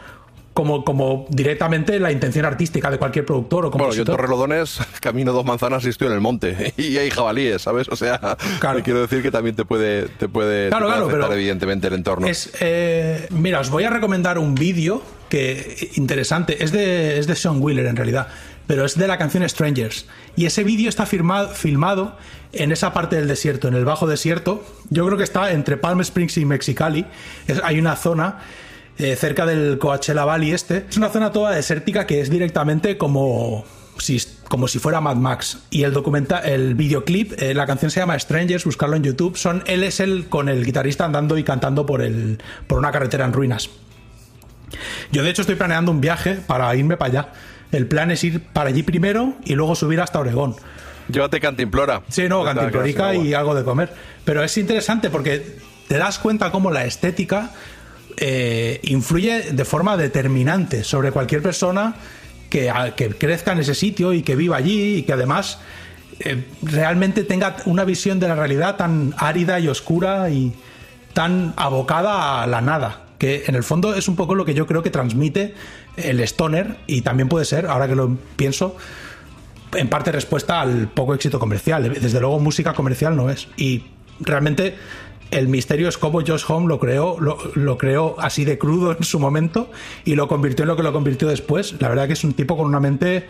como, 0.54 0.84
como 0.84 1.26
directamente 1.28 1.98
la 2.00 2.10
intención 2.12 2.44
artística 2.46 2.90
de 2.90 2.96
cualquier 2.98 3.26
productor 3.26 3.66
o 3.66 3.70
Bueno, 3.70 3.92
yo 3.92 4.04
en. 4.04 4.16
Torrelodones 4.16 4.78
camino 5.00 5.32
dos 5.32 5.44
manzanas 5.44 5.84
y 5.84 5.88
estoy 5.90 6.06
en 6.08 6.14
el 6.14 6.20
monte. 6.20 6.72
Y 6.78 6.96
hay 6.96 7.10
jabalíes, 7.10 7.62
¿sabes? 7.62 7.88
O 7.88 7.96
sea, 7.96 8.36
te 8.60 8.82
quiero 8.82 9.02
decir 9.02 9.20
que 9.22 9.30
también 9.30 9.56
te 9.56 9.64
puede, 9.64 10.04
te 10.08 10.28
puede, 10.28 10.64
te 10.64 10.68
Claro, 10.70 10.86
puede 10.86 10.92
claro, 10.94 11.06
afectar 11.08 11.28
pero 11.28 11.40
evidentemente 11.40 11.88
el 11.88 11.94
entorno. 11.94 12.26
Es, 12.26 12.52
eh, 12.60 13.26
mira, 13.30 13.60
os 13.60 13.68
voy 13.70 13.84
a 13.84 13.90
recomendar 13.90 14.38
un 14.38 14.54
vídeo 14.54 15.02
que 15.28 15.90
interesante. 15.96 16.62
Es 16.62 16.70
de, 16.72 17.18
es 17.18 17.26
de 17.26 17.34
Sean 17.34 17.60
Wheeler 17.60 17.86
en 17.86 17.96
realidad, 17.96 18.28
pero 18.66 18.84
es 18.84 18.96
de 18.96 19.08
la 19.08 19.18
canción 19.18 19.48
Strangers. 19.48 20.06
Y 20.36 20.46
ese 20.46 20.62
vídeo 20.62 20.88
está 20.88 21.04
firmado, 21.06 21.48
filmado 21.48 22.16
en 22.52 22.70
esa 22.70 22.92
parte 22.92 23.16
del 23.16 23.26
desierto, 23.26 23.66
en 23.66 23.74
el 23.74 23.84
bajo 23.84 24.06
desierto. 24.06 24.64
Yo 24.90 25.04
creo 25.06 25.18
que 25.18 25.24
está 25.24 25.50
entre 25.52 25.76
Palm 25.76 26.00
Springs 26.02 26.36
y 26.38 26.44
Mexicali. 26.44 27.04
Es- 27.48 27.60
hay 27.64 27.78
una 27.80 27.96
zona 27.96 28.38
eh, 28.98 29.16
cerca 29.16 29.46
del 29.46 29.78
Coachella 29.78 30.24
Valley 30.24 30.52
este. 30.52 30.86
Es 30.88 30.96
una 30.96 31.08
zona 31.08 31.32
toda 31.32 31.50
desértica 31.50 32.06
que 32.06 32.20
es 32.20 32.30
directamente 32.30 32.96
como 32.96 33.64
si, 33.98 34.22
como 34.48 34.68
si 34.68 34.78
fuera 34.78 35.00
Mad 35.00 35.16
Max. 35.16 35.58
Y 35.70 35.82
el 35.82 35.92
documenta, 35.92 36.38
el 36.38 36.74
videoclip, 36.74 37.40
eh, 37.42 37.54
la 37.54 37.66
canción 37.66 37.90
se 37.90 38.00
llama 38.00 38.18
Strangers, 38.18 38.64
buscarlo 38.64 38.96
en 38.96 39.02
YouTube. 39.02 39.36
Son 39.36 39.62
él 39.66 39.82
es 39.82 40.00
el 40.00 40.28
con 40.28 40.48
el 40.48 40.64
guitarrista 40.64 41.04
andando 41.04 41.36
y 41.38 41.44
cantando 41.44 41.86
por 41.86 42.02
el 42.02 42.40
por 42.66 42.78
una 42.78 42.92
carretera 42.92 43.24
en 43.24 43.32
ruinas. 43.32 43.70
Yo 45.12 45.22
de 45.22 45.30
hecho 45.30 45.42
estoy 45.42 45.56
planeando 45.56 45.90
un 45.90 46.00
viaje 46.00 46.34
para 46.46 46.74
irme 46.74 46.96
para 46.96 47.10
allá. 47.10 47.32
El 47.72 47.86
plan 47.86 48.10
es 48.10 48.22
ir 48.22 48.40
para 48.40 48.68
allí 48.68 48.82
primero 48.82 49.34
y 49.44 49.54
luego 49.54 49.74
subir 49.74 50.00
hasta 50.00 50.20
Oregón. 50.20 50.54
Llévate 51.08 51.40
cantimplora. 51.40 52.02
Sí, 52.08 52.28
no, 52.28 52.44
cantimplorica 52.44 53.14
y 53.14 53.34
agua. 53.34 53.38
algo 53.38 53.54
de 53.56 53.64
comer. 53.64 53.92
Pero 54.24 54.42
es 54.42 54.56
interesante 54.56 55.10
porque 55.10 55.58
te 55.88 55.98
das 55.98 56.18
cuenta 56.18 56.50
cómo 56.50 56.70
la 56.70 56.84
estética 56.84 57.50
eh, 58.16 58.80
influye 58.84 59.52
de 59.52 59.64
forma 59.64 59.96
determinante 59.96 60.84
sobre 60.84 61.10
cualquier 61.10 61.42
persona 61.42 61.96
que, 62.48 62.72
que 62.96 63.10
crezca 63.10 63.52
en 63.52 63.58
ese 63.58 63.74
sitio 63.74 64.12
y 64.12 64.22
que 64.22 64.36
viva 64.36 64.56
allí 64.56 64.96
y 64.96 65.02
que 65.02 65.12
además 65.12 65.58
eh, 66.20 66.44
realmente 66.62 67.24
tenga 67.24 67.56
una 67.64 67.84
visión 67.84 68.20
de 68.20 68.28
la 68.28 68.34
realidad 68.34 68.76
tan 68.76 69.14
árida 69.16 69.58
y 69.58 69.68
oscura 69.68 70.30
y 70.30 70.52
tan 71.12 71.54
abocada 71.56 72.42
a 72.42 72.46
la 72.46 72.60
nada. 72.60 73.00
Que 73.18 73.44
en 73.46 73.54
el 73.54 73.62
fondo 73.62 73.94
es 73.94 74.08
un 74.08 74.16
poco 74.16 74.34
lo 74.34 74.44
que 74.44 74.54
yo 74.54 74.66
creo 74.66 74.82
que 74.82 74.90
transmite 74.90 75.54
el 75.96 76.20
stoner 76.20 76.78
y 76.86 77.02
también 77.02 77.28
puede 77.28 77.44
ser, 77.44 77.66
ahora 77.66 77.88
que 77.88 77.94
lo 77.94 78.16
pienso, 78.36 78.76
en 79.72 79.88
parte 79.88 80.12
respuesta 80.12 80.60
al 80.60 80.88
poco 80.88 81.14
éxito 81.14 81.38
comercial. 81.38 81.94
Desde 82.00 82.20
luego, 82.20 82.38
música 82.38 82.74
comercial 82.74 83.16
no 83.16 83.30
es. 83.30 83.48
Y 83.56 83.84
realmente 84.20 84.76
el 85.34 85.48
misterio 85.48 85.88
es 85.88 85.98
cómo 85.98 86.20
Josh 86.26 86.44
Home 86.48 86.66
lo 86.68 86.78
creó, 86.78 87.18
lo, 87.20 87.38
lo 87.54 87.76
creó 87.78 88.16
así 88.18 88.44
de 88.44 88.58
crudo 88.58 88.92
en 88.96 89.02
su 89.04 89.18
momento 89.20 89.70
y 90.04 90.14
lo 90.14 90.28
convirtió 90.28 90.62
en 90.64 90.68
lo 90.68 90.76
que 90.76 90.82
lo 90.82 90.92
convirtió 90.92 91.28
después. 91.28 91.74
La 91.80 91.88
verdad 91.88 92.06
que 92.06 92.12
es 92.14 92.24
un 92.24 92.32
tipo 92.34 92.56
con 92.56 92.66
una 92.66 92.80
mente 92.80 93.26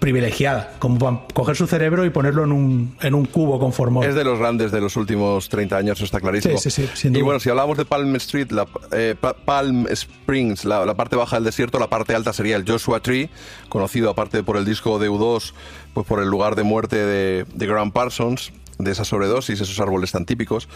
privilegiada, 0.00 0.74
como 0.80 0.98
para 0.98 1.20
coger 1.32 1.56
su 1.56 1.66
cerebro 1.66 2.04
y 2.04 2.10
ponerlo 2.10 2.44
en 2.44 2.52
un, 2.52 2.96
en 3.00 3.14
un 3.14 3.24
cubo 3.24 3.58
con 3.58 3.72
formol. 3.72 4.04
Es 4.04 4.14
de 4.14 4.22
los 4.22 4.38
grandes 4.38 4.70
de 4.70 4.78
los 4.80 4.96
últimos 4.96 5.48
30 5.48 5.76
años, 5.78 6.00
está 6.02 6.20
clarísimo. 6.20 6.58
Sí, 6.58 6.70
sí, 6.70 6.86
sí, 6.92 7.08
y 7.08 7.22
bueno, 7.22 7.40
si 7.40 7.48
hablamos 7.48 7.78
de 7.78 7.86
Palm 7.86 8.14
Street, 8.16 8.50
la, 8.50 8.66
eh, 8.92 9.14
Pa- 9.18 9.32
Palm 9.34 9.86
Springs, 9.88 10.66
la, 10.66 10.84
la 10.84 10.92
parte 10.94 11.16
baja 11.16 11.36
del 11.36 11.44
desierto, 11.44 11.78
la 11.78 11.88
parte 11.88 12.14
alta 12.14 12.34
sería 12.34 12.56
el 12.56 12.70
Joshua 12.70 13.00
Tree, 13.00 13.30
conocido 13.70 14.10
aparte 14.10 14.42
por 14.42 14.58
el 14.58 14.66
disco 14.66 14.98
de 14.98 15.08
U2, 15.08 15.54
pues 15.94 16.06
por 16.06 16.20
el 16.20 16.28
lugar 16.28 16.54
de 16.54 16.64
muerte 16.64 16.96
de, 16.96 17.46
de 17.54 17.66
Graham 17.66 17.90
Parsons, 17.90 18.52
de 18.78 18.90
esa 18.90 19.04
sobredosis, 19.04 19.60
esos 19.60 19.80
árboles 19.80 20.12
tan 20.12 20.26
típicos. 20.26 20.68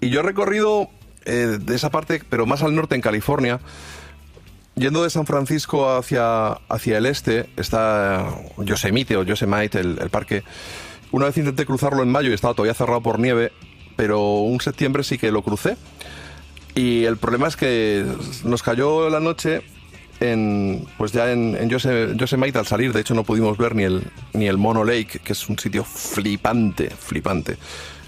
Y 0.00 0.10
yo 0.10 0.20
he 0.20 0.22
recorrido 0.22 0.88
eh, 1.24 1.58
de 1.60 1.74
esa 1.74 1.90
parte, 1.90 2.22
pero 2.28 2.46
más 2.46 2.62
al 2.62 2.74
norte, 2.74 2.94
en 2.94 3.00
California, 3.00 3.60
Yendo 4.74 5.02
de 5.02 5.10
San 5.10 5.26
Francisco 5.26 5.94
hacia, 5.94 6.52
hacia 6.52 6.96
el 6.96 7.04
este 7.04 7.50
está 7.56 8.26
Yosemite 8.56 9.18
o 9.18 9.22
Yosemite, 9.22 9.78
el, 9.78 9.98
el 10.00 10.08
parque. 10.08 10.44
Una 11.10 11.26
vez 11.26 11.36
intenté 11.36 11.66
cruzarlo 11.66 12.02
en 12.02 12.10
mayo 12.10 12.30
y 12.30 12.32
estaba 12.32 12.54
todavía 12.54 12.72
cerrado 12.72 13.02
por 13.02 13.18
nieve, 13.18 13.52
pero 13.96 14.38
un 14.38 14.62
septiembre 14.62 15.04
sí 15.04 15.18
que 15.18 15.30
lo 15.30 15.42
crucé. 15.42 15.76
Y 16.74 17.04
el 17.04 17.18
problema 17.18 17.48
es 17.48 17.56
que 17.56 18.06
nos 18.44 18.62
cayó 18.62 19.10
la 19.10 19.20
noche 19.20 19.62
pues 20.96 21.12
ya 21.12 21.30
en, 21.32 21.56
en 21.56 21.68
Yose- 21.70 22.16
Yosemite 22.16 22.58
al 22.58 22.66
salir. 22.66 22.92
De 22.92 23.00
hecho, 23.00 23.14
no 23.14 23.24
pudimos 23.24 23.58
ver 23.58 23.74
ni 23.74 23.82
el, 23.84 24.04
ni 24.32 24.46
el 24.46 24.58
Mono 24.58 24.84
Lake, 24.84 25.20
que 25.22 25.32
es 25.32 25.48
un 25.48 25.58
sitio 25.58 25.84
flipante, 25.84 26.90
flipante. 26.90 27.56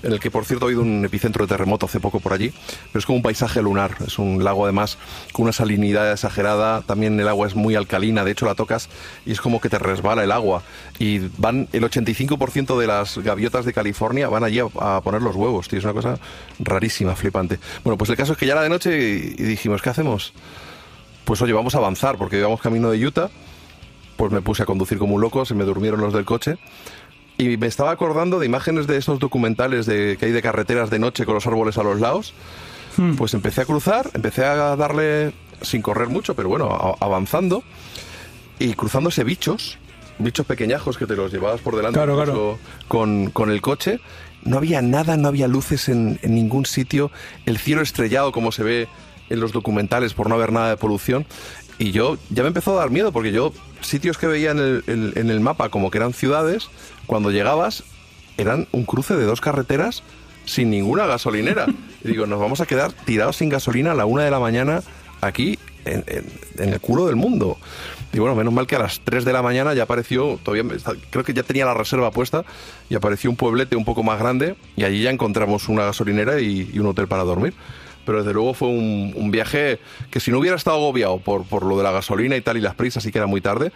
En 0.03 0.13
el 0.13 0.21
que, 0.21 0.31
por 0.31 0.45
cierto, 0.45 0.67
ha 0.67 0.69
habido 0.69 0.83
un 0.83 1.03
epicentro 1.07 1.47
de 1.47 1.49
terremoto 1.49 1.87
hace 1.87 1.99
poco 1.99 2.21
por 2.21 2.35
allí. 2.35 2.53
Pero 2.93 2.99
es 2.99 3.07
como 3.07 3.17
un 3.17 3.23
paisaje 3.23 3.63
lunar. 3.63 3.97
Es 4.07 4.19
un 4.19 4.45
lago, 4.45 4.65
además, 4.65 4.99
con 5.33 5.45
una 5.45 5.53
salinidad 5.55 6.13
exagerada. 6.13 6.83
También 6.83 7.19
el 7.19 7.27
agua 7.27 7.47
es 7.47 7.55
muy 7.55 7.75
alcalina. 7.75 8.23
De 8.23 8.33
hecho, 8.33 8.45
la 8.45 8.55
tocas 8.55 8.91
y 9.25 9.33
es 9.33 9.41
como 9.41 9.63
que 9.63 9.71
te 9.71 9.79
resbala 9.79 10.23
el 10.23 10.31
agua. 10.31 10.63
Y 10.99 11.21
van 11.39 11.69
el 11.73 11.83
85% 11.85 12.79
de 12.79 12.87
las 12.87 13.17
gaviotas 13.17 13.65
de 13.65 13.73
California 13.73 14.29
van 14.29 14.45
allí 14.45 14.59
a, 14.61 15.01
poner 15.01 15.23
los 15.23 15.37
huevos, 15.37 15.69
tío. 15.69 15.79
Es 15.79 15.85
una 15.87 15.95
cosa 15.95 16.19
rarísima, 16.59 17.17
flipante. 17.17 17.59
Bueno, 17.83 17.97
pues 17.97 18.11
el 18.11 18.17
caso 18.17 18.33
es 18.33 18.39
que 18.39 18.45
ya 18.47 18.53
era 18.53 18.63
de 18.63 18.69
noche 18.69 18.95
y 18.95 19.43
dijimos, 19.43 19.81
¿qué 19.81 19.89
hacemos? 19.89 20.35
Pues 21.25 21.41
oye, 21.43 21.53
vamos 21.53 21.75
a 21.75 21.79
avanzar, 21.79 22.17
porque 22.19 22.39
íbamos 22.39 22.61
camino 22.61 22.91
de 22.91 23.05
Utah. 23.07 23.31
Pues 24.17 24.31
me 24.31 24.41
puse 24.43 24.63
a 24.63 24.67
conducir 24.67 24.99
como 24.99 25.15
un 25.15 25.21
loco, 25.21 25.45
se 25.45 25.55
me 25.55 25.65
durmieron 25.65 26.01
los 26.01 26.13
del 26.13 26.25
coche. 26.25 26.57
Y 27.37 27.57
me 27.57 27.67
estaba 27.67 27.91
acordando 27.91 28.39
de 28.39 28.47
imágenes 28.47 28.87
de 28.87 28.97
esos 28.97 29.19
documentales 29.19 29.87
de, 29.87 30.17
que 30.19 30.27
hay 30.27 30.33
de 30.33 30.43
carreteras 30.43 30.89
de 30.91 30.99
noche 31.01 31.25
con 31.25 31.35
los 31.35 31.47
árboles 31.47 31.79
a 31.79 31.83
los 31.83 32.01
lados. 32.01 32.33
Pues 33.19 33.35
empecé 33.35 33.63
a 33.63 33.65
cruzar, 33.65 34.09
empecé 34.15 34.45
a 34.45 34.77
darle, 34.77 35.33
sin 35.63 35.83
correr 35.83 36.09
mucho, 36.09 36.37
pero 36.37 36.49
bueno, 36.49 36.71
a- 36.71 37.05
avanzando. 37.05 37.65
Y 38.61 38.75
cruzándose 38.75 39.25
bichos, 39.25 39.79
bichos 40.21 40.47
pequeñajos 40.47 40.97
que 40.97 41.07
te 41.07 41.17
los 41.17 41.33
llevabas 41.33 41.61
por 41.61 41.75
delante 41.75 41.99
Claro, 41.99 42.15
claro. 42.15 42.31
incluso 42.33 42.59
Con, 42.87 43.31
con 43.33 43.51
el 43.51 43.61
coche. 43.63 43.99
No 44.45 44.59
había 44.59 44.81
nada, 44.81 45.17
no 45.17 45.27
había 45.27 45.49
luces 45.49 45.89
en, 45.89 46.21
en 46.23 46.37
ningún 46.37 46.67
sitio. 46.67 47.11
El 47.47 47.59
cielo 47.59 47.83
estrellado, 47.83 48.31
como 48.31 48.53
se 48.53 48.63
ve 48.63 48.89
en 49.31 49.41
los 49.41 49.53
documentales, 49.53 50.15
por 50.15 50.29
no 50.29 50.35
haber 50.35 50.53
nada 50.53 50.69
de 50.71 50.77
polución. 50.77 51.27
Y 51.79 51.91
yo 51.91 52.17
ya 52.31 52.43
me 52.43 52.49
empezó 52.49 52.73
a 52.73 52.81
dar 52.81 52.91
miedo, 52.91 53.11
porque 53.13 53.33
yo, 53.33 53.53
sitios 53.81 54.17
que 54.19 54.27
veía 54.27 54.53
en 54.53 54.59
el, 54.59 54.85
en- 54.87 55.13
en 55.17 55.31
el 55.31 55.41
mapa 55.41 55.69
como 55.71 55.91
que 55.91 55.99
eran 55.99 56.13
ciudades, 56.13 56.69
cuando 57.07 57.31
llegabas, 57.31 57.83
eran 58.37 58.67
un 58.73 58.85
cruce 58.85 59.17
de 59.17 59.25
dos 59.25 59.41
carreteras 59.41 60.03
sin 60.45 60.71
ninguna 60.71 61.07
gasolinera. 61.07 61.67
Y 62.05 62.09
digo, 62.09 62.27
nos 62.27 62.39
vamos 62.39 62.61
a 62.61 62.67
quedar 62.67 62.93
tirados 62.93 63.37
sin 63.37 63.49
gasolina 63.49 63.93
a 63.93 63.95
la 63.95 64.05
una 64.05 64.25
de 64.25 64.31
la 64.31 64.39
mañana 64.39 64.83
aquí 65.23 65.59
en, 65.87 66.05
en- 66.07 66.27
en 66.59 66.73
el 66.75 66.81
culo 66.81 67.07
del 67.07 67.17
mundo. 67.17 67.57
Y 68.13 68.19
bueno, 68.19 68.37
menos 68.37 68.53
mal 68.53 68.67
que 68.69 68.77
a 68.77 68.79
las 68.79 69.01
3 69.01 69.25
de 69.25 69.33
la 69.33 69.41
mañana 69.43 69.73
ya 69.75 69.85
apareció, 69.85 70.39
todavía 70.45 70.65
creo 71.11 71.25
que 71.25 71.33
ya 71.35 71.43
tenía 71.43 71.65
la 71.65 71.73
reserva 71.75 72.11
puesta 72.13 72.45
y 72.91 72.95
apareció 72.95 73.29
un 73.31 73.37
pueblete 73.37 73.75
un 73.75 73.85
poco 73.87 74.03
más 74.05 74.21
grande 74.21 74.55
y 74.77 74.85
allí 74.85 75.03
ya 75.03 75.11
encontramos 75.11 75.69
una 75.69 75.85
gasolinera 75.85 76.41
y, 76.41 76.71
y 76.73 76.79
un 76.79 76.87
hotel 76.87 77.09
para 77.09 77.25
dormir. 77.25 77.55
Pero 78.05 78.19
desde 78.19 78.33
luego 78.33 78.55
fue 78.55 78.69
un, 78.69 79.31
viaje 79.31 79.81
que 80.11 80.21
si 80.21 80.31
no 80.31 80.39
hubiera 80.39 80.57
estado 80.57 80.77
agobiado 80.77 81.19
por, 81.19 81.45
por 81.45 81.65
lo 81.65 81.77
de 81.77 81.83
la 81.83 81.91
gasolina 81.91 82.37
y 82.37 82.41
tal 82.41 82.57
y 82.57 82.61
las 82.61 82.75
prisas 82.75 83.05
y 83.07 83.13
que 83.13 83.19
era 83.19 83.27
muy 83.27 83.41
tarde, 83.41 83.73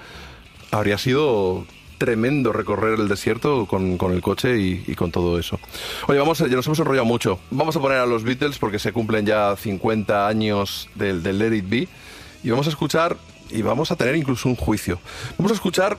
habría 0.71 0.99
sido 0.99 1.67
tremendo 1.99 2.53
recorrer 2.53 2.99
el 2.99 3.09
desierto 3.09 3.67
con, 3.67 3.99
con 3.99 4.13
el 4.13 4.23
coche 4.23 4.59
y, 4.59 4.95
con 4.95 5.11
todo 5.11 5.39
eso. 5.39 5.59
Oye, 6.07 6.19
vamos, 6.19 6.39
ya 6.39 6.47
nos 6.47 6.67
hemos 6.67 6.79
enrollado 6.79 7.05
mucho. 7.05 7.41
Vamos 7.51 7.77
a 7.77 7.81
poner 7.81 7.99
a 7.99 8.07
los 8.07 8.23
Beatles 8.23 8.59
porque 8.59 8.79
se 8.79 8.93
cumplen 8.93 9.27
ya 9.27 9.55
50 9.57 10.27
años 10.27 10.89
del, 10.95 11.23
del 11.23 11.39
Let 11.39 11.57
It 11.57 11.69
Be 11.69 11.89
y 12.45 12.51
vamos 12.51 12.67
a 12.67 12.71
escuchar 12.71 13.17
y 13.51 13.63
vamos 13.63 13.91
a 13.91 13.97
tener 13.97 14.15
incluso 14.17 14.49
un 14.49 14.55
juicio. 14.55 15.01
Vamos 15.37 15.53
a 15.53 15.55
escuchar 15.55 15.99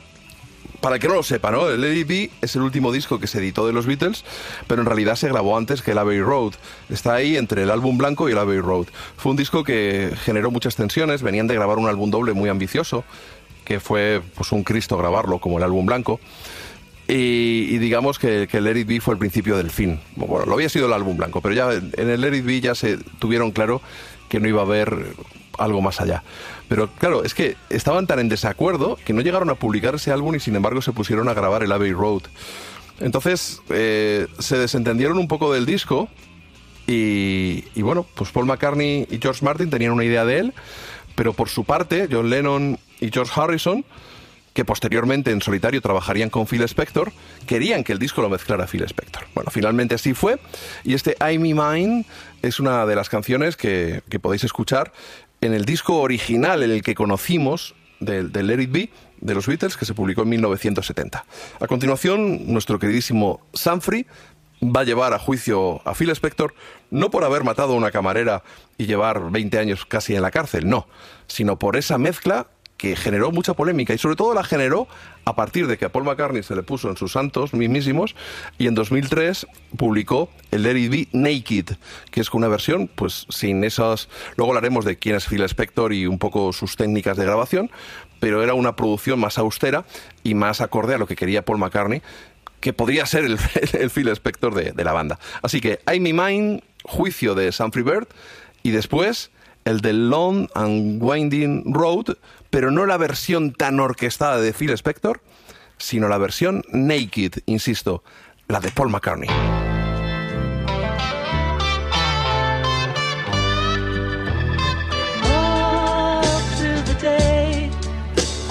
para 0.82 0.99
que 0.99 1.08
no 1.08 1.16
lo 1.16 1.24
sepa, 1.24 1.51
¿no? 1.51 1.69
El 1.69 1.98
It 1.98 2.08
Be 2.08 2.30
es 2.41 2.56
el 2.56 2.61
último 2.61 2.91
disco 2.91 3.19
que 3.19 3.27
se 3.27 3.40
editó 3.40 3.67
de 3.67 3.74
los 3.74 3.85
Beatles, 3.85 4.24
pero 4.67 4.82
en 4.82 4.85
realidad 4.85 5.16
se 5.16 5.27
grabó 5.27 5.58
antes 5.58 5.82
que 5.82 5.91
el 5.91 5.98
Abbey 5.98 6.22
Road. 6.22 6.53
Está 6.90 7.16
ahí 7.16 7.38
entre 7.38 7.64
el 7.64 7.72
álbum 7.72 7.98
blanco 7.98 8.30
y 8.30 8.32
el 8.32 8.38
Abbey 8.38 8.59
Road. 8.59 8.88
Fue 9.17 9.32
un 9.32 9.38
disco 9.38 9.64
que 9.64 10.11
generó 10.24 10.51
muchas 10.51 10.75
tensiones, 10.75 11.22
venían 11.22 11.48
de 11.48 11.56
grabar 11.56 11.77
un 11.77 11.88
álbum 11.88 12.09
doble 12.11 12.33
muy 12.33 12.49
ambicioso, 12.49 13.03
que 13.66 13.80
fue 13.80 14.22
pues 14.35 14.51
un 14.51 14.64
Cristo 14.64 14.98
grabarlo 14.98 15.40
como 15.40 15.58
el 15.58 15.64
álbum 15.64 15.85
blanco. 15.85 16.19
Y, 17.08 17.67
y 17.72 17.77
digamos 17.80 18.19
que, 18.19 18.48
que 18.48 18.58
el 18.58 18.66
Let 18.66 18.80
It 18.80 18.88
Be 18.88 19.01
fue 19.01 19.16
el 19.16 19.19
principio 19.19 19.58
del 19.58 19.72
fin. 19.72 19.99
Bueno, 20.16 20.45
lo 20.45 20.53
había 20.53 20.69
sido 20.69 20.85
el 20.85 20.93
álbum 20.93 21.17
blanco, 21.17 21.41
pero 21.41 21.56
ya 21.56 21.72
en 21.74 22.09
el 22.09 22.22
Let 22.22 22.38
It 22.38 22.45
Be 22.45 22.61
ya 22.61 22.75
se 22.75 22.98
tuvieron 23.17 23.51
claro 23.51 23.82
que 24.30 24.40
no 24.40 24.48
iba 24.48 24.61
a 24.61 24.66
haber 24.66 25.16
algo 25.58 25.82
más 25.82 25.99
allá. 26.01 26.24
Pero 26.70 26.88
claro, 26.88 27.24
es 27.24 27.34
que 27.34 27.58
estaban 27.70 28.08
tan 28.08 28.20
en 28.20 28.30
desacuerdo 28.30 28.98
que 29.04 29.12
no 29.12 29.22
llegaron 29.22 29.50
a 29.50 29.56
publicar 29.56 29.96
ese 29.96 30.12
álbum 30.12 30.36
y 30.36 30.40
sin 30.40 30.56
embargo 30.56 30.82
se 30.82 30.94
pusieron 30.94 31.28
a 31.28 31.34
grabar 31.34 31.64
el 31.64 31.72
Abbey 31.72 31.92
Road. 31.92 32.22
Entonces 33.00 33.62
eh, 33.70 34.28
se 34.38 34.58
desentendieron 34.58 35.18
un 35.18 35.28
poco 35.28 35.52
del 35.52 35.66
disco 35.66 36.08
y, 36.86 37.82
bueno, 37.82 38.06
pues 38.16 38.32
Paul 38.32 38.48
McCartney 38.48 39.08
y 39.12 39.20
George 39.22 39.46
Martin 39.46 39.70
tenían 39.70 39.92
una 39.92 40.04
idea 40.04 40.26
de 40.26 40.40
él, 40.40 40.54
pero 41.16 41.34
por 41.34 41.50
su 41.50 41.64
parte 41.64 42.08
John 42.12 42.30
Lennon 42.30 42.80
y 43.00 43.12
George 43.12 43.32
Harrison 43.36 43.84
que 44.54 44.66
posteriormente 44.66 45.32
en 45.32 45.42
solitario 45.42 45.80
trabajarían 45.80 46.30
con 46.30 46.48
Phil 46.48 46.64
Spector, 46.64 47.14
querían 47.46 47.84
que 47.84 47.94
el 47.94 48.00
disco 48.00 48.22
lo 48.22 48.30
mezclara 48.30 48.66
Phil 48.66 48.84
Spector. 48.84 49.24
Bueno, 49.34 49.52
finalmente 49.52 49.96
así 49.96 50.14
fue, 50.14 50.38
y 50.84 50.96
este 50.96 51.16
I'm 51.22 51.44
Me 51.44 51.54
Mine 51.54 52.06
es 52.42 52.60
una 52.60 52.86
de 52.86 52.96
las 52.96 53.08
canciones 53.08 53.56
que 53.56 54.02
podéis 54.22 54.44
escuchar 54.44 54.92
en 55.42 55.53
el 55.53 55.66
disco 55.66 56.00
original, 56.00 56.64
en 56.64 56.72
el 56.72 56.82
que 56.82 56.95
conocimos 56.95 57.76
del, 58.00 58.32
del 58.32 58.48
Let 58.48 58.61
It 58.61 58.72
Be, 58.72 58.90
de 59.22 59.35
los 59.35 59.48
Beatles, 59.48 59.77
que 59.77 59.85
se 59.85 59.93
publicó 59.93 60.24
en 60.24 60.30
1970. 60.30 61.26
A 61.59 61.68
continuación, 61.68 62.51
nuestro 62.51 62.80
queridísimo 62.80 63.42
Sanfrey 63.53 64.06
va 64.64 64.82
a 64.82 64.84
llevar 64.84 65.14
a 65.14 65.19
juicio 65.19 65.82
a 65.88 65.93
Phil 65.93 66.09
Spector 66.11 66.53
no 66.92 67.09
por 67.09 67.24
haber 67.24 67.43
matado 67.43 67.74
a 67.74 67.77
una 67.77 67.92
camarera 67.92 68.43
y 68.77 68.85
llevar 68.85 69.32
20 69.32 69.58
años 69.59 69.85
casi 69.85 70.16
en 70.16 70.22
la 70.22 70.32
cárcel, 70.32 70.68
no, 70.68 70.88
sino 71.27 71.58
por 71.58 71.77
esa 71.77 71.98
mezcla 71.98 72.48
que 72.80 72.95
generó 72.95 73.30
mucha 73.32 73.53
polémica 73.53 73.93
y 73.93 73.98
sobre 73.98 74.16
todo 74.16 74.33
la 74.33 74.41
generó 74.41 74.88
a 75.25 75.35
partir 75.35 75.67
de 75.67 75.77
que 75.77 75.83
a 75.83 75.90
Paul 75.90 76.06
McCartney 76.06 76.43
se 76.43 76.56
le 76.56 76.64
puso 76.64 76.90
en 76.90 76.95
sus 76.95 77.11
santos 77.11 77.53
mismísimos 77.53 78.16
y 78.58 78.67
en 78.67 78.74
2003 78.74 79.48
publicó 79.75 80.30
el 80.51 80.64
Let 80.64 80.77
It 80.77 81.09
Naked, 81.11 81.75
que 82.09 82.22
es 82.22 82.33
una 82.33 82.48
versión 82.48 82.88
pues 82.88 83.25
sin 83.27 83.66
esas... 83.66 84.08
Luego 84.38 84.53
hablaremos 84.53 84.85
de 84.85 84.98
quién 84.98 85.17
es 85.17 85.25
Phil 85.25 85.43
Spector 85.43 85.91
y 85.91 86.08
un 86.08 86.19
poco 86.19 86.53
sus 86.53 86.77
técnicas 86.77 87.17
de 87.17 87.25
grabación, 87.25 87.69
pero 88.22 88.43
era 88.43 88.53
una 88.53 88.77
producción 88.77 89.19
más 89.19 89.38
austera 89.38 89.83
y 90.24 90.33
más 90.33 90.61
acorde 90.61 90.95
a 90.95 90.98
lo 90.98 91.06
que 91.06 91.17
quería 91.17 91.43
Paul 91.43 91.58
McCartney, 91.58 92.01
que 92.61 92.72
podría 92.72 93.06
ser 93.06 93.25
el, 93.25 93.38
Phil 93.90 94.08
Spector 94.08 94.56
de, 94.56 94.83
la 94.85 94.93
banda. 94.93 95.19
Así 95.41 95.59
que 95.59 95.82
I'm 95.85 96.03
Me 96.03 96.14
Mine, 96.14 96.64
juicio 96.83 97.35
de 97.35 97.53
Humphrey 97.59 97.83
Bird, 97.83 98.08
y 98.64 98.72
después 98.72 99.32
el 99.70 99.82
de 99.82 99.94
Long 99.94 100.50
and 100.56 101.00
Winding 101.00 101.72
Road, 101.72 102.18
pero 102.50 102.72
no 102.72 102.88
la 102.88 102.98
versión 102.98 103.54
tan 103.54 103.80
orquestada 103.80 104.42
de 104.42 104.52
Phil 104.52 104.72
Spector, 104.72 105.22
sino 105.78 106.08
la 106.08 106.18
versión 106.18 106.64
naked, 106.74 107.34
insisto, 107.46 108.04
la 108.48 108.60
de 108.60 108.72
Paul 108.72 108.90
McCartney. 108.90 109.30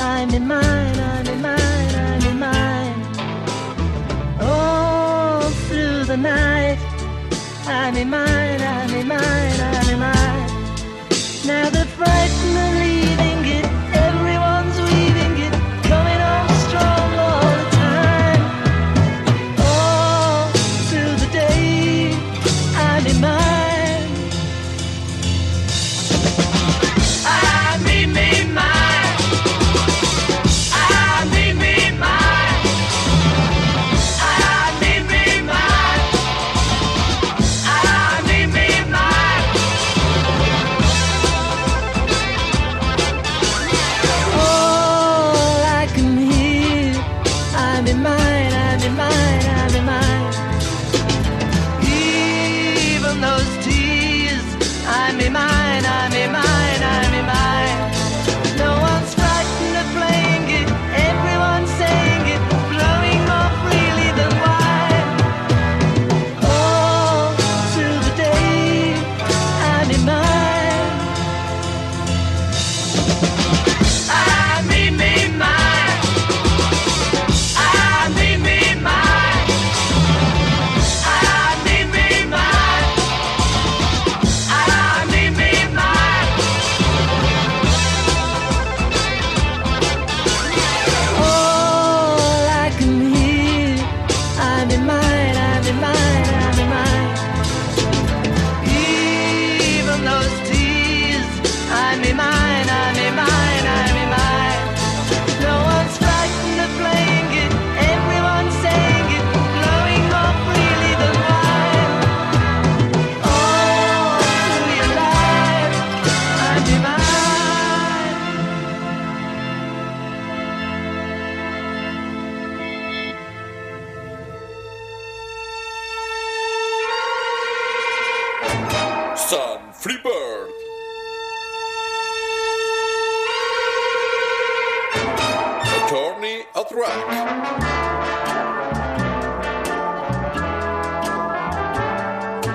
I'm 0.01 0.31
in 0.31 0.47
mine, 0.47 1.01
I'm 1.01 1.27
in 1.27 1.43
mine, 1.43 1.95
I'm 1.95 2.23
in 2.27 2.39
mine. 2.39 3.03
All 4.41 5.43
through 5.67 6.05
the 6.05 6.17
night. 6.17 6.79
I'm 7.67 7.97
in 7.97 8.09
mine, 8.09 8.61
I'm 8.61 8.95
in 8.95 9.09
mine. 9.09 9.48
Right. 11.99 12.38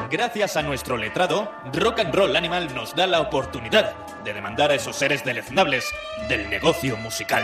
Gracias 0.09 0.55
a 0.57 0.61
nuestro 0.61 0.95
letrado, 0.95 1.51
Rock 1.73 1.99
and 1.99 2.13
Roll 2.13 2.35
Animal 2.35 2.73
nos 2.73 2.95
da 2.95 3.07
la 3.07 3.19
oportunidad 3.19 3.93
de 4.23 4.33
demandar 4.33 4.71
a 4.71 4.75
esos 4.75 4.95
seres 4.95 5.25
deleznables 5.25 5.85
del 6.29 6.49
negocio 6.49 6.95
musical. 6.97 7.43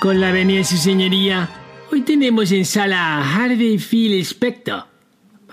Con 0.00 0.20
la 0.20 0.30
venia 0.32 0.58
de 0.58 0.64
su 0.64 0.76
señoría, 0.76 1.48
hoy 1.90 2.02
tenemos 2.02 2.52
en 2.52 2.66
sala 2.66 3.16
a 3.16 3.34
Harvey 3.34 3.78
Phil 3.78 4.20
Spector. 4.20 4.93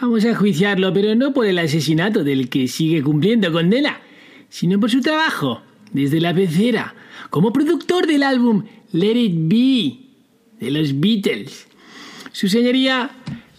Vamos 0.02 0.26
a 0.26 0.34
juiciarlo, 0.34 0.92
pero 0.92 1.14
no 1.14 1.32
por 1.32 1.46
el 1.46 1.60
asesinato 1.60 2.24
del 2.24 2.50
que 2.50 2.68
sigue 2.68 3.04
cumpliendo 3.04 3.52
condena, 3.52 4.02
sino 4.50 4.80
por 4.80 4.90
su 4.90 5.00
trabajo 5.00 5.62
desde 5.94 6.20
la 6.20 6.34
pecera 6.34 6.96
como 7.30 7.54
productor 7.54 8.08
del 8.08 8.24
álbum 8.24 8.64
Let 8.94 9.16
It 9.16 9.36
Be 9.36 10.00
de 10.60 10.72
los 10.72 11.00
Beatles. 11.00 11.68
Su 12.32 12.48
señoría, 12.48 13.12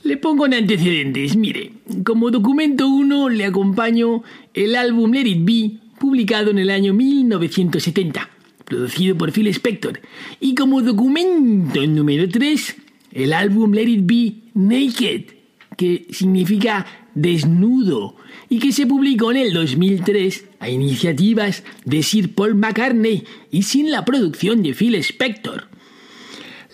le 0.02 0.16
pongo 0.16 0.46
en 0.46 0.54
antecedentes. 0.54 1.36
Mire, 1.36 1.74
como 2.04 2.32
documento 2.32 2.88
1 2.88 3.28
le 3.28 3.44
acompaño 3.44 4.24
el 4.52 4.74
álbum 4.74 5.12
Let 5.12 5.28
It 5.28 5.44
Be, 5.44 5.78
publicado 6.00 6.50
en 6.50 6.58
el 6.58 6.70
año 6.70 6.92
1970, 6.92 8.28
producido 8.64 9.16
por 9.16 9.30
Phil 9.30 9.46
Spector. 9.46 10.00
Y 10.40 10.56
como 10.56 10.82
documento 10.82 11.86
número 11.86 12.28
3, 12.28 12.76
el 13.12 13.32
álbum 13.32 13.72
Let 13.74 13.88
It 13.88 14.06
Be 14.06 14.34
Naked, 14.54 15.41
que 15.82 16.06
significa 16.10 16.86
desnudo, 17.12 18.14
y 18.48 18.60
que 18.60 18.70
se 18.70 18.86
publicó 18.86 19.32
en 19.32 19.38
el 19.38 19.52
2003 19.52 20.44
a 20.60 20.70
iniciativas 20.70 21.64
de 21.84 22.04
Sir 22.04 22.36
Paul 22.36 22.54
McCartney 22.54 23.24
y 23.50 23.64
sin 23.64 23.90
la 23.90 24.04
producción 24.04 24.62
de 24.62 24.74
Phil 24.74 24.94
Spector. 24.94 25.66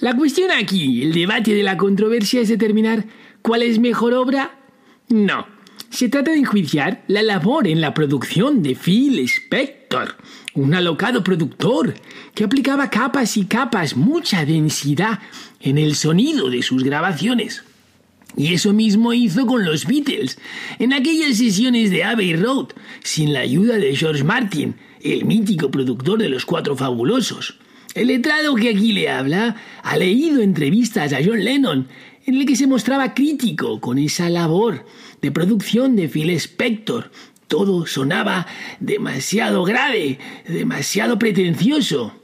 La 0.00 0.14
cuestión 0.14 0.50
aquí, 0.50 1.02
el 1.02 1.14
debate 1.14 1.54
de 1.54 1.62
la 1.62 1.78
controversia 1.78 2.42
es 2.42 2.50
determinar 2.50 3.06
cuál 3.40 3.62
es 3.62 3.78
mejor 3.78 4.12
obra. 4.12 4.58
No, 5.08 5.46
se 5.88 6.10
trata 6.10 6.32
de 6.32 6.40
enjuiciar 6.40 7.02
la 7.08 7.22
labor 7.22 7.66
en 7.66 7.80
la 7.80 7.94
producción 7.94 8.62
de 8.62 8.74
Phil 8.74 9.20
Spector, 9.20 10.18
un 10.52 10.74
alocado 10.74 11.24
productor 11.24 11.94
que 12.34 12.44
aplicaba 12.44 12.90
capas 12.90 13.38
y 13.38 13.46
capas, 13.46 13.96
mucha 13.96 14.44
densidad 14.44 15.20
en 15.62 15.78
el 15.78 15.96
sonido 15.96 16.50
de 16.50 16.60
sus 16.60 16.84
grabaciones. 16.84 17.64
Y 18.39 18.55
eso 18.55 18.73
mismo 18.73 19.12
hizo 19.12 19.47
con 19.47 19.65
los 19.65 19.84
Beatles, 19.84 20.39
en 20.78 20.92
aquellas 20.92 21.39
sesiones 21.39 21.91
de 21.91 22.05
Abbey 22.05 22.36
Road, 22.36 22.68
sin 23.02 23.33
la 23.33 23.41
ayuda 23.41 23.78
de 23.78 23.97
George 23.97 24.23
Martin, 24.23 24.76
el 25.02 25.25
mítico 25.25 25.73
productor 25.73 26.20
de 26.20 26.28
Los 26.28 26.47
Cuatro 26.47 26.76
Fabulosos. 26.76 27.58
El 27.97 28.07
letrado 28.07 28.55
que 28.55 28.68
aquí 28.68 28.92
le 28.92 29.08
habla 29.08 29.57
ha 29.83 29.97
leído 29.97 30.41
entrevistas 30.41 31.12
a 31.12 31.18
John 31.25 31.44
Lennon, 31.44 31.89
en 32.26 32.34
el 32.36 32.47
que 32.47 32.55
se 32.55 32.68
mostraba 32.68 33.12
crítico 33.12 33.81
con 33.81 33.99
esa 33.99 34.31
labor 34.31 34.86
de 35.20 35.33
producción 35.33 35.97
de 35.97 36.08
Phil 36.08 36.31
Spector. 36.31 37.10
Todo 37.49 37.86
sonaba 37.86 38.47
demasiado 38.78 39.65
grave, 39.65 40.20
demasiado 40.47 41.18
pretencioso. 41.18 42.15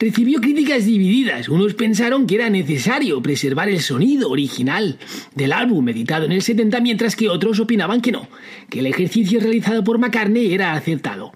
Recibió 0.00 0.40
críticas 0.40 0.86
divididas. 0.86 1.50
Unos 1.50 1.74
pensaron 1.74 2.26
que 2.26 2.36
era 2.36 2.48
necesario 2.48 3.20
preservar 3.20 3.68
el 3.68 3.80
sonido 3.80 4.30
original 4.30 4.98
del 5.34 5.52
álbum 5.52 5.86
editado 5.90 6.24
en 6.24 6.32
el 6.32 6.40
70, 6.40 6.80
mientras 6.80 7.14
que 7.14 7.28
otros 7.28 7.60
opinaban 7.60 8.00
que 8.00 8.10
no, 8.10 8.26
que 8.70 8.78
el 8.78 8.86
ejercicio 8.86 9.40
realizado 9.40 9.84
por 9.84 9.98
McCartney 9.98 10.54
era 10.54 10.72
acertado. 10.72 11.32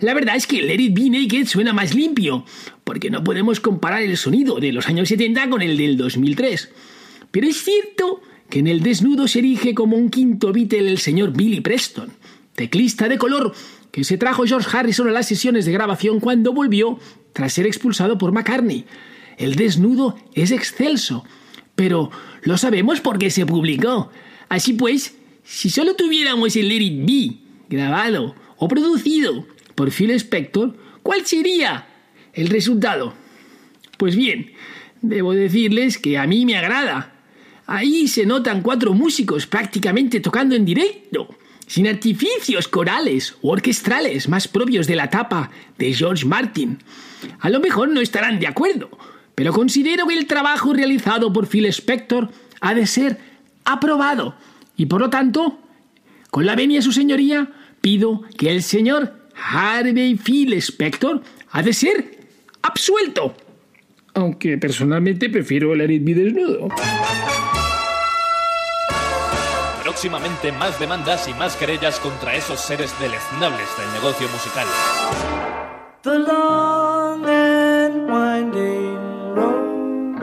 La 0.00 0.12
verdad 0.12 0.36
es 0.36 0.46
que 0.46 0.60
Let 0.60 0.74
It 0.74 0.94
Be 0.94 1.08
Naked 1.08 1.46
suena 1.46 1.72
más 1.72 1.94
limpio, 1.94 2.44
porque 2.84 3.08
no 3.08 3.24
podemos 3.24 3.60
comparar 3.60 4.02
el 4.02 4.18
sonido 4.18 4.60
de 4.60 4.72
los 4.72 4.88
años 4.88 5.08
70 5.08 5.48
con 5.48 5.62
el 5.62 5.78
del 5.78 5.96
2003. 5.96 6.68
Pero 7.30 7.46
es 7.48 7.64
cierto 7.64 8.20
que 8.50 8.58
en 8.58 8.66
el 8.66 8.82
desnudo 8.82 9.26
se 9.26 9.38
erige 9.38 9.74
como 9.74 9.96
un 9.96 10.10
quinto 10.10 10.52
Beatle 10.52 10.90
el 10.90 10.98
señor 10.98 11.34
Billy 11.34 11.62
Preston, 11.62 12.10
teclista 12.54 13.08
de 13.08 13.16
color 13.16 13.54
que 13.96 14.04
se 14.04 14.18
trajo 14.18 14.44
George 14.44 14.68
Harrison 14.76 15.08
a 15.08 15.10
las 15.10 15.26
sesiones 15.26 15.64
de 15.64 15.72
grabación 15.72 16.20
cuando 16.20 16.52
volvió 16.52 16.98
tras 17.32 17.54
ser 17.54 17.66
expulsado 17.66 18.18
por 18.18 18.30
McCartney. 18.30 18.84
El 19.38 19.54
desnudo 19.54 20.18
es 20.34 20.50
excelso, 20.50 21.24
pero 21.74 22.10
lo 22.42 22.58
sabemos 22.58 23.00
porque 23.00 23.30
se 23.30 23.46
publicó. 23.46 24.10
Así 24.50 24.74
pues, 24.74 25.16
si 25.44 25.70
solo 25.70 25.96
tuviéramos 25.96 26.54
el 26.56 26.68
Let 26.68 26.82
It 26.82 27.06
Be 27.06 27.36
grabado 27.70 28.34
o 28.58 28.68
producido 28.68 29.46
por 29.74 29.90
Phil 29.90 30.10
Spector, 30.10 30.76
¿cuál 31.02 31.24
sería 31.24 31.86
el 32.34 32.48
resultado? 32.48 33.14
Pues 33.96 34.14
bien, 34.14 34.52
debo 35.00 35.32
decirles 35.32 35.96
que 35.96 36.18
a 36.18 36.26
mí 36.26 36.44
me 36.44 36.58
agrada. 36.58 37.14
Ahí 37.64 38.08
se 38.08 38.26
notan 38.26 38.60
cuatro 38.60 38.92
músicos 38.92 39.46
prácticamente 39.46 40.20
tocando 40.20 40.54
en 40.54 40.66
directo, 40.66 41.34
sin 41.66 41.86
artificios 41.86 42.68
corales 42.68 43.36
o 43.42 43.50
orquestrales 43.50 44.28
más 44.28 44.48
propios 44.48 44.86
de 44.86 44.96
la 44.96 45.10
tapa 45.10 45.50
de 45.78 45.92
George 45.92 46.24
Martin. 46.24 46.78
A 47.40 47.50
lo 47.50 47.60
mejor 47.60 47.88
no 47.88 48.00
estarán 48.00 48.38
de 48.38 48.46
acuerdo, 48.46 48.90
pero 49.34 49.52
considero 49.52 50.06
que 50.06 50.16
el 50.16 50.26
trabajo 50.26 50.72
realizado 50.72 51.32
por 51.32 51.46
Phil 51.46 51.66
Spector 51.66 52.30
ha 52.60 52.74
de 52.74 52.86
ser 52.86 53.18
aprobado 53.64 54.36
y 54.76 54.86
por 54.86 55.00
lo 55.00 55.10
tanto, 55.10 55.58
con 56.30 56.46
la 56.46 56.54
venia 56.54 56.78
de 56.78 56.82
su 56.82 56.92
señoría, 56.92 57.50
pido 57.80 58.22
que 58.36 58.50
el 58.50 58.62
señor 58.62 59.14
Harvey 59.34 60.16
Phil 60.16 60.52
Spector 60.54 61.22
ha 61.50 61.62
de 61.62 61.72
ser 61.72 62.28
absuelto. 62.62 63.34
Aunque 64.14 64.58
personalmente 64.58 65.28
prefiero 65.28 65.72
el 65.74 65.82
Eric 65.82 66.02
desnudo. 66.02 66.68
Próximamente 69.96 70.52
más 70.52 70.78
demandas 70.78 71.26
y 71.26 71.32
más 71.32 71.56
querellas 71.56 71.98
contra 72.00 72.34
esos 72.34 72.60
seres 72.60 72.92
deleznables 73.00 73.66
del 73.78 73.90
negocio 73.94 74.28
musical. 74.28 74.66
The 76.02 76.18
long 76.18 77.24
and 77.26 78.06
winding 78.06 79.32
road 79.34 80.20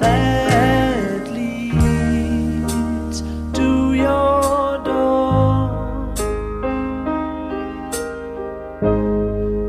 that 0.00 1.30
leads 1.30 3.22
to 3.52 3.92
your 3.92 4.78
door 4.82 6.14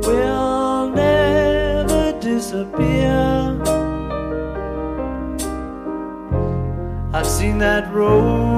will 0.08 0.90
never 0.96 2.14
disappear. 2.22 3.60
I've 7.12 7.28
seen 7.28 7.58
that 7.58 7.94
road 7.94 8.49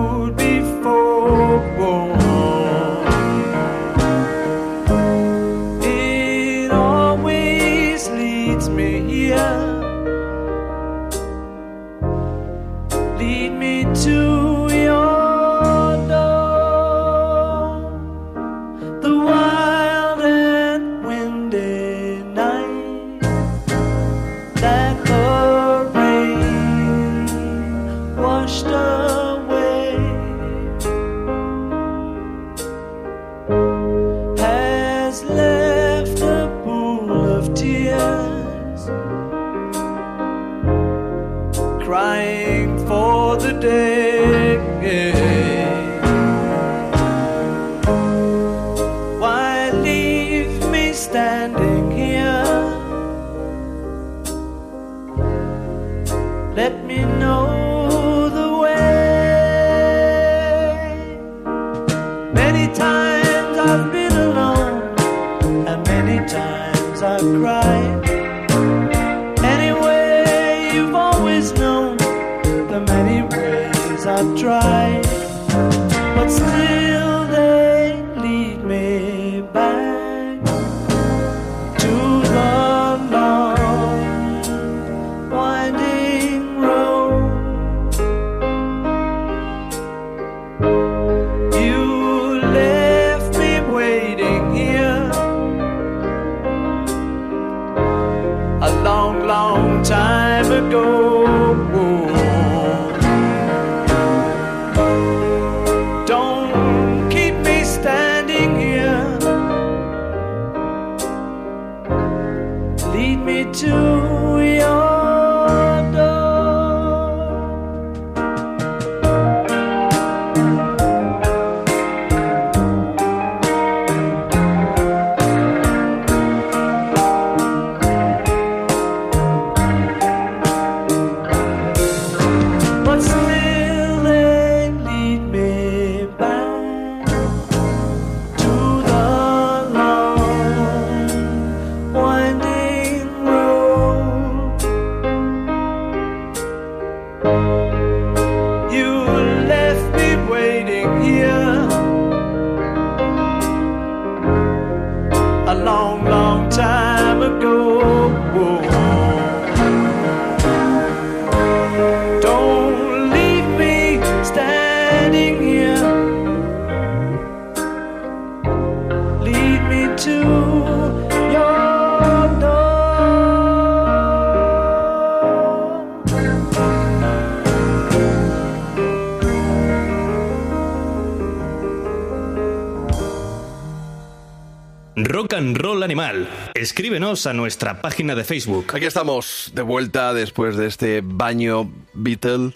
A 187.12 187.34
nuestra 187.34 187.82
página 187.82 188.16
de 188.16 188.24
Facebook. 188.24 188.68
Aquí 188.74 188.86
estamos 188.86 189.52
de 189.54 189.62
vuelta 189.64 190.14
después 190.14 190.56
de 190.56 190.66
este 190.68 191.02
baño 191.04 191.70
Beatle. 191.94 192.54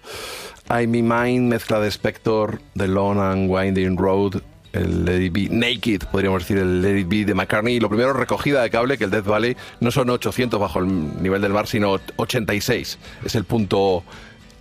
I'm 0.69 0.91
Me 0.91 1.01
Mind, 1.01 1.49
mezcla 1.49 1.81
de 1.81 1.89
Spector, 1.91 2.61
The 2.77 2.87
Long 2.87 3.19
and 3.19 3.51
Winding 3.51 3.97
Road, 3.97 4.41
el 4.71 5.03
Let 5.03 5.23
It 5.25 5.33
Be 5.33 5.47
Naked, 5.49 6.03
podríamos 6.09 6.43
decir 6.43 6.57
el 6.57 6.81
Let 6.81 6.99
It 6.99 7.07
Be 7.09 7.25
de 7.25 7.33
McCartney. 7.33 7.75
Y 7.75 7.79
lo 7.81 7.89
primero, 7.89 8.13
recogida 8.13 8.61
de 8.63 8.69
cable, 8.69 8.97
que 8.97 9.03
el 9.03 9.11
Death 9.11 9.25
Valley 9.25 9.57
no 9.81 9.91
son 9.91 10.09
800 10.09 10.57
bajo 10.57 10.79
el 10.79 11.21
nivel 11.21 11.41
del 11.41 11.51
mar, 11.51 11.67
sino 11.67 11.99
86. 12.15 12.97
Es 13.25 13.35
el 13.35 13.43
punto 13.43 14.05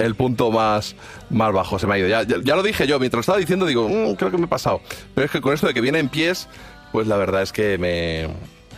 el 0.01 0.17
punto 0.17 0.51
más, 0.51 0.97
más 1.31 1.53
bajo. 1.53 1.79
Se 1.79 1.87
me 1.87 1.95
ha 1.95 1.99
ido. 2.01 2.09
Ya 2.09 2.57
lo 2.57 2.65
dije 2.65 2.89
yo, 2.89 2.99
mientras 2.99 3.19
lo 3.19 3.21
estaba 3.21 3.39
diciendo, 3.39 3.65
digo, 3.65 3.89
"Mm, 3.89 4.17
creo 4.17 4.33
que 4.33 4.39
me 4.39 4.47
he 4.47 4.49
pasado. 4.49 4.81
Pero 5.15 5.27
es 5.27 5.31
que 5.31 5.41
con 5.41 5.55
esto 5.55 5.69
de 5.69 5.73
que 5.73 5.81
viene 5.81 6.01
en 6.01 6.09
pies, 6.09 6.49
pues 6.91 7.07
la 7.07 7.17
verdad 7.17 7.43
es 7.43 7.53
que 7.53 7.79
me. 7.79 8.29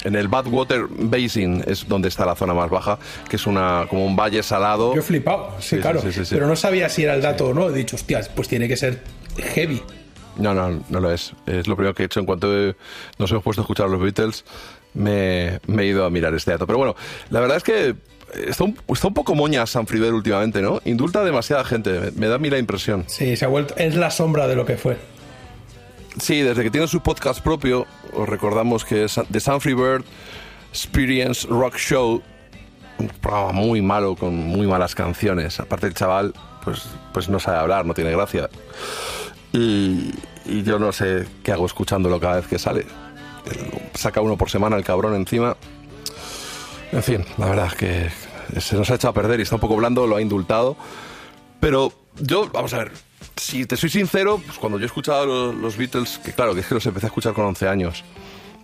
En 0.06 0.14
el 0.14 0.28
Badwater 0.28 0.86
Basin 0.88 1.64
es 1.66 1.88
donde 1.88 2.08
está 2.08 2.24
la 2.24 2.36
zona 2.36 2.54
más 2.54 2.70
baja, 2.70 2.98
que 3.28 3.36
es 3.36 3.46
una 3.46 3.86
como 3.90 4.06
un 4.06 4.14
valle 4.16 4.42
salado. 4.42 4.94
Yo 4.94 5.00
he 5.00 5.02
flipado, 5.02 5.50
sí, 5.58 5.76
Sí, 5.76 5.82
claro. 5.82 6.00
sí, 6.00 6.12
sí, 6.12 6.24
sí. 6.24 6.34
Pero 6.34 6.46
no 6.46 6.54
sabía 6.56 6.88
si 6.88 7.02
era 7.04 7.14
el 7.14 7.22
dato 7.22 7.48
o 7.48 7.54
no. 7.54 7.68
He 7.68 7.72
dicho, 7.72 7.96
hostias, 7.96 8.28
pues 8.28 8.46
tiene 8.48 8.68
que 8.68 8.76
ser 8.76 9.00
heavy. 9.54 9.82
No, 10.36 10.54
no, 10.54 10.82
no 10.90 11.00
lo 11.00 11.10
es. 11.12 11.32
Es 11.46 11.66
lo 11.66 11.76
primero 11.76 11.94
que 11.94 12.02
he 12.04 12.06
hecho 12.06 12.20
en 12.20 12.26
cuanto 12.26 12.54
he- 12.56 12.76
nos 13.18 13.30
hemos 13.30 13.42
puesto 13.42 13.62
a 13.62 13.64
escuchar 13.64 13.86
a 13.86 13.88
los 13.88 14.00
Beatles. 14.00 14.44
Me, 14.94 15.60
me 15.66 15.82
he 15.82 15.86
ido 15.86 16.04
a 16.04 16.10
mirar 16.10 16.32
este 16.34 16.50
dato. 16.52 16.66
Pero 16.66 16.78
bueno, 16.78 16.94
la 17.30 17.40
verdad 17.40 17.56
es 17.56 17.62
que 17.64 17.94
está 18.48 18.64
un, 18.64 18.78
está 18.88 19.08
un 19.08 19.14
poco 19.14 19.34
moña 19.34 19.66
San 19.66 19.86
Friber 19.86 20.12
últimamente, 20.14 20.62
¿no? 20.62 20.80
Indulta 20.84 21.20
a 21.20 21.24
demasiada 21.24 21.64
gente. 21.64 21.90
Me, 21.98 22.10
me 22.12 22.26
da 22.28 22.36
a 22.36 22.38
mí 22.38 22.48
la 22.50 22.58
impresión. 22.58 23.04
Sí, 23.08 23.36
se 23.36 23.44
ha 23.44 23.48
vuelto. 23.48 23.74
Es 23.76 23.96
la 23.96 24.10
sombra 24.10 24.46
de 24.46 24.56
lo 24.56 24.64
que 24.66 24.76
fue. 24.76 24.96
Sí, 26.18 26.40
desde 26.40 26.62
que 26.62 26.70
tiene 26.70 26.88
su 26.88 27.00
podcast 27.00 27.40
propio, 27.40 27.86
os 28.14 28.28
recordamos 28.28 28.84
que 28.84 29.04
es 29.04 29.20
The 29.30 29.38
San 29.38 29.58
Bird 29.58 30.04
Experience 30.70 31.46
Rock 31.46 31.76
Show, 31.76 32.22
un 32.98 33.08
programa 33.08 33.52
muy 33.52 33.82
malo 33.82 34.16
con 34.16 34.34
muy 34.34 34.66
malas 34.66 34.94
canciones. 34.94 35.60
Aparte 35.60 35.86
el 35.86 35.94
chaval, 35.94 36.32
pues, 36.64 36.84
pues 37.12 37.28
no 37.28 37.38
sabe 37.38 37.58
hablar, 37.58 37.84
no 37.84 37.92
tiene 37.92 38.12
gracia. 38.12 38.48
Y, 39.52 40.14
yo 40.64 40.78
no 40.78 40.92
sé 40.92 41.26
qué 41.42 41.52
hago 41.52 41.66
escuchándolo 41.66 42.18
cada 42.18 42.36
vez 42.36 42.46
que 42.46 42.58
sale. 42.58 42.86
Saca 43.94 44.20
uno 44.20 44.36
por 44.36 44.50
semana 44.50 44.76
el 44.76 44.84
cabrón 44.84 45.14
encima. 45.14 45.56
En 46.92 47.02
fin, 47.02 47.24
la 47.36 47.46
verdad 47.46 47.66
es 47.66 47.74
que 47.74 48.60
se 48.60 48.76
nos 48.76 48.90
ha 48.90 48.94
echado 48.94 49.10
a 49.10 49.14
perder 49.14 49.40
y 49.40 49.42
está 49.42 49.56
un 49.56 49.60
poco 49.60 49.76
blando, 49.76 50.06
lo 50.06 50.16
ha 50.16 50.22
indultado. 50.22 50.76
Pero 51.60 51.92
yo, 52.20 52.48
vamos 52.52 52.72
a 52.74 52.78
ver, 52.78 52.92
si 53.36 53.66
te 53.66 53.76
soy 53.76 53.90
sincero, 53.90 54.40
pues 54.44 54.58
cuando 54.58 54.78
yo 54.78 54.84
he 54.84 54.86
escuchado 54.86 55.26
los, 55.26 55.54
los 55.54 55.76
Beatles, 55.76 56.18
que 56.18 56.32
claro, 56.32 56.54
que 56.54 56.60
es 56.60 56.66
que 56.66 56.74
los 56.74 56.86
empecé 56.86 57.06
a 57.06 57.08
escuchar 57.08 57.34
con 57.34 57.44
11 57.44 57.68
años, 57.68 58.04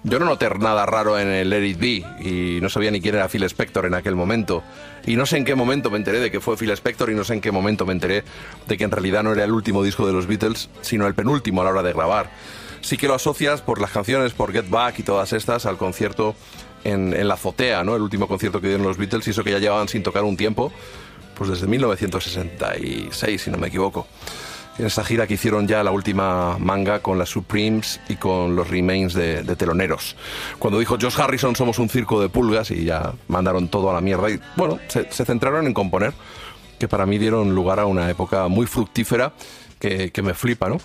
yo 0.04 0.18
no 0.18 0.24
noté 0.24 0.50
nada 0.58 0.84
raro 0.84 1.18
en 1.18 1.28
el 1.28 1.52
It 1.64 1.78
Be 1.78 2.04
y 2.20 2.60
no 2.60 2.68
sabía 2.68 2.90
ni 2.90 3.00
quién 3.00 3.14
era 3.14 3.28
Phil 3.28 3.44
Spector 3.44 3.86
en 3.86 3.94
aquel 3.94 4.16
momento. 4.16 4.64
Y 5.06 5.14
no 5.14 5.26
sé 5.26 5.36
en 5.36 5.44
qué 5.44 5.54
momento 5.54 5.90
me 5.90 5.98
enteré 5.98 6.18
de 6.18 6.30
que 6.30 6.40
fue 6.40 6.56
Phil 6.56 6.70
Spector 6.72 7.10
y 7.10 7.14
no 7.14 7.22
sé 7.22 7.34
en 7.34 7.40
qué 7.40 7.52
momento 7.52 7.86
me 7.86 7.92
enteré 7.92 8.24
de 8.66 8.76
que 8.76 8.82
en 8.82 8.90
realidad 8.90 9.22
no 9.22 9.32
era 9.32 9.44
el 9.44 9.52
último 9.52 9.84
disco 9.84 10.04
de 10.04 10.12
los 10.12 10.26
Beatles, 10.26 10.70
sino 10.80 11.06
el 11.06 11.14
penúltimo 11.14 11.60
a 11.60 11.64
la 11.64 11.70
hora 11.70 11.82
de 11.84 11.92
grabar. 11.92 12.30
Sí 12.80 12.96
que 12.96 13.06
lo 13.06 13.14
asocias 13.14 13.62
por 13.62 13.80
las 13.80 13.92
canciones, 13.92 14.32
por 14.32 14.52
Get 14.52 14.68
Back 14.68 14.98
y 14.98 15.02
todas 15.04 15.32
estas 15.32 15.66
al 15.66 15.76
concierto 15.76 16.34
en, 16.82 17.14
en 17.14 17.28
la 17.28 17.34
azotea, 17.34 17.84
¿no? 17.84 17.94
El 17.94 18.02
último 18.02 18.26
concierto 18.26 18.60
que 18.60 18.66
dieron 18.66 18.84
los 18.84 18.96
Beatles 18.96 19.28
y 19.28 19.30
eso 19.30 19.44
que 19.44 19.52
ya 19.52 19.60
llevaban 19.60 19.86
sin 19.86 20.02
tocar 20.02 20.24
un 20.24 20.36
tiempo, 20.36 20.72
pues 21.36 21.48
desde 21.48 21.68
1966, 21.68 23.40
si 23.40 23.50
no 23.52 23.58
me 23.58 23.68
equivoco. 23.68 24.08
En 24.78 24.86
esta 24.86 25.04
gira 25.04 25.26
que 25.26 25.34
hicieron 25.34 25.68
ya 25.68 25.82
la 25.82 25.90
última 25.90 26.56
manga 26.58 27.00
con 27.00 27.18
las 27.18 27.28
Supremes 27.28 28.00
y 28.08 28.16
con 28.16 28.56
los 28.56 28.68
Remains 28.68 29.12
de, 29.12 29.44
teloneros. 29.56 30.16
Cuando 30.58 30.78
dijo 30.78 30.96
Josh 31.00 31.20
Harrison 31.20 31.54
somos 31.54 31.78
un 31.78 31.88
circo 31.88 32.20
de 32.20 32.28
pulgas 32.28 32.70
y 32.70 32.84
ya 32.84 33.12
mandaron 33.28 33.68
todo 33.68 33.90
a 33.90 33.94
la 33.94 34.00
mierda 34.00 34.30
y 34.30 34.40
bueno, 34.56 34.78
se, 34.88 35.12
se 35.12 35.24
centraron 35.24 35.66
en 35.66 35.74
componer, 35.74 36.14
que 36.78 36.88
para 36.88 37.04
mí 37.04 37.18
dieron 37.18 37.54
lugar 37.54 37.80
a 37.80 37.86
una 37.86 38.08
época 38.10 38.48
muy 38.48 38.66
fructífera 38.66 39.32
que, 39.78 40.10
que 40.10 40.22
me 40.22 40.32
flipa, 40.32 40.68
¿no? 40.68 40.78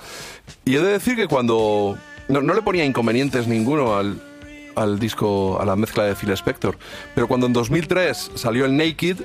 Y 0.65 0.75
he 0.75 0.81
de 0.81 0.91
decir 0.91 1.15
que 1.15 1.27
cuando 1.27 1.97
no, 2.27 2.41
no 2.41 2.53
le 2.53 2.61
ponía 2.61 2.83
inconvenientes 2.83 3.47
ninguno 3.47 3.95
al, 3.95 4.21
al 4.75 4.99
disco, 4.99 5.59
a 5.61 5.65
la 5.65 5.75
mezcla 5.75 6.03
de 6.03 6.15
Phil 6.15 6.31
Spector, 6.31 6.77
pero 7.15 7.27
cuando 7.27 7.47
en 7.47 7.53
2003 7.53 8.31
salió 8.35 8.65
el 8.65 8.75
Naked 8.75 9.17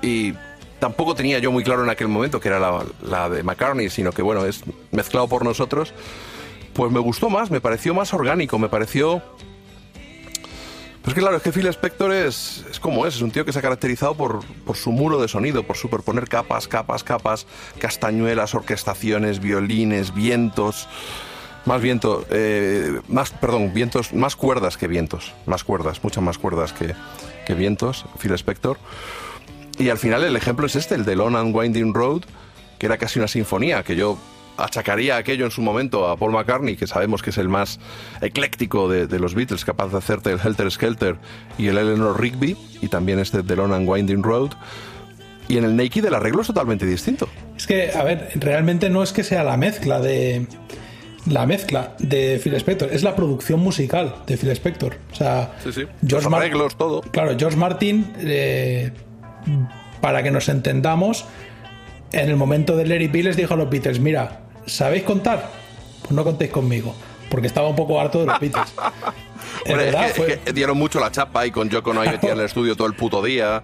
y 0.00 0.34
tampoco 0.82 1.14
tenía 1.14 1.38
yo 1.38 1.52
muy 1.52 1.62
claro 1.62 1.84
en 1.84 1.90
aquel 1.90 2.08
momento 2.08 2.40
que 2.40 2.48
era 2.48 2.58
la, 2.58 3.28
de 3.28 3.44
McCartney, 3.44 3.88
sino 3.88 4.10
que 4.10 4.20
bueno, 4.20 4.44
es 4.44 4.64
mezclado 4.90 5.28
por 5.28 5.44
nosotros, 5.44 5.94
pues 6.72 6.90
me 6.90 6.98
gustó 6.98 7.30
más, 7.30 7.52
me 7.52 7.60
pareció 7.60 7.94
más 7.94 8.12
orgánico, 8.12 8.58
me 8.58 8.68
pareció... 8.68 9.22
Pues 11.02 11.14
que 11.14 11.20
claro, 11.20 11.36
es 11.36 11.42
que 11.44 11.52
Phil 11.52 11.68
Spector 11.68 12.12
es, 12.12 12.64
es 12.68 12.80
como 12.80 13.06
es, 13.06 13.14
es 13.14 13.22
un 13.22 13.30
tío 13.30 13.44
que 13.44 13.52
se 13.52 13.60
ha 13.60 13.62
caracterizado 13.62 14.16
por, 14.16 14.44
por 14.64 14.76
su 14.76 14.90
muro 14.90 15.20
de 15.20 15.28
sonido, 15.28 15.62
por 15.62 15.76
superponer 15.76 16.28
capas, 16.28 16.66
capas, 16.66 17.04
capas, 17.04 17.46
castañuelas, 17.78 18.52
orquestaciones, 18.56 19.38
violines, 19.38 20.12
vientos, 20.12 20.88
más 21.64 21.80
viento, 21.80 22.26
eh, 22.30 23.00
más, 23.06 23.30
perdón, 23.30 23.72
vientos, 23.72 24.12
más 24.12 24.34
cuerdas 24.34 24.76
que 24.76 24.88
vientos, 24.88 25.32
más 25.46 25.62
cuerdas, 25.62 26.02
muchas 26.02 26.24
más 26.24 26.38
cuerdas 26.38 26.72
que, 26.72 26.96
que 27.46 27.54
vientos, 27.54 28.04
Phil 28.18 28.32
Spector. 28.32 28.78
Y 29.78 29.88
al 29.88 29.98
final 29.98 30.22
el 30.24 30.36
ejemplo 30.36 30.66
es 30.66 30.76
este, 30.76 30.94
el 30.94 31.04
de 31.04 31.16
Long 31.16 31.36
and 31.36 31.54
Winding 31.54 31.94
Road, 31.94 32.22
que 32.78 32.86
era 32.86 32.98
casi 32.98 33.18
una 33.18 33.28
sinfonía, 33.28 33.82
que 33.82 33.96
yo 33.96 34.18
achacaría 34.58 35.16
aquello 35.16 35.44
en 35.46 35.50
su 35.50 35.62
momento 35.62 36.08
a 36.08 36.16
Paul 36.16 36.32
McCartney, 36.32 36.76
que 36.76 36.86
sabemos 36.86 37.22
que 37.22 37.30
es 37.30 37.38
el 37.38 37.48
más 37.48 37.80
ecléctico 38.20 38.88
de, 38.88 39.06
de 39.06 39.18
los 39.18 39.34
Beatles, 39.34 39.64
capaz 39.64 39.88
de 39.88 39.98
hacerte 39.98 40.30
el 40.30 40.38
Helter 40.44 40.70
Skelter 40.70 41.16
y 41.58 41.68
el 41.68 41.78
Eleanor 41.78 42.20
Rigby, 42.20 42.56
y 42.80 42.88
también 42.88 43.18
este 43.18 43.42
de 43.42 43.56
Long 43.56 43.72
and 43.72 43.88
Winding 43.88 44.22
Road. 44.22 44.50
Y 45.48 45.56
en 45.58 45.64
el 45.64 45.74
Naked 45.74 46.04
el 46.04 46.14
arreglo 46.14 46.42
es 46.42 46.46
totalmente 46.46 46.86
distinto. 46.86 47.28
Es 47.56 47.66
que, 47.66 47.92
a 47.92 48.04
ver, 48.04 48.30
realmente 48.36 48.90
no 48.90 49.02
es 49.02 49.12
que 49.12 49.24
sea 49.24 49.42
la 49.42 49.56
mezcla 49.56 50.00
de. 50.00 50.46
La 51.26 51.46
mezcla 51.46 51.94
de 52.00 52.40
Phil 52.42 52.54
Spector, 52.54 52.88
es 52.92 53.04
la 53.04 53.14
producción 53.14 53.60
musical 53.60 54.16
de 54.26 54.36
Phil 54.36 54.50
Spector. 54.50 54.96
O 55.12 55.14
sea, 55.14 55.52
Sí, 55.62 55.72
sí. 55.72 55.82
George 56.06 56.24
Los 56.24 56.30
Mar- 56.30 56.40
arreglos, 56.42 56.76
todo. 56.76 57.00
Claro, 57.00 57.36
George 57.38 57.56
Martin, 57.56 58.12
eh, 58.18 58.90
para 60.00 60.22
que 60.22 60.30
nos 60.30 60.48
entendamos, 60.48 61.24
en 62.12 62.28
el 62.28 62.36
momento 62.36 62.76
de 62.76 62.86
Larry 62.86 63.08
Bill 63.08 63.26
les 63.26 63.36
dijo 63.36 63.54
a 63.54 63.56
los 63.56 63.70
Beatles: 63.70 64.00
Mira, 64.00 64.40
¿sabéis 64.66 65.02
contar? 65.04 65.48
Pues 66.02 66.12
no 66.12 66.24
contéis 66.24 66.50
conmigo, 66.50 66.94
porque 67.30 67.46
estaba 67.46 67.68
un 67.68 67.76
poco 67.76 68.00
harto 68.00 68.20
de 68.20 68.26
los 68.26 68.40
Beatles. 68.40 68.72
Es 69.64 69.70
Hombre, 69.72 69.86
es 69.88 69.92
verdad, 69.92 70.06
que- 70.08 70.14
fue- 70.14 70.32
es 70.32 70.38
que 70.38 70.52
dieron 70.52 70.78
mucho 70.78 70.98
la 70.98 71.10
chapa 71.12 71.46
y 71.46 71.50
con 71.50 71.68
Yoko 71.68 71.92
no 71.92 72.00
metía 72.00 72.32
en 72.32 72.38
el 72.38 72.44
estudio 72.46 72.74
todo 72.76 72.86
el 72.88 72.94
puto 72.94 73.22
día. 73.22 73.62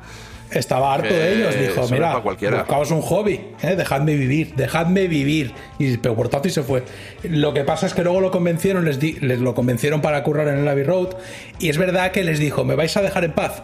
Estaba 0.50 0.94
harto 0.94 1.08
de 1.12 1.32
Eh, 1.32 1.34
ellos, 1.34 1.58
dijo, 1.58 1.88
mira, 1.90 2.12
pa' 2.12 2.20
cualquiera". 2.22 2.58
buscaos 2.58 2.90
un 2.90 3.00
hobby, 3.02 3.40
¿eh? 3.62 3.74
dejadme 3.76 4.14
vivir, 4.14 4.54
dejadme 4.54 5.08
vivir. 5.08 5.52
Y 5.78 5.96
pero 5.98 6.14
por 6.14 6.28
tanto 6.28 6.46
y 6.48 6.50
se 6.50 6.62
fue. 6.62 6.84
Lo 7.24 7.52
que 7.54 7.64
pasa 7.64 7.86
es 7.86 7.94
que 7.94 8.02
luego 8.04 8.20
lo 8.20 8.30
convencieron, 8.30 8.84
les, 8.84 8.98
di- 9.00 9.14
les 9.20 9.40
lo 9.40 9.54
convencieron 9.54 10.00
para 10.00 10.22
currar 10.22 10.48
en 10.48 10.58
el 10.58 10.68
Abbey 10.68 10.84
Road. 10.84 11.16
Y 11.58 11.68
es 11.68 11.78
verdad 11.78 12.12
que 12.12 12.22
les 12.24 12.38
dijo, 12.38 12.64
¿me 12.64 12.74
vais 12.76 12.96
a 12.96 13.02
dejar 13.02 13.24
en 13.24 13.32
paz? 13.32 13.62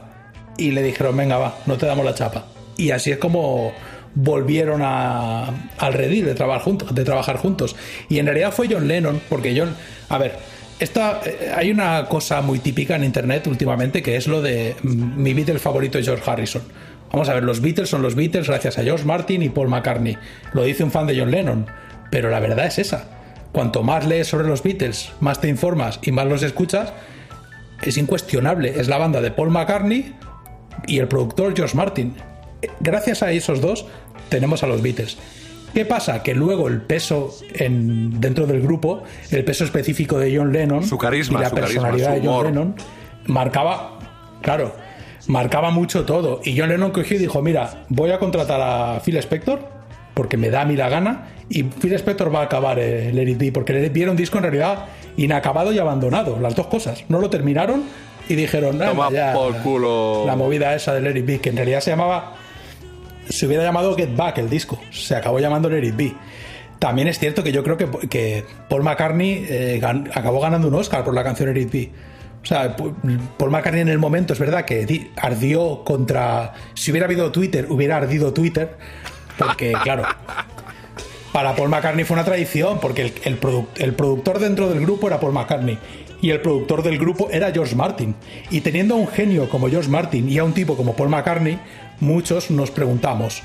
Y 0.57 0.71
le 0.71 0.83
dijeron, 0.83 1.17
venga, 1.17 1.39
va, 1.39 1.59
no 1.67 1.77
te 1.77 1.87
damos 1.87 2.05
la 2.05 2.15
chapa. 2.15 2.47
Y 2.77 2.91
así 2.91 3.11
es 3.11 3.19
como 3.19 3.73
volvieron 4.15 4.81
a, 4.83 5.47
al 5.79 5.93
redil 5.93 6.25
de 6.25 6.35
trabajar, 6.35 6.63
juntos, 6.63 6.95
de 6.95 7.05
trabajar 7.05 7.37
juntos. 7.37 7.77
Y 8.09 8.19
en 8.19 8.27
realidad 8.27 8.53
fue 8.53 8.69
John 8.71 8.87
Lennon, 8.87 9.21
porque 9.29 9.59
John, 9.59 9.75
a 10.09 10.19
ver, 10.19 10.37
esta, 10.79 11.21
eh, 11.25 11.53
hay 11.55 11.71
una 11.71 12.07
cosa 12.07 12.41
muy 12.41 12.59
típica 12.59 12.97
en 12.97 13.05
internet 13.05 13.47
últimamente 13.47 14.03
que 14.03 14.17
es 14.17 14.27
lo 14.27 14.43
de 14.43 14.77
mm, 14.83 15.23
mi 15.23 15.35
Beatle 15.35 15.59
favorito 15.59 15.99
es 15.99 16.07
George 16.07 16.29
Harrison. 16.29 16.63
Vamos 17.13 17.29
a 17.29 17.35
ver, 17.35 17.45
los 17.45 17.61
Beatles 17.61 17.89
son 17.89 18.03
los 18.03 18.17
Beatles 18.17 18.49
gracias 18.49 18.79
a 18.79 18.83
George 18.83 19.05
Martin 19.05 19.43
y 19.43 19.49
Paul 19.49 19.69
McCartney. 19.69 20.17
Lo 20.53 20.65
dice 20.65 20.83
un 20.83 20.91
fan 20.91 21.07
de 21.07 21.19
John 21.19 21.31
Lennon, 21.31 21.67
pero 22.11 22.29
la 22.29 22.41
verdad 22.41 22.67
es 22.67 22.79
esa. 22.79 23.09
Cuanto 23.53 23.85
más 23.85 24.05
lees 24.05 24.27
sobre 24.27 24.49
los 24.49 24.65
Beatles, 24.65 25.13
más 25.21 25.41
te 25.41 25.49
informas 25.49 26.01
y 26.03 26.11
más 26.11 26.27
los 26.27 26.43
escuchas, 26.43 26.93
es 27.83 27.97
incuestionable. 27.99 28.81
Es 28.81 28.89
la 28.89 28.99
banda 28.99 29.21
de 29.21 29.31
Paul 29.31 29.51
McCartney 29.51 30.13
y 30.87 30.99
el 30.99 31.09
productor 31.09 31.55
George 31.57 31.77
Martin. 31.77 32.15
Gracias 32.81 33.23
a 33.23 33.33
esos 33.33 33.61
dos 33.61 33.87
tenemos 34.29 34.63
a 34.63 34.67
los 34.67 34.83
Beatles. 34.83 35.19
¿Qué 35.75 35.85
pasa? 35.85 36.23
Que 36.23 36.35
luego 36.35 36.69
el 36.69 36.83
peso 36.83 37.37
en, 37.55 38.21
dentro 38.21 38.47
del 38.47 38.63
grupo, 38.63 39.03
el 39.31 39.45
peso 39.45 39.65
específico 39.65 40.19
de 40.19 40.37
John 40.37 40.53
Lennon 40.53 40.87
Su 40.87 40.97
carisma, 40.97 41.41
y 41.41 41.43
la 41.43 41.49
su 41.49 41.57
carisma, 41.57 41.83
personalidad 41.91 42.23
de 42.23 42.29
John. 42.29 42.47
Lennon 42.47 42.75
marcaba, 43.27 43.99
claro, 44.41 44.73
marcaba 45.27 45.71
mucho 45.71 46.05
todo. 46.05 46.41
Y 46.45 46.57
John 46.57 46.69
Lennon 46.69 46.93
cogió 46.93 47.17
y 47.17 47.21
dijo, 47.21 47.43
mira, 47.43 47.85
voy 47.89 48.13
a 48.13 48.21
contratar 48.21 48.61
a 48.61 49.01
Phil 49.01 49.17
Spector 49.17 49.75
porque 50.15 50.37
me 50.37 50.49
da 50.49 50.63
a 50.63 50.65
mí 50.65 50.77
la 50.77 50.89
gana 50.89 51.27
y 51.49 51.65
Phil 51.65 51.93
Spector 51.95 52.33
va 52.33 52.41
a 52.41 52.45
acabar 52.45 52.79
eh, 52.79 53.09
el 53.09 53.17
Let 53.17 53.31
It 53.31 53.39
Be, 53.39 53.53
porque 53.53 53.73
el 53.73 53.81
Let 53.81 53.87
It 53.89 53.93
Be 53.93 54.03
era 54.03 54.11
un 54.13 54.17
disco 54.17 54.39
en 54.39 54.45
realidad 54.45 54.87
inacabado 55.17 55.73
y 55.73 55.79
abandonado, 55.79 56.39
las 56.41 56.55
dos 56.55 56.69
cosas. 56.69 57.05
No 57.09 57.21
lo 57.21 57.31
terminaron 57.31 57.83
y 58.29 58.35
dijeron, 58.35 58.73
"Anda, 58.75 58.89
Toma 58.91 59.11
ya, 59.11 59.33
por 59.33 59.57
culo. 59.59 60.25
la 60.27 60.37
movida 60.37 60.75
esa 60.75 60.95
de 60.95 61.01
Let 61.01 61.19
It 61.19 61.27
Be, 61.27 61.41
que 61.41 61.51
en 61.51 61.57
realidad 61.57 61.81
se 61.81 61.91
llamaba 61.91 62.35
se 63.29 63.47
hubiera 63.47 63.63
llamado 63.65 63.95
Get 63.97 64.15
Back 64.15 64.39
el 64.39 64.51
disco. 64.51 64.79
Se 64.91 65.17
acabó 65.17 65.39
llamando 65.39 65.75
It 65.77 65.97
Be. 65.97 66.13
También 66.79 67.09
es 67.09 67.19
cierto 67.19 67.43
que 67.43 67.53
yo 67.53 67.63
creo 67.65 67.79
que, 67.79 67.89
que 68.09 68.45
Paul 68.69 68.83
McCartney 68.83 69.47
eh, 69.49 69.79
gan- 69.83 70.11
acabó 70.15 70.41
ganando 70.41 70.69
un 70.69 70.75
Oscar 70.75 71.03
por 71.05 71.15
la 71.15 71.25
canción 71.25 71.57
It 71.57 71.73
Be. 71.73 71.91
O 72.43 72.47
sea, 72.47 72.77
Paul 72.77 73.51
McCartney 73.51 73.81
en 73.81 73.89
el 73.89 73.99
momento 73.99 74.35
es 74.35 74.39
verdad 74.39 74.67
que 74.67 74.85
di- 74.85 75.11
ardió 75.17 75.83
contra. 75.85 76.53
Si 76.75 76.91
hubiera 76.91 77.07
habido 77.07 77.33
Twitter, 77.33 77.67
hubiera 77.71 77.97
ardido 77.97 78.35
Twitter. 78.35 78.77
Porque, 79.39 79.73
claro, 79.83 80.05
para 81.35 81.57
Paul 81.57 81.69
McCartney 81.69 82.05
fue 82.05 82.15
una 82.15 82.25
tradición, 82.25 82.79
porque 82.81 83.03
el, 83.03 83.13
el 83.25 83.41
produ- 83.41 83.67
el 83.79 83.93
productor 83.95 84.39
dentro 84.39 84.69
del 84.69 84.81
grupo 84.81 85.09
era 85.09 85.19
Paul 85.19 85.33
McCartney 85.33 85.77
y 86.23 86.31
el 86.31 86.41
productor 86.41 86.85
del 86.85 86.97
grupo 86.97 87.29
era 87.33 87.51
George 87.51 87.75
Martin. 87.75 88.15
Y 88.51 88.61
teniendo 88.61 88.95
a 88.95 88.99
un 88.99 89.09
genio 89.09 89.49
como 89.49 89.69
George 89.69 89.91
Martin 89.91 90.29
y 90.31 90.39
a 90.39 90.45
un 90.45 90.53
tipo 90.55 90.77
como 90.77 90.95
Paul 90.95 91.09
McCartney, 91.09 91.59
muchos 91.99 92.53
nos 92.53 92.71
preguntamos, 92.71 93.43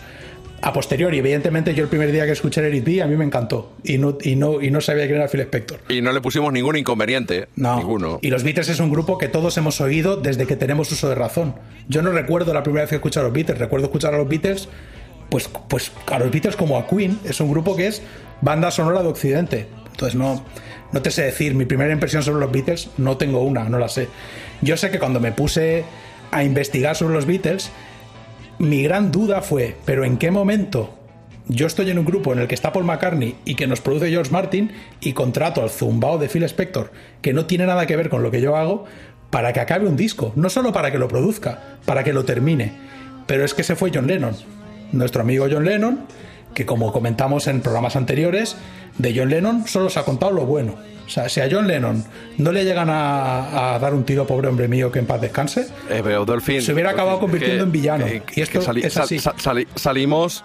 A 0.61 0.73
posteriori, 0.73 1.17
evidentemente, 1.19 1.73
yo 1.73 1.83
el 1.83 1.89
primer 1.89 2.11
día 2.11 2.25
que 2.25 2.33
escuché 2.33 2.59
Eric 2.61 2.83
B, 2.83 3.01
a 3.01 3.07
mí 3.07 3.15
me 3.15 3.23
encantó. 3.25 3.71
Y 3.83 3.97
no, 3.97 4.17
y 4.21 4.35
no, 4.35 4.61
y 4.61 4.69
no 4.71 4.81
sabía 4.81 5.05
quién 5.05 5.15
era 5.17 5.29
Phil 5.29 5.39
Spector. 5.41 5.79
Y 5.87 6.01
no 6.01 6.11
le 6.11 6.19
pusimos 6.19 6.51
ningún 6.51 6.75
inconveniente. 6.75 7.47
No. 7.55 7.77
Ninguno. 7.77 8.19
Y 8.21 8.27
los 8.29 8.43
Beatles 8.43 8.67
es 8.67 8.79
un 8.81 8.91
grupo 8.91 9.17
que 9.17 9.29
todos 9.29 9.57
hemos 9.57 9.79
oído 9.79 10.17
desde 10.17 10.45
que 10.45 10.57
tenemos 10.57 10.91
uso 10.91 11.07
de 11.07 11.15
razón. 11.15 11.55
Yo 11.87 12.01
no 12.01 12.11
recuerdo 12.11 12.53
la 12.53 12.61
primera 12.61 12.83
vez 12.83 12.89
que 12.89 12.97
escuché 12.97 13.21
a 13.21 13.23
los 13.23 13.31
Beatles. 13.33 13.57
Recuerdo 13.57 13.85
escuchar 13.87 14.13
a 14.13 14.17
los 14.17 14.27
Beatles, 14.27 14.67
pues, 15.29 15.49
pues 15.67 15.91
a 16.07 16.19
los 16.19 16.31
Beatles 16.31 16.55
como 16.55 16.77
a 16.77 16.87
Queen. 16.87 17.19
Es 17.23 17.39
un 17.39 17.49
grupo 17.51 17.75
que 17.75 17.87
es 17.87 18.01
banda 18.41 18.71
sonora 18.71 19.01
de 19.01 19.09
Occidente. 19.09 19.67
Entonces 19.91 20.15
no, 20.15 20.43
no 20.91 21.01
te 21.01 21.11
sé 21.11 21.23
decir. 21.23 21.55
Mi 21.55 21.65
primera 21.65 21.93
impresión 21.93 22.23
sobre 22.23 22.41
los 22.41 22.51
Beatles 22.51 22.89
no 22.97 23.17
tengo 23.17 23.41
una, 23.41 23.69
no 23.69 23.79
la 23.79 23.89
sé. 23.89 24.07
Yo 24.61 24.77
sé 24.77 24.91
que 24.91 24.99
cuando 24.99 25.19
me 25.19 25.31
puse 25.31 25.83
a 26.31 26.43
investigar 26.43 26.95
sobre 26.95 27.15
los 27.15 27.25
Beatles, 27.25 27.71
mi 28.59 28.83
gran 28.83 29.11
duda 29.11 29.41
fue, 29.41 29.75
¿pero 29.85 30.03
en 30.03 30.17
qué 30.17 30.31
momento 30.31 30.99
yo 31.47 31.65
estoy 31.65 31.89
en 31.89 31.97
un 31.97 32.05
grupo 32.05 32.31
en 32.31 32.39
el 32.39 32.47
que 32.47 32.53
está 32.53 32.71
Paul 32.71 32.85
McCartney 32.85 33.35
y 33.43 33.55
que 33.55 33.65
nos 33.65 33.81
produce 33.81 34.09
George 34.09 34.31
Martin 34.31 34.71
y 35.01 35.13
contrato 35.13 35.63
al 35.63 35.71
zumbao 35.71 36.19
de 36.19 36.29
Phil 36.29 36.43
Spector, 36.43 36.91
que 37.21 37.33
no 37.33 37.47
tiene 37.47 37.65
nada 37.65 37.87
que 37.87 37.95
ver 37.95 38.09
con 38.09 38.21
lo 38.21 38.29
que 38.29 38.39
yo 38.41 38.55
hago, 38.55 38.85
para 39.31 39.51
que 39.51 39.59
acabe 39.59 39.87
un 39.87 39.95
disco? 39.95 40.31
No 40.35 40.49
solo 40.49 40.71
para 40.71 40.91
que 40.91 40.99
lo 40.99 41.07
produzca, 41.07 41.77
para 41.85 42.03
que 42.03 42.13
lo 42.13 42.25
termine. 42.25 42.73
Pero 43.25 43.43
es 43.43 43.53
que 43.53 43.63
se 43.63 43.75
fue 43.75 43.91
John 43.93 44.07
Lennon, 44.07 44.35
nuestro 44.91 45.21
amigo 45.21 45.47
John 45.51 45.65
Lennon, 45.65 45.99
que 46.53 46.65
como 46.65 46.91
comentamos 46.91 47.47
en 47.47 47.61
programas 47.61 47.95
anteriores, 47.95 48.55
de 48.97 49.13
John 49.17 49.29
Lennon 49.29 49.67
solo 49.67 49.89
se 49.89 49.99
ha 49.99 50.03
contado 50.03 50.31
lo 50.31 50.45
bueno. 50.45 50.75
O 51.05 51.09
sea, 51.11 51.27
si 51.29 51.41
a 51.41 51.47
John 51.49 51.67
Lennon 51.67 52.03
no 52.37 52.51
le 52.51 52.63
llegan 52.65 52.89
a, 52.89 53.73
a 53.75 53.79
dar 53.79 53.93
un 53.95 54.03
tiro, 54.03 54.27
pobre 54.27 54.47
hombre 54.47 54.67
mío, 54.67 54.91
que 54.91 54.99
en 54.99 55.05
paz 55.07 55.19
descanse, 55.21 55.67
Eh, 55.89 56.01
pero 56.03 56.23
Dolphin, 56.25 56.61
se 56.61 56.73
hubiera 56.73 56.91
acabado 56.91 57.17
Dolphin, 57.17 57.29
convirtiendo 57.29 57.63
que- 57.63 57.65
en 57.67 57.71
villano. 57.71 58.05
que- 58.05 58.23
y 58.35 58.41
esto 58.41 58.61
sali- 58.61 58.81
es 58.83 58.95
así. 58.97 59.17
sa- 59.19 59.33
sali- 59.37 59.67
salimos. 59.75 60.43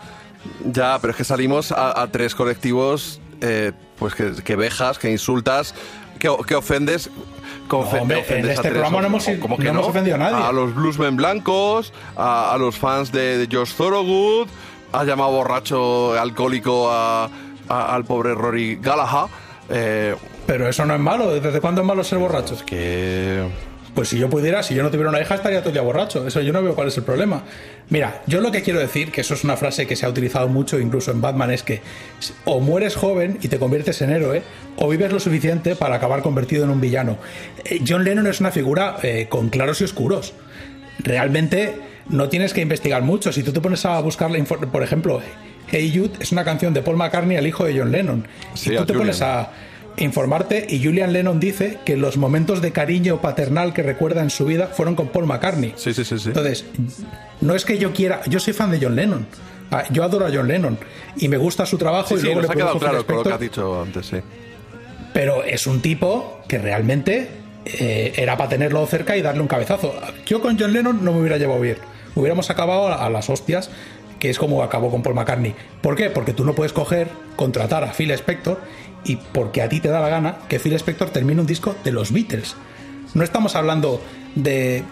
Ya, 0.64 0.98
pero 1.00 1.10
es 1.12 1.16
que 1.16 1.24
salimos 1.24 1.72
a, 1.72 2.00
a 2.02 2.06
tres 2.08 2.34
colectivos, 2.34 3.20
eh, 3.40 3.72
pues 3.98 4.14
que, 4.14 4.32
que 4.44 4.56
vejas, 4.56 4.98
que 4.98 5.10
insultas, 5.10 5.74
que, 6.18 6.30
que 6.46 6.54
ofendes. 6.54 7.10
Hombre, 7.70 8.24
en 8.28 8.48
este 8.50 8.68
programa 8.70 9.00
no 9.00 9.06
hemos- 9.06 9.28
¿cómo 9.40 9.56
que 9.56 9.64
no 9.64 9.70
hemos 9.70 9.88
ofendido 9.88 10.16
a 10.16 10.18
nadie. 10.18 10.44
A 10.44 10.52
los 10.52 10.74
bluesmen 10.74 11.16
blancos, 11.16 11.92
a, 12.16 12.52
a 12.52 12.58
los 12.58 12.76
fans 12.76 13.10
de, 13.12 13.38
de 13.38 13.54
Josh 13.56 13.74
Thorogood, 13.74 14.48
ha 14.92 15.04
llamado 15.04 15.30
borracho 15.32 16.18
alcohólico 16.18 16.90
a- 16.90 17.28
a- 17.68 17.94
al 17.94 18.04
pobre 18.04 18.34
Rory 18.34 18.76
Gallagher. 18.80 19.30
eh, 19.70 20.14
Pero 20.46 20.68
eso 20.68 20.84
no 20.84 20.94
es 20.94 21.00
malo. 21.00 21.30
¿Desde 21.40 21.60
cuándo 21.60 21.80
es 21.80 21.86
malo 21.86 22.04
ser 22.04 22.18
borracho? 22.18 22.56
que. 22.66 23.48
Pues 23.94 24.08
si 24.08 24.18
yo 24.18 24.28
pudiera, 24.28 24.62
si 24.64 24.74
yo 24.74 24.82
no 24.82 24.90
tuviera 24.90 25.08
una 25.08 25.20
hija, 25.20 25.36
estaría 25.36 25.60
todo 25.60 25.68
el 25.68 25.74
día 25.74 25.82
borracho. 25.82 26.26
Eso 26.26 26.40
yo 26.40 26.52
no 26.52 26.60
veo 26.62 26.74
cuál 26.74 26.88
es 26.88 26.96
el 26.96 27.04
problema. 27.04 27.44
Mira, 27.90 28.22
yo 28.26 28.40
lo 28.40 28.50
que 28.50 28.62
quiero 28.62 28.80
decir, 28.80 29.12
que 29.12 29.20
eso 29.20 29.34
es 29.34 29.44
una 29.44 29.56
frase 29.56 29.86
que 29.86 29.94
se 29.94 30.04
ha 30.04 30.08
utilizado 30.08 30.48
mucho 30.48 30.80
incluso 30.80 31.12
en 31.12 31.20
Batman, 31.20 31.52
es 31.52 31.62
que 31.62 31.80
o 32.44 32.58
mueres 32.58 32.96
joven 32.96 33.38
y 33.40 33.46
te 33.48 33.58
conviertes 33.60 34.02
en 34.02 34.10
héroe, 34.10 34.42
o 34.78 34.88
vives 34.88 35.12
lo 35.12 35.20
suficiente 35.20 35.76
para 35.76 35.94
acabar 35.94 36.22
convertido 36.22 36.64
en 36.64 36.70
un 36.70 36.80
villano. 36.80 37.18
Eh, 37.64 37.82
John 37.86 38.02
Lennon 38.02 38.26
es 38.26 38.40
una 38.40 38.50
figura 38.50 38.96
eh, 39.02 39.26
con 39.28 39.48
claros 39.48 39.80
y 39.80 39.84
oscuros. 39.84 40.34
Realmente 40.98 41.76
no 42.08 42.28
tienes 42.28 42.52
que 42.52 42.60
investigar 42.62 43.02
mucho. 43.02 43.32
Si 43.32 43.42
tú 43.42 43.52
te 43.52 43.60
pones 43.60 43.84
a 43.84 44.00
buscar, 44.00 44.30
la 44.30 44.38
infor- 44.38 44.70
por 44.70 44.82
ejemplo, 44.82 45.20
Hey 45.68 45.92
Jude 45.94 46.12
es 46.20 46.32
una 46.32 46.44
canción 46.44 46.74
de 46.74 46.82
Paul 46.82 46.96
McCartney 46.96 47.36
al 47.36 47.46
hijo 47.46 47.64
de 47.64 47.78
John 47.78 47.90
Lennon. 47.92 48.26
Sí, 48.54 48.72
y 48.72 48.76
tú 48.76 48.84
te 48.86 48.92
pones 48.94 49.22
a 49.22 49.50
informarte 49.96 50.66
y 50.68 50.82
Julian 50.82 51.12
Lennon 51.12 51.40
dice 51.40 51.78
que 51.84 51.96
los 51.96 52.16
momentos 52.16 52.60
de 52.60 52.72
cariño 52.72 53.20
paternal 53.20 53.72
que 53.72 53.82
recuerda 53.82 54.22
en 54.22 54.30
su 54.30 54.44
vida 54.44 54.68
fueron 54.68 54.94
con 54.96 55.08
Paul 55.08 55.26
McCartney. 55.26 55.74
Sí, 55.76 55.94
sí, 55.94 56.04
sí, 56.04 56.18
sí. 56.18 56.28
Entonces, 56.28 56.64
no 57.40 57.54
es 57.54 57.64
que 57.64 57.78
yo 57.78 57.92
quiera, 57.92 58.22
yo 58.26 58.40
soy 58.40 58.52
fan 58.52 58.70
de 58.70 58.78
John 58.80 58.96
Lennon. 58.96 59.26
Ah, 59.70 59.84
Yo 59.90 60.04
adoro 60.04 60.26
a 60.26 60.30
John 60.32 60.46
Lennon 60.46 60.78
y 61.16 61.28
me 61.28 61.36
gusta 61.36 61.64
su 61.66 61.78
trabajo 61.78 62.08
Sí, 62.08 62.14
y 62.14 62.18
sí, 62.18 62.24
luego 62.26 62.42
nos 62.42 62.48
le 62.48 62.52
ha 62.52 62.56
quedado 62.56 62.78
claro 62.78 63.06
con 63.06 63.16
lo 63.16 63.22
que 63.24 63.32
has 63.32 63.40
dicho 63.40 63.82
antes, 63.82 64.06
sí. 64.06 64.16
pero 65.12 65.42
es 65.42 65.66
un 65.66 65.80
tipo 65.80 66.40
que 66.46 66.58
realmente 66.58 67.28
eh, 67.64 68.12
era 68.16 68.36
para 68.36 68.50
tenerlo 68.50 68.86
cerca 68.86 69.16
y 69.16 69.22
darle 69.22 69.40
un 69.40 69.48
cabezazo. 69.48 69.94
Yo 70.26 70.40
con 70.40 70.58
John 70.58 70.72
Lennon 70.72 71.04
no 71.04 71.12
me 71.12 71.20
hubiera 71.20 71.38
llevado 71.38 71.60
bien. 71.60 71.78
Hubiéramos 72.14 72.50
acabado 72.50 72.88
a 72.88 73.10
las 73.10 73.28
hostias, 73.30 73.70
que 74.24 74.30
es 74.30 74.38
como 74.38 74.62
acabó 74.62 74.90
con 74.90 75.02
Paul 75.02 75.14
McCartney. 75.16 75.54
¿Por 75.82 75.96
qué? 75.96 76.08
Porque 76.08 76.32
tú 76.32 76.46
no 76.46 76.54
puedes 76.54 76.72
coger, 76.72 77.10
contratar 77.36 77.84
a 77.84 77.92
Phil 77.92 78.10
Spector 78.12 78.58
y 79.04 79.16
porque 79.16 79.60
a 79.60 79.68
ti 79.68 79.80
te 79.80 79.88
da 79.90 80.00
la 80.00 80.08
gana 80.08 80.36
que 80.48 80.58
Phil 80.58 80.72
Spector 80.72 81.10
termine 81.10 81.42
un 81.42 81.46
disco 81.46 81.76
de 81.84 81.92
los 81.92 82.10
Beatles. 82.10 82.56
No 83.12 83.22
estamos 83.22 83.54
hablando 83.54 84.00
de, 84.34 84.82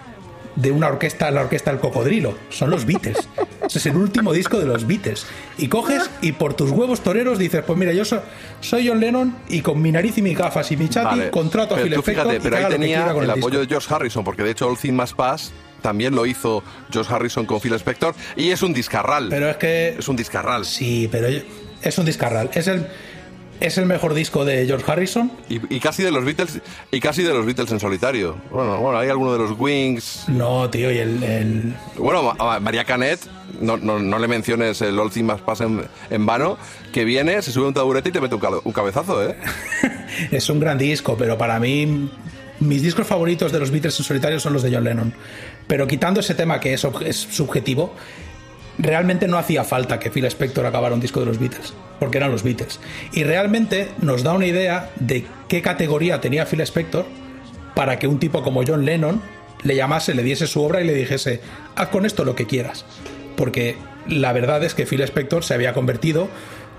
de 0.56 0.70
una 0.70 0.88
orquesta, 0.88 1.30
la 1.30 1.40
orquesta 1.40 1.70
del 1.70 1.80
cocodrilo, 1.80 2.34
son 2.50 2.68
los 2.68 2.84
Beatles. 2.84 3.26
Ese 3.66 3.78
es 3.78 3.86
el 3.86 3.96
último 3.96 4.34
disco 4.34 4.58
de 4.58 4.66
los 4.66 4.86
Beatles. 4.86 5.24
Y 5.56 5.68
coges 5.68 6.10
y 6.20 6.32
por 6.32 6.52
tus 6.52 6.70
huevos 6.70 7.00
toreros 7.00 7.38
dices, 7.38 7.64
pues 7.66 7.78
mira, 7.78 7.94
yo 7.94 8.04
so- 8.04 8.20
soy 8.60 8.86
John 8.86 9.00
Lennon 9.00 9.34
y 9.48 9.62
con 9.62 9.80
mi 9.80 9.92
nariz 9.92 10.18
y 10.18 10.20
mis 10.22 10.36
gafas 10.36 10.70
y 10.72 10.76
mi 10.76 10.90
chati 10.90 11.06
Vale. 11.20 11.30
contrato 11.30 11.74
a 11.74 11.78
Phil 11.78 11.94
Spector 11.94 12.14
fíjate, 12.26 12.36
y 12.36 12.40
pero 12.40 12.56
ahí 12.58 12.64
tenía 12.68 13.10
el 13.10 13.16
el 13.22 13.30
apoyo 13.30 13.60
disco. 13.60 13.60
de 13.60 13.66
George 13.66 13.94
Harrison, 13.94 14.24
porque 14.24 14.42
de 14.42 14.50
hecho 14.50 14.68
All 14.68 14.76
Things 14.76 14.94
Must 14.94 15.14
Pass 15.16 15.52
también 15.82 16.14
lo 16.14 16.24
hizo 16.26 16.62
George 16.90 17.12
Harrison 17.12 17.44
con 17.44 17.60
Phil 17.60 17.74
Spector 17.74 18.14
y 18.36 18.50
es 18.50 18.62
un 18.62 18.72
discarral. 18.72 19.26
Pero 19.28 19.50
es 19.50 19.56
que... 19.56 19.96
Es 19.98 20.08
un 20.08 20.16
discarral. 20.16 20.64
Sí, 20.64 21.08
pero 21.12 21.28
es 21.82 21.98
un 21.98 22.04
discarral. 22.06 22.50
Es 22.54 22.66
el, 22.68 22.86
es 23.60 23.76
el 23.78 23.86
mejor 23.86 24.14
disco 24.14 24.44
de 24.44 24.64
George 24.66 24.90
Harrison. 24.90 25.30
Y, 25.48 25.60
y 25.74 25.80
casi 25.80 26.02
de 26.02 26.10
los 26.10 26.24
Beatles 26.24 26.60
y 26.90 27.00
casi 27.00 27.22
de 27.22 27.34
los 27.34 27.44
Beatles 27.44 27.70
en 27.72 27.80
solitario. 27.80 28.36
Bueno, 28.50 28.78
bueno, 28.78 28.98
hay 28.98 29.08
alguno 29.08 29.32
de 29.32 29.38
los 29.40 29.58
Wings. 29.58 30.24
No, 30.28 30.70
tío, 30.70 30.90
y 30.90 30.98
el... 30.98 31.22
el- 31.22 31.74
Bueno, 31.98 32.34
a 32.38 32.58
María 32.60 32.84
Canet, 32.84 33.20
no, 33.60 33.76
no, 33.76 33.98
no 33.98 34.18
le 34.18 34.28
menciones 34.28 34.80
el 34.82 34.98
All 34.98 35.10
Things 35.10 35.40
Pass 35.42 35.60
en, 35.60 35.84
en 36.10 36.26
vano, 36.26 36.56
que 36.92 37.04
viene, 37.04 37.40
se 37.42 37.52
sube 37.52 37.66
un 37.66 37.74
taburete 37.74 38.08
y 38.08 38.12
te 38.12 38.20
mete 38.20 38.34
un, 38.34 38.42
un 38.64 38.72
cabezazo, 38.72 39.22
¿eh? 39.28 39.36
Es 40.30 40.48
un 40.50 40.58
gran 40.60 40.78
disco, 40.78 41.16
pero 41.16 41.38
para 41.38 41.58
mí 41.60 42.10
mis 42.60 42.82
discos 42.82 43.06
favoritos 43.06 43.50
de 43.50 43.58
los 43.58 43.70
Beatles 43.70 43.98
en 43.98 44.04
solitario 44.04 44.38
son 44.40 44.52
los 44.52 44.62
de 44.62 44.72
John 44.74 44.84
Lennon. 44.84 45.12
Pero 45.72 45.86
quitando 45.86 46.20
ese 46.20 46.34
tema 46.34 46.60
que 46.60 46.74
es, 46.74 46.82
subjetivo, 47.16 47.94
realmente 48.76 49.26
no 49.26 49.38
hacía 49.38 49.64
falta 49.64 49.98
que 49.98 50.10
Phil 50.10 50.26
Spector 50.26 50.66
acabara 50.66 50.94
un 50.94 51.00
disco 51.00 51.18
de 51.20 51.24
los 51.24 51.38
Beatles, 51.38 51.72
porque 51.98 52.18
eran 52.18 52.30
los 52.30 52.42
Beatles. 52.42 52.78
Y 53.14 53.24
realmente 53.24 53.88
nos 54.02 54.22
da 54.22 54.34
una 54.34 54.44
idea 54.44 54.90
de 54.96 55.24
qué 55.48 55.62
categoría 55.62 56.20
tenía 56.20 56.44
Phil 56.44 56.60
Spector 56.60 57.06
para 57.74 57.98
que 57.98 58.06
un 58.06 58.18
tipo 58.18 58.42
como 58.42 58.62
John 58.66 58.84
Lennon 58.84 59.22
le 59.62 59.74
llamase, 59.74 60.12
le 60.14 60.22
diese 60.22 60.46
su 60.46 60.62
obra 60.62 60.82
y 60.82 60.86
le 60.86 60.92
dijese, 60.92 61.40
haz 61.74 61.88
con 61.88 62.04
esto 62.04 62.26
lo 62.26 62.36
que 62.36 62.46
quieras. 62.46 62.84
Porque 63.34 63.76
la 64.06 64.34
verdad 64.34 64.62
es 64.64 64.74
que 64.74 64.84
Phil 64.84 65.00
Spector 65.00 65.42
se 65.42 65.54
había 65.54 65.72
convertido 65.72 66.28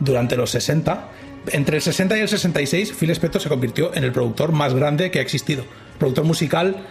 durante 0.02 0.38
los 0.38 0.52
60, 0.52 1.10
entre 1.52 1.78
el 1.78 1.82
60 1.82 2.16
y 2.18 2.22
el 2.22 2.30
66, 2.30 2.94
Phil 2.94 3.10
Spector 3.10 3.42
se 3.42 3.50
convirtió 3.50 3.94
en 3.96 4.04
el 4.04 4.12
productor 4.12 4.52
más 4.52 4.76
grande 4.76 5.12
que 5.12 5.18
ha 5.18 5.22
existido. 5.24 5.66
Productor 5.98 6.26
musical 6.26 6.86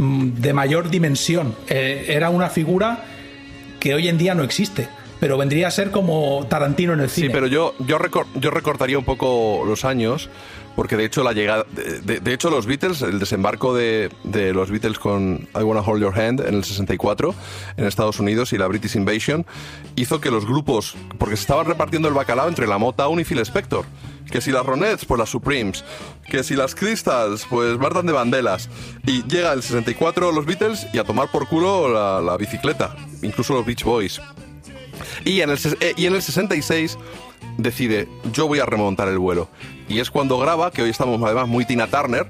de 0.00 0.52
mayor 0.52 0.88
dimensión. 0.90 1.54
Eh, 1.68 2.06
era 2.08 2.30
una 2.30 2.48
figura 2.48 3.04
que 3.78 3.94
hoy 3.94 4.08
en 4.08 4.16
día 4.18 4.34
no 4.34 4.42
existe, 4.42 4.88
pero 5.20 5.36
vendría 5.36 5.68
a 5.68 5.70
ser 5.70 5.90
como 5.90 6.46
Tarantino 6.48 6.92
en 6.94 7.00
el 7.00 7.10
cine. 7.10 7.26
Sí, 7.28 7.32
pero 7.32 7.46
yo, 7.46 7.74
yo, 7.80 7.98
recor- 7.98 8.26
yo 8.34 8.50
recortaría 8.50 8.98
un 8.98 9.04
poco 9.04 9.62
los 9.66 9.84
años, 9.84 10.30
porque 10.76 10.96
de 10.96 11.04
hecho 11.04 11.22
la 11.22 11.32
llegada. 11.32 11.64
De, 12.02 12.20
de- 12.20 12.32
hecho, 12.32 12.48
los 12.50 12.66
Beatles, 12.66 13.02
el 13.02 13.18
desembarco 13.18 13.74
de, 13.74 14.10
de 14.24 14.52
los 14.54 14.70
Beatles 14.70 14.98
con 14.98 15.48
I 15.54 15.62
Wanna 15.62 15.80
Hold 15.80 16.02
Your 16.02 16.18
Hand 16.18 16.40
en 16.40 16.54
el 16.54 16.64
64 16.64 17.34
en 17.76 17.84
Estados 17.86 18.18
Unidos 18.20 18.52
y 18.52 18.58
la 18.58 18.66
British 18.66 18.96
Invasion, 18.96 19.44
hizo 19.96 20.20
que 20.20 20.30
los 20.30 20.46
grupos. 20.46 20.96
Porque 21.18 21.36
se 21.36 21.42
estaban 21.42 21.66
repartiendo 21.66 22.08
el 22.08 22.14
bacalao 22.14 22.48
entre 22.48 22.66
la 22.66 22.78
Motown 22.78 23.20
y 23.20 23.24
Phil 23.24 23.38
Spector. 23.40 23.84
Que 24.30 24.40
si 24.40 24.52
las 24.52 24.64
Ronettes, 24.64 25.04
pues 25.06 25.18
las 25.18 25.28
Supremes. 25.28 25.84
Que 26.30 26.44
si 26.44 26.54
las 26.54 26.74
Crystals, 26.76 27.46
pues 27.50 27.76
Martin 27.78 28.06
de 28.06 28.12
Bandelas. 28.12 28.68
Y 29.04 29.24
llega 29.24 29.52
el 29.52 29.62
64 29.62 30.30
los 30.30 30.46
Beatles 30.46 30.86
y 30.92 30.98
a 30.98 31.04
tomar 31.04 31.30
por 31.32 31.48
culo 31.48 31.92
la, 31.92 32.20
la 32.20 32.36
bicicleta. 32.36 32.94
Incluso 33.22 33.54
los 33.54 33.66
Beach 33.66 33.82
Boys. 33.82 34.20
Y 35.24 35.40
en, 35.40 35.50
el, 35.50 35.58
eh, 35.80 35.94
y 35.96 36.06
en 36.06 36.14
el 36.14 36.22
66 36.22 36.98
decide, 37.58 38.08
yo 38.32 38.46
voy 38.46 38.58
a 38.60 38.66
remontar 38.66 39.08
el 39.08 39.18
vuelo. 39.18 39.48
Y 39.88 40.00
es 40.00 40.10
cuando 40.10 40.38
graba, 40.38 40.70
que 40.70 40.82
hoy 40.82 40.90
estamos 40.90 41.20
además 41.22 41.48
muy 41.48 41.64
Tina 41.64 41.86
Turner, 41.86 42.28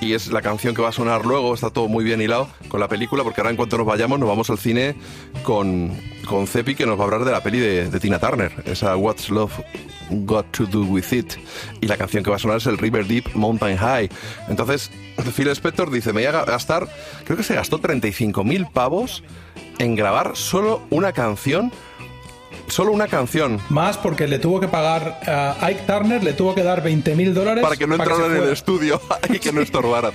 y 0.00 0.14
es 0.14 0.28
la 0.28 0.40
canción 0.40 0.74
que 0.74 0.80
va 0.80 0.88
a 0.88 0.92
sonar 0.92 1.26
luego, 1.26 1.52
está 1.52 1.70
todo 1.70 1.88
muy 1.88 2.04
bien 2.04 2.20
hilado 2.22 2.48
con 2.68 2.80
la 2.80 2.88
película, 2.88 3.22
porque 3.22 3.40
ahora 3.40 3.50
en 3.50 3.56
cuanto 3.56 3.76
nos 3.76 3.86
vayamos 3.86 4.18
nos 4.18 4.28
vamos 4.28 4.48
al 4.48 4.58
cine 4.58 4.94
con, 5.42 5.92
con 6.26 6.46
Cepi, 6.46 6.74
que 6.74 6.86
nos 6.86 6.98
va 6.98 7.02
a 7.02 7.04
hablar 7.04 7.24
de 7.24 7.32
la 7.32 7.42
peli 7.42 7.58
de, 7.58 7.90
de 7.90 8.00
Tina 8.00 8.18
Turner, 8.18 8.52
esa 8.64 8.96
What's 8.96 9.28
Love 9.28 9.52
Got 10.10 10.50
to 10.52 10.66
Do 10.66 10.84
With 10.84 11.12
It. 11.12 11.34
Y 11.80 11.86
la 11.86 11.96
canción 11.96 12.24
que 12.24 12.30
va 12.30 12.36
a 12.36 12.38
sonar 12.38 12.56
es 12.58 12.66
el 12.66 12.78
River 12.78 13.06
Deep 13.06 13.34
Mountain 13.34 13.76
High. 13.76 14.08
Entonces, 14.48 14.90
Phil 15.36 15.48
Spector 15.48 15.90
dice, 15.90 16.12
me 16.12 16.26
voy 16.26 16.34
a 16.34 16.44
gastar, 16.44 16.88
creo 17.24 17.36
que 17.36 17.42
se 17.42 17.54
gastó 17.54 17.80
35.000 17.80 18.72
pavos 18.72 19.22
en 19.78 19.96
grabar 19.96 20.36
solo 20.36 20.82
una 20.90 21.12
canción 21.12 21.72
solo 22.70 22.92
una 22.92 23.06
canción. 23.08 23.60
Más 23.68 23.96
porque 23.98 24.26
le 24.28 24.38
tuvo 24.38 24.60
que 24.60 24.68
pagar 24.68 25.20
a 25.26 25.56
Ike 25.66 25.82
Turner, 25.86 26.22
le 26.24 26.32
tuvo 26.32 26.54
que 26.54 26.62
dar 26.62 26.82
20 26.82 27.14
mil 27.14 27.34
dólares 27.34 27.62
Para 27.62 27.76
que 27.76 27.86
no 27.86 27.94
entrara 27.96 28.26
en 28.26 28.36
el 28.36 28.48
estudio 28.50 29.00
y 29.28 29.38
que 29.38 29.52
no 29.52 29.60
estorbara. 29.60 30.10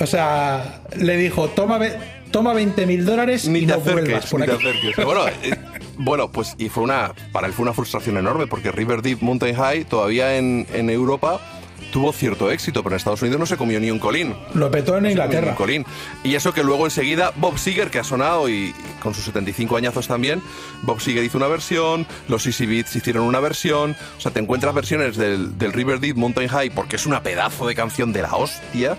O 0.00 0.06
sea, 0.06 0.80
le 0.96 1.16
dijo, 1.16 1.48
toma, 1.48 1.78
ve- 1.78 1.96
toma 2.30 2.52
20 2.54 2.86
mil 2.86 3.04
dólares 3.04 3.48
Ni 3.48 3.60
y 3.60 3.66
te 3.66 3.72
no 3.72 3.80
vuelvas 3.80 4.24
acerques, 4.24 4.30
por 4.30 4.40
ni 4.40 4.46
te 4.46 4.52
aquí. 4.52 4.68
acerques. 4.68 5.04
Bueno, 5.04 5.26
eh, 5.42 5.56
Bueno, 5.98 6.30
pues 6.30 6.54
y 6.58 6.68
fue 6.68 6.82
una, 6.84 7.12
para 7.32 7.46
él 7.46 7.52
fue 7.52 7.64
una 7.64 7.72
frustración 7.74 8.16
enorme 8.16 8.46
porque 8.46 8.70
River 8.72 9.02
Deep 9.02 9.20
Mountain 9.20 9.54
High 9.56 9.84
todavía 9.84 10.36
en, 10.36 10.66
en 10.72 10.90
Europa 10.90 11.40
tuvo 11.90 12.12
cierto 12.12 12.50
éxito, 12.50 12.82
pero 12.82 12.94
en 12.94 12.98
Estados 12.98 13.22
Unidos 13.22 13.38
no 13.40 13.46
se 13.46 13.56
comió 13.56 13.80
ni 13.80 13.90
un 13.90 13.98
colín. 13.98 14.34
Lo 14.54 14.70
petó 14.70 14.96
en 14.96 15.04
No 15.04 15.10
Inglaterra. 15.10 15.50
un 15.50 15.56
colín. 15.56 15.84
Y 16.22 16.34
eso 16.34 16.52
que 16.54 16.62
luego 16.62 16.86
enseguida 16.86 17.32
Bob 17.36 17.58
Seger, 17.58 17.90
que 17.90 17.98
ha 17.98 18.04
sonado 18.04 18.48
y, 18.48 18.52
y 18.52 18.74
con 19.02 19.14
sus 19.14 19.24
75 19.24 19.76
añazos 19.76 20.06
también, 20.08 20.42
Bob 20.82 21.00
Seger 21.00 21.24
hizo 21.24 21.38
una 21.38 21.48
versión, 21.48 22.06
los 22.28 22.46
Easy 22.46 22.66
Beats 22.66 22.94
hicieron 22.96 23.24
una 23.24 23.40
versión, 23.40 23.96
o 24.16 24.20
sea, 24.20 24.30
te 24.32 24.40
encuentras 24.40 24.74
versiones 24.74 25.16
del, 25.16 25.58
del 25.58 25.72
River 25.72 26.00
Deep 26.00 26.16
Mountain 26.16 26.48
High 26.48 26.70
porque 26.70 26.96
es 26.96 27.06
una 27.06 27.22
pedazo 27.22 27.66
de 27.66 27.74
canción 27.74 28.12
de 28.12 28.22
la 28.22 28.34
hostia. 28.36 28.96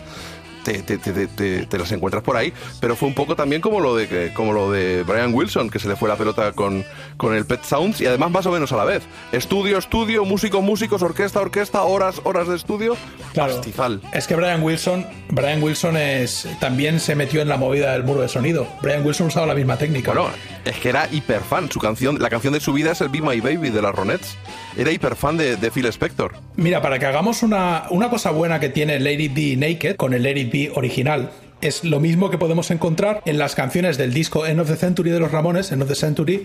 Te, 0.63 0.81
te- 0.83 0.97
te- 0.97 1.27
te- 1.27 1.65
te 1.65 1.77
las 1.77 1.91
encuentras 1.91 2.23
por 2.23 2.37
ahí, 2.37 2.53
pero 2.79 2.95
fue 2.95 3.07
un 3.07 3.15
poco 3.15 3.35
también 3.35 3.61
como 3.61 3.79
lo 3.79 3.95
de 3.95 4.07
que- 4.07 4.31
como 4.33 4.53
lo 4.53 4.71
de 4.71 5.03
Brian 5.03 5.33
Wilson, 5.33 5.69
que 5.69 5.79
se 5.79 5.87
le 5.87 5.95
fue 5.95 6.07
la 6.07 6.15
pelota 6.15 6.51
con, 6.53 6.83
con 7.17 7.35
el 7.35 7.45
Pet 7.45 7.63
Sounds 7.63 7.99
y 8.01 8.05
además 8.05 8.31
más 8.31 8.45
o 8.45 8.51
menos 8.51 8.71
a 8.71 8.77
la 8.77 8.85
vez. 8.85 9.03
Estudio, 9.31 9.77
estudio, 9.77 10.23
músicos, 10.25 10.61
músicos, 10.63 11.01
orquesta, 11.01 11.39
orquesta, 11.41 11.83
horas, 11.83 12.21
horas 12.23 12.47
de 12.47 12.55
estudio. 12.55 12.95
Claro. 13.33 13.55
Pastizal. 13.55 14.01
Es 14.13 14.27
que 14.27 14.35
Brian 14.35 14.61
Wilson, 14.61 15.05
Brian 15.29 15.61
Wilson 15.63 15.97
es, 15.97 16.47
también 16.59 16.99
se 16.99 17.15
metió 17.15 17.41
en 17.41 17.47
la 17.49 17.57
movida 17.57 17.93
del 17.93 18.03
muro 18.03 18.21
de 18.21 18.27
sonido. 18.29 18.67
Brian 18.81 19.05
Wilson 19.05 19.27
usaba 19.27 19.47
la 19.47 19.55
misma 19.55 19.77
técnica. 19.77 20.11
Bueno, 20.13 20.29
es 20.65 20.75
que 20.77 20.89
era 20.89 21.07
hiper 21.11 21.41
fan. 21.41 21.71
Su 21.71 21.79
canción, 21.79 22.19
la 22.19 22.29
canción 22.29 22.53
de 22.53 22.59
su 22.59 22.73
vida 22.73 22.91
es 22.91 23.01
el 23.01 23.09
Be 23.09 23.21
My 23.21 23.39
Baby 23.39 23.69
de 23.69 23.81
las 23.81 23.95
Ronettes. 23.95 24.37
Era 24.77 24.91
hiper 24.91 25.15
fan 25.15 25.37
de, 25.37 25.57
de 25.57 25.71
Phil 25.71 25.85
Spector. 25.87 26.33
Mira, 26.55 26.81
para 26.81 26.97
que 26.99 27.05
hagamos 27.05 27.43
una, 27.43 27.85
una 27.89 28.09
cosa 28.09 28.31
buena 28.31 28.59
que 28.59 28.69
tiene 28.69 28.99
Lady 28.99 29.27
Be 29.27 29.55
Naked 29.57 29.95
con 29.97 30.13
el 30.13 30.23
Lady 30.23 30.45
Original, 30.75 31.31
es 31.61 31.83
lo 31.83 31.99
mismo 31.99 32.29
que 32.29 32.37
podemos 32.37 32.71
encontrar 32.71 33.21
en 33.25 33.37
las 33.37 33.55
canciones 33.55 33.97
del 33.97 34.13
disco 34.13 34.45
End 34.45 34.59
of 34.59 34.67
the 34.67 34.75
Century 34.75 35.11
de 35.11 35.19
los 35.19 35.31
Ramones, 35.31 35.71
End 35.71 35.81
of 35.81 35.87
the 35.87 35.95
Century, 35.95 36.43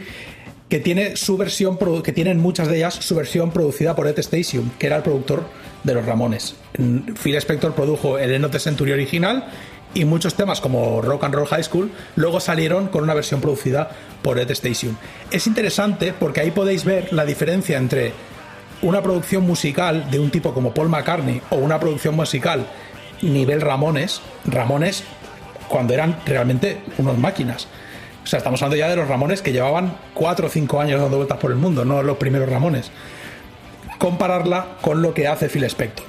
que 0.69 0.81
tiene 0.81 1.17
su 1.17 1.37
versión, 1.37 1.79
que 2.03 2.13
tienen 2.13 2.39
muchas 2.39 2.69
de 2.69 2.79
ellas 2.79 2.95
su 2.95 3.15
versión 3.15 3.51
producida 3.51 3.95
por 3.95 4.07
Ed 4.07 4.19
Stasium, 4.19 4.71
que 4.79 4.87
era 4.87 4.97
el 4.97 5.03
productor 5.03 5.45
de 5.85 5.95
los 5.95 6.05
Ramones. 6.05 6.57
Phil 7.23 7.37
Spector 7.37 7.75
produjo 7.75 8.19
el 8.19 8.33
End 8.33 8.45
of 8.45 8.51
the 8.51 8.59
Century 8.59 8.93
original 8.93 9.45
y 9.95 10.05
muchos 10.05 10.35
temas 10.35 10.61
como 10.61 11.01
Rock 11.01 11.25
and 11.25 11.35
Roll 11.35 11.47
High 11.47 11.65
School 11.65 11.91
luego 12.17 12.41
salieron 12.41 12.89
con 12.89 13.05
una 13.05 13.15
versión 13.15 13.41
producida 13.41 13.91
por 14.23 14.39
Ed 14.39 14.51
Stasium. 14.51 14.97
Es 15.31 15.47
interesante 15.47 16.13
porque 16.19 16.41
ahí 16.41 16.51
podéis 16.51 16.85
ver 16.85 17.13
la 17.13 17.25
diferencia 17.25 17.79
entre 17.79 18.13
una 18.83 19.03
producción 19.03 19.45
musical 19.45 20.11
de 20.11 20.19
un 20.19 20.31
tipo 20.31 20.53
como 20.53 20.75
Paul 20.75 20.89
McCartney 20.89 21.41
o 21.51 21.57
una 21.57 21.81
producción 21.81 22.15
musical 22.15 22.67
nivel 23.23 23.61
Ramones, 23.61 24.21
Ramones 24.45 25.05
cuando 25.69 25.95
eran 25.95 26.17
realmente 26.27 26.79
unos 26.99 27.19
máquinas. 27.19 27.69
O 28.25 28.27
sea, 28.27 28.39
estamos 28.39 28.61
hablando 28.63 28.77
ya 28.77 28.89
de 28.89 28.97
los 28.97 29.09
Ramones 29.09 29.43
que 29.43 29.53
llevaban 29.53 29.97
4 30.15 30.47
o 30.47 30.51
5 30.51 30.81
años 30.81 31.01
dando 31.01 31.17
vueltas 31.17 31.39
por 31.39 31.51
el 31.51 31.57
mundo, 31.57 31.85
no 31.85 32.03
los 32.03 32.17
primeros 32.17 32.49
Ramones. 32.49 32.91
Compararla 33.99 34.77
con 34.81 35.01
lo 35.01 35.15
que 35.15 35.27
hace 35.29 35.49
Phil 35.49 35.65
Spector. 35.65 36.05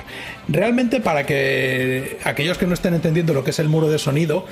Realmente, 0.48 1.00
para 1.00 1.26
que 1.26 2.19
aquellos 2.24 2.58
que 2.58 2.66
no 2.66 2.74
estén 2.74 2.94
entendiendo 2.94 3.34
lo 3.34 3.44
que 3.44 3.52
es 3.52 3.60
el 3.60 3.69
muro 3.69 3.90
de 3.90 4.00
sonido, 4.00 4.45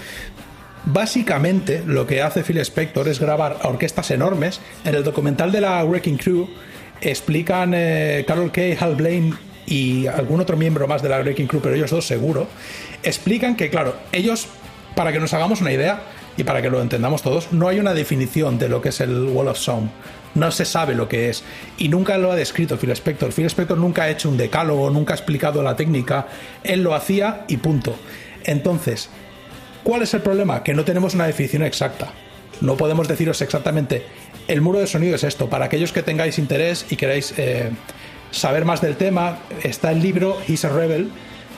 Básicamente 0.85 1.82
lo 1.85 2.06
que 2.06 2.22
hace 2.22 2.43
Phil 2.43 2.59
Spector 2.59 3.08
es 3.08 3.19
grabar 3.19 3.58
a 3.61 3.69
orquestas 3.69 4.11
enormes. 4.11 4.61
En 4.84 4.93
el 4.93 5.03
documental 5.03 5.51
de 5.51 5.61
la 5.61 5.84
Wrecking 5.84 6.17
Crew 6.17 6.48
explican 7.01 7.74
eh, 7.74 8.24
Carol 8.27 8.51
Kay, 8.51 8.77
Hal 8.80 8.95
Blaine 8.95 9.34
y 9.66 10.08
algún 10.08 10.40
otro 10.40 10.58
miembro 10.58 10.88
más 10.88 11.02
de 11.02 11.10
la 11.10 11.19
Wrecking 11.19 11.48
Crew, 11.48 11.61
pero 11.61 11.76
ellos 11.76 11.92
dos 11.92 12.06
seguro, 12.06 12.48
explican 13.03 13.56
que, 13.56 13.69
claro, 13.69 13.95
ellos, 14.11 14.48
para 14.95 15.11
que 15.11 15.19
nos 15.19 15.34
hagamos 15.34 15.61
una 15.61 15.72
idea 15.72 16.03
y 16.38 16.44
para 16.44 16.61
que 16.61 16.69
lo 16.69 16.82
entendamos 16.82 17.22
todos, 17.22 17.52
no 17.52 17.68
hay 17.68 17.80
una 17.80 17.94
definición 17.94 18.58
de 18.60 18.69
lo 18.69 18.82
que 18.82 18.90
es 18.90 19.02
el 19.02 19.26
Wall 19.26 19.48
of 19.48 19.58
Sound. 19.58 19.90
No 20.35 20.52
se 20.52 20.66
sabe 20.66 20.95
lo 20.95 21.08
que 21.08 21.30
es. 21.30 21.44
Y 21.77 21.88
nunca 21.88 22.18
lo 22.18 22.32
ha 22.32 22.35
descrito 22.35 22.77
Phil 22.77 22.92
Spector. 22.92 23.32
Phil 23.32 23.45
Spector 23.45 23.77
nunca 23.77 24.03
ha 24.03 24.10
hecho 24.10 24.27
un 24.27 24.35
decálogo, 24.35 24.90
nunca 24.90 25.14
ha 25.14 25.16
explicado 25.16 25.64
la 25.64 25.77
técnica. 25.77 26.27
Él 26.61 26.84
lo 26.84 26.94
hacía 26.94 27.45
y 27.48 27.56
punto. 27.56 27.95
Entonces, 28.44 29.10
¿Cuál 29.85 30.02
es 30.02 30.16
el 30.16 30.22
problema? 30.22 30.64
Que 30.64 30.74
no 30.74 30.84
tenemos 30.84 31.14
una 31.14 31.27
definición 31.27 31.61
exacta. 31.61 32.11
No 32.60 32.76
podemos 32.76 33.08
deciros 33.08 33.40
exactamente, 33.44 34.03
el 34.48 34.60
muro 34.60 34.80
de 34.80 34.88
sonido 34.88 35.14
es 35.14 35.24
esto. 35.24 35.48
Para 35.48 35.66
aquellos 35.66 35.94
que 35.94 36.02
tengáis 36.02 36.40
interés 36.40 36.88
y 36.90 36.95
queráis 36.95 37.35
eh, 37.38 37.69
saber 38.35 38.65
más 38.65 38.81
del 38.81 38.97
tema, 38.97 39.39
está 39.64 39.91
el 39.91 40.01
libro 40.01 40.38
He's 40.47 40.65
a 40.65 40.69
Rebel, 40.69 41.09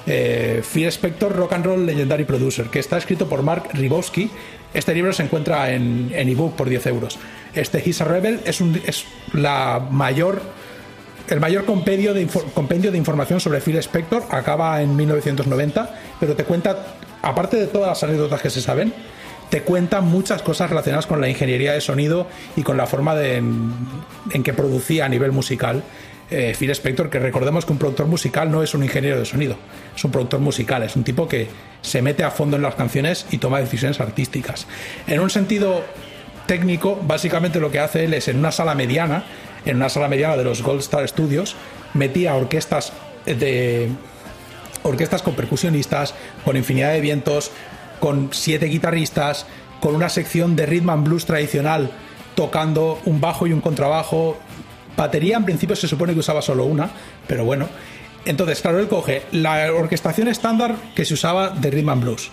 eh, 0.06 0.62
Phil 0.74 0.88
Spector, 0.88 1.36
Rock 1.36 1.54
and 1.54 1.66
Roll 1.66 1.86
Legendary 1.86 2.24
Producer, 2.24 2.68
que 2.68 2.80
está 2.80 2.98
escrito 2.98 3.28
por 3.28 3.44
Mark 3.44 3.70
Ribowski. 3.74 4.30
Este 4.74 4.94
libro 4.94 5.12
se 5.12 5.24
encuentra 5.24 5.72
en, 5.72 6.12
ebook 6.14 6.56
por 6.56 6.70
10 6.70 6.86
euros. 6.88 7.18
Este 7.54 7.82
He's 7.84 8.00
a 8.02 8.06
Rebel 8.06 8.40
es, 8.46 8.62
un, 8.62 8.80
es 8.86 9.06
la 9.34 9.86
mayor 9.92 10.42
el 11.30 11.42
mayor 11.42 11.66
compendio 11.66 12.14
de, 12.14 12.26
compendio 12.54 12.90
de 12.90 12.98
información 12.98 13.42
sobre 13.42 13.60
Phil 13.60 13.76
Spector 13.78 14.24
acaba 14.30 14.82
en 14.82 14.96
1990, 14.96 15.94
pero 16.22 16.36
te 16.36 16.46
cuenta, 16.46 16.96
aparte 17.22 17.58
de 17.58 17.68
todas 17.68 17.90
las 17.90 18.04
anécdotas 18.04 18.42
que 18.42 18.50
se 18.50 18.62
saben, 18.62 18.94
te 19.50 19.62
cuenta 19.62 20.00
muchas 20.00 20.42
cosas 20.42 20.70
relacionadas 20.70 21.06
con 21.06 21.20
la 21.20 21.28
ingeniería 21.28 21.74
de 21.74 21.82
sonido 21.82 22.28
y 22.56 22.64
con 22.64 22.78
la 22.78 22.88
forma 22.88 23.14
de, 23.14 23.38
en, 23.38 23.74
en 24.32 24.44
que 24.44 24.54
producía 24.54 25.06
a 25.06 25.10
nivel 25.10 25.34
musical 25.34 25.84
eh, 26.30 26.56
Phil 26.58 26.70
Spector, 26.72 27.10
que 27.10 27.20
recordemos 27.20 27.66
que 27.66 27.72
un 27.72 27.78
productor 27.78 28.08
musical 28.08 28.52
no 28.52 28.64
es 28.64 28.74
un 28.74 28.84
ingeniero 28.84 29.18
de 29.18 29.26
sonido, 29.26 29.58
es 29.96 30.04
un 30.04 30.12
productor 30.12 30.40
musical, 30.40 30.84
es 30.84 30.96
un 30.96 31.04
tipo 31.04 31.28
que 31.28 31.48
se 31.82 32.02
mete 32.02 32.24
a 32.24 32.32
fondo 32.32 32.58
en 32.58 32.64
las 32.64 32.76
canciones 32.76 33.26
y 33.32 33.38
toma 33.38 33.60
decisiones 33.60 34.00
artísticas. 34.00 34.68
En 35.08 35.20
un 35.20 35.30
sentido 35.30 35.84
técnico, 36.46 37.00
básicamente 37.02 37.60
lo 37.60 37.72
que 37.72 37.80
hace 37.80 38.06
él 38.06 38.14
es 38.14 38.28
en 38.28 38.38
una 38.38 38.52
sala 38.52 38.76
mediana, 38.76 39.24
en 39.66 39.78
una 39.78 39.90
sala 39.90 40.08
mediana 40.08 40.38
de 40.38 40.44
los 40.44 40.62
Gold 40.62 40.82
Star 40.82 41.08
Studios, 41.08 41.56
metía 41.94 42.36
orquestas 42.36 42.94
de 43.26 43.90
orquestas 44.84 45.22
con 45.22 45.36
percusionistas, 45.36 46.14
con 46.46 46.58
infinidad 46.58 46.94
de 46.94 47.02
vientos, 47.02 47.52
con 48.00 48.30
siete 48.32 48.68
guitarristas, 48.68 49.46
con 49.80 49.96
una 49.96 50.10
sección 50.10 50.56
de 50.56 50.66
rhythm 50.66 50.90
and 50.90 51.08
blues 51.08 51.26
tradicional 51.26 51.92
tocando 52.36 53.00
un 53.06 53.20
bajo 53.20 53.48
y 53.48 53.54
un 53.54 53.62
contrabajo. 53.62 54.38
Batería 54.98 55.38
en 55.38 55.46
principio 55.46 55.76
se 55.76 55.88
supone 55.88 56.14
que 56.14 56.20
usaba 56.20 56.42
solo 56.42 56.66
una, 56.66 56.90
pero 57.28 57.46
bueno. 57.46 57.70
Entonces, 58.26 58.60
claro, 58.62 58.80
él 58.80 58.88
coge 58.88 59.22
la 59.32 59.72
orquestación 59.72 60.28
estándar 60.28 60.76
que 60.96 61.06
se 61.06 61.14
usaba 61.14 61.52
de 61.52 61.70
rhythm 61.72 61.90
and 61.90 62.04
blues. 62.04 62.30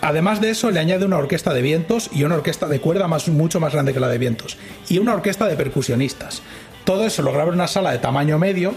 Además 0.00 0.40
de 0.40 0.50
eso, 0.50 0.70
le 0.70 0.80
añade 0.80 1.04
una 1.04 1.18
orquesta 1.18 1.52
de 1.52 1.62
vientos 1.62 2.10
y 2.12 2.24
una 2.24 2.36
orquesta 2.36 2.68
de 2.68 2.80
cuerda 2.80 3.08
más, 3.08 3.28
mucho 3.28 3.58
más 3.58 3.72
grande 3.72 3.92
que 3.92 4.00
la 4.00 4.08
de 4.08 4.18
vientos. 4.18 4.56
Y 4.88 4.98
una 4.98 5.14
orquesta 5.14 5.46
de 5.46 5.56
percusionistas. 5.56 6.42
Todo 6.84 7.06
eso 7.06 7.22
lo 7.22 7.32
graba 7.32 7.48
en 7.48 7.54
una 7.54 7.68
sala 7.68 7.90
de 7.90 7.98
tamaño 7.98 8.38
medio 8.38 8.74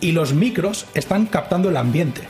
y 0.00 0.12
los 0.12 0.32
micros 0.34 0.86
están 0.94 1.26
captando 1.26 1.68
el 1.68 1.76
ambiente. 1.76 2.22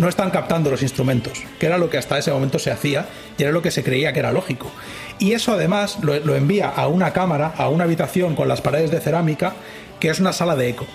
No 0.00 0.08
están 0.08 0.30
captando 0.30 0.70
los 0.70 0.80
instrumentos, 0.80 1.42
que 1.58 1.66
era 1.66 1.76
lo 1.76 1.90
que 1.90 1.98
hasta 1.98 2.16
ese 2.16 2.32
momento 2.32 2.58
se 2.58 2.70
hacía 2.70 3.04
y 3.36 3.42
era 3.42 3.52
lo 3.52 3.60
que 3.60 3.70
se 3.70 3.84
creía 3.84 4.14
que 4.14 4.20
era 4.20 4.32
lógico. 4.32 4.70
Y 5.18 5.32
eso 5.32 5.52
además 5.52 5.98
lo, 6.00 6.18
lo 6.20 6.34
envía 6.34 6.70
a 6.70 6.86
una 6.88 7.12
cámara, 7.12 7.52
a 7.54 7.68
una 7.68 7.84
habitación 7.84 8.34
con 8.34 8.48
las 8.48 8.62
paredes 8.62 8.90
de 8.90 8.98
cerámica, 9.00 9.52
que 10.00 10.08
es 10.08 10.18
una 10.18 10.32
sala 10.32 10.56
de 10.56 10.70
eco. 10.70 10.86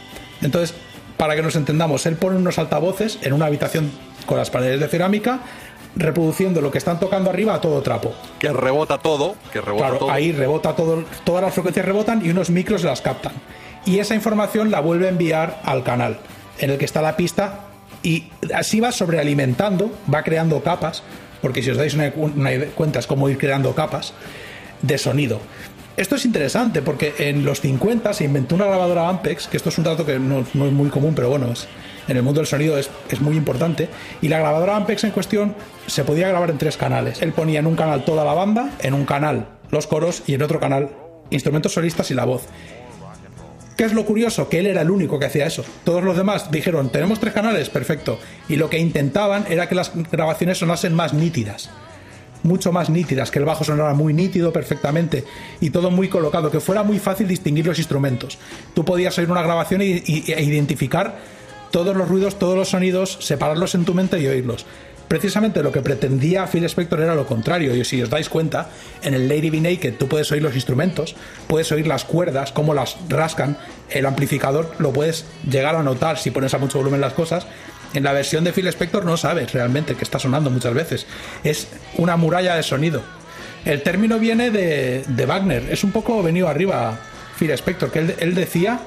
Entonces, 0.42 0.76
para 1.18 1.36
que 1.36 1.44
nos 1.44 1.56
entendamos, 1.56 2.08
él 2.08 2.16
pone 2.16 2.38
unos 2.38 2.58
altavoces 2.58 3.20
en 3.22 3.34
una 3.34 3.46
habitación 3.46 3.92
con 4.26 4.40
las 4.40 4.50
paredes 4.50 4.80
de 4.80 4.88
cerámica, 4.88 5.42
reproduciendo 5.96 6.60
lo 6.62 6.72
que 6.72 6.80
están 6.80 7.00
tocando 7.00 7.30
arriba 7.30 7.54
a 7.54 7.62
todo 7.62 7.84
trapo. 7.84 8.12
Que 8.40 8.52
rebota 8.52 8.98
todo, 8.98 9.36
que 9.54 9.62
rebota 9.62 9.84
Claro, 9.84 9.98
todo. 10.00 10.12
ahí 10.12 10.32
rebota 10.32 10.76
todo, 10.76 11.04
todas 11.24 11.44
las 11.44 11.54
frecuencias 11.54 11.86
rebotan 11.86 12.26
y 12.26 12.32
unos 12.32 12.50
micros 12.50 12.84
las 12.84 13.02
captan. 13.02 13.34
Y 13.86 14.00
esa 14.00 14.16
información 14.16 14.72
la 14.72 14.80
vuelve 14.80 15.06
a 15.06 15.10
enviar 15.10 15.62
al 15.64 15.84
canal, 15.84 16.18
en 16.58 16.72
el 16.72 16.80
que 16.80 16.86
está 16.86 17.04
la 17.04 17.16
pista, 17.16 17.60
y 18.06 18.30
así 18.54 18.80
va 18.80 18.92
sobrealimentando, 18.92 19.92
va 20.14 20.22
creando 20.22 20.62
capas, 20.62 21.02
porque 21.42 21.64
si 21.64 21.72
os 21.72 21.78
dais 21.78 21.96
una, 21.96 22.12
cuenta 22.76 23.00
es 23.00 23.08
como 23.08 23.28
ir 23.30 23.38
creando 23.40 23.74
capas 23.74 24.14
de 24.84 24.98
sonido. 25.00 25.42
Esto 25.98 26.16
es 26.16 26.24
interesante 26.26 26.84
porque 26.84 27.16
en 27.18 27.44
los 27.44 27.62
50 27.62 28.14
se 28.14 28.26
inventó 28.26 28.54
una 28.54 28.66
grabadora 28.66 29.10
Ampex, 29.10 29.48
que 29.48 29.58
esto 29.58 29.70
es 29.70 29.78
un 29.80 29.86
dato 29.86 30.06
que 30.06 30.20
no, 30.20 30.46
no 30.54 30.68
es 30.68 30.72
muy 30.72 30.90
común, 30.90 31.16
pero 31.16 31.30
bueno, 31.30 31.52
es, 31.52 31.68
en 32.08 32.16
el 32.16 32.22
mundo 32.22 32.42
del 32.42 32.48
sonido 32.48 32.78
es, 32.78 32.92
es 33.10 33.22
muy 33.22 33.36
importante. 33.38 33.90
Y 34.22 34.28
la 34.28 34.38
grabadora 34.38 34.76
Ampex 34.76 35.04
en 35.06 35.12
cuestión 35.12 35.56
se 35.88 36.04
podía 36.04 36.28
grabar 36.28 36.52
en 36.52 36.60
tres 36.60 36.78
canales. 36.78 37.24
Él 37.24 37.34
ponía 37.34 37.60
en 37.60 37.66
un 37.66 37.76
canal 37.76 38.06
toda 38.06 38.24
la 38.24 38.34
banda, 38.34 38.70
en 38.84 38.94
un 38.94 39.06
canal 39.06 39.48
los 39.72 39.88
coros 39.88 40.22
y 40.28 40.36
en 40.36 40.44
otro 40.44 40.60
canal 40.60 40.92
instrumentos 41.32 41.74
solistas 41.74 42.12
y 42.12 42.14
la 42.14 42.26
voz. 42.26 42.44
¿Qué 43.76 43.84
es 43.84 43.94
lo 43.94 44.06
curioso? 44.06 44.48
Que 44.48 44.60
él 44.60 44.68
era 44.68 44.82
el 44.82 44.90
único 44.90 45.20
que 45.20 45.26
hacía 45.26 45.48
eso. 45.48 45.66
Todos 45.84 46.04
los 46.04 46.16
demás 46.16 46.50
dijeron, 46.50 46.90
tenemos 46.90 47.20
tres 47.20 47.34
canales, 47.34 47.70
perfecto. 47.70 48.20
Y 48.48 48.56
lo 48.56 48.70
que 48.70 48.80
intentaban 48.80 49.46
era 49.50 49.68
que 49.68 49.76
las 49.76 49.92
grabaciones 50.12 50.60
sonasen 50.60 50.94
más 50.94 51.14
nítidas. 51.14 51.70
Mucho 52.44 52.72
más 52.72 52.90
nítidas, 52.90 53.32
que 53.32 53.40
el 53.40 53.46
bajo 53.46 53.64
sonara 53.64 53.94
muy 53.94 54.14
nítido 54.14 54.54
perfectamente 54.54 55.26
y 55.60 55.72
todo 55.72 55.90
muy 55.92 56.10
colocado, 56.10 56.52
que 56.52 56.60
fuera 56.60 56.84
muy 56.84 57.00
fácil 57.00 57.28
distinguir 57.28 57.66
los 57.66 57.80
instrumentos. 57.80 58.38
Tú 58.74 58.86
podías 58.86 59.18
oír 59.18 59.32
una 59.32 59.42
grabación 59.42 59.82
e 59.82 60.04
identificar 60.06 61.18
todos 61.72 61.98
los 61.98 62.08
ruidos, 62.08 62.40
todos 62.40 62.56
los 62.56 62.70
sonidos, 62.70 63.18
separarlos 63.20 63.76
en 63.76 63.84
tu 63.84 63.94
mente 63.94 64.20
y 64.20 64.28
oírlos. 64.28 64.66
Precisamente 65.08 65.64
lo 65.64 65.72
que 65.72 65.82
pretendía 65.82 66.48
Phil 66.48 66.64
Spector 66.66 67.02
era 67.02 67.16
lo 67.16 67.26
contrario. 67.26 67.76
Y 67.76 67.84
si 67.86 68.02
os 68.02 68.10
dais 68.10 68.30
cuenta, 68.30 68.70
en 69.04 69.14
el 69.14 69.28
Lady 69.28 69.50
Be 69.50 69.62
Naked 69.62 69.96
tú 69.96 70.08
puedes 70.08 70.32
oír 70.32 70.42
los 70.42 70.56
instrumentos, 70.56 71.16
puedes 71.48 71.72
oír 71.72 71.88
las 71.88 72.04
cuerdas, 72.04 72.52
cómo 72.52 72.74
las 72.74 72.98
rascan, 73.10 73.58
el 73.90 74.06
amplificador 74.06 74.74
lo 74.80 74.92
puedes 74.92 75.26
llegar 75.50 75.76
a 75.76 75.84
notar 75.84 76.18
si 76.18 76.32
pones 76.32 76.54
a 76.54 76.58
mucho 76.58 76.78
volumen 76.80 77.02
las 77.02 77.14
cosas. 77.14 77.48
En 77.94 78.04
la 78.04 78.14
versión 78.14 78.44
de 78.44 78.52
Phil 78.52 78.68
Spector 78.68 79.06
no 79.06 79.16
sabes 79.16 79.54
realmente 79.54 79.96
que 79.96 80.04
está 80.04 80.20
sonando 80.20 80.50
muchas 80.50 80.74
veces. 80.74 81.06
Es 81.44 81.68
una 81.98 82.18
muralla 82.18 82.56
de 82.56 82.64
sonido. 82.64 83.02
El 83.64 83.82
término 83.84 84.20
viene 84.20 84.52
de, 84.52 85.26
Wagner. 85.26 85.72
Es 85.72 85.84
un 85.84 85.92
poco 85.92 86.22
venido 86.22 86.48
arriba 86.48 87.00
Phil 87.40 87.52
Spector, 87.52 87.92
que 87.92 88.16
él 88.20 88.36
decía 88.36 88.80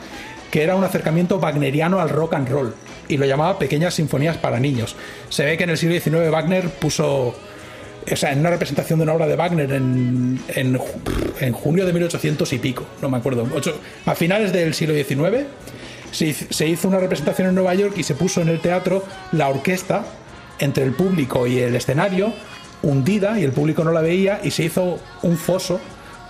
que 0.50 0.62
era 0.62 0.76
un 0.76 0.84
acercamiento 0.84 1.38
wagneriano 1.38 2.00
al 2.00 2.08
rock 2.08 2.34
and 2.34 2.48
roll 2.48 2.74
y 3.09 3.17
lo 3.17 3.27
llamaba 3.27 3.59
pequeñas 3.59 3.95
sinfonías 3.95 4.37
para 4.37 4.61
niños. 4.61 4.97
Se 5.28 5.45
ve 5.45 5.57
que 5.57 5.65
en 5.65 5.70
el 5.70 5.78
siglo 5.78 5.99
XIX 5.99 6.31
Wagner 6.31 6.69
puso, 6.70 7.35
o 8.11 8.17
sea, 8.17 8.33
en 8.33 8.41
una 8.41 8.51
representación 8.51 8.99
de 8.99 9.05
una 9.05 9.15
obra 9.15 9.27
de 9.27 9.37
Wagner 9.37 9.73
en, 9.73 10.41
en, 10.55 10.78
en 11.41 11.53
junio 11.53 11.87
de 11.87 11.93
1800 11.93 12.53
y 12.53 12.59
pico, 12.59 12.87
no 13.03 13.09
me 13.09 13.19
acuerdo, 13.19 13.47
a 14.07 14.15
finales 14.15 14.53
del 14.53 14.75
siglo 14.75 14.95
XIX 14.95 15.47
se, 16.11 16.33
se 16.33 16.67
hizo 16.67 16.89
una 16.89 16.99
representación 16.99 17.49
en 17.49 17.55
Nueva 17.55 17.75
York 17.75 17.95
y 17.97 18.03
se 18.03 18.15
puso 18.15 18.41
en 18.41 18.49
el 18.49 18.61
teatro 18.61 19.05
la 19.33 19.49
orquesta 19.49 20.05
entre 20.59 20.85
el 20.85 20.93
público 20.93 21.47
y 21.47 21.59
el 21.59 21.77
escenario 21.77 22.33
hundida 22.83 23.39
y 23.39 23.45
el 23.45 23.53
público 23.53 23.85
no 23.85 23.93
la 23.93 24.01
veía 24.01 24.41
y 24.43 24.51
se 24.51 24.65
hizo 24.65 24.99
un 25.23 25.37
foso, 25.37 25.81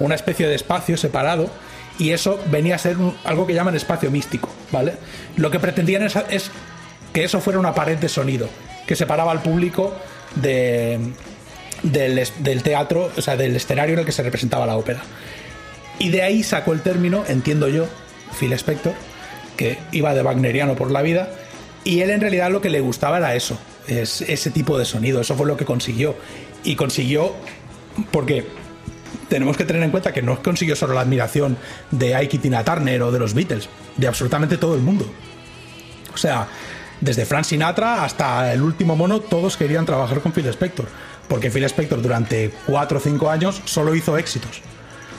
una 0.00 0.14
especie 0.14 0.46
de 0.46 0.54
espacio 0.54 0.96
separado 0.96 1.50
y 1.98 2.10
eso 2.10 2.40
venía 2.50 2.76
a 2.76 2.78
ser 2.78 2.96
algo 3.24 3.46
que 3.46 3.54
llaman 3.54 3.74
espacio 3.74 4.10
místico, 4.10 4.48
¿vale? 4.70 4.94
Lo 5.36 5.50
que 5.50 5.58
pretendían 5.58 6.02
es, 6.02 6.50
que 7.12 7.24
eso 7.24 7.40
fuera 7.40 7.58
una 7.58 7.74
pared 7.74 7.98
de 7.98 8.08
sonido 8.08 8.48
que 8.86 8.94
separaba 8.94 9.32
al 9.32 9.42
público 9.42 9.94
de, 10.36 10.98
del, 11.82 12.26
del 12.38 12.62
teatro, 12.62 13.10
o 13.16 13.20
sea, 13.20 13.36
del 13.36 13.56
escenario 13.56 13.94
en 13.94 14.00
el 14.00 14.06
que 14.06 14.12
se 14.12 14.22
representaba 14.22 14.66
la 14.66 14.76
ópera. 14.76 15.02
Y 15.98 16.10
de 16.10 16.22
ahí 16.22 16.42
sacó 16.42 16.72
el 16.72 16.80
término, 16.80 17.24
entiendo 17.28 17.68
yo, 17.68 17.86
Phil 18.38 18.52
Spector, 18.52 18.94
que 19.56 19.78
iba 19.90 20.14
de 20.14 20.22
wagneriano 20.22 20.76
por 20.76 20.90
la 20.90 21.02
vida, 21.02 21.30
y 21.84 22.00
él 22.00 22.10
en 22.10 22.20
realidad 22.20 22.50
lo 22.50 22.60
que 22.60 22.70
le 22.70 22.80
gustaba 22.80 23.18
era 23.18 23.34
eso, 23.34 23.58
es 23.88 24.20
ese 24.22 24.50
tipo 24.50 24.78
de 24.78 24.84
sonido, 24.84 25.20
eso 25.20 25.34
fue 25.34 25.46
lo 25.46 25.56
que 25.56 25.64
consiguió. 25.64 26.14
Y 26.62 26.76
consiguió 26.76 27.34
porque 28.10 28.46
tenemos 29.28 29.56
que 29.56 29.64
tener 29.64 29.82
en 29.82 29.90
cuenta 29.90 30.12
que 30.12 30.22
no 30.22 30.42
consiguió 30.42 30.74
solo 30.76 30.94
la 30.94 31.02
admiración 31.02 31.56
de 31.90 32.14
Ike 32.14 32.36
y 32.36 32.40
Tina 32.40 32.64
Turner 32.64 33.02
o 33.02 33.12
de 33.12 33.18
los 33.18 33.34
Beatles, 33.34 33.68
de 33.96 34.08
absolutamente 34.08 34.56
todo 34.56 34.74
el 34.74 34.80
mundo. 34.80 35.10
O 36.14 36.16
sea, 36.16 36.48
desde 37.00 37.24
Frank 37.26 37.44
Sinatra 37.44 38.04
hasta 38.04 38.52
el 38.52 38.62
último 38.62 38.96
mono, 38.96 39.20
todos 39.20 39.56
querían 39.56 39.86
trabajar 39.86 40.20
con 40.20 40.32
Phil 40.32 40.46
Spector. 40.46 40.86
Porque 41.28 41.50
Phil 41.50 41.64
Spector 41.64 42.00
durante 42.00 42.50
4 42.66 42.98
o 42.98 43.00
5 43.00 43.30
años 43.30 43.60
solo 43.66 43.94
hizo 43.94 44.16
éxitos. 44.16 44.62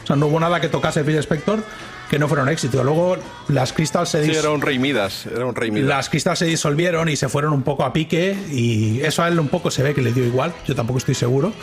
O 0.03 0.07
sea, 0.07 0.15
no 0.15 0.25
hubo 0.27 0.39
nada 0.39 0.59
que 0.59 0.67
tocase 0.69 1.03
Phil 1.03 1.17
Spector 1.19 1.63
que 2.09 2.17
no 2.17 2.27
fuera 2.27 2.41
un 2.41 2.49
éxito. 2.49 2.83
Luego 2.83 3.17
las 3.49 3.71
Crystals 3.71 4.09
se 4.09 4.23
Sí, 4.25 4.31
dis- 4.31 4.39
era 4.39 4.49
un 4.49 4.61
rey 4.63 4.79
Midas, 4.79 5.27
era 5.27 5.45
un 5.45 5.53
rey 5.53 5.69
Midas. 5.69 5.87
las 5.87 6.09
Crystals 6.09 6.39
se 6.39 6.45
disolvieron 6.45 7.07
y 7.07 7.15
se 7.15 7.29
fueron 7.29 7.53
un 7.53 7.61
poco 7.61 7.85
a 7.85 7.93
pique 7.93 8.35
y 8.51 8.99
eso 9.01 9.21
a 9.21 9.27
él 9.27 9.39
un 9.39 9.47
poco 9.49 9.69
se 9.69 9.83
ve 9.83 9.93
que 9.93 10.01
le 10.01 10.11
dio 10.11 10.25
igual, 10.25 10.51
yo 10.67 10.73
tampoco 10.73 10.97
estoy 10.97 11.13
seguro, 11.13 11.53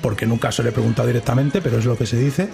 porque 0.00 0.26
nunca 0.26 0.52
se 0.52 0.62
le 0.62 0.70
he 0.70 0.72
preguntado 0.72 1.06
directamente, 1.08 1.60
pero 1.60 1.78
es 1.78 1.84
lo 1.84 1.96
que 1.96 2.06
se 2.06 2.16
dice. 2.16 2.48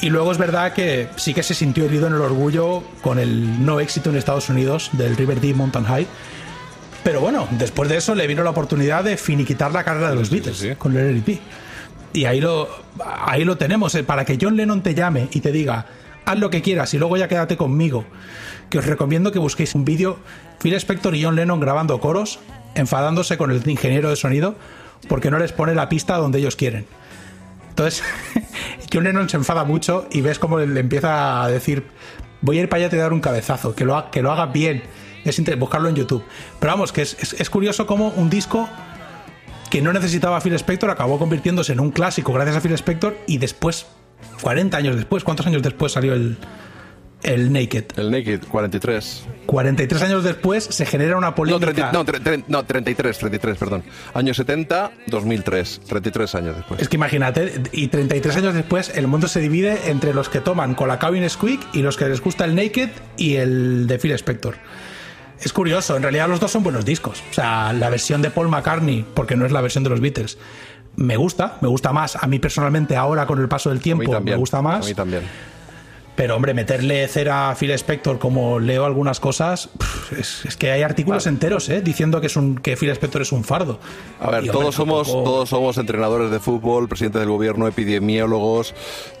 Y 0.00 0.10
luego 0.10 0.32
es 0.32 0.38
verdad 0.38 0.72
que 0.72 1.08
sí 1.16 1.32
que 1.32 1.44
se 1.44 1.54
sintió 1.54 1.84
herido 1.84 2.08
en 2.08 2.14
el 2.14 2.20
orgullo 2.20 2.82
con 3.02 3.18
el 3.18 3.64
no 3.64 3.78
éxito 3.78 4.10
en 4.10 4.16
Estados 4.16 4.48
Unidos 4.48 4.90
del 4.92 5.16
River 5.16 5.40
Deep 5.40 5.56
Mountain 5.56 5.84
High. 5.84 6.06
Pero 7.04 7.20
bueno, 7.20 7.46
después 7.52 7.88
de 7.88 7.98
eso 7.98 8.14
le 8.14 8.26
vino 8.26 8.42
la 8.42 8.50
oportunidad 8.50 9.04
de 9.04 9.16
finiquitar 9.16 9.72
la 9.72 9.84
carrera 9.84 10.10
de 10.10 10.16
los 10.16 10.30
Beatles 10.30 10.76
con 10.76 10.96
el 10.96 11.06
LP. 11.06 11.40
Y 12.14 12.24
ahí 12.24 12.40
lo, 12.40 12.68
ahí 13.04 13.44
lo 13.44 13.56
tenemos, 13.56 13.94
eh, 13.94 14.04
para 14.04 14.24
que 14.24 14.38
John 14.40 14.56
Lennon 14.56 14.82
te 14.82 14.94
llame 14.94 15.28
y 15.32 15.40
te 15.40 15.52
diga, 15.52 15.86
haz 16.24 16.38
lo 16.38 16.50
que 16.50 16.62
quieras 16.62 16.92
y 16.94 16.98
luego 16.98 17.16
ya 17.16 17.28
quédate 17.28 17.56
conmigo. 17.56 18.04
Que 18.70 18.78
os 18.78 18.86
recomiendo 18.86 19.32
que 19.32 19.38
busquéis 19.38 19.74
un 19.74 19.84
vídeo, 19.84 20.18
Phil 20.60 20.74
Spector 20.74 21.14
y 21.14 21.22
John 21.22 21.36
Lennon 21.36 21.60
grabando 21.60 22.00
coros, 22.00 22.38
enfadándose 22.74 23.36
con 23.38 23.50
el 23.50 23.62
ingeniero 23.68 24.10
de 24.10 24.16
sonido 24.16 24.56
porque 25.08 25.30
no 25.30 25.38
les 25.38 25.52
pone 25.52 25.74
la 25.74 25.88
pista 25.88 26.16
donde 26.16 26.38
ellos 26.38 26.56
quieren. 26.56 26.86
Entonces, 27.70 28.02
John 28.92 29.04
Lennon 29.04 29.28
se 29.28 29.36
enfada 29.36 29.64
mucho 29.64 30.06
y 30.10 30.20
ves 30.20 30.38
cómo 30.38 30.58
le 30.58 30.80
empieza 30.80 31.42
a 31.42 31.48
decir, 31.48 31.84
voy 32.40 32.58
a 32.58 32.62
ir 32.62 32.68
para 32.68 32.82
allá 32.82 32.90
te 32.90 32.96
dar 32.96 33.12
un 33.12 33.20
cabezazo, 33.20 33.74
que 33.74 33.84
lo, 33.84 33.96
ha- 33.96 34.10
que 34.10 34.22
lo 34.22 34.30
haga 34.30 34.46
bien. 34.46 34.82
Es 35.24 35.36
buscarlo 35.54 35.88
en 35.88 35.94
YouTube. 35.94 36.24
Pero 36.58 36.72
vamos, 36.72 36.92
que 36.92 37.02
es, 37.02 37.16
es- 37.22 37.40
curioso 37.50 37.86
cómo 37.86 38.08
un 38.16 38.28
disco 38.28 38.68
que 39.70 39.80
no 39.80 39.92
necesitaba 39.92 40.40
Phil 40.40 40.52
Spector 40.54 40.90
acabó 40.90 41.18
convirtiéndose 41.18 41.72
en 41.72 41.80
un 41.80 41.90
clásico 41.92 42.32
gracias 42.32 42.56
a 42.56 42.60
Phil 42.60 42.72
Spector 42.72 43.16
y 43.26 43.38
después, 43.38 43.86
40 44.42 44.76
años 44.76 44.96
después, 44.96 45.24
¿cuántos 45.24 45.46
años 45.46 45.62
después 45.62 45.92
salió 45.92 46.12
el, 46.12 46.36
el 47.22 47.52
Naked? 47.52 47.84
El 47.96 48.10
Naked, 48.10 48.40
43. 48.48 49.24
43 49.46 50.02
años 50.02 50.24
después 50.24 50.64
se 50.64 50.86
genera 50.86 51.16
una 51.16 51.28
No, 51.28 51.34
polémica. 51.34 51.66
30 51.72 51.92
no, 51.92 52.04
tre- 52.04 52.20
tre- 52.22 52.44
no, 52.48 52.64
33, 52.64 53.18
33, 53.18 53.56
perdón. 53.58 53.82
Años 54.14 54.36
70, 54.36 54.92
2003. 55.08 55.80
33 55.88 56.34
años 56.36 56.56
después. 56.56 56.80
Es 56.80 56.88
que 56.88 56.96
imagínate, 56.96 57.60
y 57.72 57.88
33 57.88 58.36
años 58.36 58.54
después 58.54 58.92
el 58.96 59.06
mundo 59.08 59.28
se 59.28 59.40
divide 59.40 59.90
entre 59.90 60.14
los 60.14 60.28
que 60.28 60.40
toman 60.40 60.74
Colacao 60.74 61.14
y 61.14 61.20
Nesquik 61.20 61.60
y 61.74 61.82
los 61.82 61.96
que 61.96 62.08
les 62.08 62.20
gusta 62.20 62.44
el 62.44 62.54
Naked 62.54 62.90
y 63.16 63.36
el 63.36 63.86
de 63.86 63.98
Phil 63.98 64.12
Spector. 64.12 64.56
Es 65.40 65.52
curioso, 65.52 65.96
en 65.96 66.02
realidad 66.04 66.28
los 66.28 66.38
dos 66.38 66.52
son 66.52 66.62
buenos 66.62 66.84
discos. 66.84 67.22
O 67.30 67.34
sea, 67.34 67.72
la 67.72 67.90
versión 67.90 68.22
de 68.22 68.30
Paul 68.30 68.48
McCartney, 68.48 69.04
porque 69.14 69.34
no 69.34 69.44
es 69.44 69.50
la 69.50 69.60
versión 69.60 69.82
de 69.82 69.90
los 69.90 70.00
Beatles, 70.00 70.38
me 70.94 71.16
gusta, 71.16 71.58
me 71.60 71.68
gusta 71.68 71.92
más. 71.92 72.14
A 72.16 72.26
mí 72.28 72.38
personalmente 72.38 72.96
ahora 72.96 73.26
con 73.26 73.40
el 73.40 73.48
paso 73.48 73.70
del 73.70 73.80
tiempo 73.80 74.20
me 74.20 74.36
gusta 74.36 74.58
A 74.58 74.62
más. 74.62 74.86
mí 74.86 74.94
también. 74.94 75.22
Pero 76.14 76.36
hombre, 76.36 76.52
meterle 76.52 77.08
cera 77.08 77.50
a 77.50 77.54
Phil 77.54 77.70
Spector 77.70 78.18
como 78.18 78.60
leo 78.60 78.84
algunas 78.84 79.18
cosas, 79.18 79.70
es, 80.16 80.44
es 80.44 80.56
que 80.56 80.70
hay 80.70 80.82
artículos 80.82 81.26
enteros 81.26 81.68
¿eh? 81.70 81.80
diciendo 81.80 82.20
que, 82.20 82.26
es 82.26 82.36
un, 82.36 82.56
que 82.56 82.76
Phil 82.76 82.90
Spector 82.90 83.22
es 83.22 83.32
un 83.32 83.44
fardo. 83.44 83.78
A 84.20 84.30
ver, 84.30 84.44
Y, 84.44 84.48
hombre, 84.48 84.60
todos 84.60 84.74
somos, 84.74 85.08
todos 85.08 85.48
somos 85.48 85.78
entrenadores 85.78 86.30
de 86.30 86.38
fútbol, 86.38 86.86
presidentes 86.88 87.20
del 87.20 87.30
gobierno, 87.30 87.66
epidemiólogos 87.66 88.74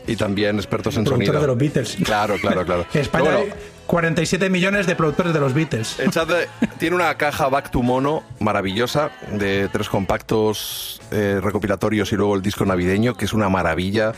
y 0.06 0.16
también 0.16 0.56
expertos 0.56 0.96
en 0.96 1.06
sonido. 1.06 1.40
de 1.40 1.46
los 1.46 1.56
Beatles. 1.56 1.96
Claro, 2.04 2.36
claro, 2.40 2.64
claro. 2.64 2.86
España 2.94 3.38
47 3.86 4.48
millones 4.50 4.86
de 4.86 4.96
productores 4.96 5.32
de 5.34 5.40
los 5.40 5.52
Beatles. 5.54 5.98
Echadle- 5.98 6.46
tiene 6.78 6.96
una 6.96 7.14
caja 7.16 7.48
Back 7.48 7.70
to 7.70 7.82
Mono 7.82 8.22
maravillosa 8.40 9.10
de 9.32 9.68
tres 9.72 9.88
compactos 9.88 11.00
eh, 11.10 11.40
recopilatorios 11.42 12.10
y 12.12 12.16
luego 12.16 12.34
el 12.36 12.42
disco 12.42 12.64
navideño, 12.64 13.14
que 13.14 13.26
es 13.26 13.32
una 13.34 13.48
maravilla. 13.50 14.12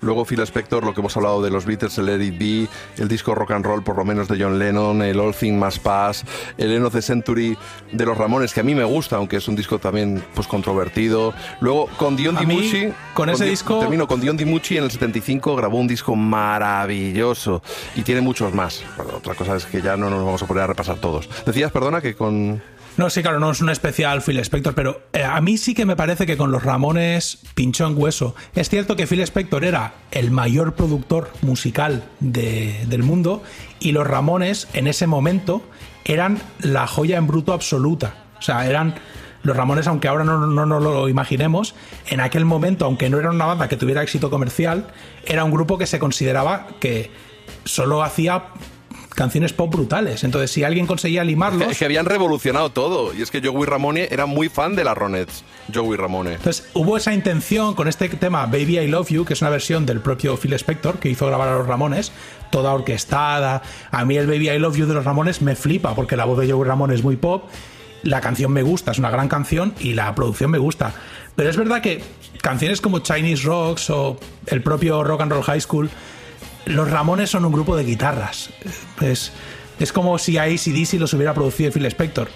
Luego 0.00 0.24
Phil 0.24 0.40
Spector, 0.40 0.84
lo 0.84 0.94
que 0.94 1.00
hemos 1.00 1.16
hablado 1.16 1.42
de 1.42 1.50
los 1.50 1.66
Beatles, 1.66 1.98
el 1.98 2.06
Let 2.06 2.24
It 2.24 2.38
Be, 2.38 2.68
el 3.02 3.08
disco 3.08 3.34
Rock 3.34 3.50
and 3.50 3.64
Roll 3.66 3.82
por 3.82 3.96
lo 3.96 4.04
menos 4.04 4.28
de 4.28 4.42
John 4.42 4.58
Lennon, 4.58 5.02
el 5.02 5.18
All 5.20 5.34
Thing 5.34 5.58
Must 5.58 5.78
Pass, 5.82 6.24
el 6.56 6.72
End 6.72 6.86
of 6.86 6.94
the 6.94 7.02
Century 7.02 7.58
de 7.92 8.06
los 8.06 8.16
Ramones, 8.16 8.54
que 8.54 8.60
a 8.60 8.62
mí 8.62 8.74
me 8.74 8.84
gusta, 8.84 9.16
aunque 9.16 9.36
es 9.36 9.48
un 9.48 9.56
disco 9.56 9.78
también 9.78 10.24
pues 10.34 10.46
controvertido. 10.46 11.34
Luego 11.60 11.88
con 11.98 12.16
Dion 12.16 12.36
mí, 12.36 12.46
DiMucci... 12.46 12.92
con 13.12 13.28
ese 13.28 13.44
Di- 13.44 13.50
disco- 13.50 13.80
Termino 13.80 14.06
con 14.06 14.20
Dion 14.20 14.36
DiMucci 14.36 14.78
en 14.78 14.84
el 14.84 14.90
75 14.90 15.54
grabó 15.56 15.78
un 15.78 15.88
disco 15.88 16.14
maravilloso 16.16 17.62
y 17.94 18.02
tiene 18.02 18.20
muchos 18.20 18.54
más. 18.54 18.82
Otra 19.16 19.34
cosa 19.34 19.56
es 19.56 19.66
que 19.66 19.80
ya 19.82 19.96
no 19.96 20.10
nos 20.10 20.24
vamos 20.24 20.42
a 20.42 20.46
poner 20.46 20.64
a 20.64 20.66
repasar 20.68 20.96
todos. 20.98 21.28
Decías, 21.46 21.72
perdona, 21.72 22.00
que 22.00 22.14
con... 22.14 22.62
No, 22.96 23.10
sí, 23.10 23.22
claro, 23.22 23.38
no 23.38 23.50
es 23.52 23.60
un 23.60 23.70
especial 23.70 24.22
Phil 24.22 24.38
Spector, 24.40 24.74
pero 24.74 25.02
eh, 25.12 25.22
a 25.22 25.40
mí 25.40 25.56
sí 25.56 25.72
que 25.72 25.86
me 25.86 25.94
parece 25.94 26.26
que 26.26 26.36
con 26.36 26.50
los 26.50 26.64
Ramones 26.64 27.38
pinchó 27.54 27.86
en 27.86 27.96
hueso. 27.96 28.34
Es 28.56 28.68
cierto 28.68 28.96
que 28.96 29.06
Phil 29.06 29.20
Spector 29.20 29.64
era 29.64 29.94
el 30.10 30.32
mayor 30.32 30.74
productor 30.74 31.30
musical 31.42 32.02
de- 32.18 32.84
del 32.88 33.04
mundo 33.04 33.42
y 33.78 33.92
los 33.92 34.04
Ramones 34.04 34.66
en 34.72 34.88
ese 34.88 35.06
momento 35.06 35.62
eran 36.04 36.40
la 36.60 36.88
joya 36.88 37.18
en 37.18 37.28
bruto 37.28 37.52
absoluta. 37.52 38.14
O 38.38 38.42
sea, 38.42 38.66
eran 38.66 38.96
los 39.44 39.56
Ramones, 39.56 39.86
aunque 39.86 40.08
ahora 40.08 40.24
no, 40.24 40.36
no, 40.48 40.66
no 40.66 40.80
lo 40.80 41.08
imaginemos, 41.08 41.76
en 42.08 42.18
aquel 42.20 42.44
momento, 42.44 42.84
aunque 42.84 43.08
no 43.08 43.20
era 43.20 43.30
una 43.30 43.46
banda 43.46 43.68
que 43.68 43.76
tuviera 43.76 44.02
éxito 44.02 44.28
comercial, 44.28 44.88
era 45.24 45.44
un 45.44 45.52
grupo 45.52 45.78
que 45.78 45.86
se 45.86 46.00
consideraba 46.00 46.66
que 46.80 47.12
solo 47.64 48.02
hacía 48.02 48.46
canciones 49.18 49.52
pop 49.52 49.72
brutales. 49.72 50.22
Entonces, 50.22 50.52
si 50.52 50.62
alguien 50.62 50.86
conseguía 50.86 51.24
limarlos... 51.24 51.72
Es 51.72 51.78
que 51.78 51.84
habían 51.84 52.06
revolucionado 52.06 52.70
todo. 52.70 53.12
Y 53.12 53.20
es 53.20 53.32
que 53.32 53.42
Joey 53.44 53.66
Ramone 53.66 54.06
era 54.12 54.26
muy 54.26 54.48
fan 54.48 54.76
de 54.76 54.84
las 54.84 54.96
Ronettes. 54.96 55.42
Joey 55.74 55.96
Ramone. 55.96 56.34
Entonces 56.34 56.68
hubo 56.72 56.96
esa 56.96 57.12
intención 57.12 57.74
con 57.74 57.88
este 57.88 58.08
tema 58.10 58.46
Baby 58.46 58.78
I 58.78 58.86
Love 58.86 59.08
You, 59.08 59.24
que 59.24 59.32
es 59.32 59.40
una 59.42 59.50
versión 59.50 59.86
del 59.86 59.98
propio 59.98 60.36
Phil 60.36 60.52
Spector 60.52 61.00
que 61.00 61.10
hizo 61.10 61.26
grabar 61.26 61.48
a 61.48 61.58
los 61.58 61.66
Ramones, 61.66 62.12
toda 62.52 62.72
orquestada. 62.72 63.60
A 63.90 64.04
mí 64.04 64.16
el 64.16 64.28
Baby 64.28 64.50
I 64.50 64.60
Love 64.60 64.76
You 64.76 64.86
de 64.86 64.94
los 64.94 65.04
Ramones 65.04 65.42
me 65.42 65.56
flipa 65.56 65.96
porque 65.96 66.16
la 66.16 66.24
voz 66.24 66.38
de 66.38 66.48
Joey 66.48 66.68
Ramone 66.68 66.94
es 66.94 67.02
muy 67.02 67.16
pop, 67.16 67.50
la 68.04 68.20
canción 68.20 68.52
me 68.52 68.62
gusta, 68.62 68.92
es 68.92 69.00
una 69.00 69.10
gran 69.10 69.26
canción 69.26 69.74
y 69.80 69.94
la 69.94 70.14
producción 70.14 70.52
me 70.52 70.58
gusta. 70.58 70.92
Pero 71.34 71.50
es 71.50 71.56
verdad 71.56 71.82
que 71.82 72.04
canciones 72.40 72.80
como 72.80 73.00
Chinese 73.00 73.42
Rocks 73.42 73.90
o 73.90 74.16
el 74.46 74.62
propio 74.62 75.02
Rock 75.02 75.22
and 75.22 75.32
Roll 75.32 75.42
High 75.42 75.60
School, 75.60 75.90
los 76.68 76.90
Ramones 76.90 77.30
son 77.30 77.44
un 77.44 77.52
grupo 77.52 77.76
de 77.76 77.84
guitarras. 77.84 78.50
Es, 79.00 79.32
es 79.78 79.92
como 79.92 80.18
si 80.18 80.38
a 80.38 80.42
ACDC 80.44 80.94
los 80.94 81.12
hubiera 81.14 81.34
producido 81.34 81.72
Phil 81.72 81.86
Spector 81.86 82.28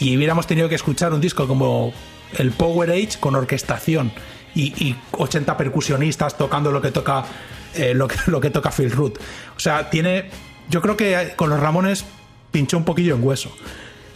y 0.00 0.16
hubiéramos 0.16 0.46
tenido 0.46 0.68
que 0.68 0.74
escuchar 0.74 1.12
un 1.12 1.20
disco 1.20 1.46
como 1.46 1.92
el 2.38 2.50
Power 2.50 2.90
Age 2.90 3.18
con 3.20 3.36
orquestación 3.36 4.12
y, 4.54 4.72
y 4.84 4.96
80 5.12 5.56
percusionistas 5.56 6.36
tocando 6.36 6.72
lo 6.72 6.80
que 6.80 6.90
toca 6.90 7.24
eh, 7.74 7.92
lo, 7.94 8.08
que, 8.08 8.16
lo 8.26 8.40
que 8.40 8.50
toca 8.50 8.70
Phil 8.70 8.90
Root. 8.90 9.18
O 9.56 9.60
sea, 9.60 9.90
tiene. 9.90 10.30
Yo 10.70 10.80
creo 10.80 10.96
que 10.96 11.34
con 11.36 11.50
los 11.50 11.60
Ramones 11.60 12.04
pinchó 12.50 12.78
un 12.78 12.84
poquillo 12.84 13.14
en 13.14 13.24
hueso. 13.24 13.54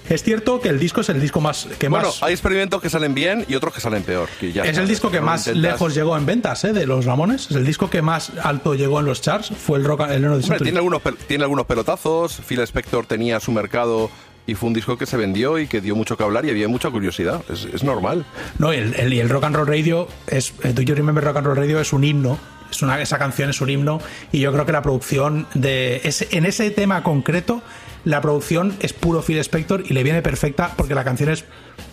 Es 0.09 0.23
cierto 0.23 0.61
que 0.61 0.69
el 0.69 0.79
disco 0.79 1.01
es 1.03 1.09
el 1.09 1.21
disco 1.21 1.41
más 1.41 1.69
que 1.79 1.89
bueno, 1.89 2.07
más 2.07 2.23
hay 2.23 2.33
experimentos 2.33 2.81
que 2.81 2.89
salen 2.91 3.15
bien 3.15 3.45
y 3.49 3.55
otros 3.55 3.75
que 3.75 3.81
salen 3.81 4.03
peor. 4.03 4.29
que 4.41 4.53
ya 4.53 4.65
es 4.65 4.79
el 4.79 4.89
disco 4.89 5.11
que 5.11 5.21
más 5.21 5.47
intentas- 5.47 5.61
lejos 5.73 5.95
llegó 5.95 6.17
en 6.17 6.27
ventas 6.27 6.65
¿eh? 6.65 6.73
de 6.73 6.87
los 6.87 7.05
Ramones. 7.05 7.51
Es 7.51 7.57
el 7.57 7.67
disco 7.67 7.91
que 7.91 8.03
más 8.03 8.33
alto 8.43 8.75
llegó 8.75 9.01
en 9.01 9.07
los 9.07 9.21
charts. 9.21 9.49
Fue 9.51 9.79
el 9.79 9.85
rock 9.85 10.03
el 10.11 10.23
de 10.23 10.29
Hombre, 10.29 10.59
tiene 10.61 10.79
algunos, 10.79 11.03
tiene 11.27 11.45
algunos 11.45 11.67
pelotazos. 11.67 12.41
Phil 12.47 12.61
Spector 12.61 13.07
tenía 13.07 13.39
su 13.41 13.53
mercado 13.53 14.11
y 14.47 14.55
fue 14.55 14.69
un 14.69 14.73
disco 14.75 14.97
que 14.97 15.05
se 15.05 15.17
vendió 15.19 15.59
y 15.59 15.67
que 15.67 15.81
dio 15.83 15.95
mucho 15.95 16.17
que 16.17 16.23
hablar 16.25 16.47
y 16.47 16.51
había 16.51 16.69
mucha 16.69 16.91
curiosidad. 16.91 17.43
Es, 17.51 17.67
es 17.67 17.85
normal. 17.85 18.25
No, 18.59 18.73
y 18.73 18.79
el, 18.79 18.95
el 18.95 19.29
Rock 19.29 19.45
and 19.45 19.57
Roll 19.57 19.67
Radio 19.67 20.09
es 20.27 20.55
eh, 20.63 20.73
Do 20.73 20.81
You 20.83 20.95
Remember 20.95 21.23
Rock 21.23 21.37
and 21.37 21.47
Roll 21.47 21.57
Radio 21.57 21.81
es 21.81 21.93
un 21.93 22.03
himno. 22.05 22.39
Es 22.71 22.83
una, 22.83 23.01
esa 23.01 23.19
canción 23.19 23.49
es 23.51 23.61
un 23.63 23.71
himno 23.71 24.01
y 24.33 24.41
yo 24.41 24.53
creo 24.53 24.67
que 24.67 24.73
la 24.73 24.83
producción 24.83 25.47
de 25.55 26.01
ese- 26.05 26.29
en 26.33 26.45
ese 26.47 26.71
tema 26.71 27.03
concreto 27.03 27.63
la 28.09 28.23
producción 28.23 28.75
es 28.81 28.95
puro 28.95 29.23
Phil 29.23 29.39
Spector 29.39 29.85
y 29.87 29.93
le 29.93 30.03
viene 30.03 30.23
perfecta 30.23 30.73
porque 30.77 30.95
la 30.95 31.05
canción 31.05 31.29
es 31.29 31.45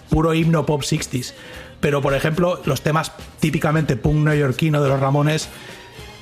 puro 0.09 0.33
himno 0.33 0.65
pop 0.65 0.81
60s. 0.81 1.33
Pero 1.81 2.01
por 2.01 2.13
ejemplo, 2.13 2.61
los 2.63 2.81
temas 2.81 3.11
típicamente 3.41 3.97
punk 3.97 4.25
neoyorquino 4.25 4.81
de 4.81 4.87
los 4.87 4.99
Ramones 4.99 5.49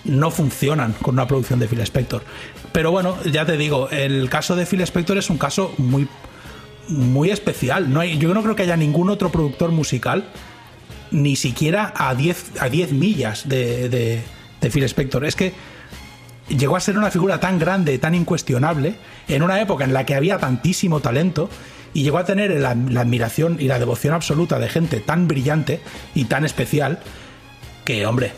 no 0.04 0.32
funcionan 0.32 0.94
con 0.94 1.14
una 1.14 1.28
producción 1.28 1.60
de 1.60 1.68
Phil 1.68 1.82
Spector. 1.82 2.24
Pero 2.72 2.90
bueno, 2.90 3.16
ya 3.24 3.46
te 3.46 3.56
digo, 3.56 3.88
el 3.92 4.30
caso 4.32 4.56
de 4.56 4.66
Phil 4.66 4.82
Spector 4.82 5.20
es 5.20 5.30
un 5.30 5.38
caso 5.38 5.74
muy 5.78 6.08
muy 6.88 7.30
especial. 7.30 7.94
No 7.94 8.00
hay, 8.00 8.18
yo 8.18 8.34
no 8.34 8.42
creo 8.42 8.56
que 8.56 8.64
haya 8.64 8.76
ningún 8.76 9.10
otro 9.10 9.32
productor 9.32 9.72
musical, 9.72 10.26
ni 11.12 11.36
siquiera 11.36 11.94
a 11.96 12.16
10 12.16 12.62
a 12.62 12.68
10 12.68 12.94
millas 12.94 13.48
de, 13.48 13.90
de, 13.90 14.24
de 14.60 14.70
Phil 14.72 14.84
Spector. 14.86 15.24
Es 15.24 15.36
que 15.36 15.54
llegó 16.50 16.76
a 16.76 16.80
ser 16.80 16.98
una 16.98 17.12
figura 17.12 17.40
tan 17.40 17.60
grande, 17.60 17.98
tan 18.00 18.16
incuestionable, 18.16 18.96
en 19.28 19.44
una 19.44 19.62
época 19.62 19.84
en 19.84 19.94
la 19.94 20.06
que 20.06 20.16
había 20.16 20.38
tantísimo 20.38 21.00
talento, 21.00 21.50
y 21.94 22.04
llegó 22.04 22.18
a 22.18 22.26
tener 22.26 22.52
la, 22.60 22.76
la 22.76 23.02
admiración 23.02 23.58
y 23.60 23.66
la 23.68 23.78
devoción 23.80 24.14
absoluta 24.14 24.58
de 24.60 24.68
gente 24.70 25.00
tan 25.00 25.28
brillante 25.28 25.80
y 26.16 26.26
tan 26.26 26.44
especial, 26.46 27.00
que, 27.86 28.06
hombre, 28.06 28.32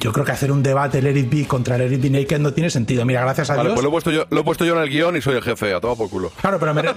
yo 0.00 0.12
creo 0.12 0.24
que 0.26 0.32
hacer 0.32 0.52
un 0.52 0.62
debate 0.62 0.98
el 0.98 1.06
Eric 1.06 1.30
B 1.30 1.46
contra 1.46 1.76
el 1.76 1.82
Eric 1.82 2.02
B 2.02 2.10
Naked 2.10 2.40
no 2.40 2.52
tiene 2.52 2.68
sentido. 2.70 3.04
Mira, 3.06 3.22
gracias 3.22 3.48
a 3.50 3.54
Vale, 3.56 3.68
Dios. 3.70 3.74
pues 3.76 3.82
lo 3.84 3.88
he, 3.88 3.92
puesto 3.92 4.10
yo, 4.10 4.26
lo 4.28 4.40
he 4.40 4.44
puesto 4.44 4.64
yo 4.66 4.76
en 4.76 4.82
el 4.82 4.90
guion 4.90 5.16
y 5.16 5.22
soy 5.22 5.36
el 5.36 5.42
jefe, 5.42 5.72
a 5.72 5.80
todo 5.80 5.96
por 5.96 6.10
culo. 6.10 6.30
Claro, 6.40 6.58
pero 6.58 6.74
me, 6.74 6.82
re- 6.82 6.94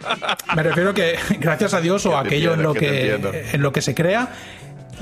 me 0.56 0.62
refiero 0.64 0.92
que 0.94 1.16
gracias 1.38 1.74
a 1.74 1.80
Dios 1.80 2.04
o 2.06 2.16
aquello 2.18 2.54
en 2.54 2.60
entiendo, 2.60 2.68
lo 2.68 2.74
que 2.74 2.80
te 2.80 2.86
que, 2.86 3.14
entiendo. 3.14 3.32
en 3.52 3.62
lo 3.62 3.72
que 3.72 3.82
se 3.82 3.94
crea, 3.94 4.28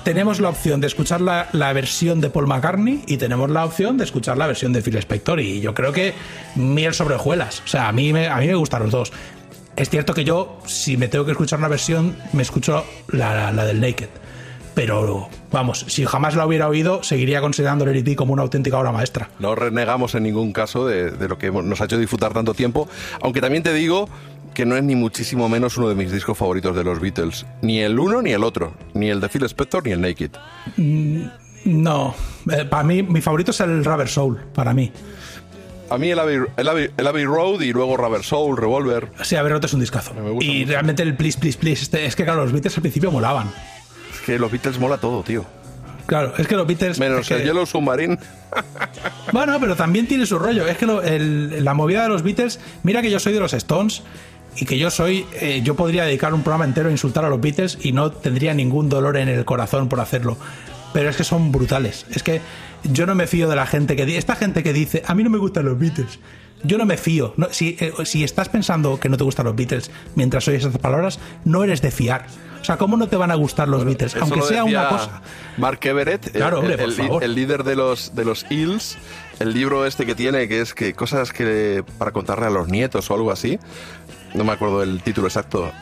tenemos 0.05 0.41
la 0.41 0.49
opción 0.49 0.81
de 0.81 0.87
escuchar 0.87 1.21
la, 1.21 1.49
la 1.53 1.73
versión 1.73 2.21
de 2.21 2.31
Paul 2.31 2.47
McCartney 2.47 3.03
y 3.07 3.17
tenemos 3.17 3.51
la 3.51 3.65
opción 3.65 3.97
de 3.99 4.05
escuchar 4.05 4.37
la 4.39 4.47
versión 4.47 4.73
de 4.73 4.83
Phil 4.83 4.97
Spector. 4.97 5.41
Y 5.41 5.61
yo 5.61 5.75
creo 5.75 5.93
que 5.93 6.15
miel 6.57 6.95
sobre 6.95 7.15
hojuelas. 7.15 7.63
O 7.65 7.69
sea, 7.69 7.89
a 7.89 7.93
mí 7.93 8.13
me, 8.13 8.29
a 8.29 8.37
mí 8.37 8.47
me 8.47 8.55
gustan 8.55 8.83
los 8.83 8.91
dos. 8.91 9.13
Es 9.77 9.89
cierto 9.89 10.13
que 10.13 10.25
yo, 10.25 10.59
si 10.67 10.97
me 10.97 11.09
tengo 11.09 11.25
que 11.25 11.33
escuchar 11.33 11.59
una 11.59 11.69
versión, 11.69 12.17
me 12.33 12.43
escucho 12.43 12.85
la, 13.09 13.53
la 13.53 13.65
del 13.65 13.81
Naked. 13.81 14.09
Pero 14.75 15.29
vamos, 15.51 15.85
si 15.89 16.05
jamás 16.07 16.35
la 16.35 16.47
hubiera 16.47 16.67
oído, 16.67 17.03
seguiría 17.03 17.41
considerando 17.41 17.85
el 17.85 17.91
Eric 17.91 18.05
B 18.07 18.17
como 18.17 18.33
una 18.33 18.43
auténtica 18.43 18.79
obra 18.79 18.91
maestra. 18.91 19.29
No 19.39 19.55
renegamos 19.55 20.15
en 20.15 20.23
ningún 20.23 20.53
caso 20.53 20.87
de, 20.87 21.11
de 21.11 21.29
lo 21.29 21.37
que 21.37 21.51
nos 21.51 21.81
ha 21.81 21.85
hecho 21.85 21.99
disfrutar 21.99 22.33
tanto 22.33 22.55
tiempo, 22.55 22.89
aunque 23.21 23.41
también 23.41 23.63
te 23.63 23.75
digo 23.75 24.09
que 24.55 24.67
no 24.67 24.77
es 24.77 24.83
ni 24.83 24.95
muchísimo 24.95 25.49
menos 25.49 25.77
uno 25.77 25.89
de 25.89 25.95
mis 25.95 26.11
discos 26.13 26.37
favoritos 26.39 26.75
de 26.77 26.85
los 26.85 27.01
Beatles. 27.01 27.47
Ni 27.63 27.81
el 27.81 27.99
uno 27.99 28.23
ni 28.23 28.33
el 28.33 28.45
otro. 28.45 28.75
Ni 28.95 29.09
el 29.11 29.21
de 29.21 29.29
Phil 29.29 29.45
Spector 29.45 29.85
ni 29.85 29.93
el 29.93 30.01
Naked. 30.01 30.31
Mm, 30.77 31.23
No, 31.65 32.15
eh, 32.51 32.65
para 32.65 32.83
mí, 32.83 33.03
mi 33.03 33.21
favorito 33.21 33.53
es 33.53 33.61
el 33.61 33.85
Rubber 33.85 34.09
Soul, 34.09 34.41
para 34.55 34.75
mí. 34.75 34.91
A 35.91 35.99
mí 35.99 36.11
el 36.11 36.19
Abbey, 36.19 36.37
el 36.57 36.67
Abbey- 36.69 36.91
el 36.97 37.07
Abbey 37.07 37.25
Road 37.25 37.61
y 37.61 37.73
luego 37.73 37.97
Rubber 37.97 38.23
Soul, 38.25 38.57
Revolver. 38.57 39.09
Sí, 39.23 39.37
a 39.37 39.43
ver, 39.43 39.53
otro 39.53 39.67
es 39.67 39.75
un 39.75 39.81
discazo. 39.81 40.13
Y 40.41 40.65
realmente 40.65 41.03
el 41.03 41.15
Please, 41.17 41.39
Please, 41.39 41.59
Please, 41.59 41.83
este- 41.83 42.05
es 42.07 42.17
que 42.17 42.25
claro, 42.25 42.43
los 42.43 42.53
Beatles 42.53 42.75
al 42.77 42.81
principio 42.83 43.11
molaban. 43.13 43.53
Es 44.13 44.21
que 44.23 44.39
los 44.39 44.51
Beatles 44.51 44.79
mola 44.79 44.97
todo, 44.99 45.23
tío. 45.23 45.45
Claro, 46.07 46.33
es 46.37 46.49
que 46.49 46.57
los 46.57 46.67
Beatles... 46.67 46.99
Menos 46.99 47.21
es 47.21 47.29
que- 47.29 47.35
el 47.35 47.45
Yellow 47.45 47.65
Submarine. 47.67 48.19
Bueno, 49.33 49.59
pero 49.61 49.77
también 49.77 50.07
tiene 50.07 50.27
su 50.27 50.39
rollo. 50.39 50.67
Es 50.67 50.77
que 50.77 50.87
lo- 50.87 51.03
el- 51.03 51.65
la 51.65 51.75
movida 51.75 52.03
de 52.03 52.09
los 52.09 52.23
Beatles, 52.23 52.59
mira 52.83 53.01
que 53.03 53.11
yo 53.11 53.19
soy 53.21 53.33
de 53.33 53.41
los 53.41 53.53
Stones 53.55 54.03
y 54.57 54.65
que 54.67 54.79
yo 54.79 54.91
soy, 54.91 55.27
eh, 55.41 55.61
yo 55.65 55.75
podría 55.77 56.05
dedicar 56.05 56.35
un 56.35 56.43
programa 56.43 56.65
entero 56.65 56.89
a 56.89 56.93
insultar 56.93 57.25
a 57.25 57.29
los 57.31 57.41
Beatles 57.41 57.79
y 57.83 57.93
no 57.93 58.13
tendría 58.13 58.55
ningún 58.55 58.89
dolor 58.89 59.17
en 59.17 59.29
el 59.29 59.45
corazón 59.45 59.89
por 59.89 60.01
hacerlo. 60.01 60.37
Pero 60.93 61.09
es 61.09 61.17
que 61.17 61.25
son 61.25 61.53
brutales. 61.53 62.05
Es 62.11 62.23
que 62.23 62.41
yo 62.85 63.07
no 63.07 63.15
me 63.15 63.27
fío 63.27 63.49
de 63.49 63.57
la 63.57 63.67
gente 63.67 63.97
que 63.97 64.05
dice, 64.05 64.19
esta 64.19 64.37
gente 64.37 64.63
que 64.63 64.73
dice, 64.75 65.03
a 65.07 65.15
mí 65.15 65.25
no 65.25 65.31
me 65.31 65.39
gustan 65.39 65.65
los 65.65 65.79
Beatles. 65.79 66.19
Yo 66.65 66.79
no 66.79 66.85
me 66.85 66.97
fío. 66.97 67.33
No, 67.39 67.49
si, 67.51 67.77
eh, 67.81 67.93
si 68.05 68.23
estás 68.23 68.49
pensando 68.49 69.01
que 69.01 69.09
no 69.09 69.17
te 69.17 69.25
gustan 69.25 69.47
los 69.47 69.57
Beatles 69.57 69.91
mientras 70.15 70.47
oyes 70.49 70.65
esas 70.65 70.79
palabras, 70.79 71.19
no 71.45 71.65
eres 71.65 71.81
de 71.83 71.91
fiar. 71.91 72.27
O 72.61 72.65
sea, 72.65 72.77
¿cómo 72.77 72.97
no 72.97 73.09
te 73.09 73.17
van 73.17 73.33
a 73.33 73.35
gustar 73.35 73.67
los 73.69 73.85
Beatles? 73.85 74.15
Aunque 74.17 74.43
sea 74.43 74.63
una 74.65 74.89
cosa. 74.89 75.23
Mark 75.57 75.81
Everett, 75.83 76.27
el- 76.27 76.33
Claro, 76.33 76.59
hombre, 76.61 76.75
el, 76.75 76.79
por 76.81 76.89
el 76.91 76.97
li- 76.97 77.03
favor. 77.03 77.25
el 77.25 77.35
líder 77.35 77.65
de 77.65 77.75
los 77.75 78.15
de 78.15 78.25
los 78.25 78.47
Hills, 78.49 78.97
el 79.41 79.53
libro 79.55 79.85
este 79.87 80.07
que 80.07 80.15
tiene, 80.15 80.47
que 80.47 80.61
es 80.61 80.73
que 80.73 80.93
cosas 80.95 81.33
que 81.33 81.83
para 81.99 82.13
contarle 82.13 82.47
a 82.47 82.51
los 82.51 82.69
nietos 82.69 83.11
o 83.11 83.15
algo 83.15 83.33
así. 83.33 83.59
No 84.35 84.45
me 84.45 84.53
acuerdo 84.53 84.83
el 84.83 85.03
título 85.03 85.27
exacto. 85.27 85.73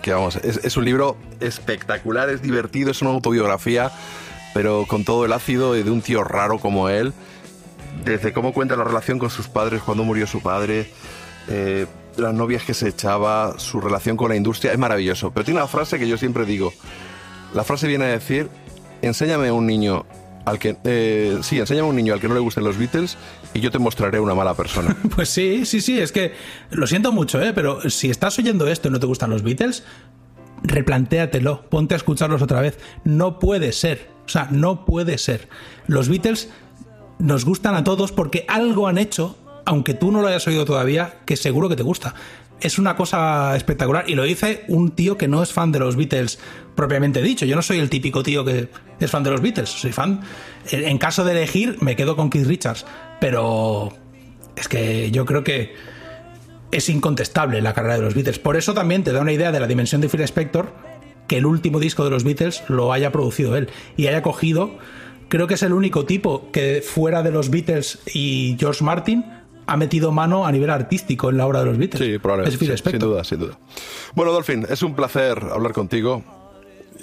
Que 0.00 0.12
vamos, 0.12 0.36
es, 0.36 0.58
es 0.64 0.76
un 0.76 0.84
libro 0.84 1.16
espectacular, 1.40 2.28
es 2.28 2.42
divertido, 2.42 2.90
es 2.90 3.02
una 3.02 3.10
autobiografía, 3.10 3.92
pero 4.54 4.84
con 4.88 5.04
todo 5.04 5.24
el 5.24 5.32
ácido 5.32 5.74
de 5.74 5.88
un 5.90 6.02
tío 6.02 6.24
raro 6.24 6.58
como 6.58 6.88
él. 6.88 7.12
Desde 8.04 8.32
cómo 8.32 8.52
cuenta 8.52 8.74
la 8.76 8.84
relación 8.84 9.18
con 9.18 9.30
sus 9.30 9.48
padres 9.48 9.82
cuando 9.82 10.02
murió 10.02 10.26
su 10.26 10.40
padre, 10.40 10.90
eh, 11.48 11.86
las 12.16 12.34
novias 12.34 12.64
que 12.64 12.74
se 12.74 12.88
echaba, 12.88 13.58
su 13.58 13.80
relación 13.80 14.16
con 14.16 14.30
la 14.30 14.36
industria, 14.36 14.72
es 14.72 14.78
maravilloso. 14.78 15.30
Pero 15.30 15.44
tiene 15.44 15.60
una 15.60 15.68
frase 15.68 15.98
que 15.98 16.08
yo 16.08 16.16
siempre 16.16 16.44
digo. 16.44 16.72
La 17.54 17.64
frase 17.64 17.86
viene 17.86 18.06
a 18.06 18.08
decir, 18.08 18.48
enséñame 19.02 19.48
a 19.48 19.52
un 19.52 19.66
niño 19.66 20.04
al 20.44 20.58
que... 20.58 20.76
eh, 20.84 21.38
sí, 21.42 21.58
enséñame 21.58 21.86
a 21.86 21.90
un 21.90 21.96
niño 21.96 22.14
al 22.14 22.20
que 22.20 22.28
no 22.28 22.34
le 22.34 22.40
gusten 22.40 22.64
los 22.64 22.78
Beatles 22.78 23.16
y 23.54 23.60
yo 23.60 23.70
te 23.70 23.78
mostraré 23.78 24.20
una 24.20 24.34
mala 24.34 24.54
persona. 24.54 24.96
Pues 25.14 25.28
sí, 25.28 25.66
sí, 25.66 25.80
sí, 25.80 25.98
es 25.98 26.12
que 26.12 26.34
lo 26.70 26.86
siento 26.86 27.12
mucho, 27.12 27.40
¿eh? 27.42 27.52
pero 27.54 27.88
si 27.90 28.10
estás 28.10 28.38
oyendo 28.38 28.66
esto 28.66 28.88
y 28.88 28.90
no 28.90 29.00
te 29.00 29.06
gustan 29.06 29.30
los 29.30 29.42
Beatles, 29.42 29.84
replantéatelo, 30.62 31.62
ponte 31.68 31.94
a 31.94 31.96
escucharlos 31.96 32.42
otra 32.42 32.60
vez. 32.60 32.78
No 33.04 33.38
puede 33.38 33.72
ser, 33.72 34.08
o 34.24 34.28
sea, 34.28 34.48
no 34.50 34.84
puede 34.84 35.18
ser. 35.18 35.48
Los 35.86 36.08
Beatles 36.08 36.48
nos 37.18 37.44
gustan 37.44 37.74
a 37.74 37.84
todos 37.84 38.12
porque 38.12 38.44
algo 38.48 38.88
han 38.88 38.98
hecho, 38.98 39.36
aunque 39.64 39.94
tú 39.94 40.10
no 40.10 40.22
lo 40.22 40.28
hayas 40.28 40.46
oído 40.46 40.64
todavía, 40.64 41.20
que 41.24 41.36
seguro 41.36 41.68
que 41.68 41.76
te 41.76 41.82
gusta. 41.82 42.14
Es 42.62 42.78
una 42.78 42.94
cosa 42.94 43.56
espectacular 43.56 44.04
y 44.08 44.14
lo 44.14 44.22
dice 44.22 44.64
un 44.68 44.92
tío 44.92 45.18
que 45.18 45.26
no 45.26 45.42
es 45.42 45.52
fan 45.52 45.72
de 45.72 45.80
los 45.80 45.96
Beatles 45.96 46.38
propiamente 46.76 47.20
dicho. 47.20 47.44
Yo 47.44 47.56
no 47.56 47.62
soy 47.62 47.80
el 47.80 47.90
típico 47.90 48.22
tío 48.22 48.44
que 48.44 48.68
es 49.00 49.10
fan 49.10 49.24
de 49.24 49.32
los 49.32 49.42
Beatles, 49.42 49.68
soy 49.68 49.90
fan. 49.90 50.20
En 50.70 50.96
caso 50.98 51.24
de 51.24 51.32
elegir, 51.32 51.78
me 51.80 51.96
quedo 51.96 52.14
con 52.14 52.30
Keith 52.30 52.46
Richards, 52.46 52.86
pero 53.20 53.92
es 54.54 54.68
que 54.68 55.10
yo 55.10 55.24
creo 55.24 55.42
que 55.42 55.74
es 56.70 56.88
incontestable 56.88 57.60
la 57.60 57.74
carrera 57.74 57.96
de 57.96 58.02
los 58.02 58.14
Beatles. 58.14 58.38
Por 58.38 58.56
eso 58.56 58.74
también 58.74 59.02
te 59.02 59.10
da 59.10 59.20
una 59.20 59.32
idea 59.32 59.50
de 59.50 59.58
la 59.58 59.66
dimensión 59.66 60.00
de 60.00 60.08
Phil 60.08 60.20
Spector 60.20 60.72
que 61.26 61.38
el 61.38 61.46
último 61.46 61.80
disco 61.80 62.04
de 62.04 62.10
los 62.10 62.22
Beatles 62.22 62.62
lo 62.68 62.92
haya 62.92 63.10
producido 63.10 63.56
él 63.56 63.70
y 63.96 64.06
haya 64.06 64.22
cogido. 64.22 64.78
Creo 65.28 65.48
que 65.48 65.54
es 65.54 65.62
el 65.64 65.72
único 65.72 66.04
tipo 66.04 66.52
que 66.52 66.80
fuera 66.80 67.24
de 67.24 67.32
los 67.32 67.50
Beatles 67.50 67.98
y 68.14 68.56
George 68.60 68.84
Martin 68.84 69.24
ha 69.66 69.76
metido 69.76 70.12
mano 70.12 70.46
a 70.46 70.52
nivel 70.52 70.70
artístico 70.70 71.30
en 71.30 71.36
la 71.36 71.46
obra 71.46 71.60
de 71.60 71.66
los 71.66 71.78
Beatles. 71.78 72.02
Sí, 72.02 72.18
probablemente. 72.18 72.54
Es 72.54 72.58
Phil 72.58 72.76
sí, 72.76 72.90
sin 72.90 72.98
duda, 72.98 73.24
sin 73.24 73.38
duda. 73.40 73.58
Bueno, 74.14 74.32
Dolphin, 74.32 74.66
es 74.68 74.82
un 74.82 74.94
placer 74.94 75.38
hablar 75.52 75.72
contigo. 75.72 76.22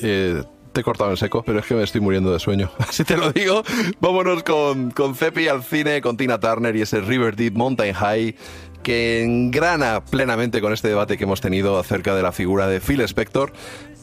Eh, 0.02 0.44
te 0.72 0.82
he 0.82 0.84
cortado 0.84 1.10
en 1.10 1.18
seco, 1.18 1.44
pero 1.44 1.60
es 1.60 1.66
que 1.66 1.76
me 1.76 1.84
estoy 1.84 2.02
muriendo 2.02 2.32
de 2.32 2.40
sueño. 2.40 2.72
Así 2.80 3.04
te 3.04 3.18
lo 3.18 3.32
digo. 3.32 3.64
Vámonos 4.00 4.44
con, 4.44 4.92
con 4.92 5.16
Cepi 5.16 5.48
al 5.48 5.64
cine, 5.64 6.02
con 6.02 6.18
Tina 6.18 6.40
Turner 6.40 6.76
y 6.76 6.82
ese 6.82 7.02
River 7.02 7.36
Deep 7.36 7.56
Mountain 7.56 7.94
High 7.94 8.36
que 8.84 9.24
engrana 9.24 10.06
plenamente 10.06 10.62
con 10.62 10.72
este 10.72 10.88
debate 10.88 11.18
que 11.18 11.26
hemos 11.26 11.42
tenido 11.42 11.78
acerca 11.78 12.16
de 12.16 12.24
la 12.24 12.32
figura 12.32 12.68
de 12.68 12.80
Phil 12.80 13.02
Spector 13.02 13.52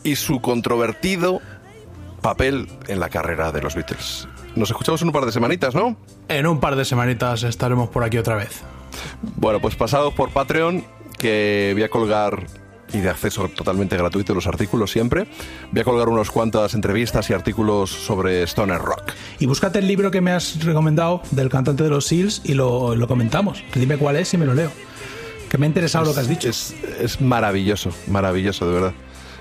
y 0.05 0.17
su 0.17 0.41
controvertido 0.41 1.41
papel 2.21 2.69
en 2.89 3.01
la 3.01 3.09
carrera 3.09 3.53
de 3.53 3.63
los 3.63 3.75
Beatles. 3.75 4.29
Nos 4.57 4.71
escuchamos 4.71 5.03
en 5.03 5.09
un 5.09 5.13
par 5.13 5.27
de 5.27 5.33
semanitas, 5.33 5.75
¿no? 5.75 5.97
En 6.29 6.47
un 6.47 6.61
par 6.61 6.77
de 6.77 6.85
semanitas 6.87 7.43
estaremos 7.43 7.91
por 7.91 8.03
aquí 8.03 8.17
otra 8.17 8.37
vez. 8.37 8.63
Bueno, 9.37 9.61
pues 9.61 9.77
pasados 9.77 10.15
por 10.15 10.31
Patreon, 10.31 10.83
que 11.19 11.73
voy 11.75 11.83
a 11.83 11.91
colgar 11.91 12.47
y 12.93 13.01
de 13.01 13.11
acceso 13.11 13.49
totalmente 13.49 13.97
gratuito 13.99 14.35
los 14.35 14.47
artículos 14.47 14.91
siempre. 14.91 15.27
Voy 15.73 15.81
a 15.83 15.85
colgar 15.85 16.09
unas 16.09 16.31
cuantas 16.31 16.73
entrevistas 16.73 17.29
y 17.29 17.35
artículos 17.35 17.91
sobre 17.91 18.43
Stoner 18.45 18.81
Rock. 18.81 19.13
Y 19.39 19.47
búscate 19.47 19.81
el 19.81 19.89
libro 19.89 20.11
que 20.11 20.23
me 20.23 20.33
has 20.33 20.65
recomendado 20.65 21.21
del 21.33 21.51
cantante 21.51 21.83
de 21.85 21.91
los 21.91 22.07
Seals 22.07 22.41
y 22.45 22.55
lo, 22.55 22.97
lo 22.97 23.07
comentamos. 23.07 23.63
Dime 23.75 23.99
cuál 23.99 24.17
es 24.17 24.33
y 24.33 24.39
me 24.39 24.47
lo 24.47 24.55
leo. 24.55 24.71
Que 25.51 25.59
me 25.59 25.67
ha 25.67 25.69
interesado 25.69 26.07
lo 26.07 26.15
que 26.15 26.21
has 26.21 26.29
dicho. 26.29 26.49
Es, 26.49 26.75
es 26.99 27.21
maravilloso, 27.21 27.91
maravilloso, 28.07 28.67
de 28.67 28.73
verdad. 28.73 28.93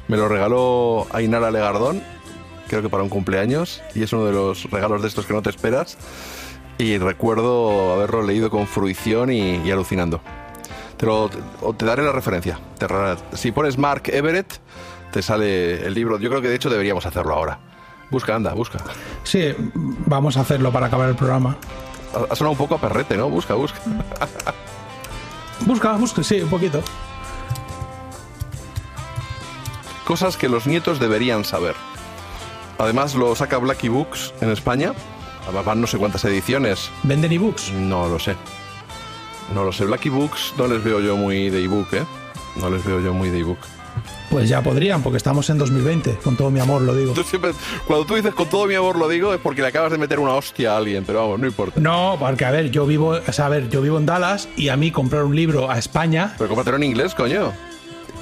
Me 0.08 0.18
lo 0.18 0.28
regaló 0.28 1.08
Ainara 1.14 1.50
Legardón, 1.52 2.04
creo 2.68 2.82
que 2.82 2.90
para 2.90 3.04
un 3.04 3.10
cumpleaños, 3.10 3.82
y 3.94 4.04
es 4.04 4.14
uno 4.14 4.26
de 4.26 4.32
los 4.34 4.70
regalos 4.72 5.02
de 5.02 5.08
estos 5.08 5.26
que 5.26 5.34
no 5.34 5.42
te 5.42 5.50
esperas. 5.50 5.98
Y 6.78 6.98
recuerdo 6.98 7.94
haberlo 7.94 8.22
leído 8.24 8.50
con 8.50 8.68
fruición 8.68 9.32
y, 9.32 9.58
y 9.66 9.72
alucinando. 9.72 10.20
Te, 10.98 11.06
lo- 11.06 11.30
o 11.62 11.74
te 11.74 11.86
daré 11.86 12.04
la 12.04 12.12
referencia. 12.12 12.60
Te 12.78 12.88
si 13.38 13.52
pones 13.52 13.78
Mark 13.78 14.04
Everett, 14.08 14.60
te 15.12 15.22
sale 15.22 15.86
el 15.86 15.94
libro. 15.94 16.20
Yo 16.20 16.30
creo 16.30 16.42
que 16.42 16.50
de 16.50 16.56
hecho 16.56 16.70
deberíamos 16.70 17.06
hacerlo 17.06 17.34
ahora. 17.34 17.60
Busca, 18.12 18.36
anda, 18.36 18.54
busca. 18.54 18.78
Sí, 19.24 19.54
vamos 19.74 20.38
a 20.38 20.42
hacerlo 20.42 20.72
para 20.72 20.88
acabar 20.88 21.10
el 21.10 21.16
programa. 21.16 21.58
Ha 22.30 22.36
sonado 22.36 22.52
un 22.52 22.58
poco 22.58 22.76
a 22.76 22.82
perrete, 22.82 23.18
¿no? 23.18 23.30
Busca, 23.30 23.54
busca. 23.56 23.80
Busca, 25.66 25.94
busca, 25.94 26.22
sí, 26.22 26.42
un 26.42 26.50
poquito. 26.50 26.82
Cosas 30.06 30.38
que 30.38 30.50
los 30.50 30.68
nietos 30.68 31.00
deberían 31.00 31.44
saber. 31.46 31.76
Además 32.78 33.16
lo 33.16 33.36
saca 33.36 33.58
Blacky 33.58 33.88
Books 33.90 34.34
en 34.42 34.50
España. 34.50 34.94
Van 35.66 35.80
no 35.80 35.88
sé 35.88 35.98
cuántas 35.98 36.26
ediciones. 36.26 36.90
¿Venden 37.04 37.32
ebooks? 37.32 37.72
No 37.74 38.08
lo 38.10 38.18
sé. 38.20 38.36
No 39.54 39.64
lo 39.64 39.72
sé. 39.72 39.86
Blacky 39.86 40.10
Books 40.10 40.54
no 40.58 40.68
les 40.68 40.84
veo 40.84 41.00
yo 41.00 41.16
muy 41.16 41.50
de 41.50 41.64
ebook, 41.64 41.94
¿eh? 41.94 42.04
No 42.56 42.70
les 42.70 42.84
veo 42.84 43.00
yo 43.00 43.14
muy 43.14 43.30
de 43.30 43.40
ebook. 43.40 43.60
Pues 44.30 44.50
ya 44.50 44.62
podrían, 44.62 45.02
porque 45.04 45.18
estamos 45.18 45.50
en 45.52 45.58
2020, 45.60 46.18
con 46.24 46.36
todo 46.36 46.50
mi 46.50 46.60
amor 46.60 46.82
lo 46.82 46.94
digo. 46.96 47.14
Tú 47.14 47.24
siempre- 47.24 47.54
cuando 47.88 48.06
tú 48.06 48.16
dices 48.16 48.34
con 48.34 48.50
todo 48.50 48.66
mi 48.66 48.74
amor 48.76 48.98
lo 48.98 49.08
digo 49.08 49.34
es 49.34 49.40
porque 49.40 49.62
le 49.62 49.68
acabas 49.68 49.92
de 49.92 49.98
meter 49.98 50.20
una 50.20 50.34
hostia 50.34 50.74
a 50.74 50.78
alguien, 50.78 51.04
pero 51.06 51.22
vamos, 51.22 51.40
no 51.40 51.48
importa. 51.48 51.80
No, 51.80 52.18
porque 52.20 52.44
a 52.44 52.52
ver, 52.52 52.72
yo 52.72 52.86
vivo, 52.86 53.20
o 53.26 53.32
sea, 53.32 53.46
a 53.46 53.50
ver, 53.50 53.70
yo 53.70 53.82
vivo 53.82 53.98
en 53.98 54.06
Dallas 54.06 54.50
y 54.58 54.70
a 54.70 54.76
mí 54.76 54.92
comprar 54.92 55.24
un 55.24 55.36
libro 55.36 55.70
a 55.72 55.78
España. 55.78 56.34
Pero 56.38 56.50
cómpratelo 56.50 56.76
en 56.78 56.84
inglés, 56.84 57.14
coño. 57.16 57.54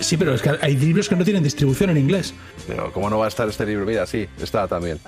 Sí, 0.03 0.17
pero 0.17 0.33
es 0.33 0.41
que 0.41 0.51
hay 0.61 0.75
libros 0.75 1.07
que 1.07 1.15
no 1.15 1.23
tienen 1.23 1.43
distribución 1.43 1.90
en 1.90 1.98
inglés. 1.98 2.33
Pero 2.67 2.91
¿cómo 2.91 3.09
no 3.09 3.19
va 3.19 3.25
a 3.25 3.27
estar 3.30 3.48
este 3.48 3.65
libro? 3.65 3.85
Mira, 3.85 4.06
sí, 4.06 4.27
está 4.41 4.67
también. 4.67 4.99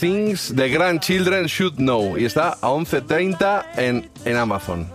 Things 0.00 0.52
the 0.56 0.68
Grandchildren 0.68 1.46
Should 1.46 1.76
Know. 1.76 2.16
Y 2.18 2.24
está 2.24 2.50
a 2.60 2.68
11.30 2.68 3.64
en, 3.76 4.10
en 4.24 4.36
Amazon. 4.36 4.88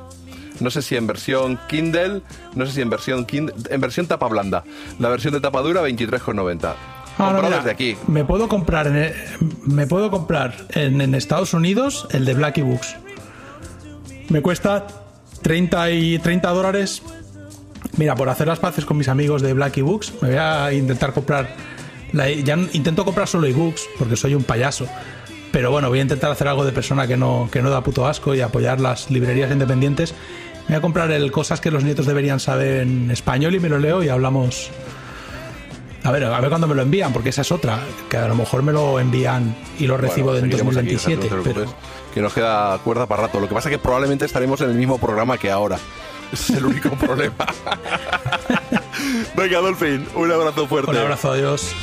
No 0.59 0.69
sé 0.69 0.81
si 0.81 0.95
en 0.95 1.07
versión 1.07 1.59
Kindle, 1.67 2.22
no 2.56 2.65
sé 2.65 2.73
si 2.73 2.81
en 2.81 2.89
versión 2.89 3.25
Kindle, 3.25 3.56
en 3.69 3.81
versión 3.81 4.07
tapa 4.07 4.27
blanda. 4.27 4.64
La 4.99 5.09
versión 5.09 5.33
de 5.33 5.39
tapa 5.39 5.61
dura 5.61 5.81
23,90. 5.81 6.19
Ahora, 6.25 6.75
Comprado 7.17 7.43
mira, 7.43 7.57
desde 7.57 7.72
aquí. 7.72 7.98
Me 8.07 8.25
puedo 8.25 8.48
comprar 8.48 8.88
en, 8.88 9.14
me 9.65 9.88
puedo 9.88 10.11
comprar 10.11 10.53
en, 10.72 11.01
en 11.01 11.15
Estados 11.15 11.53
Unidos 11.53 12.07
el 12.11 12.25
de 12.25 12.33
Blacky 12.33 12.61
Books. 12.61 12.95
Me 14.30 14.41
cuesta 14.41 14.85
30 15.41 15.91
y 15.91 16.19
30 16.19 16.49
dólares. 16.49 17.01
Mira, 17.98 18.16
por 18.16 18.30
hacer 18.30 18.48
las 18.48 18.59
paces 18.59 18.85
con 18.85 18.98
mis 18.98 19.08
amigos 19.08 19.41
de 19.41 19.53
Blacky 19.53 19.82
Books, 19.82 20.14
me 20.22 20.30
voy 20.30 20.38
a 20.38 20.72
intentar 20.74 21.14
comprar. 21.14 21.56
la- 22.11 22.30
ya 22.30 22.58
intento 22.74 23.06
comprar 23.06 23.27
solo 23.27 23.45
ebooks 23.48 23.88
porque 23.99 24.16
soy 24.16 24.33
un 24.33 24.43
payaso. 24.43 24.88
Pero 25.51 25.69
bueno, 25.72 25.90
voy 25.90 25.99
a 25.99 26.01
intentar 26.03 26.32
hacer 26.32 26.48
algo 26.48 26.66
de 26.66 26.72
persona 26.72 27.06
que 27.08 27.17
no, 27.17 27.49
que 27.51 27.61
no 27.61 27.69
da 27.69 27.82
puto 27.83 28.08
asco 28.08 28.33
y 28.35 28.41
apoyar 28.41 28.80
las 28.80 29.09
librerías 29.11 29.51
independientes. 29.51 30.14
Me 30.67 30.75
voy 30.75 30.75
a 30.75 30.82
comprar 30.82 31.11
el 31.11 31.32
Cosas 31.32 31.59
que 31.61 31.72
los 31.72 31.83
nietos 31.83 32.06
deberían 32.06 32.40
saber 32.40 32.82
en 32.82 33.09
español 33.11 33.56
y 33.56 33.59
me 33.59 33.69
lo 33.69 33.80
leo 33.80 34.03
y 34.03 34.09
hablamos 34.09 34.69
a 36.03 36.11
ver, 36.11 36.24
a 36.24 36.40
ver 36.40 36.49
cuándo 36.49 36.67
me 36.67 36.75
lo 36.75 36.82
envían, 36.82 37.11
porque 37.14 37.30
esa 37.30 37.41
es 37.41 37.51
otra, 37.51 37.80
que 38.09 38.17
a 38.17 38.27
lo 38.27 38.35
mejor 38.35 38.64
me 38.64 38.72
lo 38.72 38.99
envían 38.99 39.56
y 39.80 39.85
lo 39.85 39.98
recibo 39.98 40.27
Bueno, 40.32 40.45
en 40.45 40.51
seguiremos 40.51 40.77
aquí, 40.77 40.93
2027. 40.93 41.35
no 41.35 41.43
te 41.43 41.49
pero 41.53 41.74
Que 42.14 42.22
nos 42.22 42.33
queda 42.33 42.77
cuerda 42.83 43.06
para 43.06 43.24
rato. 43.24 43.40
Lo 43.40 43.48
que 43.48 43.53
pasa 43.53 43.69
es 43.69 43.75
que 43.75 43.82
probablemente 43.82 44.25
estaremos 44.25 44.61
en 44.61 44.69
el 44.69 44.75
mismo 44.77 44.98
programa 44.98 45.38
que 45.38 45.51
ahora. 45.51 45.77
Es 46.32 46.49
el 46.51 46.66
único 46.66 46.90
problema. 46.98 47.33
Venga, 49.35 49.59
Dolphin, 49.59 50.08
un 50.16 50.32
abrazo 50.32 50.67
fuerte. 50.67 50.91
un 50.91 50.98
abrazo, 50.98 51.32
adiós. 51.32 51.74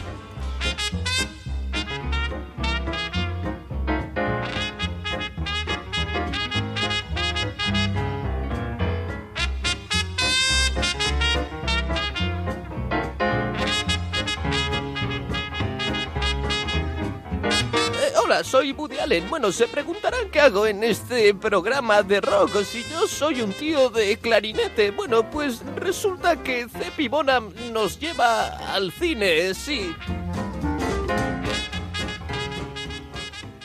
Soy 18.47 18.73
Woody 18.73 18.99
Allen. 18.99 19.29
Bueno, 19.29 19.51
se 19.51 19.67
preguntarán 19.67 20.31
qué 20.31 20.41
hago 20.41 20.67
en 20.67 20.85
este 20.85 21.35
programa 21.35 22.03
de 22.03 22.21
rock 22.21 22.63
si 22.63 22.85
yo 22.85 23.09
soy 23.09 23.41
un 23.41 23.53
tío 23.53 23.91
de 23.91 24.17
clarinete. 24.19 24.93
Bueno, 24.93 25.29
pues 25.29 25.63
resulta 25.77 26.43
que 26.43 26.69
Cepi 26.69 27.09
Bonham 27.09 27.53
nos 27.73 27.99
lleva 27.99 28.47
al 28.73 28.93
cine, 28.93 29.53
sí. 29.53 29.95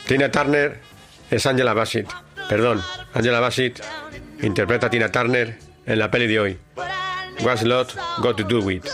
Tina 0.06 0.30
Turner 0.30 0.80
es 1.30 1.46
Angela 1.46 1.74
Bassett. 1.74 2.08
Perdón, 2.48 2.82
Angela 3.14 3.38
Bassett 3.38 3.82
interpreta 4.42 4.88
a 4.88 4.90
Tina 4.90 5.12
Turner 5.12 5.58
en 5.86 5.98
la 5.98 6.10
peli 6.10 6.26
de 6.26 6.40
hoy, 6.40 6.58
What's 7.42 7.62
Lot 7.62 7.94
Got 8.18 8.36
to 8.36 8.44
Do 8.44 8.60
With, 8.60 8.84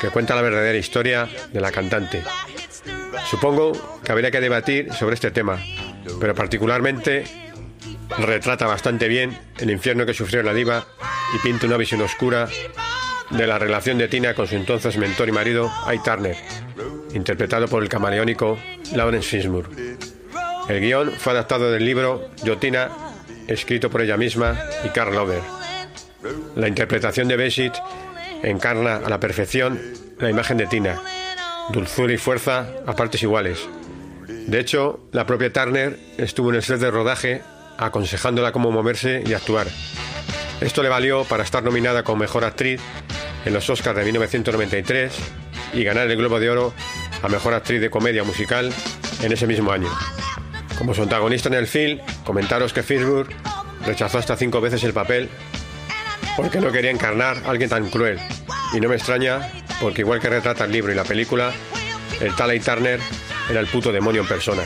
que 0.00 0.10
cuenta 0.10 0.34
la 0.34 0.42
verdadera 0.42 0.76
historia 0.76 1.28
de 1.52 1.60
la 1.60 1.70
cantante. 1.70 2.24
Supongo 3.28 3.72
que 4.04 4.12
habría 4.12 4.30
que 4.30 4.40
debatir 4.40 4.92
sobre 4.92 5.14
este 5.14 5.30
tema, 5.30 5.58
pero 6.20 6.34
particularmente 6.34 7.24
retrata 8.18 8.66
bastante 8.66 9.08
bien 9.08 9.38
el 9.58 9.70
infierno 9.70 10.06
que 10.06 10.14
sufrió 10.14 10.42
la 10.42 10.52
diva 10.52 10.86
y 11.34 11.38
pinta 11.38 11.66
una 11.66 11.76
visión 11.76 12.00
oscura 12.02 12.48
de 13.30 13.46
la 13.46 13.58
relación 13.58 13.98
de 13.98 14.08
Tina 14.08 14.34
con 14.34 14.46
su 14.46 14.56
entonces 14.56 14.96
mentor 14.98 15.28
y 15.28 15.32
marido, 15.32 15.72
Ike 15.86 16.02
Turner, 16.04 16.36
interpretado 17.14 17.68
por 17.68 17.82
el 17.82 17.88
camaleónico 17.88 18.58
Lawrence 18.94 19.28
Fishburne. 19.28 19.96
El 20.68 20.80
guion 20.80 21.10
fue 21.12 21.32
adaptado 21.32 21.70
del 21.70 21.84
libro 21.84 22.30
Yo 22.44 22.58
Tina, 22.58 22.90
escrito 23.48 23.90
por 23.90 24.02
ella 24.02 24.16
misma 24.16 24.58
y 24.84 24.90
Carl 24.90 25.14
Lover. 25.14 25.40
La 26.54 26.68
interpretación 26.68 27.28
de 27.28 27.36
Bassett 27.36 27.74
encarna 28.42 28.96
a 28.96 29.08
la 29.08 29.18
perfección 29.18 29.80
la 30.18 30.30
imagen 30.30 30.58
de 30.58 30.66
Tina, 30.66 31.00
dulzura 31.72 32.12
y 32.12 32.18
fuerza 32.18 32.66
a 32.86 32.94
partes 32.94 33.22
iguales. 33.22 33.58
De 34.28 34.60
hecho, 34.60 35.00
la 35.12 35.26
propia 35.26 35.52
Turner 35.52 35.98
estuvo 36.18 36.50
en 36.50 36.56
el 36.56 36.62
set 36.62 36.78
de 36.78 36.90
rodaje 36.90 37.42
aconsejándola 37.78 38.52
cómo 38.52 38.70
moverse 38.70 39.22
y 39.26 39.32
actuar. 39.32 39.66
Esto 40.60 40.82
le 40.82 40.88
valió 40.88 41.24
para 41.24 41.42
estar 41.42 41.62
nominada 41.62 42.04
como 42.04 42.18
mejor 42.18 42.44
actriz 42.44 42.80
en 43.44 43.52
los 43.52 43.68
Oscars 43.68 43.96
de 43.96 44.04
1993 44.04 45.12
y 45.74 45.84
ganar 45.84 46.08
el 46.08 46.16
Globo 46.16 46.38
de 46.38 46.50
Oro 46.50 46.72
a 47.22 47.28
mejor 47.28 47.54
actriz 47.54 47.80
de 47.80 47.90
comedia 47.90 48.24
musical 48.24 48.72
en 49.22 49.32
ese 49.32 49.46
mismo 49.46 49.72
año. 49.72 49.88
Como 50.78 50.94
su 50.94 51.02
antagonista 51.02 51.48
en 51.48 51.54
el 51.54 51.66
film, 51.66 51.98
comentaros 52.24 52.72
que 52.72 52.82
Fishburne 52.82 53.34
rechazó 53.86 54.18
hasta 54.18 54.36
cinco 54.36 54.60
veces 54.60 54.84
el 54.84 54.92
papel 54.92 55.28
porque 56.36 56.60
no 56.60 56.72
quería 56.72 56.90
encarnar 56.90 57.38
a 57.44 57.50
alguien 57.50 57.68
tan 57.68 57.88
cruel. 57.90 58.18
Y 58.72 58.80
no 58.80 58.88
me 58.88 58.96
extraña, 58.96 59.50
porque 59.80 60.02
igual 60.02 60.20
que 60.20 60.28
retrata 60.28 60.64
el 60.64 60.72
libro 60.72 60.92
y 60.92 60.94
la 60.94 61.04
película, 61.04 61.52
el 62.20 62.34
tal 62.36 62.50
Ike 62.50 62.64
Turner 62.64 63.00
era 63.50 63.60
el 63.60 63.66
puto 63.66 63.92
demonio 63.92 64.22
en 64.22 64.28
persona. 64.28 64.62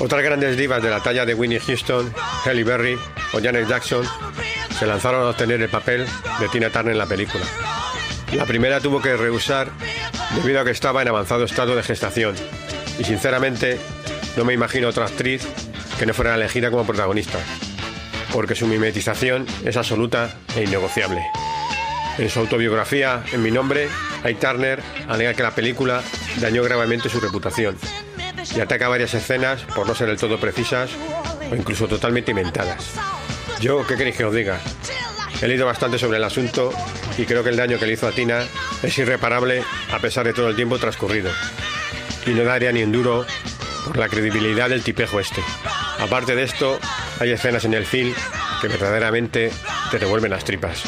Otras 0.00 0.22
grandes 0.22 0.56
divas 0.56 0.82
de 0.82 0.90
la 0.90 1.00
talla 1.00 1.26
de 1.26 1.34
Winnie 1.34 1.60
Houston, 1.60 2.12
Halle 2.44 2.64
Berry 2.64 2.98
o 3.32 3.40
Janet 3.40 3.66
Jackson 3.66 4.04
se 4.78 4.86
lanzaron 4.86 5.22
a 5.22 5.30
obtener 5.30 5.60
el 5.60 5.68
papel 5.68 6.06
de 6.38 6.48
Tina 6.48 6.70
Turner 6.70 6.92
en 6.92 6.98
la 6.98 7.06
película. 7.06 7.44
La 8.32 8.44
primera 8.44 8.80
tuvo 8.80 9.02
que 9.02 9.16
rehusar 9.16 9.70
debido 10.36 10.60
a 10.60 10.64
que 10.64 10.70
estaba 10.70 11.02
en 11.02 11.08
avanzado 11.08 11.44
estado 11.44 11.74
de 11.74 11.82
gestación 11.82 12.36
y 12.98 13.04
sinceramente 13.04 13.80
no 14.36 14.44
me 14.44 14.52
imagino 14.52 14.88
otra 14.88 15.06
actriz 15.06 15.46
que 15.98 16.06
no 16.06 16.14
fuera 16.14 16.34
elegida 16.34 16.70
como 16.70 16.86
protagonista, 16.86 17.38
porque 18.32 18.54
su 18.54 18.66
mimetización 18.66 19.46
es 19.64 19.76
absoluta 19.76 20.30
e 20.54 20.64
innegociable. 20.64 21.22
En 22.18 22.28
su 22.28 22.40
autobiografía, 22.40 23.22
en 23.32 23.42
mi 23.42 23.52
nombre, 23.52 23.88
Ike 24.24 24.40
Turner 24.40 24.82
alega 25.06 25.34
que 25.34 25.42
la 25.44 25.54
película 25.54 26.02
dañó 26.40 26.64
gravemente 26.64 27.08
su 27.08 27.20
reputación 27.20 27.76
y 28.56 28.60
ataca 28.60 28.88
varias 28.88 29.14
escenas 29.14 29.62
por 29.74 29.86
no 29.86 29.94
ser 29.94 30.08
del 30.08 30.18
todo 30.18 30.40
precisas 30.40 30.90
o 31.50 31.54
incluso 31.54 31.86
totalmente 31.86 32.32
inventadas. 32.32 32.92
Yo, 33.60 33.86
¿qué 33.86 33.96
queréis 33.96 34.16
que 34.16 34.24
os 34.24 34.34
diga? 34.34 34.58
He 35.40 35.46
leído 35.46 35.66
bastante 35.66 35.98
sobre 35.98 36.16
el 36.16 36.24
asunto 36.24 36.72
y 37.16 37.24
creo 37.24 37.44
que 37.44 37.50
el 37.50 37.56
daño 37.56 37.78
que 37.78 37.86
le 37.86 37.92
hizo 37.92 38.08
a 38.08 38.12
Tina 38.12 38.40
es 38.82 38.98
irreparable 38.98 39.62
a 39.92 40.00
pesar 40.00 40.26
de 40.26 40.32
todo 40.32 40.48
el 40.48 40.56
tiempo 40.56 40.78
transcurrido. 40.78 41.30
Y 42.26 42.30
no 42.30 42.42
daría 42.42 42.72
ni 42.72 42.82
un 42.82 42.90
duro 42.90 43.26
por 43.86 43.96
la 43.96 44.08
credibilidad 44.08 44.68
del 44.68 44.82
tipejo 44.82 45.20
este. 45.20 45.40
Aparte 46.00 46.34
de 46.34 46.42
esto, 46.42 46.80
hay 47.20 47.30
escenas 47.30 47.64
en 47.64 47.74
el 47.74 47.86
film 47.86 48.12
que 48.60 48.66
verdaderamente 48.66 49.52
te 49.92 49.98
revuelven 49.98 50.32
las 50.32 50.44
tripas. 50.44 50.82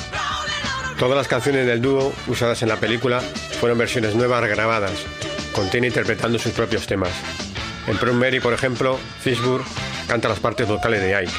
Todas 1.00 1.16
las 1.16 1.28
canciones 1.28 1.66
del 1.66 1.80
dúo 1.80 2.12
usadas 2.26 2.60
en 2.60 2.68
la 2.68 2.76
película 2.76 3.20
fueron 3.58 3.78
versiones 3.78 4.14
nuevas 4.14 4.46
grabadas, 4.46 4.92
con 5.54 5.70
Tina 5.70 5.86
interpretando 5.86 6.38
sus 6.38 6.52
propios 6.52 6.86
temas. 6.86 7.10
En 7.86 7.96
Prom 7.96 8.18
Mary, 8.18 8.38
por 8.38 8.52
ejemplo, 8.52 8.98
Fishburne 9.22 9.64
canta 10.06 10.28
las 10.28 10.40
partes 10.40 10.68
vocales 10.68 11.00
de 11.00 11.14
Ike. 11.14 11.32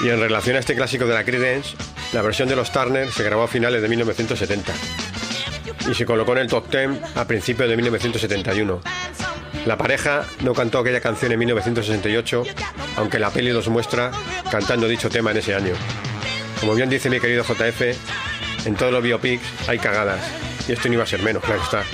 Y 0.00 0.08
en 0.08 0.18
relación 0.18 0.56
a 0.56 0.58
este 0.58 0.74
clásico 0.74 1.06
de 1.06 1.14
la 1.14 1.22
Creedence, 1.22 1.76
la 2.12 2.22
versión 2.22 2.48
de 2.48 2.56
los 2.56 2.72
Turner 2.72 3.08
se 3.12 3.22
grabó 3.22 3.44
a 3.44 3.48
finales 3.48 3.82
de 3.82 3.88
1970. 3.88 4.72
y 5.88 5.94
se 5.94 6.04
colocó 6.04 6.32
en 6.32 6.38
el 6.38 6.48
top 6.48 6.68
10 6.68 6.90
a 7.14 7.24
principios 7.24 7.68
de 7.68 7.76
1971. 7.76 8.80
La 9.64 9.78
pareja 9.78 10.24
no 10.42 10.54
cantó 10.54 10.80
aquella 10.80 11.00
canción 11.00 11.30
en 11.30 11.38
1968, 11.38 12.42
aunque 12.96 13.20
la 13.20 13.30
peli 13.30 13.52
los 13.52 13.68
muestra 13.68 14.10
cantando 14.50 14.88
dicho 14.88 15.08
tema 15.08 15.30
en 15.30 15.36
ese 15.36 15.54
año. 15.54 15.74
Como 16.58 16.74
bien 16.74 16.90
dice 16.90 17.08
mi 17.10 17.20
querido 17.20 17.44
JF, 17.44 17.96
en 18.66 18.74
todos 18.74 18.92
los 18.92 19.02
biopics 19.02 19.42
hay 19.68 19.78
cagadas, 19.78 20.20
y 20.68 20.72
esto 20.72 20.88
no 20.88 20.94
iba 20.94 21.04
a 21.04 21.06
ser 21.06 21.22
menos, 21.22 21.42
claro 21.42 21.62
está. 21.62 21.84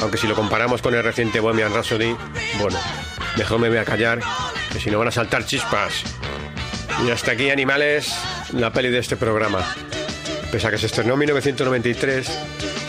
Aunque 0.00 0.16
si 0.16 0.26
lo 0.26 0.34
comparamos 0.34 0.80
con 0.80 0.94
el 0.94 1.02
reciente 1.02 1.40
Bohemian 1.40 1.74
Rhapsody, 1.74 2.16
bueno, 2.60 2.78
mejor 3.36 3.58
me 3.58 3.68
voy 3.68 3.78
a 3.78 3.84
callar, 3.84 4.20
que 4.72 4.78
si 4.80 4.90
no 4.90 4.98
van 4.98 5.08
a 5.08 5.10
saltar 5.10 5.44
chispas. 5.44 6.04
Y 7.04 7.10
hasta 7.10 7.32
aquí, 7.32 7.50
animales, 7.50 8.14
la 8.52 8.72
peli 8.72 8.88
de 8.90 8.98
este 8.98 9.16
programa. 9.16 9.60
Pese 10.52 10.68
a 10.68 10.70
que 10.70 10.78
se 10.78 10.86
estrenó 10.86 11.14
en 11.14 11.18
1993, 11.20 12.30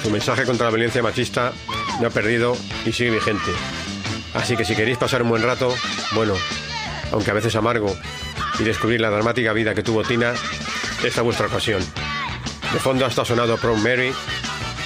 su 0.04 0.10
mensaje 0.12 0.44
contra 0.44 0.66
la 0.66 0.72
violencia 0.72 1.02
machista 1.02 1.54
no 2.00 2.08
ha 2.08 2.12
perdido 2.12 2.56
y 2.86 2.92
sigue 2.92 3.12
vigente. 3.12 3.52
Así 4.36 4.56
que 4.56 4.64
si 4.64 4.76
queréis 4.76 4.98
pasar 4.98 5.24
un 5.24 5.30
buen 5.30 5.42
rato, 5.42 5.74
bueno, 6.14 6.36
aunque 7.12 7.32
a 7.32 7.34
veces 7.34 7.56
amargo, 7.56 7.98
y 8.60 8.64
descubrir 8.64 9.02
la 9.02 9.10
dramática 9.10 9.54
vida 9.54 9.74
que 9.74 9.84
tuvo 9.84 10.04
Tina, 10.04 10.34
esta 11.04 11.22
es 11.22 11.24
vuestra 11.24 11.48
ocasión. 11.48 11.82
De 12.78 12.84
fondo 12.84 13.08
hasta 13.08 13.26
sonado 13.26 13.58
Prom 13.58 13.82
Mary 13.82 14.14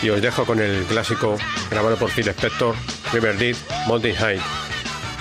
y 0.01 0.09
os 0.09 0.21
dejo 0.21 0.45
con 0.45 0.61
el 0.61 0.85
clásico 0.85 1.35
grabado 1.69 1.97
por 1.97 2.09
Phil 2.09 2.25
Spector, 2.29 2.73
River 3.11 3.37
Deep, 3.37 3.57
Mountain 3.85 4.15
High. 4.15 4.39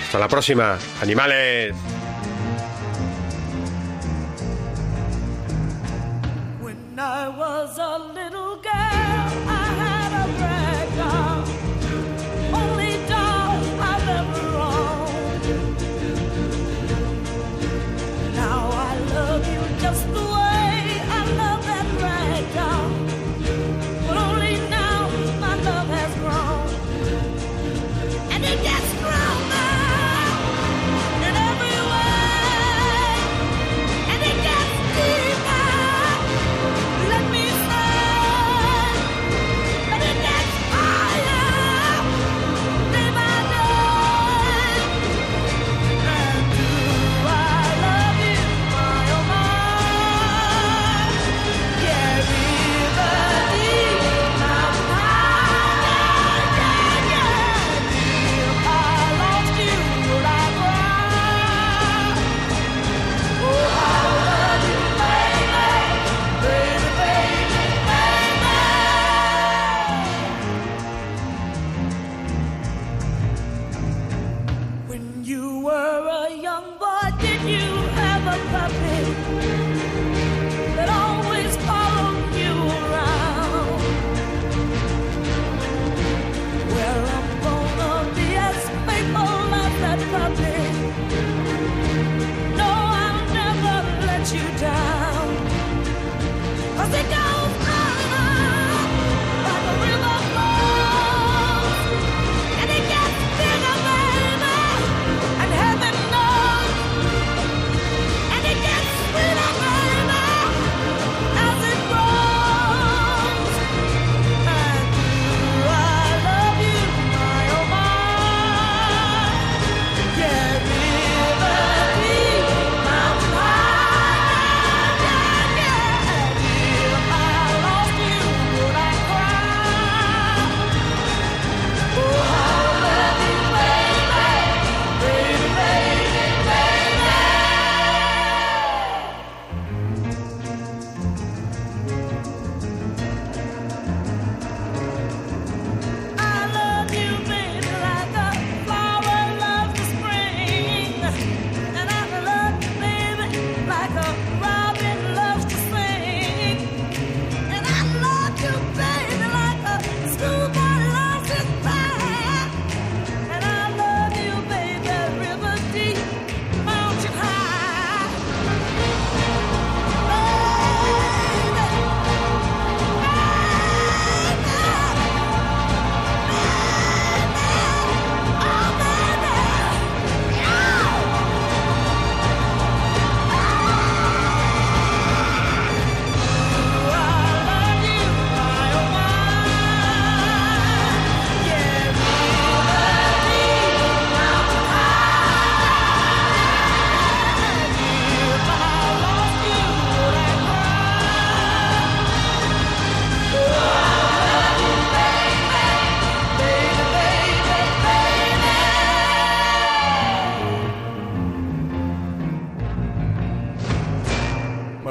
Hasta 0.05 0.20
la 0.20 0.28
próxima, 0.28 0.78
animales. 1.02 1.74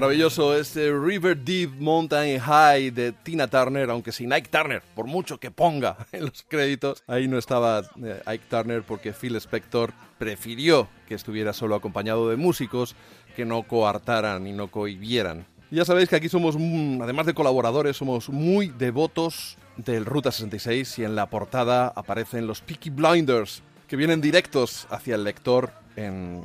Maravilloso 0.10 0.58
este 0.58 0.92
River 0.92 1.38
Deep 1.38 1.80
Mountain 1.80 2.40
High 2.40 2.90
de 2.90 3.12
Tina 3.12 3.48
Turner, 3.48 3.92
aunque 3.92 4.12
sin 4.12 4.34
Ike 4.34 4.50
Turner, 4.50 4.82
por 4.96 5.06
mucho 5.06 5.40
que 5.40 5.52
ponga 5.52 5.98
en 6.12 6.26
los 6.26 6.44
créditos. 6.48 7.04
Ahí 7.06 7.28
no 7.28 7.38
estaba 7.38 7.84
eh, 8.04 8.20
Ike 8.26 8.46
Turner 8.50 8.82
porque 8.82 9.14
Phil 9.14 9.36
Spector 9.36 9.94
prefirió 10.18 10.88
que 11.08 11.14
estuviera 11.14 11.54
solo 11.54 11.76
acompañado 11.76 12.28
de 12.28 12.38
músicos 12.38 12.96
que 13.36 13.46
no 13.46 13.62
coartaran 13.62 14.48
y 14.48 14.52
no 14.52 14.70
cohibieran. 14.70 15.46
Ya 15.70 15.86
sabéis 15.86 16.10
que 16.10 16.16
aquí 16.16 16.28
somos, 16.28 16.56
mm, 16.58 17.04
además 17.04 17.28
de 17.28 17.36
colaboradores, 17.36 17.96
somos 17.96 18.30
muy 18.30 18.70
devotos 18.70 19.60
del 19.78 20.06
Ruta 20.08 20.32
66 20.32 20.98
y 20.98 21.04
en 21.04 21.16
la 21.16 21.30
portada 21.30 21.94
aparecen 21.96 22.48
los 22.48 22.62
Peaky 22.62 22.90
Blinders 22.90 23.62
que 23.88 23.96
vienen 23.96 24.22
directos 24.22 24.88
hacia 24.90 25.14
el 25.14 25.24
lector 25.24 25.72
en 25.96 26.42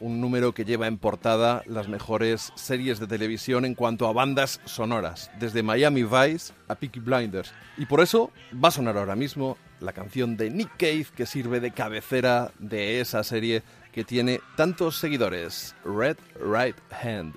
un 0.00 0.20
número 0.20 0.52
que 0.52 0.64
lleva 0.64 0.86
en 0.86 0.98
portada 0.98 1.62
las 1.66 1.88
mejores 1.88 2.52
series 2.56 2.98
de 2.98 3.06
televisión 3.06 3.64
en 3.64 3.74
cuanto 3.74 4.08
a 4.08 4.12
bandas 4.12 4.60
sonoras, 4.64 5.30
desde 5.38 5.62
Miami 5.62 6.02
Vice 6.02 6.52
a 6.68 6.74
Peaky 6.74 7.00
Blinders. 7.00 7.52
Y 7.76 7.86
por 7.86 8.00
eso 8.00 8.30
va 8.52 8.68
a 8.68 8.72
sonar 8.72 8.96
ahora 8.96 9.16
mismo 9.16 9.56
la 9.80 9.92
canción 9.92 10.36
de 10.36 10.50
Nick 10.50 10.70
Cave 10.76 11.06
que 11.14 11.26
sirve 11.26 11.60
de 11.60 11.70
cabecera 11.70 12.52
de 12.58 13.00
esa 13.00 13.22
serie 13.24 13.62
que 13.92 14.04
tiene 14.04 14.40
tantos 14.56 14.98
seguidores, 14.98 15.74
Red 15.84 16.16
Right 16.40 16.76
Hand. 17.02 17.34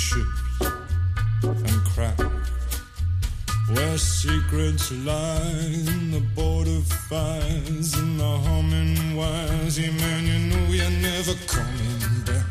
Ships 0.00 0.32
and 1.42 1.84
cracks. 1.92 2.24
Where 3.74 3.98
secrets 3.98 4.90
lie 5.04 5.72
in 5.94 6.10
the 6.10 6.24
border 6.34 6.80
fires 7.08 7.94
and 7.94 8.18
the 8.18 8.32
humming 8.46 9.16
wires. 9.16 9.78
Yeah, 9.78 9.92
man, 9.92 10.26
you 10.26 10.38
know 10.50 10.66
you're 10.78 10.96
never 11.08 11.34
coming 11.46 12.24
back. 12.24 12.48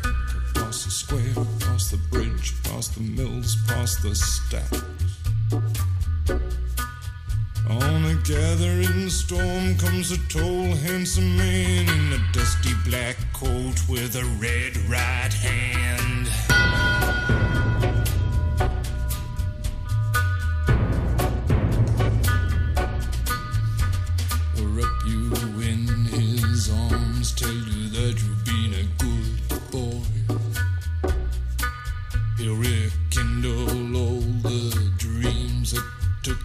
Across 0.50 0.84
the 0.84 0.90
square, 0.90 1.44
across 1.56 1.90
the 1.90 1.98
bridge, 2.12 2.54
past 2.62 2.94
the 2.94 3.02
mills, 3.02 3.56
past 3.66 4.02
the 4.02 4.14
stacks. 4.14 4.82
On 7.68 8.04
a 8.04 8.14
gathering 8.24 9.10
storm 9.10 9.76
comes 9.76 10.12
a 10.12 10.18
tall, 10.28 10.66
handsome 10.86 11.36
man 11.36 11.88
in 11.88 12.12
a 12.12 12.32
dusty 12.32 12.74
black 12.88 13.16
coat 13.32 13.76
with 13.88 14.16
a 14.16 14.24
red 14.40 14.76
right 14.88 15.32
hand. 15.32 16.49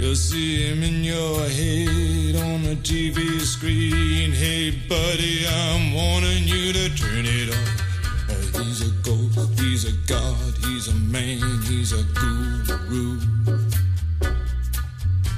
You'll 0.00 0.14
see 0.14 0.66
him 0.66 0.82
in 0.82 1.04
your 1.04 1.40
head 1.42 2.34
on 2.36 2.62
the 2.62 2.74
TV 2.80 3.38
screen. 3.40 4.32
Hey, 4.32 4.70
buddy, 4.88 5.44
I'm 5.46 5.92
warning 5.92 6.48
you 6.48 6.72
to 6.72 6.88
turn 6.96 7.26
it 7.26 7.50
off. 7.50 8.30
Uh, 8.30 8.62
he's 8.62 8.80
a 8.80 8.90
ghost, 9.02 9.60
he's 9.60 9.84
a 9.84 9.92
god, 10.08 10.54
he's 10.64 10.88
a 10.88 10.94
man, 10.94 11.60
he's 11.64 11.92
a 11.92 12.02
guru. 12.14 13.20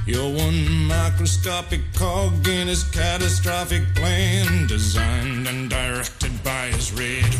You're 0.06 0.32
one 0.32 0.86
microscopic 0.86 1.80
cog 1.94 2.46
in 2.46 2.68
his 2.68 2.84
catastrophic 2.84 3.82
plan, 3.96 4.68
designed 4.68 5.48
and 5.48 5.70
directed 5.70 6.32
by 6.44 6.66
his 6.68 6.92
red 6.92 7.34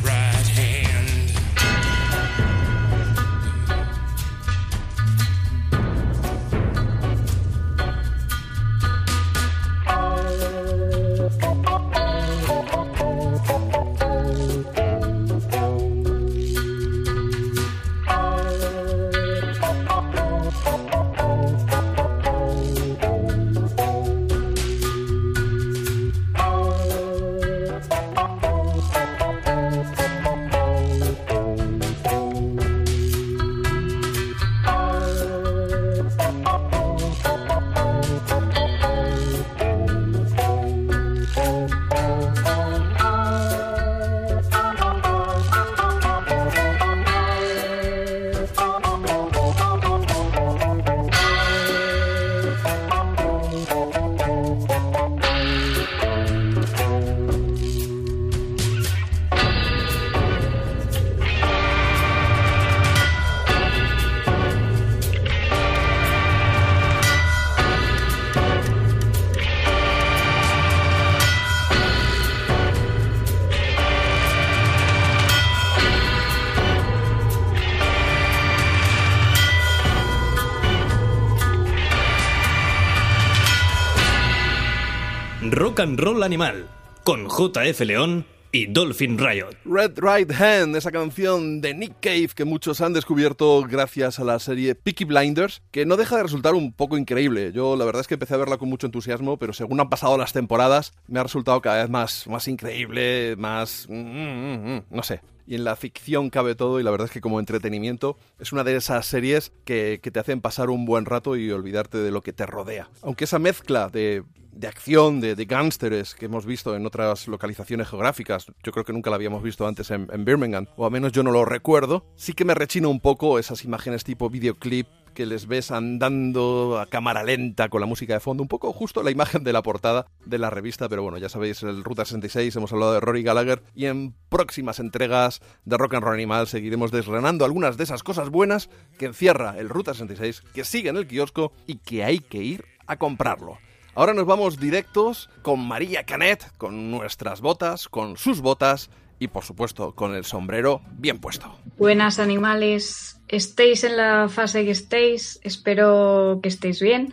and 85.82 85.98
Roll 85.98 86.22
Animal, 86.22 86.68
con 87.02 87.26
JF 87.26 87.80
León 87.80 88.24
y 88.52 88.66
Dolphin 88.66 89.18
Riot. 89.18 89.50
Red 89.64 89.98
Right 89.98 90.30
Hand, 90.30 90.76
esa 90.76 90.92
canción 90.92 91.60
de 91.60 91.74
Nick 91.74 91.94
Cave 92.00 92.28
que 92.36 92.44
muchos 92.44 92.80
han 92.80 92.92
descubierto 92.92 93.64
gracias 93.68 94.20
a 94.20 94.24
la 94.24 94.38
serie 94.38 94.76
Peaky 94.76 95.04
Blinders, 95.06 95.60
que 95.72 95.84
no 95.84 95.96
deja 95.96 96.16
de 96.16 96.22
resultar 96.22 96.54
un 96.54 96.72
poco 96.72 96.96
increíble. 96.96 97.50
Yo 97.52 97.74
la 97.74 97.84
verdad 97.84 98.00
es 98.00 98.06
que 98.06 98.14
empecé 98.14 98.34
a 98.34 98.36
verla 98.36 98.58
con 98.58 98.68
mucho 98.68 98.86
entusiasmo, 98.86 99.38
pero 99.38 99.52
según 99.52 99.80
han 99.80 99.88
pasado 99.88 100.16
las 100.16 100.32
temporadas, 100.32 100.92
me 101.08 101.18
ha 101.18 101.24
resultado 101.24 101.60
cada 101.60 101.82
vez 101.82 101.90
más, 101.90 102.28
más 102.28 102.46
increíble, 102.46 103.34
más... 103.36 103.88
mm, 103.88 103.94
mm, 103.94 104.76
mm, 104.76 104.82
no 104.88 105.02
sé. 105.02 105.20
Y 105.48 105.56
en 105.56 105.64
la 105.64 105.74
ficción 105.74 106.30
cabe 106.30 106.54
todo 106.54 106.78
y 106.78 106.84
la 106.84 106.92
verdad 106.92 107.06
es 107.06 107.12
que 107.12 107.20
como 107.20 107.40
entretenimiento 107.40 108.16
es 108.38 108.52
una 108.52 108.62
de 108.62 108.76
esas 108.76 109.04
series 109.04 109.50
que, 109.64 109.98
que 110.00 110.12
te 110.12 110.20
hacen 110.20 110.40
pasar 110.40 110.70
un 110.70 110.84
buen 110.84 111.06
rato 111.06 111.34
y 111.34 111.50
olvidarte 111.50 111.98
de 111.98 112.12
lo 112.12 112.20
que 112.20 112.32
te 112.32 112.46
rodea. 112.46 112.88
Aunque 113.02 113.24
esa 113.24 113.40
mezcla 113.40 113.88
de 113.88 114.22
de 114.62 114.68
acción, 114.68 115.20
de, 115.20 115.34
de 115.34 115.44
gángsteres 115.44 116.14
que 116.14 116.26
hemos 116.26 116.46
visto 116.46 116.76
en 116.76 116.86
otras 116.86 117.26
localizaciones 117.26 117.88
geográficas. 117.88 118.46
Yo 118.62 118.70
creo 118.70 118.84
que 118.84 118.92
nunca 118.92 119.10
la 119.10 119.16
habíamos 119.16 119.42
visto 119.42 119.66
antes 119.66 119.90
en, 119.90 120.06
Birmingham, 120.24 120.68
o 120.76 120.86
al 120.86 120.92
menos 120.92 121.10
yo 121.10 121.24
no 121.24 121.32
lo 121.32 121.44
recuerdo. 121.44 122.06
Sí 122.14 122.32
que 122.32 122.44
me 122.44 122.54
rechina 122.54 122.86
un 122.86 123.00
poco 123.00 123.40
esas 123.40 123.64
imágenes 123.64 124.04
tipo 124.04 124.30
videoclip 124.30 124.86
que 125.14 125.26
les 125.26 125.48
ves 125.48 125.72
andando 125.72 126.78
a 126.78 126.86
cámara 126.86 127.24
lenta 127.24 127.68
con 127.68 127.80
la 127.80 127.88
música 127.88 128.14
de 128.14 128.20
fondo, 128.20 128.44
un 128.44 128.48
poco 128.48 128.72
justo 128.72 129.02
la 129.02 129.10
imagen 129.10 129.42
de 129.42 129.52
la 129.52 129.62
portada 129.62 130.06
de 130.24 130.38
la 130.38 130.48
revista, 130.48 130.88
pero 130.88 131.02
bueno, 131.02 131.18
ya 131.18 131.28
sabéis, 131.28 131.64
el 131.64 131.82
Ruta 131.82 132.04
66 132.04 132.54
hemos 132.54 132.72
hablado 132.72 132.94
de 132.94 133.00
Rory 133.00 133.24
Gallagher 133.24 133.64
y 133.74 133.86
en 133.86 134.14
próximas 134.28 134.78
entregas 134.78 135.40
de 135.64 135.76
Rock 135.76 135.94
and 135.94 136.04
Roll 136.04 136.14
Animal 136.14 136.46
seguiremos 136.46 136.92
desgranando 136.92 137.44
algunas 137.44 137.76
de 137.76 137.84
esas 137.84 138.04
cosas 138.04 138.30
buenas 138.30 138.70
que 138.96 139.06
encierra 139.06 139.56
el 139.58 139.68
Ruta 139.68 139.92
66, 139.92 140.44
que 140.54 140.64
sigue 140.64 140.88
en 140.88 140.96
el 140.96 141.08
kiosco 141.08 141.52
y 141.66 141.78
que 141.78 142.04
hay 142.04 142.20
que 142.20 142.38
ir 142.38 142.64
a 142.86 142.96
comprarlo. 142.96 143.58
Ahora 143.94 144.14
nos 144.14 144.24
vamos 144.24 144.58
directos 144.58 145.28
con 145.42 145.60
María 145.68 146.04
Canet, 146.04 146.50
con 146.56 146.90
nuestras 146.90 147.42
botas, 147.42 147.88
con 147.88 148.16
sus 148.16 148.40
botas 148.40 148.88
y 149.18 149.28
por 149.28 149.44
supuesto 149.44 149.94
con 149.94 150.14
el 150.14 150.24
sombrero 150.24 150.80
bien 150.92 151.18
puesto. 151.18 151.54
Buenas 151.76 152.18
animales, 152.18 153.20
estéis 153.28 153.84
en 153.84 153.98
la 153.98 154.30
fase 154.30 154.64
que 154.64 154.70
estéis, 154.70 155.40
espero 155.42 156.40
que 156.42 156.48
estéis 156.48 156.80
bien 156.80 157.12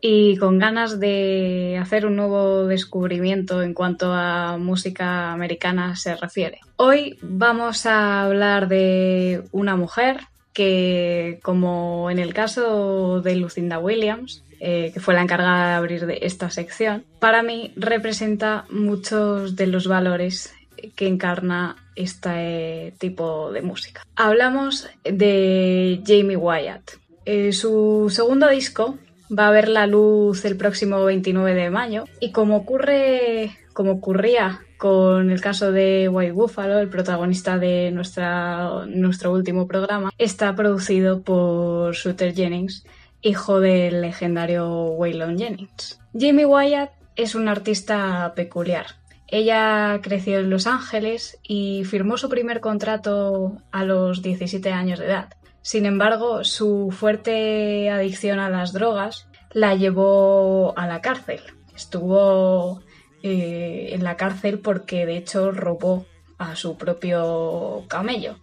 y 0.00 0.36
con 0.36 0.60
ganas 0.60 1.00
de 1.00 1.76
hacer 1.82 2.06
un 2.06 2.14
nuevo 2.14 2.66
descubrimiento 2.66 3.60
en 3.60 3.74
cuanto 3.74 4.12
a 4.12 4.58
música 4.58 5.32
americana 5.32 5.96
se 5.96 6.14
refiere. 6.14 6.60
Hoy 6.76 7.18
vamos 7.20 7.84
a 7.84 8.22
hablar 8.22 8.68
de 8.68 9.42
una 9.50 9.74
mujer 9.74 10.20
que, 10.52 11.40
como 11.42 12.10
en 12.10 12.20
el 12.20 12.32
caso 12.32 13.20
de 13.22 13.34
Lucinda 13.36 13.80
Williams, 13.80 14.44
eh, 14.64 14.92
que 14.94 15.00
fue 15.00 15.12
la 15.12 15.22
encargada 15.22 15.70
de 15.70 15.74
abrir 15.74 16.06
de 16.06 16.20
esta 16.22 16.48
sección, 16.48 17.04
para 17.18 17.42
mí 17.42 17.72
representa 17.74 18.64
muchos 18.70 19.56
de 19.56 19.66
los 19.66 19.88
valores 19.88 20.54
que 20.94 21.08
encarna 21.08 21.74
este 21.96 22.94
tipo 22.98 23.50
de 23.50 23.62
música. 23.62 24.06
Hablamos 24.14 24.88
de 25.02 26.00
Jamie 26.06 26.36
Wyatt. 26.36 26.92
Eh, 27.24 27.52
su 27.52 28.06
segundo 28.08 28.48
disco 28.48 28.98
va 29.36 29.48
a 29.48 29.50
ver 29.50 29.66
la 29.66 29.88
luz 29.88 30.44
el 30.44 30.56
próximo 30.56 31.04
29 31.04 31.60
de 31.60 31.70
mayo 31.70 32.04
y 32.20 32.30
como 32.30 32.56
ocurre, 32.56 33.50
como 33.72 33.92
ocurría 33.92 34.60
con 34.76 35.30
el 35.32 35.40
caso 35.40 35.72
de 35.72 36.08
White 36.08 36.32
Buffalo, 36.32 36.78
el 36.78 36.88
protagonista 36.88 37.58
de 37.58 37.90
nuestra, 37.90 38.86
nuestro 38.86 39.32
último 39.32 39.66
programa, 39.66 40.12
está 40.18 40.54
producido 40.54 41.22
por 41.22 41.96
Suter 41.96 42.32
Jennings, 42.32 42.84
hijo 43.22 43.60
del 43.60 44.02
legendario 44.02 44.68
Waylon 44.68 45.38
Jennings. 45.38 46.00
Jamie 46.12 46.46
Wyatt 46.46 46.90
es 47.16 47.34
una 47.34 47.52
artista 47.52 48.32
peculiar. 48.34 48.86
Ella 49.28 50.00
creció 50.02 50.40
en 50.40 50.50
Los 50.50 50.66
Ángeles 50.66 51.38
y 51.42 51.84
firmó 51.84 52.18
su 52.18 52.28
primer 52.28 52.60
contrato 52.60 53.56
a 53.70 53.84
los 53.84 54.20
17 54.20 54.72
años 54.72 54.98
de 54.98 55.06
edad. 55.06 55.30
Sin 55.62 55.86
embargo, 55.86 56.44
su 56.44 56.90
fuerte 56.90 57.88
adicción 57.88 58.40
a 58.40 58.50
las 58.50 58.72
drogas 58.72 59.28
la 59.52 59.74
llevó 59.74 60.74
a 60.76 60.86
la 60.86 61.00
cárcel. 61.00 61.40
Estuvo 61.74 62.82
eh, 63.22 63.90
en 63.92 64.04
la 64.04 64.16
cárcel 64.16 64.58
porque 64.58 65.06
de 65.06 65.16
hecho 65.16 65.52
robó 65.52 66.04
a 66.36 66.56
su 66.56 66.76
propio 66.76 67.84
camello. 67.88 68.36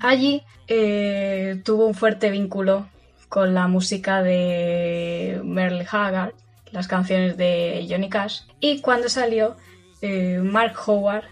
Allí 0.00 0.42
eh, 0.66 1.62
tuvo 1.64 1.86
un 1.86 1.94
fuerte 1.94 2.30
vínculo 2.30 2.88
con 3.34 3.52
la 3.52 3.66
música 3.66 4.22
de 4.22 5.40
Merle 5.42 5.84
Haggard, 5.90 6.34
las 6.70 6.86
canciones 6.86 7.36
de 7.36 7.84
Johnny 7.90 8.08
Cash, 8.08 8.42
y 8.60 8.80
cuando 8.80 9.08
salió 9.08 9.56
eh, 10.02 10.38
Mark 10.40 10.76
Howard, 10.86 11.24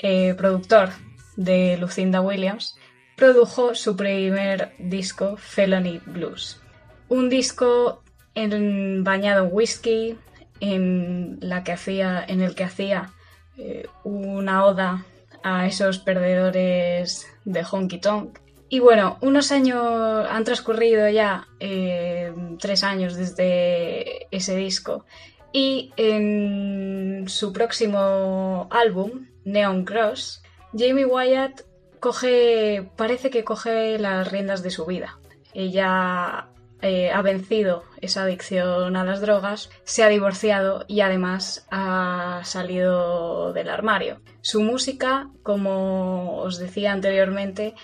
eh, 0.00 0.34
productor 0.34 0.90
de 1.36 1.78
Lucinda 1.78 2.20
Williams, 2.20 2.76
produjo 3.16 3.74
su 3.74 3.96
primer 3.96 4.74
disco, 4.78 5.38
Felony 5.38 5.98
Blues. 6.04 6.60
Un 7.08 7.30
disco 7.30 8.02
en- 8.34 9.02
bañado 9.02 9.46
en 9.46 9.50
whisky, 9.50 10.18
en, 10.60 11.38
la 11.40 11.64
que 11.64 11.72
hacía, 11.72 12.22
en 12.28 12.42
el 12.42 12.54
que 12.54 12.64
hacía 12.64 13.12
eh, 13.56 13.86
una 14.04 14.66
oda 14.66 15.06
a 15.42 15.66
esos 15.66 16.00
perdedores 16.00 17.26
de 17.46 17.64
honky 17.64 17.98
tonk. 17.98 18.40
Y 18.68 18.80
bueno, 18.80 19.18
unos 19.20 19.52
años 19.52 20.26
han 20.28 20.44
transcurrido 20.44 21.08
ya, 21.08 21.46
eh, 21.60 22.32
tres 22.58 22.82
años 22.82 23.14
desde 23.14 24.26
ese 24.30 24.56
disco. 24.56 25.04
Y 25.52 25.92
en 25.96 27.24
su 27.28 27.52
próximo 27.52 28.68
álbum, 28.70 29.28
Neon 29.44 29.84
Cross, 29.84 30.42
Jamie 30.76 31.06
Wyatt 31.06 31.62
coge, 32.00 32.90
parece 32.96 33.30
que 33.30 33.44
coge 33.44 33.98
las 33.98 34.30
riendas 34.30 34.62
de 34.62 34.70
su 34.70 34.84
vida. 34.84 35.18
Ella 35.54 36.48
eh, 36.82 37.10
ha 37.10 37.22
vencido 37.22 37.84
esa 38.00 38.24
adicción 38.24 38.96
a 38.96 39.04
las 39.04 39.20
drogas, 39.20 39.70
se 39.84 40.02
ha 40.02 40.08
divorciado 40.08 40.84
y 40.88 41.00
además 41.00 41.66
ha 41.70 42.42
salido 42.44 43.52
del 43.52 43.70
armario. 43.70 44.20
Su 44.42 44.60
música, 44.60 45.30
como 45.42 46.38
os 46.38 46.58
decía 46.58 46.92
anteriormente, 46.92 47.74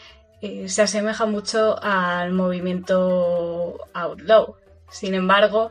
eh, 0.42 0.68
se 0.68 0.82
asemeja 0.82 1.24
mucho 1.24 1.80
al 1.80 2.32
movimiento 2.32 3.78
outlaw. 3.94 4.56
Sin 4.90 5.14
embargo, 5.14 5.70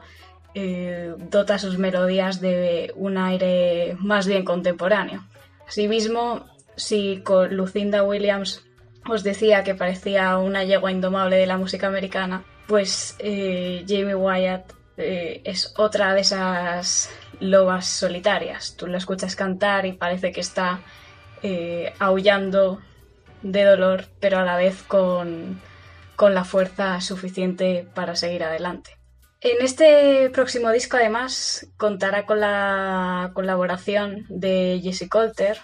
eh, 0.56 1.14
dota 1.18 1.60
sus 1.60 1.78
melodías 1.78 2.40
de 2.40 2.94
un 2.96 3.18
aire 3.18 3.98
más 4.00 4.28
bien 4.28 4.46
contemporáneo. 4.46 5.28
Asimismo, 5.68 6.46
si 6.78 7.18
con 7.22 7.54
Lucinda 7.54 8.04
Williams 8.04 8.64
os 9.10 9.24
decía 9.24 9.66
que 9.66 9.76
parecía 9.76 10.38
una 10.38 10.64
yegua 10.64 10.90
indomable 10.90 11.36
de 11.36 11.48
la 11.48 11.58
música 11.58 11.88
americana, 11.88 12.46
pues 12.66 13.18
eh, 13.20 13.84
Jamie 13.86 14.16
Wyatt 14.16 14.72
es 14.96 15.74
otra 15.78 16.14
de 16.14 16.22
esas 16.22 17.10
lobas 17.40 17.88
solitarias. 17.88 18.76
Tú 18.78 18.86
la 18.88 19.00
escuchas 19.00 19.36
cantar 19.36 19.86
y 19.86 19.94
parece 19.94 20.32
que 20.32 20.42
está 20.42 20.82
aullando 22.00 22.80
de 23.42 23.64
dolor, 23.64 24.06
pero 24.20 24.40
a 24.40 24.46
la 24.46 24.58
vez 24.58 24.84
con, 24.84 25.62
con 26.16 26.34
la 26.34 26.44
fuerza 26.44 27.00
suficiente 27.02 27.88
para 27.94 28.16
seguir 28.16 28.44
adelante. 28.44 28.98
En 29.42 29.66
este 29.66 30.30
próximo 30.30 30.70
disco, 30.70 30.98
además, 30.98 31.68
contará 31.78 32.28
con 32.28 32.40
la 32.40 33.32
colaboración 33.34 34.26
de 34.30 34.80
Jessie 34.84 35.10
Coulter, 35.10 35.58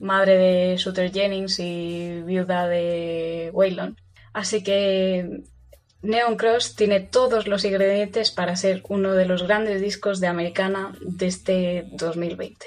madre 0.00 0.36
de 0.36 0.78
Suter 0.78 1.12
Jennings 1.12 1.60
y 1.60 2.22
viuda 2.22 2.66
de 2.66 3.50
Waylon. 3.52 3.96
Así 4.32 4.64
que 4.64 5.44
Neon 6.02 6.36
Cross 6.36 6.74
tiene 6.74 7.00
todos 7.00 7.46
los 7.46 7.64
ingredientes 7.64 8.30
para 8.30 8.56
ser 8.56 8.82
uno 8.88 9.12
de 9.12 9.26
los 9.26 9.42
grandes 9.44 9.80
discos 9.80 10.18
de 10.18 10.26
americana 10.26 10.92
de 11.00 11.26
este 11.26 11.84
2020. 11.92 12.66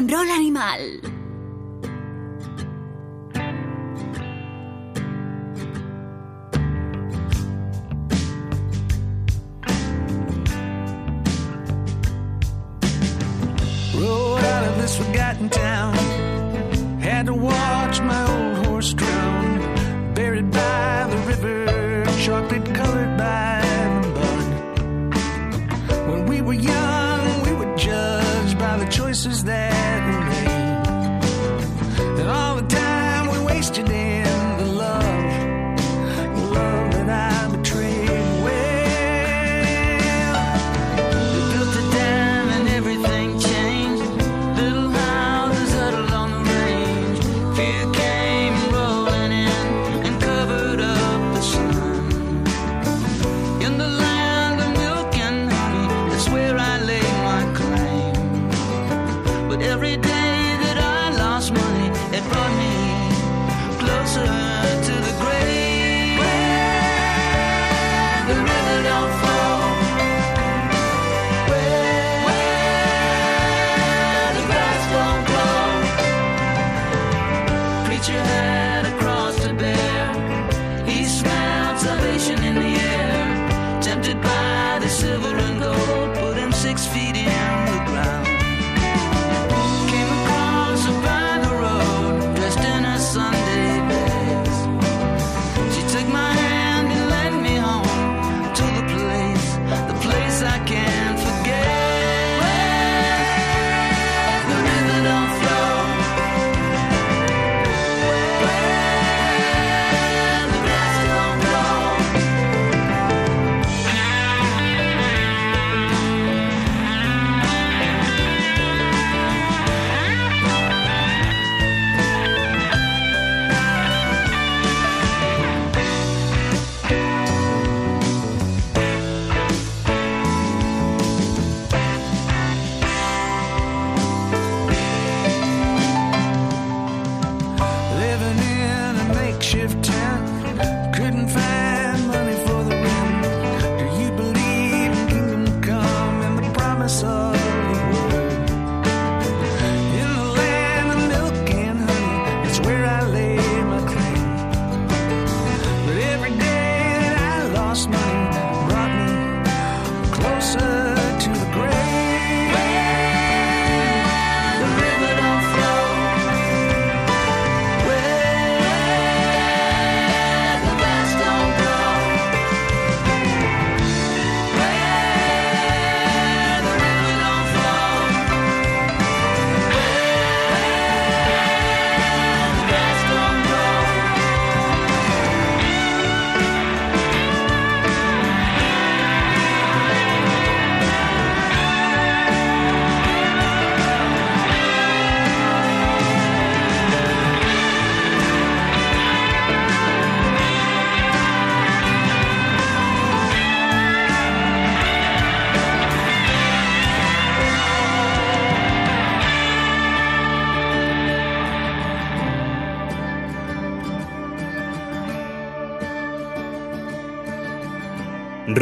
rock 0.00 0.28
animal. 0.28 1.11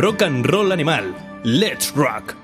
Rock 0.00 0.22
and 0.22 0.46
Roll 0.46 0.72
Animal. 0.72 1.14
Let's 1.44 1.94
Rock. 1.94 2.34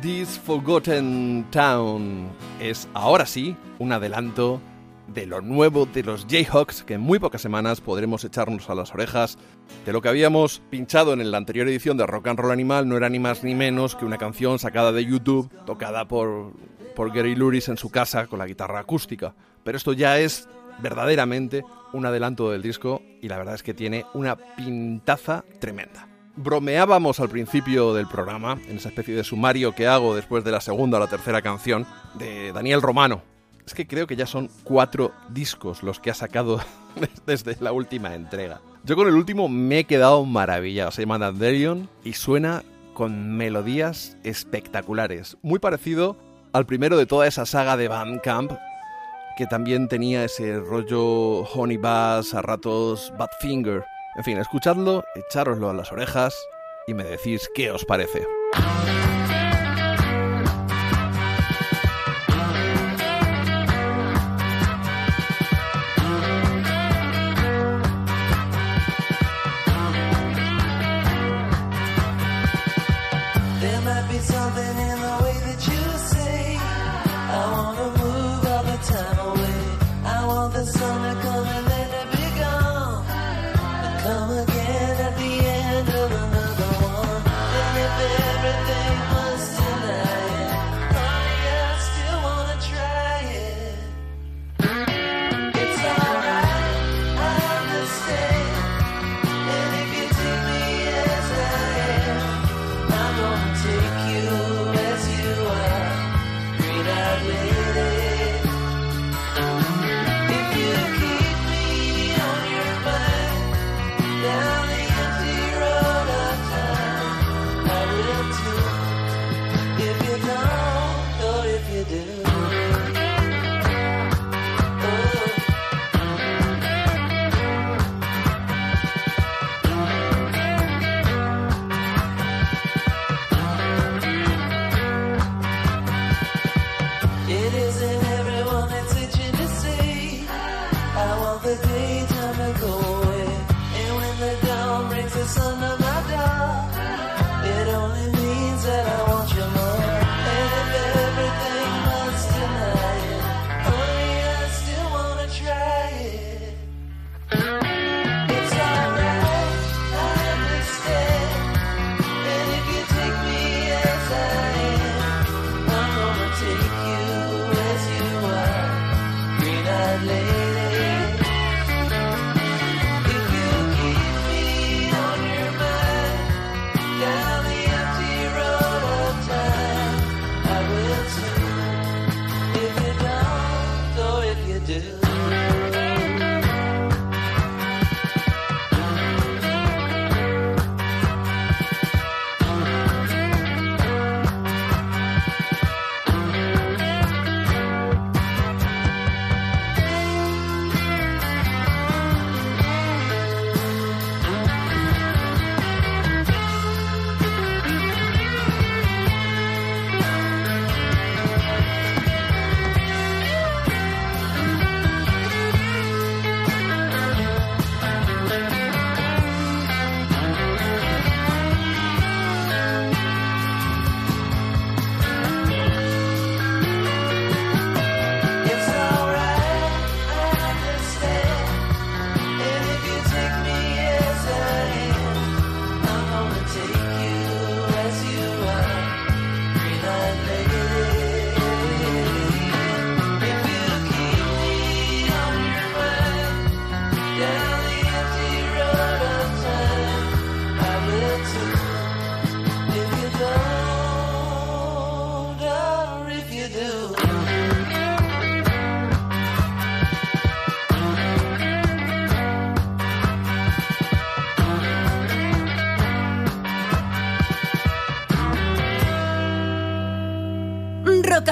This 0.00 0.38
Forgotten 0.38 1.44
Town 1.50 2.30
es 2.58 2.88
ahora 2.94 3.26
sí 3.26 3.54
un 3.78 3.92
adelanto 3.92 4.62
de 5.06 5.26
lo 5.26 5.42
nuevo 5.42 5.84
de 5.84 6.02
los 6.02 6.26
Jayhawks 6.26 6.84
que 6.84 6.94
en 6.94 7.02
muy 7.02 7.18
pocas 7.18 7.42
semanas 7.42 7.82
podremos 7.82 8.24
echarnos 8.24 8.70
a 8.70 8.74
las 8.74 8.94
orejas. 8.94 9.36
De 9.84 9.92
lo 9.92 10.00
que 10.00 10.08
habíamos 10.08 10.62
pinchado 10.70 11.12
en 11.12 11.30
la 11.30 11.36
anterior 11.36 11.68
edición 11.68 11.98
de 11.98 12.06
Rock 12.06 12.28
and 12.28 12.38
Roll 12.38 12.52
Animal 12.52 12.88
no 12.88 12.96
era 12.96 13.10
ni 13.10 13.18
más 13.18 13.44
ni 13.44 13.54
menos 13.54 13.94
que 13.94 14.06
una 14.06 14.16
canción 14.16 14.58
sacada 14.58 14.90
de 14.90 15.04
YouTube, 15.04 15.50
tocada 15.66 16.08
por, 16.08 16.54
por 16.94 17.12
Gary 17.12 17.34
Luris 17.34 17.68
en 17.68 17.76
su 17.76 17.90
casa 17.90 18.26
con 18.26 18.38
la 18.38 18.46
guitarra 18.46 18.78
acústica. 18.78 19.34
Pero 19.64 19.76
esto 19.76 19.92
ya 19.92 20.18
es 20.18 20.48
verdaderamente 20.78 21.62
un 21.92 22.06
adelanto 22.06 22.50
del 22.50 22.62
disco 22.62 23.02
y 23.20 23.28
la 23.28 23.36
verdad 23.36 23.54
es 23.56 23.62
que 23.62 23.74
tiene 23.74 24.06
una 24.14 24.36
pintaza 24.36 25.44
tremenda. 25.60 26.15
Bromeábamos 26.36 27.18
al 27.20 27.30
principio 27.30 27.94
del 27.94 28.06
programa, 28.06 28.58
en 28.68 28.76
esa 28.76 28.90
especie 28.90 29.14
de 29.14 29.24
sumario 29.24 29.74
que 29.74 29.86
hago 29.86 30.14
después 30.14 30.44
de 30.44 30.52
la 30.52 30.60
segunda 30.60 30.98
o 30.98 31.00
la 31.00 31.06
tercera 31.06 31.40
canción, 31.42 31.86
de 32.14 32.52
Daniel 32.52 32.82
Romano. 32.82 33.22
Es 33.66 33.74
que 33.74 33.86
creo 33.86 34.06
que 34.06 34.16
ya 34.16 34.26
son 34.26 34.48
cuatro 34.62 35.12
discos 35.30 35.82
los 35.82 35.98
que 35.98 36.10
ha 36.10 36.14
sacado 36.14 36.60
desde 37.26 37.56
la 37.60 37.72
última 37.72 38.14
entrega. 38.14 38.60
Yo 38.84 38.94
con 38.94 39.08
el 39.08 39.14
último 39.14 39.48
me 39.48 39.80
he 39.80 39.84
quedado 39.84 40.24
maravillado. 40.24 40.92
Se 40.92 41.02
llama 41.02 41.18
Dandelion 41.18 41.88
y 42.04 42.12
suena 42.12 42.62
con 42.94 43.36
melodías 43.36 44.16
espectaculares. 44.22 45.36
Muy 45.42 45.58
parecido 45.58 46.16
al 46.52 46.66
primero 46.66 46.96
de 46.96 47.06
toda 47.06 47.26
esa 47.26 47.44
saga 47.44 47.76
de 47.76 47.88
Bandcamp, 47.88 48.52
que 49.36 49.46
también 49.46 49.88
tenía 49.88 50.24
ese 50.24 50.58
rollo 50.60 51.40
Honey 51.40 51.76
Bass, 51.76 52.34
a 52.34 52.42
ratos 52.42 53.12
Badfinger. 53.18 53.84
En 54.16 54.24
fin, 54.24 54.38
escuchadlo, 54.38 55.04
echároslo 55.14 55.68
a 55.68 55.74
las 55.74 55.92
orejas 55.92 56.34
y 56.86 56.94
me 56.94 57.04
decís 57.04 57.50
qué 57.54 57.70
os 57.70 57.84
parece. 57.84 58.26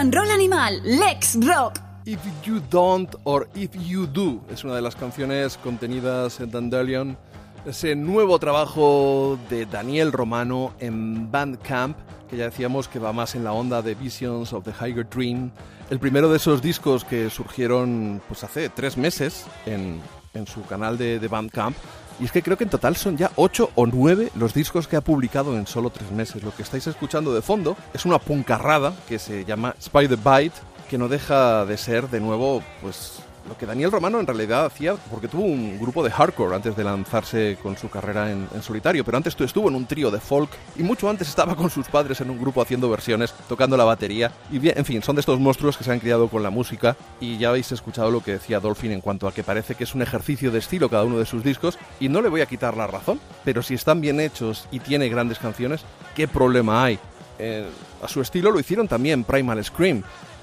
And 0.05 0.15
Roll 0.15 0.31
Animal, 0.31 0.81
Lex 0.83 1.39
Rock. 1.47 1.81
If 2.05 2.21
You 2.45 2.61
Don't 2.71 3.15
or 3.25 3.49
If 3.55 3.71
You 3.75 4.07
Do 4.07 4.43
es 4.51 4.63
una 4.63 4.75
de 4.75 4.83
las 4.83 4.95
canciones 4.97 5.57
contenidas 5.57 6.41
en 6.41 6.51
Dandelion, 6.51 7.17
ese 7.65 7.97
nuevo 7.97 8.39
trabajo 8.39 9.39
de 9.49 9.65
Daniel 9.65 10.13
Romano 10.13 10.75
en 10.79 11.31
Bandcamp, 11.33 11.97
que 12.29 12.37
ya 12.37 12.45
decíamos 12.45 12.87
que 12.87 12.99
va 12.99 13.15
más 13.15 13.35
en 13.35 13.45
la 13.45 13.55
onda 13.55 13.81
de 13.81 13.95
Visions 13.95 14.53
of 14.53 14.65
the 14.65 14.73
Higher 14.73 15.09
Dream, 15.09 15.51
el 15.89 15.99
primero 15.99 16.29
de 16.29 16.37
esos 16.37 16.61
discos 16.61 17.03
que 17.03 17.31
surgieron 17.31 18.21
pues 18.29 18.45
hace 18.45 18.69
tres 18.69 18.99
meses 18.99 19.47
en, 19.65 20.03
en 20.35 20.47
su 20.47 20.63
canal 20.67 20.99
de, 20.99 21.19
de 21.19 21.29
Bandcamp. 21.29 21.75
Y 22.21 22.25
es 22.25 22.33
que 22.33 22.43
creo 22.43 22.57
que 22.57 22.65
en 22.65 22.71
total 22.71 22.97
son 22.97 23.17
ya 23.17 23.31
ocho 23.37 23.71
o 23.75 23.87
nueve 23.87 24.31
los 24.37 24.55
discos 24.55 24.87
que 24.87 24.97
ha 24.97 25.01
publicado 25.01 25.57
en 25.57 25.67
solo 25.67 25.91
tres 25.91 26.11
meses. 26.13 26.43
Lo 26.43 26.55
que 26.55 26.63
estáis 26.63 26.87
escuchando 26.87 27.35
de 27.35 27.43
fondo 27.43 27.77
es 27.93 28.05
una 28.05 28.19
puncarrada 28.19 28.95
que 29.09 29.19
se 29.19 29.45
llama 29.45 29.75
Spider 29.81 30.19
Bite, 30.19 30.57
que 30.89 30.99
no 30.99 31.09
deja 31.09 31.65
de 31.67 31.77
ser 31.77 32.09
de 32.09 32.21
nuevo 32.21 32.63
pues 32.81 33.24
lo 33.49 33.57
que 33.57 33.67
Daniel 33.67 33.93
Romano 33.93 34.21
en 34.21 34.27
realidad 34.27 34.65
hacía, 34.65 34.95
porque 35.11 35.29
tuvo 35.29 35.45
un 35.45 35.79
grupo 35.79 36.03
de 36.03 36.11
hardcore 36.11 36.57
antes 36.57 36.77
de 36.77 36.85
lanzarse 36.85 37.59
con 37.63 37.77
su 37.77 37.89
carrera 37.91 38.31
en, 38.31 38.49
en 38.55 38.63
solitario, 38.63 39.05
pero 39.05 39.17
antes 39.17 39.37
estuvo 39.39 39.69
en 39.69 39.75
un 39.75 39.87
trío 39.87 40.11
de 40.11 40.21
folk 40.21 40.51
y 40.77 40.83
mucho 40.83 41.09
antes 41.09 41.29
estaba 41.29 41.55
con 41.55 41.71
sus 41.71 41.89
padres 41.89 42.21
en 42.21 42.31
un 42.31 42.39
grupo 42.39 42.63
haciendo 42.63 42.89
versiones, 42.89 43.35
tocando 43.49 43.77
la 43.77 43.85
batería. 43.85 44.33
Y 44.51 44.59
bien, 44.59 44.79
en 44.79 44.85
fin, 44.85 45.03
son 45.03 45.17
de 45.17 45.21
estos 45.21 45.39
monstruos 45.39 45.77
que 45.77 45.85
se 45.85 45.93
han 45.93 46.01
criado 46.01 46.29
con 46.29 46.43
la 46.43 46.51
música 46.51 46.97
y 47.21 47.39
ya 47.39 47.51
habéis 47.51 47.71
escuchado 47.73 48.11
lo 48.11 48.23
que 48.23 48.33
decía 48.33 48.61
Dolphin 48.61 48.93
en 48.93 49.01
cuanto 49.01 49.29
a 49.29 49.33
que 49.33 49.43
parece 49.43 49.75
que 49.75 49.85
es 49.85 49.95
un 49.95 50.03
ejercicio 50.03 50.51
de 50.51 50.59
estilo 50.59 50.89
cada 50.89 51.05
uno 51.05 51.19
de 51.19 51.27
sus 51.27 51.45
discos 51.45 51.79
y 52.01 52.09
no 52.09 52.23
le 52.23 52.29
voy 52.29 52.41
a 52.41 52.47
quitar 52.47 52.77
la 52.77 52.87
razón, 52.87 53.21
pero 53.45 53.63
si 53.63 53.75
están 53.75 54.01
bien 54.01 54.21
hechos 54.21 54.69
y 54.71 54.81
tiene 54.81 55.09
grandes 55.09 55.39
canciones, 55.39 55.83
¿qué 56.15 56.29
problema 56.29 56.85
hay? 56.85 56.99
Eh, 57.39 57.67
a 58.03 58.09
su 58.09 58.21
estilo 58.21 58.51
lo 58.51 58.61
hicieron 58.61 58.89
también 58.89 59.25
Primal 59.25 59.63
Scream. 59.65 60.03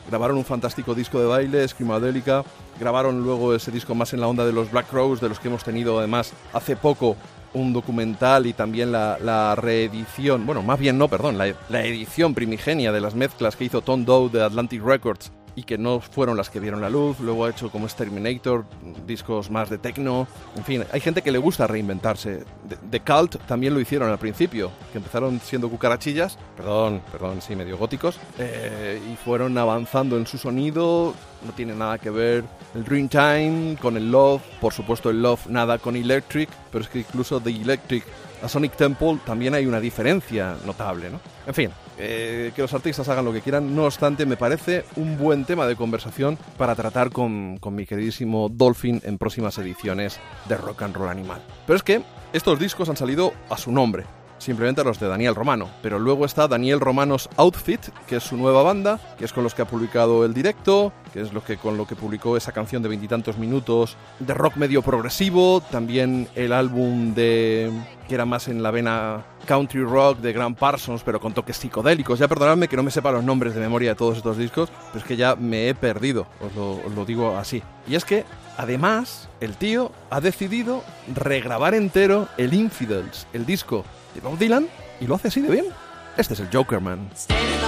Grabaron 0.09 0.37
un 0.37 0.45
fantástico 0.45 0.95
disco 0.95 1.19
de 1.19 1.27
baile, 1.27 1.67
Screamadelica. 1.67 2.43
Grabaron 2.81 3.21
luego 3.23 3.53
ese 3.53 3.69
disco 3.69 3.93
más 3.93 4.11
en 4.11 4.21
la 4.21 4.27
onda 4.27 4.43
de 4.43 4.51
los 4.51 4.71
Black 4.71 4.91
Rose, 4.91 5.21
de 5.21 5.29
los 5.29 5.39
que 5.39 5.49
hemos 5.49 5.63
tenido 5.63 5.99
además 5.99 6.33
hace 6.51 6.75
poco 6.75 7.15
un 7.53 7.73
documental 7.73 8.47
y 8.47 8.53
también 8.53 8.91
la, 8.91 9.19
la 9.21 9.53
reedición, 9.53 10.47
bueno, 10.47 10.63
más 10.63 10.79
bien 10.79 10.97
no, 10.97 11.07
perdón, 11.07 11.37
la, 11.37 11.53
la 11.69 11.83
edición 11.83 12.33
primigenia 12.33 12.91
de 12.91 12.99
las 12.99 13.13
mezclas 13.13 13.55
que 13.55 13.65
hizo 13.65 13.81
Tom 13.81 14.03
Doe 14.03 14.29
de 14.29 14.43
Atlantic 14.43 14.83
Records 14.83 15.31
y 15.55 15.63
que 15.63 15.77
no 15.77 15.99
fueron 15.99 16.37
las 16.37 16.49
que 16.49 16.59
vieron 16.59 16.81
la 16.81 16.89
luz. 16.89 17.19
Luego 17.19 17.45
ha 17.45 17.49
hecho 17.49 17.69
como 17.69 17.85
Exterminator, 17.85 18.65
discos 19.05 19.49
más 19.49 19.69
de 19.69 19.77
techno. 19.77 20.27
En 20.55 20.63
fin, 20.63 20.83
hay 20.91 21.01
gente 21.01 21.21
que 21.21 21.31
le 21.31 21.37
gusta 21.37 21.67
reinventarse. 21.67 22.43
The, 22.67 22.77
The 22.89 22.99
Cult 23.01 23.35
también 23.45 23.73
lo 23.73 23.79
hicieron 23.79 24.09
al 24.09 24.19
principio, 24.19 24.71
que 24.91 24.97
empezaron 24.97 25.39
siendo 25.39 25.69
cucarachillas, 25.69 26.37
perdón, 26.55 27.01
perdón, 27.11 27.41
sí, 27.41 27.55
medio 27.55 27.77
góticos, 27.77 28.19
eh, 28.39 29.01
y 29.11 29.15
fueron 29.15 29.57
avanzando 29.57 30.17
en 30.17 30.25
su 30.27 30.37
sonido. 30.37 31.13
No 31.45 31.53
tiene 31.53 31.73
nada 31.73 31.97
que 31.97 32.11
ver 32.11 32.43
el 32.75 32.83
Dreamtime 32.83 33.77
con 33.81 33.97
el 33.97 34.11
Love, 34.11 34.41
por 34.59 34.73
supuesto 34.73 35.09
el 35.09 35.21
Love 35.21 35.47
nada 35.47 35.79
con 35.79 35.95
Electric, 35.95 36.49
pero 36.71 36.83
es 36.83 36.89
que 36.89 36.99
incluso 36.99 37.39
de 37.39 37.51
Electric 37.51 38.03
a 38.43 38.47
Sonic 38.47 38.75
Temple 38.75 39.19
también 39.25 39.53
hay 39.53 39.65
una 39.65 39.79
diferencia 39.79 40.55
notable, 40.65 41.09
¿no? 41.09 41.19
En 41.45 41.53
fin, 41.53 41.69
eh, 42.03 42.51
que 42.55 42.63
los 42.63 42.73
artistas 42.73 43.07
hagan 43.09 43.25
lo 43.25 43.31
que 43.31 43.41
quieran, 43.41 43.75
no 43.75 43.85
obstante, 43.85 44.25
me 44.25 44.35
parece 44.35 44.85
un 44.95 45.17
buen 45.17 45.45
tema 45.45 45.67
de 45.67 45.75
conversación 45.75 46.37
para 46.57 46.75
tratar 46.75 47.11
con, 47.11 47.57
con 47.57 47.75
mi 47.75 47.85
queridísimo 47.85 48.49
Dolphin 48.49 49.01
en 49.03 49.19
próximas 49.19 49.57
ediciones 49.59 50.19
de 50.49 50.57
Rock 50.57 50.81
and 50.81 50.95
Roll 50.95 51.09
Animal. 51.09 51.41
Pero 51.67 51.77
es 51.77 51.83
que 51.83 52.01
estos 52.33 52.57
discos 52.57 52.89
han 52.89 52.97
salido 52.97 53.33
a 53.49 53.57
su 53.57 53.71
nombre, 53.71 54.05
simplemente 54.41 54.83
los 54.83 54.99
de 54.99 55.07
Daniel 55.07 55.35
Romano. 55.35 55.69
Pero 55.81 55.99
luego 55.99 56.25
está 56.25 56.47
Daniel 56.47 56.79
Romanos 56.79 57.29
Outfit, 57.37 57.81
que 58.07 58.17
es 58.17 58.23
su 58.23 58.37
nueva 58.37 58.63
banda, 58.63 58.99
que 59.17 59.25
es 59.25 59.33
con 59.33 59.43
los 59.43 59.53
que 59.53 59.61
ha 59.61 59.65
publicado 59.65 60.25
el 60.25 60.33
directo, 60.33 60.91
que 61.13 61.21
es 61.21 61.31
lo 61.31 61.43
que 61.43 61.57
con 61.57 61.77
lo 61.77 61.85
que 61.85 61.95
publicó 61.95 62.35
esa 62.35 62.51
canción 62.51 62.81
de 62.81 62.89
veintitantos 62.89 63.37
minutos 63.37 63.95
de 64.19 64.33
rock 64.33 64.55
medio 64.55 64.81
progresivo, 64.81 65.61
también 65.71 66.27
el 66.35 66.53
álbum 66.53 67.13
de 67.13 67.71
que 68.07 68.15
era 68.15 68.25
más 68.25 68.49
en 68.49 68.61
la 68.61 68.71
vena 68.71 69.23
country 69.45 69.83
rock 69.83 70.17
de 70.19 70.33
Grant 70.33 70.57
Parsons, 70.57 71.01
pero 71.03 71.19
con 71.19 71.33
toques 71.33 71.55
psicodélicos. 71.57 72.19
Ya 72.19 72.27
perdonadme 72.27 72.67
que 72.67 72.75
no 72.75 72.83
me 72.83 72.91
sepa 72.91 73.11
los 73.11 73.23
nombres 73.23 73.53
de 73.53 73.61
memoria 73.61 73.91
de 73.91 73.95
todos 73.95 74.17
estos 74.17 74.37
discos, 74.37 74.69
pero 74.87 74.99
es 74.99 75.05
que 75.05 75.15
ya 75.15 75.35
me 75.35 75.69
he 75.69 75.75
perdido, 75.75 76.27
os 76.41 76.93
lo 76.93 77.05
digo 77.05 77.37
así. 77.37 77.61
Y 77.87 77.95
es 77.95 78.03
que 78.03 78.25
Además, 78.57 79.27
el 79.39 79.55
tío 79.55 79.91
ha 80.09 80.21
decidido 80.21 80.83
regrabar 81.15 81.73
entero 81.73 82.27
el 82.37 82.53
Infidels, 82.53 83.25
el 83.33 83.45
disco 83.45 83.85
de 84.13 84.21
Bob 84.21 84.37
Dylan, 84.37 84.67
y 84.99 85.07
lo 85.07 85.15
hace 85.15 85.29
así 85.29 85.41
de 85.41 85.49
bien. 85.49 85.65
Este 86.17 86.33
es 86.33 86.39
el 86.39 86.49
Jokerman. 86.51 87.09
Standing 87.15 87.61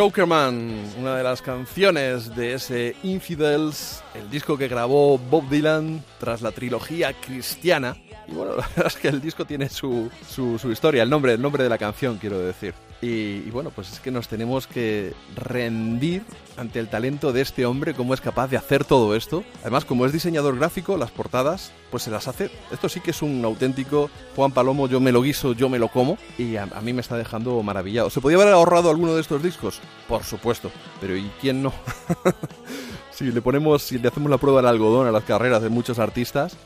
Jokerman, 0.00 0.82
una 0.98 1.14
de 1.14 1.22
las 1.22 1.42
canciones 1.42 2.34
de 2.34 2.54
ese 2.54 2.96
Infidels, 3.02 4.02
el 4.14 4.30
disco 4.30 4.56
que 4.56 4.66
grabó 4.66 5.18
Bob 5.18 5.46
Dylan 5.50 6.02
tras 6.18 6.40
la 6.40 6.52
trilogía 6.52 7.12
cristiana. 7.12 7.98
Y 8.26 8.32
bueno, 8.32 8.52
la 8.56 8.66
verdad 8.68 8.86
es 8.86 8.96
que 8.96 9.08
el 9.08 9.20
disco 9.20 9.44
tiene 9.44 9.68
su, 9.68 10.10
su, 10.26 10.58
su 10.58 10.72
historia, 10.72 11.02
el 11.02 11.10
nombre, 11.10 11.34
el 11.34 11.42
nombre 11.42 11.64
de 11.64 11.68
la 11.68 11.76
canción, 11.76 12.16
quiero 12.16 12.38
decir. 12.38 12.72
Y, 13.02 13.50
bueno, 13.50 13.70
pues 13.70 13.92
es 13.92 14.00
que 14.00 14.10
nos 14.10 14.28
tenemos 14.28 14.66
que 14.66 15.14
rendir 15.34 16.22
ante 16.58 16.80
el 16.80 16.88
talento 16.88 17.32
de 17.32 17.40
este 17.40 17.64
hombre, 17.64 17.94
cómo 17.94 18.12
es 18.12 18.20
capaz 18.20 18.48
de 18.48 18.58
hacer 18.58 18.84
todo 18.84 19.16
esto. 19.16 19.42
Además, 19.62 19.86
como 19.86 20.04
es 20.04 20.12
diseñador 20.12 20.58
gráfico, 20.58 20.98
las 20.98 21.10
portadas, 21.10 21.72
pues 21.90 22.02
se 22.02 22.10
las 22.10 22.28
hace. 22.28 22.50
Esto 22.70 22.90
sí 22.90 23.00
que 23.00 23.12
es 23.12 23.22
un 23.22 23.42
auténtico 23.44 24.10
Juan 24.36 24.52
Palomo, 24.52 24.86
yo 24.86 25.00
me 25.00 25.12
lo 25.12 25.22
guiso, 25.22 25.54
yo 25.54 25.70
me 25.70 25.78
lo 25.78 25.88
como. 25.88 26.18
Y 26.36 26.56
a, 26.56 26.64
a 26.64 26.80
mí 26.82 26.92
me 26.92 27.00
está 27.00 27.16
dejando 27.16 27.62
maravillado. 27.62 28.10
¿Se 28.10 28.20
podía 28.20 28.36
haber 28.36 28.52
ahorrado 28.52 28.90
alguno 28.90 29.14
de 29.14 29.22
estos 29.22 29.42
discos? 29.42 29.80
Por 30.06 30.22
supuesto. 30.24 30.70
Pero 31.00 31.16
¿y 31.16 31.30
quién 31.40 31.62
no? 31.62 31.72
si 33.10 33.32
le 33.32 33.40
ponemos, 33.40 33.82
si 33.82 33.98
le 33.98 34.08
hacemos 34.08 34.30
la 34.30 34.38
prueba 34.38 34.60
del 34.60 34.68
algodón 34.68 35.06
a 35.06 35.12
las 35.12 35.24
carreras 35.24 35.62
de 35.62 35.70
muchos 35.70 35.98
artistas, 35.98 36.56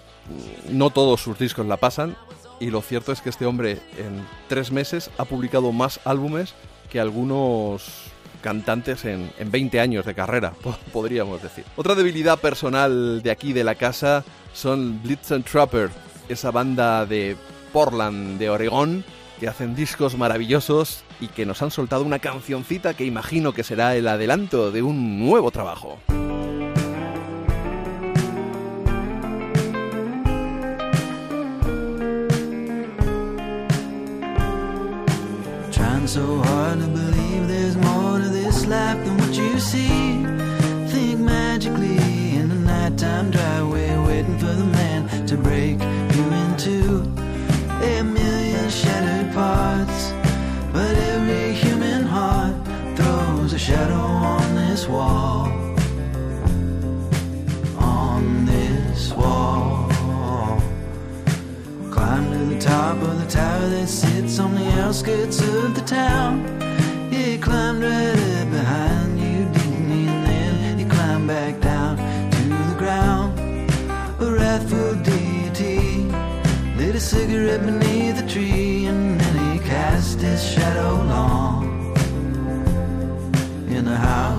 no 0.68 0.90
todos 0.90 1.20
sus 1.20 1.38
discos 1.38 1.66
la 1.66 1.76
pasan. 1.76 2.16
Y 2.60 2.70
lo 2.70 2.80
cierto 2.82 3.12
es 3.12 3.20
que 3.20 3.30
este 3.30 3.46
hombre 3.46 3.78
en 3.98 4.24
tres 4.48 4.70
meses 4.70 5.10
ha 5.18 5.24
publicado 5.24 5.72
más 5.72 6.00
álbumes 6.04 6.54
que 6.90 7.00
algunos 7.00 7.84
cantantes 8.42 9.04
en, 9.04 9.30
en 9.38 9.50
20 9.50 9.80
años 9.80 10.04
de 10.06 10.14
carrera, 10.14 10.52
po- 10.62 10.76
podríamos 10.92 11.42
decir. 11.42 11.64
Otra 11.76 11.94
debilidad 11.94 12.38
personal 12.38 13.22
de 13.22 13.30
aquí 13.30 13.52
de 13.52 13.64
la 13.64 13.74
casa 13.74 14.22
son 14.52 15.02
Blitz 15.02 15.32
and 15.32 15.44
Trapper, 15.44 15.90
esa 16.28 16.50
banda 16.50 17.06
de 17.06 17.36
Portland, 17.72 18.38
de 18.38 18.50
Oregón, 18.50 19.04
que 19.40 19.48
hacen 19.48 19.74
discos 19.74 20.16
maravillosos 20.16 21.02
y 21.20 21.26
que 21.26 21.44
nos 21.44 21.60
han 21.60 21.70
soltado 21.72 22.04
una 22.04 22.20
cancioncita 22.20 22.94
que 22.94 23.04
imagino 23.04 23.52
que 23.52 23.64
será 23.64 23.96
el 23.96 24.06
adelanto 24.06 24.70
de 24.70 24.82
un 24.82 25.18
nuevo 25.18 25.50
trabajo. 25.50 25.98
Trying 36.04 36.12
so 36.12 36.36
hard 36.42 36.80
to 36.80 36.86
believe 36.86 37.48
there's 37.48 37.76
more 37.78 38.18
to 38.18 38.28
this 38.28 38.66
life 38.66 39.02
than 39.06 39.16
what 39.16 39.34
you 39.34 39.58
see. 39.58 40.22
Think 40.88 41.20
magically 41.20 41.96
in 42.36 42.50
the 42.50 42.56
nighttime 42.56 43.30
driveway, 43.30 43.43
outskirts 64.94 65.40
of 65.40 65.74
the 65.74 65.80
town. 65.80 66.38
He 67.10 67.36
climbed 67.36 67.82
right 67.82 68.16
up 68.38 68.50
behind 68.52 69.18
you, 69.18 69.44
didn't 69.52 69.90
he? 69.90 70.06
And 70.06 70.24
then 70.62 70.78
he 70.78 70.84
climbed 70.84 71.26
back 71.26 71.60
down 71.60 71.96
to 71.96 72.42
the 72.70 72.76
ground. 72.78 73.36
A 74.20 74.30
wrathful 74.30 74.94
deity 75.02 75.80
lit 76.76 76.94
a 76.94 77.00
cigarette 77.00 77.62
beneath 77.66 78.22
a 78.22 78.26
tree, 78.28 78.86
and 78.86 79.20
then 79.20 79.52
he 79.52 79.58
cast 79.68 80.20
his 80.20 80.40
shadow 80.48 80.92
long 81.14 81.96
in 83.68 83.84
the 83.86 83.96
house 83.96 84.33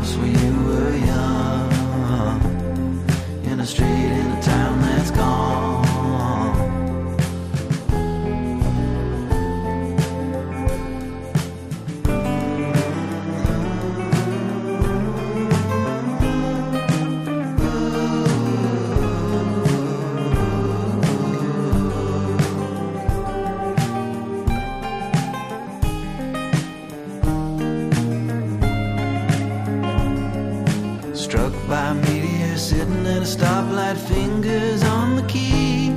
stoplight, 33.25 33.97
fingers 33.97 34.83
on 34.83 35.15
the 35.15 35.23
key. 35.23 35.89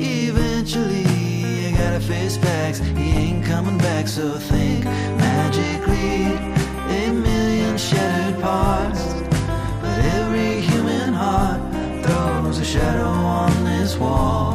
Eventually, 0.00 1.06
you 1.66 1.76
gotta 1.76 2.00
face 2.00 2.36
facts. 2.38 2.78
He 2.78 3.10
ain't 3.10 3.44
coming 3.44 3.76
back, 3.78 4.08
so 4.08 4.38
think 4.38 4.84
magically. 4.84 6.32
A 7.00 7.12
million 7.12 7.76
shattered 7.76 8.40
parts, 8.40 9.04
but 9.82 9.98
every 10.16 10.60
human 10.60 11.12
heart 11.12 11.60
throws 12.04 12.58
a 12.58 12.64
shadow 12.64 13.08
on 13.08 13.64
this 13.64 13.96
wall. 13.98 14.51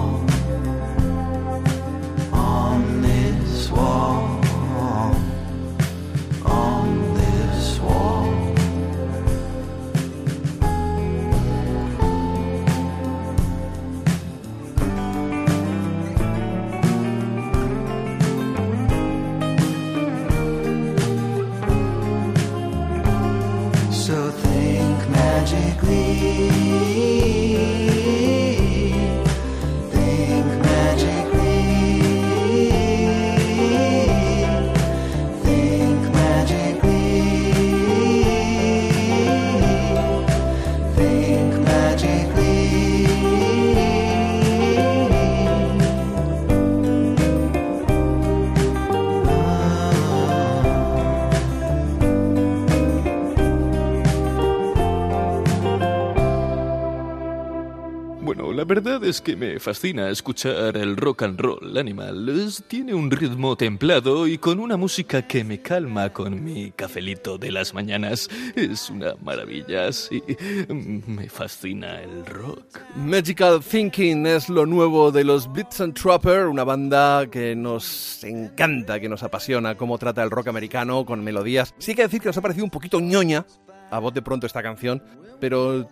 Verdad 58.67 59.03
es 59.05 59.21
que 59.21 59.35
me 59.37 59.59
fascina 59.59 60.09
escuchar 60.09 60.75
el 60.75 60.97
rock 60.97 61.23
and 61.23 61.39
roll 61.39 61.77
animal. 61.77 62.29
Tiene 62.67 62.93
un 62.93 63.09
ritmo 63.09 63.55
templado 63.55 64.27
y 64.27 64.37
con 64.37 64.59
una 64.59 64.75
música 64.75 65.21
que 65.21 65.45
me 65.45 65.61
calma 65.61 66.11
con 66.11 66.43
mi 66.43 66.71
cafelito 66.71 67.37
de 67.37 67.51
las 67.51 67.73
mañanas. 67.73 68.29
Es 68.55 68.89
una 68.89 69.15
maravilla, 69.23 69.91
sí. 69.93 70.21
Me 70.67 71.29
fascina 71.29 72.01
el 72.01 72.25
rock. 72.25 72.79
Magical 72.97 73.61
Thinking 73.61 74.27
es 74.27 74.49
lo 74.49 74.65
nuevo 74.65 75.11
de 75.11 75.23
los 75.23 75.51
Blitz 75.51 75.79
and 75.79 75.93
Trapper, 75.93 76.47
una 76.47 76.65
banda 76.65 77.27
que 77.27 77.55
nos 77.55 78.21
encanta, 78.25 78.99
que 78.99 79.07
nos 79.07 79.23
apasiona 79.23 79.77
cómo 79.77 79.97
trata 79.97 80.21
el 80.23 80.29
rock 80.29 80.49
americano 80.49 81.05
con 81.05 81.23
melodías. 81.23 81.73
Sí 81.77 81.91
hay 81.91 81.95
que 81.95 82.03
decir 82.03 82.19
que 82.19 82.27
nos 82.27 82.37
ha 82.37 82.41
parecido 82.41 82.65
un 82.65 82.71
poquito 82.71 82.99
ñoña, 82.99 83.45
a 83.89 83.99
voz 83.99 84.13
de 84.13 84.21
pronto 84.21 84.45
esta 84.45 84.61
canción, 84.61 85.01
pero, 85.39 85.87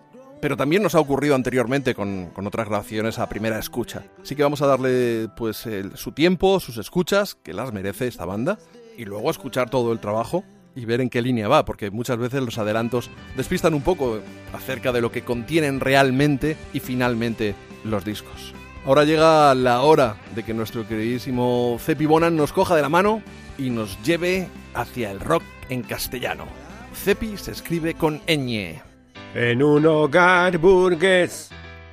pero 0.45 0.57
también 0.57 0.83
nos 0.83 0.93
ha 0.93 0.99
ocurrido 0.99 1.33
anteriormente 1.33 1.95
con, 1.95 2.27
con 2.27 2.45
otras 2.45 2.67
grabaciones 2.67 3.17
a 3.17 3.27
primera 3.27 3.57
escucha. 3.57 4.03
Así 4.22 4.35
que 4.35 4.43
vamos 4.43 4.61
a 4.61 4.67
darle 4.67 5.27
pues 5.35 5.67
su 5.95 6.11
tiempo, 6.11 6.59
sus 6.59 6.77
escuchas, 6.77 7.33
que 7.33 7.51
las 7.51 7.74
merece 7.74 8.06
esta 8.06 8.25
banda, 8.25 8.59
y 8.95 9.06
luego 9.06 9.32
escuchar 9.32 9.72
todo 9.72 9.91
el 9.91 9.99
trabajo 9.99 10.43
y 10.75 10.85
ver 10.85 11.01
en 11.01 11.09
qué 11.09 11.24
línea 11.24 11.48
va, 11.48 11.65
porque 11.65 11.90
muchas 11.90 12.19
veces 12.19 12.43
los 12.43 12.59
adelantos 12.59 13.09
despistan 13.35 13.74
un 13.74 13.82
poco 13.82 14.19
acerca 14.53 14.91
de 14.91 15.01
lo 15.01 15.11
que 15.11 15.24
contienen 15.24 15.80
realmente 15.80 16.57
y 16.74 16.80
finalmente 16.80 17.56
los 17.83 18.06
discos. 18.06 18.53
Ahora 18.85 19.03
llega 19.03 19.56
la 19.56 19.82
hora 19.82 20.15
de 20.35 20.43
que 20.43 20.53
nuestro 20.53 20.88
queridísimo 20.88 21.77
Cepi 21.80 22.06
Bonan 22.06 22.35
nos 22.35 22.53
coja 22.53 22.75
de 22.75 22.83
la 22.83 22.90
mano 22.90 23.24
y 23.57 23.72
nos 23.72 23.99
lleve 24.03 24.48
hacia 24.75 25.09
el 25.09 25.22
rock 25.22 25.41
en 25.69 25.82
castellano. 25.82 26.45
Cepi 26.93 27.35
se 27.35 27.49
escribe 27.49 27.95
con 27.95 28.22
ñ. 28.27 28.94
En 29.35 29.61
un 29.61 29.85
hogar 29.85 30.57
burgués, 30.59 31.49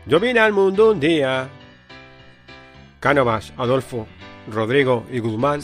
yo 0.06 0.20
vine 0.20 0.38
al 0.38 0.52
mundo 0.52 0.92
un 0.92 1.00
día. 1.00 1.48
Cánovas, 3.00 3.52
Adolfo, 3.56 4.06
Rodrigo 4.48 5.04
y 5.10 5.18
Guzmán, 5.18 5.60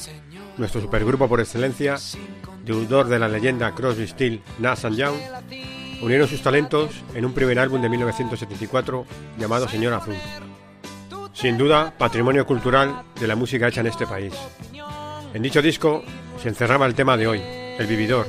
nuestro 0.57 0.81
supergrupo 0.81 1.29
por 1.29 1.39
excelencia, 1.39 1.95
deudor 2.65 3.07
de 3.07 3.21
la 3.21 3.29
leyenda 3.29 3.77
Crosby, 3.77 4.09
Still, 4.09 4.43
Nash 4.59 4.89
Young, 4.89 5.15
unieron 6.03 6.27
sus 6.27 6.43
talentos 6.43 7.05
en 7.15 7.25
un 7.25 7.33
primer 7.33 7.61
álbum 7.61 7.81
de 7.81 7.89
1974 7.91 9.07
llamado 9.39 9.69
Señor 9.69 9.93
Azul. 9.93 10.17
Sin 11.33 11.57
duda, 11.57 11.95
patrimonio 11.97 12.45
cultural 12.45 13.05
de 13.21 13.29
la 13.29 13.37
música 13.37 13.69
hecha 13.69 13.83
en 13.83 13.87
este 13.87 14.05
país. 14.05 14.35
En 15.33 15.43
dicho 15.43 15.63
disco 15.63 16.03
se 16.43 16.49
encerraba 16.49 16.87
el 16.87 16.97
tema 16.97 17.17
de 17.17 17.29
hoy, 17.29 17.41
El 17.41 17.87
Vividor, 17.87 18.27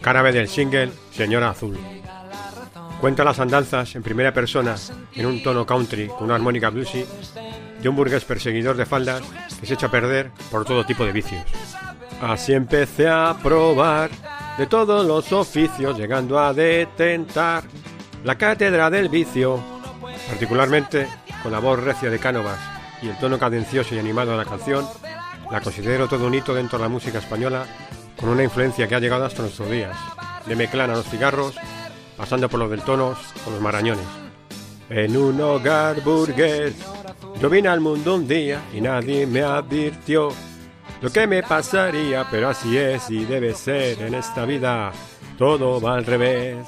cara 0.00 0.22
del 0.22 0.46
single 0.46 0.92
Señora 1.10 1.50
Azul. 1.50 1.95
Cuenta 3.00 3.24
las 3.24 3.38
andanzas 3.38 3.94
en 3.94 4.02
primera 4.02 4.32
persona, 4.32 4.74
en 5.14 5.26
un 5.26 5.42
tono 5.42 5.66
country 5.66 6.08
con 6.08 6.24
una 6.24 6.34
armónica 6.34 6.70
bluesy, 6.70 7.04
de 7.80 7.88
un 7.88 7.96
burgués 7.96 8.24
perseguidor 8.24 8.76
de 8.76 8.86
faldas 8.86 9.22
que 9.60 9.66
se 9.66 9.74
echa 9.74 9.86
a 9.86 9.90
perder 9.90 10.30
por 10.50 10.64
todo 10.64 10.86
tipo 10.86 11.04
de 11.04 11.12
vicios. 11.12 11.42
Así 12.20 12.54
empecé 12.54 13.08
a 13.08 13.36
probar 13.42 14.10
de 14.56 14.66
todos 14.66 15.06
los 15.06 15.30
oficios, 15.32 15.98
llegando 15.98 16.38
a 16.38 16.54
detentar 16.54 17.64
la 18.24 18.36
cátedra 18.38 18.88
del 18.88 19.10
vicio, 19.10 19.62
particularmente 20.28 21.06
con 21.42 21.52
la 21.52 21.58
voz 21.58 21.78
recia 21.78 22.08
de 22.08 22.18
Cánovas 22.18 22.58
y 23.02 23.08
el 23.08 23.18
tono 23.18 23.38
cadencioso 23.38 23.94
y 23.94 23.98
animado 23.98 24.32
de 24.32 24.38
la 24.38 24.46
canción, 24.46 24.86
la 25.50 25.60
considero 25.60 26.08
todo 26.08 26.26
un 26.26 26.34
hito 26.34 26.54
dentro 26.54 26.78
de 26.78 26.84
la 26.84 26.88
música 26.88 27.18
española, 27.18 27.66
con 28.18 28.30
una 28.30 28.42
influencia 28.42 28.88
que 28.88 28.94
ha 28.94 29.00
llegado 29.00 29.26
hasta 29.26 29.42
nuestros 29.42 29.70
días, 29.70 29.96
de 30.46 30.56
Meclán 30.56 30.90
a 30.90 30.94
los 30.94 31.06
cigarros, 31.06 31.54
pasando 32.16 32.48
por 32.48 32.60
los 32.60 32.70
del 32.70 32.82
tonos 32.82 33.18
o 33.46 33.50
los 33.50 33.60
marañones. 33.60 34.06
En 34.88 35.16
un 35.16 35.40
hogar 35.40 36.00
burgués, 36.02 36.74
yo 37.40 37.50
vine 37.50 37.68
al 37.68 37.80
mundo 37.80 38.14
un 38.14 38.26
día 38.26 38.62
y 38.72 38.80
nadie 38.80 39.26
me 39.26 39.42
advirtió 39.42 40.30
lo 41.02 41.10
que 41.10 41.26
me 41.26 41.42
pasaría, 41.42 42.26
pero 42.30 42.48
así 42.48 42.76
es 42.76 43.10
y 43.10 43.24
debe 43.24 43.54
ser 43.54 44.00
en 44.00 44.14
esta 44.14 44.44
vida, 44.44 44.92
todo 45.36 45.80
va 45.80 45.96
al 45.96 46.06
revés. 46.06 46.66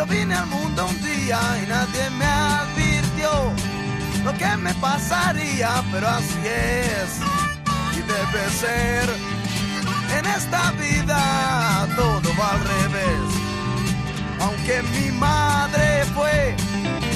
Yo 0.00 0.06
vine 0.06 0.34
al 0.34 0.46
mundo 0.46 0.86
un 0.86 1.02
día 1.02 1.38
y 1.62 1.66
nadie 1.68 2.08
me 2.18 2.24
advirtió 2.24 3.30
lo 4.24 4.32
que 4.32 4.56
me 4.56 4.72
pasaría, 4.74 5.70
pero 5.92 6.08
así 6.08 6.40
es 6.46 7.10
y 7.98 8.00
debe 8.14 8.42
ser. 8.64 9.06
En 10.18 10.24
esta 10.38 10.72
vida 10.72 11.86
todo 11.96 12.28
va 12.40 12.52
al 12.52 12.60
revés. 12.76 13.28
Aunque 14.40 14.82
mi 14.94 15.10
madre 15.12 16.04
fue 16.14 16.56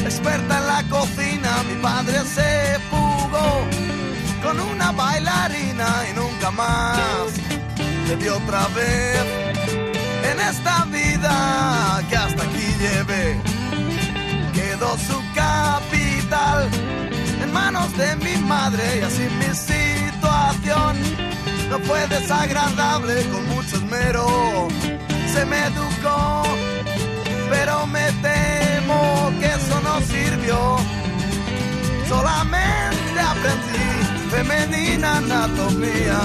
experta 0.04 0.58
en 0.58 0.66
la 0.66 0.82
cocina, 0.90 1.50
mi 1.68 1.76
padre 1.80 2.18
se 2.36 2.78
fugó 2.90 3.48
con 4.42 4.60
una 4.60 4.92
bailarina 4.92 5.88
y 6.10 6.12
nunca 6.20 6.50
más 6.50 7.28
le 8.08 8.16
dio 8.16 8.36
otra 8.36 8.68
vez 8.76 9.63
en 10.30 10.40
esta 10.40 10.84
vida 10.86 12.02
que 12.08 12.16
hasta 12.16 12.42
aquí 12.42 12.66
llevé. 12.80 13.40
Quedó 14.52 14.96
su 14.98 15.18
capital 15.34 16.68
en 17.42 17.52
manos 17.52 17.96
de 17.96 18.16
mi 18.16 18.36
madre 18.42 18.82
y 19.00 19.02
así 19.02 19.26
mi 19.40 19.54
situación 19.54 20.96
no 21.70 21.78
fue 21.80 22.06
desagradable 22.08 23.22
con 23.32 23.48
mucho 23.48 23.76
esmero. 23.76 24.68
Se 25.32 25.44
me 25.44 25.58
educó, 25.66 26.42
pero 27.50 27.86
me 27.86 28.06
temo 28.22 29.32
que 29.40 29.46
eso 29.46 29.80
no 29.82 30.00
sirvió. 30.02 30.76
Solamente 32.08 33.20
aprendí 33.20 33.84
femenina 34.30 35.18
anatomía. 35.18 36.20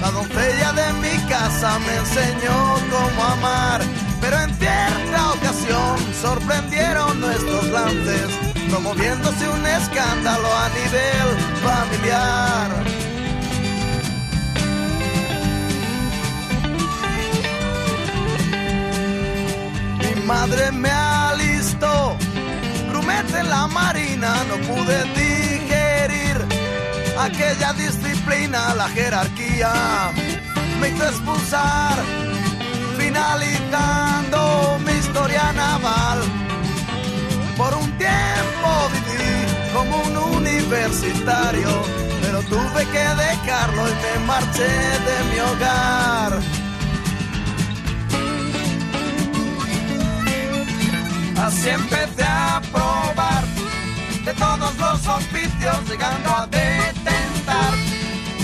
La 0.00 0.10
doncella 0.10 0.72
de 0.72 0.92
mi 0.94 1.16
casa 1.28 1.78
me 1.80 1.96
enseñó 1.96 2.74
cómo 2.90 3.22
amar, 3.22 3.82
pero 4.20 4.40
en 4.40 4.54
cierta 4.54 5.32
ocasión 5.32 5.96
sorprendieron 6.22 7.20
nuestros 7.20 7.66
lances, 7.66 8.28
promoviéndose 8.70 9.46
un 9.46 9.66
escándalo 9.66 10.48
a 10.56 10.68
nivel 10.70 11.28
familiar. 11.62 12.84
Mi 19.98 20.22
madre 20.22 20.72
me 20.72 20.90
alistó, 20.90 22.16
grumete 22.88 23.40
en 23.40 23.50
la 23.50 23.66
marina, 23.66 24.34
no 24.48 24.56
pude 24.66 25.04
aquella 27.20 27.72
disciplina, 27.74 28.74
la 28.74 28.88
jerarquía 28.88 29.72
me 30.80 30.88
hizo 30.88 31.04
expulsar, 31.04 31.96
finalizando 32.98 34.78
mi 34.84 34.92
historia 34.92 35.52
naval. 35.52 36.20
Por 37.56 37.74
un 37.74 37.90
tiempo 37.98 38.70
viví 38.94 39.72
como 39.74 40.02
un 40.02 40.16
universitario, 40.36 41.68
pero 42.22 42.42
tuve 42.42 42.86
que 42.86 43.06
dejarlo 43.24 43.88
y 43.88 43.94
me 44.02 44.26
marché 44.26 44.72
de 45.08 45.16
mi 45.30 45.40
hogar. 45.40 46.40
Así 51.44 51.68
empecé 51.68 52.24
a 52.24 52.62
probar 52.72 53.59
de 54.24 54.34
todos 54.34 54.76
los 54.76 55.06
oficios, 55.06 55.88
llegando 55.88 56.30
a 56.30 56.46
detentar 56.46 57.72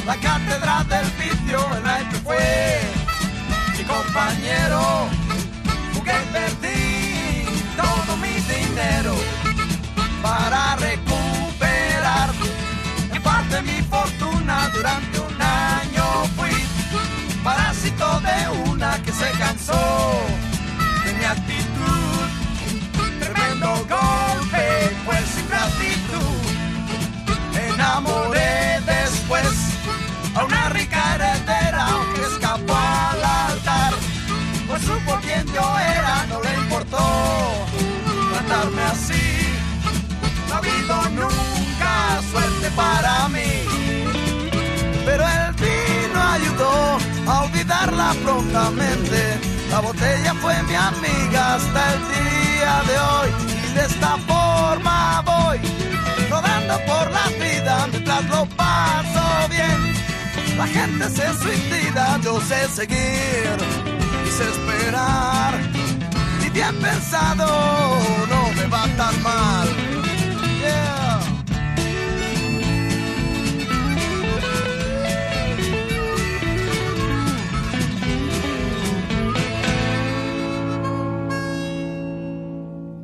la 0.06 0.16
cátedra 0.16 0.84
del 0.84 1.06
vicio. 1.12 1.58
El 1.76 1.86
año 1.86 2.18
fue 2.24 2.80
mi 3.76 3.84
compañero, 3.84 5.08
jugué 5.94 6.12
y 6.12 6.32
perdí 6.32 7.76
todo 7.76 8.16
mi 8.16 8.34
dinero 8.55 9.14
para 10.22 10.76
recuperar 10.76 12.30
en 13.12 13.22
parte 13.22 13.62
mi 13.62 13.82
fortuna 13.82 14.70
durante 14.74 15.20
un 15.20 15.42
año. 15.42 16.24
Fui 16.36 16.50
parásito 17.44 18.20
de 18.20 18.70
una 18.70 19.02
que 19.02 19.12
se 19.12 19.30
cansó 19.32 20.16
suerte 42.36 42.70
para 42.76 43.28
mí, 43.28 43.50
pero 45.06 45.24
el 45.26 45.52
vino 45.55 46.18
ayudó 46.36 46.98
a 47.26 47.44
olvidarla 47.44 48.15
prontamente. 48.24 49.20
La 49.70 49.81
botella 49.81 50.34
fue 50.42 50.55
mi 50.65 50.74
amiga 50.74 51.55
hasta 51.55 51.81
el 51.94 52.00
día 52.16 52.74
de 52.89 52.98
hoy 53.10 53.28
y 53.68 53.73
de 53.74 53.84
esta 53.86 54.16
forma 54.31 55.23
voy 55.24 55.58
rodando 56.31 56.74
por 56.86 57.10
la 57.10 57.26
vida 57.44 57.86
mientras 57.90 58.24
lo 58.26 58.47
paso 58.62 59.24
bien. 59.50 59.78
La 60.58 60.66
gente 60.66 61.05
se 61.10 61.26
suicida, 61.42 62.18
yo 62.23 62.40
sé 62.40 62.68
seguir 62.68 63.56
y 64.24 64.28
esperar. 64.28 65.55
Y 66.44 66.50
bien 66.50 66.74
pensado, 66.81 67.47
no 68.31 68.40
me 68.56 68.66
va 68.66 68.86
tan 68.97 69.23
mal. 69.23 69.85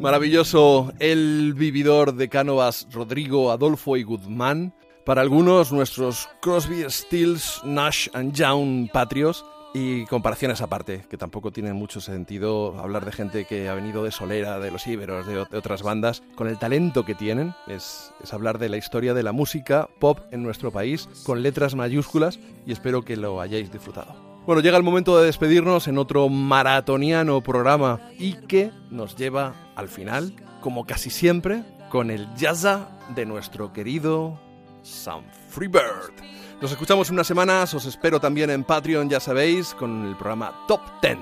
Maravilloso 0.03 0.93
el 0.99 1.55
vividor 1.55 2.17
de 2.17 2.29
Cánovas 2.29 2.89
Rodrigo, 2.91 3.53
Adolfo 3.53 3.97
y 3.97 4.03
Guzmán. 4.03 4.75
Para 5.07 5.21
algunos, 5.21 5.73
nuestros 5.73 6.29
Crosby, 6.41 6.85
Stills, 6.91 7.61
Nash 7.65 8.09
and 8.13 8.35
Young 8.35 8.89
patrios. 8.91 9.45
Y 9.75 10.05
comparaciones 10.07 10.61
aparte, 10.61 11.07
que 11.09 11.17
tampoco 11.17 11.53
tiene 11.53 11.73
mucho 11.73 12.01
sentido 12.01 12.81
hablar 12.81 13.05
de 13.05 13.13
gente 13.13 13.45
que 13.45 13.69
ha 13.69 13.75
venido 13.75 14.03
de 14.03 14.11
Solera, 14.11 14.59
de 14.59 14.73
los 14.73 14.85
Íberos, 14.89 15.25
de, 15.25 15.35
de 15.35 15.57
otras 15.57 15.85
bandas. 15.85 16.25
Con 16.35 16.49
el 16.49 16.59
talento 16.59 17.05
que 17.05 17.15
tienen, 17.15 17.55
es, 17.69 18.13
es 18.25 18.35
hablar 18.35 18.59
de 18.59 18.71
la 18.71 18.79
historia 18.79 19.15
de 19.15 19.23
la 19.23 19.31
música 19.31 19.89
pop 20.01 20.19
en 20.33 20.43
nuestro 20.43 20.73
país, 20.73 21.09
con 21.25 21.45
letras 21.45 21.77
mayúsculas, 21.77 22.41
y 22.67 22.73
espero 22.73 23.03
que 23.03 23.17
lo 23.17 23.41
hayáis 23.41 23.71
disfrutado. 23.71 24.32
Bueno, 24.45 24.61
llega 24.61 24.77
el 24.77 24.83
momento 24.83 25.17
de 25.17 25.27
despedirnos 25.27 25.87
en 25.87 25.99
otro 25.99 26.29
maratoniano 26.29 27.41
programa 27.43 28.01
y 28.19 28.35
que 28.35 28.73
nos 28.91 29.15
lleva 29.15 29.55
al 29.77 29.89
final, 29.89 30.35
como 30.61 30.85
casi 30.85 31.11
siempre, 31.11 31.63
con 31.91 32.11
el 32.11 32.27
jazza 32.37 32.89
de 33.15 33.25
nuestro 33.25 33.73
querido 33.73 34.41
Sam 34.83 35.23
Freebird. 35.49 36.13
Nos 36.61 36.73
escuchamos 36.73 37.09
unas 37.11 37.29
semanas, 37.29 37.73
os 37.75 37.87
espero 37.87 38.19
también 38.19 38.51
en 38.51 38.65
Patreon, 38.65 39.09
ya 39.09 39.21
sabéis, 39.21 39.75
con 39.75 40.07
el 40.07 40.17
programa 40.17 40.53
Top 40.67 40.81
10. 41.01 41.19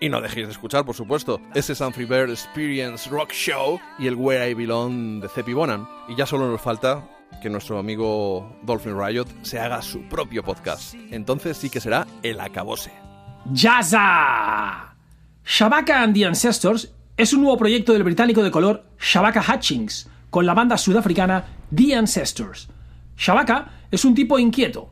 Y 0.00 0.10
no 0.10 0.20
dejéis 0.20 0.48
de 0.48 0.52
escuchar, 0.52 0.84
por 0.84 0.94
supuesto, 0.94 1.40
ese 1.54 1.74
Sam 1.74 1.94
Freebird 1.94 2.28
Experience 2.28 3.08
Rock 3.08 3.32
Show 3.32 3.80
y 3.98 4.08
el 4.08 4.16
Where 4.16 4.50
I 4.50 4.52
Belong 4.52 5.22
de 5.22 5.28
Cepi 5.30 5.54
Bonan. 5.54 5.88
Y 6.06 6.16
ya 6.16 6.26
solo 6.26 6.50
nos 6.50 6.60
falta 6.60 7.02
que 7.40 7.50
nuestro 7.50 7.78
amigo 7.78 8.56
Dolphin 8.62 8.98
Riot 8.98 9.26
se 9.42 9.58
haga 9.58 9.82
su 9.82 10.02
propio 10.02 10.42
podcast. 10.42 10.94
Entonces 11.10 11.56
sí 11.56 11.70
que 11.70 11.80
será 11.80 12.06
el 12.22 12.40
acabose. 12.40 12.92
¡Jazza! 13.52 14.94
Shabaka 15.44 16.02
and 16.02 16.14
the 16.14 16.26
Ancestors 16.26 16.94
es 17.16 17.32
un 17.32 17.42
nuevo 17.42 17.56
proyecto 17.56 17.92
del 17.92 18.04
británico 18.04 18.42
de 18.42 18.50
color 18.50 18.84
Shabaka 18.98 19.44
Hutchings 19.46 20.08
con 20.30 20.46
la 20.46 20.54
banda 20.54 20.78
sudafricana 20.78 21.44
The 21.74 21.96
Ancestors. 21.96 22.68
Shabaka 23.16 23.70
es 23.90 24.04
un 24.04 24.14
tipo 24.14 24.38
inquieto. 24.38 24.90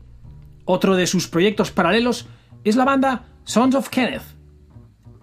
Otro 0.65 0.95
de 0.95 1.07
sus 1.07 1.27
proyectos 1.27 1.71
paralelos 1.71 2.27
es 2.63 2.75
la 2.75 2.85
banda 2.85 3.23
Sons 3.43 3.75
of 3.75 3.89
Kenneth. 3.89 4.23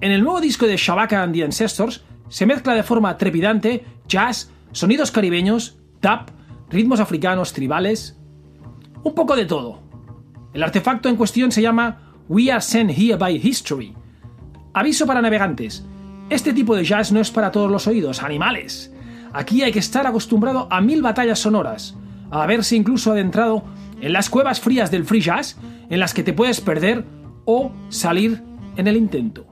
En 0.00 0.12
el 0.12 0.22
nuevo 0.22 0.40
disco 0.40 0.66
de 0.66 0.76
Shabaka 0.76 1.22
and 1.22 1.34
the 1.34 1.44
Ancestors 1.44 2.02
se 2.28 2.46
mezcla 2.46 2.74
de 2.74 2.82
forma 2.82 3.16
trepidante 3.16 3.84
jazz, 4.06 4.50
sonidos 4.72 5.10
caribeños, 5.10 5.78
tap, 6.00 6.30
ritmos 6.70 7.00
africanos 7.00 7.52
tribales, 7.52 8.18
un 9.02 9.14
poco 9.14 9.36
de 9.36 9.46
todo. 9.46 9.80
El 10.52 10.62
artefacto 10.62 11.08
en 11.08 11.16
cuestión 11.16 11.52
se 11.52 11.62
llama 11.62 12.12
We 12.28 12.50
Are 12.50 12.60
Sent 12.60 12.90
Here 12.90 13.16
by 13.16 13.36
History. 13.36 13.94
Aviso 14.74 15.06
para 15.06 15.22
navegantes. 15.22 15.84
Este 16.30 16.52
tipo 16.52 16.76
de 16.76 16.84
jazz 16.84 17.10
no 17.10 17.20
es 17.20 17.30
para 17.30 17.50
todos 17.50 17.70
los 17.70 17.86
oídos, 17.86 18.22
animales. 18.22 18.92
Aquí 19.32 19.62
hay 19.62 19.72
que 19.72 19.78
estar 19.78 20.06
acostumbrado 20.06 20.68
a 20.70 20.80
mil 20.80 21.02
batallas 21.02 21.38
sonoras, 21.38 21.96
a 22.30 22.42
haberse 22.42 22.76
incluso 22.76 23.12
adentrado 23.12 23.64
en 24.00 24.12
las 24.12 24.28
cuevas 24.28 24.60
frías 24.60 24.90
del 24.90 25.04
free 25.04 25.20
jazz, 25.20 25.56
en 25.88 26.00
las 26.00 26.12
que 26.12 26.22
te 26.22 26.32
puedes 26.32 26.60
perder 26.60 27.04
o 27.44 27.72
salir 27.88 28.42
en 28.76 28.86
el 28.86 28.96
intento. 28.96 29.46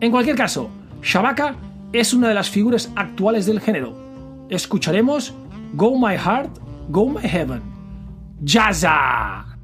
En 0.00 0.10
cualquier 0.10 0.36
caso, 0.36 0.68
Shabaka 1.02 1.54
es 1.92 2.12
una 2.12 2.28
de 2.28 2.34
las 2.34 2.50
figuras 2.50 2.90
actuales 2.96 3.46
del 3.46 3.60
género. 3.60 3.96
Escucharemos 4.50 5.34
Go 5.76 5.94
My 5.94 6.16
Heart, 6.16 6.58
Go 6.90 7.06
My 7.06 7.20
Heaven. 7.20 7.60
Jazza! 8.44 9.55